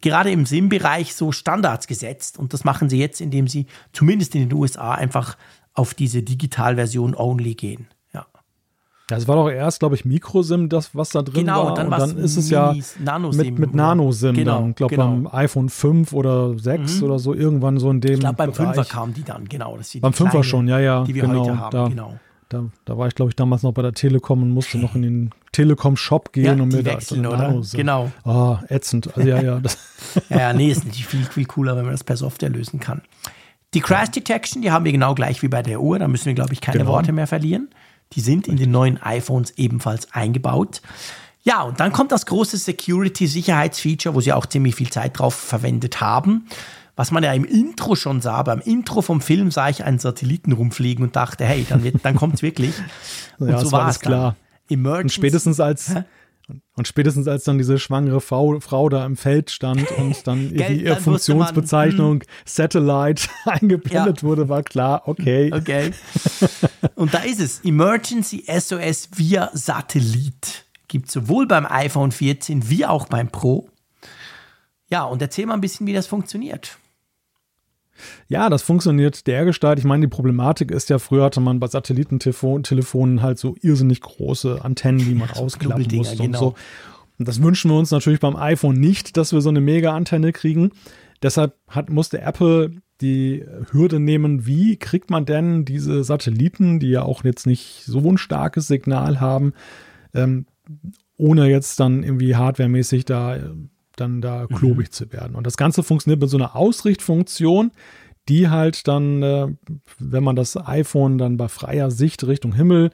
gerade 0.02 0.32
im 0.32 0.46
SIM-Bereich, 0.46 1.16
so 1.16 1.32
Standards 1.32 1.88
gesetzt 1.88 2.38
und 2.38 2.54
das 2.54 2.64
machen 2.64 2.90
sie 2.90 3.00
jetzt, 3.00 3.20
indem 3.20 3.48
sie 3.48 3.66
zumindest 3.94 4.36
in 4.36 4.48
den 4.48 4.58
USA 4.58 4.94
einfach 4.94 5.38
auf 5.74 5.94
diese 5.94 6.22
Digitalversion 6.22 7.16
only 7.16 7.56
gehen. 7.56 7.88
Ja. 8.14 8.26
Es 9.10 9.28
war 9.28 9.38
doch 9.38 9.50
erst, 9.50 9.80
glaube 9.80 9.96
ich, 9.96 10.06
Microsim, 10.06 10.70
das, 10.70 10.94
was 10.94 11.10
da 11.10 11.22
drin 11.24 11.46
genau, 11.46 11.66
war. 11.66 11.74
Dann 11.74 11.88
und 11.88 12.00
dann 12.00 12.18
ist 12.18 12.38
es 12.38 12.50
ja 12.50 12.76
Nanosim 13.00 13.46
mit, 13.46 13.60
mit 13.60 13.74
Nanosim 13.74 14.36
genau, 14.36 14.60
dann. 14.60 14.70
Ich 14.72 14.76
glaube, 14.76 14.96
genau. 14.96 15.08
beim 15.08 15.28
iPhone 15.32 15.70
5 15.70 16.14
oder 16.14 16.58
6 16.58 16.98
mhm. 16.98 17.04
oder 17.04 17.20
so, 17.20 17.34
irgendwann 17.34 17.80
so 17.80 17.90
in 17.90 18.02
dem. 18.02 18.14
Ich 18.16 18.20
glaube, 18.20 18.36
beim 18.36 18.52
Bereich. 18.52 18.78
5er 18.78 18.90
kamen 18.90 19.14
die 19.14 19.24
dann, 19.24 19.48
genau. 19.50 19.78
Das 19.78 19.98
beim 20.00 20.14
5er 20.14 20.44
schon, 20.44 20.68
ja, 20.68 20.80
ja. 20.80 21.04
Die 21.04 21.16
wir 21.16 21.24
genau, 21.24 21.40
heute 21.42 21.60
haben, 21.60 21.72
da, 21.72 21.88
genau. 21.88 22.20
Da, 22.50 22.70
da 22.86 22.98
war 22.98 23.08
ich, 23.08 23.16
glaube 23.16 23.30
ich, 23.30 23.36
damals 23.36 23.64
noch 23.64 23.74
bei 23.74 23.82
der 23.82 23.94
Telekom 23.94 24.42
und 24.42 24.52
musste 24.52 24.78
noch 24.78 24.96
in 24.96 25.02
den 25.02 25.32
Telekom-Shop 25.52 26.32
gehen 26.32 26.46
ja, 26.46 26.54
und 26.54 26.70
mir 26.70 26.86
wechseln, 26.86 27.24
da 27.24 27.30
oder? 27.30 27.64
So. 27.64 27.78
Genau. 27.78 28.12
Ah, 28.24 28.62
ätzend. 28.70 29.08
Also, 29.16 29.28
ja, 29.28 29.42
ja. 29.42 29.62
ja, 30.30 30.40
ja, 30.40 30.54
nee, 30.54 30.72
ist 30.72 30.86
natürlich 30.86 31.08
viel, 31.08 31.26
viel 31.26 31.46
cooler, 31.46 31.76
wenn 31.76 31.84
man 31.84 31.94
das 31.94 32.04
per 32.04 32.16
Software 32.16 32.50
lösen 32.50 32.80
kann. 32.80 33.02
Die 33.74 33.82
Crash 33.82 34.12
Detection, 34.12 34.62
die 34.62 34.72
haben 34.72 34.86
wir 34.86 34.94
genau 34.94 35.14
gleich 35.14 35.42
wie 35.42 35.50
bei 35.50 35.62
der 35.62 35.82
Uhr. 35.82 36.00
Da 36.00 36.08
müssen 36.08 36.26
wir, 36.26 36.36
glaube 36.36 36.54
ich, 36.54 36.62
keine 36.62 36.80
genau. 36.80 36.92
Worte 36.92 37.12
mehr 37.12 37.28
verlieren. 37.28 37.70
Die 38.14 38.22
sind 38.22 38.48
in 38.48 38.56
den 38.56 38.72
neuen 38.72 39.02
iPhones 39.02 39.52
ebenfalls 39.58 40.14
eingebaut. 40.14 40.82
Ja, 41.44 41.64
und 41.64 41.80
dann 41.80 41.92
kommt 41.92 42.14
das 42.14 42.26
große 42.26 42.58
Security-Sicherheitsfeature, 42.58 44.16
wo 44.16 44.22
sie 44.22 44.32
auch 44.32 44.46
ziemlich 44.46 44.76
viel 44.76 44.90
Zeit 44.90 45.20
drauf 45.20 45.36
verwendet 45.36 46.00
haben 46.00 46.48
was 46.98 47.12
man 47.12 47.24
ja 47.24 47.32
im 47.32 47.46
Intro 47.46 47.96
schon 47.96 48.22
sah, 48.22 48.42
beim 48.42 48.60
Intro 48.60 49.02
vom 49.02 49.22
Film 49.22 49.52
sah 49.52 49.70
ich 49.70 49.86
einen 49.86 50.00
Satelliten 50.00 50.52
rumfliegen 50.52 51.06
und 51.06 51.16
dachte, 51.16 51.46
hey, 51.46 51.66
dann, 51.70 51.84
wird, 51.84 52.04
dann 52.04 52.16
kommt 52.16 52.34
es 52.34 52.42
wirklich. 52.42 52.74
Und 53.40 53.50
ja, 53.50 53.60
so 53.60 53.72
war 53.72 53.88
es 53.88 54.00
klar. 54.00 54.36
Und 54.68 55.12
spätestens 55.12 55.60
als, 55.60 55.94
und 56.76 56.88
spätestens 56.88 57.28
als 57.28 57.44
dann 57.44 57.60
diese 57.60 57.78
schwangere 57.78 58.20
Frau, 58.20 58.60
Frau 58.60 58.90
da 58.90 59.06
im 59.06 59.16
Feld 59.16 59.52
stand 59.52 59.92
und 59.98 60.26
dann 60.26 60.52
ihre 60.56 60.96
Funktionsbezeichnung 60.96 62.18
man, 62.18 62.22
hm. 62.22 62.28
Satellite 62.46 63.30
eingeblendet 63.46 64.18
ja. 64.18 64.28
wurde, 64.28 64.50
war 64.50 64.64
klar, 64.64 65.04
okay. 65.06 65.52
Okay. 65.54 65.92
Und 66.96 67.14
da 67.14 67.20
ist 67.20 67.40
es. 67.40 67.64
Emergency 67.64 68.44
SOS 68.48 69.10
via 69.16 69.52
Satellit. 69.54 70.66
Gibt 70.88 71.12
sowohl 71.12 71.46
beim 71.46 71.68
iPhone 71.68 72.12
14 72.12 72.70
wie 72.70 72.88
auch 72.88 73.06
beim 73.06 73.30
Pro. 73.30 73.70
Ja, 74.90 75.04
und 75.04 75.22
erzähl 75.22 75.46
mal 75.46 75.54
ein 75.54 75.62
bisschen, 75.62 75.86
wie 75.86 75.94
das 75.94 76.08
funktioniert. 76.08 76.80
Ja, 78.28 78.50
das 78.50 78.62
funktioniert 78.62 79.28
dergestalt. 79.28 79.80
Ich 79.80 79.86
meine, 79.86 80.02
die 80.02 80.10
Problematik 80.10 80.72
ist 80.72 80.90
ja, 80.90 81.00
früher 81.00 81.26
hatte 81.26 81.42
man 81.42 81.60
bei 81.60 81.68
Satellitentelefonen 81.68 83.22
halt 83.22 83.40
so 83.40 83.56
irrsinnig 83.62 84.02
große 84.02 84.64
Antennen, 84.64 85.00
die 85.00 85.16
man 85.16 85.30
ja, 85.34 85.42
ausklappen 85.42 85.88
musste 85.96 86.18
genau. 86.18 86.26
und 86.26 86.38
so. 86.38 86.56
Und 87.20 87.28
das 87.28 87.42
wünschen 87.42 87.72
wir 87.72 87.78
uns 87.78 87.92
natürlich 87.92 88.20
beim 88.20 88.36
iPhone 88.36 88.80
nicht, 88.80 89.18
dass 89.18 89.34
wir 89.34 89.42
so 89.42 89.50
eine 89.50 89.62
Mega-Antenne 89.62 90.34
kriegen. 90.34 90.72
Deshalb 91.22 91.56
hat, 91.68 91.90
musste 91.90 92.22
Apple 92.22 92.72
die 93.02 93.46
Hürde 93.72 94.00
nehmen, 94.00 94.46
wie 94.46 94.78
kriegt 94.78 95.10
man 95.10 95.26
denn 95.26 95.66
diese 95.66 96.04
Satelliten, 96.04 96.80
die 96.80 96.90
ja 96.90 97.04
auch 97.04 97.24
jetzt 97.24 97.46
nicht 97.46 97.84
so 97.86 98.00
ein 98.00 98.18
starkes 98.18 98.68
Signal 98.68 99.20
haben, 99.20 99.54
ähm, 100.14 100.46
ohne 101.18 101.48
jetzt 101.50 101.80
dann 101.80 102.04
irgendwie 102.04 102.36
hardwaremäßig 102.36 103.06
da 103.06 103.40
dann 104.00 104.22
da 104.22 104.48
klobig 104.48 104.88
mhm. 104.88 104.92
zu 104.92 105.12
werden. 105.12 105.36
Und 105.36 105.46
das 105.46 105.58
Ganze 105.58 105.84
funktioniert 105.84 106.22
mit 106.22 106.30
so 106.30 106.38
einer 106.38 106.56
Ausrichtfunktion, 106.56 107.72
die 108.30 108.50
halt 108.50 108.88
dann, 108.88 109.24
äh, 109.24 109.48
wenn 110.00 110.24
man 110.24 110.36
das 110.36 110.58
iPhone 110.58 111.18
dann 111.18 111.38
bei 111.38 111.48
freier 111.48 111.92
Sicht 111.92 112.26
Richtung 112.26 112.54
Himmel 112.54 112.92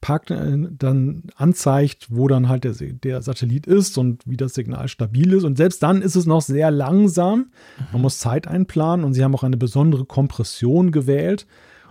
packt, 0.00 0.30
äh, 0.30 0.58
dann 0.70 1.24
anzeigt, 1.36 2.06
wo 2.10 2.28
dann 2.28 2.48
halt 2.48 2.64
der, 2.64 2.72
der 2.72 3.22
Satellit 3.22 3.66
ist 3.66 3.98
und 3.98 4.22
wie 4.26 4.36
das 4.36 4.54
Signal 4.54 4.88
stabil 4.88 5.32
ist. 5.32 5.44
Und 5.44 5.56
selbst 5.56 5.82
dann 5.82 6.02
ist 6.02 6.16
es 6.16 6.26
noch 6.26 6.42
sehr 6.42 6.70
langsam. 6.70 7.46
Man 7.92 8.02
muss 8.02 8.18
Zeit 8.18 8.46
einplanen 8.46 9.04
und 9.04 9.14
sie 9.14 9.24
haben 9.24 9.34
auch 9.34 9.42
eine 9.42 9.56
besondere 9.56 10.04
Kompression 10.04 10.92
gewählt. 10.92 11.46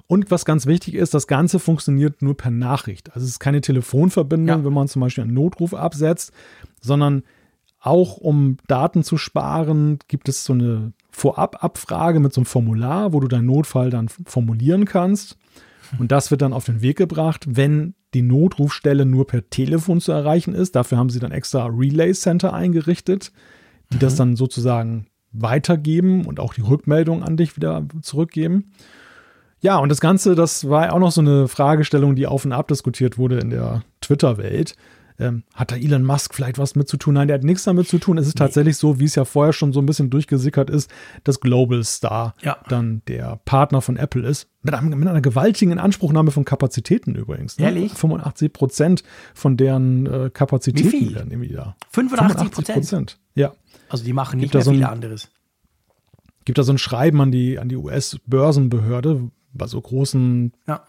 Und 0.07 0.29
was 0.29 0.45
ganz 0.45 0.67
wichtig 0.67 0.93
ist, 0.93 1.13
das 1.13 1.27
Ganze 1.27 1.59
funktioniert 1.59 2.21
nur 2.21 2.37
per 2.37 2.51
Nachricht. 2.51 3.13
Also 3.13 3.25
es 3.25 3.31
ist 3.31 3.39
keine 3.39 3.61
Telefonverbindung, 3.61 4.59
ja. 4.59 4.63
wenn 4.63 4.73
man 4.73 4.87
zum 4.87 5.01
Beispiel 5.01 5.23
einen 5.23 5.33
Notruf 5.33 5.73
absetzt, 5.73 6.31
sondern 6.79 7.23
auch 7.85 8.17
um 8.17 8.57
Daten 8.67 9.03
zu 9.03 9.17
sparen, 9.17 9.99
gibt 10.07 10.27
es 10.27 10.43
so 10.43 10.53
eine 10.53 10.93
Vorababfrage 11.11 12.19
mit 12.19 12.33
so 12.33 12.41
einem 12.41 12.45
Formular, 12.45 13.13
wo 13.13 13.19
du 13.19 13.27
deinen 13.27 13.45
Notfall 13.45 13.89
dann 13.89 14.09
formulieren 14.09 14.85
kannst. 14.85 15.37
Und 15.99 16.11
das 16.11 16.31
wird 16.31 16.41
dann 16.41 16.53
auf 16.53 16.65
den 16.65 16.81
Weg 16.81 16.97
gebracht, 16.97 17.45
wenn 17.47 17.93
die 18.13 18.21
Notrufstelle 18.21 19.05
nur 19.05 19.27
per 19.27 19.49
Telefon 19.49 20.01
zu 20.01 20.11
erreichen 20.11 20.55
ist. 20.55 20.75
Dafür 20.75 20.97
haben 20.97 21.09
sie 21.09 21.19
dann 21.19 21.31
extra 21.31 21.67
Relay 21.67 22.13
Center 22.13 22.53
eingerichtet, 22.53 23.31
die 23.91 23.97
mhm. 23.97 23.99
das 23.99 24.15
dann 24.15 24.35
sozusagen 24.35 25.07
weitergeben 25.31 26.25
und 26.25 26.39
auch 26.39 26.53
die 26.53 26.61
Rückmeldung 26.61 27.23
an 27.23 27.37
dich 27.37 27.55
wieder 27.55 27.85
zurückgeben. 28.01 28.71
Ja, 29.59 29.77
und 29.77 29.89
das 29.89 30.01
Ganze, 30.01 30.35
das 30.35 30.69
war 30.69 30.93
auch 30.93 30.99
noch 30.99 31.11
so 31.11 31.21
eine 31.21 31.47
Fragestellung, 31.47 32.15
die 32.15 32.27
auf 32.27 32.45
und 32.45 32.51
ab 32.51 32.67
diskutiert 32.67 33.17
wurde 33.17 33.39
in 33.39 33.49
der 33.49 33.83
Twitter-Welt. 34.01 34.75
Ähm, 35.17 35.43
hat 35.53 35.71
da 35.71 35.75
Elon 35.75 36.03
Musk 36.03 36.33
vielleicht 36.33 36.57
was 36.57 36.75
mit 36.75 36.89
zu 36.89 36.97
tun? 36.97 37.13
Nein, 37.13 37.27
der 37.27 37.35
hat 37.35 37.43
nichts 37.43 37.63
damit 37.63 37.87
zu 37.87 37.99
tun. 37.99 38.17
Es 38.17 38.27
ist 38.27 38.35
nee. 38.35 38.39
tatsächlich 38.39 38.77
so, 38.77 38.99
wie 38.99 39.05
es 39.05 39.15
ja 39.15 39.23
vorher 39.23 39.53
schon 39.53 39.71
so 39.71 39.79
ein 39.79 39.85
bisschen 39.85 40.09
durchgesickert 40.09 40.69
ist, 40.69 40.91
dass 41.23 41.39
Global 41.39 41.83
Star 41.83 42.35
ja. 42.41 42.57
dann 42.67 43.01
der 43.07 43.39
Partner 43.45 43.81
von 43.81 43.97
Apple 43.97 44.27
ist. 44.27 44.49
Mit, 44.61 44.73
einem, 44.73 44.97
mit 44.97 45.07
einer 45.07 45.21
gewaltigen 45.21 45.71
Inanspruchnahme 45.71 46.31
von 46.31 46.43
Kapazitäten 46.43 47.15
übrigens. 47.15 47.57
Ne? 47.59 47.65
Ehrlich? 47.65 47.93
85 47.93 48.51
Prozent 48.51 49.03
von 49.33 49.57
deren 49.57 50.05
äh, 50.05 50.29
Kapazitäten 50.33 50.91
wie 50.91 50.97
viel? 50.97 51.15
werden 51.15 51.31
irgendwie 51.31 51.53
da. 51.53 51.75
85 51.91 52.51
Prozent? 52.51 53.19
Ja. 53.35 53.53
Also 53.89 54.03
die 54.03 54.13
machen 54.13 54.39
nicht 54.39 54.53
mehr 54.53 54.63
so 54.63 54.71
ein, 54.71 54.77
viel 54.77 54.85
anderes. 54.85 55.29
Gibt 56.43 56.57
da 56.57 56.63
so 56.63 56.73
ein 56.73 56.77
Schreiben 56.77 57.21
an 57.21 57.31
die, 57.31 57.57
an 57.59 57.69
die 57.69 57.75
US-Börsenbehörde 57.75 59.29
bei 59.53 59.67
so 59.67 59.79
großen 59.79 60.51
ja. 60.67 60.83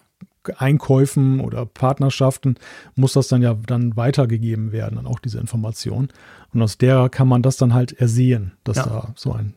Einkäufen 0.58 1.40
oder 1.40 1.66
Partnerschaften 1.66 2.56
muss 2.94 3.12
das 3.14 3.28
dann 3.28 3.42
ja 3.42 3.54
dann 3.54 3.96
weitergegeben 3.96 4.72
werden, 4.72 4.96
dann 4.96 5.06
auch 5.06 5.18
diese 5.18 5.38
Information. 5.38 6.08
Und 6.52 6.62
aus 6.62 6.78
der 6.78 7.08
kann 7.08 7.28
man 7.28 7.42
das 7.42 7.56
dann 7.56 7.74
halt 7.74 7.92
ersehen, 7.92 8.52
dass 8.64 8.78
ja. 8.78 8.86
da 8.86 9.12
so 9.16 9.32
ein 9.32 9.54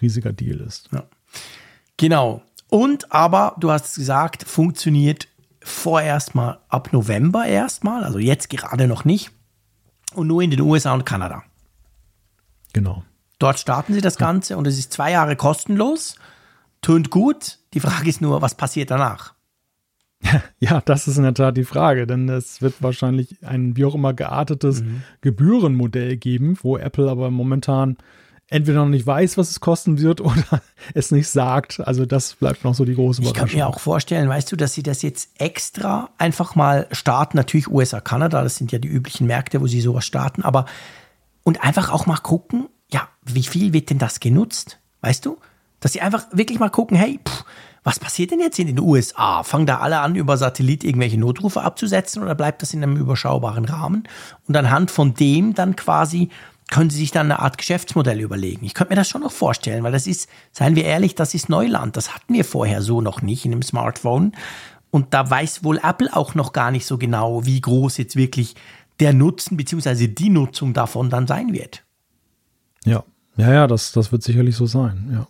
riesiger 0.00 0.32
Deal 0.32 0.60
ist. 0.60 0.88
Ja. 0.92 1.04
Genau. 1.96 2.42
Und 2.68 3.12
aber, 3.12 3.54
du 3.58 3.70
hast 3.70 3.96
gesagt, 3.96 4.44
funktioniert 4.44 5.28
vorerst 5.62 6.34
mal 6.34 6.58
ab 6.68 6.92
November 6.92 7.46
erstmal, 7.46 8.04
also 8.04 8.18
jetzt 8.18 8.50
gerade 8.50 8.86
noch 8.86 9.04
nicht. 9.04 9.30
Und 10.14 10.26
nur 10.26 10.42
in 10.42 10.50
den 10.50 10.60
USA 10.60 10.92
und 10.92 11.06
Kanada. 11.06 11.42
Genau. 12.72 13.04
Dort 13.38 13.58
starten 13.58 13.94
sie 13.94 14.00
das 14.00 14.18
Ganze 14.18 14.56
und 14.56 14.66
es 14.66 14.78
ist 14.78 14.92
zwei 14.92 15.10
Jahre 15.12 15.36
kostenlos. 15.36 16.16
Tönt 16.80 17.10
gut. 17.10 17.58
Die 17.74 17.80
Frage 17.80 18.08
ist 18.08 18.20
nur, 18.20 18.42
was 18.42 18.54
passiert 18.54 18.90
danach? 18.90 19.34
Ja, 20.60 20.80
das 20.84 21.08
ist 21.08 21.16
in 21.16 21.24
der 21.24 21.34
Tat 21.34 21.56
die 21.56 21.64
Frage, 21.64 22.06
denn 22.06 22.28
es 22.28 22.62
wird 22.62 22.74
wahrscheinlich 22.80 23.44
ein 23.44 23.76
wie 23.76 23.84
auch 23.84 23.94
immer 23.94 24.14
geartetes 24.14 24.82
mhm. 24.82 25.02
Gebührenmodell 25.20 26.16
geben, 26.16 26.56
wo 26.62 26.76
Apple 26.76 27.10
aber 27.10 27.30
momentan 27.30 27.96
entweder 28.48 28.80
noch 28.80 28.88
nicht 28.88 29.06
weiß, 29.06 29.38
was 29.38 29.50
es 29.50 29.60
kosten 29.60 29.98
wird 29.98 30.20
oder 30.20 30.62
es 30.94 31.10
nicht 31.10 31.28
sagt. 31.28 31.80
Also 31.80 32.06
das 32.06 32.34
bleibt 32.34 32.64
noch 32.64 32.74
so 32.74 32.84
die 32.84 32.94
große 32.94 33.22
Überraschung. 33.22 33.46
Ich 33.46 33.52
kann 33.52 33.58
mir 33.58 33.66
auch 33.66 33.80
vorstellen, 33.80 34.28
weißt 34.28 34.52
du, 34.52 34.56
dass 34.56 34.74
sie 34.74 34.82
das 34.82 35.02
jetzt 35.02 35.30
extra 35.38 36.10
einfach 36.18 36.54
mal 36.54 36.86
starten, 36.92 37.36
natürlich 37.36 37.68
USA, 37.68 38.00
Kanada, 38.00 38.42
das 38.42 38.56
sind 38.56 38.70
ja 38.72 38.78
die 38.78 38.88
üblichen 38.88 39.26
Märkte, 39.26 39.60
wo 39.60 39.66
sie 39.66 39.80
sowas 39.80 40.04
starten, 40.04 40.42
aber 40.42 40.66
und 41.44 41.64
einfach 41.64 41.90
auch 41.90 42.06
mal 42.06 42.18
gucken, 42.18 42.68
ja, 42.92 43.08
wie 43.24 43.42
viel 43.42 43.72
wird 43.72 43.90
denn 43.90 43.98
das 43.98 44.20
genutzt? 44.20 44.78
Weißt 45.00 45.26
du? 45.26 45.38
Dass 45.80 45.92
sie 45.92 46.00
einfach 46.00 46.26
wirklich 46.30 46.60
mal 46.60 46.68
gucken, 46.68 46.96
hey, 46.96 47.18
pff, 47.26 47.44
was 47.84 47.98
passiert 47.98 48.30
denn 48.30 48.40
jetzt 48.40 48.58
in 48.58 48.68
den 48.68 48.78
USA? 48.78 49.42
Fangen 49.42 49.66
da 49.66 49.78
alle 49.78 50.00
an, 50.00 50.14
über 50.14 50.36
Satellit 50.36 50.84
irgendwelche 50.84 51.18
Notrufe 51.18 51.62
abzusetzen 51.62 52.22
oder 52.22 52.34
bleibt 52.34 52.62
das 52.62 52.74
in 52.74 52.82
einem 52.82 52.96
überschaubaren 52.96 53.64
Rahmen? 53.64 54.04
Und 54.46 54.56
anhand 54.56 54.90
von 54.90 55.14
dem 55.14 55.54
dann 55.54 55.74
quasi 55.74 56.28
können 56.70 56.90
Sie 56.90 56.98
sich 56.98 57.10
dann 57.10 57.26
eine 57.26 57.40
Art 57.40 57.58
Geschäftsmodell 57.58 58.20
überlegen. 58.20 58.64
Ich 58.64 58.72
könnte 58.72 58.92
mir 58.92 58.96
das 58.96 59.08
schon 59.08 59.20
noch 59.20 59.32
vorstellen, 59.32 59.82
weil 59.82 59.92
das 59.92 60.06
ist, 60.06 60.28
seien 60.52 60.74
wir 60.74 60.84
ehrlich, 60.84 61.14
das 61.14 61.34
ist 61.34 61.48
Neuland. 61.48 61.96
Das 61.96 62.14
hatten 62.14 62.32
wir 62.32 62.44
vorher 62.44 62.80
so 62.80 63.00
noch 63.02 63.20
nicht 63.20 63.44
in 63.44 63.52
einem 63.52 63.62
Smartphone. 63.62 64.32
Und 64.90 65.12
da 65.12 65.28
weiß 65.28 65.64
wohl 65.64 65.78
Apple 65.82 66.14
auch 66.14 66.34
noch 66.34 66.52
gar 66.52 66.70
nicht 66.70 66.86
so 66.86 66.98
genau, 66.98 67.44
wie 67.44 67.60
groß 67.60 67.98
jetzt 67.98 68.16
wirklich 68.16 68.54
der 69.00 69.12
Nutzen 69.12 69.56
bzw. 69.56 70.06
die 70.06 70.30
Nutzung 70.30 70.72
davon 70.72 71.10
dann 71.10 71.26
sein 71.26 71.52
wird. 71.52 71.82
Ja, 72.84 73.04
ja, 73.36 73.52
ja, 73.52 73.66
das, 73.66 73.92
das 73.92 74.12
wird 74.12 74.22
sicherlich 74.22 74.56
so 74.56 74.66
sein, 74.66 75.10
ja. 75.12 75.26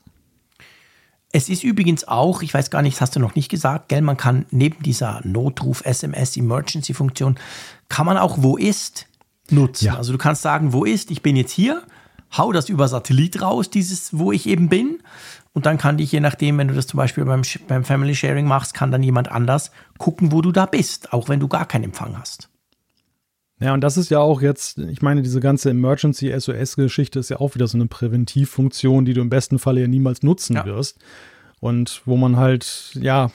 Es 1.33 1.49
ist 1.49 1.65
übrigens 1.65 2.07
auch, 2.07 2.43
ich 2.43 2.53
weiß 2.53 2.71
gar 2.71 2.83
nicht, 2.83 2.97
das 2.97 3.01
hast 3.01 3.17
du 3.17 3.21
noch 3.21 3.35
nicht 3.35 3.49
gesagt, 3.49 3.89
gell, 3.89 4.03
man 4.03 4.19
kann 4.19 4.45
neben 4.51 4.83
dieser 4.83 5.23
Notruf-SMS-Emergency-Funktion, 5.25 7.39
kann 7.89 8.07
man 8.07 8.19
auch 8.19 8.43
Wo 8.43 8.59
ist 8.59 9.07
nutzen. 9.51 9.87
Ja. 9.87 9.97
Also 9.97 10.13
du 10.13 10.19
kannst 10.19 10.43
sagen, 10.43 10.73
wo 10.73 10.85
ist, 10.85 11.11
ich 11.11 11.23
bin 11.23 11.37
jetzt 11.37 11.53
hier, 11.53 11.83
hau 12.37 12.53
das 12.53 12.69
über 12.69 12.89
Satellit 12.89 13.41
raus, 13.41 13.71
dieses, 13.71 14.19
wo 14.19 14.33
ich 14.33 14.47
eben 14.47 14.69
bin. 14.69 14.99
Und 15.53 15.67
dann 15.67 15.79
kann 15.79 15.99
dich, 15.99 16.13
je 16.13 16.21
nachdem, 16.21 16.59
wenn 16.59 16.69
du 16.69 16.75
das 16.75 16.87
zum 16.87 16.99
Beispiel 16.99 17.25
beim, 17.25 17.43
beim 17.69 17.85
Family 17.85 18.15
Sharing 18.15 18.47
machst, 18.47 18.75
kann 18.75 18.91
dann 18.91 19.03
jemand 19.03 19.31
anders 19.31 19.71
gucken, 19.99 20.33
wo 20.33 20.41
du 20.41 20.53
da 20.53 20.67
bist, 20.67 21.13
auch 21.13 21.29
wenn 21.29 21.41
du 21.41 21.49
gar 21.49 21.67
keinen 21.67 21.85
Empfang 21.85 22.19
hast. 22.19 22.49
Ja, 23.63 23.75
und 23.75 23.81
das 23.83 23.97
ist 23.97 24.11
ja 24.11 24.19
auch 24.19 24.43
jetzt, 24.43 24.79
ich 24.79 25.03
meine, 25.03 25.23
diese 25.23 25.41
ganze 25.41 25.71
Emergency 25.71 26.33
SOS-Geschichte 26.39 27.19
ist 27.19 27.29
ja 27.29 27.39
auch 27.41 27.55
wieder 27.55 27.67
so 27.69 27.79
eine 27.79 27.87
Präventivfunktion, 27.87 29.05
die 29.05 29.15
du 29.15 29.21
im 29.21 29.31
besten 29.31 29.59
Falle 29.59 29.83
ja 29.83 29.89
niemals 29.89 30.23
nutzen 30.23 30.57
ja. 30.57 30.65
wirst. 30.65 30.99
Und 31.63 32.03
wo 32.07 32.17
man 32.17 32.39
halt, 32.39 32.91
ja, 33.01 33.31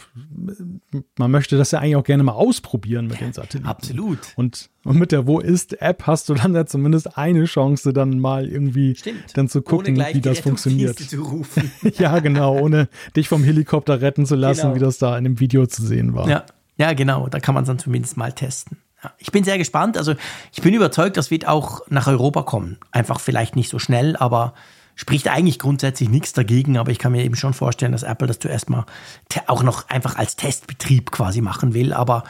man 1.17 1.31
möchte 1.31 1.57
das 1.57 1.71
ja 1.71 1.79
eigentlich 1.79 1.95
auch 1.95 2.03
gerne 2.03 2.23
mal 2.23 2.33
ausprobieren 2.33 3.07
mit 3.07 3.21
den 3.21 3.31
Satelliten. 3.31 3.69
Absolut. 3.69 4.19
Und, 4.35 4.69
und 4.83 4.99
mit 4.99 5.13
der 5.13 5.27
Wo 5.27 5.39
ist-App 5.39 6.03
hast 6.07 6.27
du 6.27 6.33
dann 6.33 6.53
ja 6.53 6.65
zumindest 6.65 7.17
eine 7.17 7.45
Chance, 7.45 7.93
dann 7.93 8.19
mal 8.19 8.45
irgendwie 8.49 8.97
Stimmt. 8.97 9.37
dann 9.37 9.47
zu 9.47 9.61
gucken, 9.61 9.95
wie 10.11 10.19
das 10.19 10.41
funktioniert. 10.41 10.99
ja, 11.99 12.19
genau, 12.19 12.59
ohne 12.59 12.89
dich 13.15 13.29
vom 13.29 13.45
Helikopter 13.45 14.01
retten 14.01 14.25
zu 14.25 14.35
lassen, 14.35 14.63
genau. 14.63 14.75
wie 14.75 14.79
das 14.79 14.97
da 14.97 15.17
in 15.17 15.23
dem 15.23 15.39
Video 15.39 15.65
zu 15.65 15.85
sehen 15.85 16.13
war. 16.13 16.27
Ja, 16.27 16.43
ja 16.77 16.91
genau, 16.91 17.29
da 17.29 17.39
kann 17.39 17.55
man 17.55 17.63
es 17.63 17.67
dann 17.67 17.79
zumindest 17.79 18.17
mal 18.17 18.33
testen. 18.33 18.75
Ich 19.19 19.31
bin 19.31 19.43
sehr 19.43 19.57
gespannt. 19.57 19.97
Also 19.97 20.15
ich 20.51 20.61
bin 20.61 20.73
überzeugt, 20.73 21.17
das 21.17 21.31
wird 21.31 21.47
auch 21.47 21.81
nach 21.89 22.07
Europa 22.07 22.43
kommen. 22.43 22.77
Einfach 22.91 23.19
vielleicht 23.19 23.55
nicht 23.55 23.69
so 23.69 23.79
schnell, 23.79 24.15
aber 24.15 24.53
spricht 24.95 25.27
eigentlich 25.27 25.59
grundsätzlich 25.59 26.09
nichts 26.09 26.33
dagegen. 26.33 26.77
Aber 26.77 26.91
ich 26.91 26.99
kann 26.99 27.11
mir 27.11 27.23
eben 27.23 27.35
schon 27.35 27.53
vorstellen, 27.53 27.91
dass 27.91 28.03
Apple 28.03 28.27
das 28.27 28.39
zuerst 28.39 28.69
mal 28.69 28.85
auch 29.45 29.63
noch 29.63 29.89
einfach 29.89 30.15
als 30.15 30.35
Testbetrieb 30.35 31.11
quasi 31.11 31.41
machen 31.41 31.73
will. 31.73 31.93
Aber 31.93 32.23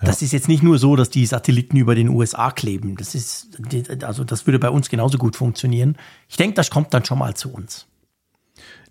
ja. 0.00 0.06
das 0.06 0.22
ist 0.22 0.32
jetzt 0.32 0.48
nicht 0.48 0.62
nur 0.62 0.78
so, 0.78 0.96
dass 0.96 1.10
die 1.10 1.26
Satelliten 1.26 1.76
über 1.76 1.94
den 1.94 2.08
USA 2.08 2.50
kleben. 2.50 2.96
Das 2.96 3.14
ist, 3.14 3.58
also 4.02 4.24
das 4.24 4.46
würde 4.46 4.58
bei 4.58 4.70
uns 4.70 4.88
genauso 4.88 5.18
gut 5.18 5.36
funktionieren. 5.36 5.96
Ich 6.28 6.36
denke, 6.36 6.54
das 6.54 6.70
kommt 6.70 6.94
dann 6.94 7.04
schon 7.04 7.18
mal 7.18 7.34
zu 7.34 7.52
uns. 7.52 7.86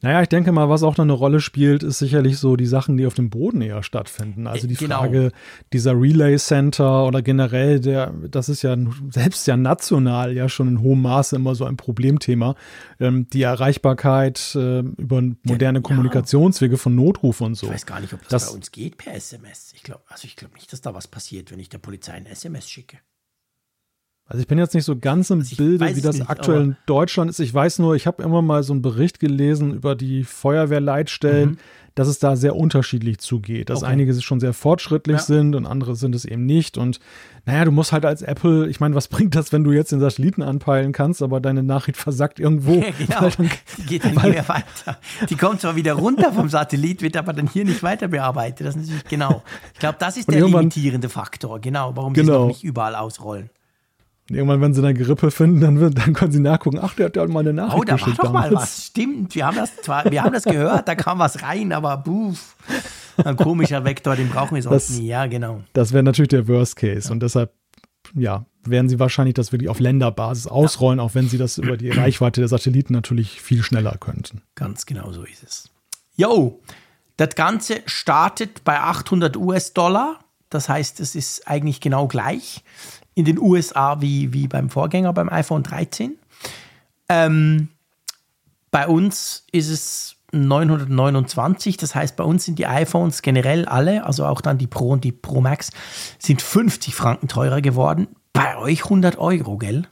Naja, 0.01 0.21
ich 0.21 0.29
denke 0.29 0.51
mal, 0.51 0.69
was 0.69 0.83
auch 0.83 0.97
noch 0.97 1.03
eine 1.03 1.13
Rolle 1.13 1.39
spielt, 1.39 1.83
ist 1.83 1.99
sicherlich 1.99 2.37
so 2.37 2.55
die 2.55 2.65
Sachen, 2.65 2.97
die 2.97 3.05
auf 3.05 3.13
dem 3.13 3.29
Boden 3.29 3.61
eher 3.61 3.83
stattfinden. 3.83 4.47
Also 4.47 4.67
die 4.67 4.75
genau. 4.75 4.99
Frage 4.99 5.31
dieser 5.73 5.93
Relay 5.99 6.37
Center 6.37 7.05
oder 7.05 7.21
generell 7.21 7.79
der, 7.79 8.13
das 8.29 8.49
ist 8.49 8.61
ja 8.61 8.75
selbst 9.09 9.47
ja 9.47 9.57
national 9.57 10.33
ja 10.33 10.49
schon 10.49 10.67
in 10.67 10.81
hohem 10.81 11.01
Maße 11.01 11.35
immer 11.35 11.55
so 11.55 11.65
ein 11.65 11.77
Problemthema. 11.77 12.55
Ähm, 12.99 13.27
die 13.29 13.43
Erreichbarkeit 13.43 14.55
äh, 14.55 14.79
über 14.79 15.21
moderne 15.43 15.79
ja, 15.79 15.81
Kommunikationswege 15.81 16.77
von 16.77 16.95
Notruf 16.95 17.41
und 17.41 17.55
so. 17.55 17.67
Ich 17.67 17.73
weiß 17.73 17.85
gar 17.85 17.99
nicht, 17.99 18.13
ob 18.13 18.21
das, 18.23 18.29
das 18.29 18.49
bei 18.49 18.55
uns 18.55 18.71
geht 18.71 18.97
per 18.97 19.13
SMS. 19.13 19.73
Ich 19.75 19.83
glaube, 19.83 20.01
also 20.07 20.25
ich 20.25 20.35
glaube 20.35 20.55
nicht, 20.55 20.71
dass 20.71 20.81
da 20.81 20.93
was 20.93 21.07
passiert, 21.07 21.51
wenn 21.51 21.59
ich 21.59 21.69
der 21.69 21.79
Polizei 21.79 22.13
ein 22.13 22.25
SMS 22.25 22.69
schicke. 22.69 22.97
Also 24.27 24.41
ich 24.41 24.47
bin 24.47 24.57
jetzt 24.57 24.73
nicht 24.73 24.85
so 24.85 24.97
ganz 24.97 25.29
im 25.29 25.39
also 25.39 25.55
Bilde, 25.55 25.95
wie 25.95 26.01
das 26.01 26.17
nicht, 26.17 26.29
aktuell 26.29 26.61
in 26.61 26.77
Deutschland 26.87 27.29
ist. 27.29 27.39
Ich 27.39 27.53
weiß 27.53 27.77
nur, 27.77 27.95
ich 27.95 28.07
habe 28.07 28.23
immer 28.23 28.41
mal 28.41 28.63
so 28.63 28.73
einen 28.73 28.81
Bericht 28.81 29.19
gelesen 29.19 29.71
über 29.71 29.93
die 29.95 30.23
Feuerwehrleitstellen, 30.23 31.51
mhm. 31.51 31.57
dass 31.93 32.07
es 32.07 32.17
da 32.17 32.35
sehr 32.35 32.55
unterschiedlich 32.55 33.19
zugeht. 33.19 33.69
Dass 33.69 33.83
okay. 33.83 33.91
einige 33.91 34.19
schon 34.19 34.39
sehr 34.39 34.53
fortschrittlich 34.53 35.17
ja. 35.17 35.23
sind 35.23 35.53
und 35.53 35.67
andere 35.67 35.95
sind 35.95 36.15
es 36.15 36.25
eben 36.25 36.43
nicht. 36.47 36.79
Und 36.79 36.99
naja, 37.45 37.65
du 37.65 37.71
musst 37.71 37.91
halt 37.91 38.03
als 38.03 38.23
Apple, 38.23 38.67
ich 38.67 38.79
meine, 38.79 38.95
was 38.95 39.07
bringt 39.09 39.35
das, 39.35 39.51
wenn 39.51 39.63
du 39.63 39.71
jetzt 39.73 39.91
den 39.91 39.99
Satelliten 39.99 40.41
anpeilen 40.41 40.91
kannst, 40.91 41.21
aber 41.21 41.39
deine 41.39 41.61
Nachricht 41.61 41.97
versackt 41.97 42.39
irgendwo? 42.39 42.83
Ja, 43.07 43.19
genau, 43.19 43.29
dann, 43.29 43.49
die 43.77 43.83
geht 43.85 44.05
dann 44.05 44.15
nicht 44.15 44.23
mehr 44.23 44.49
weiter. 44.49 44.97
Die 45.29 45.35
kommt 45.35 45.61
zwar 45.61 45.75
wieder 45.75 45.93
runter 45.93 46.33
vom 46.33 46.49
Satellit, 46.49 47.03
wird 47.03 47.15
aber 47.15 47.33
dann 47.33 47.47
hier 47.47 47.63
nicht 47.63 47.83
weiter 47.83 48.07
bearbeitet. 48.07 48.65
Das 48.65 48.75
ist 48.75 48.81
natürlich 48.81 49.03
genau. 49.05 49.43
Ich 49.73 49.79
glaube, 49.79 49.97
das 49.99 50.17
ist 50.17 50.31
der 50.31 50.41
limitierende 50.41 51.09
Faktor, 51.09 51.59
genau, 51.59 51.95
warum 51.95 52.13
genau. 52.13 52.25
sie 52.25 52.31
es 52.31 52.39
noch 52.39 52.47
nicht 52.47 52.63
überall 52.63 52.95
ausrollen. 52.95 53.49
Und 54.29 54.35
irgendwann, 54.35 54.59
wenn 54.61 54.73
sie 54.73 54.81
eine 54.81 54.93
Grippe 54.95 55.29
finden, 55.29 55.61
dann, 55.61 55.79
wird- 55.79 55.97
dann 55.99 56.13
können 56.13 56.31
sie 56.31 56.39
nachgucken. 56.39 56.79
Ach, 56.81 56.95
der 56.95 57.07
hat 57.07 57.15
ja 57.15 57.27
mal 57.27 57.41
eine 57.41 57.53
Nachricht 57.53 57.77
Oh, 57.77 57.83
da 57.83 57.99
war 58.01 58.13
doch 58.13 58.31
mal 58.31 58.51
was. 58.53 58.85
Stimmt, 58.87 59.35
wir 59.35 59.45
haben 59.45 59.55
das 59.57 59.75
zwar, 59.83 60.09
wir 60.09 60.23
haben 60.23 60.33
das 60.33 60.43
gehört, 60.45 60.87
da 60.87 60.95
kam 60.95 61.19
was 61.19 61.43
rein, 61.43 61.71
aber 61.71 61.97
buff. 61.97 62.55
Ein 63.23 63.35
komischer 63.37 63.83
Vektor, 63.85 64.15
den 64.15 64.29
brauchen 64.29 64.55
wir 64.55 64.63
sonst 64.63 64.89
Das- 64.89 64.97
nie. 64.97 65.07
Ja, 65.07 65.27
genau. 65.27 65.61
Das 65.73 65.93
wäre 65.93 66.03
natürlich 66.03 66.29
der 66.29 66.47
Worst 66.47 66.75
Case. 66.75 67.11
Und 67.11 67.21
deshalb, 67.21 67.53
ja, 68.15 68.45
werden 68.63 68.89
sie 68.89 68.99
wahrscheinlich 68.99 69.35
das 69.35 69.51
wirklich 69.51 69.69
auf 69.69 69.79
Länderbasis 69.79 70.47
ausrollen, 70.47 70.99
auch 70.99 71.13
wenn 71.13 71.29
sie 71.29 71.37
das 71.37 71.59
über 71.59 71.77
die 71.77 71.91
Reichweite 71.91 72.41
der 72.41 72.47
Satelliten 72.47 72.93
natürlich 72.93 73.41
viel 73.41 73.61
schneller 73.61 73.95
könnten. 73.99 74.41
Ganz 74.55 74.87
genau 74.87 75.11
so 75.11 75.23
ist 75.23 75.43
es. 75.43 75.69
Jo, 76.15 76.61
das 77.17 77.35
Ganze 77.35 77.81
startet 77.85 78.63
bei 78.63 78.79
800 78.79 79.37
US-Dollar. 79.37 80.19
Das 80.49 80.67
heißt, 80.67 80.99
es 80.99 81.13
ist 81.15 81.47
eigentlich 81.47 81.79
genau 81.79 82.07
gleich 82.07 82.63
in 83.15 83.25
den 83.25 83.39
USA 83.39 83.99
wie, 84.01 84.31
wie 84.33 84.47
beim 84.47 84.69
Vorgänger, 84.69 85.13
beim 85.13 85.29
iPhone 85.29 85.63
13. 85.63 86.17
Ähm, 87.09 87.69
bei 88.71 88.87
uns 88.87 89.45
ist 89.51 89.69
es 89.69 90.15
929. 90.33 91.77
Das 91.77 91.95
heißt, 91.95 92.15
bei 92.15 92.23
uns 92.23 92.45
sind 92.45 92.59
die 92.59 92.67
iPhones 92.67 93.21
generell 93.21 93.65
alle, 93.65 94.05
also 94.05 94.25
auch 94.25 94.41
dann 94.41 94.57
die 94.57 94.67
Pro 94.67 94.89
und 94.89 95.03
die 95.03 95.11
Pro 95.11 95.41
Max, 95.41 95.71
sind 96.19 96.41
50 96.41 96.93
Franken 96.93 97.27
teurer 97.27 97.61
geworden. 97.61 98.07
Bei 98.33 98.57
euch 98.57 98.83
100 98.83 99.17
Euro, 99.17 99.57
gell? 99.57 99.87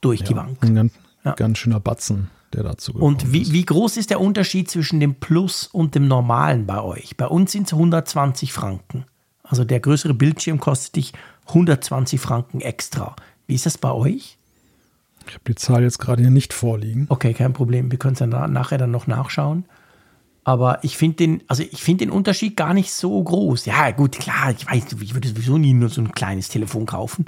Durch 0.00 0.24
die 0.24 0.34
Bank. 0.34 0.56
Ein 0.62 0.74
ganz, 0.74 0.92
Ja. 1.24 1.32
ganz 1.34 1.58
schöner 1.58 1.78
Batzen, 1.78 2.30
der 2.52 2.62
dazu 2.64 2.92
gekommen 2.94 3.14
Und 3.14 3.32
wie, 3.32 3.42
ist. 3.42 3.52
wie 3.52 3.64
groß 3.64 3.98
ist 3.98 4.10
der 4.10 4.20
Unterschied 4.20 4.70
zwischen 4.70 4.98
dem 4.98 5.16
Plus 5.16 5.66
und 5.66 5.94
dem 5.94 6.08
normalen 6.08 6.66
bei 6.66 6.80
euch? 6.80 7.16
Bei 7.16 7.26
uns 7.26 7.52
sind 7.52 7.66
es 7.66 7.74
120 7.74 8.52
Franken. 8.52 9.04
Also 9.44 9.64
der 9.64 9.80
größere 9.80 10.14
Bildschirm 10.14 10.58
kostet 10.58 10.96
dich 10.96 11.12
120 11.52 12.20
Franken 12.20 12.60
extra. 12.60 13.16
Wie 13.46 13.54
ist 13.54 13.66
das 13.66 13.78
bei 13.78 13.92
euch? 13.92 14.38
Ich 15.26 15.34
habe 15.34 15.44
die 15.46 15.54
Zahl 15.54 15.82
jetzt 15.82 15.98
gerade 15.98 16.22
hier 16.22 16.30
nicht 16.30 16.52
vorliegen. 16.52 17.06
Okay, 17.08 17.32
kein 17.34 17.52
Problem. 17.52 17.90
Wir 17.90 17.98
können 17.98 18.14
es 18.14 18.20
ja 18.20 18.26
na 18.26 18.48
nachher 18.48 18.78
dann 18.78 18.90
noch 18.90 19.06
nachschauen. 19.06 19.64
Aber 20.44 20.82
ich 20.82 20.96
finde 20.96 21.16
den, 21.16 21.42
also 21.46 21.62
ich 21.62 21.82
finde 21.82 22.06
den 22.06 22.10
Unterschied 22.10 22.56
gar 22.56 22.74
nicht 22.74 22.92
so 22.92 23.22
groß. 23.22 23.66
Ja, 23.66 23.92
gut, 23.92 24.18
klar, 24.18 24.50
ich 24.50 24.66
weiß, 24.66 24.86
ich 25.00 25.14
würde 25.14 25.28
sowieso 25.28 25.56
nie 25.56 25.72
nur 25.72 25.88
so 25.88 26.00
ein 26.00 26.12
kleines 26.12 26.48
Telefon 26.48 26.86
kaufen. 26.86 27.26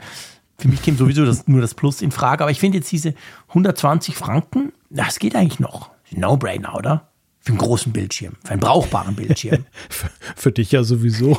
Für 0.58 0.68
mich 0.68 0.82
käme 0.82 0.96
sowieso 0.96 1.24
das, 1.24 1.46
nur 1.46 1.60
das 1.60 1.74
Plus 1.74 2.02
in 2.02 2.10
Frage. 2.10 2.42
Aber 2.42 2.50
ich 2.50 2.58
finde 2.58 2.78
jetzt 2.78 2.90
diese 2.90 3.14
120 3.48 4.16
Franken, 4.16 4.72
das 4.90 5.18
geht 5.18 5.36
eigentlich 5.36 5.60
noch. 5.60 5.90
No-brainer, 6.10 6.74
oder? 6.74 7.08
Für 7.44 7.50
einen 7.52 7.58
großen 7.58 7.92
Bildschirm, 7.92 8.34
für 8.42 8.52
einen 8.52 8.60
brauchbaren 8.60 9.14
Bildschirm. 9.14 9.66
Für, 9.90 10.08
für 10.34 10.50
dich 10.52 10.72
ja 10.72 10.82
sowieso. 10.82 11.38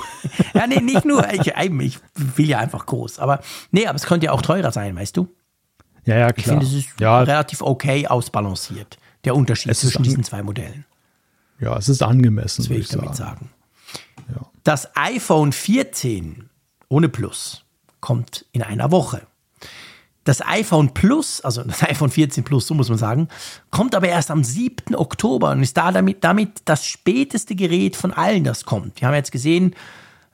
ja, 0.53 0.67
nee, 0.67 0.79
nicht 0.79 1.03
nur. 1.03 1.27
Ich, 1.33 1.47
ich 1.47 1.99
will 2.37 2.47
ja 2.47 2.59
einfach 2.59 2.85
groß. 2.85 3.17
Aber 3.19 3.39
nee, 3.71 3.87
aber 3.87 3.95
es 3.95 4.03
könnte 4.05 4.27
ja 4.27 4.31
auch 4.31 4.43
teurer 4.43 4.71
sein, 4.71 4.95
weißt 4.95 5.17
du? 5.17 5.27
Ja, 6.05 6.15
ja, 6.17 6.27
Ich 6.29 6.43
klar. 6.43 6.59
finde, 6.59 6.65
es 6.67 6.73
ist 6.73 6.89
ja, 6.99 7.19
relativ 7.21 7.61
okay 7.61 8.05
ausbalanciert. 8.07 8.97
Der 9.23 9.35
Unterschied 9.35 9.75
zwischen 9.75 10.03
diesen 10.03 10.23
zwei 10.23 10.43
Modellen. 10.43 10.85
ja, 11.59 11.75
es 11.75 11.89
ist 11.89 12.03
angemessen, 12.03 12.61
Das 12.61 12.69
will 12.69 12.75
würde 12.77 12.81
ich 12.83 12.91
ich 12.91 12.95
damit 12.99 13.15
sagen. 13.15 13.49
sagen. 14.27 14.45
Das 14.63 14.95
iPhone 14.95 15.51
14 15.51 16.49
ohne 16.87 17.09
Plus 17.09 17.65
kommt 17.99 18.45
in 18.51 18.61
einer 18.61 18.91
Woche. 18.91 19.25
Das 20.25 20.45
iPhone 20.45 20.93
Plus, 20.93 21.39
also 21.41 21.63
das 21.63 21.81
iPhone 21.89 22.09
14 22.09 22.43
Plus, 22.43 22.67
so 22.67 22.73
muss 22.73 22.89
man 22.89 22.97
sagen, 22.97 23.29
kommt 23.71 23.95
aber 23.95 24.09
erst 24.09 24.29
am 24.29 24.43
7. 24.43 24.95
Oktober 24.95 25.51
und 25.51 25.63
ist 25.63 25.77
da 25.77 25.91
damit, 25.91 26.23
damit 26.23 26.63
das 26.65 26.85
späteste 26.85 27.55
Gerät 27.55 27.95
von 27.95 28.11
allen, 28.11 28.43
das 28.43 28.65
kommt. 28.65 28.99
Wir 28.99 29.07
haben 29.07 29.15
jetzt 29.15 29.31
gesehen, 29.31 29.73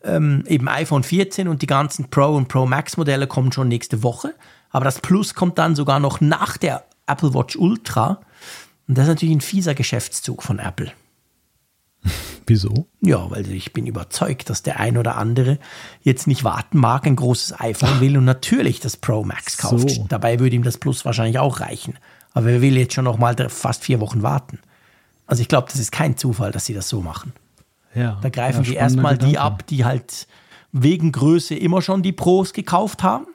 ähm, 0.03 0.43
eben 0.47 0.67
iPhone 0.67 1.03
14 1.03 1.47
und 1.47 1.61
die 1.61 1.67
ganzen 1.67 2.09
Pro 2.09 2.35
und 2.35 2.47
Pro 2.47 2.65
Max 2.65 2.97
Modelle 2.97 3.27
kommen 3.27 3.51
schon 3.51 3.67
nächste 3.67 4.01
Woche. 4.01 4.33
Aber 4.71 4.85
das 4.85 4.99
Plus 4.99 5.35
kommt 5.35 5.57
dann 5.57 5.75
sogar 5.75 5.99
noch 5.99 6.21
nach 6.21 6.57
der 6.57 6.85
Apple 7.05 7.33
Watch 7.33 7.55
Ultra. 7.55 8.21
Und 8.87 8.97
das 8.97 9.03
ist 9.03 9.09
natürlich 9.09 9.35
ein 9.35 9.41
fieser 9.41 9.75
Geschäftszug 9.75 10.41
von 10.43 10.59
Apple. 10.59 10.91
Wieso? 12.47 12.87
Ja, 13.01 13.29
weil 13.29 13.49
ich 13.51 13.73
bin 13.73 13.85
überzeugt, 13.85 14.49
dass 14.49 14.63
der 14.63 14.79
ein 14.79 14.97
oder 14.97 15.17
andere 15.17 15.59
jetzt 16.01 16.27
nicht 16.27 16.43
warten 16.43 16.77
mag, 16.77 17.05
ein 17.05 17.15
großes 17.15 17.59
iPhone 17.59 17.99
will 18.01 18.17
und 18.17 18.25
natürlich 18.25 18.79
das 18.79 18.97
Pro 18.97 19.23
Max 19.23 19.57
kauft. 19.57 19.89
So. 19.89 20.05
Dabei 20.09 20.39
würde 20.39 20.55
ihm 20.55 20.63
das 20.63 20.77
Plus 20.77 21.05
wahrscheinlich 21.05 21.39
auch 21.39 21.59
reichen. 21.59 21.97
Aber 22.33 22.49
er 22.49 22.61
will 22.61 22.77
jetzt 22.77 22.93
schon 22.93 23.05
noch 23.05 23.17
mal 23.17 23.35
fast 23.49 23.83
vier 23.83 23.99
Wochen 23.99 24.23
warten. 24.23 24.59
Also 25.27 25.41
ich 25.41 25.47
glaube, 25.47 25.67
das 25.71 25.79
ist 25.79 25.91
kein 25.91 26.17
Zufall, 26.17 26.51
dass 26.51 26.65
sie 26.65 26.73
das 26.73 26.89
so 26.89 27.01
machen. 27.01 27.33
Ja. 27.93 28.19
Da 28.21 28.29
greifen 28.29 28.63
ja, 28.63 28.69
die 28.69 28.75
erstmal 28.75 29.17
die 29.17 29.37
ab, 29.37 29.65
die 29.67 29.85
halt 29.85 30.27
wegen 30.71 31.11
Größe 31.11 31.55
immer 31.55 31.81
schon 31.81 32.01
die 32.01 32.13
Pros 32.13 32.53
gekauft 32.53 33.03
haben. 33.03 33.27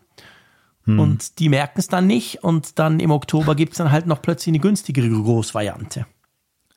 Hm. 0.85 0.99
Und 0.99 1.39
die 1.39 1.49
merken 1.49 1.79
es 1.79 1.89
dann 1.89 2.07
nicht. 2.07 2.43
Und 2.43 2.79
dann 2.79 3.01
im 3.01 3.11
Oktober 3.11 3.55
gibt 3.55 3.73
es 3.73 3.79
dann 3.79 3.93
halt 3.93 4.07
noch 4.07 4.23
plötzlich 4.23 4.53
eine 4.53 4.61
günstigere 4.61 5.09
Großvariante. 5.09 6.07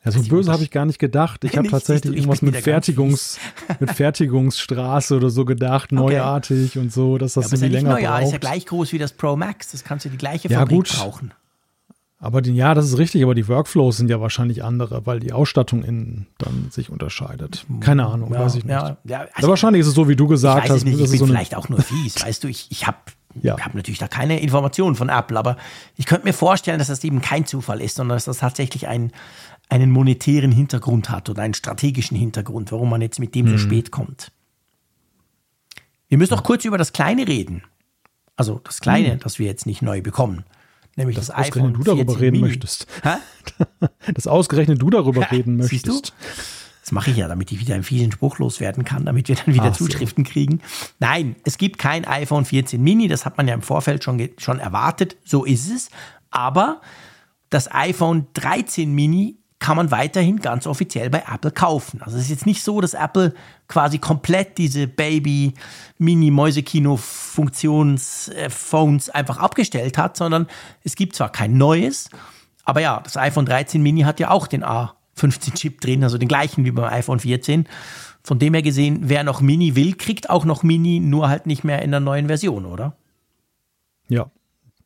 Ja, 0.05 0.11
so 0.11 0.21
böse 0.23 0.51
habe 0.51 0.63
ich 0.63 0.71
gar 0.71 0.85
nicht 0.85 0.97
gedacht. 0.99 1.43
Ich 1.43 1.51
habe 1.57 1.63
siehst 1.67 1.73
du, 1.73 1.77
tatsächlich 1.77 2.11
ich 2.13 2.19
irgendwas 2.19 2.41
mit, 2.41 2.55
Fertigungs, 2.55 3.37
mit 3.79 3.91
Fertigungsstraße 3.91 5.15
oder 5.17 5.29
so 5.29 5.45
gedacht, 5.45 5.91
neuartig 5.93 6.77
und 6.77 6.91
so, 6.93 7.17
dass 7.17 7.33
das 7.33 7.51
ja 7.51 7.57
irgendwie 7.57 7.75
nicht 7.75 7.83
länger 7.83 7.95
neu, 7.99 8.07
braucht. 8.07 8.23
ist 8.23 8.31
ja 8.31 8.37
gleich 8.37 8.65
groß 8.65 8.93
wie 8.93 8.97
das 8.97 9.11
Pro 9.13 9.35
Max. 9.35 9.71
Das 9.71 9.83
kannst 9.83 10.05
du 10.05 10.09
die 10.09 10.17
gleiche 10.17 10.47
Ja, 10.47 10.59
Fabrik 10.59 10.77
gut. 10.77 10.89
brauchen. 10.97 11.33
Aber 12.21 12.41
die, 12.41 12.53
ja, 12.53 12.73
das 12.73 12.85
ist 12.85 12.97
richtig, 12.97 13.23
aber 13.23 13.33
die 13.33 13.47
Workflows 13.47 13.95
sind 13.95 14.09
ja 14.09 14.19
wahrscheinlich 14.19 14.61
andere, 14.61 15.05
weil 15.05 15.21
die 15.21 15.31
Ausstattung 15.31 15.83
innen 15.83 16.27
dann 16.37 16.69
sich 16.69 16.89
unterscheidet. 16.89 17.65
Keine 17.79 18.07
Ahnung, 18.07 18.33
Ja, 18.33 18.41
weiß 18.41 18.55
ich 18.55 18.65
nicht. 18.65 18.73
ja, 18.73 18.97
ja, 19.05 19.25
also, 19.35 19.47
wahrscheinlich 19.47 19.79
ist 19.81 19.87
es 19.87 19.93
so, 19.93 20.09
wie 20.09 20.17
du 20.17 20.25
ich 20.25 20.31
gesagt 20.31 20.63
weiß 20.63 20.69
es 20.69 20.75
hast. 20.77 20.83
nicht, 20.83 20.95
das 20.95 20.99
ich 20.99 21.05
ist 21.05 21.11
bin 21.11 21.19
so 21.19 21.25
vielleicht 21.27 21.55
auch 21.55 21.69
nur 21.69 21.81
fies. 21.81 22.15
Weißt 22.25 22.43
du, 22.43 22.49
ich, 22.49 22.67
ich 22.71 22.85
habe 22.87 22.97
Ja. 23.41 23.57
hab 23.57 23.73
natürlich 23.73 23.99
da 23.99 24.09
keine 24.09 24.37
Informationen 24.41 24.95
von 24.97 25.07
Apple, 25.07 25.39
aber 25.39 25.55
ich 25.95 26.05
könnte 26.07 26.25
mir 26.25 26.33
vorstellen, 26.33 26.77
dass 26.79 26.89
das 26.89 27.01
eben 27.05 27.21
kein 27.21 27.45
Zufall 27.45 27.79
ist, 27.79 27.95
sondern 27.95 28.17
dass 28.17 28.25
das 28.25 28.39
tatsächlich 28.39 28.89
ein, 28.89 29.13
einen 29.69 29.91
monetären 29.91 30.51
Hintergrund 30.51 31.09
hat 31.09 31.29
oder 31.29 31.43
einen 31.43 31.53
strategischen 31.53 32.17
Hintergrund, 32.17 32.71
warum 32.71 32.89
man 32.89 33.01
jetzt 33.01 33.19
mit 33.19 33.35
dem 33.35 33.47
so 33.47 33.53
Mhm. 33.53 33.57
spät 33.59 33.91
kommt. 33.91 34.31
Wir 36.07 36.17
müssen 36.17 36.33
noch 36.33 36.43
kurz 36.43 36.65
über 36.65 36.77
das 36.77 36.91
Kleine 36.93 37.27
reden. 37.27 37.63
Also 38.35 38.59
das 38.63 38.79
Kleine, 38.81 39.17
das 39.17 39.37
wir 39.37 39.45
jetzt 39.45 39.65
nicht 39.65 39.81
neu 39.81 40.01
bekommen. 40.01 40.43
Nämlich 40.95 41.15
das, 41.15 41.29
iPhone 41.29 41.71
Mhm. 41.73 41.75
ausgerechnet 41.75 41.77
du 41.77 41.83
darüber 41.83 42.11
14 42.13 42.19
reden 42.25 42.35
Mini. 42.37 42.47
möchtest. 42.47 42.87
Hä? 43.03 43.15
Dass 44.13 44.27
ausgerechnet 44.27 44.81
du 44.81 44.89
darüber 44.89 45.21
reden 45.31 45.61
Siehst 45.63 45.87
du? 45.87 45.91
möchtest. 45.93 46.13
Das 46.81 46.91
mache 46.93 47.11
ich 47.11 47.17
ja, 47.17 47.27
damit 47.27 47.51
ich 47.51 47.59
wieder 47.59 47.75
einen 47.75 47.83
fiesen 47.83 48.11
Spruch 48.11 48.39
loswerden 48.39 48.83
kann, 48.83 49.05
damit 49.05 49.27
wir 49.27 49.35
dann 49.35 49.53
wieder 49.53 49.65
Ach 49.65 49.75
so. 49.75 49.85
Zuschriften 49.85 50.23
kriegen. 50.23 50.61
Nein, 50.99 51.35
es 51.45 51.57
gibt 51.59 51.77
kein 51.77 52.05
iPhone 52.05 52.45
14 52.45 52.81
Mini, 52.81 53.07
das 53.07 53.25
hat 53.25 53.37
man 53.37 53.47
ja 53.47 53.53
im 53.53 53.61
Vorfeld 53.61 54.03
schon, 54.03 54.29
schon 54.39 54.59
erwartet, 54.59 55.15
so 55.23 55.45
ist 55.45 55.69
es. 55.69 55.89
Aber 56.31 56.81
das 57.49 57.71
iPhone 57.71 58.27
13 58.33 58.91
Mini 58.91 59.37
kann 59.59 59.75
man 59.75 59.91
weiterhin 59.91 60.39
ganz 60.39 60.65
offiziell 60.65 61.09
bei 61.09 61.23
Apple 61.31 61.51
kaufen. 61.51 62.01
Also 62.01 62.17
es 62.17 62.23
ist 62.23 62.29
jetzt 62.29 62.45
nicht 62.45 62.63
so, 62.63 62.79
dass 62.79 62.93
Apple 62.93 63.33
quasi 63.67 63.99
komplett 63.99 64.57
diese 64.57 64.87
Baby 64.87 65.53
Mini 65.97 66.31
Mäusekino 66.31 66.97
Funktions 66.97 68.29
äh, 68.29 68.49
einfach 69.13 69.37
abgestellt 69.37 69.97
hat, 69.97 70.15
sondern 70.15 70.47
es 70.83 70.95
gibt 70.95 71.15
zwar 71.15 71.31
kein 71.31 71.57
neues, 71.57 72.09
aber 72.63 72.81
ja, 72.81 73.01
das 73.03 73.17
iPhone 73.17 73.47
13 73.47 73.81
Mini 73.81 74.01
hat 74.01 74.19
ja 74.19 74.29
auch 74.29 74.45
den 74.45 74.63
A15 74.63 75.55
Chip 75.55 75.81
drin, 75.81 76.03
also 76.03 76.17
den 76.17 76.27
gleichen 76.27 76.65
wie 76.65 76.71
beim 76.71 76.85
iPhone 76.85 77.19
14. 77.19 77.67
Von 78.23 78.37
dem 78.37 78.53
her 78.53 78.61
gesehen, 78.61 78.99
wer 79.03 79.23
noch 79.23 79.41
Mini 79.41 79.75
will, 79.75 79.95
kriegt 79.95 80.29
auch 80.29 80.45
noch 80.45 80.61
Mini, 80.61 80.99
nur 80.99 81.29
halt 81.29 81.47
nicht 81.47 81.63
mehr 81.63 81.81
in 81.81 81.91
der 81.91 81.99
neuen 81.99 82.27
Version, 82.27 82.65
oder? 82.65 82.95
Ja. 84.07 84.29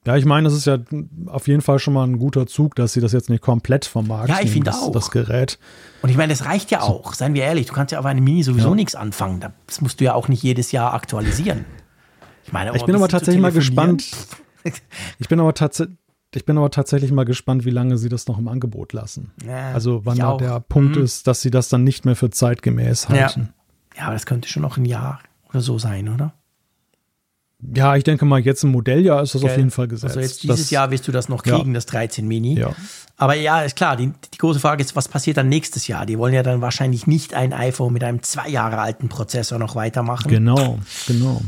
Ja, 0.06 0.18
ich 0.18 0.26
meine, 0.26 0.44
das 0.50 0.54
ist 0.58 0.66
ja 0.66 0.78
auf 1.28 1.48
jeden 1.48 1.62
Fall 1.62 1.80
schon 1.80 1.94
mal 1.94 2.06
ein 2.06 2.20
guter 2.20 2.46
Zug, 2.46 2.76
dass 2.76 2.92
sie 2.94 3.00
das 3.00 3.14
jetzt 3.14 3.30
nicht 3.30 3.42
komplett 3.42 3.86
vom 3.86 4.08
Markt 4.08 4.30
Ja, 4.30 4.40
ich 4.42 4.52
finde 4.52 4.66
das, 4.72 4.82
auch. 4.82 4.92
das 4.92 5.12
Gerät. 5.12 5.58
Und 6.02 6.10
ich 6.10 6.18
meine, 6.18 6.34
das 6.34 6.44
reicht 6.46 6.72
ja 6.72 6.82
auch, 6.82 7.14
seien 7.14 7.34
wir 7.34 7.44
ehrlich. 7.44 7.68
Du 7.68 7.74
kannst 7.74 7.94
ja 7.94 8.00
auf 8.00 8.06
einem 8.06 8.24
Mini 8.24 8.44
sowieso 8.44 8.76
nichts 8.76 8.96
anfangen. 8.96 9.40
Das 9.68 9.80
musst 9.80 10.02
du 10.02 10.04
ja 10.04 10.14
auch 10.14 10.28
nicht 10.28 10.44
jedes 10.44 10.72
Jahr 10.74 10.94
aktualisieren. 10.94 11.64
Ich 12.46 12.52
meine, 12.52 12.76
Ich 12.76 12.84
bin 12.84 12.96
aber 12.96 13.08
tatsächlich 13.08 13.42
mal 13.42 13.54
gespannt. 13.54 14.06
Ich 15.20 15.28
bin 15.30 15.40
aber 15.40 15.54
tatsächlich. 15.54 15.98
Ich 16.36 16.46
bin 16.46 16.58
aber 16.58 16.72
tatsächlich 16.72 17.12
mal 17.12 17.26
gespannt, 17.26 17.64
wie 17.64 17.70
lange 17.70 17.96
sie 18.00 18.10
das 18.10 18.28
noch 18.28 18.40
im 18.40 18.48
Angebot 18.48 18.92
lassen. 18.92 19.32
Ja, 19.46 19.72
also 19.72 20.02
wann 20.04 20.18
da 20.18 20.36
der 20.36 20.60
Punkt 20.62 20.96
Mhm. 20.98 21.04
ist, 21.04 21.28
dass 21.28 21.42
sie 21.44 21.52
das 21.52 21.70
dann 21.70 21.84
nicht 21.84 22.06
mehr 22.06 22.16
für 22.16 22.32
zeitgemäß 22.32 23.04
Ja. 23.10 23.10
halten. 23.28 23.54
ja, 23.96 24.06
aber 24.06 24.14
das 24.14 24.26
könnte 24.26 24.50
schon 24.50 24.64
noch 24.64 24.78
ein 24.78 24.86
Jahr 24.86 25.20
oder 25.52 25.62
so 25.62 25.78
sein, 25.78 26.10
oder? 26.10 26.34
Ja, 27.76 27.96
ich 27.96 28.04
denke 28.04 28.26
mal, 28.26 28.40
jetzt 28.40 28.64
im 28.64 28.72
Modelljahr 28.72 29.22
ist 29.24 29.36
das 29.36 29.44
auf 29.44 29.50
Gell? 29.50 29.58
jeden 29.60 29.72
Fall 29.72 29.88
gesetzt. 29.88 30.18
Also 30.18 30.20
jetzt 30.20 30.44
dieses 30.44 30.60
Das- 30.62 30.70
Jahr 30.72 30.92
wirst 30.92 31.08
du 31.08 31.12
das 31.12 31.30
noch 31.30 31.46
Ja. 31.46 31.56
kriegen, 31.58 31.74
das 31.74 31.86
13 31.86 32.28
Mini. 32.28 32.60
Ja. 32.60 32.76
Aber 33.18 33.36
ja, 33.36 33.62
ist 33.62 33.76
klar, 33.76 33.96
die, 33.96 34.12
die 34.34 34.38
große 34.38 34.60
Frage 34.60 34.84
ist, 34.84 34.96
was 34.96 35.08
passiert 35.08 35.38
dann 35.38 35.50
nächstes 35.50 35.88
Jahr? 35.88 36.06
Die 36.06 36.18
wollen 36.18 36.34
ja 36.34 36.44
dann 36.44 36.62
wahrscheinlich 36.62 37.08
nicht 37.08 37.34
ein 37.34 37.54
iPhone 37.54 37.94
mit 37.94 38.04
einem 38.04 38.22
zwei 38.24 38.50
Jahre 38.50 38.80
alten 38.80 39.08
Prozessor 39.08 39.60
noch 39.60 39.76
weitermachen. 39.76 40.30
Genau, 40.30 40.80
genau. 41.08 41.42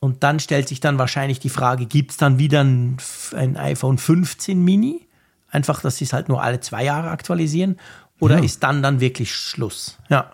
Und 0.00 0.22
dann 0.22 0.38
stellt 0.38 0.68
sich 0.68 0.80
dann 0.80 0.98
wahrscheinlich 0.98 1.40
die 1.40 1.48
Frage, 1.48 1.86
gibt 1.86 2.12
es 2.12 2.16
dann 2.18 2.38
wieder 2.38 2.62
ein, 2.62 2.98
ein 3.34 3.56
iPhone 3.56 3.98
15 3.98 4.62
Mini? 4.62 5.06
Einfach, 5.50 5.80
dass 5.80 5.96
sie 5.96 6.04
es 6.04 6.12
halt 6.12 6.28
nur 6.28 6.42
alle 6.42 6.60
zwei 6.60 6.84
Jahre 6.84 7.08
aktualisieren? 7.10 7.78
Oder 8.20 8.38
Ja. 8.38 8.44
ist 8.44 8.62
dann 8.62 8.82
dann 8.82 9.00
wirklich 9.00 9.32
Schluss? 9.34 9.96
Ja. 10.08 10.30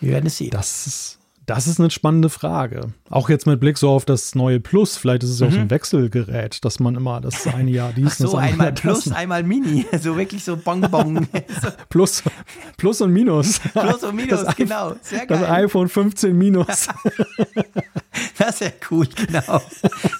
Wir 0.00 0.12
werden 0.12 0.26
es 0.26 0.36
sehen. 0.36 0.50
Das, 0.50 0.86
ist- 0.86 1.18
Das 1.50 1.66
ist 1.66 1.80
eine 1.80 1.90
spannende 1.90 2.28
Frage. 2.28 2.92
Auch 3.08 3.28
jetzt 3.28 3.44
mit 3.44 3.58
Blick 3.58 3.76
so 3.76 3.90
auf 3.90 4.04
das 4.04 4.36
neue 4.36 4.60
Plus. 4.60 4.96
Vielleicht 4.96 5.24
ist 5.24 5.30
es 5.30 5.40
ja 5.40 5.48
auch 5.48 5.50
so 5.50 5.58
ein 5.58 5.64
mhm. 5.64 5.70
Wechselgerät, 5.70 6.64
dass 6.64 6.78
man 6.78 6.94
immer 6.94 7.20
das 7.20 7.44
eine 7.48 7.72
Jahr 7.72 7.92
dies, 7.92 8.12
Ach 8.12 8.16
so, 8.18 8.24
das 8.26 8.34
einmal 8.36 8.72
Plus, 8.72 9.04
das. 9.06 9.14
einmal 9.14 9.42
Mini. 9.42 9.84
So 10.00 10.16
wirklich 10.16 10.44
so 10.44 10.56
Bonbon. 10.56 11.26
plus, 11.88 12.22
plus 12.76 13.00
und 13.00 13.12
Minus. 13.12 13.58
Plus 13.58 14.04
und 14.04 14.14
Minus, 14.14 14.44
das 14.44 14.54
genau. 14.54 14.94
Sehr 15.02 15.26
geil. 15.26 15.40
Das 15.40 15.50
iPhone 15.50 15.88
15 15.88 16.38
Minus. 16.38 16.86
das 18.38 18.60
wäre 18.60 18.74
cool, 18.92 19.08
genau. 19.08 19.60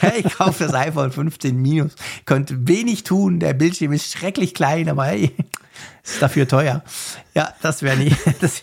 Hey, 0.00 0.24
ich 0.26 0.34
kaufe 0.34 0.64
das 0.64 0.74
iPhone 0.74 1.12
15 1.12 1.56
Minus. 1.56 1.94
Könnte 2.24 2.66
wenig 2.66 3.04
tun. 3.04 3.38
Der 3.38 3.54
Bildschirm 3.54 3.92
ist 3.92 4.10
schrecklich 4.12 4.52
klein, 4.52 4.88
aber 4.88 5.04
hey, 5.04 5.32
ist 6.02 6.22
dafür 6.22 6.48
teuer. 6.48 6.82
Ja, 7.34 7.54
das 7.62 7.82
wäre 7.82 7.96
nicht. 7.96 8.16
Das, 8.40 8.62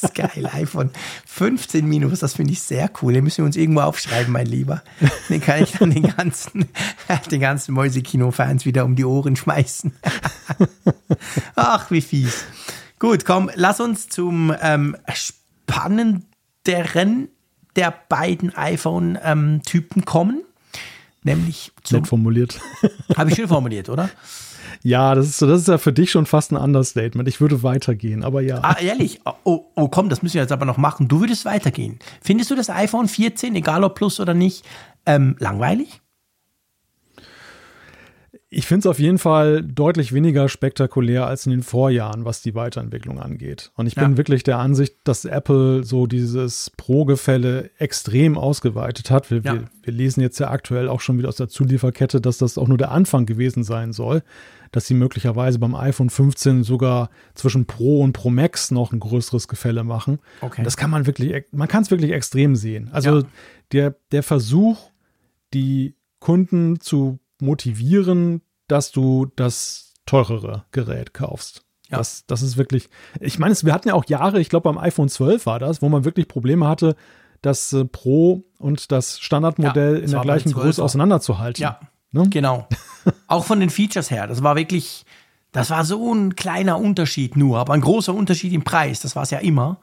das, 0.00 0.14
geil. 0.14 0.48
iPhone 0.52 0.90
15 1.26 1.86
Minus, 1.86 2.20
das 2.20 2.34
finde 2.34 2.52
ich 2.52 2.60
sehr 2.60 2.90
cool. 3.00 3.12
Den 3.12 3.24
müssen 3.24 3.38
wir 3.38 3.44
uns 3.44 3.56
irgendwo 3.56 3.82
aufschreiben, 3.82 4.32
mein 4.32 4.46
Lieber. 4.46 4.82
Den 5.28 5.40
kann 5.40 5.62
ich 5.62 5.72
dann 5.72 5.90
den 5.90 6.14
ganzen, 6.14 6.68
den 7.30 7.40
ganzen 7.40 7.74
Mäusekino-Fans 7.74 8.64
wieder 8.64 8.84
um 8.84 8.96
die 8.96 9.04
Ohren 9.04 9.36
schmeißen. 9.36 9.92
Ach, 11.54 11.90
wie 11.90 12.00
fies. 12.00 12.44
Gut, 12.98 13.24
komm, 13.24 13.50
lass 13.54 13.80
uns 13.80 14.08
zum 14.08 14.54
ähm, 14.60 14.96
spannenderen 15.12 17.28
der 17.76 17.94
beiden 18.08 18.54
iPhone-Typen 18.54 20.00
ähm, 20.00 20.04
kommen. 20.04 20.42
Nämlich 21.22 21.72
zum. 21.84 22.00
Nett 22.00 22.08
formuliert. 22.08 22.60
Habe 23.16 23.30
ich 23.30 23.36
schön 23.36 23.48
formuliert, 23.48 23.88
oder? 23.88 24.10
Ja, 24.82 25.14
das 25.14 25.26
ist, 25.26 25.42
das 25.42 25.62
ist 25.62 25.68
ja 25.68 25.78
für 25.78 25.92
dich 25.92 26.10
schon 26.10 26.26
fast 26.26 26.52
ein 26.52 26.56
Understatement. 26.56 27.28
Ich 27.28 27.40
würde 27.40 27.62
weitergehen, 27.62 28.24
aber 28.24 28.40
ja. 28.40 28.60
Ah, 28.62 28.76
ehrlich? 28.80 29.20
Oh, 29.44 29.64
oh, 29.74 29.88
komm, 29.88 30.08
das 30.08 30.22
müssen 30.22 30.34
wir 30.34 30.42
jetzt 30.42 30.52
aber 30.52 30.64
noch 30.64 30.76
machen. 30.76 31.08
Du 31.08 31.20
würdest 31.20 31.44
weitergehen. 31.44 31.98
Findest 32.20 32.50
du 32.50 32.54
das 32.54 32.70
iPhone 32.70 33.08
14, 33.08 33.54
egal 33.54 33.84
ob 33.84 33.94
Plus 33.94 34.20
oder 34.20 34.34
nicht, 34.34 34.64
ähm, 35.06 35.36
langweilig? 35.38 36.00
Ich 38.52 38.66
finde 38.66 38.80
es 38.80 38.86
auf 38.86 38.98
jeden 38.98 39.18
Fall 39.18 39.62
deutlich 39.62 40.12
weniger 40.12 40.48
spektakulär 40.48 41.24
als 41.24 41.46
in 41.46 41.52
den 41.52 41.62
Vorjahren, 41.62 42.24
was 42.24 42.42
die 42.42 42.56
Weiterentwicklung 42.56 43.20
angeht. 43.20 43.70
Und 43.76 43.86
ich 43.86 43.94
bin 43.94 44.16
wirklich 44.16 44.42
der 44.42 44.58
Ansicht, 44.58 44.96
dass 45.04 45.24
Apple 45.24 45.84
so 45.84 46.08
dieses 46.08 46.70
Pro-Gefälle 46.76 47.70
extrem 47.78 48.36
ausgeweitet 48.36 49.08
hat. 49.08 49.30
Wir, 49.30 49.38
ja. 49.38 49.54
wir, 49.54 49.64
wir, 49.84 49.92
lesen 49.92 50.20
jetzt 50.20 50.40
ja 50.40 50.50
aktuell 50.50 50.88
auch 50.88 51.00
schon 51.00 51.16
wieder 51.16 51.28
aus 51.28 51.36
der 51.36 51.48
Zulieferkette, 51.48 52.20
dass 52.20 52.38
das 52.38 52.58
auch 52.58 52.66
nur 52.66 52.76
der 52.76 52.90
Anfang 52.90 53.24
gewesen 53.24 53.62
sein 53.62 53.92
soll 53.92 54.24
dass 54.72 54.86
sie 54.86 54.94
möglicherweise 54.94 55.58
beim 55.58 55.74
iPhone 55.74 56.10
15 56.10 56.62
sogar 56.62 57.10
zwischen 57.34 57.66
Pro 57.66 58.02
und 58.02 58.12
Pro 58.12 58.30
Max 58.30 58.70
noch 58.70 58.92
ein 58.92 59.00
größeres 59.00 59.48
Gefälle 59.48 59.84
machen. 59.84 60.20
Okay. 60.40 60.62
Das 60.62 60.76
kann 60.76 60.90
man 60.90 61.06
wirklich, 61.06 61.44
man 61.50 61.68
kann 61.68 61.82
es 61.82 61.90
wirklich 61.90 62.12
extrem 62.12 62.56
sehen. 62.56 62.88
Also 62.92 63.20
ja. 63.20 63.26
der, 63.72 63.94
der 64.12 64.22
Versuch, 64.22 64.90
die 65.52 65.94
Kunden 66.20 66.80
zu 66.80 67.18
motivieren, 67.40 68.42
dass 68.68 68.92
du 68.92 69.26
das 69.36 69.94
teurere 70.06 70.64
Gerät 70.72 71.14
kaufst. 71.14 71.64
Ja. 71.88 71.98
Das, 71.98 72.24
das 72.26 72.42
ist 72.42 72.56
wirklich, 72.56 72.88
ich 73.18 73.38
meine, 73.38 73.54
wir 73.54 73.72
hatten 73.72 73.88
ja 73.88 73.94
auch 73.94 74.04
Jahre, 74.06 74.40
ich 74.40 74.48
glaube 74.48 74.64
beim 74.64 74.78
iPhone 74.78 75.08
12 75.08 75.46
war 75.46 75.58
das, 75.58 75.82
wo 75.82 75.88
man 75.88 76.04
wirklich 76.04 76.28
Probleme 76.28 76.68
hatte, 76.68 76.94
das 77.42 77.72
äh, 77.72 77.84
Pro 77.84 78.44
und 78.58 78.92
das 78.92 79.18
Standardmodell 79.18 79.96
ja, 79.96 80.04
in 80.04 80.10
der 80.10 80.20
gleichen 80.20 80.52
Größe 80.52 80.82
auseinanderzuhalten. 80.82 81.62
Ja, 81.62 81.80
Ne? 82.12 82.28
Genau. 82.28 82.68
Auch 83.26 83.44
von 83.44 83.60
den 83.60 83.70
Features 83.70 84.10
her. 84.10 84.26
Das 84.26 84.42
war 84.42 84.56
wirklich, 84.56 85.04
das 85.52 85.70
war 85.70 85.84
so 85.84 86.12
ein 86.12 86.36
kleiner 86.36 86.78
Unterschied 86.78 87.36
nur, 87.36 87.58
aber 87.58 87.74
ein 87.74 87.80
großer 87.80 88.14
Unterschied 88.14 88.52
im 88.52 88.64
Preis. 88.64 89.00
Das 89.00 89.16
war 89.16 89.22
es 89.22 89.30
ja 89.30 89.38
immer. 89.38 89.78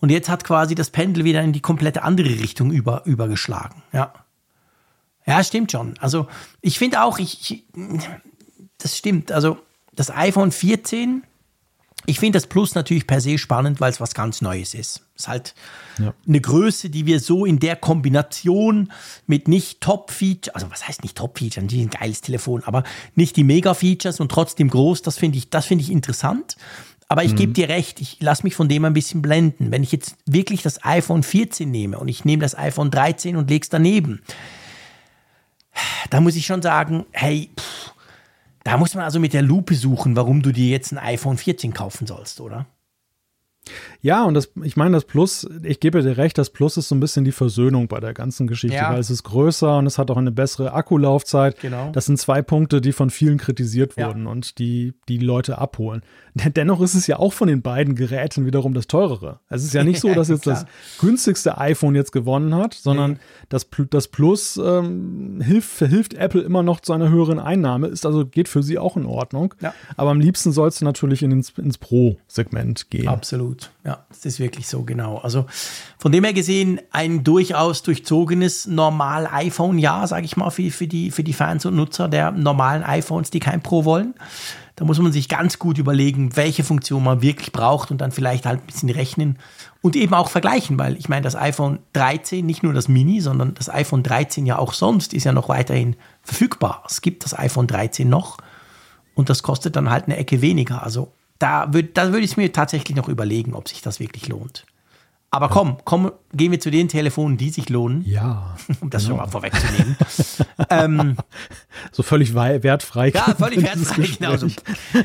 Und 0.00 0.10
jetzt 0.10 0.28
hat 0.28 0.44
quasi 0.44 0.74
das 0.74 0.90
Pendel 0.90 1.24
wieder 1.24 1.42
in 1.42 1.52
die 1.52 1.60
komplette 1.60 2.02
andere 2.02 2.28
Richtung 2.28 2.70
über, 2.70 3.04
übergeschlagen. 3.06 3.82
Ja. 3.92 4.12
Ja, 5.26 5.42
stimmt 5.42 5.72
schon. 5.72 5.98
Also, 5.98 6.28
ich 6.60 6.78
finde 6.78 7.02
auch, 7.02 7.18
ich, 7.18 7.50
ich, 7.50 7.64
das 8.78 8.96
stimmt. 8.96 9.32
Also, 9.32 9.58
das 9.92 10.10
iPhone 10.10 10.52
14 10.52 11.24
ich 12.06 12.20
finde 12.20 12.36
das 12.36 12.46
Plus 12.46 12.74
natürlich 12.74 13.06
per 13.06 13.20
se 13.20 13.38
spannend, 13.38 13.80
weil 13.80 13.90
es 13.90 14.00
was 14.00 14.14
ganz 14.14 14.40
Neues 14.40 14.74
ist. 14.74 15.02
Es 15.14 15.22
ist 15.22 15.28
halt 15.28 15.54
ja. 15.98 16.14
eine 16.26 16.40
Größe, 16.40 16.90
die 16.90 17.06
wir 17.06 17.20
so 17.20 17.44
in 17.44 17.58
der 17.58 17.76
Kombination 17.76 18.92
mit 19.26 19.48
nicht 19.48 19.80
Top-Features, 19.80 20.54
also 20.54 20.70
was 20.70 20.86
heißt 20.86 21.02
nicht 21.02 21.16
Top-Features, 21.16 21.62
natürlich 21.62 21.86
ein 21.86 21.90
geiles 21.90 22.20
Telefon, 22.20 22.62
aber 22.64 22.84
nicht 23.14 23.36
die 23.36 23.44
Mega-Features 23.44 24.20
und 24.20 24.30
trotzdem 24.30 24.70
groß, 24.70 25.02
das 25.02 25.18
finde 25.18 25.38
ich, 25.38 25.50
das 25.50 25.66
finde 25.66 25.82
ich 25.84 25.90
interessant. 25.90 26.56
Aber 27.08 27.22
ich 27.22 27.32
mhm. 27.32 27.36
gebe 27.36 27.52
dir 27.52 27.68
recht, 27.68 28.00
ich 28.00 28.20
lasse 28.20 28.42
mich 28.42 28.54
von 28.54 28.68
dem 28.68 28.84
ein 28.84 28.92
bisschen 28.92 29.22
blenden. 29.22 29.70
Wenn 29.70 29.82
ich 29.82 29.92
jetzt 29.92 30.16
wirklich 30.26 30.62
das 30.62 30.84
iPhone 30.84 31.22
14 31.22 31.70
nehme 31.70 31.98
und 31.98 32.08
ich 32.08 32.24
nehme 32.24 32.42
das 32.42 32.56
iPhone 32.56 32.90
13 32.90 33.36
und 33.36 33.48
lege 33.48 33.62
es 33.62 33.68
daneben, 33.68 34.22
da 36.10 36.20
muss 36.20 36.36
ich 36.36 36.46
schon 36.46 36.62
sagen, 36.62 37.06
hey, 37.12 37.50
pff, 37.58 37.92
da 38.66 38.76
muss 38.76 38.96
man 38.96 39.04
also 39.04 39.20
mit 39.20 39.32
der 39.32 39.42
Lupe 39.42 39.76
suchen, 39.76 40.16
warum 40.16 40.42
du 40.42 40.50
dir 40.50 40.68
jetzt 40.68 40.92
ein 40.92 40.98
iPhone 40.98 41.38
14 41.38 41.72
kaufen 41.72 42.04
sollst, 42.08 42.40
oder? 42.40 42.66
Ja, 44.00 44.24
und 44.24 44.34
das, 44.34 44.50
ich 44.62 44.76
meine, 44.76 44.92
das 44.92 45.04
Plus, 45.04 45.48
ich 45.62 45.80
gebe 45.80 46.02
dir 46.02 46.16
recht, 46.16 46.38
das 46.38 46.50
Plus 46.50 46.76
ist 46.76 46.88
so 46.88 46.94
ein 46.94 47.00
bisschen 47.00 47.24
die 47.24 47.32
Versöhnung 47.32 47.88
bei 47.88 48.00
der 48.00 48.14
ganzen 48.14 48.46
Geschichte, 48.46 48.76
ja. 48.76 48.92
weil 48.92 49.00
es 49.00 49.10
ist 49.10 49.24
größer 49.24 49.78
und 49.78 49.86
es 49.86 49.98
hat 49.98 50.10
auch 50.10 50.16
eine 50.16 50.30
bessere 50.30 50.72
Akkulaufzeit. 50.72 51.60
Genau. 51.60 51.90
Das 51.92 52.06
sind 52.06 52.18
zwei 52.18 52.42
Punkte, 52.42 52.80
die 52.80 52.92
von 52.92 53.10
vielen 53.10 53.38
kritisiert 53.38 53.96
wurden 53.96 54.24
ja. 54.24 54.30
und 54.30 54.58
die 54.58 54.94
die 55.08 55.18
Leute 55.18 55.58
abholen. 55.58 56.02
Dennoch 56.34 56.80
ist 56.80 56.94
es 56.94 57.06
ja 57.06 57.18
auch 57.18 57.32
von 57.32 57.48
den 57.48 57.62
beiden 57.62 57.94
Geräten 57.94 58.46
wiederum 58.46 58.74
das 58.74 58.86
teurere. 58.86 59.40
Es 59.48 59.64
ist 59.64 59.74
ja 59.74 59.84
nicht 59.84 60.00
so, 60.00 60.12
dass 60.14 60.28
jetzt 60.28 60.46
das 60.46 60.66
günstigste 61.00 61.58
iPhone 61.58 61.94
jetzt 61.94 62.12
gewonnen 62.12 62.54
hat, 62.54 62.74
sondern 62.74 63.12
mhm. 63.12 63.18
das, 63.48 63.66
das 63.90 64.08
Plus 64.08 64.60
ähm, 64.62 65.40
hilft, 65.42 65.70
verhilft 65.70 66.14
Apple 66.14 66.42
immer 66.42 66.62
noch 66.62 66.80
zu 66.80 66.92
einer 66.92 67.08
höheren 67.08 67.38
Einnahme, 67.38 67.88
ist 67.88 68.06
also 68.06 68.26
geht 68.26 68.48
für 68.48 68.62
sie 68.62 68.78
auch 68.78 68.96
in 68.96 69.06
Ordnung. 69.06 69.54
Ja. 69.60 69.74
Aber 69.96 70.10
am 70.10 70.20
liebsten 70.20 70.52
sollst 70.52 70.80
du 70.80 70.84
natürlich 70.84 71.22
in 71.22 71.30
ins, 71.30 71.50
ins 71.50 71.78
Pro-Segment 71.78 72.90
gehen. 72.90 73.08
Absolut. 73.08 73.55
Ja, 73.84 74.04
das 74.08 74.24
ist 74.24 74.38
wirklich 74.38 74.66
so 74.68 74.82
genau. 74.82 75.18
Also 75.18 75.46
von 75.98 76.12
dem 76.12 76.24
her 76.24 76.32
gesehen 76.32 76.80
ein 76.90 77.24
durchaus 77.24 77.82
durchzogenes 77.82 78.66
normal 78.66 79.28
iPhone-Jahr, 79.30 80.06
sage 80.06 80.24
ich 80.24 80.36
mal, 80.36 80.50
für, 80.50 80.70
für, 80.70 80.86
die, 80.86 81.10
für 81.10 81.24
die 81.24 81.32
Fans 81.32 81.66
und 81.66 81.76
Nutzer 81.76 82.08
der 82.08 82.30
normalen 82.30 82.82
iPhones, 82.82 83.30
die 83.30 83.40
kein 83.40 83.62
Pro 83.62 83.84
wollen. 83.84 84.14
Da 84.76 84.84
muss 84.84 84.98
man 84.98 85.10
sich 85.10 85.30
ganz 85.30 85.58
gut 85.58 85.78
überlegen, 85.78 86.36
welche 86.36 86.62
Funktion 86.62 87.02
man 87.02 87.22
wirklich 87.22 87.50
braucht 87.50 87.90
und 87.90 88.02
dann 88.02 88.12
vielleicht 88.12 88.44
halt 88.44 88.60
ein 88.60 88.66
bisschen 88.66 88.90
rechnen 88.90 89.38
und 89.80 89.96
eben 89.96 90.12
auch 90.12 90.28
vergleichen, 90.28 90.78
weil 90.78 90.96
ich 90.98 91.08
meine, 91.08 91.22
das 91.22 91.34
iPhone 91.34 91.78
13, 91.94 92.44
nicht 92.44 92.62
nur 92.62 92.74
das 92.74 92.86
Mini, 92.86 93.22
sondern 93.22 93.54
das 93.54 93.70
iPhone 93.70 94.02
13 94.02 94.44
ja 94.44 94.58
auch 94.58 94.74
sonst 94.74 95.14
ist 95.14 95.24
ja 95.24 95.32
noch 95.32 95.48
weiterhin 95.48 95.96
verfügbar. 96.22 96.82
Es 96.86 97.00
gibt 97.00 97.24
das 97.24 97.38
iPhone 97.38 97.66
13 97.66 98.06
noch 98.06 98.36
und 99.14 99.30
das 99.30 99.42
kostet 99.42 99.76
dann 99.76 99.90
halt 99.90 100.04
eine 100.04 100.18
Ecke 100.18 100.42
weniger. 100.42 100.82
Also 100.82 101.10
da 101.38 101.72
würde 101.72 101.88
da 101.88 102.12
würd 102.12 102.24
ich 102.24 102.36
mir 102.36 102.52
tatsächlich 102.52 102.96
noch 102.96 103.08
überlegen, 103.08 103.54
ob 103.54 103.68
sich 103.68 103.82
das 103.82 104.00
wirklich 104.00 104.28
lohnt. 104.28 104.64
Aber 105.36 105.48
komm, 105.48 105.76
komm, 105.84 106.12
gehen 106.32 106.52
wir 106.52 106.60
zu 106.60 106.70
den 106.70 106.88
Telefonen, 106.88 107.36
die 107.36 107.50
sich 107.50 107.68
lohnen. 107.68 108.02
Ja. 108.06 108.56
Um 108.80 108.90
das 108.90 109.04
genau. 109.04 109.16
schon 109.16 109.24
mal 109.24 109.30
vorwegzunehmen. 109.30 109.96
ähm, 110.70 111.16
so 111.92 112.02
völlig 112.02 112.34
wertfrei. 112.34 113.10
Ja, 113.10 113.34
völlig 113.38 113.62
wertfrei, 113.62 114.08
genau. 114.18 114.36
So 114.36 114.48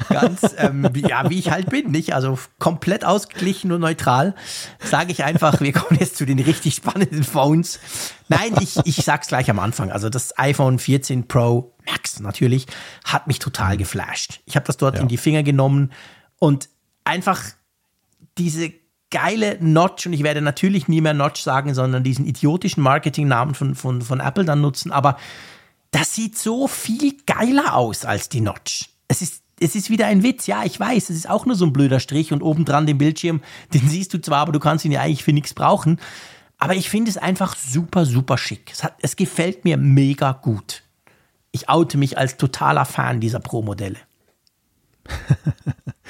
ganz, 0.10 0.56
ähm, 0.58 0.88
wie, 0.94 1.02
ja, 1.02 1.30
wie 1.30 1.38
ich 1.38 1.52
halt 1.52 1.70
bin, 1.70 1.92
nicht? 1.92 2.14
Also 2.14 2.40
komplett 2.60 3.04
ausgeglichen 3.04 3.72
und 3.72 3.82
neutral. 3.82 4.36
Sage 4.80 5.12
ich 5.12 5.24
einfach, 5.24 5.60
wir 5.60 5.74
kommen 5.74 6.00
jetzt 6.00 6.18
zu 6.18 6.26
den 6.26 6.40
richtig 6.40 6.76
spannenden 6.76 7.24
Phones. 7.24 7.80
Nein, 8.30 8.54
ich, 8.62 8.78
ich 8.86 8.98
sag's 8.98 9.28
gleich 9.28 9.50
am 9.50 9.60
Anfang. 9.60 9.92
Also 9.92 10.10
das 10.10 10.38
iPhone 10.40 10.80
14 10.80 11.28
Pro 11.28 11.74
Max 11.86 12.20
natürlich 12.20 12.68
hat 13.04 13.28
mich 13.28 13.40
total 13.40 13.76
geflasht. 13.76 14.40
Ich 14.46 14.56
habe 14.56 14.66
das 14.66 14.78
dort 14.78 14.96
ja. 14.96 15.02
in 15.02 15.08
die 15.08 15.18
Finger 15.18 15.44
genommen 15.44 15.92
und 16.42 16.70
einfach 17.04 17.40
diese 18.40 18.74
geile 19.12 19.58
Notch 19.62 20.08
und 20.08 20.14
ich 20.14 20.24
werde 20.24 20.42
natürlich 20.42 20.88
nie 20.88 21.00
mehr 21.00 21.14
Notch 21.14 21.42
sagen, 21.42 21.76
sondern 21.76 22.04
diesen 22.04 22.26
idiotischen 22.26 22.82
Marketingnamen 22.82 23.54
von, 23.54 23.76
von, 23.76 24.02
von 24.02 24.20
Apple 24.20 24.44
dann 24.44 24.60
nutzen, 24.60 24.92
aber 24.92 25.18
das 25.92 26.16
sieht 26.16 26.38
so 26.38 26.68
viel 26.68 27.16
geiler 27.28 27.76
aus 27.76 28.06
als 28.06 28.28
die 28.28 28.42
Notch. 28.42 28.90
Es 29.08 29.22
ist, 29.22 29.44
es 29.60 29.76
ist 29.76 29.92
wieder 29.92 30.08
ein 30.08 30.24
Witz, 30.24 30.48
ja, 30.48 30.64
ich 30.64 30.80
weiß, 30.80 31.12
es 31.12 31.18
ist 31.18 31.30
auch 31.30 31.46
nur 31.46 31.56
so 31.56 31.66
ein 31.66 31.74
blöder 31.74 32.00
Strich 32.00 32.34
und 32.34 32.42
obendran 32.42 32.88
den 32.88 32.98
Bildschirm, 32.98 33.42
den 33.74 33.88
siehst 33.88 34.16
du 34.16 34.20
zwar, 34.20 34.40
aber 34.40 34.52
du 34.52 34.60
kannst 34.60 34.84
ihn 34.84 34.92
ja 34.92 35.02
eigentlich 35.02 35.24
für 35.24 35.34
nichts 35.34 35.54
brauchen. 35.54 36.00
Aber 36.58 36.76
ich 36.76 36.90
finde 36.90 37.12
es 37.12 37.18
einfach 37.18 37.56
super, 37.56 38.06
super 38.06 38.38
schick. 38.38 38.72
Es, 38.72 38.84
hat, 38.84 38.96
es 39.02 39.16
gefällt 39.16 39.64
mir 39.64 39.78
mega 39.78 40.32
gut. 40.32 40.84
Ich 41.52 41.70
oute 41.70 41.98
mich 41.98 42.18
als 42.18 42.38
totaler 42.38 42.86
Fan 42.86 43.20
dieser 43.20 43.40
Pro-Modelle. 43.40 43.98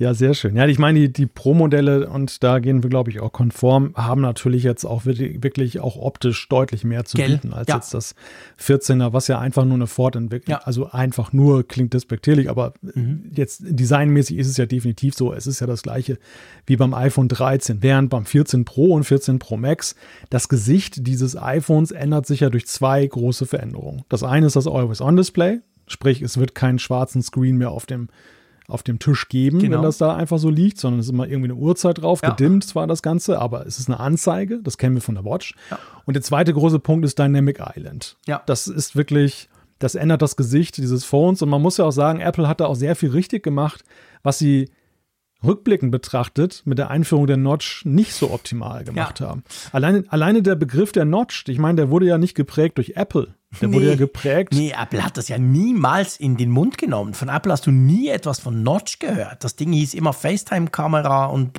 Ja, 0.00 0.14
sehr 0.14 0.32
schön. 0.34 0.54
Ja, 0.54 0.64
ich 0.68 0.78
meine, 0.78 1.00
die, 1.00 1.12
die 1.12 1.26
Pro-Modelle, 1.26 2.08
und 2.08 2.44
da 2.44 2.60
gehen 2.60 2.84
wir, 2.84 2.88
glaube 2.90 3.10
ich, 3.10 3.18
auch 3.18 3.32
konform, 3.32 3.94
haben 3.96 4.20
natürlich 4.20 4.62
jetzt 4.62 4.84
auch 4.84 5.04
wirklich 5.06 5.80
auch 5.80 5.96
optisch 5.96 6.48
deutlich 6.48 6.84
mehr 6.84 7.04
zu 7.04 7.16
Gell? 7.16 7.30
bieten 7.32 7.52
als 7.52 7.66
Ja. 7.68 7.74
jetzt 7.74 7.94
das 7.94 8.14
14er, 8.60 9.12
was 9.12 9.26
ja 9.26 9.40
einfach 9.40 9.64
nur 9.64 9.74
eine 9.74 9.88
Fortentwicklung, 9.88 10.52
Ja. 10.52 10.58
also 10.64 10.88
einfach 10.92 11.32
nur 11.32 11.66
klingt 11.66 11.94
despektierlich, 11.94 12.48
aber 12.48 12.74
Mhm. 12.94 13.32
jetzt 13.34 13.60
designmäßig 13.68 14.38
ist 14.38 14.46
es 14.46 14.56
ja 14.56 14.66
definitiv 14.66 15.16
so. 15.16 15.32
Es 15.32 15.48
ist 15.48 15.58
ja 15.58 15.66
das 15.66 15.82
gleiche 15.82 16.18
wie 16.64 16.76
beim 16.76 16.94
iPhone 16.94 17.26
13, 17.26 17.82
während 17.82 18.08
beim 18.08 18.24
14 18.24 18.64
Pro 18.64 18.94
und 18.94 19.02
14 19.02 19.40
Pro 19.40 19.56
Max 19.56 19.96
das 20.30 20.48
Gesicht 20.48 21.08
dieses 21.08 21.36
iPhones 21.36 21.90
ändert 21.90 22.24
sich 22.26 22.38
ja 22.38 22.50
durch 22.50 22.68
zwei 22.68 23.04
große 23.04 23.46
Veränderungen. 23.46 24.04
Das 24.08 24.22
eine 24.22 24.46
ist 24.46 24.54
das 24.54 24.68
Always-On-Display, 24.68 25.58
sprich, 25.88 26.22
es 26.22 26.38
wird 26.38 26.54
keinen 26.54 26.78
schwarzen 26.78 27.20
Screen 27.20 27.56
mehr 27.56 27.72
auf 27.72 27.84
dem 27.84 28.08
auf 28.68 28.82
dem 28.82 28.98
Tisch 28.98 29.28
geben, 29.28 29.58
Genau. 29.58 29.76
wenn 29.78 29.82
das 29.82 29.98
da 29.98 30.14
einfach 30.14 30.38
so 30.38 30.50
liegt, 30.50 30.78
sondern 30.78 31.00
es 31.00 31.06
ist 31.06 31.12
immer 31.12 31.26
irgendwie 31.26 31.50
eine 31.50 31.58
Uhrzeit 31.58 32.00
drauf, 32.02 32.20
Ja. 32.22 32.30
gedimmt 32.30 32.64
zwar 32.64 32.86
das 32.86 33.02
Ganze, 33.02 33.40
aber 33.40 33.66
es 33.66 33.78
ist 33.78 33.88
eine 33.88 33.98
Anzeige, 33.98 34.60
das 34.62 34.76
kennen 34.78 34.94
wir 34.94 35.02
von 35.02 35.14
der 35.16 35.24
Watch. 35.24 35.54
Ja. 35.70 35.78
Und 36.04 36.14
der 36.14 36.22
zweite 36.22 36.52
große 36.52 36.78
Punkt 36.78 37.04
ist 37.04 37.18
Dynamic 37.18 37.60
Island. 37.74 38.16
Ja. 38.26 38.42
Das 38.46 38.68
ist 38.68 38.94
wirklich, 38.94 39.48
das 39.78 39.94
ändert 39.94 40.20
das 40.22 40.36
Gesicht 40.36 40.76
dieses 40.76 41.04
Phones 41.04 41.40
und 41.42 41.48
man 41.48 41.62
muss 41.62 41.78
ja 41.78 41.86
auch 41.86 41.92
sagen, 41.92 42.20
Apple 42.20 42.46
hat 42.46 42.60
da 42.60 42.66
auch 42.66 42.74
sehr 42.76 42.94
viel 42.94 43.10
richtig 43.10 43.42
gemacht, 43.42 43.84
was 44.22 44.38
sie 44.38 44.70
rückblickend 45.44 45.92
betrachtet 45.92 46.62
mit 46.64 46.78
der 46.78 46.90
Einführung 46.90 47.26
der 47.26 47.36
Notch 47.36 47.84
nicht 47.84 48.12
so 48.12 48.32
optimal 48.32 48.84
gemacht 48.84 49.20
haben. 49.20 49.44
Alleine, 49.72 50.04
alleine 50.08 50.42
der 50.42 50.56
Begriff 50.56 50.90
der 50.92 51.04
Notch, 51.04 51.44
ich 51.48 51.58
meine, 51.58 51.76
der 51.76 51.90
wurde 51.90 52.06
ja 52.06 52.18
nicht 52.18 52.34
geprägt 52.34 52.76
durch 52.76 52.96
Apple. 52.96 53.34
Der 53.60 53.72
wurde 53.72 53.84
Nee. 53.86 53.90
ja 53.92 53.96
geprägt. 53.96 54.52
Nee, 54.52 54.74
Apple 54.78 55.02
hat 55.04 55.16
das 55.16 55.28
ja 55.28 55.38
niemals 55.38 56.18
in 56.18 56.36
den 56.36 56.50
Mund 56.50 56.76
genommen. 56.76 57.14
Von 57.14 57.28
Apple 57.30 57.50
hast 57.50 57.66
du 57.66 57.70
nie 57.70 58.08
etwas 58.08 58.40
von 58.40 58.62
Notch 58.62 58.98
gehört. 58.98 59.42
Das 59.42 59.56
Ding 59.56 59.72
hieß 59.72 59.94
immer 59.94 60.12
FaceTime-Kamera 60.12 61.26
und 61.26 61.58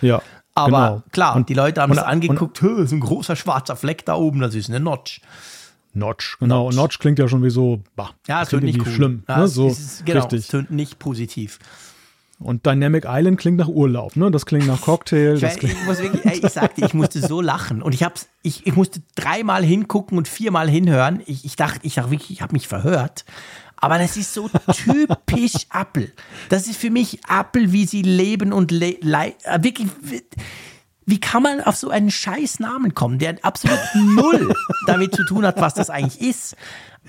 Ja. 0.00 0.22
aber 0.54 0.70
genau. 0.88 1.02
klar, 1.10 1.34
und 1.36 1.48
die 1.48 1.54
Leute 1.54 1.82
haben 1.82 1.92
es 1.92 1.98
angeguckt, 1.98 2.62
"Hö, 2.62 2.86
so 2.86 2.94
ein 2.94 3.00
großer 3.00 3.34
schwarzer 3.34 3.74
Fleck 3.74 4.04
da 4.06 4.14
oben, 4.14 4.40
das 4.40 4.54
ist 4.54 4.68
eine 4.68 4.78
Notch. 4.80 5.20
Notch, 5.92 6.38
genau. 6.38 6.64
Notch. 6.66 6.76
Notch 6.76 6.98
klingt 7.00 7.18
ja 7.18 7.28
schon 7.28 7.42
wie 7.42 7.50
so, 7.50 7.82
bah, 7.96 8.10
Ja, 8.28 8.42
es 8.42 8.48
tönt 8.48 8.64
nicht 8.64 8.80
cool. 8.80 8.92
schlimm. 8.92 9.22
Ja, 9.28 9.38
ne? 9.38 9.48
So 9.48 9.68
ist, 9.68 10.04
genau, 10.06 10.26
es 10.26 10.32
richtig. 10.32 10.48
tönt 10.48 10.70
nicht 10.70 10.98
positiv. 10.98 11.58
Und 12.44 12.66
Dynamic 12.66 13.04
Island 13.08 13.38
klingt 13.40 13.56
nach 13.58 13.68
Urlaub, 13.68 14.16
ne? 14.16 14.30
Das 14.30 14.44
klingt 14.44 14.66
nach 14.66 14.82
Cocktail. 14.82 15.34
Ich, 15.42 15.56
klingt, 15.56 15.74
ich 15.74 15.84
muss 15.86 15.98
wirklich, 16.00 16.44
ich 16.44 16.50
sagte, 16.52 16.84
ich 16.84 16.92
musste 16.92 17.20
so 17.26 17.40
lachen 17.40 17.80
und 17.82 17.94
ich 17.94 18.02
hab's, 18.02 18.28
ich, 18.42 18.66
ich 18.66 18.76
musste 18.76 19.00
dreimal 19.16 19.64
hingucken 19.64 20.18
und 20.18 20.28
viermal 20.28 20.68
hinhören. 20.68 21.22
Ich, 21.26 21.44
ich 21.46 21.56
dachte, 21.56 21.80
ich 21.82 21.94
dachte 21.94 22.10
wirklich, 22.10 22.30
ich 22.30 22.42
habe 22.42 22.52
mich 22.52 22.68
verhört. 22.68 23.24
Aber 23.76 23.98
das 23.98 24.16
ist 24.18 24.34
so 24.34 24.48
typisch 24.72 25.66
Apple. 25.72 26.10
Das 26.50 26.66
ist 26.68 26.76
für 26.76 26.90
mich 26.90 27.20
Apple, 27.28 27.72
wie 27.72 27.86
sie 27.86 28.02
leben 28.02 28.52
und 28.52 28.70
le 28.70 28.96
lei- 29.00 29.34
äh, 29.44 29.62
wirklich. 29.62 29.88
wie- 31.06 31.20
kann 31.20 31.42
man 31.42 31.60
auf 31.62 31.76
so 31.76 31.90
einen 31.90 32.10
scheiß 32.10 32.60
Namen 32.60 32.94
kommen, 32.94 33.18
der 33.18 33.36
absolut 33.42 33.78
null 33.94 34.54
damit 34.86 35.14
zu 35.14 35.24
tun 35.24 35.44
hat, 35.46 35.60
was 35.60 35.74
das 35.74 35.90
eigentlich 35.90 36.20
ist? 36.20 36.56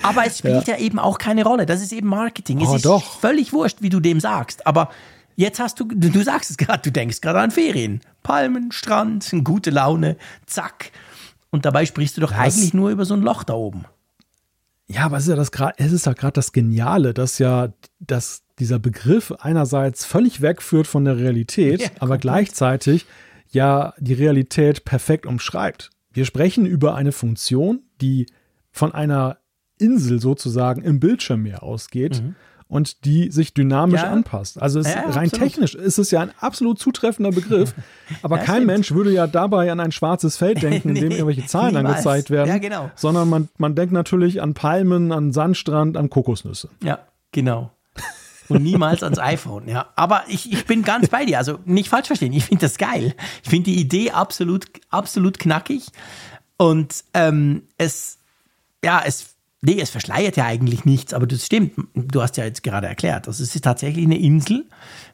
Aber 0.01 0.25
es 0.25 0.39
spielt 0.39 0.67
ja, 0.67 0.77
eben 0.77 0.99
auch 0.99 1.17
keine 1.17 1.43
Rolle. 1.45 1.65
Das 1.65 1.81
ist 1.81 1.93
eben 1.93 2.07
Marketing. 2.07 2.59
Es 2.61 2.67
Oh, 2.69 2.75
ist 2.75 2.85
doch. 2.85 3.19
völlig 3.19 3.53
wurscht, 3.53 3.77
wie 3.81 3.89
du 3.89 3.99
dem 4.01 4.19
sagst. 4.19 4.67
Aber 4.67 4.89
jetzt 5.35 5.59
hast 5.59 5.79
du, 5.79 5.85
du, 5.85 6.09
du 6.09 6.23
sagst 6.23 6.49
es 6.49 6.57
gerade, 6.57 6.81
du 6.81 6.91
denkst 6.91 7.21
gerade 7.21 7.39
an 7.39 7.51
Ferien. 7.51 8.01
Palmen, 8.23 8.71
Strand, 8.71 9.33
gute 9.43 9.69
Laune, 9.69 10.17
zack. 10.45 10.91
Und 11.49 11.65
dabei 11.65 11.85
sprichst 11.85 12.17
du 12.17 12.21
doch 12.21 12.31
eigentlich 12.31 12.73
nur 12.73 12.89
über 12.89 13.05
so 13.05 13.13
ein 13.13 13.21
Loch 13.21 13.43
da 13.43 13.53
oben. 13.53 13.85
ja, 14.87 15.05
aber 15.05 15.17
es 15.17 15.23
ist 15.23 15.29
ja 15.29 15.35
das 15.35 15.51
gerade, 15.51 15.73
es 15.77 15.91
ist 15.91 16.05
ja 16.05 16.13
gerade 16.13 16.33
das 16.33 16.51
Geniale, 16.51 17.13
dass 17.13 17.39
ja, 17.39 17.69
dass 17.99 18.43
dieser 18.59 18.79
Begriff 18.79 19.31
einerseits 19.39 20.05
völlig 20.05 20.41
wegführt 20.41 20.87
von 20.87 21.05
der 21.05 21.17
Realität, 21.17 21.81
Ja, 21.81 21.89
aber 21.99 22.17
gleichzeitig 22.17 23.05
ja 23.49 23.93
die 23.99 24.13
Realität 24.13 24.85
perfekt 24.85 25.25
umschreibt. 25.25 25.91
Wir 26.11 26.25
sprechen 26.25 26.65
über 26.65 26.95
eine 26.95 27.11
Funktion, 27.11 27.83
die 28.01 28.27
von 28.71 28.93
einer 28.93 29.37
Insel 29.77 30.21
sozusagen 30.21 30.81
im 30.81 30.99
Bildschirmmeer 30.99 31.63
ausgeht. 31.63 32.23
Und 32.67 33.05
die 33.05 33.29
sich 33.31 33.53
dynamisch. 33.53 34.01
Ja. 34.01 34.09
anpasst. 34.09 34.59
Also 34.59 34.79
es, 34.79 34.87
Ja, 34.87 35.01
rein 35.01 35.25
absolut. 35.25 35.31
technisch 35.33 35.75
ist 35.75 35.99
es 35.99 36.09
ja 36.09 36.21
ein 36.21 36.31
absolut 36.39 36.79
zutreffender 36.79 37.31
Begriff. 37.31 37.75
Aber 38.23 38.37
kein 38.39 38.55
stimmt. 38.55 38.67
Mensch 38.67 38.91
würde 38.91 39.11
ja 39.11 39.27
dabei 39.27 39.71
an 39.71 39.79
ein 39.79 39.91
schwarzes 39.91 40.37
Feld 40.37 40.63
denken, 40.63 40.89
in 40.89 40.95
dem 40.95 41.09
Nee, 41.09 41.15
irgendwelche 41.17 41.45
Zahlen 41.45 41.75
niemals. 41.75 41.97
angezeigt 41.97 42.31
werden. 42.31 42.49
Ja, 42.49 42.57
genau. 42.57 42.89
Sondern 42.95 43.29
man, 43.29 43.49
man 43.57 43.75
denkt 43.75 43.93
natürlich 43.93 44.41
an 44.41 44.55
Palmen, 44.55 45.11
an 45.11 45.31
Sandstrand, 45.31 45.95
an 45.95 46.09
Kokosnüsse. 46.09 46.69
Ja, 46.83 46.99
genau. 47.31 47.71
Und 48.47 48.63
niemals 48.63 49.03
ans 49.03 49.19
iPhone, 49.19 49.67
ja. 49.67 49.87
Aber 49.95 50.23
ich, 50.27 50.51
ich 50.51 50.65
bin 50.65 50.81
ganz 50.83 51.07
bei 51.09 51.25
dir. 51.25 51.37
Also 51.37 51.59
nicht 51.65 51.89
falsch 51.89 52.07
verstehen, 52.07 52.33
ich 52.33 52.45
finde 52.45 52.65
das 52.65 52.77
geil. 52.79 53.13
Ich 53.43 53.49
finde 53.49 53.65
die 53.71 53.79
Idee 53.79 54.09
absolut, 54.11 54.65
absolut 54.89 55.37
knackig. 55.37 55.85
Und 56.57 57.03
ähm, 57.13 57.63
es, 57.77 58.17
ja, 58.83 59.01
es, 59.05 59.34
nee, 59.61 59.79
es 59.79 59.89
verschleiert 59.89 60.37
ja 60.37 60.45
eigentlich 60.45 60.85
nichts, 60.85 61.13
aber 61.13 61.27
das 61.27 61.45
stimmt. 61.45 61.73
Du 61.93 62.21
hast 62.21 62.37
ja 62.37 62.45
jetzt 62.45 62.63
gerade 62.63 62.87
erklärt. 62.87 63.27
Also 63.27 63.43
es 63.43 63.55
ist 63.55 63.63
tatsächlich 63.63 64.05
eine 64.05 64.17
Insel. 64.17 64.65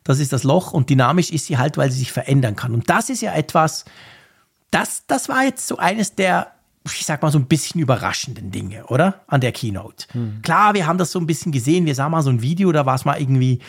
Das 0.04 0.20
ist 0.20 0.34
das 0.34 0.44
Loch 0.44 0.74
und 0.74 0.90
dynamisch 0.90 1.32
ist 1.32 1.46
sie 1.46 1.58
halt, 1.58 1.78
weil 1.78 1.92
sie 1.92 2.00
sich 2.00 2.12
verändern 2.12 2.56
kann. 2.56 2.74
Und 2.74 2.90
das 2.90 3.10
ist 3.10 3.22
ja 3.22 3.34
etwas, 3.34 3.86
das, 4.72 5.04
das 5.08 5.30
war 5.30 5.44
jetzt 5.44 5.68
so 5.68 5.78
eines 5.78 6.16
der, 6.16 6.52
ich 6.86 7.06
sag 7.06 7.22
mal, 7.22 7.32
so 7.32 7.40
ein 7.40 7.46
bisschen 7.46 7.80
überraschenden 7.82 8.52
Dinge, 8.52 8.86
oder? 8.88 9.22
An 9.28 9.42
der 9.42 9.52
Keynote. 9.52 10.08
Klar, 10.42 10.74
wir 10.74 10.88
haben 10.88 10.98
das 10.98 11.12
so 11.12 11.20
ein 11.20 11.28
bisschen 11.28 11.52
gesehen. 11.52 11.86
Wir 11.86 11.96
sahen 11.96 12.12
mal 12.12 12.24
so 12.24 12.30
ein 12.30 12.42
Video, 12.42 12.72
da 12.72 12.86
war 12.86 12.96
es 12.96 13.06
mal 13.06 13.20
irgendwie 13.20 13.60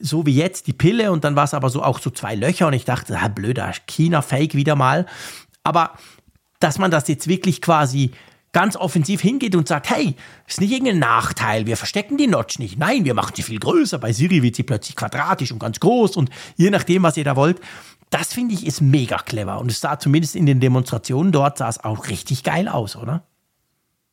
so 0.00 0.26
wie 0.26 0.34
jetzt 0.34 0.66
die 0.66 0.72
Pille 0.72 1.12
und 1.12 1.22
dann 1.24 1.36
war 1.36 1.44
es 1.44 1.54
aber 1.54 1.70
so 1.70 1.82
auch 1.82 2.00
so 2.00 2.10
zwei 2.10 2.34
Löcher 2.34 2.66
und 2.66 2.72
ich 2.72 2.84
dachte, 2.84 3.18
ah, 3.18 3.28
blöder 3.28 3.72
China-Fake 3.86 4.54
wieder 4.54 4.74
mal. 4.74 5.06
Aber 5.62 5.92
dass 6.58 6.78
man 6.78 6.90
das 6.90 7.08
jetzt 7.08 7.28
wirklich 7.28 7.60
quasi 7.60 8.12
ganz 8.52 8.76
offensiv 8.76 9.20
hingeht 9.20 9.56
und 9.56 9.66
sagt, 9.66 9.90
hey, 9.90 10.14
ist 10.46 10.60
nicht 10.60 10.72
irgendein 10.72 10.98
Nachteil, 10.98 11.66
wir 11.66 11.76
verstecken 11.76 12.18
die 12.18 12.26
Notch 12.26 12.58
nicht. 12.58 12.78
Nein, 12.78 13.04
wir 13.04 13.14
machen 13.14 13.32
sie 13.34 13.42
viel 13.42 13.58
größer. 13.58 13.98
Bei 13.98 14.12
Siri 14.12 14.42
wird 14.42 14.56
sie 14.56 14.62
plötzlich 14.62 14.94
quadratisch 14.94 15.52
und 15.52 15.58
ganz 15.58 15.80
groß 15.80 16.16
und 16.16 16.30
je 16.56 16.70
nachdem, 16.70 17.02
was 17.02 17.16
ihr 17.16 17.24
da 17.24 17.34
wollt. 17.36 17.60
Das 18.10 18.34
finde 18.34 18.54
ich 18.54 18.66
ist 18.66 18.82
mega 18.82 19.16
clever 19.16 19.58
und 19.58 19.70
es 19.70 19.80
sah 19.80 19.98
zumindest 19.98 20.36
in 20.36 20.44
den 20.44 20.60
Demonstrationen 20.60 21.32
dort 21.32 21.56
sah 21.56 21.70
es 21.70 21.82
auch 21.82 22.08
richtig 22.08 22.44
geil 22.44 22.68
aus, 22.68 22.94
oder? 22.94 23.24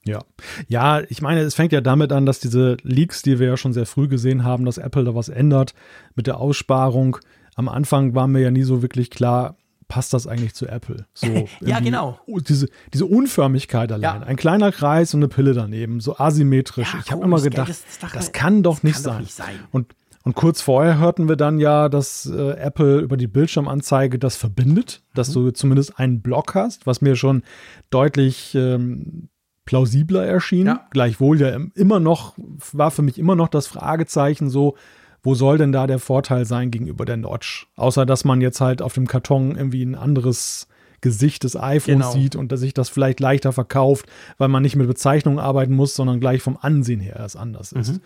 Ja. 0.06 0.24
Ja, 0.70 1.02
ich 1.10 1.22
meine, 1.22 1.42
es 1.42 1.56
fängt 1.56 1.74
ja 1.74 1.82
damit 1.82 2.14
an, 2.14 2.26
dass 2.26 2.40
diese 2.40 2.78
Leaks, 2.84 3.22
die 3.22 3.40
wir 3.40 3.48
ja 3.48 3.58
schon 3.58 3.74
sehr 3.74 3.86
früh 3.86 4.08
gesehen 4.08 4.46
haben, 4.46 4.64
dass 4.64 4.78
Apple 4.78 5.04
da 5.04 5.16
was 5.16 5.28
ändert 5.28 5.74
mit 6.16 6.28
der 6.28 6.38
Aussparung. 6.38 7.18
Am 7.56 7.68
Anfang 7.68 8.16
war 8.16 8.28
mir 8.28 8.40
ja 8.40 8.52
nie 8.52 8.64
so 8.64 8.82
wirklich 8.82 9.10
klar, 9.10 9.58
passt 9.90 10.14
das 10.14 10.26
eigentlich 10.28 10.54
zu 10.54 10.66
Apple? 10.68 11.06
So 11.14 11.28
Ja, 11.60 11.82
genau. 11.82 12.18
Diese, 12.28 12.70
diese 12.94 13.06
Unförmigkeit 13.06 13.92
allein. 13.92 14.22
Ja. 14.22 14.26
Ein 14.26 14.38
kleiner 14.38 14.72
Kreis 14.72 15.14
und 15.14 15.20
eine 15.20 15.28
Pille 15.28 15.52
daneben, 15.54 16.00
so 16.00 16.16
asymmetrisch. 16.18 16.94
Ja, 16.94 17.00
ich 17.04 17.12
habe 17.12 17.26
immer 17.26 17.42
gedacht, 17.42 17.68
Das- 17.70 17.84
das 18.00 18.12
das, 18.14 18.32
kann 18.32 18.64
doch 18.64 18.76
das 18.76 18.84
nicht 18.84 18.94
kann 18.96 19.04
doch 19.04 19.12
sein. 19.12 19.22
nicht 19.22 19.34
sein. 19.34 19.56
Und, 19.72 19.94
und 20.24 20.36
kurz 20.36 20.62
vorher 20.62 20.98
hörten 21.00 21.28
wir 21.28 21.36
dann 21.36 21.60
ja, 21.60 21.90
dass 21.90 22.26
äh, 22.26 22.52
Apple 22.52 23.00
über 23.00 23.18
die 23.18 23.28
Bildschirmanzeige 23.28 24.20
das 24.20 24.36
verbindet, 24.38 25.02
dass 25.16 25.30
Mhm. 25.30 25.34
du 25.34 25.52
zumindest 25.52 26.00
einen 26.00 26.22
Block 26.22 26.56
hast, 26.56 26.86
was 26.88 27.02
mir 27.02 27.16
schon 27.16 27.44
deutlich 27.90 28.54
ähm, 28.56 29.30
plausibler 29.66 30.26
erschien. 30.26 30.68
Ja. 30.68 30.88
Gleichwohl 30.92 31.40
ja 31.40 31.50
im- 31.50 31.72
immer 31.76 32.00
noch, 32.00 32.36
war 32.74 32.92
für 32.92 33.02
mich 33.02 33.18
immer 33.18 33.36
noch 33.36 33.48
das 33.48 33.68
Fragezeichen 33.68 34.50
so, 34.50 34.76
wo 35.24 35.36
soll 35.36 35.58
denn 35.58 35.72
da 35.72 35.86
der 35.88 36.00
Vorteil 36.00 36.46
sein 36.46 36.72
gegenüber 36.72 37.06
der 37.06 37.18
Notch? 37.18 37.68
Außer, 37.76 38.06
dass 38.06 38.24
man 38.26 38.42
jetzt 38.42 38.62
halt 38.62 38.82
auf 38.82 38.94
dem 38.94 39.08
Karton 39.08 39.56
irgendwie 39.56 39.84
ein 39.84 39.96
anderes 39.96 40.68
Gesicht 41.02 41.44
des 41.46 41.56
iPhones 41.56 41.86
Genau. 42.08 42.12
sieht 42.12 42.36
und 42.36 42.52
dass 42.52 42.60
sich 42.60 42.74
das 42.74 42.90
vielleicht 42.90 43.20
leichter 43.20 43.54
verkauft, 43.54 44.06
weil 44.38 44.50
man 44.50 44.62
nicht 44.64 44.76
mit 44.76 44.88
Bezeichnungen 44.88 45.40
arbeiten 45.40 45.74
muss, 45.74 45.96
sondern 45.96 46.20
gleich 46.20 46.42
vom 46.42 46.58
Ansehen 46.60 47.00
her 47.00 47.20
es 47.26 47.36
anders 47.36 47.72
ist 47.72 47.94
Mhm. 47.94 48.00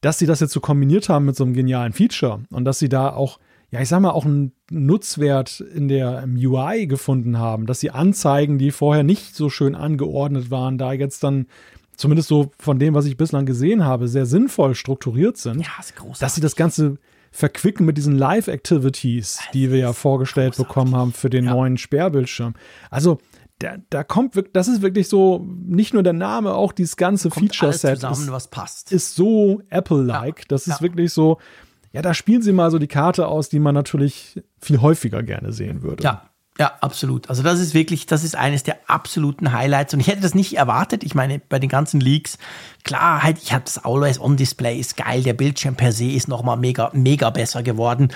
dass 0.00 0.18
sie 0.18 0.26
das 0.26 0.40
jetzt 0.40 0.52
so 0.52 0.60
kombiniert 0.60 1.08
haben 1.08 1.24
mit 1.26 1.36
so 1.36 1.44
einem 1.44 1.54
genialen 1.54 1.92
Feature 1.92 2.40
und 2.50 2.64
dass 2.64 2.78
sie 2.80 2.88
da 2.88 3.10
auch, 3.10 3.38
ja, 3.70 3.80
ich 3.80 3.88
sag 3.88 4.00
mal, 4.00 4.10
auch 4.10 4.24
einen 4.26 4.52
Nutzwert 4.70 5.60
in 5.60 5.86
der 5.88 6.22
im 6.24 6.34
UI 6.36 6.86
gefunden 6.88 7.38
haben, 7.38 7.66
dass 7.66 7.80
sie 7.80 7.90
Anzeigen, 7.90 8.58
die 8.58 8.70
vorher 8.72 9.04
nicht 9.04 9.34
so 9.36 9.48
schön 9.48 9.74
angeordnet 9.74 10.50
waren, 10.50 10.76
da 10.76 10.92
jetzt 10.92 11.22
dann 11.22 11.46
zumindest 11.96 12.28
so 12.28 12.50
von 12.58 12.78
dem, 12.78 12.94
was 12.94 13.04
ich 13.06 13.16
bislang 13.16 13.46
gesehen 13.46 13.84
habe, 13.84 14.08
sehr 14.08 14.26
sinnvoll 14.26 14.74
strukturiert 14.74 15.36
sind, 15.36 15.60
Ja, 15.60 15.68
ist 15.80 15.94
großartig. 15.96 16.20
dass 16.20 16.34
sie 16.34 16.40
das 16.40 16.56
Ganze 16.56 16.98
verquicken 17.30 17.86
mit 17.86 17.96
diesen 17.96 18.16
Live-Activities, 18.16 19.40
die 19.54 19.70
wir 19.70 19.78
ja 19.78 19.92
vorgestellt 19.92 20.56
bekommen 20.56 20.94
haben 20.96 21.12
für 21.12 21.30
den 21.30 21.44
Ja. 21.46 21.52
neuen 21.54 21.78
Sperrbildschirm. 21.78 22.54
Also 22.90 23.18
da, 23.58 23.76
da 23.90 24.02
kommt 24.04 24.34
wirklich, 24.34 24.52
das 24.52 24.68
ist 24.68 24.82
wirklich 24.82 25.08
so, 25.08 25.46
nicht 25.64 25.94
nur 25.94 26.02
der 26.02 26.12
Name, 26.14 26.52
auch 26.54 26.72
dieses 26.72 26.96
ganze 26.96 27.30
Feature-Set 27.30 27.96
zusammen, 28.00 28.24
ist, 28.24 28.32
was 28.32 28.48
passt. 28.48 28.92
ist 28.92 29.14
so 29.14 29.62
Apple-like. 29.70 30.40
Ja, 30.40 30.44
Das 30.48 30.66
ist 30.66 30.82
wirklich 30.82 31.12
so, 31.12 31.38
ja, 31.92 32.02
da 32.02 32.12
spielen 32.12 32.42
sie 32.42 32.52
mal 32.52 32.70
so 32.70 32.78
die 32.78 32.88
Karte 32.88 33.28
aus, 33.28 33.48
die 33.48 33.60
man 33.60 33.74
natürlich 33.74 34.42
viel 34.60 34.80
häufiger 34.80 35.22
gerne 35.22 35.52
sehen 35.52 35.82
würde. 35.82 36.02
Ja, 36.02 36.28
Ja, 36.62 36.74
absolut. 36.80 37.28
Also 37.28 37.42
das 37.42 37.58
ist 37.58 37.74
wirklich, 37.74 38.06
das 38.06 38.22
ist 38.22 38.36
eines 38.36 38.62
der 38.62 38.88
absoluten 38.88 39.50
Highlights 39.50 39.94
und 39.94 39.98
ich 39.98 40.06
hätte 40.06 40.20
das 40.20 40.36
nicht 40.36 40.56
erwartet. 40.56 41.02
Ich 41.02 41.12
meine, 41.12 41.40
bei 41.40 41.58
den 41.58 41.68
ganzen 41.68 41.98
Leaks, 41.98 42.38
klar, 42.84 43.24
halt, 43.24 43.38
ich 43.42 43.52
habe 43.52 43.64
das 43.64 43.84
Always-On-Display, 43.84 44.78
ist 44.78 44.96
geil, 44.96 45.24
der 45.24 45.32
Bildschirm 45.32 45.74
per 45.74 45.90
se 45.90 46.04
ist 46.04 46.28
nochmal 46.28 46.56
mega, 46.56 46.92
mega 46.94 47.30
besser 47.30 47.64
geworden. 47.64 48.12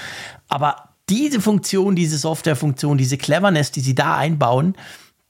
Aber 0.47 0.91
diese 1.09 1.41
Funktion, 1.41 1.97
diese 1.97 2.19
Softwarefunktion, 2.19 2.97
diese 2.97 3.17
Cleverness, 3.17 3.73
die 3.73 3.81
sie 3.81 3.97
da 3.97 4.17
einbauen, 4.17 4.77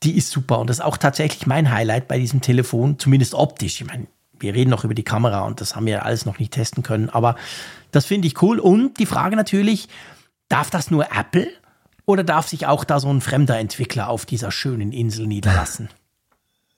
die 0.03 0.15
ist 0.19 0.31
super 0.31 0.59
und 0.59 0.69
das 0.69 0.81
ist 0.81 0.85
auch 0.85 0.99
tatsächlich 0.99 1.47
mein 1.47 1.73
Highlight 1.73 2.09
bei 2.09 2.19
diesem 2.19 2.43
Telefon, 2.43 2.99
zumindest 2.99 3.33
optisch. 3.33 3.81
Ich 3.81 3.87
meine, 3.87 4.09
wir 4.39 4.53
reden 4.53 4.69
noch 4.69 4.85
über 4.85 4.93
die 4.93 5.05
Kamera 5.05 5.47
und 5.47 5.63
das 5.63 5.75
haben 5.75 5.87
wir 5.87 6.05
alles 6.05 6.27
noch 6.27 6.39
nicht 6.39 6.53
testen 6.53 6.83
können, 6.83 7.09
aber 7.09 7.37
das 7.93 8.05
finde 8.05 8.29
ich 8.29 8.43
cool. 8.43 8.59
Und 8.59 8.99
die 8.99 9.07
Frage 9.07 9.37
natürlich, 9.37 9.89
darf 10.51 10.69
das 10.69 10.91
nur 10.91 11.07
Apple 11.17 11.49
oder 12.07 12.25
darf 12.25 12.49
sich 12.49 12.67
auch 12.67 12.85
da 12.85 12.99
so 13.01 13.09
ein 13.13 13.21
fremder 13.21 13.59
Entwickler 13.59 14.09
auf 14.09 14.25
dieser 14.27 14.51
schönen 14.51 14.93
Insel 14.93 15.27
niederlassen? 15.27 15.89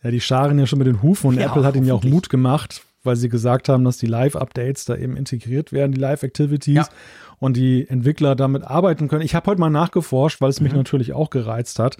Ja, 0.00 0.12
die 0.12 0.20
scharen 0.20 0.56
ja 0.60 0.66
schon 0.66 0.78
mit 0.78 0.86
den 0.86 1.02
Hufen 1.02 1.26
und 1.30 1.40
Ja, 1.40 1.46
Apple 1.46 1.64
hat 1.64 1.74
ihnen 1.74 1.84
ja 1.88 1.94
auch. 1.94 2.04
Mut 2.04 2.30
gemacht, 2.30 2.82
weil 3.02 3.16
sie 3.16 3.28
gesagt 3.28 3.68
haben, 3.68 3.82
dass 3.84 3.98
die 3.98 4.06
Live-Updates 4.06 4.84
da 4.84 4.94
eben 4.94 5.16
integriert 5.16 5.72
werden, 5.72 5.90
die 5.90 5.98
Live-Activities 6.00 6.76
Ja. 6.76 6.88
und 7.40 7.56
die 7.56 7.84
Entwickler 7.88 8.36
damit 8.36 8.62
arbeiten 8.62 9.08
können. 9.08 9.22
Ich 9.22 9.34
habe 9.34 9.50
heute 9.50 9.60
mal 9.60 9.70
nachgeforscht, 9.70 10.40
weil 10.40 10.50
es 10.50 10.60
Mhm. 10.60 10.64
mich 10.68 10.72
natürlich 10.74 11.14
auch 11.14 11.30
gereizt 11.30 11.80
hat. 11.80 11.96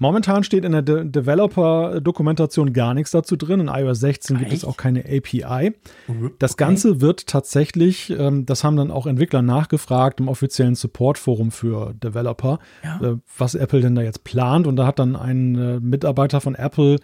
Momentan 0.00 0.42
steht 0.44 0.64
in 0.64 0.72
der 0.72 0.82
De 0.82 1.04
Developer-Dokumentation 1.04 2.72
gar 2.72 2.94
nichts 2.94 3.10
dazu 3.10 3.36
drin. 3.36 3.60
In 3.60 3.68
iOS 3.68 4.00
16 4.00 4.38
gibt 4.38 4.48
es 4.50 4.56
Echt? 4.58 4.64
auch 4.64 4.76
keine 4.76 5.00
API. 5.04 5.74
Das 6.38 6.52
Okay. 6.54 6.64
Ganze 6.64 7.00
wird 7.00 7.26
tatsächlich, 7.26 8.10
ähm, 8.10 8.46
das 8.46 8.64
haben 8.64 8.76
dann 8.76 8.90
auch 8.90 9.06
Entwickler 9.06 9.42
nachgefragt 9.42 10.18
im 10.20 10.28
offiziellen 10.28 10.74
Support-Forum 10.74 11.50
für 11.50 11.94
Developer, 11.94 12.58
Ja. 12.82 13.00
äh, 13.00 13.16
was 13.36 13.54
Apple 13.54 13.80
denn 13.80 13.94
da 13.94 14.02
jetzt 14.02 14.24
plant. 14.24 14.66
Und 14.66 14.76
da 14.76 14.86
hat 14.86 14.98
dann 14.98 15.16
ein 15.16 15.54
äh, 15.56 15.80
Mitarbeiter 15.80 16.40
von 16.40 16.54
Apple, 16.54 16.96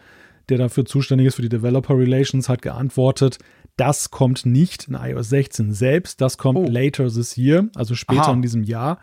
der 0.49 0.59
dafür 0.59 0.85
zuständig 0.87 1.27
ist 1.29 1.35
für 1.37 1.43
die 1.43 1.49
Developer 1.49 1.97
Relations, 1.99 2.49
hat 2.49 2.63
geantwortet, 2.63 3.39
das 3.77 4.11
kommt 4.11 4.47
nicht 4.47 4.89
in 4.89 4.95
iOS 4.95 5.29
16 5.29 5.73
selbst, 5.75 6.21
das 6.23 6.39
kommt 6.39 6.59
Oh. 6.59 6.67
later 6.67 7.09
this 7.09 7.37
year, 7.37 7.69
also 7.75 7.95
später 7.95 8.23
Aha. 8.29 8.33
in 8.33 8.41
diesem 8.43 8.63
Jahr. 8.63 8.99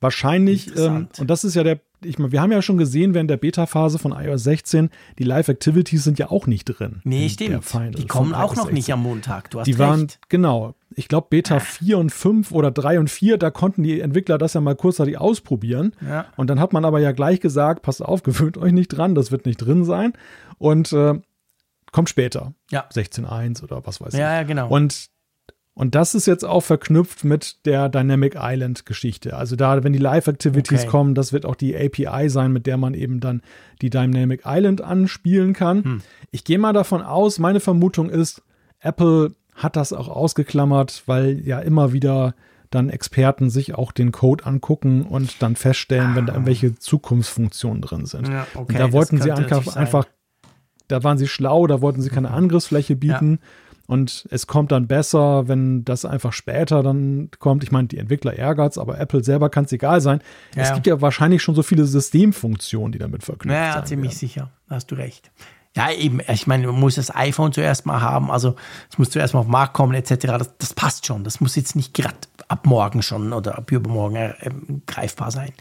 Wahrscheinlich, 0.00 0.76
ähm, 0.76 1.06
und 1.20 1.30
das 1.30 1.44
ist 1.44 1.54
ja 1.54 1.62
der, 1.62 1.78
ich 2.04 2.18
meine, 2.18 2.32
wir 2.32 2.40
haben 2.40 2.52
ja 2.52 2.62
schon 2.62 2.76
gesehen 2.76 3.14
während 3.14 3.30
der 3.30 3.36
Beta-Phase 3.36 3.98
von 3.98 4.12
iOS 4.12 4.44
16, 4.44 4.90
die 5.18 5.24
Live-Activities 5.24 6.04
sind 6.04 6.18
ja 6.18 6.30
auch 6.30 6.46
nicht 6.46 6.64
drin. 6.64 7.00
Nee, 7.04 7.28
stimmt. 7.28 7.64
Die 7.98 8.06
kommen 8.06 8.34
auch 8.34 8.56
noch 8.56 8.64
16. 8.64 8.74
nicht 8.74 8.92
am 8.92 9.02
Montag. 9.02 9.50
Du 9.50 9.60
hast 9.60 9.66
Die 9.66 9.78
waren, 9.78 10.02
recht. 10.02 10.18
genau, 10.28 10.74
ich 10.94 11.08
glaube 11.08 11.28
Beta 11.30 11.60
4 11.60 11.98
und 11.98 12.10
5 12.10 12.52
oder 12.52 12.70
3 12.70 13.00
und 13.00 13.10
4, 13.10 13.38
da 13.38 13.50
konnten 13.50 13.82
die 13.82 14.00
Entwickler 14.00 14.38
das 14.38 14.54
ja 14.54 14.60
mal 14.60 14.76
kurzzeitig 14.76 15.18
ausprobieren. 15.18 15.94
Ja. 16.06 16.26
Und 16.36 16.48
dann 16.48 16.60
hat 16.60 16.72
man 16.72 16.84
aber 16.84 17.00
ja 17.00 17.12
gleich 17.12 17.40
gesagt, 17.40 17.82
passt 17.82 18.02
auf, 18.02 18.22
gewöhnt 18.24 18.58
euch 18.58 18.72
nicht 18.72 18.88
dran, 18.88 19.14
das 19.14 19.30
wird 19.30 19.46
nicht 19.46 19.58
drin 19.58 19.84
sein. 19.84 20.12
Und 20.58 20.92
äh, 20.92 21.14
kommt 21.92 22.08
später. 22.08 22.54
Ja. 22.70 22.86
16.1 22.92 23.62
oder 23.62 23.86
was 23.86 24.00
weiß 24.00 24.14
ich. 24.14 24.20
Ja, 24.20 24.34
ja, 24.34 24.42
genau. 24.42 24.68
Und, 24.68 25.08
und 25.74 25.94
das 25.94 26.14
ist 26.14 26.26
jetzt 26.26 26.44
auch 26.44 26.60
verknüpft 26.60 27.24
mit 27.24 27.64
der 27.66 27.88
Dynamic 27.88 28.36
Island 28.38 28.84
Geschichte. 28.84 29.36
Also 29.36 29.56
da, 29.56 29.82
wenn 29.82 29.92
die 29.92 29.98
Live-Activities 29.98 30.80
Okay. 30.82 30.88
kommen, 30.90 31.14
das 31.14 31.32
wird 31.32 31.46
auch 31.46 31.54
die 31.54 31.74
API 31.76 32.28
sein, 32.28 32.52
mit 32.52 32.66
der 32.66 32.76
man 32.76 32.92
eben 32.94 33.20
dann 33.20 33.40
die 33.80 33.88
Dynamic 33.90 34.42
Island 34.44 34.82
anspielen 34.82 35.54
kann. 35.54 35.84
Hm. 35.84 36.00
Ich 36.30 36.44
gehe 36.44 36.58
mal 36.58 36.72
davon 36.72 37.00
aus, 37.02 37.38
meine 37.38 37.60
Vermutung 37.60 38.10
ist, 38.10 38.42
Apple 38.80 39.34
hat 39.54 39.76
das 39.76 39.92
auch 39.92 40.08
ausgeklammert, 40.08 41.04
weil 41.06 41.40
ja 41.46 41.58
immer 41.60 41.92
wieder 41.92 42.34
dann 42.70 42.88
Experten 42.88 43.50
sich 43.50 43.74
auch 43.74 43.92
den 43.92 44.12
Code 44.12 44.46
angucken 44.46 45.02
und 45.02 45.42
dann 45.42 45.56
feststellen, 45.56 46.14
wenn 46.14 46.24
da 46.26 46.32
irgendwelche 46.32 46.74
Zukunftsfunktionen 46.74 47.82
drin 47.82 48.06
sind. 48.06 48.28
Ja, 48.28 48.46
okay, 48.54 48.72
und 48.72 48.78
da 48.78 48.92
wollten 48.92 49.20
sie 49.20 49.30
einfach, 49.30 49.76
einfach, 49.76 50.06
da 50.88 51.04
waren 51.04 51.18
sie 51.18 51.28
schlau, 51.28 51.66
da 51.66 51.80
wollten 51.82 52.00
sie 52.00 52.08
keine 52.08 52.28
Mhm. 52.28 52.34
Angriffsfläche 52.34 52.96
bieten. 52.96 53.40
Und 53.86 54.26
es 54.30 54.46
kommt 54.46 54.72
dann 54.72 54.86
besser, 54.86 55.48
wenn 55.48 55.84
das 55.84 56.04
einfach 56.04 56.32
später 56.32 56.82
dann 56.82 57.30
kommt. 57.38 57.64
Ich 57.64 57.72
meine, 57.72 57.88
die 57.88 57.98
Entwickler 57.98 58.34
ärgert's, 58.34 58.78
aber 58.78 58.98
Apple 58.98 59.24
selber 59.24 59.50
kann 59.50 59.64
es 59.64 59.72
egal 59.72 60.00
sein. 60.00 60.20
Ja, 60.54 60.62
es 60.62 60.72
gibt 60.74 60.86
ja 60.86 61.00
wahrscheinlich 61.00 61.42
schon 61.42 61.54
so 61.54 61.62
viele 61.62 61.84
Systemfunktionen, 61.84 62.92
die 62.92 62.98
damit 62.98 63.24
verknüpft 63.24 63.54
Ja, 63.58 63.66
ja, 63.66 63.72
sein 63.74 63.86
ziemlich 63.86 64.10
werden. 64.12 64.18
sicher. 64.18 64.50
Da 64.68 64.76
hast 64.76 64.90
du 64.90 64.94
recht. 64.94 65.30
Ja, 65.74 65.90
eben. 65.90 66.20
Ich 66.28 66.46
meine, 66.46 66.66
man 66.66 66.78
muss 66.78 66.96
das 66.96 67.14
iPhone 67.14 67.52
zuerst 67.52 67.86
mal 67.86 68.00
haben. 68.02 68.30
Also, 68.30 68.56
es 68.90 68.98
muss 68.98 69.10
zuerst 69.10 69.32
mal 69.34 69.40
auf 69.40 69.46
den 69.46 69.52
Markt 69.52 69.72
kommen, 69.72 69.94
etc. 69.94 70.14
Das, 70.26 70.56
das 70.58 70.74
passt 70.74 71.06
schon. 71.06 71.24
Das 71.24 71.40
muss 71.40 71.56
jetzt 71.56 71.76
nicht 71.76 71.94
gerade 71.94 72.14
ab 72.48 72.66
morgen 72.66 73.02
schon 73.02 73.32
oder 73.32 73.56
ab 73.56 73.72
übermorgen 73.72 74.16
äh, 74.16 74.34
ähm, 74.42 74.82
greifbar 74.86 75.30
sein. 75.30 75.52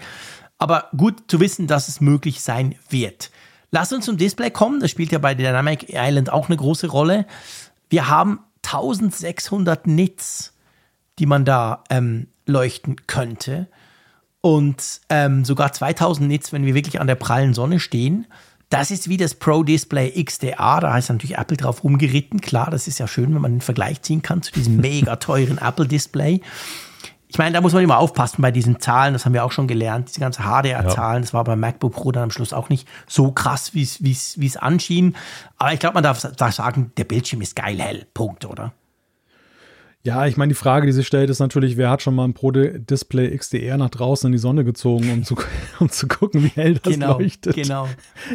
Aber 0.58 0.90
gut 0.96 1.24
zu 1.32 1.40
wissen, 1.40 1.66
dass 1.66 1.88
es 1.88 2.02
möglich 2.02 2.42
sein 2.42 2.76
wird. 2.90 3.32
Lass 3.72 3.94
uns 3.94 4.06
zum 4.06 4.18
Display 4.18 4.52
kommen. 4.52 4.82
Das 4.82 4.92
spielt 4.92 5.12
ja 5.14 5.18
bei 5.18 5.34
Dynamic 5.34 5.88
Island 5.90 6.30
auch 6.32 6.50
eine 6.50 6.58
große 6.58 6.88
Rolle. 6.88 7.26
Wir 7.92 8.08
haben 8.08 8.40
1600 8.64 9.86
Nits, 9.86 10.54
die 11.20 11.26
man 11.26 11.44
da 11.44 11.84
ähm, 11.90 12.28
leuchten 12.46 13.06
könnte. 13.06 13.68
Und 14.40 15.02
ähm, 15.10 15.44
sogar 15.44 15.74
2000 15.74 16.26
Nits, 16.28 16.54
wenn 16.54 16.66
wir 16.66 16.74
wirklich 16.74 17.02
an 17.02 17.08
der 17.08 17.16
prallen 17.16 17.54
Sonne 17.54 17.82
stehen. 17.82 18.28
Das 18.70 18.92
ist 18.92 19.10
wie 19.10 19.18
das 19.18 19.36
Pro 19.36 19.64
Display 19.64 20.24
XDR. 20.24 20.80
Da 20.80 20.94
heißt 20.94 21.10
natürlich 21.10 21.38
Apple 21.38 21.58
drauf 21.58 21.84
rumgeritten. 21.84 22.40
Klar, 22.40 22.72
das 22.72 22.88
ist 22.88 22.98
ja 22.98 23.10
schön, 23.10 23.36
wenn 23.36 23.42
man 23.42 23.52
einen 23.52 23.62
Vergleich 23.62 24.02
ziehen 24.04 24.22
kann 24.22 24.42
zu 24.42 24.54
diesem 24.54 24.78
mega 24.82 25.18
teuren 25.18 25.58
Apple 25.58 25.88
Display. 25.88 26.40
Ich 27.32 27.38
meine, 27.38 27.54
da 27.54 27.62
muss 27.62 27.72
man 27.72 27.82
immer 27.82 27.98
aufpassen 27.98 28.42
bei 28.42 28.52
diesen 28.52 28.82
Zahlen. 28.82 29.14
Das 29.14 29.24
haben 29.26 29.34
wir 29.34 29.46
auch 29.46 29.54
schon 29.54 29.66
gelernt. 29.68 30.10
Diese 30.10 30.20
ganzen 30.20 30.44
HDR-Zahlen. 30.44 31.22
Das 31.22 31.34
war 31.34 31.46
beim 31.46 31.62
MacBook 31.62 31.94
Pro 31.94 32.12
dann 32.12 32.24
am 32.24 32.32
Schluss 32.32 32.52
auch 32.52 32.68
nicht 32.68 32.86
so 33.08 33.32
krass, 33.32 33.74
wie 33.74 33.84
es- 33.84 34.04
wie 34.04 34.12
es 34.12 34.38
wie 34.38 34.48
es 34.48 34.58
anschien. 34.58 35.16
Aber 35.58 35.72
ich 35.72 35.80
glaube, 35.80 35.94
man 35.94 36.04
darf, 36.04 36.20
darf 36.36 36.54
sagen, 36.54 36.92
der 36.98 37.06
Bildschirm 37.06 37.40
ist 37.42 37.56
geil 37.56 37.80
hell. 37.80 38.06
Punkt, 38.14 38.44
oder? 38.46 38.74
Ja, 40.04 40.26
ich 40.26 40.36
meine, 40.36 40.50
die 40.50 40.56
Frage, 40.56 40.88
die 40.88 40.94
sich 40.94 41.06
stellt, 41.06 41.30
ist 41.30 41.38
natürlich, 41.38 41.78
wer 41.78 41.92
hat 41.92 42.02
schon 42.02 42.16
mal 42.16 42.24
ein 42.26 42.34
Pro 42.34 42.50
Display 42.50 43.38
XDR 43.38 43.78
nach 43.78 43.90
draußen 43.92 44.28
in 44.28 44.32
die 44.32 44.40
Sonne 44.40 44.64
gezogen, 44.64 45.12
um 45.12 45.24
zu, 45.24 45.36
um 45.80 45.90
zu 45.90 46.08
gucken, 46.08 46.44
wie 46.44 46.48
hell 46.48 46.80
das 46.82 46.94
Genau, 46.94 47.20
leuchtet. 47.20 47.54
genau. 47.56 47.88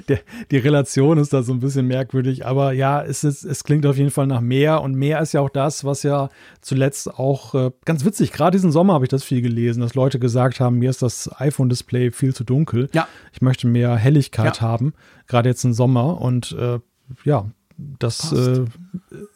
Der, 0.08 0.20
die 0.52 0.58
Relation 0.58 1.18
ist 1.18 1.32
da 1.32 1.42
so 1.42 1.52
ein 1.52 1.58
bisschen 1.58 1.88
merkwürdig, 1.88 2.46
aber 2.46 2.70
ja, 2.72 3.02
es, 3.02 3.24
ist, 3.24 3.42
es 3.42 3.64
klingt 3.64 3.84
auf 3.84 3.96
jeden 3.96 4.12
Fall 4.12 4.28
nach 4.28 4.40
mehr 4.40 4.80
und 4.80 4.94
mehr 4.94 5.20
ist 5.20 5.32
ja 5.32 5.40
auch 5.40 5.50
das, 5.50 5.84
was 5.84 6.04
ja 6.04 6.28
zuletzt 6.60 7.12
auch 7.18 7.54
äh, 7.56 7.70
ganz 7.84 8.04
witzig, 8.04 8.30
gerade 8.30 8.56
diesen 8.56 8.70
Sommer 8.70 8.94
habe 8.94 9.04
ich 9.04 9.08
das 9.10 9.24
viel 9.24 9.42
gelesen, 9.42 9.80
dass 9.80 9.94
Leute 9.94 10.20
gesagt 10.20 10.60
haben, 10.60 10.78
mir 10.78 10.90
ist 10.90 11.02
das 11.02 11.28
iPhone-Display 11.40 12.12
viel 12.12 12.32
zu 12.32 12.44
dunkel. 12.44 12.88
Ja. 12.92 13.08
Ich 13.32 13.42
möchte 13.42 13.66
mehr 13.66 13.96
Helligkeit 13.96 14.58
Ja. 14.58 14.62
haben, 14.62 14.92
gerade 15.26 15.48
jetzt 15.48 15.64
im 15.64 15.72
Sommer 15.72 16.20
und 16.20 16.52
äh, 16.52 16.78
ja, 17.24 17.46
das 17.78 18.32
äh, 18.32 18.64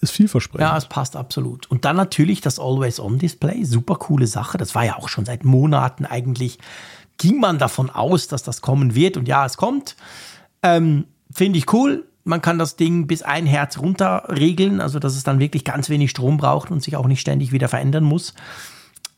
ist 0.01 0.13
vielversprechend. 0.13 0.69
Ja, 0.69 0.77
es 0.77 0.87
passt 0.87 1.17
absolut. 1.17 1.71
Und 1.71 1.85
dann 1.85 1.97
natürlich 1.97 2.41
das 2.41 2.59
Always-On-Display, 2.59 3.65
super 3.65 3.97
coole 3.97 4.27
Sache. 4.27 4.57
Das 4.57 4.75
war 4.75 4.85
ja 4.85 4.97
auch 4.97 5.09
schon 5.09 5.25
seit 5.25 5.45
Monaten 5.45 6.07
eigentlich, 6.07 6.59
ging 7.19 7.39
man 7.39 7.59
davon 7.59 7.91
aus, 7.91 8.29
dass 8.29 8.43
das 8.43 8.63
kommen 8.63 8.95
wird. 8.95 9.17
Und 9.17 9.29
ja, 9.29 9.45
es 9.45 9.57
kommt. 9.57 9.97
Ähm, 10.63 11.05
Finde 11.33 11.59
ich 11.59 11.73
cool. 11.73 12.07
Man 12.25 12.43
kann 12.43 12.59
das 12.59 12.77
Ding 12.77 13.07
bis 13.07 13.23
ein 13.23 13.47
Herz 13.47 13.79
runter 13.79 14.25
regeln, 14.29 14.81
also 14.81 14.99
dass 14.99 15.17
es 15.17 15.23
dann 15.23 15.39
wirklich 15.39 15.65
ganz 15.65 15.89
wenig 15.89 16.11
Strom 16.11 16.37
braucht 16.37 16.71
und 16.71 16.83
sich 16.83 16.97
auch 16.97 17.07
nicht 17.07 17.21
ständig 17.21 17.53
wieder 17.53 17.69
verändern 17.69 18.05
muss. 18.05 18.35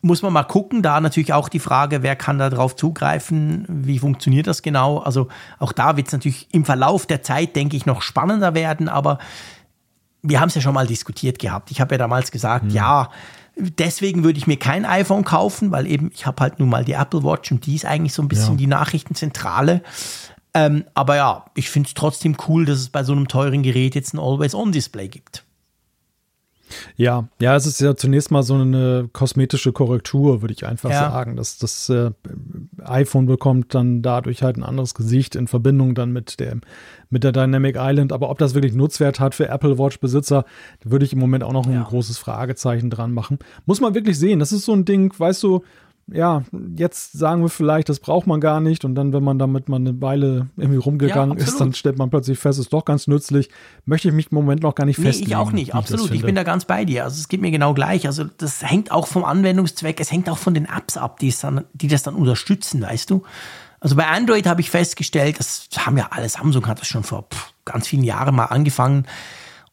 Muss 0.05 0.23
man 0.23 0.33
mal 0.33 0.43
gucken. 0.43 0.83
Da 0.83 1.01
natürlich 1.01 1.33
auch 1.33 1.49
die 1.49 1.61
Frage, 1.61 2.03
wer 2.03 2.17
kann 2.17 2.39
da 2.39 2.51
drauf 2.51 2.75
zugreifen? 2.75 3.65
Wie 3.69 4.01
funktioniert 4.01 4.49
das 4.49 4.63
genau? 4.63 4.99
Also 4.99 5.29
auch 5.61 5.73
da 5.73 5.97
wird 5.97 6.09
es 6.09 6.13
natürlich 6.13 6.49
im 6.53 6.65
Verlauf 6.65 7.07
der 7.07 7.23
Zeit, 7.23 7.55
denke 7.55 7.77
ich, 7.77 7.87
noch 7.87 8.03
spannender 8.03 8.55
werden. 8.55 8.89
Aber 8.89 9.19
wir 10.23 10.41
haben 10.41 10.49
es 10.49 10.57
ja 10.57 10.61
schon 10.61 10.75
mal 10.75 10.87
diskutiert 10.89 11.39
gehabt. 11.39 11.71
Ich 11.71 11.81
habe 11.81 11.95
ja 11.95 11.99
damals 11.99 12.33
gesagt, 12.33 12.73
ja, 12.73 13.11
deswegen 13.57 14.25
würde 14.25 14.39
ich 14.39 14.47
mir 14.49 14.57
kein 14.59 14.85
iPhone 14.85 15.25
kaufen, 15.25 15.71
weil 15.71 15.87
eben 15.87 16.11
ich 16.13 16.27
habe 16.27 16.41
halt 16.43 16.59
nun 16.59 16.69
mal 16.69 16.85
die 16.85 16.93
Apple 16.95 17.23
Watch 17.23 17.53
und 17.53 17.65
die 17.67 17.75
ist 17.77 17.85
eigentlich 17.85 18.13
so 18.15 18.23
ein 18.23 18.29
bisschen 18.29 18.55
Ja. 18.55 18.59
die 18.59 18.67
Nachrichtenzentrale. 18.67 19.83
Ähm, 20.55 20.85
aber 20.95 21.17
ja, 21.17 21.45
ich 21.55 21.71
finde 21.71 21.87
es 21.87 21.95
trotzdem 21.95 22.37
cool, 22.49 22.65
dass 22.65 22.79
es 22.79 22.89
bei 22.91 23.05
so 23.05 23.13
einem 23.13 23.29
teuren 23.29 23.63
Gerät 23.63 23.95
jetzt 23.95 24.15
ein 24.15 24.19
Always-On-Display 24.19 25.09
gibt. 25.09 25.45
Ja, 26.97 27.28
ja, 27.41 27.57
es 27.57 27.67
ist 27.67 27.81
ja 27.81 27.94
zunächst 27.97 28.31
mal 28.31 28.42
so 28.42 28.55
eine 28.55 29.09
kosmetische 29.12 29.73
Korrektur, 29.73 30.42
würde 30.42 30.55
ich 30.55 30.67
einfach 30.67 30.91
Ja. 30.91 31.10
sagen. 31.10 31.36
Das, 31.36 31.59
das 31.59 31.89
äh, 31.89 32.10
iPhone 32.84 33.26
bekommt 33.26 33.75
dann 33.75 34.02
dadurch 34.02 34.42
halt 34.42 34.57
ein 34.57 34.62
anderes 34.62 34.94
Gesicht 34.94 35.36
in 35.36 35.47
Verbindung 35.49 35.94
dann 35.94 36.12
mit 36.12 36.41
der, 36.41 36.57
mit 37.10 37.25
der 37.25 37.33
Dynamic 37.33 37.76
Island. 37.78 38.12
Aber 38.12 38.31
ob 38.31 38.39
das 38.39 38.55
wirklich 38.55 38.75
Nutzwert 38.75 39.20
hat 39.20 39.34
für 39.34 39.49
Apple 39.49 39.78
Watch-Besitzer, 39.78 40.44
würde 40.84 41.05
ich 41.05 41.12
im 41.12 41.18
Moment 41.18 41.44
auch 41.44 41.52
noch 41.52 41.67
ein 41.67 41.73
Ja. 41.75 41.83
großes 41.83 42.18
Fragezeichen 42.18 42.91
dran 42.91 43.12
machen. 43.12 43.39
Muss 43.67 43.81
man 43.81 43.94
wirklich 43.94 44.18
sehen. 44.18 44.39
Das 44.39 44.52
ist 44.52 44.65
so 44.65 44.73
ein 44.73 44.84
Ding, 44.84 45.12
weißt 45.17 45.42
du, 45.42 45.62
ja, 46.09 46.43
jetzt 46.77 47.13
sagen 47.13 47.43
wir 47.43 47.49
vielleicht, 47.49 47.89
das 47.89 48.01
braucht 48.01 48.27
man 48.27 48.41
gar 48.41 48.61
nicht. 48.61 48.85
Und 48.85 48.95
dann, 48.95 49.13
wenn 49.13 49.23
man 49.23 49.39
damit 49.39 49.69
mal 49.69 49.77
eine 49.77 50.01
Weile 50.01 50.49
irgendwie 50.57 50.79
rumgegangen 50.79 51.39
Ja, 51.39 51.45
ist, 51.45 51.61
dann 51.61 51.73
stellt 51.75 51.99
man 51.99 52.11
plötzlich 52.11 52.39
fest, 52.39 52.59
ist 52.59 52.73
doch 52.73 52.85
ganz 52.85 53.07
nützlich. 53.07 53.51
Möchte 53.85 54.09
ich 54.09 54.15
mich 54.15 54.31
im 54.31 54.37
Moment 54.37 54.63
noch 54.63 54.75
gar 54.75 54.85
nicht 54.85 54.99
Nee, 54.99 55.07
festlegen. 55.07 55.31
ich 55.31 55.37
auch 55.37 55.53
nicht, 55.53 55.75
absolut. 55.75 56.07
Ich, 56.07 56.11
finde. 56.11 56.27
bin 56.27 56.35
da 56.35 56.43
ganz 56.43 56.65
bei 56.65 56.85
dir. 56.85 57.05
Also 57.05 57.19
es 57.19 57.29
geht 57.29 57.41
mir 57.41 57.51
genau 57.51 57.73
gleich. 57.75 58.07
Also 58.07 58.25
das 58.25 58.63
hängt 58.63 58.91
auch 58.91 59.07
vom 59.07 59.25
Anwendungszweck, 59.25 60.01
es 60.01 60.11
hängt 60.11 60.29
auch 60.29 60.39
von 60.39 60.55
den 60.55 60.67
Apps 60.67 60.97
ab, 60.97 61.19
die, 61.19 61.29
es 61.29 61.41
dann, 61.41 61.65
die 61.73 61.89
das 61.89 62.03
dann 62.03 62.15
unterstützen, 62.15 62.83
weißt 62.83 63.11
du? 63.11 63.23
Also 63.81 63.97
bei 63.97 64.07
Android 64.07 64.47
habe 64.47 64.61
ich 64.61 64.71
festgestellt, 64.71 65.41
das 65.41 65.69
haben 65.79 65.97
ja 65.99 66.09
alle, 66.11 66.29
Samsung 66.29 66.67
hat 66.69 66.81
das 66.81 66.87
schon 66.87 67.03
vor 67.03 67.27
pff, 67.33 67.53
ganz 67.65 67.89
vielen 67.89 68.05
Jahren 68.05 68.35
mal 68.35 68.45
angefangen. 68.47 69.07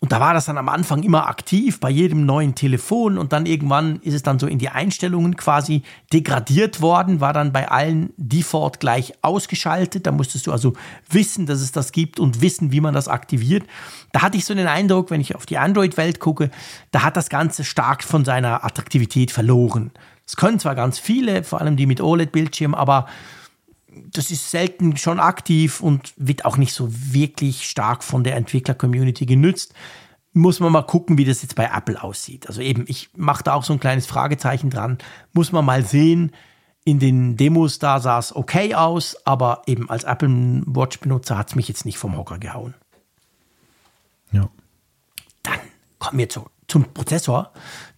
Und 0.02 0.14
da 0.14 0.22
war 0.22 0.34
das 0.34 0.46
dann 0.46 0.58
am 0.58 0.70
Anfang 0.70 1.04
immer 1.04 1.28
aktiv 1.28 1.82
bei 1.82 1.90
jedem 1.90 2.26
neuen 2.26 2.56
Telefon 2.56 3.18
und 3.18 3.34
dann 3.34 3.46
irgendwann 3.46 3.98
ist 3.98 4.14
es 4.14 4.24
dann 4.24 4.40
so 4.40 4.48
in 4.48 4.58
die 4.58 4.70
Einstellungen 4.70 5.36
quasi 5.36 5.84
degradiert 6.14 6.80
worden, 6.80 7.20
war 7.20 7.34
dann 7.34 7.52
bei 7.52 7.70
allen 7.70 8.14
Default 8.16 8.80
gleich 8.80 9.14
ausgeschaltet. 9.22 10.08
Da 10.08 10.14
musstest 10.14 10.48
du 10.48 10.54
also 10.54 10.74
wissen, 11.10 11.48
dass 11.48 11.60
es 11.60 11.74
das 11.74 11.92
gibt 11.92 12.18
und 12.18 12.40
wissen, 12.40 12.72
wie 12.72 12.80
man 12.80 12.94
das 12.94 13.10
aktiviert. 13.10 13.64
Da 14.14 14.22
hatte 14.22 14.38
ich 14.38 14.46
so 14.46 14.56
den 14.56 14.68
Eindruck, 14.68 15.12
wenn 15.12 15.20
ich 15.20 15.36
auf 15.36 15.46
die 15.46 15.58
Android-Welt 15.58 16.22
gucke, 16.22 16.50
da 16.92 17.04
hat 17.04 17.18
das 17.18 17.28
Ganze 17.28 17.66
stark 17.66 18.02
von 18.02 18.24
seiner 18.24 18.64
Attraktivität 18.64 19.32
verloren. 19.32 19.92
Es 20.26 20.38
können 20.38 20.60
zwar 20.60 20.76
ganz 20.76 20.98
viele, 20.98 21.44
vor 21.44 21.60
allem 21.60 21.76
die 21.76 21.88
mit 21.88 22.00
OLED-Bildschirm, 22.00 22.74
aber 22.74 23.08
das 24.12 24.32
ist 24.32 24.52
selten 24.52 24.98
schon 24.98 25.20
aktiv 25.20 25.82
und 25.82 26.14
wird 26.18 26.46
auch 26.46 26.58
nicht 26.58 26.74
so 26.74 26.90
wirklich 26.92 27.70
stark 27.70 28.04
von 28.04 28.24
der 28.24 28.36
Entwickler-Community 28.36 29.26
genützt. 29.26 29.74
Muss 30.34 30.60
man 30.60 30.72
mal 30.72 30.84
gucken, 30.84 31.18
wie 31.18 31.26
das 31.26 31.42
jetzt 31.42 31.56
bei 31.56 31.70
Apple 31.74 32.02
aussieht. 32.02 32.48
Also 32.48 32.62
eben, 32.62 32.86
ich 32.88 33.10
mache 33.16 33.44
da 33.44 33.54
auch 33.54 33.64
so 33.64 33.74
ein 33.74 33.80
kleines 33.80 34.06
Fragezeichen 34.06 34.70
dran. 34.70 34.98
Muss 35.34 35.52
man 35.52 35.66
mal 35.66 35.84
sehen. 35.84 36.32
In 36.86 37.00
den 37.00 37.36
Demos 37.36 37.78
da 37.78 38.00
sah 38.00 38.18
es 38.20 38.36
okay 38.36 38.74
aus, 38.74 39.18
aber 39.26 39.64
eben 39.68 39.90
als 39.90 40.06
Apple 40.06 40.64
Watch-Benutzer 40.66 41.38
hat 41.38 41.50
es 41.50 41.56
mich 41.56 41.68
jetzt 41.68 41.86
nicht 41.86 41.98
vom 41.98 42.18
Hocker 42.18 42.40
gehauen. 42.40 42.74
Ja. 44.32 44.50
Dann 45.44 45.60
kommen 46.00 46.20
wir 46.20 46.30
zu, 46.30 46.46
zum 46.68 46.86
Prozessor. 46.94 47.52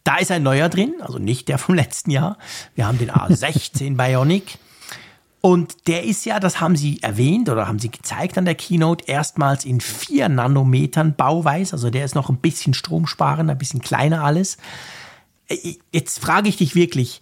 Da 0.04 0.18
ist 0.18 0.32
ein 0.32 0.44
neuer 0.44 0.68
drin, 0.68 0.96
also 1.00 1.20
nicht 1.20 1.48
der 1.48 1.58
vom 1.58 1.76
letzten 1.76 2.12
Jahr. 2.12 2.38
Wir 2.76 2.88
haben 2.88 2.98
den 2.98 3.12
A16 3.12 3.96
Bionic. 3.96 4.58
Und 5.42 5.88
der 5.88 6.04
ist 6.04 6.26
ja, 6.26 6.40
das 6.40 6.62
haben 6.62 6.76
Sie 6.76 7.02
erwähnt 7.02 7.50
oder 7.50 7.68
haben 7.68 7.80
Sie 7.80 7.90
gezeigt 7.90 8.38
an 8.38 8.46
der 8.46 8.54
Keynote, 8.54 9.06
erstmals 9.08 9.66
in 9.66 9.82
4 9.82 10.30
Nanometern 10.30 11.16
Bauweise. 11.16 11.74
Also 11.74 11.90
der 11.90 12.06
ist 12.06 12.14
noch 12.14 12.30
ein 12.30 12.38
bisschen 12.38 12.76
stromsparender, 12.76 13.54
ein 13.54 13.58
bisschen 13.58 13.82
kleiner 13.82 14.24
alles. 14.24 14.58
Jetzt 15.92 16.20
frage 16.20 16.48
ich 16.48 16.58
dich 16.58 16.76
wirklich, 16.76 17.22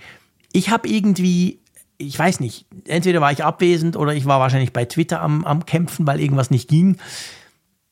ich 0.52 0.70
habe 0.70 0.90
irgendwie, 0.90 1.60
ich 1.98 2.20
weiß 2.20 2.42
nicht, 2.42 2.66
entweder 2.86 3.22
war 3.22 3.32
ich 3.32 3.46
abwesend 3.46 3.96
oder 3.96 4.14
ich 4.14 4.26
war 4.26 4.42
wahrscheinlich 4.42 4.74
bei 4.74 4.84
Twitter 4.84 5.22
am, 5.22 5.46
am 5.46 5.66
Kämpfen, 5.66 6.06
weil 6.06 6.20
irgendwas 6.20 6.52
nicht 6.52 6.68
ging 6.68 6.98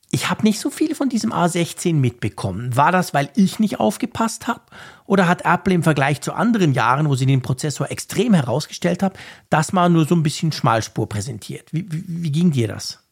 ich 0.10 0.30
habe 0.30 0.44
nicht 0.44 0.60
so 0.60 0.69
viel 0.69 0.95
von 0.95 1.10
diesem 1.10 1.34
A16 1.34 1.94
mitbekommen. 1.94 2.76
War 2.76 2.92
das, 2.92 3.14
weil 3.14 3.30
ich 3.36 3.60
nicht 3.60 3.80
aufgepasst 3.80 4.48
habe? 4.48 4.61
Oder 5.06 5.27
hat 5.27 5.44
Apple 5.44 5.74
im 5.74 5.84
Vergleich 5.84 6.22
zu 6.22 6.34
anderen 6.34 6.74
Jahren, 6.74 7.10
wo 7.10 7.16
sie 7.16 7.26
den 7.26 7.42
Prozessor 7.42 7.92
extrem 7.92 8.34
herausgestellt 8.34 9.03
haben, 9.03 9.16
das 9.50 9.74
mal 9.74 9.90
nur 9.90 10.06
so 10.06 10.16
ein 10.16 10.24
bisschen 10.24 10.52
Schmalspur 10.52 11.10
präsentiert? 11.10 11.74
Wie, 11.74 11.92
wie, 11.92 12.03
wie 12.08 12.32
ging 12.32 12.52
dir 12.52 12.69
das? 12.69 13.03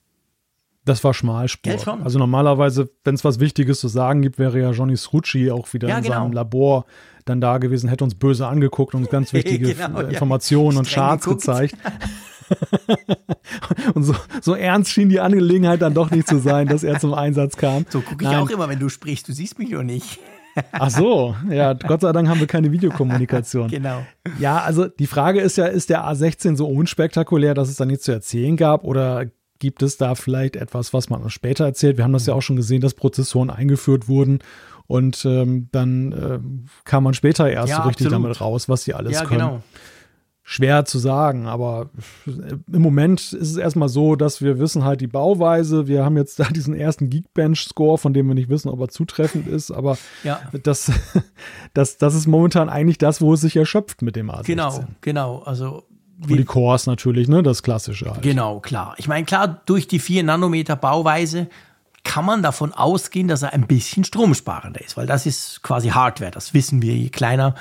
Das 0.85 1.03
war 1.03 1.13
Schmalspur. 1.13 1.73
Ja, 1.73 1.97
also 2.03 2.19
normalerweise, 2.19 2.89
wenn 3.03 3.15
es 3.15 3.25
was 3.25 3.39
Wichtiges 3.39 3.79
zu 3.79 3.87
sagen 3.87 4.21
gibt, 4.21 4.37
wäre 4.37 4.59
ja 4.59 4.71
Johnny 4.71 4.95
Srucci 4.95 5.51
auch 5.51 5.73
wieder 5.73 5.89
ja, 5.89 5.97
in 5.97 6.03
genau. 6.03 6.15
seinem 6.15 6.31
Labor 6.31 6.85
dann 7.25 7.41
da 7.41 7.57
gewesen, 7.57 7.89
hätte 7.89 8.03
uns 8.03 8.13
böse 8.15 8.47
angeguckt 8.47 8.93
und 8.93 9.01
uns 9.01 9.09
ganz 9.09 9.33
wichtige 9.33 9.73
genau, 9.73 10.01
Informationen 10.01 10.73
ja. 10.73 10.79
und 10.79 10.87
Charts 10.87 11.25
gezeigt. 11.25 11.75
und 13.93 14.03
so, 14.03 14.15
so 14.41 14.55
ernst 14.55 14.91
schien 14.91 15.09
die 15.09 15.19
Angelegenheit 15.19 15.81
dann 15.81 15.93
doch 15.93 16.11
nicht 16.11 16.27
zu 16.27 16.39
sein, 16.39 16.67
dass 16.67 16.83
er 16.83 16.99
zum 16.99 17.13
Einsatz 17.13 17.57
kam. 17.57 17.85
So 17.89 18.01
gucke 18.01 18.23
ich 18.23 18.29
Nein. 18.29 18.39
auch 18.39 18.49
immer, 18.49 18.69
wenn 18.69 18.79
du 18.79 18.89
sprichst. 18.89 19.27
Du 19.27 19.33
siehst 19.33 19.59
mich 19.59 19.69
nur 19.69 19.83
nicht. 19.83 20.19
Ach 20.71 20.89
so, 20.89 21.35
ja, 21.49 21.73
Gott 21.73 22.01
sei 22.01 22.11
Dank 22.13 22.29
haben 22.29 22.39
wir 22.39 22.47
keine 22.47 22.71
Videokommunikation. 22.71 23.69
Genau. 23.69 24.05
Ja, 24.39 24.59
also 24.59 24.87
die 24.87 25.07
Frage 25.07 25.41
ist 25.41 25.57
ja, 25.57 25.65
ist 25.65 25.89
der 25.89 26.05
A16 26.05 26.55
so 26.55 26.67
unspektakulär, 26.67 27.53
dass 27.53 27.69
es 27.69 27.75
da 27.75 27.85
nichts 27.85 28.05
zu 28.05 28.13
erzählen 28.13 28.55
gab 28.55 28.83
oder 28.85 29.25
gibt 29.59 29.83
es 29.83 29.97
da 29.97 30.15
vielleicht 30.15 30.55
etwas, 30.55 30.93
was 30.93 31.09
man 31.09 31.29
später 31.29 31.65
erzählt? 31.65 31.97
Wir 31.97 32.05
haben 32.05 32.13
das 32.13 32.25
ja 32.25 32.33
auch 32.33 32.41
schon 32.41 32.55
gesehen, 32.55 32.81
dass 32.81 32.93
Prozessoren 32.93 33.49
eingeführt 33.49 34.07
wurden 34.07 34.39
und 34.87 35.25
ähm, 35.25 35.67
dann 35.71 36.11
äh, 36.11 36.39
kam 36.85 37.03
man 37.03 37.13
später 37.13 37.49
erst 37.49 37.69
ja, 37.69 37.77
so 37.77 37.81
richtig 37.83 38.07
absolut. 38.07 38.25
damit 38.25 38.41
raus, 38.41 38.69
was 38.69 38.83
sie 38.83 38.93
alles 38.93 39.13
ja, 39.13 39.25
können. 39.25 39.39
Genau 39.39 39.63
schwer 40.47 40.85
zu 40.85 40.99
sagen, 40.99 41.47
aber 41.47 41.89
im 42.27 42.81
Moment 42.81 43.33
ist 43.33 43.49
es 43.49 43.57
erstmal 43.57 43.89
so, 43.89 44.15
dass 44.15 44.43
wir 44.43 44.59
wissen 44.59 44.83
halt 44.83 45.01
die 45.01 45.07
Bauweise. 45.07 45.87
Wir 45.87 46.05
haben 46.05 46.17
jetzt 46.17 46.39
da 46.39 46.43
diesen 46.45 46.75
ersten 46.75 47.09
Geekbench-Score, 47.09 47.97
von 47.97 48.13
dem 48.13 48.27
wir 48.27 48.35
nicht 48.35 48.47
wissen, 48.47 48.69
ob 48.69 48.79
er 48.79 48.89
zutreffend 48.89 49.47
ist, 49.47 49.71
aber 49.71 49.97
ja. 50.23 50.39
das, 50.61 50.91
das, 51.73 51.97
das 51.97 52.13
ist 52.13 52.27
momentan 52.27 52.69
eigentlich 52.69 52.99
das, 52.99 53.21
wo 53.21 53.33
es 53.33 53.41
sich 53.41 53.55
erschöpft 53.55 54.03
mit 54.03 54.15
dem 54.15 54.29
A16. 54.29 54.43
Genau, 54.43 54.83
genau. 55.01 55.39
Also 55.39 55.83
und 56.21 56.37
die 56.37 56.45
Cores 56.45 56.85
natürlich, 56.85 57.27
ne, 57.27 57.41
das 57.41 57.63
Klassische 57.63 58.11
halt. 58.11 58.21
Genau, 58.21 58.59
klar. 58.59 58.93
Ich 58.97 59.07
meine, 59.07 59.25
klar, 59.25 59.61
durch 59.65 59.87
die 59.87 59.99
4 59.99 60.23
Nanometer 60.23 60.75
Bauweise 60.75 61.47
kann 62.05 62.23
man 62.23 62.41
davon 62.41 62.71
ausgehen, 62.71 63.27
dass 63.27 63.41
er 63.41 63.51
ein 63.51 63.67
bisschen 63.67 64.05
stromsparender 64.05 64.79
ist, 64.79 64.95
weil 64.95 65.07
das 65.07 65.25
ist 65.25 65.63
quasi 65.63 65.89
Hardware. 65.89 66.31
Das 66.31 66.53
wissen 66.53 66.81
wir. 66.81 66.93
Je 66.93 67.09
kleiner 67.09 67.55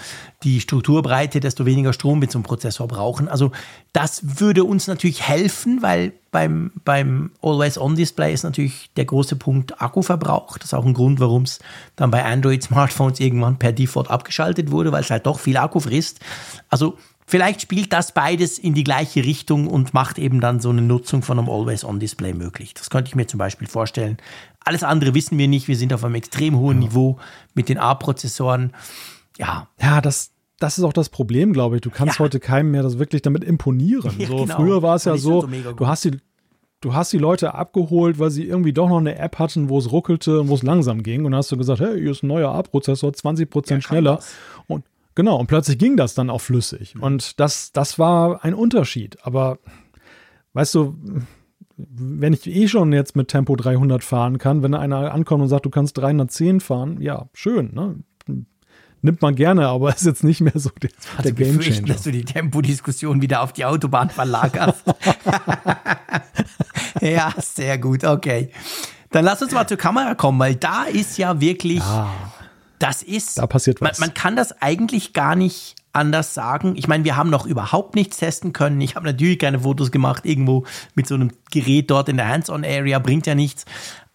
die 0.44 0.60
Strukturbreite, 0.60 1.40
desto 1.40 1.66
weniger 1.66 1.92
Strom 1.92 2.20
wir 2.20 2.28
zum 2.28 2.44
Prozessor 2.44 2.86
brauchen. 2.86 3.26
Also 3.26 3.50
das 3.92 4.38
würde 4.38 4.62
uns 4.62 4.86
natürlich 4.86 5.22
helfen, 5.22 5.82
weil 5.82 6.12
beim, 6.30 6.72
beim 6.84 7.30
Always-On-Display 7.42 8.32
ist 8.34 8.44
natürlich 8.44 8.90
der 8.96 9.06
große 9.06 9.36
Punkt 9.36 9.80
Akkuverbrauch. 9.80 10.58
Das 10.58 10.66
ist 10.66 10.74
auch 10.74 10.84
ein 10.84 10.94
Grund, 10.94 11.20
warum 11.20 11.44
es 11.44 11.58
dann 11.96 12.10
bei 12.10 12.24
Android-Smartphones 12.24 13.20
irgendwann 13.20 13.58
per 13.58 13.72
Default 13.72 14.10
abgeschaltet 14.10 14.70
wurde, 14.70 14.92
weil 14.92 15.02
es 15.02 15.10
halt 15.10 15.26
doch 15.26 15.40
viel 15.40 15.56
Akku 15.56 15.80
frisst. 15.80 16.20
Also 16.68 16.98
Vielleicht 17.26 17.62
spielt 17.62 17.92
das 17.92 18.12
beides 18.12 18.58
in 18.58 18.74
die 18.74 18.84
gleiche 18.84 19.24
Richtung 19.24 19.66
und 19.66 19.94
macht 19.94 20.18
eben 20.18 20.40
dann 20.40 20.60
so 20.60 20.68
eine 20.68 20.82
Nutzung 20.82 21.22
von 21.22 21.38
einem 21.38 21.48
Always-On-Display 21.48 22.34
möglich. 22.34 22.74
Das 22.74 22.90
könnte 22.90 23.08
ich 23.08 23.14
mir 23.14 23.26
zum 23.26 23.38
Beispiel 23.38 23.66
vorstellen. 23.66 24.18
Alles 24.64 24.82
andere 24.82 25.14
wissen 25.14 25.38
wir 25.38 25.48
nicht. 25.48 25.66
Wir 25.66 25.76
sind 25.76 25.94
auf 25.94 26.04
einem 26.04 26.16
extrem 26.16 26.58
hohen 26.58 26.82
ja. 26.82 26.88
Niveau 26.88 27.18
mit 27.54 27.70
den 27.70 27.78
A-Prozessoren. 27.78 28.74
Ja. 29.38 29.68
Ja, 29.80 30.02
das, 30.02 30.32
das 30.58 30.76
ist 30.76 30.84
auch 30.84 30.92
das 30.92 31.08
Problem, 31.08 31.54
glaube 31.54 31.76
ich. 31.76 31.80
Du 31.80 31.90
kannst 31.90 32.16
ja. 32.16 32.24
heute 32.24 32.40
keinem 32.40 32.72
mehr 32.72 32.82
das 32.82 32.98
wirklich 32.98 33.22
damit 33.22 33.42
imponieren. 33.42 34.14
Ja, 34.18 34.28
so, 34.28 34.36
genau. 34.36 34.56
Früher 34.56 34.82
war 34.82 34.96
es 34.96 35.04
ja 35.04 35.16
so, 35.16 35.40
so 35.40 35.48
du 35.76 35.86
hast 35.86 36.04
die, 36.04 36.20
du 36.82 36.92
hast 36.92 37.10
die 37.12 37.18
Leute 37.18 37.54
abgeholt, 37.54 38.18
weil 38.18 38.30
sie 38.30 38.44
irgendwie 38.44 38.74
doch 38.74 38.90
noch 38.90 38.98
eine 38.98 39.18
App 39.18 39.38
hatten, 39.38 39.70
wo 39.70 39.78
es 39.78 39.90
ruckelte 39.90 40.40
und 40.40 40.48
wo 40.48 40.54
es 40.54 40.62
langsam 40.62 41.02
ging. 41.02 41.24
Und 41.24 41.32
dann 41.32 41.38
hast 41.38 41.50
du 41.50 41.56
gesagt, 41.56 41.80
hey, 41.80 41.98
hier 41.98 42.10
ist 42.10 42.22
ein 42.22 42.28
neuer 42.28 42.52
A-Prozessor, 42.52 43.12
20% 43.12 43.70
ja, 43.70 43.80
schneller. 43.80 44.20
Und 44.66 44.84
Genau, 45.14 45.36
und 45.36 45.46
plötzlich 45.46 45.78
ging 45.78 45.96
das 45.96 46.14
dann 46.14 46.30
auch 46.30 46.40
flüssig. 46.40 46.94
Und 47.00 47.38
das, 47.38 47.72
das 47.72 47.98
war 47.98 48.44
ein 48.44 48.54
Unterschied. 48.54 49.18
Aber 49.22 49.58
weißt 50.54 50.74
du, 50.74 50.96
wenn 51.76 52.32
ich 52.32 52.46
eh 52.46 52.68
schon 52.68 52.92
jetzt 52.92 53.16
mit 53.16 53.28
Tempo 53.28 53.56
300 53.56 54.02
fahren 54.02 54.38
kann, 54.38 54.62
wenn 54.62 54.74
einer 54.74 55.12
ankommt 55.12 55.42
und 55.42 55.48
sagt, 55.48 55.66
du 55.66 55.70
kannst 55.70 55.98
310 55.98 56.60
fahren, 56.60 57.00
ja, 57.00 57.28
schön, 57.32 57.72
ne? 57.74 57.96
Nimmt 59.02 59.20
man 59.20 59.34
gerne, 59.34 59.68
aber 59.68 59.90
ist 59.94 60.06
jetzt 60.06 60.24
nicht 60.24 60.40
mehr 60.40 60.54
so 60.58 60.70
der, 60.82 60.90
der 61.22 61.32
Game 61.32 61.60
Changer. 61.60 61.88
dass 61.88 62.02
du 62.02 62.10
die 62.10 62.24
Tempodiskussion 62.24 63.20
wieder 63.20 63.42
auf 63.42 63.52
die 63.52 63.66
Autobahn 63.66 64.08
verlagerst. 64.08 64.82
ja, 67.00 67.32
sehr 67.38 67.78
gut, 67.78 68.04
okay. 68.04 68.50
Dann 69.10 69.24
lass 69.24 69.42
uns 69.42 69.52
mal 69.52 69.66
zur 69.66 69.76
Kamera 69.76 70.14
kommen, 70.14 70.38
weil 70.38 70.56
da 70.56 70.84
ist 70.84 71.18
ja 71.18 71.40
wirklich 71.40 71.80
ja. 71.80 72.10
Das 72.78 73.02
ist. 73.02 73.38
Da 73.38 73.46
passiert 73.46 73.80
was. 73.80 73.98
Man, 73.98 74.08
man 74.08 74.14
kann 74.14 74.36
das 74.36 74.60
eigentlich 74.60 75.12
gar 75.12 75.36
nicht 75.36 75.76
anders 75.92 76.34
sagen. 76.34 76.74
Ich 76.76 76.88
meine, 76.88 77.04
wir 77.04 77.16
haben 77.16 77.30
noch 77.30 77.46
überhaupt 77.46 77.94
nichts 77.94 78.18
testen 78.18 78.52
können. 78.52 78.80
Ich 78.80 78.96
habe 78.96 79.06
natürlich 79.06 79.38
keine 79.38 79.60
Fotos 79.60 79.90
gemacht, 79.90 80.26
irgendwo 80.26 80.64
mit 80.94 81.06
so 81.06 81.14
einem 81.14 81.30
Gerät 81.50 81.90
dort 81.90 82.08
in 82.08 82.16
der 82.16 82.28
Hands-on-Area, 82.28 82.98
bringt 82.98 83.26
ja 83.26 83.34
nichts. 83.34 83.64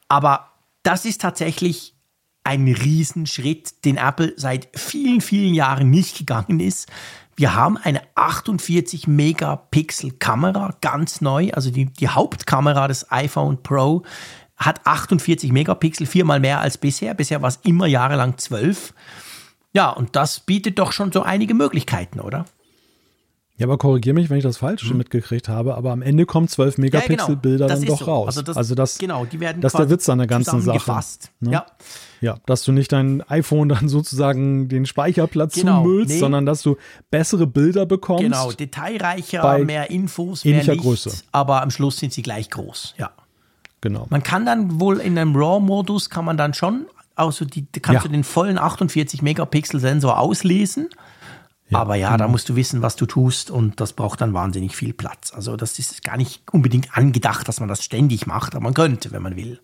Aber 0.10 0.52
das 0.84 1.06
ist 1.06 1.22
tatsächlich 1.22 1.96
ein 2.44 2.68
Riesenschritt, 2.68 3.86
den 3.86 3.98
Apple 3.98 4.34
seit 4.36 4.70
vielen, 4.76 5.22
vielen 5.22 5.54
Jahren 5.54 5.90
nicht 5.90 6.18
gegangen 6.18 6.60
ist. 6.60 6.88
Wir 7.36 7.56
haben 7.56 7.78
eine 7.78 8.02
48 8.16 9.08
Megapixel 9.08 10.12
Kamera, 10.12 10.76
ganz 10.82 11.22
neu, 11.22 11.52
also 11.52 11.72
die, 11.72 11.86
die 11.86 12.10
Hauptkamera 12.10 12.90
des 12.90 13.12
iPhone 13.12 13.64
Pro 13.64 14.04
hat 14.60 14.86
48 14.86 15.52
Megapixel, 15.52 16.06
viermal 16.06 16.40
mehr 16.40 16.60
als 16.60 16.78
bisher. 16.78 17.14
Bisher 17.14 17.42
war 17.42 17.50
es 17.50 17.60
immer 17.64 17.88
jahrelang 17.88 18.38
12. 18.38 18.94
Ja, 19.74 19.90
und 19.90 20.16
das 20.16 20.42
bietet 20.42 20.78
doch 20.80 20.92
schon 20.92 21.12
so 21.12 21.24
einige 21.24 21.54
Möglichkeiten, 21.54 22.20
oder? 22.20 22.46
Ja, 23.60 23.66
aber 23.66 23.78
korrigiere 23.78 24.14
mich, 24.14 24.30
wenn 24.30 24.38
ich 24.38 24.44
das 24.44 24.58
falsch 24.58 24.90
hm. 24.90 24.98
mitgekriegt 24.98 25.50
habe, 25.50 25.76
aber 25.76 25.92
am 25.92 26.02
Ende 26.02 26.26
kommen 26.26 26.48
12 26.48 26.78
Megapixel-Bilder 26.78 27.68
ja, 27.68 27.76
genau. 27.76 27.88
dann 27.88 27.90
doch 27.90 28.00
so. 28.00 28.06
raus. 28.06 28.28
Also 28.28 28.42
das, 28.42 28.56
also 28.56 28.74
das, 28.74 28.98
genau, 28.98 29.26
die 29.26 29.42
werden 29.42 29.62
das 29.62 29.74
ist 29.74 29.80
der 29.80 29.90
Witz 29.90 30.08
an 30.08 30.20
der 30.20 30.28
ganzen 30.28 30.62
Sache. 30.62 31.02
Ne? 31.42 31.52
Ja. 31.52 31.66
ja, 32.22 32.38
dass 32.46 32.64
du 32.64 32.72
nicht 32.72 32.94
dein 32.94 33.22
iPhone 33.30 33.68
dann 33.68 33.90
sozusagen 33.90 34.70
den 34.70 34.86
Speicherplatz 34.86 35.56
genau. 35.56 35.84
zumüllst, 35.84 36.14
nee. 36.14 36.20
sondern 36.20 36.46
dass 36.46 36.62
du 36.62 36.78
bessere 37.12 37.48
Bilder 37.48 37.86
bekommst. 37.86 38.24
Genau, 38.24 38.54
detailreicher, 38.54 39.60
mehr 39.60 39.90
Infos, 39.90 40.46
mehr 40.46 40.64
Licht, 40.64 40.82
Größe. 40.82 41.12
aber 41.34 41.62
am 41.62 41.70
Schluss 41.70 41.98
sind 41.98 42.14
sie 42.14 42.22
gleich 42.22 42.50
groß, 42.50 42.96
ja. 42.98 43.12
Genau. 43.82 44.08
Man 44.10 44.24
kann 44.24 44.46
dann 44.46 44.80
wohl 44.80 45.00
in 45.00 45.18
einem 45.18 45.36
RAW-Modus 45.36 46.10
kann 46.10 46.26
man 46.26 46.38
dann 46.38 46.54
schon, 46.54 46.86
also 47.16 47.46
die, 47.46 47.66
kannst 47.66 48.04
ja. 48.04 48.08
du 48.08 48.10
den 48.10 48.24
vollen 48.24 48.58
48 48.58 49.22
Megapixel 49.22 49.80
Sensor 49.80 50.20
auslesen. 50.20 50.90
Ja. 51.70 51.80
Aber 51.80 51.96
ja, 51.96 52.18
da 52.18 52.26
mhm. 52.26 52.32
musst 52.32 52.50
du 52.50 52.56
wissen, 52.56 52.82
was 52.82 52.96
du 52.96 53.06
tust 53.06 53.52
und 53.52 53.80
das 53.80 53.94
braucht 53.94 54.22
dann 54.22 54.34
wahnsinnig 54.34 54.76
viel 54.76 54.94
Platz. 54.94 55.32
Also 55.34 55.56
das 55.56 55.78
ist 55.78 56.04
gar 56.04 56.18
nicht 56.18 56.42
unbedingt 56.52 56.98
angedacht, 56.98 57.48
dass 57.48 57.60
man 57.60 57.70
das 57.70 57.84
ständig 57.84 58.26
macht, 58.26 58.56
aber 58.56 58.64
man 58.64 58.74
könnte, 58.74 59.12
wenn 59.12 59.22
man 59.22 59.36
will. 59.36 59.60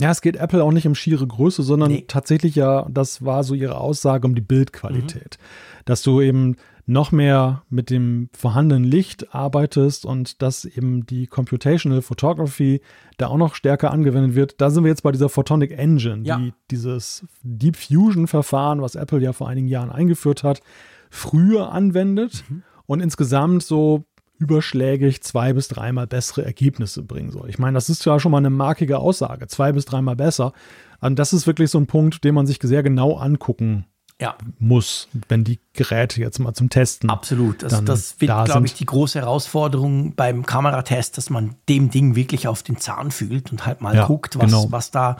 Ja, 0.00 0.10
es 0.10 0.22
geht 0.22 0.36
Apple 0.36 0.64
auch 0.64 0.72
nicht 0.72 0.86
um 0.86 0.94
schiere 0.94 1.26
Größe, 1.26 1.62
sondern 1.62 1.90
nee. 1.90 2.04
tatsächlich 2.08 2.54
ja, 2.54 2.86
das 2.88 3.24
war 3.24 3.44
so 3.44 3.54
ihre 3.54 3.76
Aussage 3.76 4.26
um 4.26 4.34
die 4.34 4.40
Bildqualität. 4.40 5.38
Mhm. 5.38 5.82
Dass 5.84 6.02
du 6.02 6.20
eben 6.22 6.56
noch 6.86 7.12
mehr 7.12 7.62
mit 7.68 7.90
dem 7.90 8.28
vorhandenen 8.32 8.84
Licht 8.84 9.34
arbeitest 9.34 10.04
und 10.04 10.42
dass 10.42 10.64
eben 10.64 11.06
die 11.06 11.26
Computational 11.26 12.02
Photography 12.02 12.80
da 13.16 13.28
auch 13.28 13.36
noch 13.36 13.54
stärker 13.54 13.90
angewendet 13.90 14.34
wird. 14.34 14.60
Da 14.60 14.70
sind 14.70 14.84
wir 14.84 14.90
jetzt 14.90 15.02
bei 15.02 15.12
dieser 15.12 15.28
Photonic 15.28 15.72
Engine, 15.72 16.22
ja. 16.24 16.38
die 16.38 16.52
dieses 16.70 17.24
Deep 17.42 17.76
Fusion 17.76 18.26
Verfahren, 18.26 18.82
was 18.82 18.94
Apple 18.94 19.20
ja 19.20 19.32
vor 19.32 19.48
einigen 19.48 19.68
Jahren 19.68 19.90
eingeführt 19.90 20.42
hat, 20.42 20.62
früher 21.10 21.72
anwendet 21.72 22.44
mhm. 22.48 22.62
und 22.86 23.00
insgesamt 23.00 23.62
so 23.62 24.04
überschlägig 24.38 25.22
zwei 25.22 25.52
bis 25.52 25.68
dreimal 25.68 26.06
bessere 26.06 26.44
Ergebnisse 26.44 27.02
bringen 27.02 27.30
soll. 27.30 27.50
Ich 27.50 27.58
meine, 27.58 27.74
das 27.74 27.90
ist 27.90 28.04
ja 28.06 28.18
schon 28.18 28.32
mal 28.32 28.38
eine 28.38 28.50
markige 28.50 28.98
Aussage, 28.98 29.46
zwei 29.48 29.72
bis 29.72 29.84
dreimal 29.84 30.16
besser. 30.16 30.54
Und 31.00 31.18
das 31.18 31.34
ist 31.34 31.46
wirklich 31.46 31.70
so 31.70 31.78
ein 31.78 31.86
Punkt, 31.86 32.24
den 32.24 32.34
man 32.34 32.46
sich 32.46 32.58
sehr 32.62 32.82
genau 32.82 33.16
angucken 33.16 33.84
ja. 34.20 34.36
muss, 34.58 35.08
wenn 35.28 35.44
die 35.44 35.58
Geräte 35.72 36.20
jetzt 36.20 36.38
mal 36.38 36.52
zum 36.52 36.68
Testen. 36.68 37.08
Absolut. 37.08 37.64
Also 37.64 37.80
das 37.80 38.20
wird, 38.20 38.30
glaube 38.44 38.66
ich, 38.66 38.74
die 38.74 38.84
große 38.84 39.18
Herausforderung 39.18 40.14
beim 40.14 40.44
Kameratest, 40.44 41.16
dass 41.16 41.30
man 41.30 41.54
dem 41.68 41.90
Ding 41.90 42.16
wirklich 42.16 42.46
auf 42.46 42.62
den 42.62 42.76
Zahn 42.76 43.12
fühlt 43.12 43.50
und 43.50 43.64
halt 43.64 43.80
mal 43.80 43.94
ja, 43.94 44.06
guckt, 44.06 44.36
was, 44.38 44.50
genau. 44.50 44.66
was 44.70 44.90
da 44.90 45.16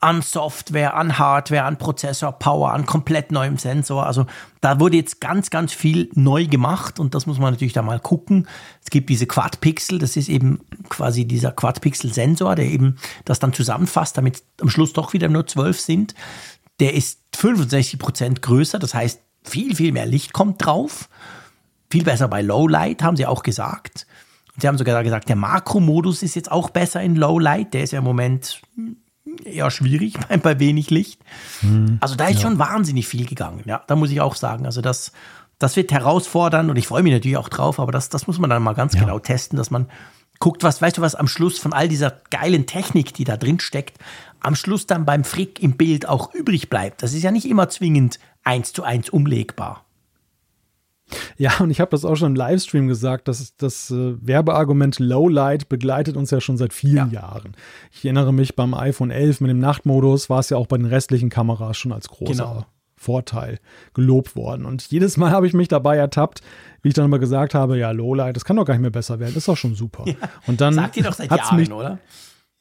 an 0.00 0.22
Software, 0.22 0.94
an 0.94 1.18
Hardware, 1.18 1.64
an 1.64 1.78
Prozessor, 1.78 2.32
Power, 2.32 2.72
an 2.72 2.86
komplett 2.86 3.32
neuem 3.32 3.56
Sensor. 3.56 4.06
Also 4.06 4.26
da 4.60 4.78
wurde 4.78 4.98
jetzt 4.98 5.20
ganz, 5.20 5.50
ganz 5.50 5.72
viel 5.72 6.10
neu 6.14 6.46
gemacht 6.46 7.00
und 7.00 7.14
das 7.14 7.26
muss 7.26 7.38
man 7.38 7.54
natürlich 7.54 7.72
da 7.72 7.82
mal 7.82 7.98
gucken. 7.98 8.46
Es 8.82 8.90
gibt 8.90 9.10
diese 9.10 9.26
Quad-Pixel, 9.26 9.98
das 9.98 10.16
ist 10.16 10.28
eben 10.28 10.60
quasi 10.90 11.24
dieser 11.24 11.50
Quad-Pixel-Sensor, 11.50 12.54
der 12.54 12.66
eben 12.66 12.96
das 13.24 13.40
dann 13.40 13.52
zusammenfasst, 13.52 14.16
damit 14.16 14.44
am 14.60 14.68
Schluss 14.68 14.92
doch 14.92 15.12
wieder 15.12 15.28
nur 15.28 15.46
zwölf 15.46 15.80
sind 15.80 16.14
der 16.80 16.94
ist 16.94 17.20
65 17.36 17.98
Prozent 17.98 18.42
größer, 18.42 18.78
das 18.78 18.94
heißt, 18.94 19.20
viel, 19.44 19.76
viel 19.76 19.92
mehr 19.92 20.06
Licht 20.06 20.32
kommt 20.32 20.64
drauf. 20.64 21.08
Viel 21.90 22.04
besser 22.04 22.28
bei 22.28 22.42
Lowlight, 22.42 23.02
haben 23.02 23.16
sie 23.16 23.26
auch 23.26 23.42
gesagt. 23.42 24.06
sie 24.58 24.66
haben 24.66 24.78
sogar 24.78 25.04
gesagt, 25.04 25.28
der 25.28 25.36
Makromodus 25.36 26.22
ist 26.22 26.34
jetzt 26.34 26.50
auch 26.50 26.70
besser 26.70 27.02
in 27.02 27.14
Lowlight. 27.14 27.74
Der 27.74 27.84
ist 27.84 27.92
ja 27.92 27.98
im 27.98 28.04
Moment 28.04 28.62
eher 29.44 29.70
schwierig 29.70 30.14
bei, 30.28 30.36
bei 30.38 30.58
wenig 30.58 30.90
Licht. 30.90 31.20
Hm, 31.60 31.98
also 32.00 32.14
da 32.16 32.26
ist 32.28 32.36
ja. 32.36 32.42
schon 32.42 32.58
wahnsinnig 32.58 33.06
viel 33.06 33.26
gegangen. 33.26 33.62
Ja, 33.66 33.82
da 33.86 33.96
muss 33.96 34.10
ich 34.10 34.20
auch 34.20 34.34
sagen. 34.34 34.66
Also 34.66 34.80
das, 34.80 35.12
das 35.58 35.76
wird 35.76 35.92
herausfordern 35.92 36.70
und 36.70 36.76
ich 36.76 36.86
freue 36.86 37.02
mich 37.02 37.12
natürlich 37.12 37.36
auch 37.36 37.48
drauf, 37.48 37.78
aber 37.78 37.92
das, 37.92 38.08
das 38.08 38.26
muss 38.26 38.38
man 38.38 38.50
dann 38.50 38.62
mal 38.62 38.74
ganz 38.74 38.94
ja. 38.94 39.00
genau 39.00 39.18
testen, 39.18 39.56
dass 39.56 39.70
man 39.70 39.88
guckt, 40.40 40.62
was, 40.62 40.82
weißt 40.82 40.98
du, 40.98 41.02
was 41.02 41.14
am 41.14 41.28
Schluss 41.28 41.58
von 41.58 41.72
all 41.72 41.88
dieser 41.88 42.12
geilen 42.30 42.66
Technik, 42.66 43.14
die 43.14 43.24
da 43.24 43.36
drin 43.36 43.60
steckt, 43.60 43.98
am 44.44 44.54
Schluss 44.54 44.86
dann 44.86 45.04
beim 45.04 45.24
Frick 45.24 45.62
im 45.62 45.76
Bild 45.76 46.08
auch 46.08 46.34
übrig 46.34 46.68
bleibt. 46.68 47.02
Das 47.02 47.14
ist 47.14 47.22
ja 47.22 47.30
nicht 47.30 47.46
immer 47.46 47.68
zwingend 47.68 48.18
eins 48.42 48.72
zu 48.72 48.82
eins 48.82 49.08
umlegbar. 49.08 49.84
Ja, 51.36 51.58
und 51.58 51.70
ich 51.70 51.80
habe 51.80 51.90
das 51.90 52.04
auch 52.04 52.16
schon 52.16 52.32
im 52.32 52.34
Livestream 52.34 52.88
gesagt, 52.88 53.28
dass 53.28 53.56
das 53.56 53.90
äh, 53.90 54.14
Werbeargument 54.20 54.98
Lowlight 54.98 55.68
begleitet 55.68 56.16
uns 56.16 56.30
ja 56.30 56.40
schon 56.40 56.56
seit 56.56 56.72
vielen 56.72 57.10
ja. 57.10 57.20
Jahren. 57.20 57.54
Ich 57.92 58.04
erinnere 58.04 58.32
mich 58.32 58.56
beim 58.56 58.74
iPhone 58.74 59.10
11 59.10 59.40
mit 59.40 59.50
dem 59.50 59.60
Nachtmodus 59.60 60.30
war 60.30 60.40
es 60.40 60.50
ja 60.50 60.56
auch 60.56 60.66
bei 60.66 60.76
den 60.76 60.86
restlichen 60.86 61.28
Kameras 61.28 61.76
schon 61.76 61.92
als 61.92 62.08
großer 62.08 62.32
genau. 62.32 62.66
Vorteil 62.96 63.60
gelobt 63.92 64.34
worden. 64.34 64.64
Und 64.64 64.82
jedes 64.90 65.16
Mal 65.16 65.30
habe 65.32 65.46
ich 65.46 65.52
mich 65.52 65.68
dabei 65.68 65.96
ertappt, 65.96 66.40
wie 66.82 66.88
ich 66.88 66.94
dann 66.94 67.04
immer 67.04 67.18
gesagt 67.18 67.54
habe, 67.54 67.78
ja, 67.78 67.90
Lowlight, 67.90 68.36
das 68.36 68.44
kann 68.44 68.56
doch 68.56 68.64
gar 68.64 68.74
nicht 68.74 68.82
mehr 68.82 68.90
besser 68.90 69.20
werden, 69.20 69.36
ist 69.36 69.48
doch 69.48 69.56
schon 69.56 69.74
super. 69.74 70.04
Ja, 70.06 70.14
und 70.46 70.60
dann 70.60 70.74
sagt 70.74 70.96
ihr 70.96 71.02
doch 71.02 71.14
seit 71.14 71.30
Jahren, 71.30 71.56
mich, 71.56 71.70
oder? 71.70 71.98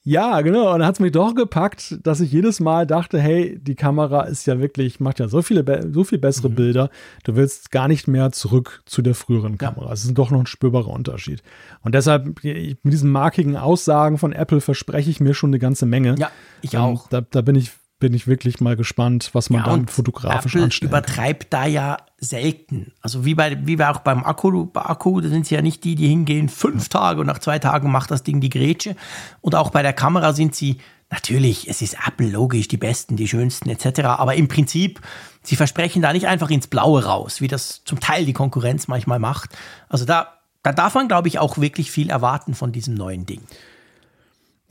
Ja, 0.05 0.41
genau. 0.41 0.73
Und 0.73 0.79
dann 0.79 0.87
hat 0.87 0.95
es 0.95 0.99
mich 0.99 1.13
doch 1.13 1.33
gepackt, 1.33 1.97
dass 2.03 2.19
ich 2.19 2.31
jedes 2.31 2.59
Mal 2.59 2.85
dachte, 2.85 3.19
hey, 3.19 3.57
die 3.61 3.75
Kamera 3.75 4.23
ist 4.23 4.45
ja 4.45 4.59
wirklich, 4.59 4.99
macht 4.99 5.19
ja 5.19 5.29
so 5.29 5.41
viele, 5.41 5.63
so 5.93 6.03
viel 6.03 6.17
bessere 6.17 6.49
mhm. 6.49 6.55
Bilder. 6.55 6.89
Du 7.23 7.37
willst 7.37 7.71
gar 7.71 7.87
nicht 7.87 8.07
mehr 8.07 8.33
zurück 8.33 8.83
zu 8.85 9.01
der 9.01 9.15
früheren 9.15 9.57
Kamera. 9.57 9.93
Es 9.93 10.03
ist 10.03 10.17
doch 10.17 10.29
noch 10.29 10.41
ein 10.41 10.45
spürbarer 10.45 10.89
Unterschied. 10.89 11.41
Und 11.83 11.95
deshalb, 11.95 12.43
mit 12.43 12.77
diesen 12.83 13.11
markigen 13.11 13.55
Aussagen 13.55 14.17
von 14.17 14.33
Apple 14.33 14.59
verspreche 14.59 15.09
ich 15.09 15.21
mir 15.21 15.33
schon 15.33 15.51
eine 15.51 15.59
ganze 15.59 15.85
Menge. 15.85 16.15
Ja, 16.17 16.31
ich 16.61 16.77
auch. 16.77 17.07
Da, 17.07 17.21
da 17.21 17.41
bin 17.41 17.55
ich 17.55 17.71
bin 17.99 18.13
ich 18.13 18.27
wirklich 18.27 18.59
mal 18.59 18.75
gespannt, 18.75 19.29
was 19.33 19.49
man 19.49 19.61
ja, 19.61 19.69
dann 19.69 19.87
fotografisch 19.87 20.55
Apple 20.55 20.65
anstellt. 20.65 20.89
übertreibt 20.89 21.53
da 21.53 21.65
ja 21.65 21.97
selten. 22.17 22.91
Also 23.01 23.23
wie 23.23 23.33
bei, 23.33 23.65
wie 23.65 23.77
bei 23.77 23.89
auch 23.89 23.99
beim 23.99 24.25
Akku, 24.25 24.65
bei 24.65 24.81
Akku, 24.81 25.21
da 25.21 25.29
sind 25.29 25.45
sie 25.45 25.55
ja 25.55 25.61
nicht 25.61 25.83
die, 25.83 25.95
die 25.95 26.07
hingehen 26.07 26.49
fünf 26.49 26.89
Tage 26.89 27.21
und 27.21 27.27
nach 27.27 27.39
zwei 27.39 27.59
Tagen 27.59 27.91
macht 27.91 28.11
das 28.11 28.23
Ding 28.23 28.41
die 28.41 28.49
Grätsche. 28.49 28.95
Und 29.41 29.55
auch 29.55 29.69
bei 29.69 29.81
der 29.83 29.93
Kamera 29.93 30.33
sind 30.33 30.53
sie, 30.53 30.79
natürlich, 31.13 31.69
es 31.69 31.81
ist 31.81 31.95
Apple 32.05 32.29
logisch, 32.29 32.67
die 32.67 32.77
besten, 32.77 33.15
die 33.15 33.27
schönsten 33.27 33.69
etc. 33.69 34.01
Aber 34.01 34.35
im 34.35 34.47
Prinzip, 34.47 34.99
sie 35.43 35.55
versprechen 35.55 36.01
da 36.01 36.11
nicht 36.11 36.27
einfach 36.27 36.49
ins 36.49 36.67
Blaue 36.67 37.05
raus, 37.05 37.39
wie 37.39 37.47
das 37.47 37.83
zum 37.85 37.99
Teil 37.99 38.25
die 38.25 38.33
Konkurrenz 38.33 38.87
manchmal 38.87 39.19
macht. 39.19 39.51
Also 39.87 40.05
da, 40.05 40.39
da 40.63 40.73
darf 40.73 40.95
man, 40.95 41.07
glaube 41.07 41.27
ich, 41.27 41.39
auch 41.39 41.59
wirklich 41.59 41.91
viel 41.91 42.09
erwarten 42.09 42.55
von 42.55 42.71
diesem 42.71 42.95
neuen 42.95 43.25
Ding. 43.25 43.41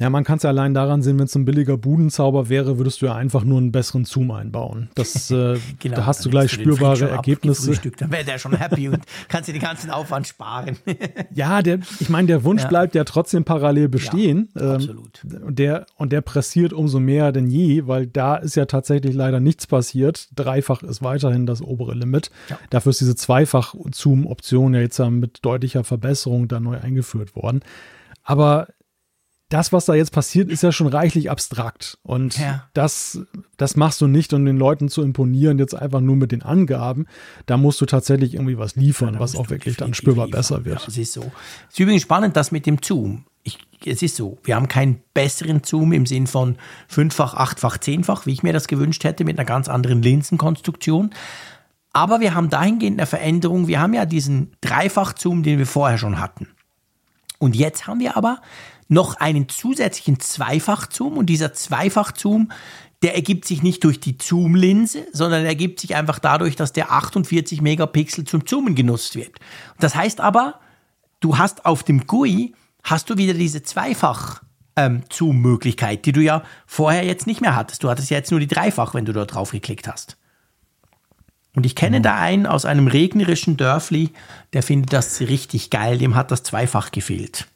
Ja, 0.02 0.10
man 0.10 0.24
kann 0.24 0.38
es 0.38 0.42
ja 0.42 0.50
allein 0.50 0.74
daran 0.74 1.00
sehen, 1.00 1.16
wenn 1.20 1.26
es 1.26 1.34
ein 1.36 1.44
billiger 1.44 1.78
Budenzauber 1.78 2.48
wäre, 2.48 2.76
würdest 2.76 3.02
du 3.02 3.06
ja 3.06 3.14
einfach 3.14 3.44
nur 3.44 3.58
einen 3.58 3.70
besseren 3.70 4.04
Zoom 4.04 4.32
einbauen. 4.32 4.88
Das, 4.96 5.30
äh, 5.30 5.60
genau, 5.78 5.94
da 5.94 6.06
hast 6.06 6.24
du 6.24 6.30
gleich 6.30 6.50
spürbare 6.50 7.08
Ergebnisse. 7.08 7.70
Dann 7.98 8.10
wäre 8.10 8.24
der 8.24 8.38
schon 8.38 8.56
happy 8.56 8.88
und 8.88 8.98
kannst 9.28 9.48
dir 9.48 9.52
den 9.52 9.62
ganzen 9.62 9.90
Aufwand 9.90 10.26
sparen. 10.26 10.76
ja, 11.34 11.62
der, 11.62 11.78
ich 12.00 12.08
meine, 12.08 12.26
der 12.26 12.42
Wunsch 12.42 12.62
ja. 12.62 12.68
bleibt 12.68 12.96
ja 12.96 13.04
trotzdem 13.04 13.44
parallel 13.44 13.88
bestehen. 13.88 14.48
Ja, 14.56 14.62
ähm, 14.62 14.70
absolut. 14.72 15.24
Und 15.46 15.60
der, 15.60 15.86
und 15.94 16.10
der 16.10 16.20
pressiert 16.20 16.72
umso 16.72 16.98
mehr 16.98 17.30
denn 17.30 17.46
je, 17.46 17.86
weil 17.86 18.08
da 18.08 18.34
ist 18.34 18.56
ja 18.56 18.64
tatsächlich 18.64 19.14
leider 19.14 19.38
nichts 19.38 19.68
passiert. 19.68 20.30
Dreifach 20.34 20.82
ist 20.82 21.04
weiterhin 21.04 21.46
das 21.46 21.62
obere 21.62 21.94
Limit. 21.94 22.32
Ja. 22.48 22.58
Dafür 22.70 22.90
ist 22.90 23.00
diese 23.00 23.14
Zweifach-Zoom-Option 23.14 24.74
ja 24.74 24.80
jetzt 24.80 24.98
mit 24.98 25.38
deutlicher 25.44 25.84
Verbesserung 25.84 26.48
da 26.48 26.58
neu 26.58 26.76
eingeführt 26.76 27.36
worden. 27.36 27.60
Aber 28.24 28.66
das, 29.52 29.72
was 29.72 29.84
da 29.84 29.94
jetzt 29.94 30.12
passiert, 30.12 30.50
ist 30.50 30.62
ja 30.62 30.72
schon 30.72 30.86
reichlich 30.86 31.30
abstrakt. 31.30 31.98
Und 32.02 32.38
ja. 32.38 32.64
das, 32.72 33.20
das 33.58 33.76
machst 33.76 34.00
du 34.00 34.06
nicht, 34.06 34.32
um 34.32 34.46
den 34.46 34.56
Leuten 34.56 34.88
zu 34.88 35.02
imponieren, 35.02 35.58
jetzt 35.58 35.74
einfach 35.74 36.00
nur 36.00 36.16
mit 36.16 36.32
den 36.32 36.42
Angaben. 36.42 37.06
Da 37.44 37.58
musst 37.58 37.80
du 37.80 37.86
tatsächlich 37.86 38.34
irgendwie 38.34 38.56
was 38.56 38.76
liefern, 38.76 39.14
ja, 39.14 39.20
was 39.20 39.36
auch 39.36 39.50
wirklich 39.50 39.76
dann 39.76 39.92
spürbar 39.92 40.26
liefern. 40.26 40.38
besser 40.38 40.64
wird. 40.64 40.80
Ja, 40.80 40.86
es 40.88 40.96
ist 40.96 41.12
so. 41.12 41.30
Es 41.68 41.74
ist 41.74 41.80
übrigens 41.80 42.02
spannend, 42.02 42.36
das 42.36 42.50
mit 42.50 42.64
dem 42.64 42.78
Zoom. 42.82 43.24
Ich, 43.42 43.58
es 43.84 44.02
ist 44.02 44.16
so, 44.16 44.38
wir 44.44 44.56
haben 44.56 44.68
keinen 44.68 45.02
besseren 45.12 45.62
Zoom 45.64 45.92
im 45.92 46.06
Sinn 46.06 46.26
von 46.26 46.56
fünffach, 46.88 47.34
achtfach, 47.34 47.76
zehnfach, 47.76 48.24
wie 48.24 48.32
ich 48.32 48.42
mir 48.42 48.54
das 48.54 48.68
gewünscht 48.68 49.04
hätte, 49.04 49.24
mit 49.24 49.38
einer 49.38 49.46
ganz 49.46 49.68
anderen 49.68 50.00
Linsenkonstruktion. 50.00 51.10
Aber 51.92 52.20
wir 52.20 52.34
haben 52.34 52.48
dahingehend 52.48 52.98
eine 52.98 53.06
Veränderung. 53.06 53.66
Wir 53.66 53.80
haben 53.80 53.92
ja 53.92 54.06
diesen 54.06 54.52
Dreifach-Zoom, 54.62 55.42
den 55.42 55.58
wir 55.58 55.66
vorher 55.66 55.98
schon 55.98 56.18
hatten. 56.18 56.48
Und 57.38 57.56
jetzt 57.56 57.86
haben 57.86 58.00
wir 58.00 58.16
aber 58.16 58.40
noch 58.88 59.16
einen 59.16 59.48
zusätzlichen 59.48 60.20
Zweifachzoom 60.20 61.16
und 61.16 61.26
dieser 61.26 61.52
Zweifachzoom, 61.52 62.50
der 63.02 63.14
ergibt 63.14 63.46
sich 63.46 63.62
nicht 63.62 63.82
durch 63.84 64.00
die 64.00 64.16
Zoom-Linse, 64.20 65.06
sondern 65.12 65.44
ergibt 65.44 65.80
sich 65.80 65.96
einfach 65.96 66.18
dadurch, 66.18 66.56
dass 66.56 66.72
der 66.72 66.92
48 66.92 67.60
Megapixel 67.60 68.24
zum 68.24 68.46
Zoomen 68.46 68.74
genutzt 68.74 69.16
wird. 69.16 69.32
Das 69.80 69.94
heißt 69.94 70.20
aber, 70.20 70.60
du 71.20 71.38
hast 71.38 71.66
auf 71.66 71.82
dem 71.82 72.06
GUI 72.06 72.54
hast 72.82 73.10
du 73.10 73.16
wieder 73.16 73.34
diese 73.34 73.62
Zweifach 73.62 74.42
ähm, 74.76 75.02
Zoom-Möglichkeit, 75.10 76.06
die 76.06 76.12
du 76.12 76.20
ja 76.20 76.42
vorher 76.66 77.04
jetzt 77.04 77.26
nicht 77.26 77.40
mehr 77.40 77.56
hattest. 77.56 77.82
Du 77.82 77.90
hattest 77.90 78.10
ja 78.10 78.16
jetzt 78.16 78.30
nur 78.30 78.40
die 78.40 78.46
Dreifach, 78.46 78.94
wenn 78.94 79.04
du 79.04 79.12
dort 79.12 79.34
drauf 79.34 79.50
geklickt 79.50 79.88
hast. 79.88 80.16
Und 81.54 81.66
ich 81.66 81.74
kenne 81.74 81.98
mhm. 81.98 82.02
da 82.02 82.16
einen 82.16 82.46
aus 82.46 82.64
einem 82.64 82.86
regnerischen 82.86 83.56
Dörfli, 83.56 84.10
der 84.52 84.62
findet 84.62 84.92
das 84.92 85.20
richtig 85.20 85.70
geil, 85.70 85.98
dem 85.98 86.14
hat 86.14 86.30
das 86.30 86.42
Zweifach 86.42 86.90
gefehlt. 86.90 87.46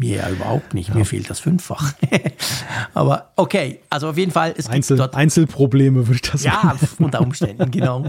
Mir 0.00 0.16
ja 0.16 0.30
überhaupt 0.30 0.72
nicht. 0.72 0.88
Ja. 0.88 0.94
Mir 0.94 1.04
fehlt 1.04 1.28
das 1.28 1.40
fünffach. 1.40 1.92
Aber 2.94 3.32
okay, 3.36 3.80
also 3.90 4.08
auf 4.08 4.16
jeden 4.16 4.32
Fall, 4.32 4.54
es 4.56 4.66
Einzel, 4.66 4.96
gibt 4.96 5.00
dort 5.00 5.14
Einzelprobleme, 5.14 6.06
würde 6.06 6.14
ich 6.14 6.22
das 6.22 6.42
sagen. 6.42 6.78
Ja, 6.80 7.04
unter 7.04 7.20
Umständen, 7.20 7.70
genau. 7.70 8.06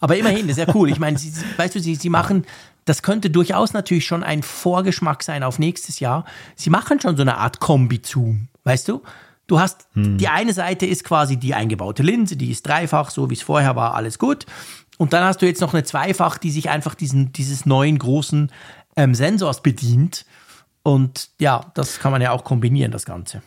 Aber 0.00 0.16
immerhin, 0.18 0.48
das 0.48 0.58
ist 0.58 0.68
ja 0.68 0.74
cool. 0.74 0.90
Ich 0.90 0.98
meine, 0.98 1.16
sie, 1.16 1.32
weißt 1.56 1.74
du, 1.74 1.80
sie, 1.80 1.94
sie 1.94 2.10
machen, 2.10 2.44
das 2.84 3.02
könnte 3.02 3.30
durchaus 3.30 3.72
natürlich 3.72 4.04
schon 4.04 4.22
ein 4.22 4.42
Vorgeschmack 4.42 5.22
sein 5.22 5.42
auf 5.42 5.58
nächstes 5.58 5.98
Jahr. 5.98 6.26
Sie 6.56 6.68
machen 6.68 7.00
schon 7.00 7.16
so 7.16 7.22
eine 7.22 7.38
Art 7.38 7.58
Kombi-Zoom, 7.58 8.48
weißt 8.64 8.88
du? 8.88 9.02
Du 9.46 9.58
hast, 9.58 9.88
hm. 9.94 10.18
die 10.18 10.28
eine 10.28 10.52
Seite 10.52 10.84
ist 10.84 11.04
quasi 11.04 11.38
die 11.38 11.54
eingebaute 11.54 12.02
Linse, 12.02 12.36
die 12.36 12.50
ist 12.50 12.66
dreifach, 12.66 13.08
so 13.08 13.30
wie 13.30 13.34
es 13.34 13.42
vorher 13.42 13.76
war, 13.76 13.94
alles 13.94 14.18
gut. 14.18 14.44
Und 14.98 15.14
dann 15.14 15.24
hast 15.24 15.40
du 15.40 15.46
jetzt 15.46 15.62
noch 15.62 15.72
eine 15.72 15.84
Zweifach, 15.84 16.36
die 16.36 16.50
sich 16.50 16.68
einfach 16.68 16.94
diesen, 16.94 17.32
dieses 17.32 17.64
neuen 17.64 17.98
großen 17.98 18.52
ähm, 18.96 19.14
Sensors 19.14 19.62
bedient. 19.62 20.24
Und 20.82 21.30
ja, 21.38 21.70
das 21.74 21.98
kann 21.98 22.12
man 22.12 22.22
ja 22.22 22.32
auch 22.32 22.44
kombinieren, 22.44 22.90
das 22.92 23.04
Ganze. 23.04 23.42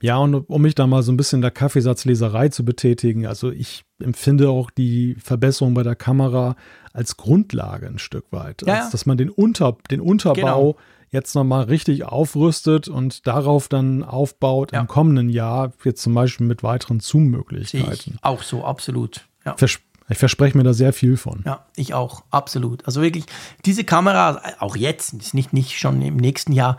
Ja, 0.00 0.16
und 0.16 0.34
um 0.34 0.62
mich 0.62 0.74
da 0.74 0.86
mal 0.88 1.02
so 1.04 1.12
ein 1.12 1.16
bisschen 1.16 1.42
der 1.42 1.52
Kaffeesatzleserei 1.52 2.48
zu 2.48 2.64
betätigen, 2.64 3.24
also 3.26 3.52
ich 3.52 3.84
empfinde 4.00 4.50
auch 4.50 4.70
die 4.72 5.14
Verbesserung 5.22 5.74
bei 5.74 5.84
der 5.84 5.94
Kamera 5.94 6.56
als 6.92 7.16
Grundlage 7.16 7.86
ein 7.86 7.98
Stück 8.00 8.24
weit. 8.32 8.62
Ja, 8.66 8.80
als, 8.80 8.90
dass 8.90 9.06
man 9.06 9.16
den, 9.16 9.30
Unter, 9.30 9.76
den 9.92 10.00
Unterbau 10.00 10.34
Genau. 10.72 10.76
jetzt 11.10 11.34
nochmal 11.36 11.64
richtig 11.64 12.02
aufrüstet 12.04 12.88
und 12.88 13.28
darauf 13.28 13.68
dann 13.68 14.02
aufbaut 14.02 14.72
Ja. 14.72 14.80
im 14.80 14.88
kommenden 14.88 15.28
Jahr, 15.28 15.72
jetzt 15.84 16.02
zum 16.02 16.14
Beispiel 16.14 16.48
mit 16.48 16.64
weiteren 16.64 16.98
Zoom-Möglichkeiten. 16.98 18.14
ich 18.16 18.24
auch 18.24 18.42
so, 18.42 18.64
absolut. 18.64 19.28
Ja. 19.44 19.56
Vers 19.56 19.78
ich 20.08 20.18
verspreche 20.18 20.56
mir 20.56 20.64
da 20.64 20.72
sehr 20.72 20.92
viel 20.92 21.16
von. 21.16 21.42
Ja, 21.44 21.64
ich 21.76 21.94
auch, 21.94 22.24
absolut. 22.30 22.86
Also 22.86 23.02
wirklich, 23.02 23.24
diese 23.64 23.84
Kamera, 23.84 24.42
auch 24.58 24.76
jetzt, 24.76 25.34
nicht, 25.34 25.52
nicht 25.52 25.78
schon 25.78 26.02
im 26.02 26.16
nächsten 26.16 26.52
Jahr 26.52 26.76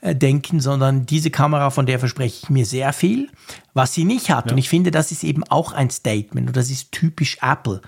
äh, 0.00 0.14
denken, 0.14 0.60
sondern 0.60 1.06
diese 1.06 1.30
Kamera, 1.30 1.70
von 1.70 1.86
der 1.86 1.98
verspreche 1.98 2.40
ich 2.42 2.50
mir 2.50 2.66
sehr 2.66 2.92
viel, 2.92 3.30
was 3.74 3.94
sie 3.94 4.04
nicht 4.04 4.30
hat. 4.30 4.52
Und 4.52 4.58
ich 4.58 4.68
finde, 4.68 4.90
das 4.90 5.12
ist 5.12 5.24
eben 5.24 5.44
auch 5.44 5.72
ein 5.72 5.90
Statement 5.90 6.48
und 6.48 6.56
das 6.56 6.70
ist 6.70 6.92
typisch 6.92 7.38
Apple. 7.40 7.80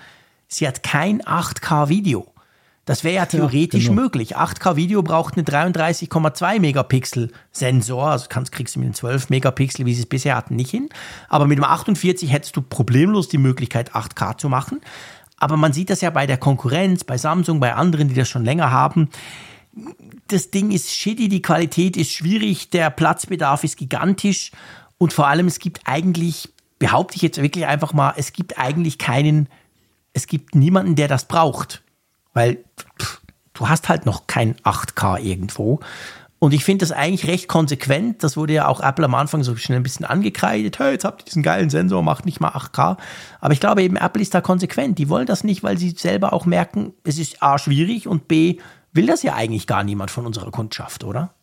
Sie 0.47 0.67
hat 0.67 0.83
kein 0.83 1.21
8K-Video. 1.21 2.27
Das 2.89 3.03
wäre 3.03 3.17
ja 3.17 3.27
theoretisch 3.27 3.85
genau. 3.85 4.01
möglich. 4.01 4.35
8K-Video 4.35 5.03
braucht 5.03 5.37
eine 5.37 5.43
33,2 5.43 6.59
Megapixel 6.59 7.31
Sensor. 7.51 8.09
Also 8.09 8.25
kannst, 8.29 8.51
kriegst 8.51 8.75
du 8.75 8.79
mit 8.79 8.87
den 8.87 8.93
12 8.95 9.29
Megapixel, 9.29 9.85
wie 9.85 9.93
sie 9.93 10.01
es 10.01 10.05
bisher 10.07 10.35
hatten, 10.35 10.55
nicht 10.55 10.71
hin. 10.71 10.89
Aber 11.27 11.45
mit 11.45 11.59
dem 11.59 11.65
48 11.65 12.31
hättest 12.31 12.57
du 12.57 12.63
problemlos 12.63 13.27
die 13.27 13.37
Möglichkeit, 13.37 13.93
8K 13.93 14.39
zu 14.39 14.49
machen. 14.49 14.81
Aber 15.37 15.55
man 15.55 15.71
sieht 15.71 15.91
das 15.91 16.01
ja 16.01 16.09
bei 16.09 16.25
der 16.25 16.37
Konkurrenz, 16.37 17.03
bei 17.03 17.19
Samsung, 17.19 17.59
bei 17.59 17.75
anderen, 17.75 18.07
die 18.07 18.15
das 18.15 18.27
schon 18.27 18.43
länger 18.43 18.71
haben. 18.71 19.09
Das 20.27 20.49
Ding 20.49 20.71
ist 20.71 20.91
shitty, 20.91 21.29
die 21.29 21.43
Qualität 21.43 21.95
ist 21.95 22.11
schwierig, 22.11 22.71
der 22.71 22.89
Platzbedarf 22.89 23.63
ist 23.63 23.77
gigantisch 23.77 24.49
und 24.97 25.13
vor 25.13 25.27
allem 25.27 25.45
es 25.45 25.59
gibt 25.59 25.81
eigentlich, 25.85 26.49
behaupte 26.79 27.17
ich 27.17 27.21
jetzt 27.21 27.39
wirklich 27.39 27.67
einfach 27.67 27.93
mal, 27.93 28.15
es 28.17 28.33
gibt 28.33 28.57
eigentlich 28.57 28.97
keinen, 28.97 29.47
es 30.13 30.25
gibt 30.25 30.55
niemanden, 30.55 30.95
der 30.95 31.07
das 31.07 31.27
braucht. 31.27 31.83
Weil 32.33 32.63
pff, 32.99 33.21
du 33.53 33.69
hast 33.69 33.89
halt 33.89 34.05
noch 34.05 34.27
kein 34.27 34.55
8K 34.57 35.19
irgendwo. 35.19 35.79
Und 36.39 36.53
ich 36.53 36.63
finde 36.63 36.83
das 36.83 36.93
eigentlich 36.93 37.29
recht 37.29 37.49
konsequent. 37.49 38.23
Das 38.23 38.37
wurde 38.37 38.53
ja 38.53 38.67
auch 38.67 38.79
Apple 38.79 39.03
am 39.03 39.13
Anfang 39.13 39.43
so 39.43 39.57
schnell 39.57 39.79
ein 39.79 39.83
bisschen 39.83 40.05
angekreidet. 40.05 40.79
Hey, 40.79 40.93
jetzt 40.93 41.03
habt 41.03 41.21
ihr 41.21 41.25
diesen 41.25 41.43
geilen 41.43 41.69
Sensor, 41.69 42.01
macht 42.01 42.25
nicht 42.25 42.39
mal 42.39 42.51
8K. 42.51 42.97
Aber 43.41 43.53
ich 43.53 43.59
glaube 43.59 43.83
eben, 43.83 43.97
Apple 43.97 44.21
ist 44.21 44.33
da 44.33 44.39
konsequent. 44.39 44.97
Die 44.97 45.09
wollen 45.09 45.25
das 45.25 45.43
nicht, 45.43 45.63
weil 45.63 45.77
sie 45.77 45.91
selber 45.91 46.31
auch 46.31 46.45
merken, 46.45 46.93
es 47.03 47.17
ist 47.17 47.43
A, 47.43 47.57
schwierig 47.57 48.07
und 48.07 48.29
B, 48.29 48.57
will 48.93 49.05
das 49.05 49.21
ja 49.21 49.35
eigentlich 49.35 49.67
gar 49.67 49.83
niemand 49.83 50.11
von 50.11 50.25
unserer 50.25 50.49
Kundschaft, 50.49 51.03
oder? 51.03 51.33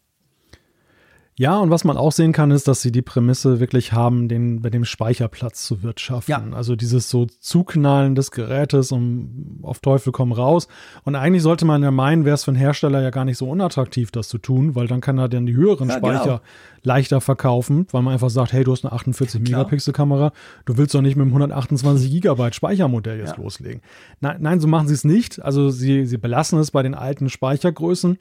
Ja, 1.39 1.59
und 1.59 1.69
was 1.71 1.85
man 1.85 1.99
auch 1.99 2.13
sehen 2.13 2.33
kann, 2.33 2.51
ist, 2.51 2.67
dass 2.67 2.81
sie 2.81 2.91
die 2.91 3.03
Prämisse 3.03 3.61
wirklich 3.61 3.93
haben, 3.93 4.27
den, 4.27 4.63
bei 4.63 4.71
dem 4.71 4.87
Speicherplatz 4.87 5.67
zu 5.67 5.83
wirtschaften. 5.83 6.31
Ja. 6.31 6.57
Also 6.57 6.77
dieses 6.77 7.11
so 7.11 7.27
Zuknallen 7.27 8.15
des 8.15 8.31
Gerätes 8.31 8.91
um 8.91 9.59
auf 9.63 9.81
Teufel 9.81 10.13
komm 10.13 10.33
raus. 10.33 10.67
Und 11.05 11.15
eigentlich 11.15 11.43
sollte 11.43 11.67
man 11.67 11.83
ja 11.83 11.91
meinen, 11.91 12.25
wäre 12.25 12.35
es 12.35 12.45
für 12.45 12.53
einen 12.53 12.57
Hersteller 12.59 13.03
ja 13.03 13.11
gar 13.11 13.27
nicht 13.27 13.37
so 13.37 13.51
unattraktiv, 13.51 14.11
das 14.11 14.29
zu 14.29 14.39
tun, 14.39 14.75
weil 14.75 14.87
dann 14.87 15.03
kann 15.03 15.19
er 15.19 15.29
dann 15.29 15.45
die 15.45 15.55
höheren 15.55 15.91
Ja, 15.91 15.99
Speicher 15.99 16.25
genau. 16.25 16.41
leichter 16.83 17.21
verkaufen, 17.21 17.87
weil 17.91 18.01
man 18.01 18.15
einfach 18.15 18.31
sagt, 18.31 18.55
hey, 18.55 18.65
du 18.65 18.73
hast 18.73 18.87
eine 18.87 18.93
48 18.93 19.45
Klar. 19.45 19.59
Megapixel 19.61 19.93
Kamera, 19.93 20.33
du 20.65 20.79
willst 20.79 20.95
doch 20.95 21.03
nicht 21.03 21.17
mit 21.17 21.25
einem 21.25 21.33
128 21.33 22.11
Gigabyte 22.11 22.55
Speichermodell 22.55 23.19
jetzt 23.19 23.37
Ja. 23.37 23.43
loslegen. 23.43 23.83
Nein, 24.21 24.37
nein, 24.41 24.61
so 24.61 24.69
machen 24.69 24.89
sie 24.89 24.95
es 24.95 25.05
nicht. 25.05 25.43
Also 25.43 25.69
sie, 25.69 26.07
sie 26.07 26.17
belassen 26.17 26.59
es 26.61 26.71
bei 26.71 26.83
den 26.83 26.95
alten 26.95 27.29
Speichergrößen 27.29 28.17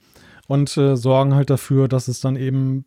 und 0.48 0.76
äh, 0.76 0.98
sorgen 0.98 1.34
halt 1.34 1.50
dafür, 1.50 1.88
dass 1.88 2.10
es 2.10 2.20
dann 2.20 2.36
eben 2.36 2.84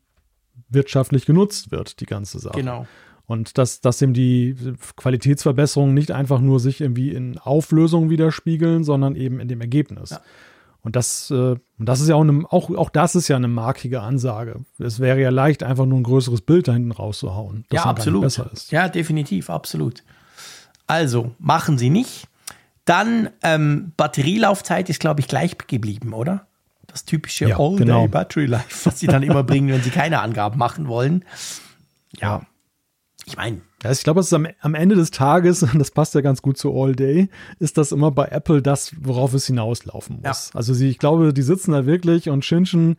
wirtschaftlich 0.69 1.27
genutzt 1.27 1.71
wird, 1.71 2.01
die 2.01 2.07
ganze 2.07 2.39
Sache. 2.39 2.59
Genau. 2.59 2.87
Und 3.27 3.59
dass, 3.59 3.83
dass 3.83 4.01
eben 4.01 4.15
die 4.15 4.57
Qualitätsverbesserungen 4.97 5.95
nicht 5.95 6.13
einfach 6.13 6.41
nur 6.41 6.61
sich 6.61 6.81
irgendwie 6.81 7.11
in 7.11 7.37
Auflösung 7.37 8.09
widerspiegeln, 8.09 8.85
sondern 8.85 9.17
eben 9.17 9.39
in 9.39 9.49
dem 9.49 9.61
Ergebnis. 9.61 10.11
Ja. 10.11 10.23
Und 10.81 10.97
das, 10.97 11.31
äh, 11.31 11.35
und 11.35 11.61
das 11.79 12.01
ist 12.01 12.09
ja 12.09 12.15
auch, 12.15 12.23
eine, 12.23 12.45
auch, 12.49 12.71
auch 12.71 12.89
das 12.89 13.15
ist 13.15 13.29
ja 13.29 13.37
eine 13.37 13.49
markige 13.49 14.01
Ansage. 14.01 14.65
Es 14.79 15.01
wäre 15.01 15.21
ja 15.21 15.29
leicht, 15.29 15.63
einfach 15.63 15.85
nur 15.85 15.99
ein 15.99 16.05
größeres 16.05 16.41
Bild 16.41 16.69
da 16.69 16.73
hinten 16.73 16.93
rauszuhauen. 16.93 17.67
Das 17.69 17.85
ja, 17.85 17.91
absolut. 17.91 18.23
besser 18.23 18.51
ist. 18.53 18.73
Ja, 18.73 18.89
definitiv, 18.89 19.51
absolut. 19.51 20.03
Also, 20.87 21.33
machen 21.39 21.77
Sie 21.77 21.91
nicht. 21.91 22.29
Dann, 22.87 23.29
ähm, 23.43 23.93
Batterielaufzeit 23.99 24.89
ist, 24.89 25.01
glaube 25.01 25.21
ich, 25.21 25.29
gleich 25.29 25.59
geblieben, 25.67 26.15
oder? 26.15 26.48
Das 26.99 27.05
typische 27.05 27.49
Ja, 27.49 27.59
All-Day 27.59 27.85
genau. 27.85 28.09
Battery 28.09 28.47
Life, 28.47 28.87
was 28.87 28.99
Sie 28.99 29.07
dann 29.07 29.23
immer 29.23 29.45
bringen, 29.45 29.69
wenn 29.69 29.83
Sie 29.83 29.91
keine 29.91 30.21
Angaben 30.21 30.59
machen 30.59 30.89
wollen. 30.89 31.25
Ja. 32.21 32.43
Ich 33.25 33.37
meine, 33.37 33.61
Ja, 33.85 33.93
ich 33.93 34.03
glaube, 34.03 34.19
es 34.19 34.27
ist 34.27 34.33
am, 34.33 34.49
am 34.61 34.75
Ende 34.75 34.97
des 34.97 35.13
Tages, 35.13 35.63
und 35.63 35.79
das 35.79 35.93
passt 35.93 36.15
ja 36.15 36.23
ganz 36.23 36.43
gut 36.43 36.59
zu 36.59 36.75
All 36.75 36.97
Day, 36.97 37.29
ist 37.61 37.79
das 37.79 37.93
immer 37.93 38.11
bei 38.11 38.27
Apple 38.27 38.63
das, 38.63 38.95
worauf 39.01 39.33
es 39.33 39.47
hinauslaufen 39.47 40.23
muss. 40.23 40.51
Also 40.55 40.75
sie, 40.75 40.89
ich 40.89 40.99
glaube, 40.99 41.33
die 41.33 41.43
sitzen 41.43 41.71
da 41.73 41.87
wirklich 41.87 42.31
und 42.31 42.45
schinschen 42.45 42.97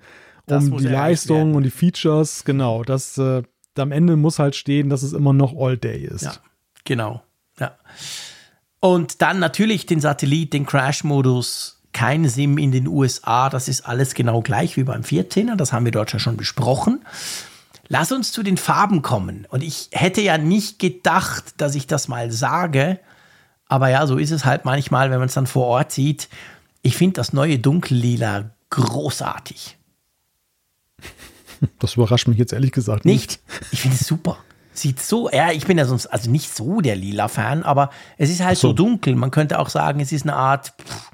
um 0.47 0.77
die 0.77 0.87
Leistung 0.87 1.55
und 1.55 1.63
die 1.63 1.71
Features. 1.71 2.43
Genau, 2.45 2.83
das 2.83 3.17
äh, 3.17 3.43
am 3.77 3.91
Ende 3.91 4.15
muss 4.15 4.39
halt 4.39 4.55
stehen, 4.55 4.89
dass 4.89 5.03
es 5.03 5.13
immer 5.13 5.33
noch 5.33 5.55
All 5.55 5.77
Day 5.77 6.05
ist. 6.05 6.23
Ja, 6.23 6.33
genau. 6.85 7.21
Ja. 7.59 7.77
Und 8.79 9.21
dann 9.21 9.39
natürlich 9.39 9.85
den 9.85 9.99
Satellit, 9.99 10.53
den 10.53 10.65
Crash-Modus, 10.65 11.78
kein 11.99 12.29
SIM 12.29 12.57
in 12.57 12.71
den 12.71 12.87
USA, 12.87 13.49
das 13.49 13.67
ist 13.67 13.85
alles 13.85 14.13
genau 14.13 14.39
gleich 14.39 14.77
wie 14.77 14.85
beim 14.85 15.01
14er, 15.01 15.57
das 15.57 15.73
haben 15.73 15.83
wir 15.83 15.91
dort 15.91 16.13
ja 16.13 16.17
schon 16.17 16.37
besprochen. 16.37 17.01
Lass 17.89 18.13
uns 18.13 18.31
zu 18.31 18.41
den 18.41 18.55
Farben 18.55 19.01
kommen. 19.01 19.45
Und 19.49 19.63
ich 19.63 19.89
hätte 19.91 20.21
ja 20.21 20.37
nicht 20.37 20.79
gedacht, 20.79 21.55
dass 21.57 21.75
ich 21.75 21.87
das 21.87 22.07
mal 22.07 22.31
sage, 22.31 23.01
aber 23.65 23.89
ja, 23.89 24.07
so 24.07 24.15
ist 24.15 24.31
es 24.31 24.45
halt 24.45 24.63
manchmal, 24.63 25.11
wenn 25.11 25.19
man 25.19 25.27
es 25.27 25.33
dann 25.33 25.45
vor 25.45 25.65
Ort 25.65 25.91
sieht. 25.91 26.29
Ich 26.83 26.95
finde 26.95 27.15
das 27.15 27.33
neue 27.33 27.59
Dunkellila 27.59 28.51
großartig. 28.69 29.77
Das 31.79 31.95
überrascht 31.95 32.29
mich 32.29 32.37
jetzt 32.37 32.53
ehrlich 32.53 32.71
gesagt 32.71 33.03
nicht. 33.03 33.41
Nicht? 33.49 33.73
Ich 33.73 33.81
finde 33.81 33.97
es 33.99 34.07
super. 34.07 34.37
Sieht 34.71 35.01
so, 35.01 35.29
ja, 35.29 35.51
ich 35.51 35.65
bin 35.65 35.77
ja 35.77 35.83
sonst, 35.83 36.07
also 36.07 36.31
nicht 36.31 36.55
so 36.55 36.79
der 36.79 36.95
Lila-Fan, 36.95 37.63
aber 37.63 37.89
es 38.17 38.29
ist 38.29 38.41
halt 38.41 38.57
so. 38.57 38.69
so. 38.69 38.73
dunkel. 38.73 39.17
Man 39.17 39.31
könnte 39.31 39.59
auch 39.59 39.67
sagen, 39.67 39.99
es 39.99 40.13
ist 40.13 40.23
eine 40.23 40.37
Art 40.37 40.71
pff, 40.81 41.08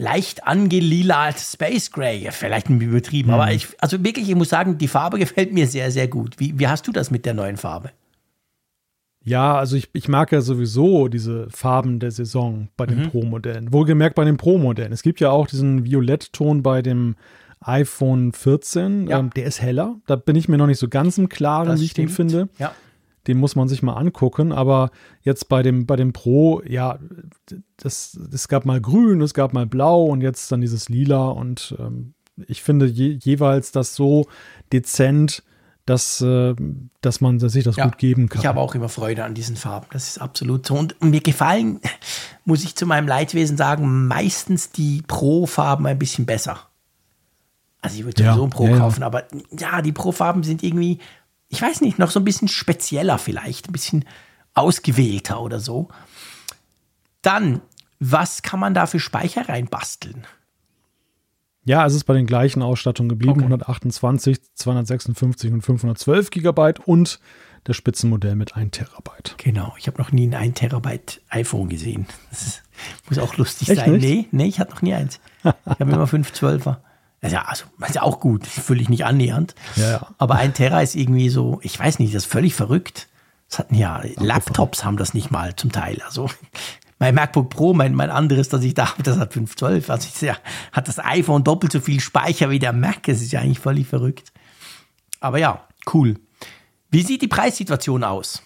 leicht 0.00 0.46
angelila 0.46 1.30
Space 1.32 1.90
Gray. 1.90 2.28
Vielleicht 2.30 2.68
ein 2.68 2.78
bisschen 2.78 2.92
übertrieben, 2.92 3.30
aber 3.30 3.52
ich, 3.52 3.68
also 3.80 4.02
wirklich, 4.02 4.28
ich 4.28 4.34
muss 4.34 4.48
sagen, 4.48 4.78
die 4.78 4.88
Farbe 4.88 5.18
gefällt 5.18 5.52
mir 5.52 5.66
sehr, 5.66 5.90
sehr 5.90 6.08
gut. 6.08 6.34
Wie, 6.38 6.58
wie 6.58 6.68
hast 6.68 6.86
du 6.88 6.92
das 6.92 7.10
mit 7.10 7.26
der 7.26 7.34
neuen 7.34 7.56
Farbe? 7.56 7.90
Ja, 9.22 9.56
also 9.56 9.76
ich, 9.76 9.90
ich 9.92 10.08
mag 10.08 10.32
ja 10.32 10.40
sowieso 10.40 11.08
diese 11.08 11.48
Farben 11.50 11.98
der 12.00 12.10
Saison 12.10 12.68
bei 12.78 12.86
den 12.86 13.00
Mhm. 13.02 13.10
Pro-Modellen. 13.10 13.72
Wohlgemerkt 13.72 14.14
bei 14.16 14.24
den 14.24 14.38
Pro-Modellen. 14.38 14.92
Es 14.92 15.02
gibt 15.02 15.20
ja 15.20 15.30
auch 15.30 15.46
diesen 15.46 15.84
Violettton 15.84 16.62
bei 16.62 16.80
dem 16.80 17.16
iPhone 17.60 18.32
14. 18.32 19.08
Ja. 19.08 19.18
Ähm, 19.18 19.30
der 19.36 19.44
ist 19.44 19.60
heller. 19.60 19.96
Da 20.06 20.16
bin 20.16 20.36
ich 20.36 20.48
mir 20.48 20.56
noch 20.56 20.66
nicht 20.66 20.78
so 20.78 20.88
ganz 20.88 21.18
im 21.18 21.28
Klaren, 21.28 21.68
Das 21.68 21.80
wie 21.80 21.84
ich 21.84 21.92
den 21.92 22.08
stimmt. 22.08 22.30
finde. 22.32 22.48
Ja. 22.58 22.72
Den 23.26 23.38
muss 23.38 23.56
man 23.56 23.68
sich 23.68 23.82
mal 23.82 23.94
angucken. 23.94 24.52
Aber 24.52 24.90
jetzt 25.22 25.48
bei 25.48 25.62
dem, 25.62 25.86
bei 25.86 25.96
dem 25.96 26.12
Pro, 26.12 26.62
ja, 26.66 26.98
das, 27.76 28.18
es 28.32 28.48
gab 28.48 28.64
mal 28.64 28.80
grün, 28.80 29.20
es 29.20 29.34
gab 29.34 29.52
mal 29.52 29.66
blau 29.66 30.04
und 30.04 30.20
jetzt 30.20 30.50
dann 30.50 30.60
dieses 30.60 30.88
lila. 30.88 31.28
Und 31.28 31.74
ähm, 31.78 32.14
ich 32.46 32.62
finde 32.62 32.86
je, 32.86 33.18
jeweils 33.20 33.72
das 33.72 33.94
so 33.94 34.26
dezent, 34.72 35.42
dass, 35.86 36.20
äh, 36.20 36.54
dass 37.00 37.20
man 37.20 37.40
sich 37.40 37.64
das 37.64 37.76
Ja, 37.76 37.84
gut 37.84 37.98
geben 37.98 38.28
kann. 38.28 38.40
Ich 38.40 38.46
habe 38.46 38.60
auch 38.60 38.74
immer 38.74 38.88
Freude 38.88 39.24
an 39.24 39.34
diesen 39.34 39.56
Farben. 39.56 39.86
Das 39.92 40.08
ist 40.08 40.18
absolut 40.18 40.66
so. 40.66 40.76
Und 40.76 41.02
mir 41.02 41.20
gefallen, 41.20 41.80
muss 42.44 42.64
ich 42.64 42.76
zu 42.76 42.86
meinem 42.86 43.08
Leidwesen 43.08 43.56
sagen, 43.56 44.06
meistens 44.06 44.70
die 44.70 45.02
Pro-Farben 45.06 45.86
ein 45.86 45.98
bisschen 45.98 46.26
besser. 46.26 46.58
Also 47.82 47.96
ich 47.96 48.04
würde 48.04 48.22
Ja, 48.22 48.34
sowieso 48.34 48.44
ein 48.44 48.50
Pro 48.50 48.66
ja, 48.66 48.72
ja. 48.72 48.78
kaufen, 48.78 49.02
aber 49.02 49.24
ja, 49.58 49.80
die 49.82 49.92
Pro-Farben 49.92 50.42
sind 50.42 50.62
irgendwie, 50.62 50.98
ich 51.50 51.60
weiß 51.60 51.82
nicht, 51.82 51.98
noch 51.98 52.10
so 52.10 52.20
ein 52.20 52.24
bisschen 52.24 52.48
spezieller 52.48 53.18
vielleicht, 53.18 53.68
ein 53.68 53.72
bisschen 53.72 54.04
ausgewählter 54.54 55.40
oder 55.42 55.60
so. 55.60 55.88
Dann, 57.22 57.60
was 57.98 58.42
kann 58.42 58.60
man 58.60 58.72
da 58.72 58.86
für 58.86 59.00
Speicher 59.00 59.48
reinbasteln? 59.48 60.26
Ja, 61.64 61.84
es 61.84 61.94
ist 61.94 62.04
bei 62.04 62.14
den 62.14 62.26
gleichen 62.26 62.62
Ausstattungen 62.62 63.08
geblieben. 63.08 63.32
Okay. 63.32 63.42
128, 63.42 64.38
256 64.54 65.52
und 65.52 65.62
512 65.62 66.30
Gigabyte 66.30 66.80
und 66.86 67.20
das 67.64 67.76
Spitzenmodell 67.76 68.36
mit 68.36 68.56
1 68.56 68.70
Terabyte. 68.70 69.34
Genau, 69.36 69.74
ich 69.76 69.86
habe 69.86 69.98
noch 69.98 70.12
nie 70.12 70.28
ein 70.28 70.34
1 70.34 70.54
Terabyte 70.58 71.20
iPhone 71.28 71.68
gesehen. 71.68 72.06
Das 72.30 72.42
ist, 72.42 72.62
muss 73.08 73.18
auch 73.18 73.36
lustig 73.36 73.68
Echt 73.68 73.80
sein. 73.80 73.92
nicht? 73.92 74.02
Nee, 74.02 74.28
nee, 74.30 74.46
ich 74.46 74.60
hatte 74.60 74.70
noch 74.70 74.82
nie 74.82 74.94
eins. 74.94 75.20
Ich 75.42 75.50
habe 75.80 75.92
immer 75.92 76.04
512er. 76.04 76.78
Das 77.20 77.32
ist 77.32 77.34
ja, 77.34 77.42
also, 77.42 77.64
das 77.78 77.90
ist 77.90 77.94
ja 77.96 78.02
auch 78.02 78.20
gut, 78.20 78.44
das 78.44 78.70
ich 78.70 78.88
nicht 78.88 79.04
annähernd. 79.04 79.54
Ja, 79.76 79.90
ja. 79.90 80.06
Aber 80.18 80.36
ein 80.36 80.54
Tera 80.54 80.80
ist 80.80 80.94
irgendwie 80.94 81.28
so, 81.28 81.60
ich 81.62 81.78
weiß 81.78 81.98
nicht, 81.98 82.14
das 82.14 82.24
ist 82.24 82.32
völlig 82.32 82.54
verrückt. 82.54 83.08
Das 83.48 83.58
hatten 83.58 83.74
ja, 83.74 84.02
Laptops 84.16 84.84
haben 84.84 84.96
das 84.96 85.12
nicht 85.12 85.30
mal 85.30 85.54
zum 85.56 85.72
Teil. 85.72 86.00
Also 86.02 86.30
mein 86.98 87.14
MacBook 87.14 87.50
Pro, 87.50 87.74
mein, 87.74 87.94
mein 87.94 88.10
anderes, 88.10 88.48
das 88.48 88.62
ich 88.62 88.74
da 88.74 88.92
habe, 88.92 89.02
das 89.02 89.18
hat 89.18 89.32
512. 89.32 89.90
Also 89.90 90.08
ist 90.08 90.22
ja, 90.22 90.36
hat 90.72 90.86
das 90.86 90.98
iPhone 90.98 91.44
doppelt 91.44 91.72
so 91.72 91.80
viel 91.80 92.00
Speicher 92.00 92.50
wie 92.50 92.58
der 92.58 92.72
Mac. 92.72 93.08
Es 93.08 93.20
ist 93.20 93.32
ja 93.32 93.40
eigentlich 93.40 93.58
völlig 93.58 93.86
verrückt. 93.86 94.32
Aber 95.18 95.38
ja, 95.38 95.66
cool. 95.92 96.16
Wie 96.90 97.02
sieht 97.02 97.22
die 97.22 97.28
Preissituation 97.28 98.04
aus? 98.04 98.42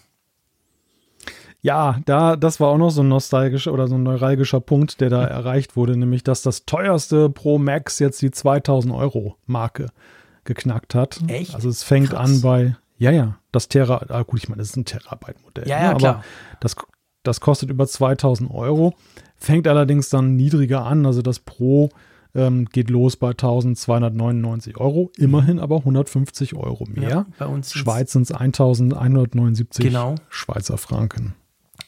Ja, 1.65 1.99
da, 2.05 2.35
das 2.35 2.59
war 2.59 2.67
auch 2.67 2.77
noch 2.77 2.91
so 2.91 3.01
ein 3.01 3.07
nostalgischer 3.07 3.73
oder 3.73 3.87
so 3.87 3.95
ein 3.95 4.03
neuralgischer 4.03 4.59
Punkt, 4.61 5.01
der 5.01 5.09
da 5.09 5.25
erreicht 5.25 5.75
wurde, 5.75 5.97
nämlich 5.97 6.23
dass 6.23 6.43
das 6.43 6.67
teuerste 6.67 7.27
Pro 7.31 7.57
Max 7.57 7.97
jetzt 7.97 8.21
die 8.21 8.29
2000 8.29 8.93
Euro 8.93 9.37
Marke 9.47 9.87
geknackt 10.43 10.93
hat. 10.93 11.21
Echt? 11.27 11.55
Also 11.55 11.69
es 11.69 11.81
fängt 11.81 12.11
Krass. 12.11 12.19
an 12.29 12.41
bei, 12.41 12.75
ja, 12.99 13.09
ja, 13.09 13.39
das 13.51 13.67
Terra, 13.67 14.05
ah, 14.09 14.21
gut, 14.21 14.43
ich 14.43 14.47
meine, 14.47 14.59
das 14.59 14.69
ist 14.69 14.77
ein 14.77 14.85
Terabyte-Modell. 14.85 15.67
Ja, 15.67 15.81
ja, 15.81 15.91
ne? 15.93 15.97
klar. 15.97 16.15
Aber 16.17 16.23
das, 16.59 16.75
das 17.23 17.41
kostet 17.41 17.71
über 17.71 17.87
2000 17.87 18.51
Euro, 18.51 18.93
fängt 19.35 19.67
allerdings 19.67 20.09
dann 20.09 20.35
niedriger 20.35 20.85
an, 20.85 21.03
also 21.07 21.23
das 21.23 21.39
Pro 21.39 21.89
ähm, 22.35 22.65
geht 22.65 22.91
los 22.91 23.15
bei 23.15 23.29
1299 23.29 24.77
Euro, 24.77 25.11
immerhin 25.17 25.57
aber 25.57 25.77
150 25.77 26.53
Euro 26.53 26.85
mehr. 26.85 27.09
Ja, 27.09 27.25
bei 27.39 27.47
uns 27.47 27.73
Schweiz 27.73 28.11
sind 28.11 28.21
es 28.21 28.31
1179 28.31 29.83
genau. 29.83 30.13
Schweizer 30.29 30.77
Franken. 30.77 31.33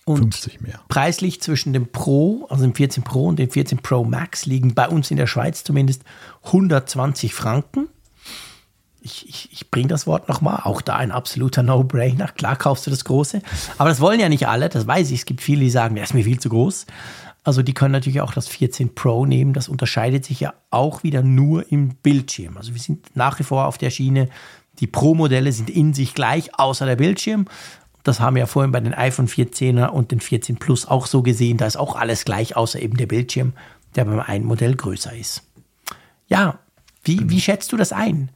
Und 0.08 0.20
50 0.20 0.62
mehr. 0.62 0.80
Preislich 0.88 1.42
zwischen 1.42 1.74
dem 1.74 1.92
Pro, 1.92 2.48
also 2.50 2.64
dem 2.64 2.74
14 2.74 3.04
Pro 3.04 3.28
und 3.28 3.40
dem 3.40 3.50
14 3.50 3.80
Pro 3.80 4.06
Max 4.06 4.46
liegen 4.46 4.74
bei 4.74 4.88
uns 4.88 5.12
in 5.12 5.18
der 5.18 5.28
Schweiz 5.28 5.66
zumindest 5.66 6.04
120 6.46 7.34
Franken. 7.34 7.90
Ich, 9.02 9.28
ich, 9.28 9.50
ich 9.52 9.70
bringe 9.70 9.90
das 9.90 10.08
Wort 10.08 10.30
nochmal, 10.30 10.62
auch 10.64 10.82
da 10.82 10.96
ein 10.96 11.12
absoluter 11.12 11.62
No-Brainer. 11.62 12.30
Klar 12.30 12.56
kaufst 12.56 12.88
du 12.88 12.90
das 12.90 13.04
Große. 13.04 13.42
Aber 13.78 13.90
das 13.90 14.00
wollen 14.00 14.22
ja 14.22 14.30
nicht 14.30 14.48
alle, 14.48 14.70
das 14.70 14.88
weiß 14.88 15.12
ich. 15.12 15.20
Es 15.20 15.26
gibt 15.26 15.42
viele, 15.42 15.60
die 15.62 15.70
sagen, 15.70 15.98
das 15.98 16.12
ist 16.12 16.14
mir 16.14 16.24
viel 16.24 16.40
zu 16.40 16.48
groß. 16.48 16.86
Also 17.44 17.62
die 17.62 17.74
können 17.74 17.92
natürlich 17.92 18.22
auch 18.22 18.34
das 18.34 18.48
14 18.48 18.96
Pro 18.96 19.26
nehmen. 19.26 19.52
Das 19.52 19.68
unterscheidet 19.68 20.24
sich 20.24 20.40
ja 20.40 20.54
auch 20.70 21.04
wieder 21.04 21.22
nur 21.22 21.70
im 21.70 21.96
Bildschirm. 21.96 22.56
Also 22.56 22.74
wir 22.74 22.82
sind 22.82 23.14
nach 23.14 23.40
wie 23.40 23.44
vor 23.44 23.68
auf 23.68 23.78
der 23.78 23.90
Schiene, 23.90 24.30
die 24.80 24.88
Pro-Modelle 24.88 25.52
sind 25.52 25.70
in 25.70 25.94
sich 25.94 26.14
gleich, 26.14 26.58
außer 26.58 26.86
der 26.86 26.96
Bildschirm. 26.96 27.46
Das 28.08 28.22
haben 28.22 28.38
wir 28.38 28.42
ja 28.42 28.48
vorhin 28.48 28.72
bei 28.72 28.80
den 28.80 28.94
iPhone 28.94 29.28
14er 29.28 29.88
und 29.88 30.12
den 30.12 30.22
14 30.22 30.56
Plus 30.56 30.86
auch 30.86 31.08
so 31.08 31.22
gesehen. 31.22 31.58
Da 31.58 31.66
ist 31.66 31.76
auch 31.76 31.98
alles 31.98 32.24
gleich, 32.24 32.56
außer 32.56 32.82
eben 32.82 32.96
der 32.96 33.06
Bildschirm, 33.06 33.52
der 33.96 34.06
beim 34.06 34.22
einen 34.22 34.46
Modell 34.46 34.76
größer 34.76 35.14
ist. 35.14 35.44
Ja, 36.30 36.60
wie, 37.04 37.30
wie 37.30 37.42
schätzt 37.42 37.74
du 37.74 37.78
das 37.78 37.92
ein? 37.92 38.32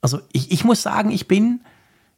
Also 0.00 0.20
ich, 0.30 0.52
ich 0.52 0.62
muss 0.62 0.82
sagen, 0.82 1.10
ich 1.10 1.26
bin 1.26 1.60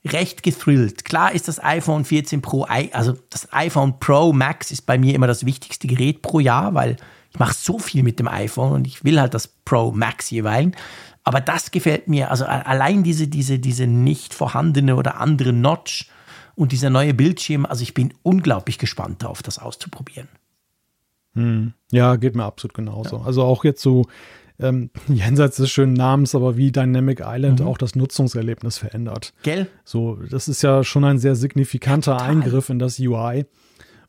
recht 0.05 0.43
gethrillt. 0.43 1.07
Klar 1.07 1.33
ist 1.33 1.49
das 1.49 1.65
iPhone 1.65 2.05
14 2.05 2.43
Pro, 2.43 2.65
also 2.65 3.17
das 3.31 3.51
iPhone 3.55 3.99
Pro 4.01 4.35
Max 4.35 4.71
ist 4.71 4.83
bei 4.83 4.99
mir 4.99 5.15
immer 5.15 5.27
das 5.27 5.47
wichtigste 5.47 5.87
Gerät 5.87 6.21
pro 6.21 6.41
Jahr, 6.41 6.75
weil 6.75 6.97
ich 7.31 7.39
mache 7.39 7.55
so 7.55 7.79
viel 7.79 8.03
mit 8.03 8.19
dem 8.19 8.29
iPhone 8.29 8.73
und 8.73 8.87
ich 8.87 9.03
will 9.03 9.19
halt 9.19 9.33
das 9.33 9.49
Pro 9.49 9.93
Max 9.93 10.29
jeweils. 10.29 10.77
Aber 11.25 11.41
das 11.41 11.71
gefällt 11.71 12.07
mir, 12.09 12.31
also 12.31 12.45
allein 12.45 13.03
diese, 13.03 13.29
diese, 13.29 13.59
diese 13.59 13.87
nicht 13.87 14.35
vorhandene 14.35 14.95
oder 14.95 15.19
andere 15.21 15.55
Notch 15.55 16.11
und 16.59 16.73
dieser 16.73 16.91
neue 16.91 17.15
Bildschirm, 17.15 17.67
also 17.67 17.83
ich 17.83 17.95
bin 17.95 18.13
unglaublich 18.25 18.79
gespannt 18.79 19.23
darauf, 19.23 19.43
das 19.43 19.61
auszuprobieren. 19.61 20.29
Hm. 21.35 21.73
Ja, 21.93 22.17
geht 22.17 22.35
mir 22.35 22.43
absolut 22.43 22.75
genauso. 22.75 23.19
Ja. 23.19 23.25
Also 23.25 23.45
auch 23.45 23.63
jetzt 23.63 23.81
so 23.81 24.07
ähm, 24.59 24.91
jenseits 25.09 25.57
des 25.59 25.71
schönen 25.71 25.93
Namens, 25.93 26.35
aber 26.35 26.57
wie 26.57 26.73
Dynamic 26.73 27.23
Island 27.25 27.61
mhm. 27.61 27.67
auch 27.69 27.79
das 27.79 27.95
Nutzungserlebnis 27.95 28.77
verändert. 28.77 29.35
Gell? 29.45 29.69
So, 29.85 30.17
das 30.17 30.49
ist 30.49 30.63
ja 30.63 30.83
schon 30.83 31.05
ein 31.05 31.21
sehr 31.21 31.37
signifikanter 31.37 32.17
ja, 32.17 32.23
Eingriff 32.23 32.71
in 32.71 32.81
das 32.81 32.99
UI. 32.99 33.47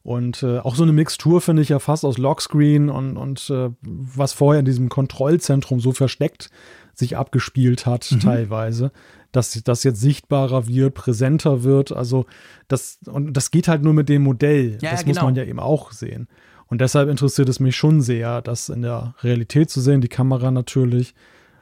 Und 0.01 0.41
äh, 0.41 0.57
auch 0.57 0.73
so 0.73 0.81
eine 0.81 0.93
Mixtur 0.93 1.41
finde 1.41 1.61
ich 1.61 1.69
ja 1.69 1.77
fast 1.77 2.03
aus 2.03 2.17
Lockscreen 2.17 2.89
und, 2.89 3.15
und 3.15 3.47
äh, 3.51 3.69
was 3.81 4.33
vorher 4.33 4.61
in 4.61 4.65
diesem 4.65 4.89
Kontrollzentrum 4.89 5.79
so 5.79 5.91
versteckt 5.91 6.49
sich 6.95 7.15
abgespielt 7.15 7.85
hat, 7.85 8.11
mhm. 8.11 8.19
teilweise 8.19 8.91
dass 9.31 9.61
das 9.63 9.83
jetzt 9.83 10.01
sichtbarer 10.01 10.67
wird, 10.67 10.93
präsenter 10.93 11.63
wird. 11.63 11.91
Also 11.91 12.25
das, 12.67 12.99
und 13.05 13.33
das 13.33 13.51
geht 13.51 13.67
halt 13.67 13.83
nur 13.83 13.93
mit 13.93 14.09
dem 14.09 14.23
Modell. 14.23 14.77
Ja, 14.81 14.91
das 14.91 15.01
ja, 15.01 15.07
muss 15.07 15.15
genau. 15.15 15.25
man 15.25 15.35
ja 15.35 15.43
eben 15.43 15.59
auch 15.59 15.91
sehen. 15.91 16.27
Und 16.67 16.81
deshalb 16.81 17.09
interessiert 17.09 17.49
es 17.49 17.59
mich 17.59 17.75
schon 17.75 18.01
sehr, 18.01 18.41
das 18.41 18.69
in 18.69 18.81
der 18.83 19.15
Realität 19.21 19.69
zu 19.69 19.81
sehen, 19.81 20.01
die 20.01 20.07
Kamera 20.07 20.51
natürlich. 20.51 21.15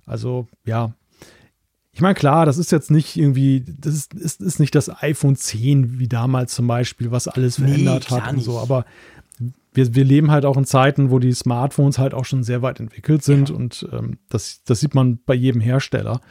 Also 0.05 0.47
ja, 0.65 0.93
ich 1.97 2.01
meine, 2.01 2.13
klar, 2.13 2.45
das 2.45 2.59
ist 2.59 2.71
jetzt 2.71 2.91
nicht 2.91 3.15
irgendwie, 3.15 3.65
das 3.65 3.95
ist, 3.95 4.13
ist, 4.13 4.39
ist 4.39 4.59
nicht 4.59 4.75
das 4.75 5.01
iPhone 5.01 5.35
10 5.35 5.97
wie 5.97 6.07
damals 6.07 6.53
zum 6.53 6.67
Beispiel, 6.67 7.09
was 7.09 7.27
alles 7.27 7.55
verändert 7.55 8.07
nee, 8.11 8.15
hat 8.15 8.33
und 8.33 8.39
so, 8.39 8.51
nicht. 8.51 8.61
aber 8.61 8.85
wir, 9.73 9.95
wir 9.95 10.03
leben 10.03 10.29
halt 10.29 10.45
auch 10.45 10.57
in 10.57 10.65
Zeiten, 10.65 11.09
wo 11.09 11.17
die 11.17 11.33
Smartphones 11.33 11.97
halt 11.97 12.13
auch 12.13 12.25
schon 12.25 12.43
sehr 12.43 12.61
weit 12.61 12.79
entwickelt 12.79 13.23
sind 13.23 13.49
ja. 13.49 13.55
und 13.55 13.87
ähm, 13.91 14.19
das, 14.29 14.61
das 14.63 14.79
sieht 14.79 14.93
man 14.93 15.17
bei 15.25 15.33
jedem 15.33 15.59
Hersteller. 15.59 16.21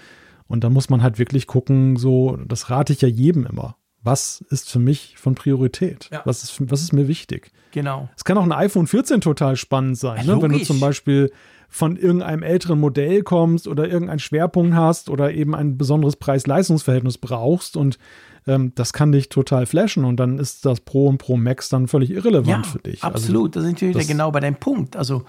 Und 0.48 0.64
da 0.64 0.70
muss 0.70 0.90
man 0.90 1.02
halt 1.02 1.18
wirklich 1.18 1.46
gucken, 1.46 1.96
so, 1.96 2.38
das 2.46 2.70
rate 2.70 2.92
ich 2.92 3.00
ja 3.00 3.08
jedem 3.08 3.46
immer. 3.46 3.76
Was 4.02 4.44
ist 4.50 4.70
für 4.70 4.78
mich 4.78 5.16
von 5.18 5.34
Priorität? 5.34 6.08
Ja. 6.12 6.22
Was, 6.24 6.44
ist, 6.44 6.70
was 6.70 6.80
ist 6.82 6.92
mir 6.92 7.08
wichtig? 7.08 7.50
Genau. 7.72 8.08
Es 8.16 8.24
kann 8.24 8.38
auch 8.38 8.44
ein 8.44 8.52
iPhone 8.52 8.86
14 8.86 9.20
total 9.20 9.56
spannend 9.56 9.98
sein, 9.98 10.26
ne? 10.26 10.40
wenn 10.40 10.52
du 10.52 10.62
zum 10.62 10.78
Beispiel 10.78 11.32
von 11.68 11.96
irgendeinem 11.96 12.44
älteren 12.44 12.78
Modell 12.78 13.22
kommst 13.22 13.66
oder 13.66 13.88
irgendeinen 13.88 14.20
Schwerpunkt 14.20 14.74
hast 14.76 15.10
oder 15.10 15.32
eben 15.32 15.54
ein 15.54 15.76
besonderes 15.76 16.16
Preis-Leistungs-Verhältnis 16.16 17.18
brauchst 17.18 17.76
und 17.76 17.98
ähm, 18.46 18.72
das 18.76 18.92
kann 18.92 19.10
dich 19.10 19.28
total 19.28 19.66
flashen 19.66 20.04
und 20.04 20.18
dann 20.18 20.38
ist 20.38 20.64
das 20.64 20.80
Pro 20.80 21.08
und 21.08 21.18
Pro 21.18 21.36
Max 21.36 21.68
dann 21.68 21.88
völlig 21.88 22.10
irrelevant 22.10 22.66
ja, 22.66 22.72
für 22.72 22.78
dich. 22.78 23.02
Absolut, 23.02 23.56
also, 23.56 23.60
da 23.60 23.66
sind 23.66 23.80
wir 23.80 23.88
wieder 23.88 24.04
genau 24.04 24.30
bei 24.30 24.40
deinem 24.40 24.56
Punkt. 24.56 24.96
Also 24.96 25.24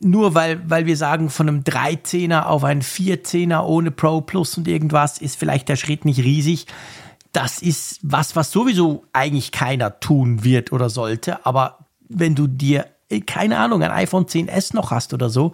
nur 0.00 0.34
weil, 0.34 0.60
weil 0.68 0.86
wir 0.86 0.96
sagen, 0.96 1.30
von 1.30 1.48
einem 1.48 1.60
13er 1.62 2.44
auf 2.44 2.64
einen 2.64 2.82
14er 2.82 3.64
ohne 3.64 3.90
Pro 3.90 4.20
Plus 4.20 4.56
und 4.56 4.68
irgendwas 4.68 5.18
ist 5.18 5.38
vielleicht 5.38 5.68
der 5.68 5.76
Schritt 5.76 6.04
nicht 6.04 6.20
riesig. 6.20 6.66
Das 7.32 7.60
ist 7.60 7.98
was, 8.02 8.36
was 8.36 8.50
sowieso 8.50 9.04
eigentlich 9.12 9.52
keiner 9.52 10.00
tun 10.00 10.44
wird 10.44 10.72
oder 10.72 10.88
sollte. 10.88 11.44
Aber 11.44 11.78
wenn 12.08 12.34
du 12.34 12.46
dir, 12.46 12.86
äh, 13.08 13.20
keine 13.20 13.58
Ahnung, 13.58 13.82
ein 13.82 13.90
iPhone 13.90 14.26
10s 14.26 14.74
noch 14.74 14.90
hast 14.90 15.12
oder 15.14 15.28
so, 15.28 15.52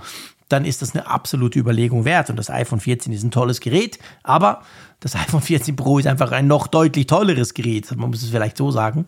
dann 0.48 0.64
ist 0.64 0.82
das 0.82 0.94
eine 0.94 1.06
absolute 1.06 1.58
Überlegung 1.58 2.05
wert. 2.05 2.31
Und 2.31 2.36
das 2.36 2.50
iPhone 2.50 2.81
14 2.81 3.12
ist 3.12 3.24
ein 3.24 3.31
tolles 3.31 3.60
Gerät, 3.60 3.98
aber 4.23 4.62
das 5.00 5.16
iPhone 5.16 5.40
14 5.40 5.74
Pro 5.74 5.98
ist 5.98 6.06
einfach 6.06 6.32
ein 6.32 6.47
noch 6.47 6.66
deutlich 6.66 7.06
tolleres 7.06 7.55
Gerät. 7.55 7.90
Man 7.97 8.10
muss 8.10 8.23
es 8.23 8.31
vielleicht 8.31 8.56
so 8.56 8.70
sagen 8.70 9.06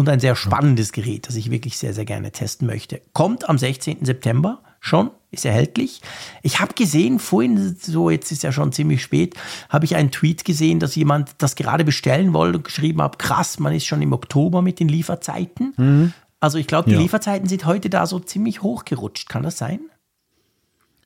und 0.00 0.08
ein 0.08 0.20
sehr 0.20 0.34
spannendes 0.34 0.92
Gerät, 0.92 1.28
das 1.28 1.36
ich 1.36 1.50
wirklich 1.50 1.78
sehr, 1.78 1.92
sehr 1.92 2.04
gerne 2.04 2.32
testen 2.32 2.66
möchte. 2.66 3.00
Kommt 3.12 3.48
am 3.48 3.58
16. 3.58 4.04
September 4.04 4.62
schon, 4.80 5.10
ist 5.30 5.44
erhältlich. 5.44 6.00
Ich 6.42 6.58
habe 6.58 6.72
gesehen, 6.74 7.18
vorhin, 7.18 7.76
so 7.78 8.08
jetzt 8.08 8.32
ist 8.32 8.42
ja 8.42 8.50
schon 8.50 8.72
ziemlich 8.72 9.02
spät, 9.02 9.34
habe 9.68 9.84
ich 9.84 9.94
einen 9.94 10.10
Tweet 10.10 10.44
gesehen, 10.44 10.80
dass 10.80 10.96
jemand 10.96 11.34
das 11.38 11.54
gerade 11.54 11.84
bestellen 11.84 12.32
wollte 12.32 12.58
und 12.58 12.64
geschrieben 12.64 13.02
hat, 13.02 13.18
krass, 13.18 13.58
man 13.58 13.74
ist 13.74 13.84
schon 13.84 14.00
im 14.00 14.12
Oktober 14.12 14.62
mit 14.62 14.80
den 14.80 14.88
Lieferzeiten. 14.88 15.74
Mhm. 15.76 16.12
Also 16.40 16.56
ich 16.56 16.66
glaube, 16.66 16.88
die 16.88 16.96
ja. 16.96 17.02
Lieferzeiten 17.02 17.46
sind 17.46 17.66
heute 17.66 17.90
da 17.90 18.06
so 18.06 18.18
ziemlich 18.18 18.62
hochgerutscht. 18.62 19.28
Kann 19.28 19.42
das 19.42 19.58
sein? 19.58 19.80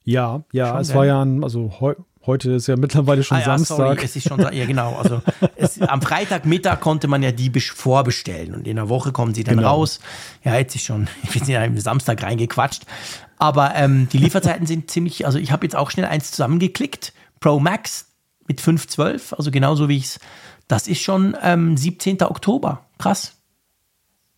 Ja, 0.05 0.45
ja, 0.53 0.69
schon, 0.69 0.81
es 0.81 0.95
war 0.95 1.07
ja, 1.07 1.23
ein, 1.23 1.43
also 1.43 1.73
heu, 1.81 1.95
Heute 2.27 2.53
ist 2.53 2.69
ja 2.69 2.77
mittlerweile 2.77 3.23
schon 3.23 3.37
ah, 3.37 3.41
ja, 3.41 3.47
Samstag. 3.47 3.77
Sorry, 3.77 3.99
es 4.03 4.17
ist 4.17 4.29
schon, 4.29 4.41
ja 4.41 4.65
genau. 4.65 4.97
Also 4.97 5.21
es, 5.57 5.81
am 5.81 6.01
Freitagmittag 6.01 6.81
konnte 6.81 7.07
man 7.07 7.23
ja 7.23 7.33
die 7.33 7.51
vorbestellen 7.61 8.55
und 8.55 8.67
in 8.67 8.77
der 8.77 8.89
Woche 8.89 9.13
kommen 9.13 9.35
sie 9.35 9.45
dann 9.45 9.59
genau. 9.59 9.71
raus. 9.71 10.01
Ja, 10.43 10.57
jetzt 10.57 10.75
ist 10.75 10.85
schon, 10.85 11.09
ich 11.23 11.31
bin 11.31 11.45
ja 11.47 11.63
im 11.65 11.79
Samstag 11.79 12.23
reingequatscht. 12.23 12.85
Aber 13.37 13.75
ähm, 13.75 14.09
die 14.11 14.19
Lieferzeiten 14.19 14.67
sind 14.67 14.91
ziemlich, 14.91 15.27
also 15.27 15.39
ich 15.39 15.53
habe 15.53 15.67
jetzt 15.67 15.77
auch 15.77 15.91
schnell 15.91 16.07
eins 16.07 16.31
zusammengeklickt. 16.31 17.13
Pro 17.41 17.61
Max 17.61 18.07
mit 18.47 18.61
512, 18.61 19.35
also 19.35 19.51
genauso 19.51 19.89
wie 19.91 19.99
ich 19.99 20.05
es, 20.05 20.21
das 20.67 20.89
ist 20.89 21.03
schon 21.03 21.37
ähm, 21.43 21.77
17. 21.77 22.23
Oktober. 22.23 22.87
Krass. 22.99 23.37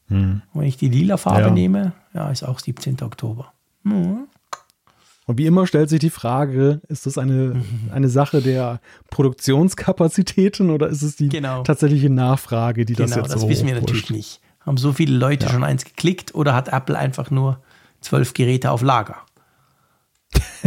Hm. 0.09 0.43
Wenn 0.55 0.67
ich 0.67 0.77
die 0.77 0.89
lila 0.89 1.17
Farbe 1.17 1.43
ja. 1.43 1.51
nehme, 1.51 1.93
ja, 2.15 2.31
ist 2.31 2.43
auch 2.43 2.59
17. 2.59 3.03
Oktober. 3.03 3.53
Hm. 3.85 4.27
Und 5.27 5.39
wie 5.39 5.47
immer 5.47 5.67
stellt 5.67 5.91
sich 5.91 5.99
die 5.99 6.11
Frage, 6.11 6.81
ist 6.89 7.05
das 7.07 7.19
eine, 7.19 7.63
eine 7.93 8.09
Sache 8.09 8.41
der 8.41 8.81
Produktionskapazitäten 9.11 10.71
oder 10.71 10.89
ist 10.89 11.03
es 11.03 11.17
die 11.17 11.29
genau. 11.29 11.63
tatsächliche 11.65 12.11
Nachfrage, 12.11 12.85
die 12.85 12.95
genau, 12.95 13.09
das 13.09 13.17
jetzt 13.17 13.29
so 13.31 13.41
das 13.41 13.49
wissen 13.49 13.67
wir 13.67 13.75
natürlich 13.75 14.11
nicht. 14.11 14.41
Haben 14.61 14.77
so 14.77 14.93
viele 14.93 15.17
Leute 15.17 15.47
ja. 15.47 15.53
schon 15.53 15.65
eins 15.65 15.85
geklickt 15.85 16.35
oder 16.35 16.55
hat 16.55 16.69
Apple 16.69 16.97
einfach 16.97 17.31
nur 17.31 17.61
zwölf 18.01 18.35
Geräte 18.35 18.71
auf 18.71 18.83
Lager? 18.83 19.17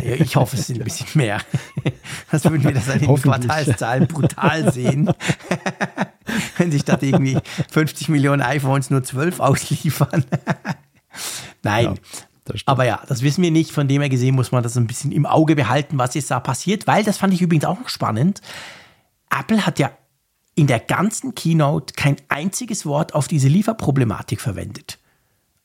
Ich 0.01 0.35
hoffe, 0.35 0.55
es 0.55 0.67
sind 0.67 0.79
ein 0.79 0.83
bisschen 0.83 1.07
mehr. 1.13 1.41
Das 2.31 2.43
würden 2.43 2.63
wir 2.63 2.73
das 2.73 2.87
an 2.89 2.99
den 2.99 3.15
Quartalszahlen 3.15 4.07
brutal 4.07 4.71
sehen. 4.71 5.11
Wenn 6.57 6.71
sich 6.71 6.83
statt 6.83 7.01
irgendwie 7.01 7.37
50 7.71 8.09
Millionen 8.09 8.43
iPhones 8.43 8.91
nur 8.91 9.03
zwölf 9.03 9.39
ausliefern. 9.39 10.25
Nein, 11.63 11.85
ja. 11.85 11.93
Aber 12.65 12.85
ja, 12.85 13.01
das 13.07 13.21
wissen 13.21 13.43
wir 13.43 13.51
nicht. 13.51 13.71
Von 13.71 13.87
dem 13.87 14.01
her 14.01 14.09
gesehen 14.09 14.35
muss 14.35 14.51
man 14.51 14.63
das 14.63 14.77
ein 14.77 14.87
bisschen 14.87 15.11
im 15.11 15.25
Auge 15.25 15.55
behalten, 15.55 15.97
was 15.97 16.13
jetzt 16.13 16.31
da 16.31 16.39
passiert, 16.39 16.87
weil 16.87 17.03
das 17.03 17.17
fand 17.17 17.33
ich 17.33 17.41
übrigens 17.41 17.65
auch 17.65 17.79
noch 17.79 17.89
spannend. 17.89 18.41
Apple 19.29 19.65
hat 19.65 19.79
ja 19.79 19.91
in 20.55 20.67
der 20.67 20.79
ganzen 20.79 21.35
Keynote 21.35 21.93
kein 21.93 22.17
einziges 22.27 22.85
Wort 22.85 23.15
auf 23.15 23.27
diese 23.27 23.47
Lieferproblematik 23.47 24.41
verwendet. 24.41 24.99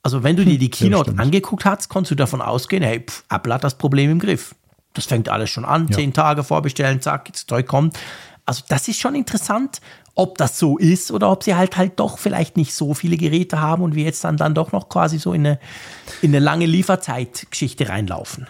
Also 0.03 0.23
wenn 0.23 0.37
du 0.37 0.45
dir 0.45 0.59
die 0.59 0.69
Keynote 0.69 1.11
ja, 1.11 1.17
angeguckt 1.17 1.65
hast, 1.65 1.89
konntest 1.89 2.11
du 2.11 2.15
davon 2.15 2.41
ausgehen, 2.41 2.83
hey, 2.83 3.01
pff, 3.01 3.23
Apple 3.29 3.53
hat 3.53 3.63
das 3.63 3.77
Problem 3.77 4.11
im 4.11 4.19
Griff. 4.19 4.55
Das 4.93 5.05
fängt 5.05 5.29
alles 5.29 5.49
schon 5.49 5.65
an, 5.65 5.87
ja. 5.87 5.95
zehn 5.95 6.13
Tage 6.13 6.43
vorbestellen, 6.43 7.01
zack, 7.01 7.31
das 7.31 7.45
Zeug 7.45 7.67
kommt. 7.67 7.97
Also 8.45 8.63
das 8.69 8.87
ist 8.87 8.99
schon 8.99 9.15
interessant, 9.15 9.81
ob 10.15 10.37
das 10.37 10.57
so 10.57 10.77
ist 10.77 11.11
oder 11.11 11.29
ob 11.29 11.43
sie 11.43 11.55
halt 11.55 11.77
halt 11.77 11.99
doch 11.99 12.17
vielleicht 12.17 12.57
nicht 12.57 12.73
so 12.73 12.93
viele 12.93 13.17
Geräte 13.17 13.59
haben 13.59 13.83
und 13.83 13.95
wir 13.95 14.05
jetzt 14.05 14.23
dann, 14.23 14.37
dann 14.37 14.55
doch 14.55 14.71
noch 14.71 14.89
quasi 14.89 15.19
so 15.19 15.33
in 15.33 15.45
eine, 15.45 15.59
in 16.21 16.31
eine 16.31 16.39
lange 16.39 16.65
Lieferzeitgeschichte 16.65 17.89
reinlaufen. 17.89 18.47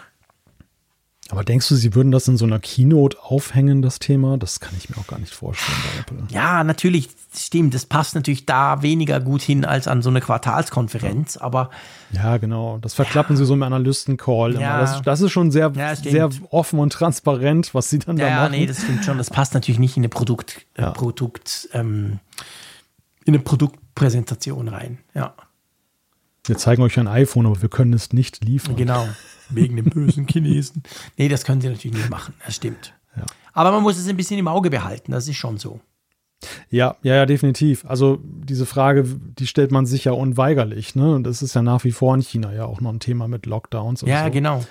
Aber 1.30 1.42
denkst 1.42 1.68
du, 1.68 1.74
sie 1.74 1.94
würden 1.94 2.12
das 2.12 2.28
in 2.28 2.36
so 2.36 2.44
einer 2.44 2.60
Keynote 2.60 3.16
aufhängen, 3.20 3.82
das 3.82 3.98
Thema? 3.98 4.38
Das 4.38 4.60
kann 4.60 4.74
ich 4.78 4.88
mir 4.88 4.96
auch 4.96 5.06
gar 5.06 5.18
nicht 5.18 5.34
vorstellen 5.34 5.78
bei 5.84 6.00
Apple. 6.00 6.26
Ja, 6.30 6.62
natürlich, 6.62 7.08
stimmt. 7.36 7.74
Das 7.74 7.84
passt 7.84 8.14
natürlich 8.14 8.46
da 8.46 8.82
weniger 8.82 9.18
gut 9.20 9.42
hin 9.42 9.64
als 9.64 9.88
an 9.88 10.02
so 10.02 10.10
eine 10.10 10.20
Quartalskonferenz, 10.20 11.36
aber. 11.36 11.70
Ja, 12.12 12.36
genau. 12.36 12.78
Das 12.78 12.94
verklappen 12.94 13.34
ja. 13.34 13.38
sie 13.38 13.46
so 13.46 13.54
im 13.54 13.62
Analysten-Call. 13.64 14.60
Ja. 14.60 14.80
Das, 14.80 15.02
das, 15.02 15.20
ist 15.20 15.32
schon 15.32 15.50
sehr, 15.50 15.72
ja, 15.74 15.96
sehr 15.96 16.30
offen 16.50 16.78
und 16.78 16.92
transparent, 16.92 17.74
was 17.74 17.90
sie 17.90 17.98
dann 17.98 18.16
ja, 18.18 18.28
da 18.28 18.34
machen. 18.42 18.52
Ja, 18.54 18.60
nee, 18.60 18.66
das 18.66 18.82
stimmt 18.82 19.04
schon. 19.04 19.18
Das 19.18 19.30
passt 19.30 19.54
natürlich 19.54 19.80
nicht 19.80 19.96
in 19.96 20.02
eine 20.02 20.08
Produkt, 20.08 20.64
äh, 20.74 20.90
Produkt, 20.92 21.68
ähm, 21.72 22.20
in 23.24 23.34
eine 23.34 23.42
Produktpräsentation 23.42 24.68
rein. 24.68 24.98
Ja. 25.14 25.34
Wir 26.44 26.56
zeigen 26.56 26.82
euch 26.82 26.96
ein 27.00 27.08
iPhone, 27.08 27.46
aber 27.46 27.60
wir 27.62 27.68
können 27.68 27.92
es 27.92 28.12
nicht 28.12 28.44
liefern. 28.44 28.76
Genau. 28.76 29.08
Wegen 29.50 29.76
dem 29.76 29.86
bösen 29.86 30.26
Chinesen. 30.26 30.82
Nee, 31.16 31.28
das 31.28 31.44
können 31.44 31.60
sie 31.60 31.68
natürlich 31.68 31.96
nicht 31.96 32.10
machen. 32.10 32.34
Das 32.44 32.56
stimmt. 32.56 32.94
Ja. 33.16 33.24
Aber 33.52 33.72
man 33.72 33.82
muss 33.82 33.96
es 33.96 34.08
ein 34.08 34.16
bisschen 34.16 34.38
im 34.38 34.48
Auge 34.48 34.70
behalten. 34.70 35.12
Das 35.12 35.28
ist 35.28 35.36
schon 35.36 35.58
so. 35.58 35.80
Ja, 36.68 36.96
ja, 37.02 37.14
ja, 37.14 37.26
definitiv. 37.26 37.84
Also 37.86 38.18
diese 38.22 38.66
Frage, 38.66 39.04
die 39.04 39.46
stellt 39.46 39.70
man 39.70 39.86
sich 39.86 40.04
ja 40.04 40.12
unweigerlich. 40.12 40.94
Ne? 40.94 41.14
Und 41.14 41.24
das 41.24 41.42
ist 41.42 41.54
ja 41.54 41.62
nach 41.62 41.84
wie 41.84 41.92
vor 41.92 42.14
in 42.14 42.20
China 42.20 42.52
ja 42.52 42.66
auch 42.66 42.80
noch 42.80 42.92
ein 42.92 43.00
Thema 43.00 43.28
mit 43.28 43.46
Lockdowns. 43.46 44.02
Und 44.02 44.08
ja, 44.08 44.24
so. 44.24 44.30
genau. 44.30 44.64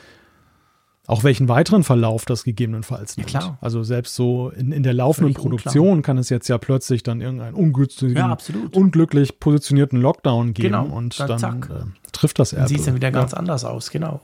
Auch 1.08 1.24
welchen 1.24 1.48
weiteren 1.48 1.84
Verlauf 1.84 2.26
das 2.26 2.44
gegebenenfalls 2.44 3.18
nimmt. 3.18 3.32
Ja, 3.32 3.40
klar. 3.40 3.58
Also 3.62 3.84
selbst 3.84 4.16
so 4.16 4.50
in, 4.50 4.72
in 4.72 4.82
der 4.82 4.94
laufenden 4.94 5.34
Völlig 5.34 5.38
Produktion 5.38 5.88
unklar. 5.90 6.02
kann 6.02 6.18
es 6.18 6.30
jetzt 6.30 6.48
ja 6.48 6.58
plötzlich 6.58 7.04
dann 7.04 7.22
irgendeinen 7.22 7.54
ungünstigen, 7.54 8.16
ja, 8.16 8.36
unglücklich 8.72 9.40
positionierten 9.40 10.02
Lockdown 10.02 10.54
geben 10.54 10.70
genau. 10.70 10.86
und 10.86 11.20
dann, 11.20 11.40
dann 11.40 11.62
äh, 11.64 12.12
trifft 12.12 12.40
das 12.40 12.54
Apple. 12.54 12.68
Sieht 12.70 12.80
es 12.80 12.86
dann 12.86 12.96
wieder 12.96 13.10
ja. 13.10 13.12
ganz 13.12 13.36
anders 13.36 13.66
aus, 13.66 13.92
genau. 13.92 14.20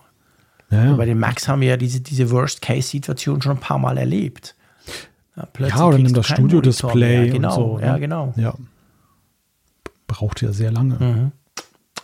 Ja. 0.71 0.93
Bei 0.93 1.05
den 1.05 1.19
Macs 1.19 1.47
haben 1.47 1.61
wir 1.61 1.69
ja 1.69 1.77
diese, 1.77 1.99
diese 1.99 2.31
Worst-Case-Situation 2.31 3.41
schon 3.41 3.57
ein 3.57 3.59
paar 3.59 3.77
Mal 3.77 3.97
erlebt. 3.97 4.55
Ja, 5.35 5.47
ja 5.67 5.85
oder 5.85 5.97
nimm 5.97 6.13
das 6.13 6.27
Studio-Display. 6.27 7.27
Ja, 7.27 7.33
genau, 7.33 7.55
so, 7.55 7.77
ne? 7.77 7.85
ja, 7.85 7.97
genau. 7.97 8.33
Ja. 8.37 8.53
Braucht 10.07 10.41
ja 10.41 10.51
sehr 10.51 10.71
lange. 10.71 10.95
Mhm. 10.95 11.31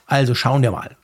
Also 0.05 0.35
schauen 0.35 0.61
wir 0.61 0.71
mal. 0.71 0.95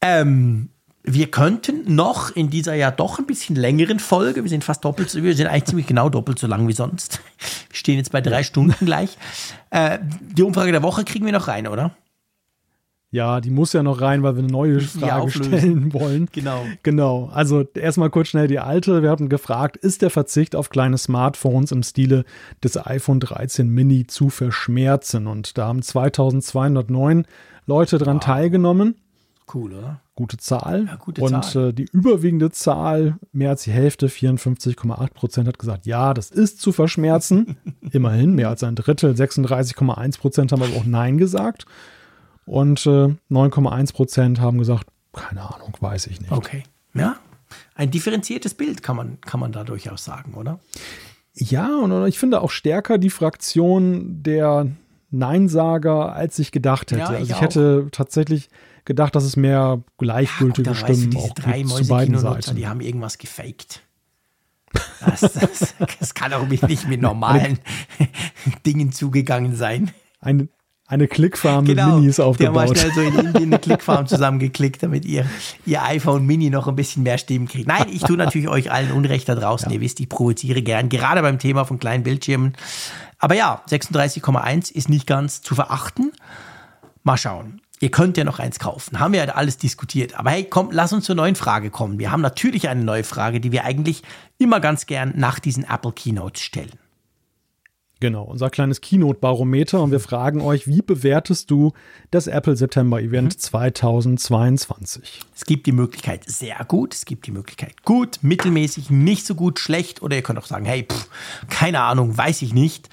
Ähm, 0.00 0.70
wir 1.02 1.30
könnten 1.30 1.94
noch 1.94 2.30
in 2.30 2.50
dieser 2.50 2.74
ja 2.74 2.90
doch 2.90 3.18
ein 3.18 3.26
bisschen 3.26 3.56
längeren 3.56 3.98
Folge, 3.98 4.42
wir 4.42 4.50
sind 4.50 4.64
fast 4.64 4.84
doppelt 4.84 5.10
so, 5.10 5.22
wir 5.22 5.34
sind 5.34 5.46
eigentlich 5.46 5.64
ziemlich 5.64 5.86
genau 5.86 6.08
doppelt 6.08 6.38
so 6.38 6.46
lang 6.46 6.68
wie 6.68 6.72
sonst. 6.72 7.20
Wir 7.70 7.76
stehen 7.76 7.98
jetzt 7.98 8.10
bei 8.10 8.20
drei 8.20 8.42
Stunden 8.42 8.84
gleich. 8.84 9.16
Äh, 9.70 9.98
die 10.20 10.42
Umfrage 10.42 10.72
der 10.72 10.82
Woche 10.82 11.04
kriegen 11.04 11.24
wir 11.24 11.32
noch 11.32 11.46
rein, 11.46 11.68
oder? 11.68 11.92
Ja, 13.12 13.40
die 13.40 13.50
muss 13.50 13.72
ja 13.72 13.82
noch 13.82 14.00
rein, 14.00 14.22
weil 14.22 14.36
wir 14.36 14.44
eine 14.44 14.52
neue 14.52 14.80
Frage 14.80 15.30
stellen 15.30 15.92
wollen. 15.92 16.28
Genau. 16.30 16.64
Genau. 16.84 17.28
Also 17.32 17.64
erstmal 17.74 18.08
kurz 18.08 18.28
schnell 18.28 18.46
die 18.46 18.60
alte. 18.60 19.02
Wir 19.02 19.10
hatten 19.10 19.28
gefragt, 19.28 19.76
ist 19.76 20.02
der 20.02 20.10
Verzicht 20.10 20.54
auf 20.54 20.70
kleine 20.70 20.96
Smartphones 20.96 21.72
im 21.72 21.82
Stile 21.82 22.24
des 22.62 22.76
iPhone 22.86 23.18
13 23.18 23.68
Mini 23.68 24.06
zu 24.06 24.30
verschmerzen? 24.30 25.26
Und 25.26 25.58
da 25.58 25.66
haben 25.66 25.82
2209 25.82 27.26
Leute 27.66 27.98
dran 27.98 28.18
wow. 28.18 28.24
teilgenommen. 28.24 28.94
Cool, 29.52 29.72
oder? 29.72 30.00
Gute 30.14 30.36
Zahl. 30.36 30.86
Ja, 30.86 30.96
gute 30.96 31.22
und 31.22 31.44
Zahl. 31.44 31.70
Äh, 31.70 31.72
die 31.72 31.88
überwiegende 31.90 32.52
Zahl, 32.52 33.16
mehr 33.32 33.50
als 33.50 33.64
die 33.64 33.72
Hälfte, 33.72 34.06
54,8 34.06 35.12
Prozent, 35.14 35.48
hat 35.48 35.58
gesagt, 35.58 35.86
ja, 35.86 36.14
das 36.14 36.30
ist 36.30 36.60
zu 36.60 36.70
verschmerzen. 36.70 37.56
Immerhin, 37.90 38.34
mehr 38.34 38.50
als 38.50 38.62
ein 38.62 38.76
Drittel, 38.76 39.14
36,1 39.14 40.20
Prozent 40.20 40.52
haben 40.52 40.62
aber 40.62 40.76
auch 40.76 40.84
Nein 40.84 41.18
gesagt. 41.18 41.66
Und 42.46 42.84
äh, 42.86 43.14
9,1 43.30 43.92
Prozent 43.92 44.40
haben 44.40 44.58
gesagt, 44.58 44.88
keine 45.12 45.42
Ahnung, 45.42 45.76
weiß 45.80 46.06
ich 46.08 46.20
nicht. 46.20 46.32
Okay. 46.32 46.62
Ja, 46.94 47.16
ein 47.74 47.90
differenziertes 47.90 48.54
Bild 48.54 48.82
kann 48.82 48.96
man, 48.96 49.20
kann 49.20 49.40
man 49.40 49.52
da 49.52 49.64
durchaus 49.64 50.04
sagen, 50.04 50.34
oder? 50.34 50.60
Ja, 51.34 51.76
und 51.76 52.06
ich 52.06 52.18
finde 52.18 52.40
auch 52.40 52.50
stärker 52.50 52.98
die 52.98 53.10
Fraktion 53.10 54.22
der 54.22 54.66
Neinsager, 55.10 56.12
als 56.12 56.38
ich 56.38 56.52
gedacht 56.52 56.92
hätte. 56.92 57.00
Ja, 57.00 57.12
ich 57.12 57.16
also 57.16 57.24
ich 57.24 57.34
auch. 57.34 57.40
hätte 57.40 57.88
tatsächlich 57.90 58.48
gedacht, 58.84 59.14
dass 59.14 59.24
es 59.24 59.36
mehr 59.36 59.82
gleichgültige 59.98 60.70
ja, 60.70 60.74
Stimmen 60.74 61.14
weißt 61.14 61.14
du, 61.14 61.18
auch 61.18 61.78
zu 61.78 61.88
beiden 61.88 62.18
Seiten. 62.18 62.56
Die 62.56 62.66
haben 62.66 62.80
irgendwas 62.80 63.18
gefaked. 63.18 63.82
Das, 65.00 65.20
das, 65.20 65.74
das 65.98 66.14
kann 66.14 66.32
auch 66.32 66.46
nicht 66.46 66.88
mit 66.88 67.00
normalen 67.00 67.58
Dingen 68.66 68.92
zugegangen 68.92 69.56
sein. 69.56 69.90
Eine, 70.20 70.48
eine 70.90 71.06
Clickfarm 71.06 71.64
genau, 71.64 71.86
mit 71.86 72.00
Minis 72.00 72.18
aufgebaut. 72.18 72.54
Die 72.54 72.58
haben 72.58 72.68
mal 72.68 72.76
schnell 72.76 72.92
so 72.92 73.00
in 73.00 73.26
Indien 73.26 73.52
eine 73.52 73.58
Clickfarm 73.60 74.08
zusammengeklickt, 74.08 74.82
damit 74.82 75.04
ihr, 75.04 75.24
ihr 75.64 75.82
iPhone 75.84 76.26
Mini 76.26 76.50
noch 76.50 76.66
ein 76.66 76.74
bisschen 76.74 77.04
mehr 77.04 77.16
Stimmen 77.16 77.46
kriegt. 77.46 77.68
Nein, 77.68 77.86
ich 77.92 78.02
tue 78.02 78.16
natürlich 78.16 78.48
euch 78.48 78.72
allen 78.72 78.90
Unrecht 78.90 79.28
da 79.28 79.36
draußen. 79.36 79.68
Ja. 79.70 79.76
Ihr 79.76 79.80
wisst, 79.80 80.00
ich 80.00 80.08
provoziere 80.08 80.62
gern, 80.62 80.88
gerade 80.88 81.22
beim 81.22 81.38
Thema 81.38 81.64
von 81.64 81.78
kleinen 81.78 82.02
Bildschirmen. 82.02 82.54
Aber 83.20 83.36
ja, 83.36 83.62
36,1 83.70 84.72
ist 84.72 84.88
nicht 84.88 85.06
ganz 85.06 85.42
zu 85.42 85.54
verachten. 85.54 86.10
Mal 87.04 87.16
schauen. 87.16 87.60
Ihr 87.78 87.92
könnt 87.92 88.16
ja 88.16 88.24
noch 88.24 88.40
eins 88.40 88.58
kaufen. 88.58 88.98
Haben 88.98 89.12
wir 89.12 89.24
ja 89.24 89.32
alles 89.32 89.58
diskutiert. 89.58 90.18
Aber 90.18 90.30
hey, 90.30 90.44
komm, 90.44 90.70
lass 90.72 90.92
uns 90.92 91.04
zur 91.04 91.14
neuen 91.14 91.36
Frage 91.36 91.70
kommen. 91.70 92.00
Wir 92.00 92.10
haben 92.10 92.20
natürlich 92.20 92.68
eine 92.68 92.82
neue 92.82 93.04
Frage, 93.04 93.40
die 93.40 93.52
wir 93.52 93.64
eigentlich 93.64 94.02
immer 94.38 94.58
ganz 94.58 94.86
gern 94.86 95.12
nach 95.16 95.38
diesen 95.38 95.62
Apple 95.62 95.92
Keynotes 95.92 96.42
stellen. 96.42 96.79
Genau, 98.00 98.24
unser 98.24 98.48
kleines 98.48 98.80
Keynote-Barometer 98.80 99.82
und 99.82 99.90
wir 99.90 100.00
fragen 100.00 100.40
euch, 100.40 100.66
wie 100.66 100.80
bewertest 100.80 101.50
du 101.50 101.74
das 102.10 102.28
Apple 102.28 102.56
September-Event 102.56 103.34
mhm. 103.34 103.38
2022? 103.38 105.20
Es 105.34 105.44
gibt 105.44 105.66
die 105.66 105.72
Möglichkeit 105.72 106.24
sehr 106.26 106.64
gut, 106.66 106.94
es 106.94 107.04
gibt 107.04 107.26
die 107.26 107.30
Möglichkeit 107.30 107.82
gut, 107.84 108.18
mittelmäßig, 108.22 108.88
nicht 108.88 109.26
so 109.26 109.34
gut, 109.34 109.58
schlecht 109.58 110.00
oder 110.00 110.16
ihr 110.16 110.22
könnt 110.22 110.38
auch 110.38 110.46
sagen, 110.46 110.64
hey, 110.64 110.86
pff, 110.90 111.10
keine 111.50 111.82
Ahnung, 111.82 112.16
weiß 112.16 112.40
ich 112.40 112.54
nicht. 112.54 112.88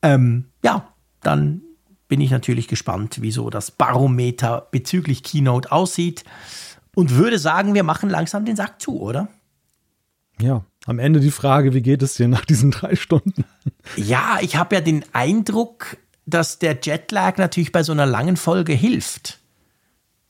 Ähm, 0.00 0.46
ja, 0.64 0.94
dann 1.20 1.60
bin 2.08 2.22
ich 2.22 2.30
natürlich 2.30 2.68
gespannt, 2.68 3.18
wieso 3.20 3.50
das 3.50 3.70
Barometer 3.70 4.68
bezüglich 4.70 5.22
Keynote 5.22 5.70
aussieht 5.70 6.24
und 6.94 7.16
würde 7.16 7.38
sagen, 7.38 7.74
wir 7.74 7.84
machen 7.84 8.08
langsam 8.08 8.46
den 8.46 8.56
Sack 8.56 8.80
zu, 8.80 8.98
oder? 8.98 9.28
Ja, 10.40 10.64
am 10.88 10.98
Ende 10.98 11.20
die 11.20 11.30
Frage, 11.30 11.74
wie 11.74 11.82
geht 11.82 12.02
es 12.02 12.14
dir 12.14 12.28
nach 12.28 12.46
diesen 12.46 12.70
drei 12.70 12.96
Stunden? 12.96 13.44
Ja, 13.96 14.38
ich 14.40 14.56
habe 14.56 14.74
ja 14.74 14.80
den 14.80 15.04
Eindruck, 15.12 15.98
dass 16.24 16.58
der 16.58 16.78
Jetlag 16.82 17.36
natürlich 17.36 17.72
bei 17.72 17.82
so 17.82 17.92
einer 17.92 18.06
langen 18.06 18.38
Folge 18.38 18.72
hilft. 18.72 19.38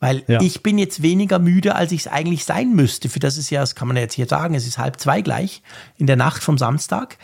Weil 0.00 0.24
ja. 0.26 0.40
ich 0.40 0.62
bin 0.62 0.78
jetzt 0.78 1.00
weniger 1.02 1.38
müde, 1.38 1.76
als 1.76 1.92
ich 1.92 2.00
es 2.00 2.06
eigentlich 2.08 2.44
sein 2.44 2.74
müsste. 2.74 3.08
Für 3.08 3.20
das 3.20 3.36
ist 3.36 3.50
ja, 3.50 3.60
das 3.60 3.76
kann 3.76 3.86
man 3.86 3.96
ja 3.96 4.02
jetzt 4.02 4.14
hier 4.14 4.26
sagen, 4.26 4.54
es 4.54 4.66
ist 4.66 4.78
halb 4.78 4.98
zwei 4.98 5.22
gleich 5.22 5.62
in 5.96 6.08
der 6.08 6.16
Nacht 6.16 6.42
vom 6.42 6.58
Samstag. 6.58 7.18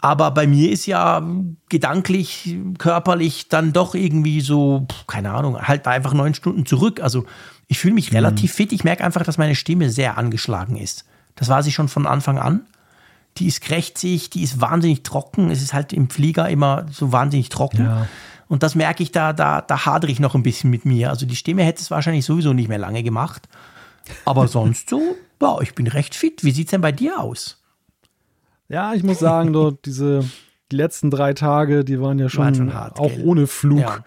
Aber 0.00 0.32
bei 0.32 0.46
mir 0.46 0.70
ist 0.70 0.86
ja 0.86 1.26
gedanklich, 1.68 2.56
körperlich 2.78 3.48
dann 3.48 3.72
doch 3.72 3.94
irgendwie 3.94 4.40
so, 4.40 4.86
keine 5.06 5.32
Ahnung, 5.32 5.60
halt 5.60 5.86
einfach 5.86 6.12
neun 6.12 6.34
Stunden 6.34 6.66
zurück. 6.66 7.00
Also 7.00 7.24
ich 7.68 7.78
fühle 7.78 7.94
mich 7.94 8.10
mhm. 8.10 8.16
relativ 8.16 8.52
fit. 8.52 8.72
Ich 8.72 8.82
merke 8.82 9.04
einfach, 9.04 9.22
dass 9.22 9.38
meine 9.38 9.54
Stimme 9.54 9.90
sehr 9.90 10.18
angeschlagen 10.18 10.76
ist. 10.76 11.04
Das 11.34 11.48
war 11.48 11.62
sie 11.62 11.72
schon 11.72 11.88
von 11.88 12.06
Anfang 12.06 12.38
an. 12.38 12.66
Die 13.38 13.46
ist 13.46 13.60
krächzig, 13.60 14.30
die 14.30 14.42
ist 14.42 14.60
wahnsinnig 14.60 15.02
trocken. 15.02 15.50
Es 15.50 15.62
ist 15.62 15.74
halt 15.74 15.92
im 15.92 16.08
Flieger 16.08 16.48
immer 16.48 16.86
so 16.90 17.10
wahnsinnig 17.12 17.48
trocken. 17.48 17.84
Ja. 17.84 18.08
Und 18.46 18.62
das 18.62 18.74
merke 18.74 19.02
ich, 19.02 19.10
da, 19.10 19.32
da, 19.32 19.60
da 19.60 19.86
hadere 19.86 20.10
ich 20.10 20.20
noch 20.20 20.34
ein 20.34 20.42
bisschen 20.42 20.70
mit 20.70 20.84
mir. 20.84 21.10
Also 21.10 21.26
die 21.26 21.34
Stimme 21.34 21.64
hätte 21.64 21.82
es 21.82 21.90
wahrscheinlich 21.90 22.24
sowieso 22.24 22.52
nicht 22.52 22.68
mehr 22.68 22.78
lange 22.78 23.02
gemacht. 23.02 23.48
Aber 24.24 24.46
sonst 24.48 24.90
so, 24.90 25.16
ja, 25.42 25.60
ich 25.60 25.74
bin 25.74 25.86
recht 25.86 26.14
fit. 26.14 26.44
Wie 26.44 26.52
sieht 26.52 26.68
es 26.68 26.70
denn 26.70 26.80
bei 26.80 26.92
dir 26.92 27.18
aus? 27.18 27.60
Ja, 28.68 28.94
ich 28.94 29.02
muss 29.02 29.18
sagen, 29.18 29.52
dort 29.52 29.84
diese 29.86 30.24
die 30.72 30.76
letzten 30.76 31.10
drei 31.10 31.34
Tage, 31.34 31.84
die 31.84 32.00
waren 32.00 32.18
ja 32.18 32.28
schon, 32.28 32.44
waren 32.44 32.54
schon 32.54 32.74
hart, 32.74 32.98
auch 32.98 33.08
gell? 33.08 33.24
ohne 33.24 33.46
Flug 33.46 33.80
ja. 33.80 34.04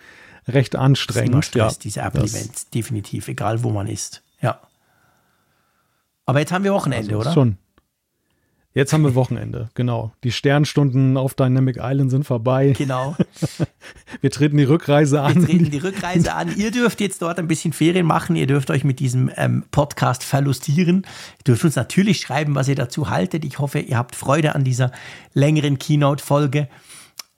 recht 0.48 0.76
anstrengend. 0.76 1.36
Das 1.36 1.48
ist 1.48 1.56
immer 1.56 1.70
Stress, 1.70 1.74
ja, 1.76 1.80
diese 1.82 2.02
Apple-Events, 2.02 2.70
definitiv, 2.72 3.28
egal 3.28 3.64
wo 3.64 3.70
man 3.70 3.88
ist. 3.88 4.24
Aber 6.28 6.40
jetzt 6.40 6.52
haben 6.52 6.64
wir 6.64 6.74
Wochenende, 6.74 7.16
also, 7.16 7.22
oder? 7.22 7.34
Schon. 7.34 7.58
Jetzt 8.74 8.94
haben 8.94 9.02
wir 9.02 9.16
Wochenende, 9.16 9.70
genau. 9.74 10.12
Die 10.24 10.32
Sternstunden 10.32 11.18
auf 11.18 11.34
Dynamic 11.34 11.78
Island 11.82 12.12
sind 12.12 12.26
vorbei. 12.26 12.76
Genau. 12.78 13.16
wir 14.22 14.30
treten 14.30 14.58
die 14.58 14.66
Rückreise 14.66 15.22
an. 15.22 15.36
Wir 15.36 15.48
treten 15.48 15.72
die 15.72 15.78
Rückreise 15.80 16.36
an. 16.36 16.56
Ihr 16.56 16.70
dürft 16.70 17.02
jetzt 17.02 17.24
dort 17.24 17.40
ein 17.40 17.48
bisschen 17.48 17.74
Ferien 17.74 18.06
machen. 18.06 18.36
Ihr 18.36 18.46
dürft 18.46 18.70
euch 18.70 18.84
mit 18.84 19.00
diesem 19.00 19.32
ähm, 19.36 19.64
Podcast 19.72 20.24
verlustieren. 20.24 21.08
Ihr 21.40 21.44
dürft 21.48 21.64
uns 21.64 21.76
natürlich 21.76 22.20
schreiben, 22.20 22.54
was 22.54 22.68
ihr 22.68 22.76
dazu 22.76 23.10
haltet. 23.10 23.46
Ich 23.46 23.58
hoffe, 23.58 23.80
ihr 23.80 23.98
habt 23.98 24.16
Freude 24.16 24.54
an 24.54 24.64
dieser 24.64 24.92
längeren 25.34 25.80
Keynote-Folge. 25.80 26.68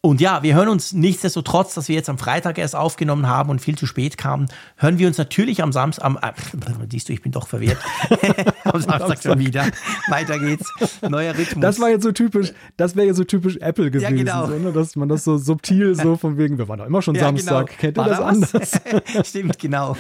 Und 0.02 0.22
ja, 0.22 0.44
wir 0.44 0.56
hören 0.56 0.70
uns 0.70 0.94
nichtsdestotrotz, 0.94 1.74
dass 1.74 1.90
wir 1.90 1.96
jetzt 1.96 2.08
am 2.08 2.18
Freitag 2.18 2.58
erst 2.58 2.74
aufgenommen 2.74 3.28
haben 3.28 3.50
und 3.50 3.60
viel 3.60 3.78
zu 3.78 3.86
spät 3.86 4.18
kamen, 4.18 4.46
hören 4.78 4.98
wir 4.98 5.08
uns 5.08 5.18
natürlich 5.18 5.62
am 5.62 5.74
Samstag, 5.74 6.06
am, 6.06 6.18
äh, 6.22 6.32
siehst 6.90 7.10
du, 7.10 7.14
ich 7.14 7.22
bin 7.22 7.34
doch 7.34 7.50
verwirrt, 7.50 7.80
am 8.64 8.80
Samstag 8.80 9.22
schon 9.22 9.40
wieder. 9.40 9.66
Weiter 10.08 10.40
geht's. 10.40 10.72
Neuer 11.02 11.38
Rhythmus. 11.38 11.62
Das 11.62 11.82
war 11.82 11.90
jetzt 11.90 12.04
so 12.04 12.14
typisch, 12.14 12.54
das 12.78 12.96
wäre 12.96 13.08
ja 13.08 13.14
so 13.14 13.26
typisch 13.26 13.58
Apple 13.58 13.92
gewesen, 13.92 14.16
ja, 14.16 14.24
genau. 14.24 14.48
so, 14.48 14.58
ne? 14.58 14.72
dass 14.72 14.96
man 14.96 15.10
das 15.10 15.26
so 15.26 15.38
subtil 15.38 15.94
so 15.96 16.16
von 16.16 16.38
wegen, 16.38 16.58
wir 16.58 16.70
waren 16.70 16.80
doch 16.80 16.86
immer 16.86 17.02
schon 17.02 17.16
ja, 17.16 17.24
Samstag, 17.24 17.68
genau. 17.68 17.80
kennt 17.80 17.98
ihr 17.98 18.04
das 18.06 18.20
da 18.20 18.26
anders? 18.26 18.82
Stimmt, 19.28 19.60
genau. 19.60 19.98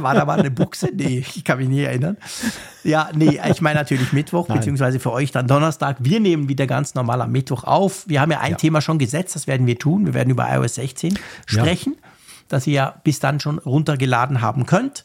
War 0.00 0.14
da 0.14 0.24
mal 0.24 0.40
eine 0.40 0.50
Buchse? 0.50 0.88
Nee, 0.92 1.24
ich 1.32 1.44
kann 1.44 1.58
mich 1.58 1.68
nie 1.68 1.82
erinnern. 1.82 2.16
Ja, 2.82 3.10
nee, 3.14 3.40
ich 3.48 3.60
meine 3.60 3.78
natürlich 3.78 4.12
Mittwoch, 4.12 4.48
Nein. 4.48 4.58
beziehungsweise 4.58 4.98
für 4.98 5.12
euch 5.12 5.30
dann 5.30 5.46
Donnerstag. 5.46 5.98
Wir 6.00 6.18
nehmen 6.18 6.48
wieder 6.48 6.66
ganz 6.66 6.96
normal 6.96 7.20
am 7.20 7.30
Mittwoch 7.30 7.62
auf. 7.62 8.08
Wir 8.08 8.20
haben 8.20 8.32
ja 8.32 8.40
ein 8.40 8.52
ja. 8.52 8.56
Thema 8.56 8.80
schon 8.80 8.98
gesetzt, 9.12 9.36
das 9.36 9.46
werden 9.46 9.66
wir 9.66 9.78
tun. 9.78 10.06
Wir 10.06 10.14
werden 10.14 10.30
über 10.30 10.48
iOS 10.50 10.76
16 10.76 11.18
sprechen, 11.46 11.94
ja. 11.94 12.08
das 12.48 12.66
ihr 12.66 12.72
ja 12.72 13.00
bis 13.04 13.20
dann 13.20 13.40
schon 13.40 13.58
runtergeladen 13.58 14.40
haben 14.40 14.66
könnt. 14.66 15.04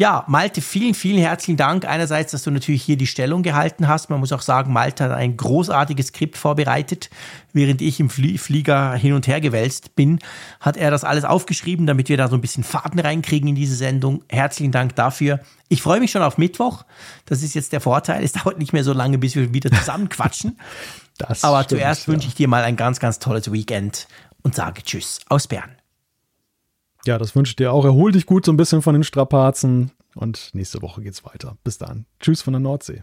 Ja, 0.00 0.24
Malte, 0.28 0.60
vielen, 0.60 0.94
vielen 0.94 1.18
herzlichen 1.18 1.56
Dank. 1.56 1.84
Einerseits, 1.84 2.30
dass 2.30 2.44
du 2.44 2.52
natürlich 2.52 2.84
hier 2.84 2.96
die 2.96 3.08
Stellung 3.08 3.42
gehalten 3.42 3.88
hast. 3.88 4.10
Man 4.10 4.20
muss 4.20 4.32
auch 4.32 4.42
sagen, 4.42 4.72
Malte 4.72 5.02
hat 5.02 5.10
ein 5.10 5.36
großartiges 5.36 6.08
Skript 6.08 6.36
vorbereitet. 6.36 7.10
Während 7.52 7.82
ich 7.82 7.98
im 7.98 8.08
Flieger 8.08 8.94
hin 8.94 9.12
und 9.14 9.26
her 9.26 9.40
gewälzt 9.40 9.96
bin, 9.96 10.20
hat 10.60 10.76
er 10.76 10.92
das 10.92 11.02
alles 11.02 11.24
aufgeschrieben, 11.24 11.84
damit 11.88 12.08
wir 12.10 12.16
da 12.16 12.28
so 12.28 12.36
ein 12.36 12.40
bisschen 12.40 12.62
Faden 12.62 13.00
reinkriegen 13.00 13.48
in 13.48 13.56
diese 13.56 13.74
Sendung. 13.74 14.22
Herzlichen 14.28 14.70
Dank 14.70 14.94
dafür. 14.94 15.40
Ich 15.68 15.82
freue 15.82 15.98
mich 15.98 16.12
schon 16.12 16.22
auf 16.22 16.38
Mittwoch. 16.38 16.84
Das 17.26 17.42
ist 17.42 17.56
jetzt 17.56 17.72
der 17.72 17.80
Vorteil. 17.80 18.22
Es 18.22 18.32
dauert 18.44 18.60
nicht 18.60 18.72
mehr 18.72 18.84
so 18.84 18.92
lange, 18.92 19.18
bis 19.18 19.34
wir 19.34 19.52
wieder 19.52 19.72
zusammen 19.72 20.08
quatschen. 20.08 20.60
Das 21.18 21.42
Aber 21.42 21.64
stimmt, 21.64 21.80
zuerst 21.80 22.06
ja. 22.06 22.12
wünsche 22.12 22.28
ich 22.28 22.34
dir 22.34 22.48
mal 22.48 22.62
ein 22.62 22.76
ganz, 22.76 23.00
ganz 23.00 23.18
tolles 23.18 23.52
Weekend 23.52 24.06
und 24.42 24.54
sage 24.54 24.82
Tschüss 24.82 25.20
aus 25.28 25.48
Bern. 25.48 25.76
Ja, 27.04 27.18
das 27.18 27.34
wünsche 27.34 27.50
ich 27.50 27.56
dir 27.56 27.72
auch. 27.72 27.84
Erhol 27.84 28.12
dich 28.12 28.26
gut 28.26 28.44
so 28.44 28.52
ein 28.52 28.56
bisschen 28.56 28.82
von 28.82 28.94
den 28.94 29.04
Strapazen 29.04 29.90
und 30.14 30.50
nächste 30.54 30.80
Woche 30.80 31.02
geht's 31.02 31.24
weiter. 31.24 31.56
Bis 31.64 31.78
dann. 31.78 32.06
Tschüss 32.20 32.42
von 32.42 32.52
der 32.52 32.60
Nordsee. 32.60 33.02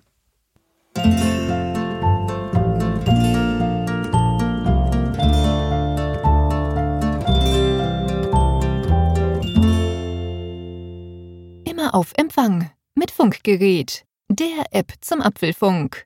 Immer 11.65 11.93
auf 11.93 12.13
Empfang 12.15 12.71
mit 12.95 13.11
Funkgerät, 13.11 14.05
der 14.29 14.65
App 14.71 14.93
zum 15.01 15.21
Apfelfunk. 15.21 16.05